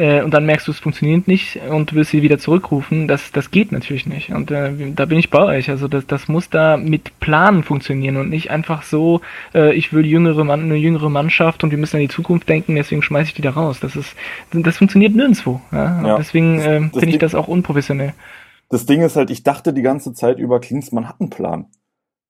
äh, 0.00 0.22
und 0.22 0.32
dann 0.32 0.46
merkst 0.46 0.66
du, 0.66 0.72
es 0.72 0.78
funktioniert 0.78 1.28
nicht 1.28 1.60
und 1.68 1.92
willst 1.92 2.10
sie 2.10 2.22
wieder 2.22 2.38
zurückrufen, 2.38 3.06
das, 3.06 3.32
das 3.32 3.50
geht 3.50 3.70
natürlich 3.70 4.06
nicht. 4.06 4.30
Und 4.30 4.50
äh, 4.50 4.72
da 4.96 5.04
bin 5.04 5.18
ich 5.18 5.28
bei 5.28 5.42
euch. 5.42 5.68
Also 5.68 5.88
das, 5.88 6.06
das 6.06 6.26
muss 6.26 6.48
da 6.48 6.78
mit 6.78 7.20
Planen 7.20 7.62
funktionieren 7.62 8.16
und 8.16 8.30
nicht 8.30 8.50
einfach 8.50 8.82
so, 8.82 9.20
äh, 9.54 9.74
ich 9.74 9.92
will 9.92 10.06
jüngere 10.06 10.42
Mann, 10.44 10.62
eine 10.62 10.76
jüngere 10.76 11.10
Mannschaft 11.10 11.62
und 11.62 11.70
wir 11.70 11.76
müssen 11.76 11.96
an 11.96 12.02
die 12.02 12.08
Zukunft 12.08 12.48
denken, 12.48 12.74
deswegen 12.76 13.02
schmeiße 13.02 13.28
ich 13.28 13.34
die 13.34 13.42
da 13.42 13.50
raus. 13.50 13.78
Das 13.80 13.94
ist, 13.94 14.16
das 14.52 14.78
funktioniert 14.78 15.14
nirgendwo. 15.14 15.60
Ja? 15.70 16.02
ja. 16.06 16.16
Deswegen 16.16 16.60
äh, 16.60 16.80
finde 16.80 17.10
ich 17.10 17.18
das 17.18 17.34
auch 17.34 17.46
unprofessionell. 17.48 18.14
Das 18.70 18.86
Ding 18.86 19.02
ist 19.02 19.16
halt, 19.16 19.30
ich 19.30 19.42
dachte 19.42 19.74
die 19.74 19.82
ganze 19.82 20.14
Zeit 20.14 20.38
über 20.38 20.60
Klinsmann 20.60 21.08
hat 21.08 21.20
einen 21.20 21.28
Plan. 21.28 21.66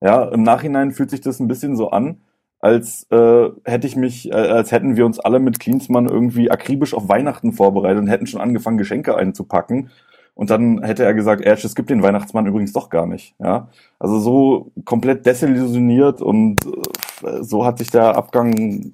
Ja, 0.01 0.25
im 0.25 0.43
Nachhinein 0.43 0.91
fühlt 0.91 1.11
sich 1.11 1.21
das 1.21 1.39
ein 1.39 1.47
bisschen 1.47 1.77
so 1.77 1.91
an, 1.91 2.23
als 2.61 3.07
äh, 3.11 3.49
hätte 3.65 3.87
ich 3.87 3.97
mich, 3.97 4.31
äh, 4.31 4.35
als 4.35 4.70
hätten 4.70 4.97
wir 4.97 5.07
uns 5.07 5.19
alle 5.19 5.41
mit 5.41 5.59
Klinsmann 5.59 6.09
irgendwie 6.09 6.51
akribisch 6.51 6.95
auf 6.95 7.09
Weihnachten 7.09 7.53
vorbereitet 7.53 8.03
und 8.03 8.09
hätten 8.09 8.27
schon 8.27 8.41
angefangen, 8.41 8.78
Geschenke 8.78 9.16
einzupacken. 9.16 9.91
Und 10.35 10.51
dann 10.51 10.82
hätte 10.82 11.05
er 11.05 11.15
gesagt, 11.15 11.43
Ersch, 11.43 11.65
es 11.65 11.74
gibt 11.74 11.91
den 11.91 12.03
Weihnachtsmann 12.03 12.47
übrigens 12.47 12.73
doch 12.73 12.89
gar 12.89 13.07
nicht. 13.07 13.35
Ja, 13.39 13.69
also 13.99 14.19
so 14.19 14.73
komplett 14.85 15.27
desillusioniert 15.27 16.23
und 16.23 16.65
äh, 16.66 17.43
so 17.43 17.65
hat 17.65 17.78
sich 17.78 17.91
der 17.91 18.16
Abgang 18.16 18.93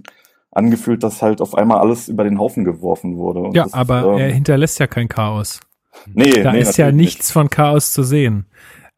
angefühlt, 0.52 1.02
dass 1.02 1.20
halt 1.20 1.40
auf 1.40 1.54
einmal 1.54 1.78
alles 1.78 2.08
über 2.08 2.24
den 2.24 2.38
Haufen 2.38 2.64
geworfen 2.64 3.16
wurde. 3.16 3.40
Und 3.40 3.54
ja, 3.54 3.64
das, 3.64 3.74
aber 3.74 4.14
ähm, 4.14 4.18
er 4.18 4.32
hinterlässt 4.32 4.78
ja 4.78 4.86
kein 4.86 5.08
Chaos. 5.08 5.60
Nee, 6.14 6.42
da 6.42 6.52
nee, 6.52 6.60
ist 6.60 6.76
ja 6.78 6.92
nichts 6.92 7.26
nicht. 7.26 7.32
von 7.32 7.50
Chaos 7.50 7.92
zu 7.92 8.02
sehen. 8.02 8.46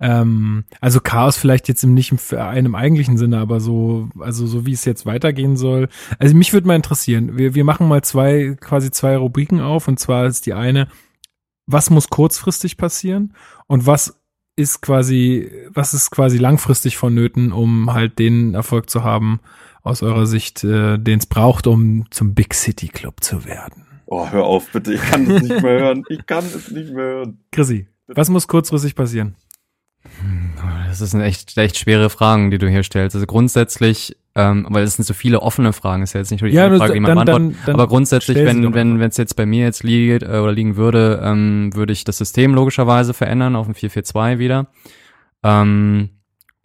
Ähm, 0.00 0.64
also 0.80 1.00
Chaos 1.00 1.36
vielleicht 1.36 1.68
jetzt 1.68 1.82
im 1.82 1.94
nicht 1.94 2.12
im 2.12 2.38
einem 2.38 2.74
eigentlichen 2.74 3.16
Sinne, 3.16 3.38
aber 3.38 3.60
so, 3.60 4.08
also 4.20 4.46
so 4.46 4.64
wie 4.64 4.72
es 4.72 4.84
jetzt 4.84 5.06
weitergehen 5.06 5.56
soll. 5.56 5.88
Also 6.18 6.36
mich 6.36 6.52
würde 6.52 6.68
mal 6.68 6.76
interessieren. 6.76 7.36
Wir, 7.36 7.54
wir 7.54 7.64
machen 7.64 7.88
mal 7.88 8.02
zwei, 8.02 8.56
quasi 8.60 8.90
zwei 8.90 9.16
Rubriken 9.16 9.60
auf 9.60 9.88
und 9.88 9.98
zwar 9.98 10.26
ist 10.26 10.46
die 10.46 10.54
eine, 10.54 10.88
was 11.66 11.90
muss 11.90 12.10
kurzfristig 12.10 12.76
passieren 12.76 13.34
und 13.66 13.86
was 13.86 14.20
ist 14.56 14.82
quasi, 14.82 15.50
was 15.70 15.94
ist 15.94 16.10
quasi 16.10 16.38
langfristig 16.38 16.96
vonnöten, 16.96 17.52
um 17.52 17.92
halt 17.92 18.18
den 18.18 18.54
Erfolg 18.54 18.90
zu 18.90 19.04
haben, 19.04 19.40
aus 19.82 20.02
eurer 20.02 20.26
Sicht, 20.26 20.64
äh, 20.64 20.98
den 20.98 21.18
es 21.20 21.26
braucht, 21.26 21.66
um 21.66 22.06
zum 22.10 22.34
Big 22.34 22.54
City 22.54 22.88
Club 22.88 23.22
zu 23.22 23.44
werden. 23.44 23.86
Oh, 24.06 24.28
hör 24.28 24.44
auf, 24.44 24.70
bitte, 24.72 24.94
ich 24.94 25.02
kann 25.02 25.30
es 25.30 25.42
nicht 25.42 25.62
mehr 25.62 25.80
hören. 25.80 26.04
Ich 26.08 26.26
kann 26.26 26.44
es 26.44 26.70
nicht 26.70 26.92
mehr 26.92 27.04
hören. 27.04 27.38
Chrissy, 27.52 27.86
was 28.06 28.30
muss 28.30 28.48
kurzfristig 28.48 28.94
passieren? 28.94 29.36
Das 30.88 31.00
ist 31.00 31.14
eine 31.14 31.24
echt, 31.24 31.56
echt 31.56 31.78
schwere 31.78 32.10
Fragen, 32.10 32.50
die 32.50 32.58
du 32.58 32.68
hier 32.68 32.82
stellst. 32.82 33.14
Also 33.14 33.26
grundsätzlich, 33.26 34.16
ähm, 34.34 34.66
weil 34.70 34.84
es 34.84 34.96
sind 34.96 35.04
so 35.04 35.14
viele 35.14 35.40
offene 35.42 35.72
Fragen, 35.72 36.02
ist 36.02 36.14
ja 36.14 36.20
jetzt 36.20 36.30
nicht 36.30 36.40
nur 36.40 36.50
die 36.50 36.56
ja, 36.56 36.74
Frage, 36.76 36.94
die 36.94 37.00
man 37.00 37.16
dann, 37.16 37.26
beantwortet. 37.26 37.56
Dann, 37.58 37.66
dann 37.66 37.74
aber 37.74 37.88
grundsätzlich, 37.88 38.36
wenn 38.38 38.74
wenn 38.74 38.98
wenn 39.00 39.08
es 39.08 39.16
jetzt 39.16 39.36
bei 39.36 39.46
mir 39.46 39.64
jetzt 39.64 39.82
liegt 39.82 40.22
äh, 40.22 40.26
oder 40.26 40.52
liegen 40.52 40.76
würde, 40.76 41.20
ähm, 41.22 41.70
würde 41.74 41.92
ich 41.92 42.04
das 42.04 42.18
System 42.18 42.54
logischerweise 42.54 43.14
verändern 43.14 43.56
auf 43.56 43.68
ein 43.68 43.74
442 43.74 44.38
wieder. 44.38 44.66
Ähm, 45.44 46.10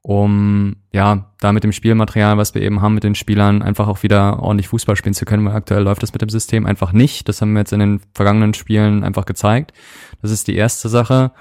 um 0.03 0.75
ja 0.91 1.31
da 1.39 1.53
mit 1.53 1.63
dem 1.63 1.71
Spielmaterial, 1.71 2.37
was 2.37 2.53
wir 2.53 2.61
eben 2.61 2.81
haben, 2.81 2.93
mit 2.93 3.05
den 3.05 3.15
Spielern 3.15 3.61
einfach 3.61 3.87
auch 3.87 4.03
wieder 4.03 4.43
ordentlich 4.43 4.67
Fußball 4.67 4.97
spielen 4.97 5.13
zu 5.13 5.23
können, 5.23 5.45
weil 5.45 5.55
aktuell 5.55 5.83
läuft 5.83 6.03
das 6.03 6.11
mit 6.11 6.21
dem 6.21 6.29
System 6.29 6.65
einfach 6.65 6.91
nicht. 6.91 7.29
Das 7.29 7.41
haben 7.41 7.53
wir 7.53 7.59
jetzt 7.59 7.71
in 7.71 7.79
den 7.79 8.01
vergangenen 8.13 8.53
Spielen 8.53 9.03
einfach 9.03 9.25
gezeigt. 9.25 9.71
Das 10.21 10.29
ist 10.29 10.47
die 10.47 10.55
erste 10.55 10.89
Sache. 10.89 11.31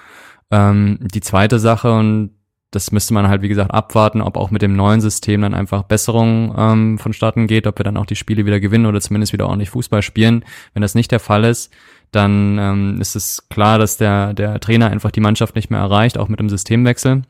Ähm, 0.53 0.99
die 1.01 1.23
zweite 1.23 1.59
Sache, 1.59 1.93
und 1.93 2.31
das 2.71 2.93
müsste 2.93 3.15
man 3.15 3.29
halt, 3.29 3.43
wie 3.43 3.49
gesagt, 3.49 3.73
abwarten, 3.73 4.21
ob 4.21 4.37
auch 4.37 4.51
mit 4.51 4.63
dem 4.63 4.77
neuen 4.77 5.01
System 5.01 5.43
dann 5.43 5.55
einfach 5.55 5.83
Besserung 5.83 6.55
ähm, 6.57 6.99
vonstatten 6.99 7.47
geht, 7.47 7.67
ob 7.67 7.79
wir 7.79 7.85
dann 7.85 7.97
auch 7.97 8.07
die 8.07 8.17
Spiele 8.17 8.47
wieder 8.47 8.61
gewinnen 8.61 8.87
oder 8.87 9.01
zumindest 9.01 9.33
wieder 9.33 9.49
ordentlich 9.49 9.71
Fußball 9.71 10.03
spielen. 10.03 10.45
Wenn 10.75 10.83
das 10.83 10.95
nicht 10.95 11.11
der 11.11 11.21
Fall 11.21 11.45
ist, 11.45 11.73
dann 12.13 12.59
ähm, 12.59 13.01
ist 13.01 13.17
es 13.17 13.49
klar, 13.49 13.79
dass 13.79 13.97
der, 13.97 14.35
der 14.35 14.61
Trainer 14.61 14.91
einfach 14.91 15.11
die 15.11 15.21
Mannschaft 15.21 15.57
nicht 15.57 15.71
mehr 15.71 15.81
erreicht, 15.81 16.19
auch 16.19 16.29
mit 16.29 16.39
dem 16.39 16.51
Systemwechsel. 16.51 17.23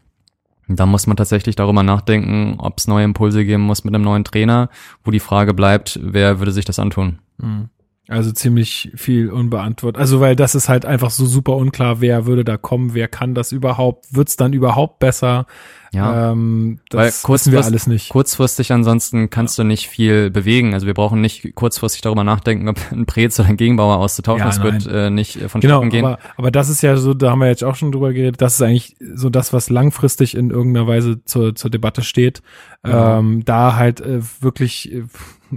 Da 0.69 0.87
muss 0.87 1.07
man 1.07 1.17
tatsächlich 1.17 1.57
darüber 1.57 1.83
nachdenken, 1.83 2.57
ob 2.59 2.79
es 2.79 2.89
neue 2.89 3.05
Impulse 3.05 3.45
geben 3.45 3.63
muss 3.63 3.85
mit 3.85 3.95
einem 3.95 4.05
neuen 4.05 4.25
Trainer, 4.25 4.69
wo 5.05 5.11
die 5.11 5.21
Frage 5.21 5.55
bleibt, 5.55 5.99
wer 6.03 6.39
würde 6.39 6.53
sich 6.53 6.65
das 6.65 6.79
antun? 6.79 7.19
Mhm. 7.39 7.69
Also 8.09 8.33
ziemlich 8.33 8.91
viel 8.97 9.31
unbeantwortet. 9.31 10.01
Also 10.01 10.21
weil 10.21 10.35
das 10.35 10.57
ist 10.57 10.69
halt 10.69 10.85
einfach 10.85 11.11
so 11.11 11.25
super 11.25 11.55
unklar, 11.55 12.01
wer 12.01 12.27
würde 12.27 12.45
da 12.45 12.57
kommen, 12.57 12.95
wer 12.95 13.07
kann 13.07 13.35
das 13.35 13.53
überhaupt, 13.53 14.07
wird's 14.11 14.35
dann 14.35 14.53
überhaupt 14.53 14.99
besser? 14.99 15.47
Ja, 15.93 16.33
ähm, 16.33 16.81
das 16.89 17.23
weil 17.23 17.35
wissen 17.35 17.53
wir 17.53 17.65
alles 17.65 17.87
nicht. 17.87 18.09
Kurzfristig 18.09 18.73
ansonsten 18.73 19.31
kannst 19.31 19.57
ja. 19.57 19.63
du 19.63 19.69
nicht 19.69 19.89
viel 19.89 20.31
bewegen. 20.31 20.75
Also 20.75 20.87
wir 20.87 20.95
brauchen 20.95 21.21
nicht 21.21 21.55
kurzfristig 21.55 22.01
darüber 22.01 22.25
nachdenken, 22.25 22.69
ob 22.69 22.79
ein 22.91 23.07
Prez 23.07 23.39
oder 23.39 23.51
ein 23.51 23.57
Gegenbauer 23.57 23.99
auszutauschen. 23.99 24.41
Ja, 24.41 24.47
das 24.47 24.63
wird 24.63 24.87
äh, 24.87 25.11
nicht 25.11 25.41
äh, 25.41 25.49
von 25.49 25.61
genau, 25.61 25.83
gehen. 25.83 26.05
Aber, 26.05 26.19
aber 26.37 26.51
das 26.51 26.71
ist 26.71 26.83
ja 26.83 26.97
so, 26.97 27.15
da 27.15 27.31
haben 27.31 27.39
wir 27.39 27.49
jetzt 27.49 27.63
auch 27.63 27.77
schon 27.77 27.93
drüber 27.93 28.13
geredet, 28.13 28.41
das 28.41 28.55
ist 28.55 28.63
eigentlich 28.63 28.97
so 29.15 29.31
das, 29.31 29.53
was 29.53 29.71
langfristig 29.71 30.37
in 30.37 30.51
irgendeiner 30.51 30.89
Weise 30.89 31.25
zur, 31.25 31.55
zur 31.55 31.71
Debatte 31.71 32.03
steht. 32.03 32.43
Ja. 32.85 33.19
Ähm, 33.19 33.45
da 33.45 33.77
halt 33.77 34.01
äh, 34.01 34.21
wirklich, 34.41 34.93
äh, 34.93 35.05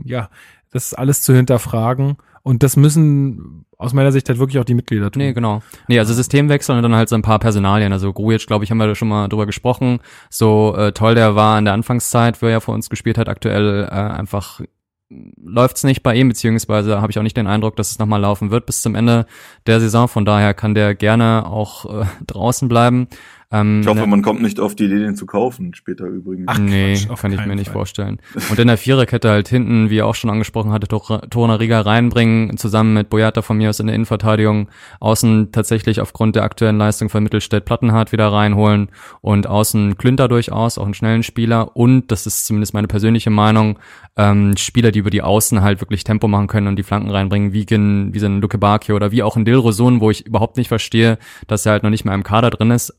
ja, 0.03 0.30
das 0.72 0.93
alles 0.93 1.23
zu 1.23 1.34
hinterfragen 1.34 2.17
und 2.45 2.61
das 2.61 2.77
müssen 2.77 3.65
aus 3.76 3.93
meiner 3.93 4.11
Sicht 4.11 4.30
halt 4.30 4.38
wirklich 4.38 4.59
auch 4.59 4.65
die 4.65 4.76
Mitglieder 4.76 5.09
tun. 5.09 5.23
Nee, 5.23 5.34
genau. 5.34 5.63
Nee, 5.88 5.97
also 5.97 6.13
Systemwechsel 6.13 6.76
und 6.76 6.84
dann 6.84 6.95
halt 6.95 7.09
so 7.09 7.15
ein 7.15 7.23
paar 7.23 7.39
Personalien. 7.39 7.91
Also 7.91 8.13
Grujic, 8.13 8.45
glaube 8.45 8.63
ich, 8.63 8.69
haben 8.69 8.77
wir 8.77 8.85
da 8.85 8.93
schon 8.93 9.07
mal 9.07 9.27
drüber 9.27 9.47
gesprochen. 9.47 9.99
So 10.30 10.76
äh, 10.77 10.91
toll 10.91 11.15
der 11.15 11.35
war 11.35 11.57
in 11.57 11.65
der 11.65 11.73
Anfangszeit, 11.73 12.43
wo 12.43 12.45
er 12.45 12.51
ja 12.51 12.59
vor 12.59 12.76
uns 12.76 12.91
gespielt 12.91 13.17
hat, 13.17 13.30
aktuell 13.30 13.85
äh, 13.89 13.95
einfach 13.95 14.61
läuft's 15.09 15.84
nicht 15.84 16.03
bei 16.03 16.15
ihm, 16.15 16.30
beziehungsweise 16.30 17.01
habe 17.01 17.11
ich 17.11 17.19
auch 17.19 17.23
nicht 17.23 17.38
den 17.38 17.47
Eindruck, 17.47 17.76
dass 17.76 17.91
es 17.91 17.99
nochmal 17.99 18.22
laufen 18.22 18.51
wird 18.51 18.65
bis 18.65 18.81
zum 18.81 18.95
Ende 18.95 19.26
der 19.65 19.80
Saison. 19.80 20.07
Von 20.07 20.26
daher 20.26 20.53
kann 20.53 20.76
der 20.76 20.93
gerne 20.95 21.45
auch 21.47 22.01
äh, 22.01 22.05
draußen 22.27 22.67
bleiben. 22.67 23.07
Ähm, 23.51 23.81
ich 23.81 23.88
hoffe, 23.88 23.99
ne, 24.01 24.07
man 24.07 24.22
kommt 24.22 24.41
nicht 24.41 24.59
auf 24.59 24.76
die 24.76 24.85
Idee, 24.85 24.99
den 24.99 25.15
zu 25.15 25.26
kaufen 25.26 25.73
später 25.73 26.05
übrigens. 26.05 26.45
Ach, 26.47 26.57
nee, 26.57 26.95
Quatsch, 26.95 27.22
kann 27.22 27.31
ich 27.31 27.39
mir 27.39 27.45
Fall. 27.45 27.55
nicht 27.55 27.72
vorstellen. 27.72 28.19
Und 28.49 28.59
in 28.59 28.67
der 28.67 28.77
Viererkette 28.77 29.30
halt 29.30 29.47
hinten, 29.47 29.89
wie 29.89 29.99
er 29.99 30.07
auch 30.07 30.15
schon 30.15 30.30
angesprochen 30.30 30.72
hatte, 30.72 30.88
Tornariga 30.88 31.81
reinbringen, 31.81 32.57
zusammen 32.57 32.93
mit 32.93 33.09
Boyata 33.09 33.41
von 33.41 33.57
mir 33.57 33.69
aus 33.69 33.80
in 33.80 33.88
der 33.88 33.95
Innenverteidigung, 33.95 34.69
außen 34.99 35.51
tatsächlich 35.51 36.01
aufgrund 36.01 36.35
der 36.35 36.43
aktuellen 36.43 36.77
Leistung 36.77 37.09
von 37.09 37.23
Mittelstädt 37.23 37.65
Plattenhardt 37.65 38.11
wieder 38.11 38.31
reinholen 38.31 38.89
und 39.22 39.47
außen 39.47 39.97
Klünter 39.97 40.27
durchaus, 40.27 40.77
auch 40.77 40.85
einen 40.85 40.93
schnellen 40.93 41.23
Spieler 41.23 41.76
und, 41.76 42.11
das 42.11 42.26
ist 42.26 42.45
zumindest 42.45 42.73
meine 42.73 42.88
persönliche 42.88 43.30
Meinung, 43.30 43.77
ähm, 44.17 44.55
Spieler, 44.57 44.91
die 44.91 44.99
über 44.99 45.09
die 45.09 45.22
Außen 45.22 45.61
halt 45.61 45.81
wirklich 45.81 46.03
Tempo 46.03 46.27
machen 46.27 46.47
können 46.47 46.67
und 46.67 46.77
die 46.77 46.84
Flanken 46.84 47.11
reinbringen, 47.11 47.53
wie, 47.53 47.63
in, 47.63 48.13
wie 48.13 48.19
so 48.19 48.27
ein 48.27 48.41
Luke 48.41 48.57
Bakio 48.57 48.95
oder 48.95 49.11
wie 49.11 49.23
auch 49.23 49.35
ein 49.35 49.45
Dilrosun, 49.45 49.99
wo 49.99 50.09
ich 50.09 50.26
überhaupt 50.26 50.57
nicht 50.57 50.69
verstehe, 50.69 51.17
dass 51.47 51.65
er 51.65 51.73
halt 51.73 51.84
noch 51.84 51.89
nicht 51.89 52.05
mehr 52.05 52.13
im 52.13 52.23
Kader 52.23 52.49
drin 52.49 52.72
ist 52.72 52.93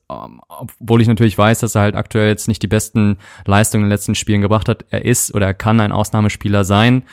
obwohl 0.49 1.01
ich 1.03 1.09
natürlich 1.09 1.37
weiß, 1.37 1.61
dass 1.61 1.75
er 1.75 1.83
halt 1.83 1.95
aktuell 1.95 2.29
jetzt 2.29 2.49
nicht 2.49 2.63
die 2.63 2.69
besten 2.69 3.19
Leistungen 3.45 3.85
in 3.85 3.87
den 3.87 3.95
letzten 3.95 4.15
Spielen 4.15 4.41
gebracht 4.41 4.69
hat. 4.69 4.85
Er 4.91 5.05
ist 5.05 5.35
oder 5.35 5.47
er 5.47 5.55
kann 5.55 5.81
ein 5.81 5.93
Ausnahmespieler 5.93 6.65
sein. 6.65 7.05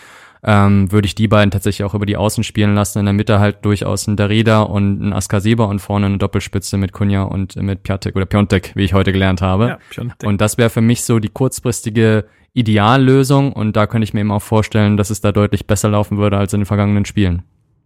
Ähm, 0.46 0.92
würde 0.92 1.06
ich 1.06 1.16
die 1.16 1.30
beiden 1.30 1.52
tatsächlich 1.52 1.86
auch 1.86 1.94
über 1.94 2.06
die 2.06 2.18
Außen 2.18 2.44
spielen 2.44 2.76
lassen. 2.76 3.00
In 3.00 3.06
der 3.06 3.14
Mitte 3.14 3.40
halt 3.40 3.64
durchaus 3.64 4.08
ein 4.08 4.18
Darida 4.18 4.62
und 4.62 5.02
ein 5.02 5.14
Askaseba 5.14 5.64
und 5.64 5.80
vorne 5.80 6.08
eine 6.08 6.18
Doppelspitze 6.18 6.78
mit 6.78 6.92
Kunja 6.92 7.24
und 7.24 7.56
mit 7.56 7.84
Piatek 7.84 8.16
oder 8.18 8.26
Piontek, 8.26 8.74
wie 8.76 8.84
ich 8.84 8.94
heute 8.94 9.14
gelernt 9.14 9.42
habe. 9.42 9.78
Ja, 9.96 10.04
und 10.26 10.42
das 10.42 10.58
wäre 10.58 10.70
für 10.70 10.82
mich 10.82 11.06
so 11.06 11.20
die 11.20 11.30
kurzfristige 11.30 12.26
Ideallösung 12.52 13.54
und 13.54 13.78
da 13.78 13.88
könnte 13.88 14.04
ich 14.04 14.14
mir 14.14 14.20
eben 14.20 14.32
auch 14.32 14.42
vorstellen, 14.42 14.98
dass 14.98 15.10
es 15.10 15.22
da 15.22 15.32
deutlich 15.32 15.66
besser 15.66 15.90
laufen 15.90 16.18
würde 16.18 16.38
als 16.38 16.54
in 16.54 16.60
den 16.60 16.66
vergangenen 16.66 17.06
Spielen. 17.06 17.44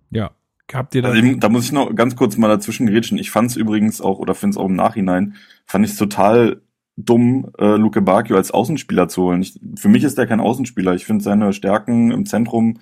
Ja, 0.09 0.31
Habt 0.73 0.95
ihr 0.95 1.01
da? 1.01 1.09
Also 1.09 1.35
da 1.35 1.49
muss 1.49 1.65
ich 1.65 1.71
noch 1.71 1.95
ganz 1.95 2.15
kurz 2.15 2.37
mal 2.37 2.49
dazwischen 2.49 2.87
grätschen. 2.87 3.17
Ich 3.17 3.31
fand 3.31 3.51
es 3.51 3.55
übrigens 3.55 4.01
auch, 4.01 4.19
oder 4.19 4.35
finde 4.35 4.55
es 4.55 4.57
auch 4.57 4.67
im 4.67 4.75
Nachhinein, 4.75 5.35
fand 5.65 5.85
ich 5.85 5.91
es 5.91 5.97
total 5.97 6.61
dumm, 6.97 7.51
äh, 7.57 7.75
Luke 7.75 8.01
Bakio 8.01 8.35
als 8.35 8.51
Außenspieler 8.51 9.07
zu 9.07 9.23
holen. 9.23 9.41
Ich, 9.41 9.59
für 9.75 9.87
mich 9.87 10.03
ist 10.03 10.17
er 10.17 10.27
kein 10.27 10.39
Außenspieler. 10.39 10.95
Ich 10.95 11.05
finde 11.05 11.23
seine 11.23 11.53
Stärken 11.53 12.11
im 12.11 12.25
Zentrum 12.25 12.79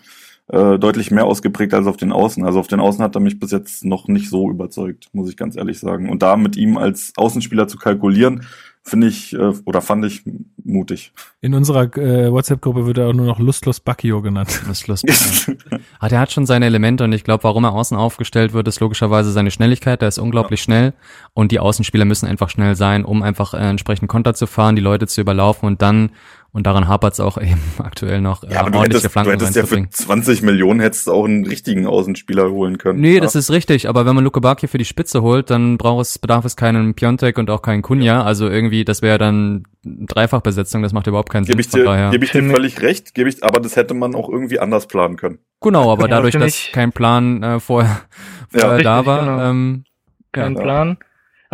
äh, 0.47 0.79
deutlich 0.79 1.11
mehr 1.11 1.25
ausgeprägt 1.25 1.73
als 1.73 1.85
auf 1.85 1.97
den 1.97 2.11
Außen. 2.11 2.45
Also 2.45 2.59
auf 2.59 2.67
den 2.67 2.79
Außen 2.79 3.03
hat 3.03 3.15
er 3.15 3.21
mich 3.21 3.39
bis 3.39 3.51
jetzt 3.51 3.83
noch 3.83 4.07
nicht 4.07 4.29
so 4.29 4.49
überzeugt, 4.49 5.09
muss 5.11 5.29
ich 5.29 5.37
ganz 5.37 5.55
ehrlich 5.55 5.79
sagen. 5.79 6.09
Und 6.09 6.23
da 6.23 6.37
mit 6.37 6.55
ihm 6.55 6.77
als 6.77 7.13
Außenspieler 7.17 7.67
zu 7.67 7.77
kalkulieren, 7.77 8.45
finde 8.85 9.07
ich 9.07 9.33
äh, 9.33 9.51
oder 9.65 9.81
fand 9.81 10.05
ich 10.05 10.23
mutig. 10.63 11.11
In 11.41 11.55
unserer 11.55 11.85
äh, 11.97 12.31
WhatsApp-Gruppe 12.31 12.85
wird 12.85 12.99
er 12.99 13.07
auch 13.07 13.13
nur 13.13 13.25
noch 13.25 13.39
Lustlos 13.39 13.79
Bacchio 13.79 14.21
genannt. 14.21 14.61
Lustlos. 14.67 15.03
ah, 15.99 16.07
der 16.07 16.19
hat 16.19 16.31
schon 16.31 16.45
seine 16.45 16.67
Elemente 16.67 17.03
und 17.03 17.11
ich 17.11 17.23
glaube, 17.23 17.43
warum 17.43 17.63
er 17.63 17.73
außen 17.73 17.97
aufgestellt 17.97 18.53
wird, 18.53 18.67
ist 18.67 18.79
logischerweise 18.79 19.31
seine 19.31 19.49
Schnelligkeit. 19.49 20.01
Der 20.01 20.09
ist 20.09 20.19
unglaublich 20.19 20.61
ja. 20.61 20.63
schnell 20.65 20.93
und 21.33 21.51
die 21.51 21.59
Außenspieler 21.59 22.05
müssen 22.05 22.27
einfach 22.27 22.49
schnell 22.49 22.75
sein, 22.75 23.03
um 23.05 23.23
einfach 23.23 23.55
äh, 23.55 23.57
entsprechend 23.57 24.07
Konter 24.07 24.35
zu 24.35 24.45
fahren, 24.45 24.75
die 24.75 24.83
Leute 24.83 25.07
zu 25.07 25.19
überlaufen 25.19 25.65
und 25.65 25.81
dann 25.81 26.11
und 26.55 26.65
daran 26.65 26.87
hapert 26.87 27.11
es 27.11 27.19
auch 27.19 27.37
eben 27.37 27.59
aktuell 27.79 28.21
noch. 28.21 28.41
Ja, 28.49 28.61
aber 28.61 28.69
äh, 28.69 28.71
du 28.71 28.83
hättest, 28.83 29.13
du 29.13 29.29
hättest 29.29 29.55
ja 29.57 29.65
für 29.65 29.89
20 29.89 30.41
Millionen 30.41 30.79
hättest 30.79 31.07
du 31.07 31.11
auch 31.11 31.25
einen 31.25 31.45
richtigen 31.45 31.85
Außenspieler 31.85 32.49
holen 32.49 32.77
können. 32.77 33.01
Nee, 33.01 33.15
ja. 33.15 33.19
das 33.19 33.35
ist 33.35 33.51
richtig. 33.51 33.89
Aber 33.89 34.05
wenn 34.05 34.15
man 34.15 34.23
Luke 34.23 34.39
Bakio 34.39 34.69
für 34.69 34.77
die 34.77 34.85
Spitze 34.85 35.21
holt, 35.21 35.49
dann 35.49 35.77
braucht 35.77 36.03
es, 36.03 36.17
bedarf 36.17 36.45
es 36.45 36.55
keinen 36.55 36.93
Piontek 36.93 37.37
und 37.37 37.49
auch 37.49 37.61
keinen 37.61 37.81
Kunja. 37.81 38.23
Also 38.23 38.47
irgendwie, 38.47 38.85
das 38.85 39.01
wäre 39.01 39.17
dann 39.17 39.65
Dreifachbesetzung. 39.83 40.81
Das 40.81 40.93
macht 40.93 41.07
überhaupt 41.07 41.29
keinen 41.29 41.43
Sinn. 41.43 41.57
Gebe 41.57 41.61
ich 41.61 41.67
dir, 41.67 42.09
gebe 42.11 42.23
ich 42.23 42.31
dir 42.31 42.49
völlig 42.49 42.81
recht. 42.81 43.13
Gebe 43.13 43.27
ich, 43.27 43.43
aber 43.43 43.59
das 43.59 43.75
hätte 43.75 43.93
man 43.93 44.15
auch 44.15 44.29
irgendwie 44.29 44.57
anders 44.57 44.87
planen 44.87 45.17
können. 45.17 45.39
Genau, 45.59 45.91
aber 45.91 46.07
dadurch, 46.07 46.35
dass 46.35 46.69
kein 46.71 46.93
Plan 46.93 47.43
äh, 47.43 47.59
vorher, 47.59 47.99
vorher 48.47 48.77
ja, 48.77 48.81
da 48.81 49.05
war, 49.05 49.19
genau. 49.19 49.49
ähm, 49.49 49.83
kein 50.31 50.55
ja. 50.55 50.61
Plan. 50.61 50.97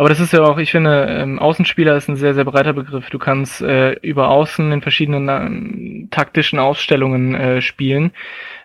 Aber 0.02 0.08
das 0.08 0.18
ist 0.18 0.32
ja 0.32 0.42
auch, 0.42 0.58
ich 0.58 0.72
finde, 0.72 1.06
ähm, 1.08 1.38
Außenspieler 1.38 1.94
ist 1.94 2.08
ein 2.08 2.16
sehr, 2.16 2.34
sehr 2.34 2.44
breiter 2.44 2.72
Begriff. 2.72 3.08
Du 3.08 3.20
kannst 3.20 3.62
äh, 3.62 3.92
über 4.00 4.30
Außen 4.30 4.72
in 4.72 4.82
verschiedenen 4.82 5.28
ähm, 5.28 6.08
taktischen 6.10 6.58
Ausstellungen 6.58 7.36
äh, 7.36 7.62
spielen. 7.62 8.10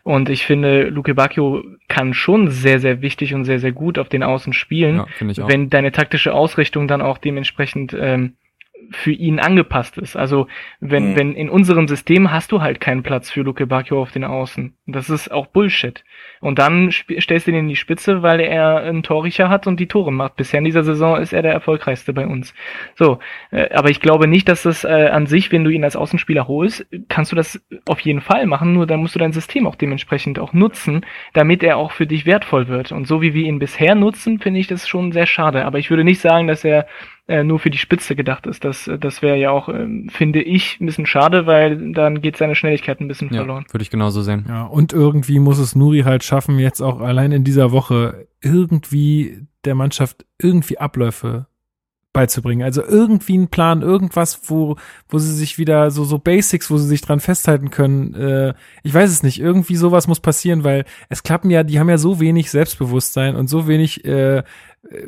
Und 0.02 0.30
ich 0.30 0.48
finde, 0.48 0.90
Luke 0.90 1.14
Bacchio 1.14 1.64
kann 1.90 2.16
schon 2.16 2.50
sehr, 2.50 2.80
sehr 2.80 3.04
wichtig 3.04 3.36
und 3.36 3.46
sehr, 3.46 3.60
sehr 3.60 3.72
gut 3.72 4.00
auf 4.00 4.10
den 4.10 4.24
Außen 4.24 4.52
spielen, 4.52 5.04
ja, 5.20 5.48
wenn 5.48 5.70
deine 5.70 5.92
taktische 5.92 6.34
Ausrichtung 6.34 6.88
dann 6.88 7.04
auch 7.04 7.20
dementsprechend 7.20 7.96
ähm, 7.96 8.34
für 8.92 9.12
ihn 9.12 9.40
angepasst 9.40 9.98
ist. 9.98 10.16
Also 10.16 10.48
wenn, 10.80 11.12
mhm. 11.12 11.16
wenn 11.16 11.34
in 11.34 11.50
unserem 11.50 11.88
System 11.88 12.32
hast 12.32 12.52
du 12.52 12.62
halt 12.62 12.80
keinen 12.80 13.04
Platz 13.04 13.30
für 13.30 13.42
Luke 13.42 13.66
Bacchio 13.68 14.02
auf 14.02 14.12
den 14.12 14.24
Außen. 14.24 14.74
Das 14.86 15.10
ist 15.10 15.32
auch 15.32 15.48
Bullshit. 15.48 16.04
Und 16.40 16.60
dann 16.60 16.92
stellst 16.92 17.48
du 17.48 17.52
ihn 17.52 17.58
in 17.58 17.68
die 17.68 17.76
Spitze, 17.76 18.22
weil 18.22 18.40
er 18.40 18.78
einen 18.78 19.04
Torricher 19.04 19.50
hat 19.50 19.68
und 19.68 19.80
die 19.80 19.88
Tore 19.88 20.12
macht. 20.12 20.36
Bisher 20.36 20.60
in 20.60 20.66
dieser 20.66 20.84
Saison 20.84 21.18
ist 21.18 21.34
er 21.34 21.42
der 21.42 21.54
erfolgreichste 21.54 22.14
bei 22.14 22.26
uns. 22.26 22.54
So, 22.96 23.20
äh, 23.52 23.70
aber 23.74 23.90
ich 23.90 24.00
glaube 24.00 24.28
nicht, 24.28 24.48
dass 24.48 24.64
das 24.64 24.84
äh, 24.84 25.10
an 25.12 25.28
sich, 25.28 25.52
wenn 25.52 25.64
du 25.64 25.70
ihn 25.70 25.84
als 25.84 25.96
Außenspieler 25.96 26.48
holst, 26.48 26.86
kannst 27.10 27.32
du 27.32 27.36
das 27.36 27.62
auf 27.86 28.00
jeden 28.02 28.22
Fall 28.22 28.46
machen, 28.46 28.74
nur 28.74 28.88
dann 28.88 29.00
musst 29.00 29.16
du 29.16 29.20
dein 29.20 29.34
System 29.34 29.68
auch 29.68 29.76
dementsprechend 29.76 30.40
auch 30.40 30.54
nutzen, 30.54 31.06
damit 31.34 31.64
er 31.64 31.78
auch 31.78 31.92
für 31.92 32.08
dich 32.08 32.26
wertvoll 32.26 32.68
wird. 32.68 32.92
Und 32.92 33.08
so 33.08 33.22
wie 33.22 33.34
wir 33.34 33.46
ihn 33.46 33.60
bisher 33.60 33.96
nutzen, 33.96 34.40
finde 34.40 34.60
ich 34.60 34.68
das 34.68 34.88
schon 34.88 35.12
sehr 35.12 35.26
schade. 35.26 35.66
Aber 35.66 35.80
ich 35.80 35.90
würde 35.90 36.04
nicht 36.04 36.22
sagen, 36.22 36.48
dass 36.48 36.64
er 36.64 36.88
äh, 37.28 37.44
nur 37.44 37.60
für 37.60 37.70
die 37.70 37.78
Spitze 37.78 38.16
gedacht 38.16 38.48
ist. 38.48 38.64
Das, 38.64 38.90
das 39.00 39.22
wäre 39.22 39.38
ja 39.38 39.52
auch, 39.52 39.70
äh, 39.70 39.88
finde 40.10 40.42
ich, 40.42 40.80
ein 40.80 40.86
bisschen 40.86 41.06
schade, 41.06 41.46
weil 41.46 41.92
dann 41.92 42.22
geht 42.22 42.38
seine 42.38 42.56
Schnelligkeit 42.56 43.02
ein 43.02 43.08
bisschen 43.08 43.30
ja, 43.30 43.38
verloren. 43.38 43.66
Würde 43.72 43.84
ich 43.84 43.90
genauso 43.90 44.22
sehen. 44.22 44.46
Ja, 44.48 44.66
und 44.66 44.94
irgendwie 44.94 45.40
muss 45.40 45.60
es 45.60 45.76
Nuri 45.76 46.02
halt 46.02 46.24
schaffen, 46.24 46.60
jetzt 46.60 46.82
auch 46.82 47.02
allein 47.02 47.32
in 47.32 47.44
dieser 47.44 47.72
Woche 47.72 48.28
irgendwie 48.42 49.46
der 49.66 49.76
Mannschaft 49.76 50.26
irgendwie 50.40 50.78
Abläufe 50.78 51.48
beizubringen. 52.18 52.64
Also 52.64 52.84
irgendwie 52.84 53.38
ein 53.38 53.50
Plan, 53.50 53.84
irgendwas, 53.84 54.50
wo, 54.50 54.76
wo 55.08 55.20
sie 55.20 55.36
sich 55.36 55.60
wieder 55.60 55.92
so, 55.92 56.04
so 56.04 56.18
Basics, 56.18 56.72
wo 56.72 56.78
sie 56.78 56.88
sich 56.88 57.02
dran 57.02 57.20
festhalten 57.20 57.70
können. 57.70 58.16
Äh, 58.16 58.54
ich 58.82 58.92
weiß 58.92 59.12
es 59.12 59.22
nicht. 59.22 59.40
Irgendwie 59.40 59.76
sowas 59.76 60.08
muss 60.08 60.20
passieren, 60.20 60.64
weil 60.64 60.86
es 61.10 61.22
klappen 61.22 61.52
ja, 61.52 61.64
die 61.64 61.80
haben 61.80 61.90
ja 61.90 62.00
so 62.00 62.20
wenig 62.20 62.50
Selbstbewusstsein 62.50 63.36
und 63.36 63.50
so 63.50 63.68
wenig, 63.68 64.04
äh, 64.06 64.42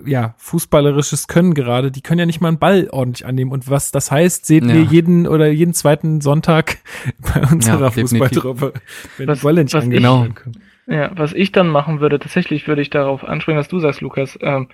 ja, 0.05 0.35
fußballerisches 0.37 1.27
Können 1.27 1.53
gerade. 1.53 1.91
Die 1.91 2.01
können 2.01 2.19
ja 2.19 2.25
nicht 2.25 2.41
mal 2.41 2.49
einen 2.49 2.59
Ball 2.59 2.89
ordentlich 2.91 3.25
annehmen. 3.25 3.51
Und 3.51 3.69
was 3.69 3.91
das 3.91 4.11
heißt, 4.11 4.45
sehen 4.45 4.69
ja. 4.69 4.75
wir 4.75 4.81
jeden 4.83 5.27
oder 5.27 5.47
jeden 5.47 5.73
zweiten 5.73 6.21
Sonntag 6.21 6.77
bei 7.33 7.41
unserer 7.41 7.85
ja, 7.85 7.91
Fußballtruppe, 7.91 8.73
wenn 9.17 9.27
was, 9.27 9.39
die 9.39 9.45
Bälle 9.45 9.63
nicht 9.63 9.73
was 9.73 9.89
genau. 9.89 10.27
können. 10.33 10.63
Ja, 10.87 11.11
was 11.15 11.33
ich 11.33 11.51
dann 11.51 11.67
machen 11.67 11.99
würde, 11.99 12.19
tatsächlich 12.19 12.67
würde 12.67 12.81
ich 12.81 12.89
darauf 12.89 13.23
anspringen, 13.23 13.59
was 13.59 13.67
du 13.67 13.79
sagst, 13.79 14.01
Lukas. 14.01 14.37
Ähm, 14.41 14.69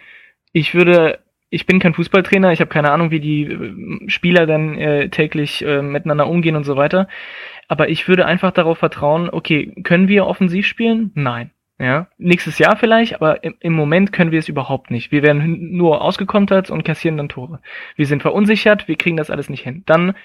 ich 0.53 0.73
würde 0.73 1.19
ich 1.49 1.65
bin 1.65 1.79
kein 1.79 1.93
Fußballtrainer, 1.93 2.51
ich 2.51 2.59
habe 2.59 2.69
keine 2.69 2.91
Ahnung, 2.91 3.11
wie 3.11 3.19
die 3.19 3.43
äh, 3.43 4.09
Spieler 4.09 4.45
dann 4.45 4.77
äh, 4.77 5.09
täglich 5.09 5.63
äh, 5.63 5.81
miteinander 5.81 6.27
umgehen 6.27 6.55
und 6.55 6.63
so 6.63 6.75
weiter. 6.75 7.07
Aber 7.67 7.89
ich 7.89 8.07
würde 8.07 8.25
einfach 8.25 8.51
darauf 8.51 8.77
vertrauen, 8.77 9.29
okay, 9.29 9.73
können 9.83 10.07
wir 10.07 10.25
offensiv 10.25 10.67
spielen? 10.67 11.11
Nein. 11.15 11.51
Ja, 11.77 12.07
nächstes 12.17 12.57
Jahr 12.57 12.77
vielleicht, 12.77 13.15
aber 13.15 13.43
im, 13.43 13.55
im 13.59 13.73
Moment 13.73 14.13
können 14.13 14.31
wir 14.31 14.39
es 14.39 14.47
überhaupt 14.47 14.91
nicht. 14.91 15.11
Wir 15.11 15.23
werden 15.23 15.75
nur 15.75 16.01
ausgekontert 16.01 16.69
und 16.69 16.85
kassieren 16.85 17.17
dann 17.17 17.27
Tore. 17.27 17.59
Wir 17.97 18.05
sind 18.05 18.21
verunsichert, 18.21 18.87
wir 18.87 18.95
kriegen 18.95 19.17
das 19.17 19.29
alles 19.29 19.49
nicht 19.49 19.63
hin. 19.63 19.83
Dann 19.85 20.15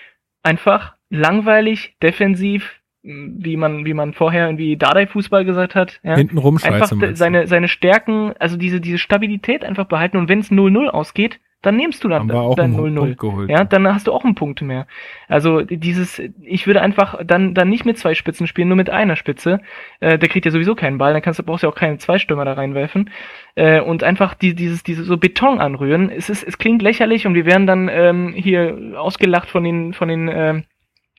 einfach 0.44 0.94
langweilig, 1.09 1.97
defensiv, 2.02 2.81
wie 3.02 3.56
man, 3.56 3.85
wie 3.85 3.94
man 3.94 4.12
vorher 4.12 4.47
irgendwie 4.47 4.77
Dardai-Fußball 4.77 5.44
gesagt 5.44 5.74
hat. 5.74 6.01
Ja? 6.05 6.16
Hinten 6.16 6.39
Einfach 6.39 6.93
seine, 7.14 7.47
seine 7.47 7.68
Stärken, 7.68 8.35
also 8.39 8.56
diese, 8.56 8.81
diese 8.81 8.98
Stabilität 8.98 9.64
einfach 9.64 9.86
behalten 9.86 10.18
und 10.18 10.28
wenn 10.28 10.40
es 10.40 10.52
0-0 10.52 10.86
ausgeht, 10.86 11.40
dann 11.62 11.76
nimmst 11.76 12.02
du 12.04 12.08
dann 12.08 12.26
dein 12.26 12.74
0-0. 12.74 13.50
Ja, 13.50 13.64
dann 13.64 13.86
hast 13.92 14.06
du 14.06 14.12
auch 14.12 14.24
einen 14.24 14.34
Punkt 14.34 14.62
mehr. 14.62 14.86
Also 15.28 15.60
dieses, 15.60 16.18
ich 16.42 16.66
würde 16.66 16.80
einfach 16.80 17.20
dann, 17.24 17.54
dann 17.54 17.68
nicht 17.68 17.84
mit 17.84 17.98
zwei 17.98 18.14
Spitzen 18.14 18.46
spielen, 18.46 18.68
nur 18.68 18.78
mit 18.78 18.88
einer 18.88 19.16
Spitze. 19.16 19.60
Äh, 20.00 20.18
der 20.18 20.28
kriegt 20.30 20.46
ja 20.46 20.52
sowieso 20.52 20.74
keinen 20.74 20.96
Ball, 20.96 21.12
dann 21.12 21.20
kannst 21.20 21.38
du, 21.38 21.42
brauchst 21.42 21.62
du 21.62 21.66
ja 21.66 21.72
auch 21.72 21.76
keine 21.76 21.98
Zweistürmer 21.98 22.46
da 22.46 22.54
reinwerfen. 22.54 23.10
Äh, 23.56 23.80
und 23.80 24.02
einfach 24.02 24.34
die, 24.34 24.54
dieses, 24.54 24.82
dieses 24.82 25.06
so 25.06 25.18
Beton 25.18 25.60
anrühren. 25.60 26.10
Es 26.10 26.30
ist, 26.30 26.42
es 26.42 26.56
klingt 26.56 26.80
lächerlich 26.80 27.26
und 27.26 27.34
wir 27.34 27.44
werden 27.44 27.66
dann 27.66 27.88
ähm, 27.92 28.32
hier 28.34 28.94
ausgelacht 28.96 29.50
von 29.50 29.62
den, 29.62 29.92
von 29.92 30.08
den 30.08 30.28
äh, 30.28 30.62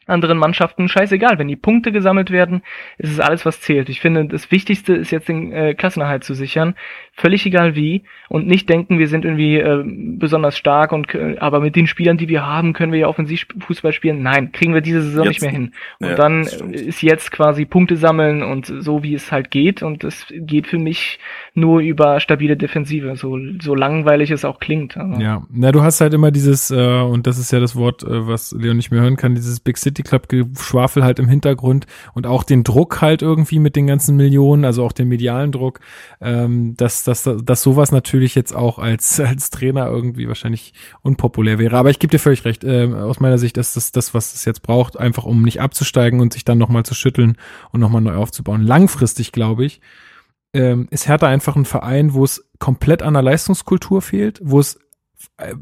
anderen 0.07 0.37
Mannschaften 0.37 0.89
scheißegal. 0.89 1.39
Wenn 1.39 1.47
die 1.47 1.55
Punkte 1.55 1.91
gesammelt 1.91 2.31
werden, 2.31 2.63
ist 2.97 3.11
es 3.11 3.19
alles, 3.19 3.45
was 3.45 3.61
zählt. 3.61 3.89
Ich 3.89 4.01
finde, 4.01 4.25
das 4.25 4.51
Wichtigste 4.51 4.93
ist 4.93 5.11
jetzt 5.11 5.29
den 5.29 5.51
äh, 5.51 5.73
Klassenerhalt 5.73 6.23
zu 6.23 6.33
sichern. 6.33 6.75
Völlig 7.21 7.45
egal 7.45 7.75
wie. 7.75 8.01
Und 8.29 8.47
nicht 8.47 8.67
denken, 8.67 8.97
wir 8.97 9.07
sind 9.07 9.25
irgendwie 9.25 9.57
äh, 9.57 9.83
besonders 9.85 10.57
stark 10.57 10.91
und 10.91 11.13
äh, 11.13 11.37
aber 11.39 11.59
mit 11.59 11.75
den 11.75 11.85
Spielern, 11.85 12.17
die 12.17 12.29
wir 12.29 12.45
haben, 12.45 12.73
können 12.73 12.91
wir 12.91 12.99
ja 12.99 13.07
Offensivfußball 13.07 13.93
spielen. 13.93 14.23
Nein, 14.23 14.51
kriegen 14.51 14.73
wir 14.73 14.81
diese 14.81 15.03
Saison 15.03 15.25
jetzt, 15.25 15.33
nicht 15.33 15.41
mehr 15.41 15.51
hin. 15.51 15.73
Und 15.99 16.09
ja, 16.09 16.15
dann 16.15 16.43
ist 16.71 17.03
jetzt 17.03 17.31
quasi 17.31 17.65
Punkte 17.65 17.95
sammeln 17.95 18.41
und 18.41 18.65
so 18.65 19.03
wie 19.03 19.13
es 19.13 19.31
halt 19.31 19.51
geht. 19.51 19.83
Und 19.83 20.03
es 20.03 20.25
geht 20.31 20.65
für 20.65 20.79
mich 20.79 21.19
nur 21.53 21.81
über 21.81 22.19
stabile 22.19 22.57
Defensive, 22.57 23.15
so, 23.15 23.37
so 23.61 23.75
langweilig 23.75 24.31
es 24.31 24.45
auch 24.45 24.59
klingt. 24.59 24.97
Aber. 24.97 25.19
Ja, 25.19 25.43
na, 25.51 25.71
du 25.71 25.83
hast 25.83 26.01
halt 26.01 26.13
immer 26.13 26.31
dieses, 26.31 26.71
äh, 26.71 27.01
und 27.01 27.27
das 27.27 27.37
ist 27.37 27.51
ja 27.51 27.59
das 27.59 27.75
Wort, 27.75 28.01
äh, 28.03 28.27
was 28.27 28.51
Leon 28.51 28.77
nicht 28.77 28.89
mehr 28.89 29.01
hören 29.01 29.17
kann, 29.17 29.35
dieses 29.35 29.59
Big 29.59 29.77
City 29.77 30.01
Club 30.01 30.27
Geschwafel 30.27 31.03
halt 31.03 31.19
im 31.19 31.27
Hintergrund 31.27 31.85
und 32.13 32.25
auch 32.25 32.43
den 32.43 32.63
Druck 32.63 33.01
halt 33.01 33.21
irgendwie 33.21 33.59
mit 33.59 33.75
den 33.75 33.85
ganzen 33.85 34.15
Millionen, 34.15 34.65
also 34.65 34.83
auch 34.83 34.93
den 34.93 35.07
medialen 35.09 35.51
Druck, 35.51 35.81
ähm, 36.21 36.75
dass, 36.77 37.03
dass, 37.11 37.29
dass 37.43 37.61
sowas 37.61 37.91
natürlich 37.91 38.35
jetzt 38.35 38.55
auch 38.55 38.79
als, 38.79 39.19
als 39.19 39.49
Trainer 39.49 39.87
irgendwie 39.87 40.27
wahrscheinlich 40.27 40.73
unpopulär 41.01 41.59
wäre. 41.59 41.77
Aber 41.77 41.89
ich 41.89 41.99
gebe 41.99 42.11
dir 42.11 42.19
völlig 42.19 42.45
recht, 42.45 42.63
äh, 42.63 42.85
aus 42.93 43.19
meiner 43.19 43.37
Sicht 43.37 43.57
ist 43.57 43.75
das 43.75 43.91
das, 43.91 44.13
was 44.13 44.33
es 44.33 44.45
jetzt 44.45 44.61
braucht, 44.61 44.97
einfach 44.97 45.25
um 45.25 45.43
nicht 45.43 45.61
abzusteigen 45.61 46.21
und 46.21 46.33
sich 46.33 46.45
dann 46.45 46.57
nochmal 46.57 46.83
zu 46.83 46.95
schütteln 46.95 47.37
und 47.71 47.81
nochmal 47.81 48.01
neu 48.01 48.15
aufzubauen. 48.15 48.61
Langfristig, 48.61 49.31
glaube 49.31 49.65
ich, 49.65 49.81
ähm, 50.53 50.87
ist 50.89 51.07
Hertha 51.07 51.27
einfach 51.27 51.55
ein 51.55 51.65
Verein, 51.65 52.13
wo 52.13 52.23
es 52.23 52.49
komplett 52.59 53.03
an 53.03 53.13
der 53.13 53.23
Leistungskultur 53.23 54.01
fehlt, 54.01 54.39
wo 54.43 54.59
es 54.59 54.79
äh, 55.37 55.53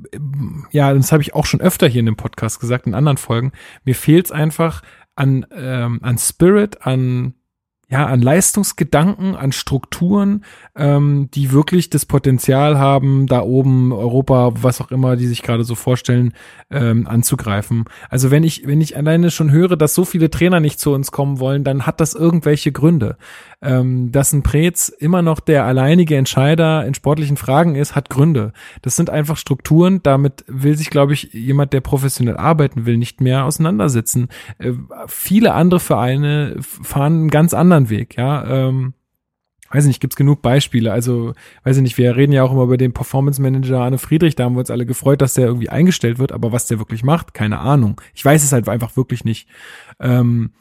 ja, 0.71 0.93
das 0.93 1.11
habe 1.11 1.21
ich 1.21 1.33
auch 1.33 1.45
schon 1.45 1.61
öfter 1.61 1.87
hier 1.87 1.99
in 1.99 2.05
dem 2.05 2.15
Podcast 2.15 2.59
gesagt, 2.59 2.87
in 2.87 2.93
anderen 2.93 3.17
Folgen. 3.17 3.51
Mir 3.83 3.95
fehlt 3.95 4.27
es 4.27 4.31
einfach 4.31 4.81
an, 5.15 5.45
ähm, 5.51 5.99
an 6.01 6.17
Spirit, 6.17 6.85
an 6.85 7.33
ja, 7.89 8.05
an 8.05 8.21
Leistungsgedanken, 8.21 9.35
an 9.35 9.51
Strukturen, 9.51 10.45
ähm, 10.79 11.29
die 11.33 11.51
wirklich 11.51 11.89
das 11.89 12.05
Potenzial 12.05 12.79
haben, 12.79 13.27
da 13.27 13.41
oben 13.41 13.91
Europa, 13.91 14.51
was 14.61 14.79
auch 14.79 14.91
immer, 14.91 15.17
die 15.17 15.27
sich 15.27 15.43
gerade 15.43 15.65
so 15.65 15.75
vorstellen, 15.75 16.33
ähm, 16.71 17.05
anzugreifen. 17.05 17.83
Also 18.09 18.31
wenn 18.31 18.43
ich, 18.43 18.65
wenn 18.65 18.79
ich 18.79 18.95
alleine 18.95 19.29
schon 19.29 19.51
höre, 19.51 19.75
dass 19.75 19.93
so 19.93 20.05
viele 20.05 20.29
Trainer 20.29 20.61
nicht 20.61 20.79
zu 20.79 20.93
uns 20.93 21.11
kommen 21.11 21.39
wollen, 21.39 21.65
dann 21.65 21.85
hat 21.85 21.99
das 21.99 22.15
irgendwelche 22.15 22.71
Gründe. 22.71 23.17
Ähm, 23.61 24.13
dass 24.13 24.31
ein 24.31 24.41
Prez 24.41 24.87
immer 24.87 25.21
noch 25.21 25.41
der 25.41 25.65
alleinige 25.65 26.15
Entscheider 26.15 26.85
in 26.85 26.93
sportlichen 26.93 27.35
Fragen 27.35 27.75
ist, 27.75 27.93
hat 27.93 28.09
Gründe. 28.09 28.53
Das 28.81 28.95
sind 28.95 29.09
einfach 29.09 29.35
Strukturen, 29.35 30.01
damit 30.01 30.45
will 30.47 30.77
sich, 30.77 30.89
glaube 30.89 31.11
ich, 31.11 31.33
jemand, 31.33 31.73
der 31.73 31.81
professionell 31.81 32.37
arbeiten 32.37 32.85
will, 32.85 32.95
nicht 32.95 33.19
mehr 33.19 33.43
auseinandersetzen. 33.43 34.29
Äh, 34.59 34.71
viele 35.07 35.53
andere 35.53 35.81
Vereine 35.81 36.55
fahren 36.59 37.13
einen 37.13 37.29
ganz 37.29 37.53
anderen 37.53 37.89
Weg, 37.89 38.15
ja. 38.17 38.45
Ähm, 38.45 38.93
weiß 39.71 39.85
nicht, 39.85 39.99
gibt's 39.99 40.15
genug 40.15 40.41
Beispiele. 40.41 40.91
Also, 40.91 41.33
weiß 41.63 41.77
ich 41.77 41.83
nicht, 41.83 41.97
wir 41.97 42.15
reden 42.15 42.31
ja 42.31 42.43
auch 42.43 42.51
immer 42.51 42.63
über 42.63 42.77
den 42.77 42.93
Performance 42.93 43.41
Manager 43.41 43.81
Arne 43.81 43.97
Friedrich, 43.97 44.35
da 44.35 44.45
haben 44.45 44.55
wir 44.55 44.59
uns 44.59 44.71
alle 44.71 44.85
gefreut, 44.85 45.21
dass 45.21 45.33
der 45.33 45.47
irgendwie 45.47 45.69
eingestellt 45.69 46.19
wird, 46.19 46.31
aber 46.31 46.51
was 46.51 46.67
der 46.67 46.79
wirklich 46.79 47.03
macht, 47.03 47.33
keine 47.33 47.59
Ahnung. 47.59 48.01
Ich 48.13 48.23
weiß 48.23 48.43
es 48.43 48.51
halt 48.51 48.67
einfach 48.67 48.95
wirklich 48.97 49.25
nicht. 49.25 49.47
Ähm, 49.99 50.51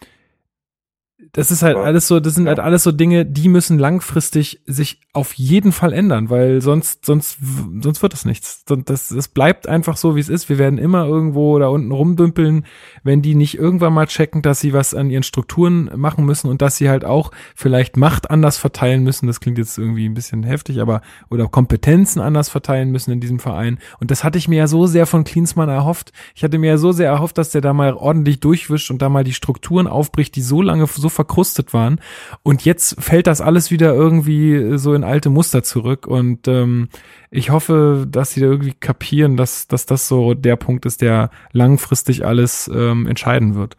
das 1.33 1.51
ist 1.51 1.63
halt 1.63 1.77
alles 1.77 2.09
so, 2.09 2.21
das 2.21 2.35
sind 2.35 2.49
halt 2.49 2.61
alles 2.61 2.83
so 2.83 2.93
Dinge, 2.93 3.27
die 3.27 3.49
müssen 3.49 3.79
langfristig 3.79 4.63
sich 4.67 5.01
auf 5.13 5.35
jeden 5.35 5.73
Fall 5.73 5.93
ändern, 5.93 6.31
weil 6.31 6.61
sonst, 6.61 7.05
sonst, 7.05 7.39
sonst 7.81 8.03
wird 8.03 8.13
das 8.13 8.25
nichts. 8.25 8.65
Das, 8.67 9.09
das 9.09 9.29
bleibt 9.29 9.69
einfach 9.69 9.97
so, 9.97 10.17
wie 10.17 10.21
es 10.21 10.29
ist. 10.29 10.49
Wir 10.49 10.59
werden 10.59 10.79
immer 10.79 11.07
irgendwo 11.07 11.59
da 11.59 11.69
unten 11.69 11.93
rumdümpeln, 11.93 12.65
wenn 13.03 13.23
die 13.23 13.35
nicht 13.35 13.59
irgendwann 13.59 13.93
mal 13.93 14.07
checken, 14.07 14.43
dass 14.43 14.61
sie 14.61 14.73
was 14.73 14.95
an 14.95 15.11
ihren 15.11 15.23
Strukturen 15.23 15.91
machen 15.97 16.25
müssen 16.25 16.49
und 16.49 16.63
dass 16.63 16.77
sie 16.77 16.89
halt 16.89 17.05
auch 17.05 17.31
vielleicht 17.55 17.97
Macht 17.97 18.31
anders 18.31 18.57
verteilen 18.57 19.03
müssen. 19.03 19.27
Das 19.27 19.41
klingt 19.41 19.59
jetzt 19.59 19.77
irgendwie 19.77 20.09
ein 20.09 20.15
bisschen 20.15 20.43
heftig, 20.43 20.81
aber, 20.81 21.03
oder 21.31 21.49
Kompetenzen 21.49 22.21
anders 22.21 22.49
verteilen 22.49 22.91
müssen 22.91 23.11
in 23.11 23.21
diesem 23.21 23.39
Verein. 23.39 23.79
Und 24.01 24.11
das 24.11 24.25
hatte 24.25 24.39
ich 24.39 24.49
mir 24.49 24.57
ja 24.57 24.67
so 24.67 24.87
sehr 24.87 25.07
von 25.07 25.25
Klinsmann 25.25 25.69
erhofft. 25.69 26.13
Ich 26.35 26.45
hatte 26.45 26.59
mir 26.59 26.71
ja 26.71 26.79
so 26.79 26.93
sehr 26.93 27.09
erhofft, 27.09 27.39
dass 27.39 27.51
der 27.51 27.61
da 27.61 27.73
mal 27.73 27.95
ordentlich 27.95 28.41
durchwischt 28.41 28.91
und 28.91 29.03
da 29.03 29.09
mal 29.09 29.25
die 29.25 29.35
Strukturen 29.35 29.87
aufbricht, 29.87 30.37
die 30.37 30.43
so 30.43 30.63
lange 30.63 30.87
so 30.87 31.09
verkrustet 31.19 31.75
waren. 31.75 32.01
Und 32.45 32.65
jetzt 32.65 33.03
fällt 33.03 33.27
das 33.27 33.41
alles 33.41 33.73
wieder 33.73 33.93
irgendwie 33.93 34.79
so 34.79 34.95
in 34.95 35.03
alte 35.03 35.31
Muster 35.31 35.65
zurück. 35.65 36.07
Und 36.07 36.47
ähm, 36.47 36.91
ich 37.33 37.51
hoffe, 37.51 38.07
dass 38.09 38.31
sie 38.31 38.41
da 38.41 38.47
irgendwie 38.47 38.73
kapieren, 38.73 39.37
dass, 39.37 39.67
dass 39.67 39.85
das 39.85 40.07
so 40.07 40.35
der 40.35 40.55
Punkt 40.55 40.87
ist, 40.87 41.03
der 41.03 41.31
langfristig 41.51 42.25
alles 42.25 42.71
ähm, 42.73 43.09
entscheiden 43.09 43.57
wird. 43.57 43.77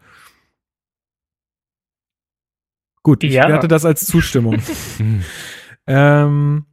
Gut, 3.02 3.24
ich 3.24 3.32
ja. 3.32 3.48
werte 3.48 3.68
das 3.68 3.86
als 3.86 4.04
Zustimmung. 4.04 4.58
ähm, 5.86 6.66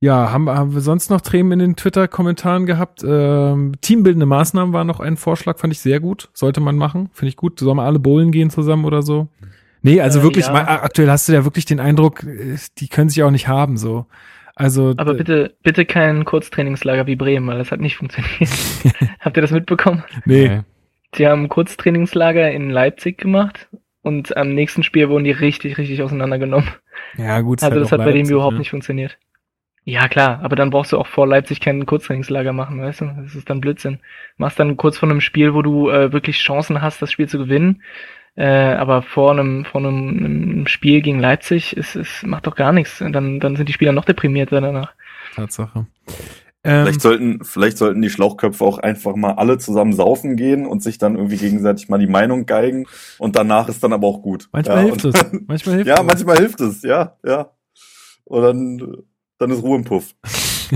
ja, 0.00 0.30
haben, 0.30 0.48
haben 0.50 0.74
wir 0.74 0.82
sonst 0.82 1.08
noch 1.08 1.22
Themen 1.22 1.52
in 1.52 1.58
den 1.58 1.76
Twitter-Kommentaren 1.76 2.66
gehabt? 2.66 3.02
Ähm, 3.02 3.72
teambildende 3.80 4.26
Maßnahmen 4.26 4.74
war 4.74 4.84
noch 4.84 5.00
ein 5.00 5.16
Vorschlag, 5.16 5.58
fand 5.58 5.72
ich 5.72 5.80
sehr 5.80 6.00
gut. 6.00 6.28
Sollte 6.34 6.60
man 6.60 6.76
machen, 6.76 7.08
finde 7.12 7.30
ich 7.30 7.36
gut. 7.36 7.58
Sollen 7.60 7.78
wir 7.78 7.84
alle 7.84 7.98
bowlen 7.98 8.30
gehen 8.30 8.50
zusammen 8.50 8.84
oder 8.84 9.00
so? 9.00 9.28
Nee, 9.82 10.00
also 10.00 10.20
äh, 10.20 10.22
wirklich, 10.22 10.46
ja. 10.46 10.52
mal, 10.52 10.62
aktuell 10.62 11.10
hast 11.10 11.28
du 11.28 11.32
ja 11.32 11.44
wirklich 11.44 11.64
den 11.64 11.80
Eindruck, 11.80 12.24
äh, 12.24 12.56
die 12.78 12.88
können 12.88 13.08
sich 13.08 13.22
auch 13.22 13.30
nicht 13.30 13.48
haben, 13.48 13.76
so. 13.76 14.06
Also. 14.54 14.94
Aber 14.96 15.14
bitte, 15.14 15.54
bitte 15.62 15.84
kein 15.84 16.24
Kurztrainingslager 16.24 17.06
wie 17.06 17.16
Bremen, 17.16 17.46
weil 17.46 17.58
das 17.58 17.70
hat 17.70 17.80
nicht 17.80 17.96
funktioniert. 17.96 18.34
Habt 19.20 19.36
ihr 19.36 19.42
das 19.42 19.50
mitbekommen? 19.50 20.02
Nee. 20.24 20.62
Die 21.14 21.26
haben 21.26 21.44
ein 21.44 21.48
Kurztrainingslager 21.48 22.50
in 22.50 22.70
Leipzig 22.70 23.18
gemacht 23.18 23.68
und 24.02 24.36
am 24.36 24.54
nächsten 24.54 24.82
Spiel 24.82 25.08
wurden 25.08 25.24
die 25.24 25.30
richtig, 25.30 25.78
richtig 25.78 26.02
auseinandergenommen. 26.02 26.68
Ja, 27.16 27.40
gut. 27.40 27.62
Also 27.62 27.74
halt 27.74 27.84
das 27.84 27.92
hat 27.92 28.04
bei 28.04 28.12
dem 28.12 28.28
überhaupt 28.28 28.54
ne? 28.54 28.60
nicht 28.60 28.70
funktioniert. 28.70 29.18
Ja, 29.84 30.08
klar, 30.08 30.40
aber 30.42 30.56
dann 30.56 30.70
brauchst 30.70 30.92
du 30.92 30.98
auch 30.98 31.06
vor 31.06 31.28
Leipzig 31.28 31.60
kein 31.60 31.86
Kurztrainingslager 31.86 32.52
machen, 32.52 32.80
weißt 32.80 33.02
du? 33.02 33.14
Das 33.22 33.36
ist 33.36 33.48
dann 33.48 33.60
Blödsinn. 33.60 34.00
Machst 34.36 34.58
dann 34.58 34.76
kurz 34.76 34.98
vor 34.98 35.08
einem 35.08 35.20
Spiel, 35.20 35.54
wo 35.54 35.62
du 35.62 35.90
äh, 35.90 36.12
wirklich 36.12 36.38
Chancen 36.38 36.82
hast, 36.82 37.00
das 37.00 37.12
Spiel 37.12 37.28
zu 37.28 37.38
gewinnen, 37.38 37.82
äh, 38.36 38.74
aber 38.74 39.02
vor 39.02 39.32
einem, 39.32 39.64
vor 39.64 39.80
einem, 39.80 40.08
einem 40.08 40.66
Spiel 40.66 41.00
gegen 41.00 41.18
Leipzig 41.18 41.76
ist 41.76 41.96
es 41.96 42.22
macht 42.22 42.46
doch 42.46 42.54
gar 42.54 42.72
nichts. 42.72 42.98
Dann, 42.98 43.40
dann 43.40 43.56
sind 43.56 43.68
die 43.68 43.72
Spieler 43.72 43.92
noch 43.92 44.04
deprimierter 44.04 44.60
danach. 44.60 44.92
Tatsache. 45.34 45.86
Ähm, 46.64 46.84
vielleicht 46.84 47.00
sollten, 47.00 47.44
vielleicht 47.44 47.78
sollten 47.78 48.02
die 48.02 48.10
Schlauchköpfe 48.10 48.64
auch 48.64 48.78
einfach 48.78 49.14
mal 49.14 49.34
alle 49.34 49.56
zusammen 49.56 49.92
saufen 49.92 50.36
gehen 50.36 50.66
und 50.66 50.82
sich 50.82 50.98
dann 50.98 51.14
irgendwie 51.14 51.36
gegenseitig 51.36 51.88
mal 51.88 51.98
die 51.98 52.08
Meinung 52.08 52.44
geigen 52.44 52.86
und 53.18 53.36
danach 53.36 53.68
ist 53.68 53.82
dann 53.82 53.92
aber 53.92 54.06
auch 54.06 54.20
gut. 54.20 54.48
Manchmal 54.52 54.78
ja, 54.78 54.82
hilft 54.82 55.04
es. 55.04 55.14
Manchmal 55.46 55.74
hilft 55.76 55.88
ja, 55.88 56.00
es. 56.00 56.02
manchmal 56.04 56.36
hilft 56.38 56.60
es, 56.60 56.82
ja, 56.82 57.16
ja. 57.24 57.50
Und 58.24 58.42
dann, 58.42 58.96
dann 59.38 59.50
ist 59.50 59.62
Ruhe 59.62 59.76
im 59.76 59.84
Puff. 59.84 60.14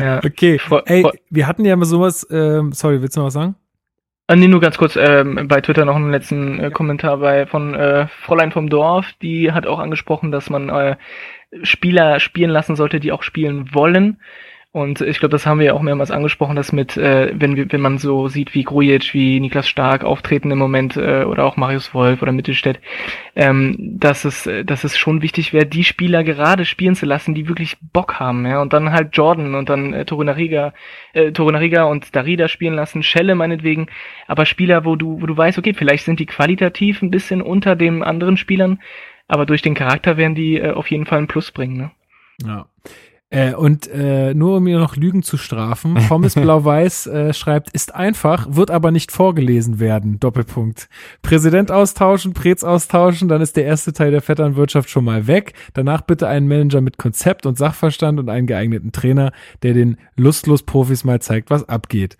ja. 0.00 0.18
Okay. 0.18 0.60
Ey, 0.84 1.06
wir 1.30 1.46
hatten 1.46 1.64
ja 1.64 1.74
mal 1.74 1.86
sowas, 1.86 2.26
ähm, 2.30 2.72
sorry, 2.72 3.00
willst 3.00 3.16
du 3.16 3.20
noch 3.20 3.28
was 3.28 3.34
sagen? 3.34 3.54
Äh, 4.30 4.36
nee, 4.36 4.46
nur 4.46 4.60
ganz 4.60 4.78
kurz, 4.78 4.94
ähm, 4.94 5.48
bei 5.48 5.60
Twitter 5.60 5.84
noch 5.84 5.96
einen 5.96 6.12
letzten 6.12 6.60
äh, 6.60 6.70
Kommentar 6.70 7.16
bei 7.16 7.46
von 7.46 7.74
äh, 7.74 8.06
Fräulein 8.06 8.52
vom 8.52 8.70
Dorf, 8.70 9.12
die 9.20 9.50
hat 9.50 9.66
auch 9.66 9.80
angesprochen, 9.80 10.30
dass 10.30 10.48
man 10.48 10.68
äh, 10.68 10.96
Spieler 11.64 12.20
spielen 12.20 12.50
lassen 12.50 12.76
sollte, 12.76 13.00
die 13.00 13.10
auch 13.10 13.24
spielen 13.24 13.74
wollen. 13.74 14.20
Und 14.72 15.00
ich 15.00 15.18
glaube, 15.18 15.32
das 15.32 15.46
haben 15.46 15.58
wir 15.58 15.66
ja 15.66 15.74
auch 15.74 15.82
mehrmals 15.82 16.12
angesprochen, 16.12 16.54
dass 16.54 16.70
mit, 16.70 16.96
äh, 16.96 17.32
wenn 17.34 17.56
wir, 17.56 17.72
wenn 17.72 17.80
man 17.80 17.98
so 17.98 18.28
sieht, 18.28 18.54
wie 18.54 18.62
Grujic, 18.62 19.12
wie 19.14 19.40
Niklas 19.40 19.68
Stark 19.68 20.04
auftreten 20.04 20.52
im 20.52 20.58
Moment 20.58 20.96
äh, 20.96 21.24
oder 21.24 21.44
auch 21.44 21.56
Marius 21.56 21.92
Wolf 21.92 22.22
oder 22.22 22.30
Mittelstädt, 22.30 22.78
ähm, 23.34 23.74
dass 23.98 24.24
es, 24.24 24.48
dass 24.64 24.84
es 24.84 24.96
schon 24.96 25.22
wichtig 25.22 25.52
wäre, 25.52 25.66
die 25.66 25.82
Spieler 25.82 26.22
gerade 26.22 26.64
spielen 26.64 26.94
zu 26.94 27.04
lassen, 27.04 27.34
die 27.34 27.48
wirklich 27.48 27.78
Bock 27.92 28.20
haben, 28.20 28.46
ja, 28.46 28.62
und 28.62 28.72
dann 28.72 28.92
halt 28.92 29.16
Jordan 29.16 29.56
und 29.56 29.68
dann 29.68 29.92
äh, 29.92 30.04
Torunariga, 30.04 30.72
äh, 31.14 31.32
Torunariga 31.32 31.82
und 31.84 32.14
Darida 32.14 32.46
spielen 32.46 32.74
lassen, 32.74 33.02
Schelle 33.02 33.34
meinetwegen, 33.34 33.88
aber 34.28 34.46
Spieler, 34.46 34.84
wo 34.84 34.94
du, 34.94 35.20
wo 35.20 35.26
du 35.26 35.36
weißt, 35.36 35.58
okay, 35.58 35.74
vielleicht 35.74 36.04
sind 36.04 36.20
die 36.20 36.26
qualitativ 36.26 37.02
ein 37.02 37.10
bisschen 37.10 37.42
unter 37.42 37.74
den 37.74 38.04
anderen 38.04 38.36
Spielern, 38.36 38.78
aber 39.26 39.46
durch 39.46 39.62
den 39.62 39.74
Charakter 39.74 40.16
werden 40.16 40.36
die 40.36 40.58
äh, 40.58 40.70
auf 40.70 40.88
jeden 40.92 41.06
Fall 41.06 41.18
einen 41.18 41.26
Plus 41.26 41.50
bringen, 41.50 41.76
ne? 41.76 41.90
Ja. 42.46 42.66
Äh, 43.32 43.54
und 43.54 43.86
äh, 43.86 44.34
nur 44.34 44.56
um 44.56 44.64
mir 44.64 44.78
noch 44.80 44.96
Lügen 44.96 45.22
zu 45.22 45.36
strafen, 45.36 45.94
Pommes 46.08 46.34
Blau-Weiß 46.34 47.06
äh, 47.06 47.32
schreibt, 47.32 47.70
ist 47.70 47.94
einfach, 47.94 48.48
wird 48.50 48.72
aber 48.72 48.90
nicht 48.90 49.12
vorgelesen 49.12 49.78
werden. 49.78 50.18
Doppelpunkt. 50.18 50.88
Präsident 51.22 51.70
austauschen, 51.70 52.34
Prez 52.34 52.64
austauschen, 52.64 53.28
dann 53.28 53.40
ist 53.40 53.56
der 53.56 53.66
erste 53.66 53.92
Teil 53.92 54.10
der 54.10 54.20
Vetternwirtschaft 54.20 54.90
schon 54.90 55.04
mal 55.04 55.28
weg. 55.28 55.54
Danach 55.74 56.00
bitte 56.00 56.26
einen 56.26 56.48
Manager 56.48 56.80
mit 56.80 56.98
Konzept 56.98 57.46
und 57.46 57.56
Sachverstand 57.56 58.18
und 58.18 58.28
einen 58.28 58.48
geeigneten 58.48 58.90
Trainer, 58.90 59.32
der 59.62 59.74
den 59.74 59.96
lustlos 60.16 60.64
Profis 60.64 61.04
mal 61.04 61.22
zeigt, 61.22 61.50
was 61.50 61.68
abgeht. 61.68 62.18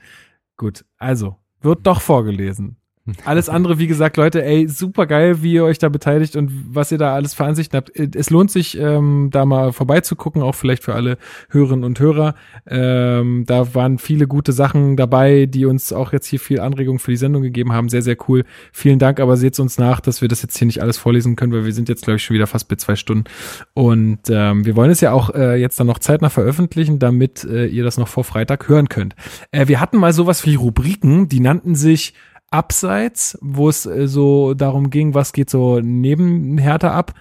Gut, 0.57 0.85
also, 0.97 1.37
wird 1.61 1.87
doch 1.87 2.01
vorgelesen. 2.01 2.80
Alles 3.25 3.49
andere, 3.49 3.79
wie 3.79 3.87
gesagt, 3.87 4.19
Leute, 4.19 4.45
ey, 4.45 4.69
super 4.69 5.07
geil, 5.07 5.43
wie 5.43 5.55
ihr 5.55 5.65
euch 5.65 5.79
da 5.79 5.89
beteiligt 5.89 6.37
und 6.37 6.51
was 6.75 6.93
ihr 6.93 6.99
da 6.99 7.15
alles 7.15 7.33
für 7.33 7.45
Ansichten 7.45 7.77
habt. 7.77 7.91
Es 7.99 8.29
lohnt 8.29 8.51
sich, 8.51 8.79
ähm, 8.79 9.29
da 9.33 9.47
mal 9.47 9.73
vorbeizugucken, 9.73 10.43
auch 10.43 10.55
vielleicht 10.55 10.85
für 10.85 10.95
alle 10.95 11.17
Hörerinnen 11.49 11.85
und 11.85 11.99
Hörer. 11.99 12.35
Ähm, 12.67 13.45
da 13.47 13.75
waren 13.75 13.99
viele 13.99 14.27
gute 14.27 14.53
Sachen 14.53 14.97
dabei, 14.97 15.47
die 15.47 15.65
uns 15.65 15.95
auch 15.95 16.13
jetzt 16.13 16.27
hier 16.27 16.39
viel 16.41 16.61
Anregung 16.61 16.99
für 16.99 17.11
die 17.11 17.17
Sendung 17.17 17.43
gegeben 17.43 17.73
haben. 17.73 17.89
Sehr, 17.89 18.03
sehr 18.03 18.17
cool. 18.29 18.45
Vielen 18.71 18.99
Dank, 18.99 19.19
aber 19.19 19.39
seht 19.39 19.59
uns 19.61 19.79
nach, 19.79 20.01
dass 20.01 20.21
wir 20.21 20.29
das 20.29 20.43
jetzt 20.43 20.59
hier 20.59 20.67
nicht 20.67 20.83
alles 20.83 20.99
vorlesen 20.99 21.37
können, 21.37 21.53
weil 21.53 21.65
wir 21.65 21.73
sind 21.73 21.89
jetzt, 21.89 22.05
glaube 22.05 22.17
ich, 22.17 22.23
schon 22.23 22.35
wieder 22.35 22.47
fast 22.47 22.69
bei 22.69 22.77
zwei 22.77 22.97
Stunden. 22.97 23.25
Und 23.73 24.21
ähm, 24.29 24.67
wir 24.67 24.77
wollen 24.77 24.91
es 24.91 25.01
ja 25.01 25.13
auch 25.13 25.35
äh, 25.35 25.57
jetzt 25.57 25.81
dann 25.81 25.87
noch 25.87 25.99
zeitnah 25.99 26.31
veröffentlichen, 26.31 26.99
damit 26.99 27.45
äh, 27.45 27.65
ihr 27.67 27.83
das 27.83 27.97
noch 27.97 28.09
vor 28.09 28.25
Freitag 28.25 28.69
hören 28.69 28.91
könnt. 28.91 29.15
Äh, 29.53 29.69
wir 29.69 29.81
hatten 29.81 29.97
mal 29.97 30.13
sowas 30.13 30.45
wie 30.45 30.55
Rubriken, 30.55 31.29
die 31.29 31.41
nannten 31.41 31.75
sich 31.75 32.15
Abseits, 32.51 33.39
wo 33.41 33.69
es 33.69 33.87
äh, 33.87 34.09
so 34.09 34.55
darum 34.55 34.91
ging, 34.91 35.15
was 35.15 35.33
geht 35.33 35.51
so 35.51 35.81
neben 35.81 36.59
Hertha 36.59 36.93
ab. 36.93 37.15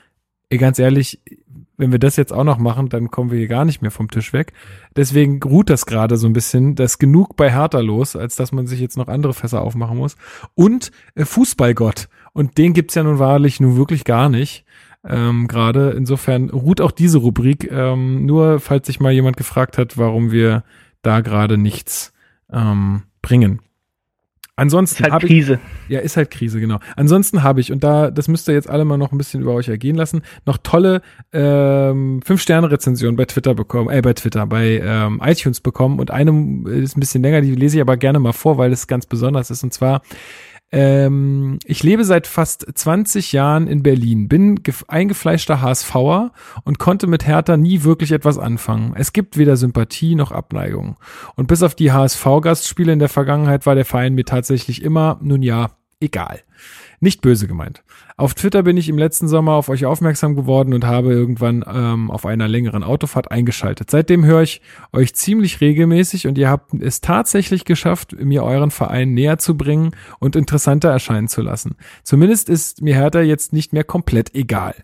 Ganz 0.50 0.80
ehrlich, 0.80 1.22
wenn 1.80 1.92
wir 1.92 2.00
das 2.00 2.18
jetzt 2.18 2.34
auch 2.34 2.44
noch 2.44 2.58
machen, 2.58 2.90
dann 2.90 3.10
kommen 3.10 3.32
wir 3.32 3.38
hier 3.38 3.48
gar 3.48 3.64
nicht 3.64 3.82
mehr 3.82 3.92
vom 3.92 4.10
Tisch 4.10 4.34
weg. 4.34 4.52
Deswegen 4.96 5.42
ruht 5.42 5.70
das 5.70 5.86
gerade 5.86 6.18
so 6.18 6.28
ein 6.28 6.34
bisschen. 6.34 6.76
Da 6.76 6.84
ist 6.84 7.00
genug 7.00 7.38
bei 7.38 7.52
Hertha 7.52 7.80
los, 7.80 8.16
als 8.18 8.36
dass 8.36 8.52
man 8.52 8.68
sich 8.68 8.82
jetzt 8.82 8.98
noch 8.98 9.08
andere 9.08 9.34
Fässer 9.34 9.62
aufmachen 9.62 9.98
muss. 9.98 10.18
Und 10.56 10.92
äh, 11.16 11.24
Fußballgott. 11.24 12.10
Und 12.34 12.58
den 12.58 12.74
gibt's 12.74 12.96
ja 12.96 13.04
nun 13.04 13.20
wahrlich 13.20 13.60
nun 13.60 13.78
wirklich 13.78 14.04
gar 14.04 14.28
nicht. 14.28 14.66
Ähm, 15.08 15.48
gerade 15.48 15.92
insofern 15.92 16.50
ruht 16.50 16.82
auch 16.82 16.92
diese 16.92 17.20
Rubrik. 17.20 17.72
Ähm, 17.72 18.26
nur 18.26 18.60
falls 18.60 18.88
sich 18.88 19.00
mal 19.00 19.14
jemand 19.14 19.38
gefragt 19.38 19.78
hat, 19.78 19.98
warum 19.98 20.32
wir 20.32 20.64
da 21.02 21.22
gerade 21.22 21.58
nichts 21.58 22.12
ähm, 22.52 23.04
bringen. 23.22 23.62
Ansonsten 24.60 25.06
ist 25.06 25.12
halt 25.12 25.24
Krise. 25.24 25.60
Ich, 25.88 25.94
ja, 25.94 26.00
ist 26.00 26.18
halt 26.18 26.32
Krise, 26.32 26.60
genau. 26.60 26.80
Ansonsten 26.96 27.44
habe 27.44 27.62
ich, 27.62 27.72
und 27.72 27.84
da, 27.84 28.12
das 28.12 28.28
müsst 28.28 28.48
ihr 28.48 28.54
jetzt 28.54 28.70
alle 28.70 28.86
mal 28.86 28.98
noch 28.98 29.12
ein 29.12 29.18
bisschen 29.18 29.42
über 29.42 29.54
euch 29.54 29.70
ergehen 29.70 29.96
lassen, 29.96 30.22
noch 30.46 30.58
tolle 30.58 31.02
ähm, 31.32 32.22
Fünf-Sterne-Rezensionen 32.24 33.16
bei 33.16 33.26
Twitter 33.26 33.56
bekommen, 33.56 33.90
äh, 33.90 34.02
bei 34.02 34.14
Twitter, 34.14 34.46
bei 34.46 34.82
ähm, 34.84 35.22
iTunes 35.24 35.62
bekommen. 35.62 36.00
Und 36.00 36.12
eine 36.12 36.32
ist 36.72 36.98
ein 36.98 37.00
bisschen 37.00 37.24
länger, 37.24 37.42
die 37.42 37.56
lese 37.56 37.78
ich 37.78 37.82
aber 37.82 37.98
gerne 37.98 38.20
mal 38.20 38.34
vor, 38.34 38.58
weil 38.58 38.72
es 38.72 38.88
ganz 38.88 39.06
besonders 39.06 39.50
ist. 39.50 39.64
Und 39.64 39.74
zwar 39.74 40.02
ähm, 40.72 41.58
ich 41.66 41.82
lebe 41.82 42.06
seit 42.06 42.28
fast 42.28 42.66
20 42.74 43.32
Jahren 43.32 43.68
in 43.68 43.82
Berlin, 43.82 44.28
bin 44.28 44.60
eingefleischter 44.88 45.62
HSVer 45.62 46.32
und 46.64 46.78
konnte 46.78 47.08
mit 47.08 47.26
Hertha 47.26 47.58
nie 47.58 47.84
wirklich 47.84 48.12
etwas 48.12 48.38
anfangen. 48.38 48.94
Es 48.96 49.12
gibt 49.12 49.38
weder 49.38 49.58
Sympathie 49.58 50.16
noch 50.16 50.32
Abneigung. 50.32 50.98
Und 51.36 51.48
bis 51.48 51.64
auf 51.64 51.74
die 51.74 51.92
HSV-Gastspiele 51.92 52.94
in 52.94 53.00
der 53.00 53.10
Vergangenheit 53.10 53.66
war 53.66 53.76
der 53.76 53.86
Verein 53.86 54.14
mir 54.14 54.26
tatsächlich 54.26 54.84
immer, 54.84 55.18
nun 55.22 55.42
ja, 55.42 55.72
egal. 56.00 56.42
Nicht 57.00 57.22
böse 57.22 57.48
gemeint. 57.48 57.84
Auf 58.20 58.34
Twitter 58.34 58.64
bin 58.64 58.76
ich 58.76 58.90
im 58.90 58.98
letzten 58.98 59.30
Sommer 59.30 59.54
auf 59.54 59.70
euch 59.70 59.86
aufmerksam 59.86 60.36
geworden 60.36 60.74
und 60.74 60.86
habe 60.86 61.14
irgendwann 61.14 61.64
ähm, 61.66 62.12
auf 62.12 62.26
einer 62.26 62.50
längeren 62.50 62.84
Autofahrt 62.84 63.32
eingeschaltet. 63.32 63.90
Seitdem 63.90 64.26
höre 64.26 64.42
ich 64.42 64.60
euch 64.92 65.16
ziemlich 65.16 65.62
regelmäßig 65.62 66.28
und 66.28 66.38
ihr 66.38 66.50
habt 66.50 66.74
es 66.74 67.00
tatsächlich 67.00 67.64
geschafft, 67.64 68.18
mir 68.20 68.44
euren 68.44 68.72
Verein 68.72 69.14
näher 69.14 69.38
zu 69.38 69.56
bringen 69.56 69.92
und 70.20 70.36
interessanter 70.36 70.90
erscheinen 70.90 71.30
zu 71.30 71.42
lassen. 71.42 71.78
Zumindest 72.04 72.50
ist 72.50 72.82
mir 72.82 72.96
Hertha 72.96 73.22
jetzt 73.22 73.54
nicht 73.54 73.72
mehr 73.72 73.86
komplett 73.86 74.36
egal. 74.36 74.76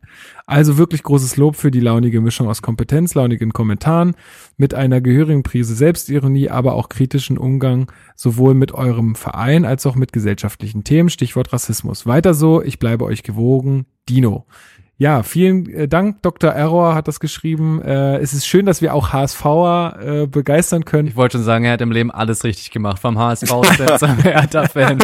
Also 0.47 0.77
wirklich 0.77 1.01
großes 1.01 1.37
Lob 1.37 1.55
für 1.55 1.71
die 1.71 1.79
launige 1.79 2.21
Mischung 2.21 2.47
aus 2.47 2.61
Kompetenz, 2.61 3.15
launigen 3.15 3.51
Kommentaren, 3.51 4.15
mit 4.57 4.75
einer 4.75 5.01
gehörigen 5.01 5.41
Prise 5.41 5.73
Selbstironie, 5.73 6.49
aber 6.49 6.75
auch 6.75 6.87
kritischen 6.87 7.37
Umgang 7.37 7.91
sowohl 8.15 8.53
mit 8.53 8.71
eurem 8.71 9.15
Verein 9.15 9.65
als 9.65 9.85
auch 9.87 9.95
mit 9.95 10.13
gesellschaftlichen 10.13 10.83
Themen, 10.83 11.09
Stichwort 11.09 11.51
Rassismus. 11.51 12.05
Weiter 12.05 12.33
so, 12.35 12.61
ich 12.61 12.77
bleibe 12.77 13.05
euch 13.05 13.23
gewogen, 13.25 13.85
Dino. 14.07 14.45
Ja, 14.97 15.23
vielen 15.23 15.69
äh, 15.69 15.87
Dank. 15.89 16.21
Dr. 16.21 16.51
Error 16.51 16.95
hat 16.95 17.09
das 17.09 17.19
geschrieben. 17.19 17.81
Äh, 17.81 18.19
es 18.19 18.31
ist 18.31 18.47
schön, 18.47 18.65
dass 18.65 18.81
wir 18.81 18.93
auch 18.93 19.11
HSVer 19.11 19.99
äh, 20.01 20.27
begeistern 20.27 20.85
können. 20.85 21.09
Ich 21.09 21.17
wollte 21.17 21.37
schon 21.37 21.43
sagen, 21.43 21.65
er 21.65 21.73
hat 21.73 21.81
im 21.81 21.91
Leben 21.91 22.11
alles 22.11 22.45
richtig 22.45 22.71
gemacht. 22.71 22.99
Vom 22.99 23.19
HSV 23.19 23.49
zum 23.99 24.17
Hertha-Fan. 24.19 24.99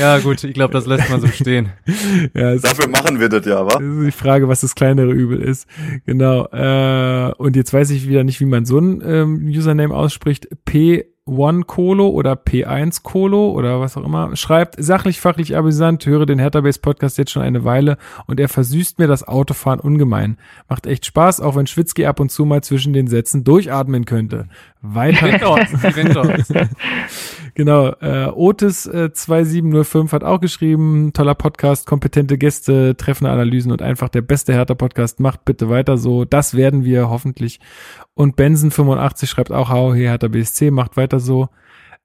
ja, 0.00 0.18
gut, 0.20 0.42
ich 0.42 0.54
glaube, 0.54 0.72
das 0.72 0.86
lässt 0.86 1.10
man 1.10 1.20
so 1.20 1.28
stehen. 1.28 1.70
Ja, 2.34 2.54
Dafür 2.56 2.88
machen 2.88 3.20
wir 3.20 3.28
das 3.28 3.44
ja, 3.46 3.64
wa? 3.64 3.78
Das 3.78 3.82
ist 3.82 4.06
die 4.06 4.10
Frage, 4.10 4.48
was 4.48 4.60
das 4.60 4.74
kleinere 4.74 5.10
Übel 5.12 5.40
ist. 5.40 5.66
Genau. 6.06 6.46
Äh, 6.46 7.32
und 7.36 7.56
jetzt 7.56 7.72
weiß 7.72 7.90
ich 7.90 8.08
wieder 8.08 8.24
nicht, 8.24 8.40
wie 8.40 8.46
man 8.46 8.64
so 8.64 8.78
ein 8.78 9.02
ähm, 9.04 9.46
Username 9.46 9.94
ausspricht. 9.94 10.48
P 10.64 11.04
One 11.24 11.62
Colo 11.62 12.08
oder 12.08 12.32
P1 12.32 13.04
Colo 13.04 13.52
oder 13.52 13.80
was 13.80 13.96
auch 13.96 14.04
immer, 14.04 14.34
schreibt 14.34 14.74
sachlich, 14.82 15.20
fachlich, 15.20 15.56
amüsant, 15.56 16.04
höre 16.04 16.26
den 16.26 16.40
Hertha 16.40 16.60
Base 16.60 16.80
Podcast 16.80 17.16
jetzt 17.16 17.30
schon 17.30 17.42
eine 17.42 17.64
Weile 17.64 17.96
und 18.26 18.40
er 18.40 18.48
versüßt 18.48 18.98
mir 18.98 19.06
das 19.06 19.26
Autofahren 19.26 19.78
ungemein. 19.78 20.36
Macht 20.68 20.86
echt 20.86 21.06
Spaß, 21.06 21.40
auch 21.40 21.54
wenn 21.54 21.68
Schwitzki 21.68 22.06
ab 22.06 22.18
und 22.18 22.32
zu 22.32 22.44
mal 22.44 22.64
zwischen 22.64 22.92
den 22.92 23.06
Sätzen 23.06 23.44
durchatmen 23.44 24.04
könnte. 24.04 24.48
Weiter. 24.82 25.38
genau, 27.54 27.88
äh, 28.00 28.26
Otis 28.34 28.86
äh, 28.86 29.12
2705 29.12 30.12
hat 30.12 30.24
auch 30.24 30.40
geschrieben, 30.40 31.12
toller 31.12 31.36
Podcast, 31.36 31.86
kompetente 31.86 32.36
Gäste, 32.36 32.96
treffende 32.96 33.30
Analysen 33.30 33.70
und 33.70 33.80
einfach 33.80 34.08
der 34.08 34.22
beste 34.22 34.52
Hertha 34.52 34.74
Podcast. 34.74 35.20
Macht 35.20 35.44
bitte 35.44 35.68
weiter 35.68 35.96
so. 35.98 36.24
Das 36.24 36.56
werden 36.56 36.84
wir 36.84 37.08
hoffentlich. 37.08 37.60
Und 38.14 38.36
Benson85 38.36 39.26
schreibt 39.26 39.52
auch, 39.52 39.68
hau, 39.68 39.94
hier 39.94 40.10
Hertha 40.10 40.26
BSC, 40.28 40.72
macht 40.72 40.96
weiter 40.96 41.20
so. 41.20 41.48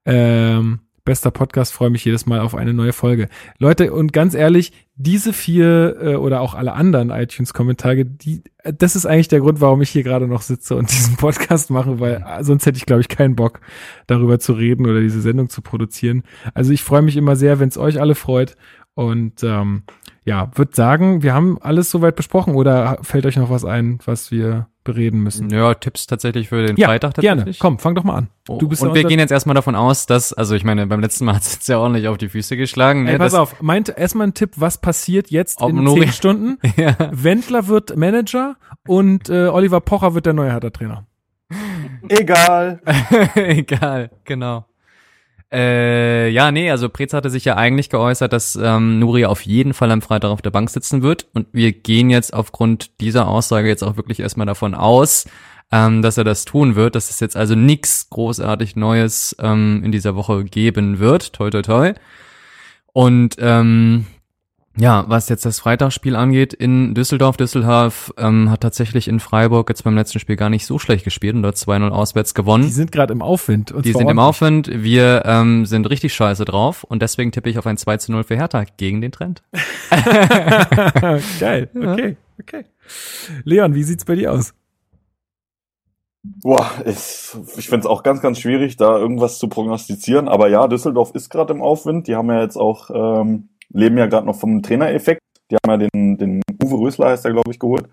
Ähm, 0.05 0.79
bester 1.07 1.31
Podcast, 1.31 1.73
freue 1.73 1.89
mich 1.89 2.03
jedes 2.03 2.25
Mal 2.25 2.41
auf 2.41 2.53
eine 2.53 2.73
neue 2.73 2.91
Folge. 2.91 3.29
Leute, 3.59 3.93
und 3.93 4.11
ganz 4.11 4.33
ehrlich, 4.33 4.73
diese 4.95 5.31
vier 5.31 5.95
äh, 6.01 6.15
oder 6.15 6.41
auch 6.41 6.53
alle 6.53 6.73
anderen 6.73 7.11
iTunes-Kommentare, 7.11 8.03
die, 8.03 8.43
äh, 8.57 8.73
das 8.73 8.97
ist 8.97 9.05
eigentlich 9.05 9.29
der 9.29 9.39
Grund, 9.39 9.61
warum 9.61 9.81
ich 9.81 9.89
hier 9.89 10.03
gerade 10.03 10.27
noch 10.27 10.41
sitze 10.41 10.75
und 10.75 10.91
diesen 10.91 11.15
Podcast 11.15 11.69
mache, 11.69 12.01
weil 12.01 12.25
äh, 12.27 12.43
sonst 12.43 12.65
hätte 12.65 12.77
ich, 12.77 12.85
glaube 12.85 12.99
ich, 12.99 13.07
keinen 13.07 13.37
Bock, 13.37 13.61
darüber 14.05 14.37
zu 14.37 14.51
reden 14.51 14.85
oder 14.85 14.99
diese 14.99 15.21
Sendung 15.21 15.47
zu 15.47 15.61
produzieren. 15.61 16.23
Also 16.53 16.73
ich 16.73 16.83
freue 16.83 17.01
mich 17.01 17.15
immer 17.15 17.37
sehr, 17.37 17.59
wenn 17.59 17.69
es 17.69 17.77
euch 17.77 18.01
alle 18.01 18.13
freut. 18.13 18.57
Und 18.93 19.43
ähm, 19.43 19.83
ja, 20.25 20.51
würde 20.55 20.75
sagen, 20.75 21.23
wir 21.23 21.33
haben 21.33 21.57
alles 21.61 21.89
soweit 21.89 22.17
besprochen 22.17 22.55
oder 22.55 22.97
fällt 23.01 23.25
euch 23.25 23.37
noch 23.37 23.49
was 23.49 23.63
ein, 23.63 23.99
was 24.03 24.29
wir 24.29 24.67
bereden 24.87 25.21
müssen? 25.21 25.49
Ja, 25.51 25.73
Tipps 25.75 26.07
tatsächlich 26.07 26.49
für 26.49 26.65
den 26.65 26.77
Ja, 26.77 26.87
Freitag 26.87 27.13
gerne. 27.15 27.41
tatsächlich. 27.41 27.59
Komm, 27.59 27.77
fang 27.77 27.93
doch 27.93 28.03
mal 28.03 28.15
an. 28.15 28.29
Du 28.47 28.67
bist 28.67 28.81
und 28.81 28.95
wir 28.95 29.03
gehen 29.03 29.19
jetzt 29.19 29.31
erstmal 29.31 29.53
davon 29.53 29.75
aus, 29.75 30.05
dass, 30.05 30.33
also 30.33 30.55
ich 30.55 30.63
meine, 30.63 30.87
beim 30.87 31.01
letzten 31.01 31.25
Mal 31.25 31.35
hat 31.35 31.41
es 31.43 31.53
jetzt 31.53 31.67
ja 31.67 31.77
ordentlich 31.79 32.07
auf 32.07 32.17
die 32.17 32.29
Füße 32.29 32.55
geschlagen. 32.57 33.05
Ey, 33.05 33.13
ne, 33.13 33.19
pass 33.19 33.33
auf, 33.33 33.61
meint 33.61 33.89
erstmal 33.89 34.27
ein 34.27 34.33
Tipp, 34.33 34.51
was 34.55 34.79
passiert 34.79 35.29
jetzt 35.29 35.61
in 35.61 35.79
Nuri- 35.81 36.01
zehn 36.03 36.11
Stunden? 36.13 36.57
ja. 36.77 36.95
Wendler 37.11 37.67
wird 37.67 37.95
Manager 37.97 38.55
und 38.87 39.29
äh, 39.29 39.47
Oliver 39.47 39.81
Pocher 39.81 40.15
wird 40.15 40.25
der 40.25 40.33
neue 40.33 40.51
Hertha-Trainer. 40.51 41.05
Egal. 42.09 42.81
Egal, 43.35 44.11
genau. 44.23 44.65
Äh, 45.51 46.29
ja, 46.29 46.51
nee, 46.51 46.69
also 46.69 46.89
Preetz 46.89 47.13
hatte 47.13 47.29
sich 47.29 47.45
ja 47.45 47.55
eigentlich 47.55 47.89
geäußert, 47.89 48.33
dass 48.33 48.57
ähm, 48.61 48.99
Nuri 48.99 49.25
auf 49.25 49.41
jeden 49.41 49.73
Fall 49.73 49.91
am 49.91 50.01
Freitag 50.01 50.29
auf 50.29 50.41
der 50.41 50.49
Bank 50.49 50.69
sitzen 50.69 51.01
wird. 51.01 51.27
Und 51.33 51.47
wir 51.53 51.71
gehen 51.71 52.09
jetzt 52.09 52.33
aufgrund 52.33 52.99
dieser 52.99 53.27
Aussage 53.27 53.69
jetzt 53.69 53.83
auch 53.83 53.95
wirklich 53.95 54.19
erstmal 54.19 54.47
davon 54.47 54.75
aus, 54.75 55.25
ähm, 55.71 56.01
dass 56.01 56.17
er 56.17 56.25
das 56.25 56.43
tun 56.43 56.75
wird, 56.75 56.95
dass 56.95 57.09
es 57.09 57.21
jetzt 57.21 57.37
also 57.37 57.55
nichts 57.55 58.09
großartig 58.09 58.75
Neues 58.75 59.35
ähm, 59.39 59.81
in 59.85 59.91
dieser 59.93 60.15
Woche 60.15 60.43
geben 60.43 60.99
wird. 60.99 61.33
Toi, 61.33 61.49
toi, 61.49 61.61
toi. 61.61 61.93
Und 62.91 63.35
ähm, 63.39 64.05
ja, 64.77 65.05
was 65.07 65.29
jetzt 65.29 65.45
das 65.45 65.59
Freitagsspiel 65.59 66.15
angeht 66.15 66.53
in 66.53 66.93
Düsseldorf, 66.93 67.37
Düsseldorf 67.37 68.13
ähm, 68.17 68.51
hat 68.51 68.61
tatsächlich 68.61 69.07
in 69.07 69.19
Freiburg 69.19 69.69
jetzt 69.69 69.83
beim 69.83 69.95
letzten 69.95 70.19
Spiel 70.19 70.35
gar 70.35 70.49
nicht 70.49 70.65
so 70.65 70.77
schlecht 70.79 71.03
gespielt 71.03 71.35
und 71.35 71.43
dort 71.43 71.55
2-0 71.55 71.89
auswärts 71.89 72.33
gewonnen. 72.33 72.63
Die 72.63 72.69
sind 72.69 72.91
gerade 72.91 73.13
im 73.13 73.21
Aufwind. 73.21 73.71
Und 73.71 73.85
Die 73.85 73.93
sind 73.93 74.09
im. 74.09 74.17
Aufwind, 74.19 74.69
wir 74.73 75.23
ähm, 75.25 75.65
sind 75.65 75.87
richtig 75.89 76.13
scheiße 76.13 76.43
drauf 76.43 76.83
und 76.83 77.01
deswegen 77.01 77.31
tippe 77.31 77.49
ich 77.49 77.59
auf 77.59 77.67
ein 77.67 77.77
2 77.77 77.97
zu 77.97 78.11
0 78.11 78.23
für 78.23 78.35
Hertha 78.35 78.65
gegen 78.77 78.99
den 79.01 79.11
Trend. 79.11 79.43
Geil, 81.39 81.69
okay, 81.75 82.17
okay. 82.41 82.65
Leon, 83.43 83.75
wie 83.75 83.83
sieht's 83.83 84.05
bei 84.05 84.15
dir 84.15 84.33
aus? 84.33 84.53
Boah, 86.41 86.69
ich, 86.85 87.35
ich 87.57 87.69
finde 87.69 87.79
es 87.79 87.85
auch 87.85 88.03
ganz, 88.03 88.21
ganz 88.21 88.39
schwierig, 88.39 88.75
da 88.75 88.97
irgendwas 88.97 89.39
zu 89.39 89.47
prognostizieren. 89.47 90.27
Aber 90.27 90.49
ja, 90.49 90.67
Düsseldorf 90.67 91.11
ist 91.13 91.29
gerade 91.29 91.53
im 91.53 91.61
Aufwind. 91.61 92.07
Die 92.07 92.15
haben 92.15 92.29
ja 92.29 92.41
jetzt 92.41 92.57
auch, 92.57 92.89
ähm, 92.93 93.49
leben 93.69 93.97
ja 93.97 94.07
gerade 94.07 94.25
noch 94.25 94.39
vom 94.39 94.61
Trainereffekt. 94.61 95.21
Die 95.49 95.55
haben 95.55 95.81
ja 95.81 95.89
den, 95.89 96.17
den 96.17 96.41
Uwe 96.63 96.79
Rösler, 96.79 97.09
heißt 97.09 97.25
der, 97.25 97.33
glaube 97.33 97.51
ich, 97.51 97.59
geholt. 97.59 97.87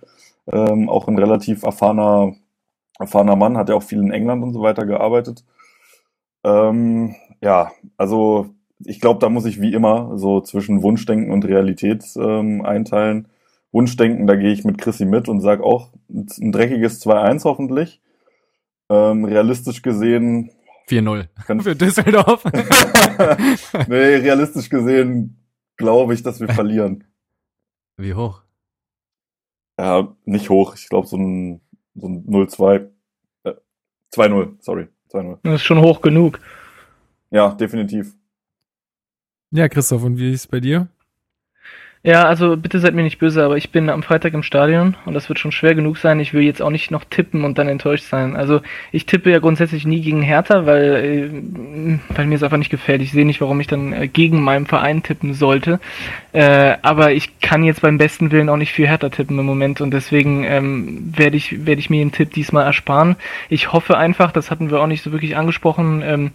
Ähm, 0.52 0.88
auch 0.88 1.08
ein 1.08 1.18
relativ 1.18 1.62
erfahrener, 1.62 2.34
erfahrener 2.98 3.36
Mann, 3.36 3.56
hat 3.56 3.68
ja 3.68 3.74
auch 3.74 3.82
viel 3.82 4.00
in 4.00 4.10
England 4.10 4.42
und 4.42 4.52
so 4.52 4.62
weiter 4.62 4.86
gearbeitet. 4.86 5.44
Ähm, 6.44 7.14
ja, 7.40 7.72
also 7.96 8.50
ich 8.84 9.00
glaube, 9.00 9.20
da 9.20 9.28
muss 9.28 9.46
ich 9.46 9.60
wie 9.60 9.72
immer 9.72 10.18
so 10.18 10.40
zwischen 10.40 10.82
Wunschdenken 10.82 11.30
und 11.30 11.44
Realität 11.44 12.04
ähm, 12.16 12.64
einteilen. 12.64 13.28
Wunschdenken, 13.72 14.26
da 14.26 14.36
gehe 14.36 14.52
ich 14.52 14.64
mit 14.64 14.78
Chrissy 14.78 15.04
mit 15.04 15.28
und 15.28 15.40
sage 15.40 15.64
auch 15.64 15.92
ein 16.08 16.52
dreckiges 16.52 17.04
2-1 17.04 17.44
hoffentlich. 17.44 18.00
Ähm, 18.90 19.24
realistisch 19.24 19.82
gesehen, 19.82 20.50
4-0 20.88 21.28
kann, 21.46 21.60
für 21.60 21.74
Düsseldorf. 21.74 22.44
nee, 23.88 24.16
realistisch 24.16 24.68
gesehen 24.68 25.43
glaube 25.76 26.14
ich, 26.14 26.22
dass 26.22 26.40
wir 26.40 26.48
verlieren. 26.48 27.04
Wie 27.96 28.14
hoch? 28.14 28.42
Ja, 29.78 30.14
nicht 30.24 30.50
hoch. 30.50 30.74
Ich 30.76 30.88
glaube 30.88 31.06
so 31.06 31.16
ein, 31.16 31.60
so 31.94 32.06
ein 32.08 32.26
0-2. 32.26 32.90
Äh, 33.44 33.54
2-0, 34.12 34.56
sorry. 34.60 34.88
2-0. 35.10 35.38
Das 35.42 35.54
ist 35.54 35.62
schon 35.62 35.80
hoch 35.80 36.00
genug. 36.00 36.40
Ja, 37.30 37.54
definitiv. 37.54 38.16
Ja, 39.50 39.68
Christoph, 39.68 40.02
und 40.02 40.18
wie 40.18 40.32
ist 40.32 40.40
es 40.40 40.46
bei 40.46 40.60
dir? 40.60 40.88
Ja, 42.06 42.24
also 42.24 42.58
bitte 42.58 42.80
seid 42.80 42.92
mir 42.92 43.02
nicht 43.02 43.18
böse, 43.18 43.42
aber 43.42 43.56
ich 43.56 43.70
bin 43.70 43.88
am 43.88 44.02
Freitag 44.02 44.34
im 44.34 44.42
Stadion 44.42 44.94
und 45.06 45.14
das 45.14 45.30
wird 45.30 45.38
schon 45.38 45.52
schwer 45.52 45.74
genug 45.74 45.96
sein. 45.96 46.20
Ich 46.20 46.34
will 46.34 46.42
jetzt 46.42 46.60
auch 46.60 46.68
nicht 46.68 46.90
noch 46.90 47.02
tippen 47.08 47.44
und 47.44 47.56
dann 47.56 47.66
enttäuscht 47.66 48.04
sein. 48.04 48.36
Also 48.36 48.60
ich 48.92 49.06
tippe 49.06 49.30
ja 49.30 49.38
grundsätzlich 49.38 49.86
nie 49.86 50.02
gegen 50.02 50.20
Hertha, 50.20 50.66
weil, 50.66 50.82
äh, 50.84 52.14
weil 52.14 52.26
mir 52.26 52.34
es 52.34 52.42
einfach 52.42 52.58
nicht 52.58 52.68
gefällt. 52.68 53.00
Ich 53.00 53.12
sehe 53.12 53.24
nicht, 53.24 53.40
warum 53.40 53.58
ich 53.58 53.68
dann 53.68 53.94
äh, 53.94 54.06
gegen 54.06 54.42
meinen 54.42 54.66
Verein 54.66 55.02
tippen 55.02 55.32
sollte. 55.32 55.80
Äh, 56.34 56.76
aber 56.82 57.12
ich 57.12 57.40
kann 57.40 57.64
jetzt 57.64 57.80
beim 57.80 57.96
besten 57.96 58.30
Willen 58.30 58.50
auch 58.50 58.58
nicht 58.58 58.74
für 58.74 58.86
Hertha 58.86 59.08
tippen 59.08 59.38
im 59.38 59.46
Moment 59.46 59.80
und 59.80 59.90
deswegen 59.90 60.44
ähm, 60.44 61.10
werde 61.16 61.38
ich, 61.38 61.64
werde 61.64 61.80
ich 61.80 61.88
mir 61.88 62.04
den 62.04 62.12
Tipp 62.12 62.34
diesmal 62.34 62.66
ersparen. 62.66 63.16
Ich 63.48 63.72
hoffe 63.72 63.96
einfach, 63.96 64.30
das 64.30 64.50
hatten 64.50 64.70
wir 64.70 64.82
auch 64.82 64.88
nicht 64.88 65.02
so 65.02 65.12
wirklich 65.12 65.38
angesprochen, 65.38 66.02
ähm, 66.04 66.32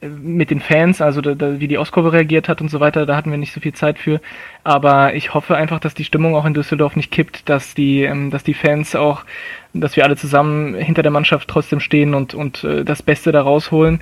mit 0.00 0.50
den 0.50 0.60
Fans, 0.60 1.00
also 1.00 1.20
da, 1.20 1.34
da, 1.34 1.60
wie 1.60 1.68
die 1.68 1.78
Ostkurve 1.78 2.12
reagiert 2.12 2.48
hat 2.48 2.60
und 2.60 2.70
so 2.70 2.80
weiter, 2.80 3.06
da 3.06 3.16
hatten 3.16 3.30
wir 3.30 3.38
nicht 3.38 3.52
so 3.52 3.60
viel 3.60 3.72
Zeit 3.72 3.98
für. 3.98 4.20
Aber 4.62 5.14
ich 5.14 5.34
hoffe 5.34 5.56
einfach, 5.56 5.80
dass 5.80 5.94
die 5.94 6.04
Stimmung 6.04 6.34
auch 6.34 6.44
in 6.44 6.54
Düsseldorf 6.54 6.96
nicht 6.96 7.10
kippt, 7.10 7.48
dass 7.48 7.74
die, 7.74 8.02
ähm, 8.02 8.30
dass 8.30 8.44
die 8.44 8.54
Fans 8.54 8.94
auch, 8.94 9.24
dass 9.72 9.96
wir 9.96 10.04
alle 10.04 10.16
zusammen 10.16 10.74
hinter 10.74 11.02
der 11.02 11.10
Mannschaft 11.10 11.48
trotzdem 11.48 11.80
stehen 11.80 12.14
und, 12.14 12.34
und 12.34 12.64
äh, 12.64 12.84
das 12.84 13.02
Beste 13.02 13.32
da 13.32 13.42
rausholen. 13.42 14.00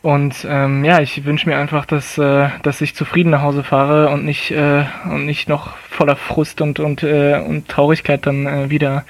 Und 0.00 0.46
ähm, 0.48 0.84
ja, 0.84 1.00
ich 1.00 1.24
wünsche 1.24 1.48
mir 1.48 1.56
einfach, 1.56 1.84
dass, 1.84 2.18
äh, 2.18 2.48
dass 2.62 2.80
ich 2.80 2.94
zufrieden 2.94 3.30
nach 3.30 3.42
Hause 3.42 3.64
fahre 3.64 4.10
und 4.10 4.24
nicht, 4.24 4.52
äh, 4.52 4.84
und 5.04 5.26
nicht 5.26 5.48
noch 5.48 5.76
voller 5.90 6.14
Frust 6.14 6.60
und, 6.60 6.78
und, 6.78 7.02
äh, 7.02 7.40
und 7.44 7.68
Traurigkeit 7.68 8.24
dann 8.26 8.46
äh, 8.46 8.70
wieder 8.70 9.04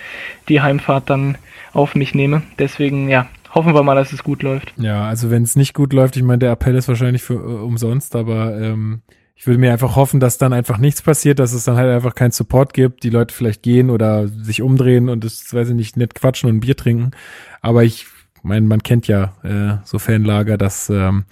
die 0.48 0.62
Heimfahrt 0.62 1.10
dann 1.10 1.36
auf 1.74 1.94
mich 1.94 2.14
nehme. 2.14 2.42
Deswegen, 2.58 3.10
ja, 3.10 3.26
hoffen 3.54 3.74
wir 3.74 3.82
mal, 3.82 3.94
dass 3.94 4.12
es 4.12 4.22
gut 4.22 4.42
läuft. 4.42 4.72
Ja, 4.76 5.04
also 5.04 5.30
wenn 5.30 5.42
es 5.42 5.56
nicht 5.56 5.74
gut 5.74 5.92
läuft, 5.92 6.16
ich 6.16 6.22
meine, 6.22 6.38
der 6.38 6.52
Appell 6.52 6.74
ist 6.76 6.88
wahrscheinlich 6.88 7.22
für 7.22 7.34
äh, 7.34 7.62
umsonst, 7.62 8.14
aber 8.16 8.58
ähm, 8.60 9.02
ich 9.34 9.46
würde 9.46 9.58
mir 9.58 9.72
einfach 9.72 9.94
hoffen, 9.94 10.18
dass 10.18 10.36
dann 10.36 10.52
einfach 10.52 10.78
nichts 10.78 11.00
passiert, 11.02 11.38
dass 11.38 11.52
es 11.52 11.64
dann 11.64 11.76
halt 11.76 11.90
einfach 11.90 12.14
keinen 12.14 12.32
Support 12.32 12.74
gibt, 12.74 13.04
die 13.04 13.10
Leute 13.10 13.34
vielleicht 13.34 13.62
gehen 13.62 13.88
oder 13.90 14.26
sich 14.26 14.62
umdrehen 14.62 15.08
und 15.08 15.22
das, 15.24 15.54
weiß 15.54 15.68
ich 15.68 15.74
nicht, 15.76 15.96
nett 15.96 16.14
quatschen 16.14 16.50
und 16.50 16.56
ein 16.56 16.60
Bier 16.60 16.76
trinken. 16.76 17.12
Aber 17.60 17.84
ich 17.84 18.06
meine, 18.42 18.66
man 18.66 18.82
kennt 18.82 19.06
ja 19.06 19.34
äh, 19.44 19.78
so 19.84 19.98
Fanlager, 19.98 20.58
dass 20.58 20.90
ähm, 20.90 21.24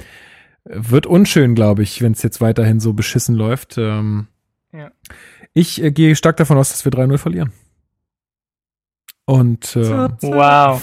wird 0.64 1.06
unschön, 1.06 1.54
glaube 1.54 1.82
ich, 1.82 2.02
wenn 2.02 2.12
es 2.12 2.22
jetzt 2.22 2.40
weiterhin 2.40 2.80
so 2.80 2.92
beschissen 2.92 3.34
läuft. 3.34 3.76
Ähm, 3.78 4.28
Ja. 4.72 4.90
Ich 5.52 5.82
äh, 5.82 5.90
gehe 5.90 6.14
stark 6.16 6.36
davon 6.36 6.58
aus, 6.58 6.70
dass 6.70 6.84
wir 6.84 6.92
3-0 6.92 7.18
verlieren. 7.18 7.52
Und, 9.24 9.74
äh, 9.76 9.80
Wow. 10.22 10.82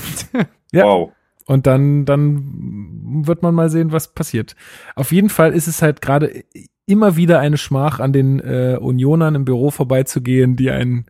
Ja. 0.71 0.83
Wow. 0.85 1.11
Und 1.45 1.67
dann, 1.67 2.05
dann 2.05 3.23
wird 3.25 3.41
man 3.41 3.55
mal 3.55 3.69
sehen, 3.69 3.91
was 3.91 4.13
passiert. 4.13 4.55
Auf 4.95 5.11
jeden 5.11 5.29
Fall 5.29 5.53
ist 5.53 5.67
es 5.67 5.81
halt 5.81 6.01
gerade 6.01 6.43
immer 6.85 7.15
wieder 7.15 7.39
eine 7.39 7.57
Schmach, 7.57 7.99
an 7.99 8.13
den 8.13 8.39
äh, 8.39 8.77
Unionern 8.79 9.35
im 9.35 9.45
Büro 9.45 9.71
vorbeizugehen, 9.71 10.55
die 10.55 10.69
einen 10.71 11.05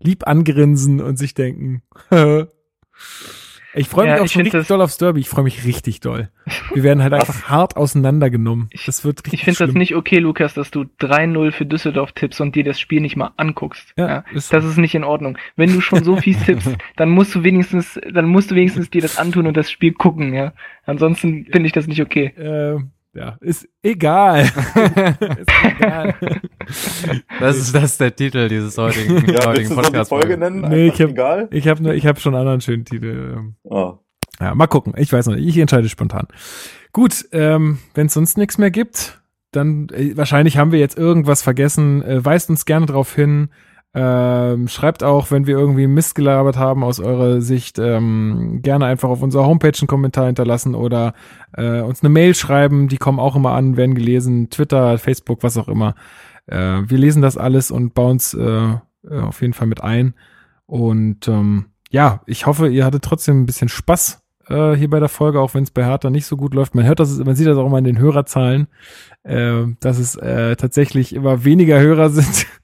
lieb 0.00 0.26
angrinsen 0.26 1.00
und 1.00 1.18
sich 1.18 1.34
denken, 1.34 1.82
ich 3.78 3.88
freue 3.88 4.06
mich 4.06 4.16
Ja, 4.16 4.22
auch 4.22 4.28
schon 4.28 4.42
richtig 4.42 4.66
doll 4.66 4.80
aufs 4.82 4.98
Derby. 4.98 5.20
Ich 5.20 5.28
freue 5.28 5.44
mich 5.44 5.64
richtig 5.64 6.00
doll. 6.00 6.28
Wir 6.74 6.82
werden 6.82 7.02
halt 7.02 7.12
einfach 7.14 7.44
hart 7.48 7.76
auseinandergenommen. 7.76 8.68
Das 8.86 9.04
wird 9.04 9.18
richtig 9.20 9.34
Ich 9.40 9.44
finde 9.44 9.66
das 9.66 9.74
nicht 9.74 9.94
okay, 9.94 10.18
Lukas, 10.18 10.54
dass 10.54 10.70
du 10.70 10.84
3-0 11.00 11.52
für 11.52 11.66
Düsseldorf 11.66 12.12
tippst 12.12 12.40
und 12.40 12.54
dir 12.54 12.64
das 12.64 12.78
Spiel 12.80 13.00
nicht 13.00 13.16
mal 13.16 13.30
anguckst. 13.36 13.92
Ja, 13.96 14.24
ist- 14.34 14.52
das 14.52 14.64
ist 14.64 14.76
nicht 14.78 14.94
in 14.94 15.04
Ordnung. 15.04 15.38
Wenn 15.56 15.72
du 15.72 15.80
schon 15.80 16.04
so 16.04 16.16
fies 16.16 16.42
tippst, 16.44 16.76
dann 16.96 17.08
musst 17.10 17.34
du 17.34 17.42
wenigstens, 17.42 18.00
dann 18.12 18.26
musst 18.26 18.50
du 18.50 18.54
wenigstens 18.54 18.90
dir 18.90 19.02
das 19.02 19.16
antun 19.18 19.46
und 19.46 19.56
das 19.56 19.70
Spiel 19.70 19.92
gucken, 19.92 20.32
ja. 20.34 20.52
Ansonsten 20.86 21.46
finde 21.50 21.66
ich 21.66 21.72
das 21.72 21.86
nicht 21.86 22.00
okay. 22.02 22.26
Äh, 22.36 22.80
ja, 23.14 23.36
ist 23.40 23.68
egal. 23.82 24.42
ist 24.44 25.48
egal. 25.64 26.14
Das 27.40 27.56
ist, 27.56 27.74
das 27.74 27.84
ist 27.84 28.00
der 28.00 28.14
Titel 28.14 28.48
dieses 28.48 28.76
heutigen, 28.78 29.26
Ja, 29.32 29.46
heutigen 29.46 29.74
Podcasts. 29.74 30.08
Folge 30.08 30.36
nennen? 30.36 30.60
Nee, 30.68 30.88
ich 30.88 31.00
hab- 31.00 31.10
egal. 31.10 31.48
Ich 31.50 31.66
habe 31.68 31.94
ich 31.94 32.06
hab 32.06 32.20
schon 32.20 32.34
einen 32.34 32.40
anderen 32.42 32.60
schönen 32.60 32.84
Titel. 32.84 33.52
Ah. 33.68 33.94
Ja, 34.40 34.54
mal 34.54 34.66
gucken. 34.68 34.94
Ich 34.96 35.12
weiß 35.12 35.26
noch 35.26 35.34
nicht. 35.34 35.46
Ich 35.48 35.58
entscheide 35.58 35.88
spontan. 35.88 36.28
Gut, 36.92 37.26
ähm, 37.32 37.78
wenn 37.94 38.06
es 38.06 38.14
sonst 38.14 38.38
nichts 38.38 38.56
mehr 38.58 38.70
gibt, 38.70 39.20
dann 39.50 39.88
äh, 39.90 40.16
wahrscheinlich 40.16 40.58
haben 40.58 40.70
wir 40.72 40.78
jetzt 40.78 40.96
irgendwas 40.98 41.42
vergessen. 41.42 42.02
Äh, 42.02 42.24
weist 42.24 42.50
uns 42.50 42.64
gerne 42.64 42.86
darauf 42.86 43.14
hin. 43.14 43.48
Ähm, 43.94 44.68
schreibt 44.68 45.02
auch, 45.02 45.30
wenn 45.30 45.46
wir 45.46 45.56
irgendwie 45.56 45.86
Mist 45.86 46.14
gelabert 46.14 46.56
haben 46.56 46.84
aus 46.84 47.00
eurer 47.00 47.40
Sicht, 47.40 47.78
ähm, 47.78 48.60
gerne 48.62 48.84
einfach 48.86 49.08
auf 49.08 49.22
unserer 49.22 49.46
Homepage 49.46 49.72
einen 49.80 49.88
Kommentar 49.88 50.26
hinterlassen 50.26 50.74
oder 50.74 51.14
äh, 51.56 51.80
uns 51.80 52.02
eine 52.02 52.10
Mail 52.10 52.34
schreiben. 52.34 52.88
Die 52.88 52.98
kommen 52.98 53.18
auch 53.18 53.34
immer 53.34 53.52
an, 53.52 53.76
werden 53.76 53.94
gelesen. 53.94 54.50
Twitter, 54.50 54.98
Facebook, 54.98 55.42
was 55.42 55.56
auch 55.56 55.68
immer. 55.68 55.94
Äh, 56.46 56.82
wir 56.86 56.98
lesen 56.98 57.22
das 57.22 57.36
alles 57.36 57.70
und 57.70 57.94
bauen 57.94 58.16
es 58.18 58.34
äh, 58.34 58.74
äh, 59.10 59.20
auf 59.20 59.40
jeden 59.40 59.54
Fall 59.54 59.66
mit 59.66 59.82
ein. 59.82 60.14
Und 60.66 61.28
ähm, 61.28 61.66
ja, 61.90 62.20
ich 62.26 62.46
hoffe, 62.46 62.68
ihr 62.68 62.84
hattet 62.84 63.02
trotzdem 63.02 63.42
ein 63.42 63.46
bisschen 63.46 63.68
Spaß 63.68 64.22
äh, 64.48 64.74
hier 64.74 64.90
bei 64.90 65.00
der 65.00 65.08
Folge, 65.08 65.40
auch 65.40 65.54
wenn 65.54 65.64
es 65.64 65.70
bei 65.70 65.84
Hertha 65.84 66.10
nicht 66.10 66.26
so 66.26 66.36
gut 66.36 66.54
läuft. 66.54 66.74
Man 66.74 66.84
hört 66.84 67.00
das, 67.00 67.18
man 67.18 67.36
sieht 67.36 67.46
das 67.46 67.56
auch 67.56 67.66
immer 67.66 67.78
in 67.78 67.84
den 67.84 67.98
Hörerzahlen, 67.98 68.68
äh, 69.22 69.64
dass 69.80 69.98
es 69.98 70.16
äh, 70.16 70.56
tatsächlich 70.56 71.14
immer 71.14 71.44
weniger 71.44 71.80
Hörer 71.80 72.10
sind, 72.10 72.46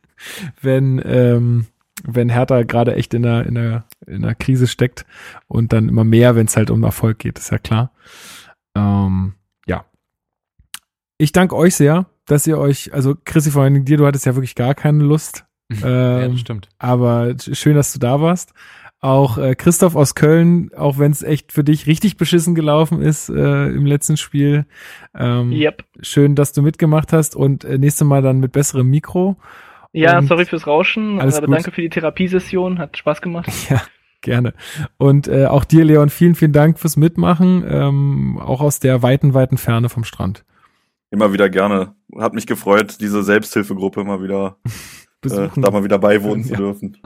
wenn 0.61 1.01
ähm, 1.05 1.67
wenn 2.07 2.29
Hertha 2.29 2.63
gerade 2.65 2.95
echt 2.97 3.15
in 3.15 3.25
einer 3.25 3.47
in 3.47 3.57
einer 3.57 3.85
in 4.07 4.25
einer 4.25 4.35
Krise 4.35 4.67
steckt 4.67 5.07
und 5.47 5.73
dann 5.73 5.89
immer 5.89 6.05
mehr, 6.05 6.35
wenn 6.37 6.47
es 6.47 6.57
halt 6.57 6.71
um 6.71 6.83
Erfolg 6.83 7.19
geht, 7.19 7.39
ist 7.39 7.51
ja 7.51 7.59
klar. 7.59 7.93
Ähm, 8.75 9.35
ja, 9.67 9.85
ich 11.19 11.33
danke 11.33 11.57
euch 11.57 11.77
sehr, 11.77 12.07
dass 12.27 12.47
ihr 12.47 12.59
euch, 12.59 12.93
also 12.93 13.15
Chrissy, 13.25 13.51
vor 13.51 13.63
allen 13.63 13.75
Dingen 13.75 13.85
dir, 13.87 13.97
du 13.97 14.07
hattest 14.07 14.27
ja 14.27 14.35
wirklich 14.35 14.55
gar 14.55 14.75
keine 14.75 15.03
Lust. 15.05 15.45
Ja, 15.81 16.21
Ähm, 16.25 16.33
das 16.33 16.41
stimmt. 16.41 16.69
aber 16.79 17.35
schön, 17.39 17.75
dass 17.75 17.93
du 17.95 17.99
da 17.99 18.21
warst. 18.21 18.53
Auch 19.01 19.39
äh, 19.39 19.55
Christoph 19.55 19.97
aus 19.97 20.15
Köln, 20.15 20.71
auch 20.77 20.99
wenn 20.99 21.11
es 21.11 21.23
echt 21.23 21.53
für 21.53 21.65
dich 21.65 21.87
richtig 21.87 22.19
beschissen 22.19 22.55
gelaufen 22.55 23.01
ist 23.01 23.31
äh, 23.31 23.67
im 23.69 23.87
letzten 23.87 24.19
Spiel. 24.19 24.67
Ähm, 25.15 25.53
Yep. 25.53 25.85
Schön, 26.01 26.35
dass 26.35 26.53
du 26.53 26.61
mitgemacht 26.61 27.13
hast 27.15 27.35
und 27.35 27.65
äh, 27.65 27.79
nächste 27.79 28.05
Mal 28.05 28.21
dann 28.21 28.41
mit 28.41 28.53
besserem 28.53 28.89
Mikro. 28.91 29.37
Ja, 29.97 30.19
Und- 30.19 30.27
sorry 30.27 30.45
fürs 30.45 30.67
Rauschen, 30.67 31.21
Alles 31.21 31.37
aber 31.37 31.47
gut. 31.47 31.57
danke 31.57 31.71
für 31.71 31.81
die 31.81 31.89
Therapiesession, 31.89 32.79
hat 32.79 32.97
Spaß 32.99 33.23
gemacht. 33.23 33.49
Ja, 33.71 33.81
gerne. 34.21 34.55
Und 34.99 35.29
äh, 35.29 35.47
auch 35.47 35.65
dir, 35.65 35.85
Leon, 35.85 36.09
vielen, 36.11 36.35
vielen 36.35 36.53
Dank 36.53 36.79
fürs 36.79 36.97
Mitmachen, 36.97 37.65
ähm, 37.69 38.39
auch 38.39 38.61
aus 38.61 38.81
der 38.81 39.03
weiten, 39.03 39.35
weiten 39.35 39.57
Ferne 39.59 39.89
vom 39.89 40.03
Strand. 40.05 40.45
Immer 41.11 41.33
wieder 41.33 41.49
gerne. 41.49 41.95
Hat 42.19 42.35
mich 42.35 42.47
gefreut, 42.47 42.97
diese 43.01 43.23
Selbsthilfegruppe 43.23 44.03
mal 44.03 44.23
wieder, 44.23 44.57
äh, 44.65 44.71
Besuchen. 45.21 45.63
da 45.63 45.71
mal 45.71 45.85
wieder 45.85 45.99
beiwohnen 45.99 46.43
zu 46.45 46.53
Ja. 46.53 46.57
dürfen. 46.59 46.97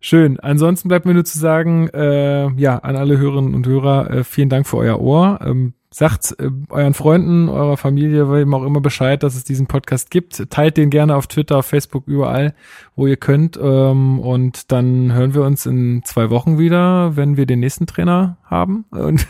Schön. 0.00 0.38
Ansonsten 0.40 0.88
bleibt 0.88 1.04
mir 1.06 1.14
nur 1.14 1.24
zu 1.24 1.38
sagen, 1.38 1.88
äh, 1.88 2.48
ja, 2.52 2.78
an 2.78 2.96
alle 2.96 3.18
Hörerinnen 3.18 3.54
und 3.54 3.66
Hörer, 3.66 4.10
äh, 4.10 4.24
vielen 4.24 4.48
Dank 4.48 4.66
für 4.66 4.76
euer 4.78 5.00
Ohr. 5.00 5.40
Ähm, 5.44 5.74
sagt 5.90 6.36
äh, 6.38 6.50
euren 6.70 6.94
Freunden, 6.94 7.48
eurer 7.48 7.76
Familie, 7.76 8.30
wem 8.30 8.54
auch 8.54 8.64
immer 8.64 8.80
Bescheid, 8.80 9.22
dass 9.22 9.34
es 9.34 9.44
diesen 9.44 9.66
Podcast 9.66 10.10
gibt. 10.10 10.50
Teilt 10.50 10.76
den 10.76 10.90
gerne 10.90 11.16
auf 11.16 11.26
Twitter, 11.26 11.58
auf 11.58 11.66
Facebook, 11.66 12.06
überall, 12.06 12.54
wo 12.94 13.06
ihr 13.06 13.16
könnt. 13.16 13.58
Ähm, 13.60 14.20
und 14.20 14.70
dann 14.72 15.12
hören 15.12 15.34
wir 15.34 15.42
uns 15.42 15.66
in 15.66 16.02
zwei 16.04 16.30
Wochen 16.30 16.58
wieder, 16.58 17.16
wenn 17.16 17.36
wir 17.36 17.46
den 17.46 17.60
nächsten 17.60 17.86
Trainer 17.86 18.38
haben. 18.44 18.84
Und 18.90 19.26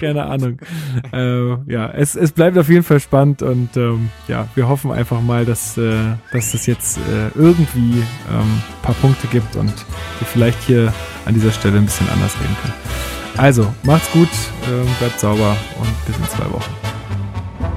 keine 0.00 0.26
Ahnung. 0.26 0.58
äh, 1.12 1.72
ja, 1.72 1.88
es, 1.90 2.14
es 2.14 2.32
bleibt 2.32 2.58
auf 2.58 2.68
jeden 2.68 2.82
Fall 2.82 3.00
spannend 3.00 3.42
und 3.42 3.76
ähm, 3.76 4.10
ja, 4.28 4.48
wir 4.54 4.68
hoffen 4.68 4.92
einfach 4.92 5.20
mal, 5.22 5.46
dass, 5.46 5.78
äh, 5.78 5.96
dass 6.32 6.54
es 6.54 6.66
jetzt 6.66 6.98
äh, 6.98 7.28
irgendwie 7.34 8.02
ähm, 8.30 8.62
paar 8.82 8.94
Punkte 8.96 9.26
gibt 9.28 9.56
und 9.56 9.72
wir 10.18 10.26
vielleicht 10.26 10.62
hier 10.64 10.92
an 11.24 11.34
dieser 11.34 11.52
Stelle 11.52 11.78
ein 11.78 11.86
bisschen 11.86 12.08
anders 12.10 12.38
reden 12.38 12.56
können. 12.62 13.15
Also, 13.38 13.72
macht's 13.82 14.10
gut, 14.12 14.28
ähm, 14.66 14.86
bleibt 14.98 15.20
sauber 15.20 15.56
und 15.78 16.06
bis 16.06 16.16
in 16.16 16.24
zwei 16.28 16.50
Wochen. 16.50 16.74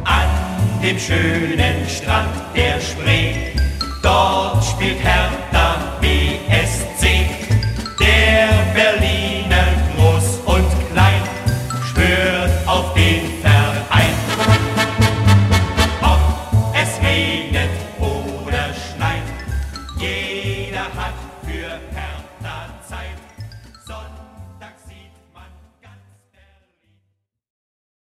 An 0.05 0.29
dem 0.81 0.97
schönen 0.97 1.87
Strand 1.87 2.29
der 2.55 2.79
Spree, 2.79 3.33
dort 4.01 4.63
spielt 4.63 4.99
Hertha 5.03 5.75
BSC. 5.99 7.29
Der 7.99 8.49
Berliner 8.73 9.18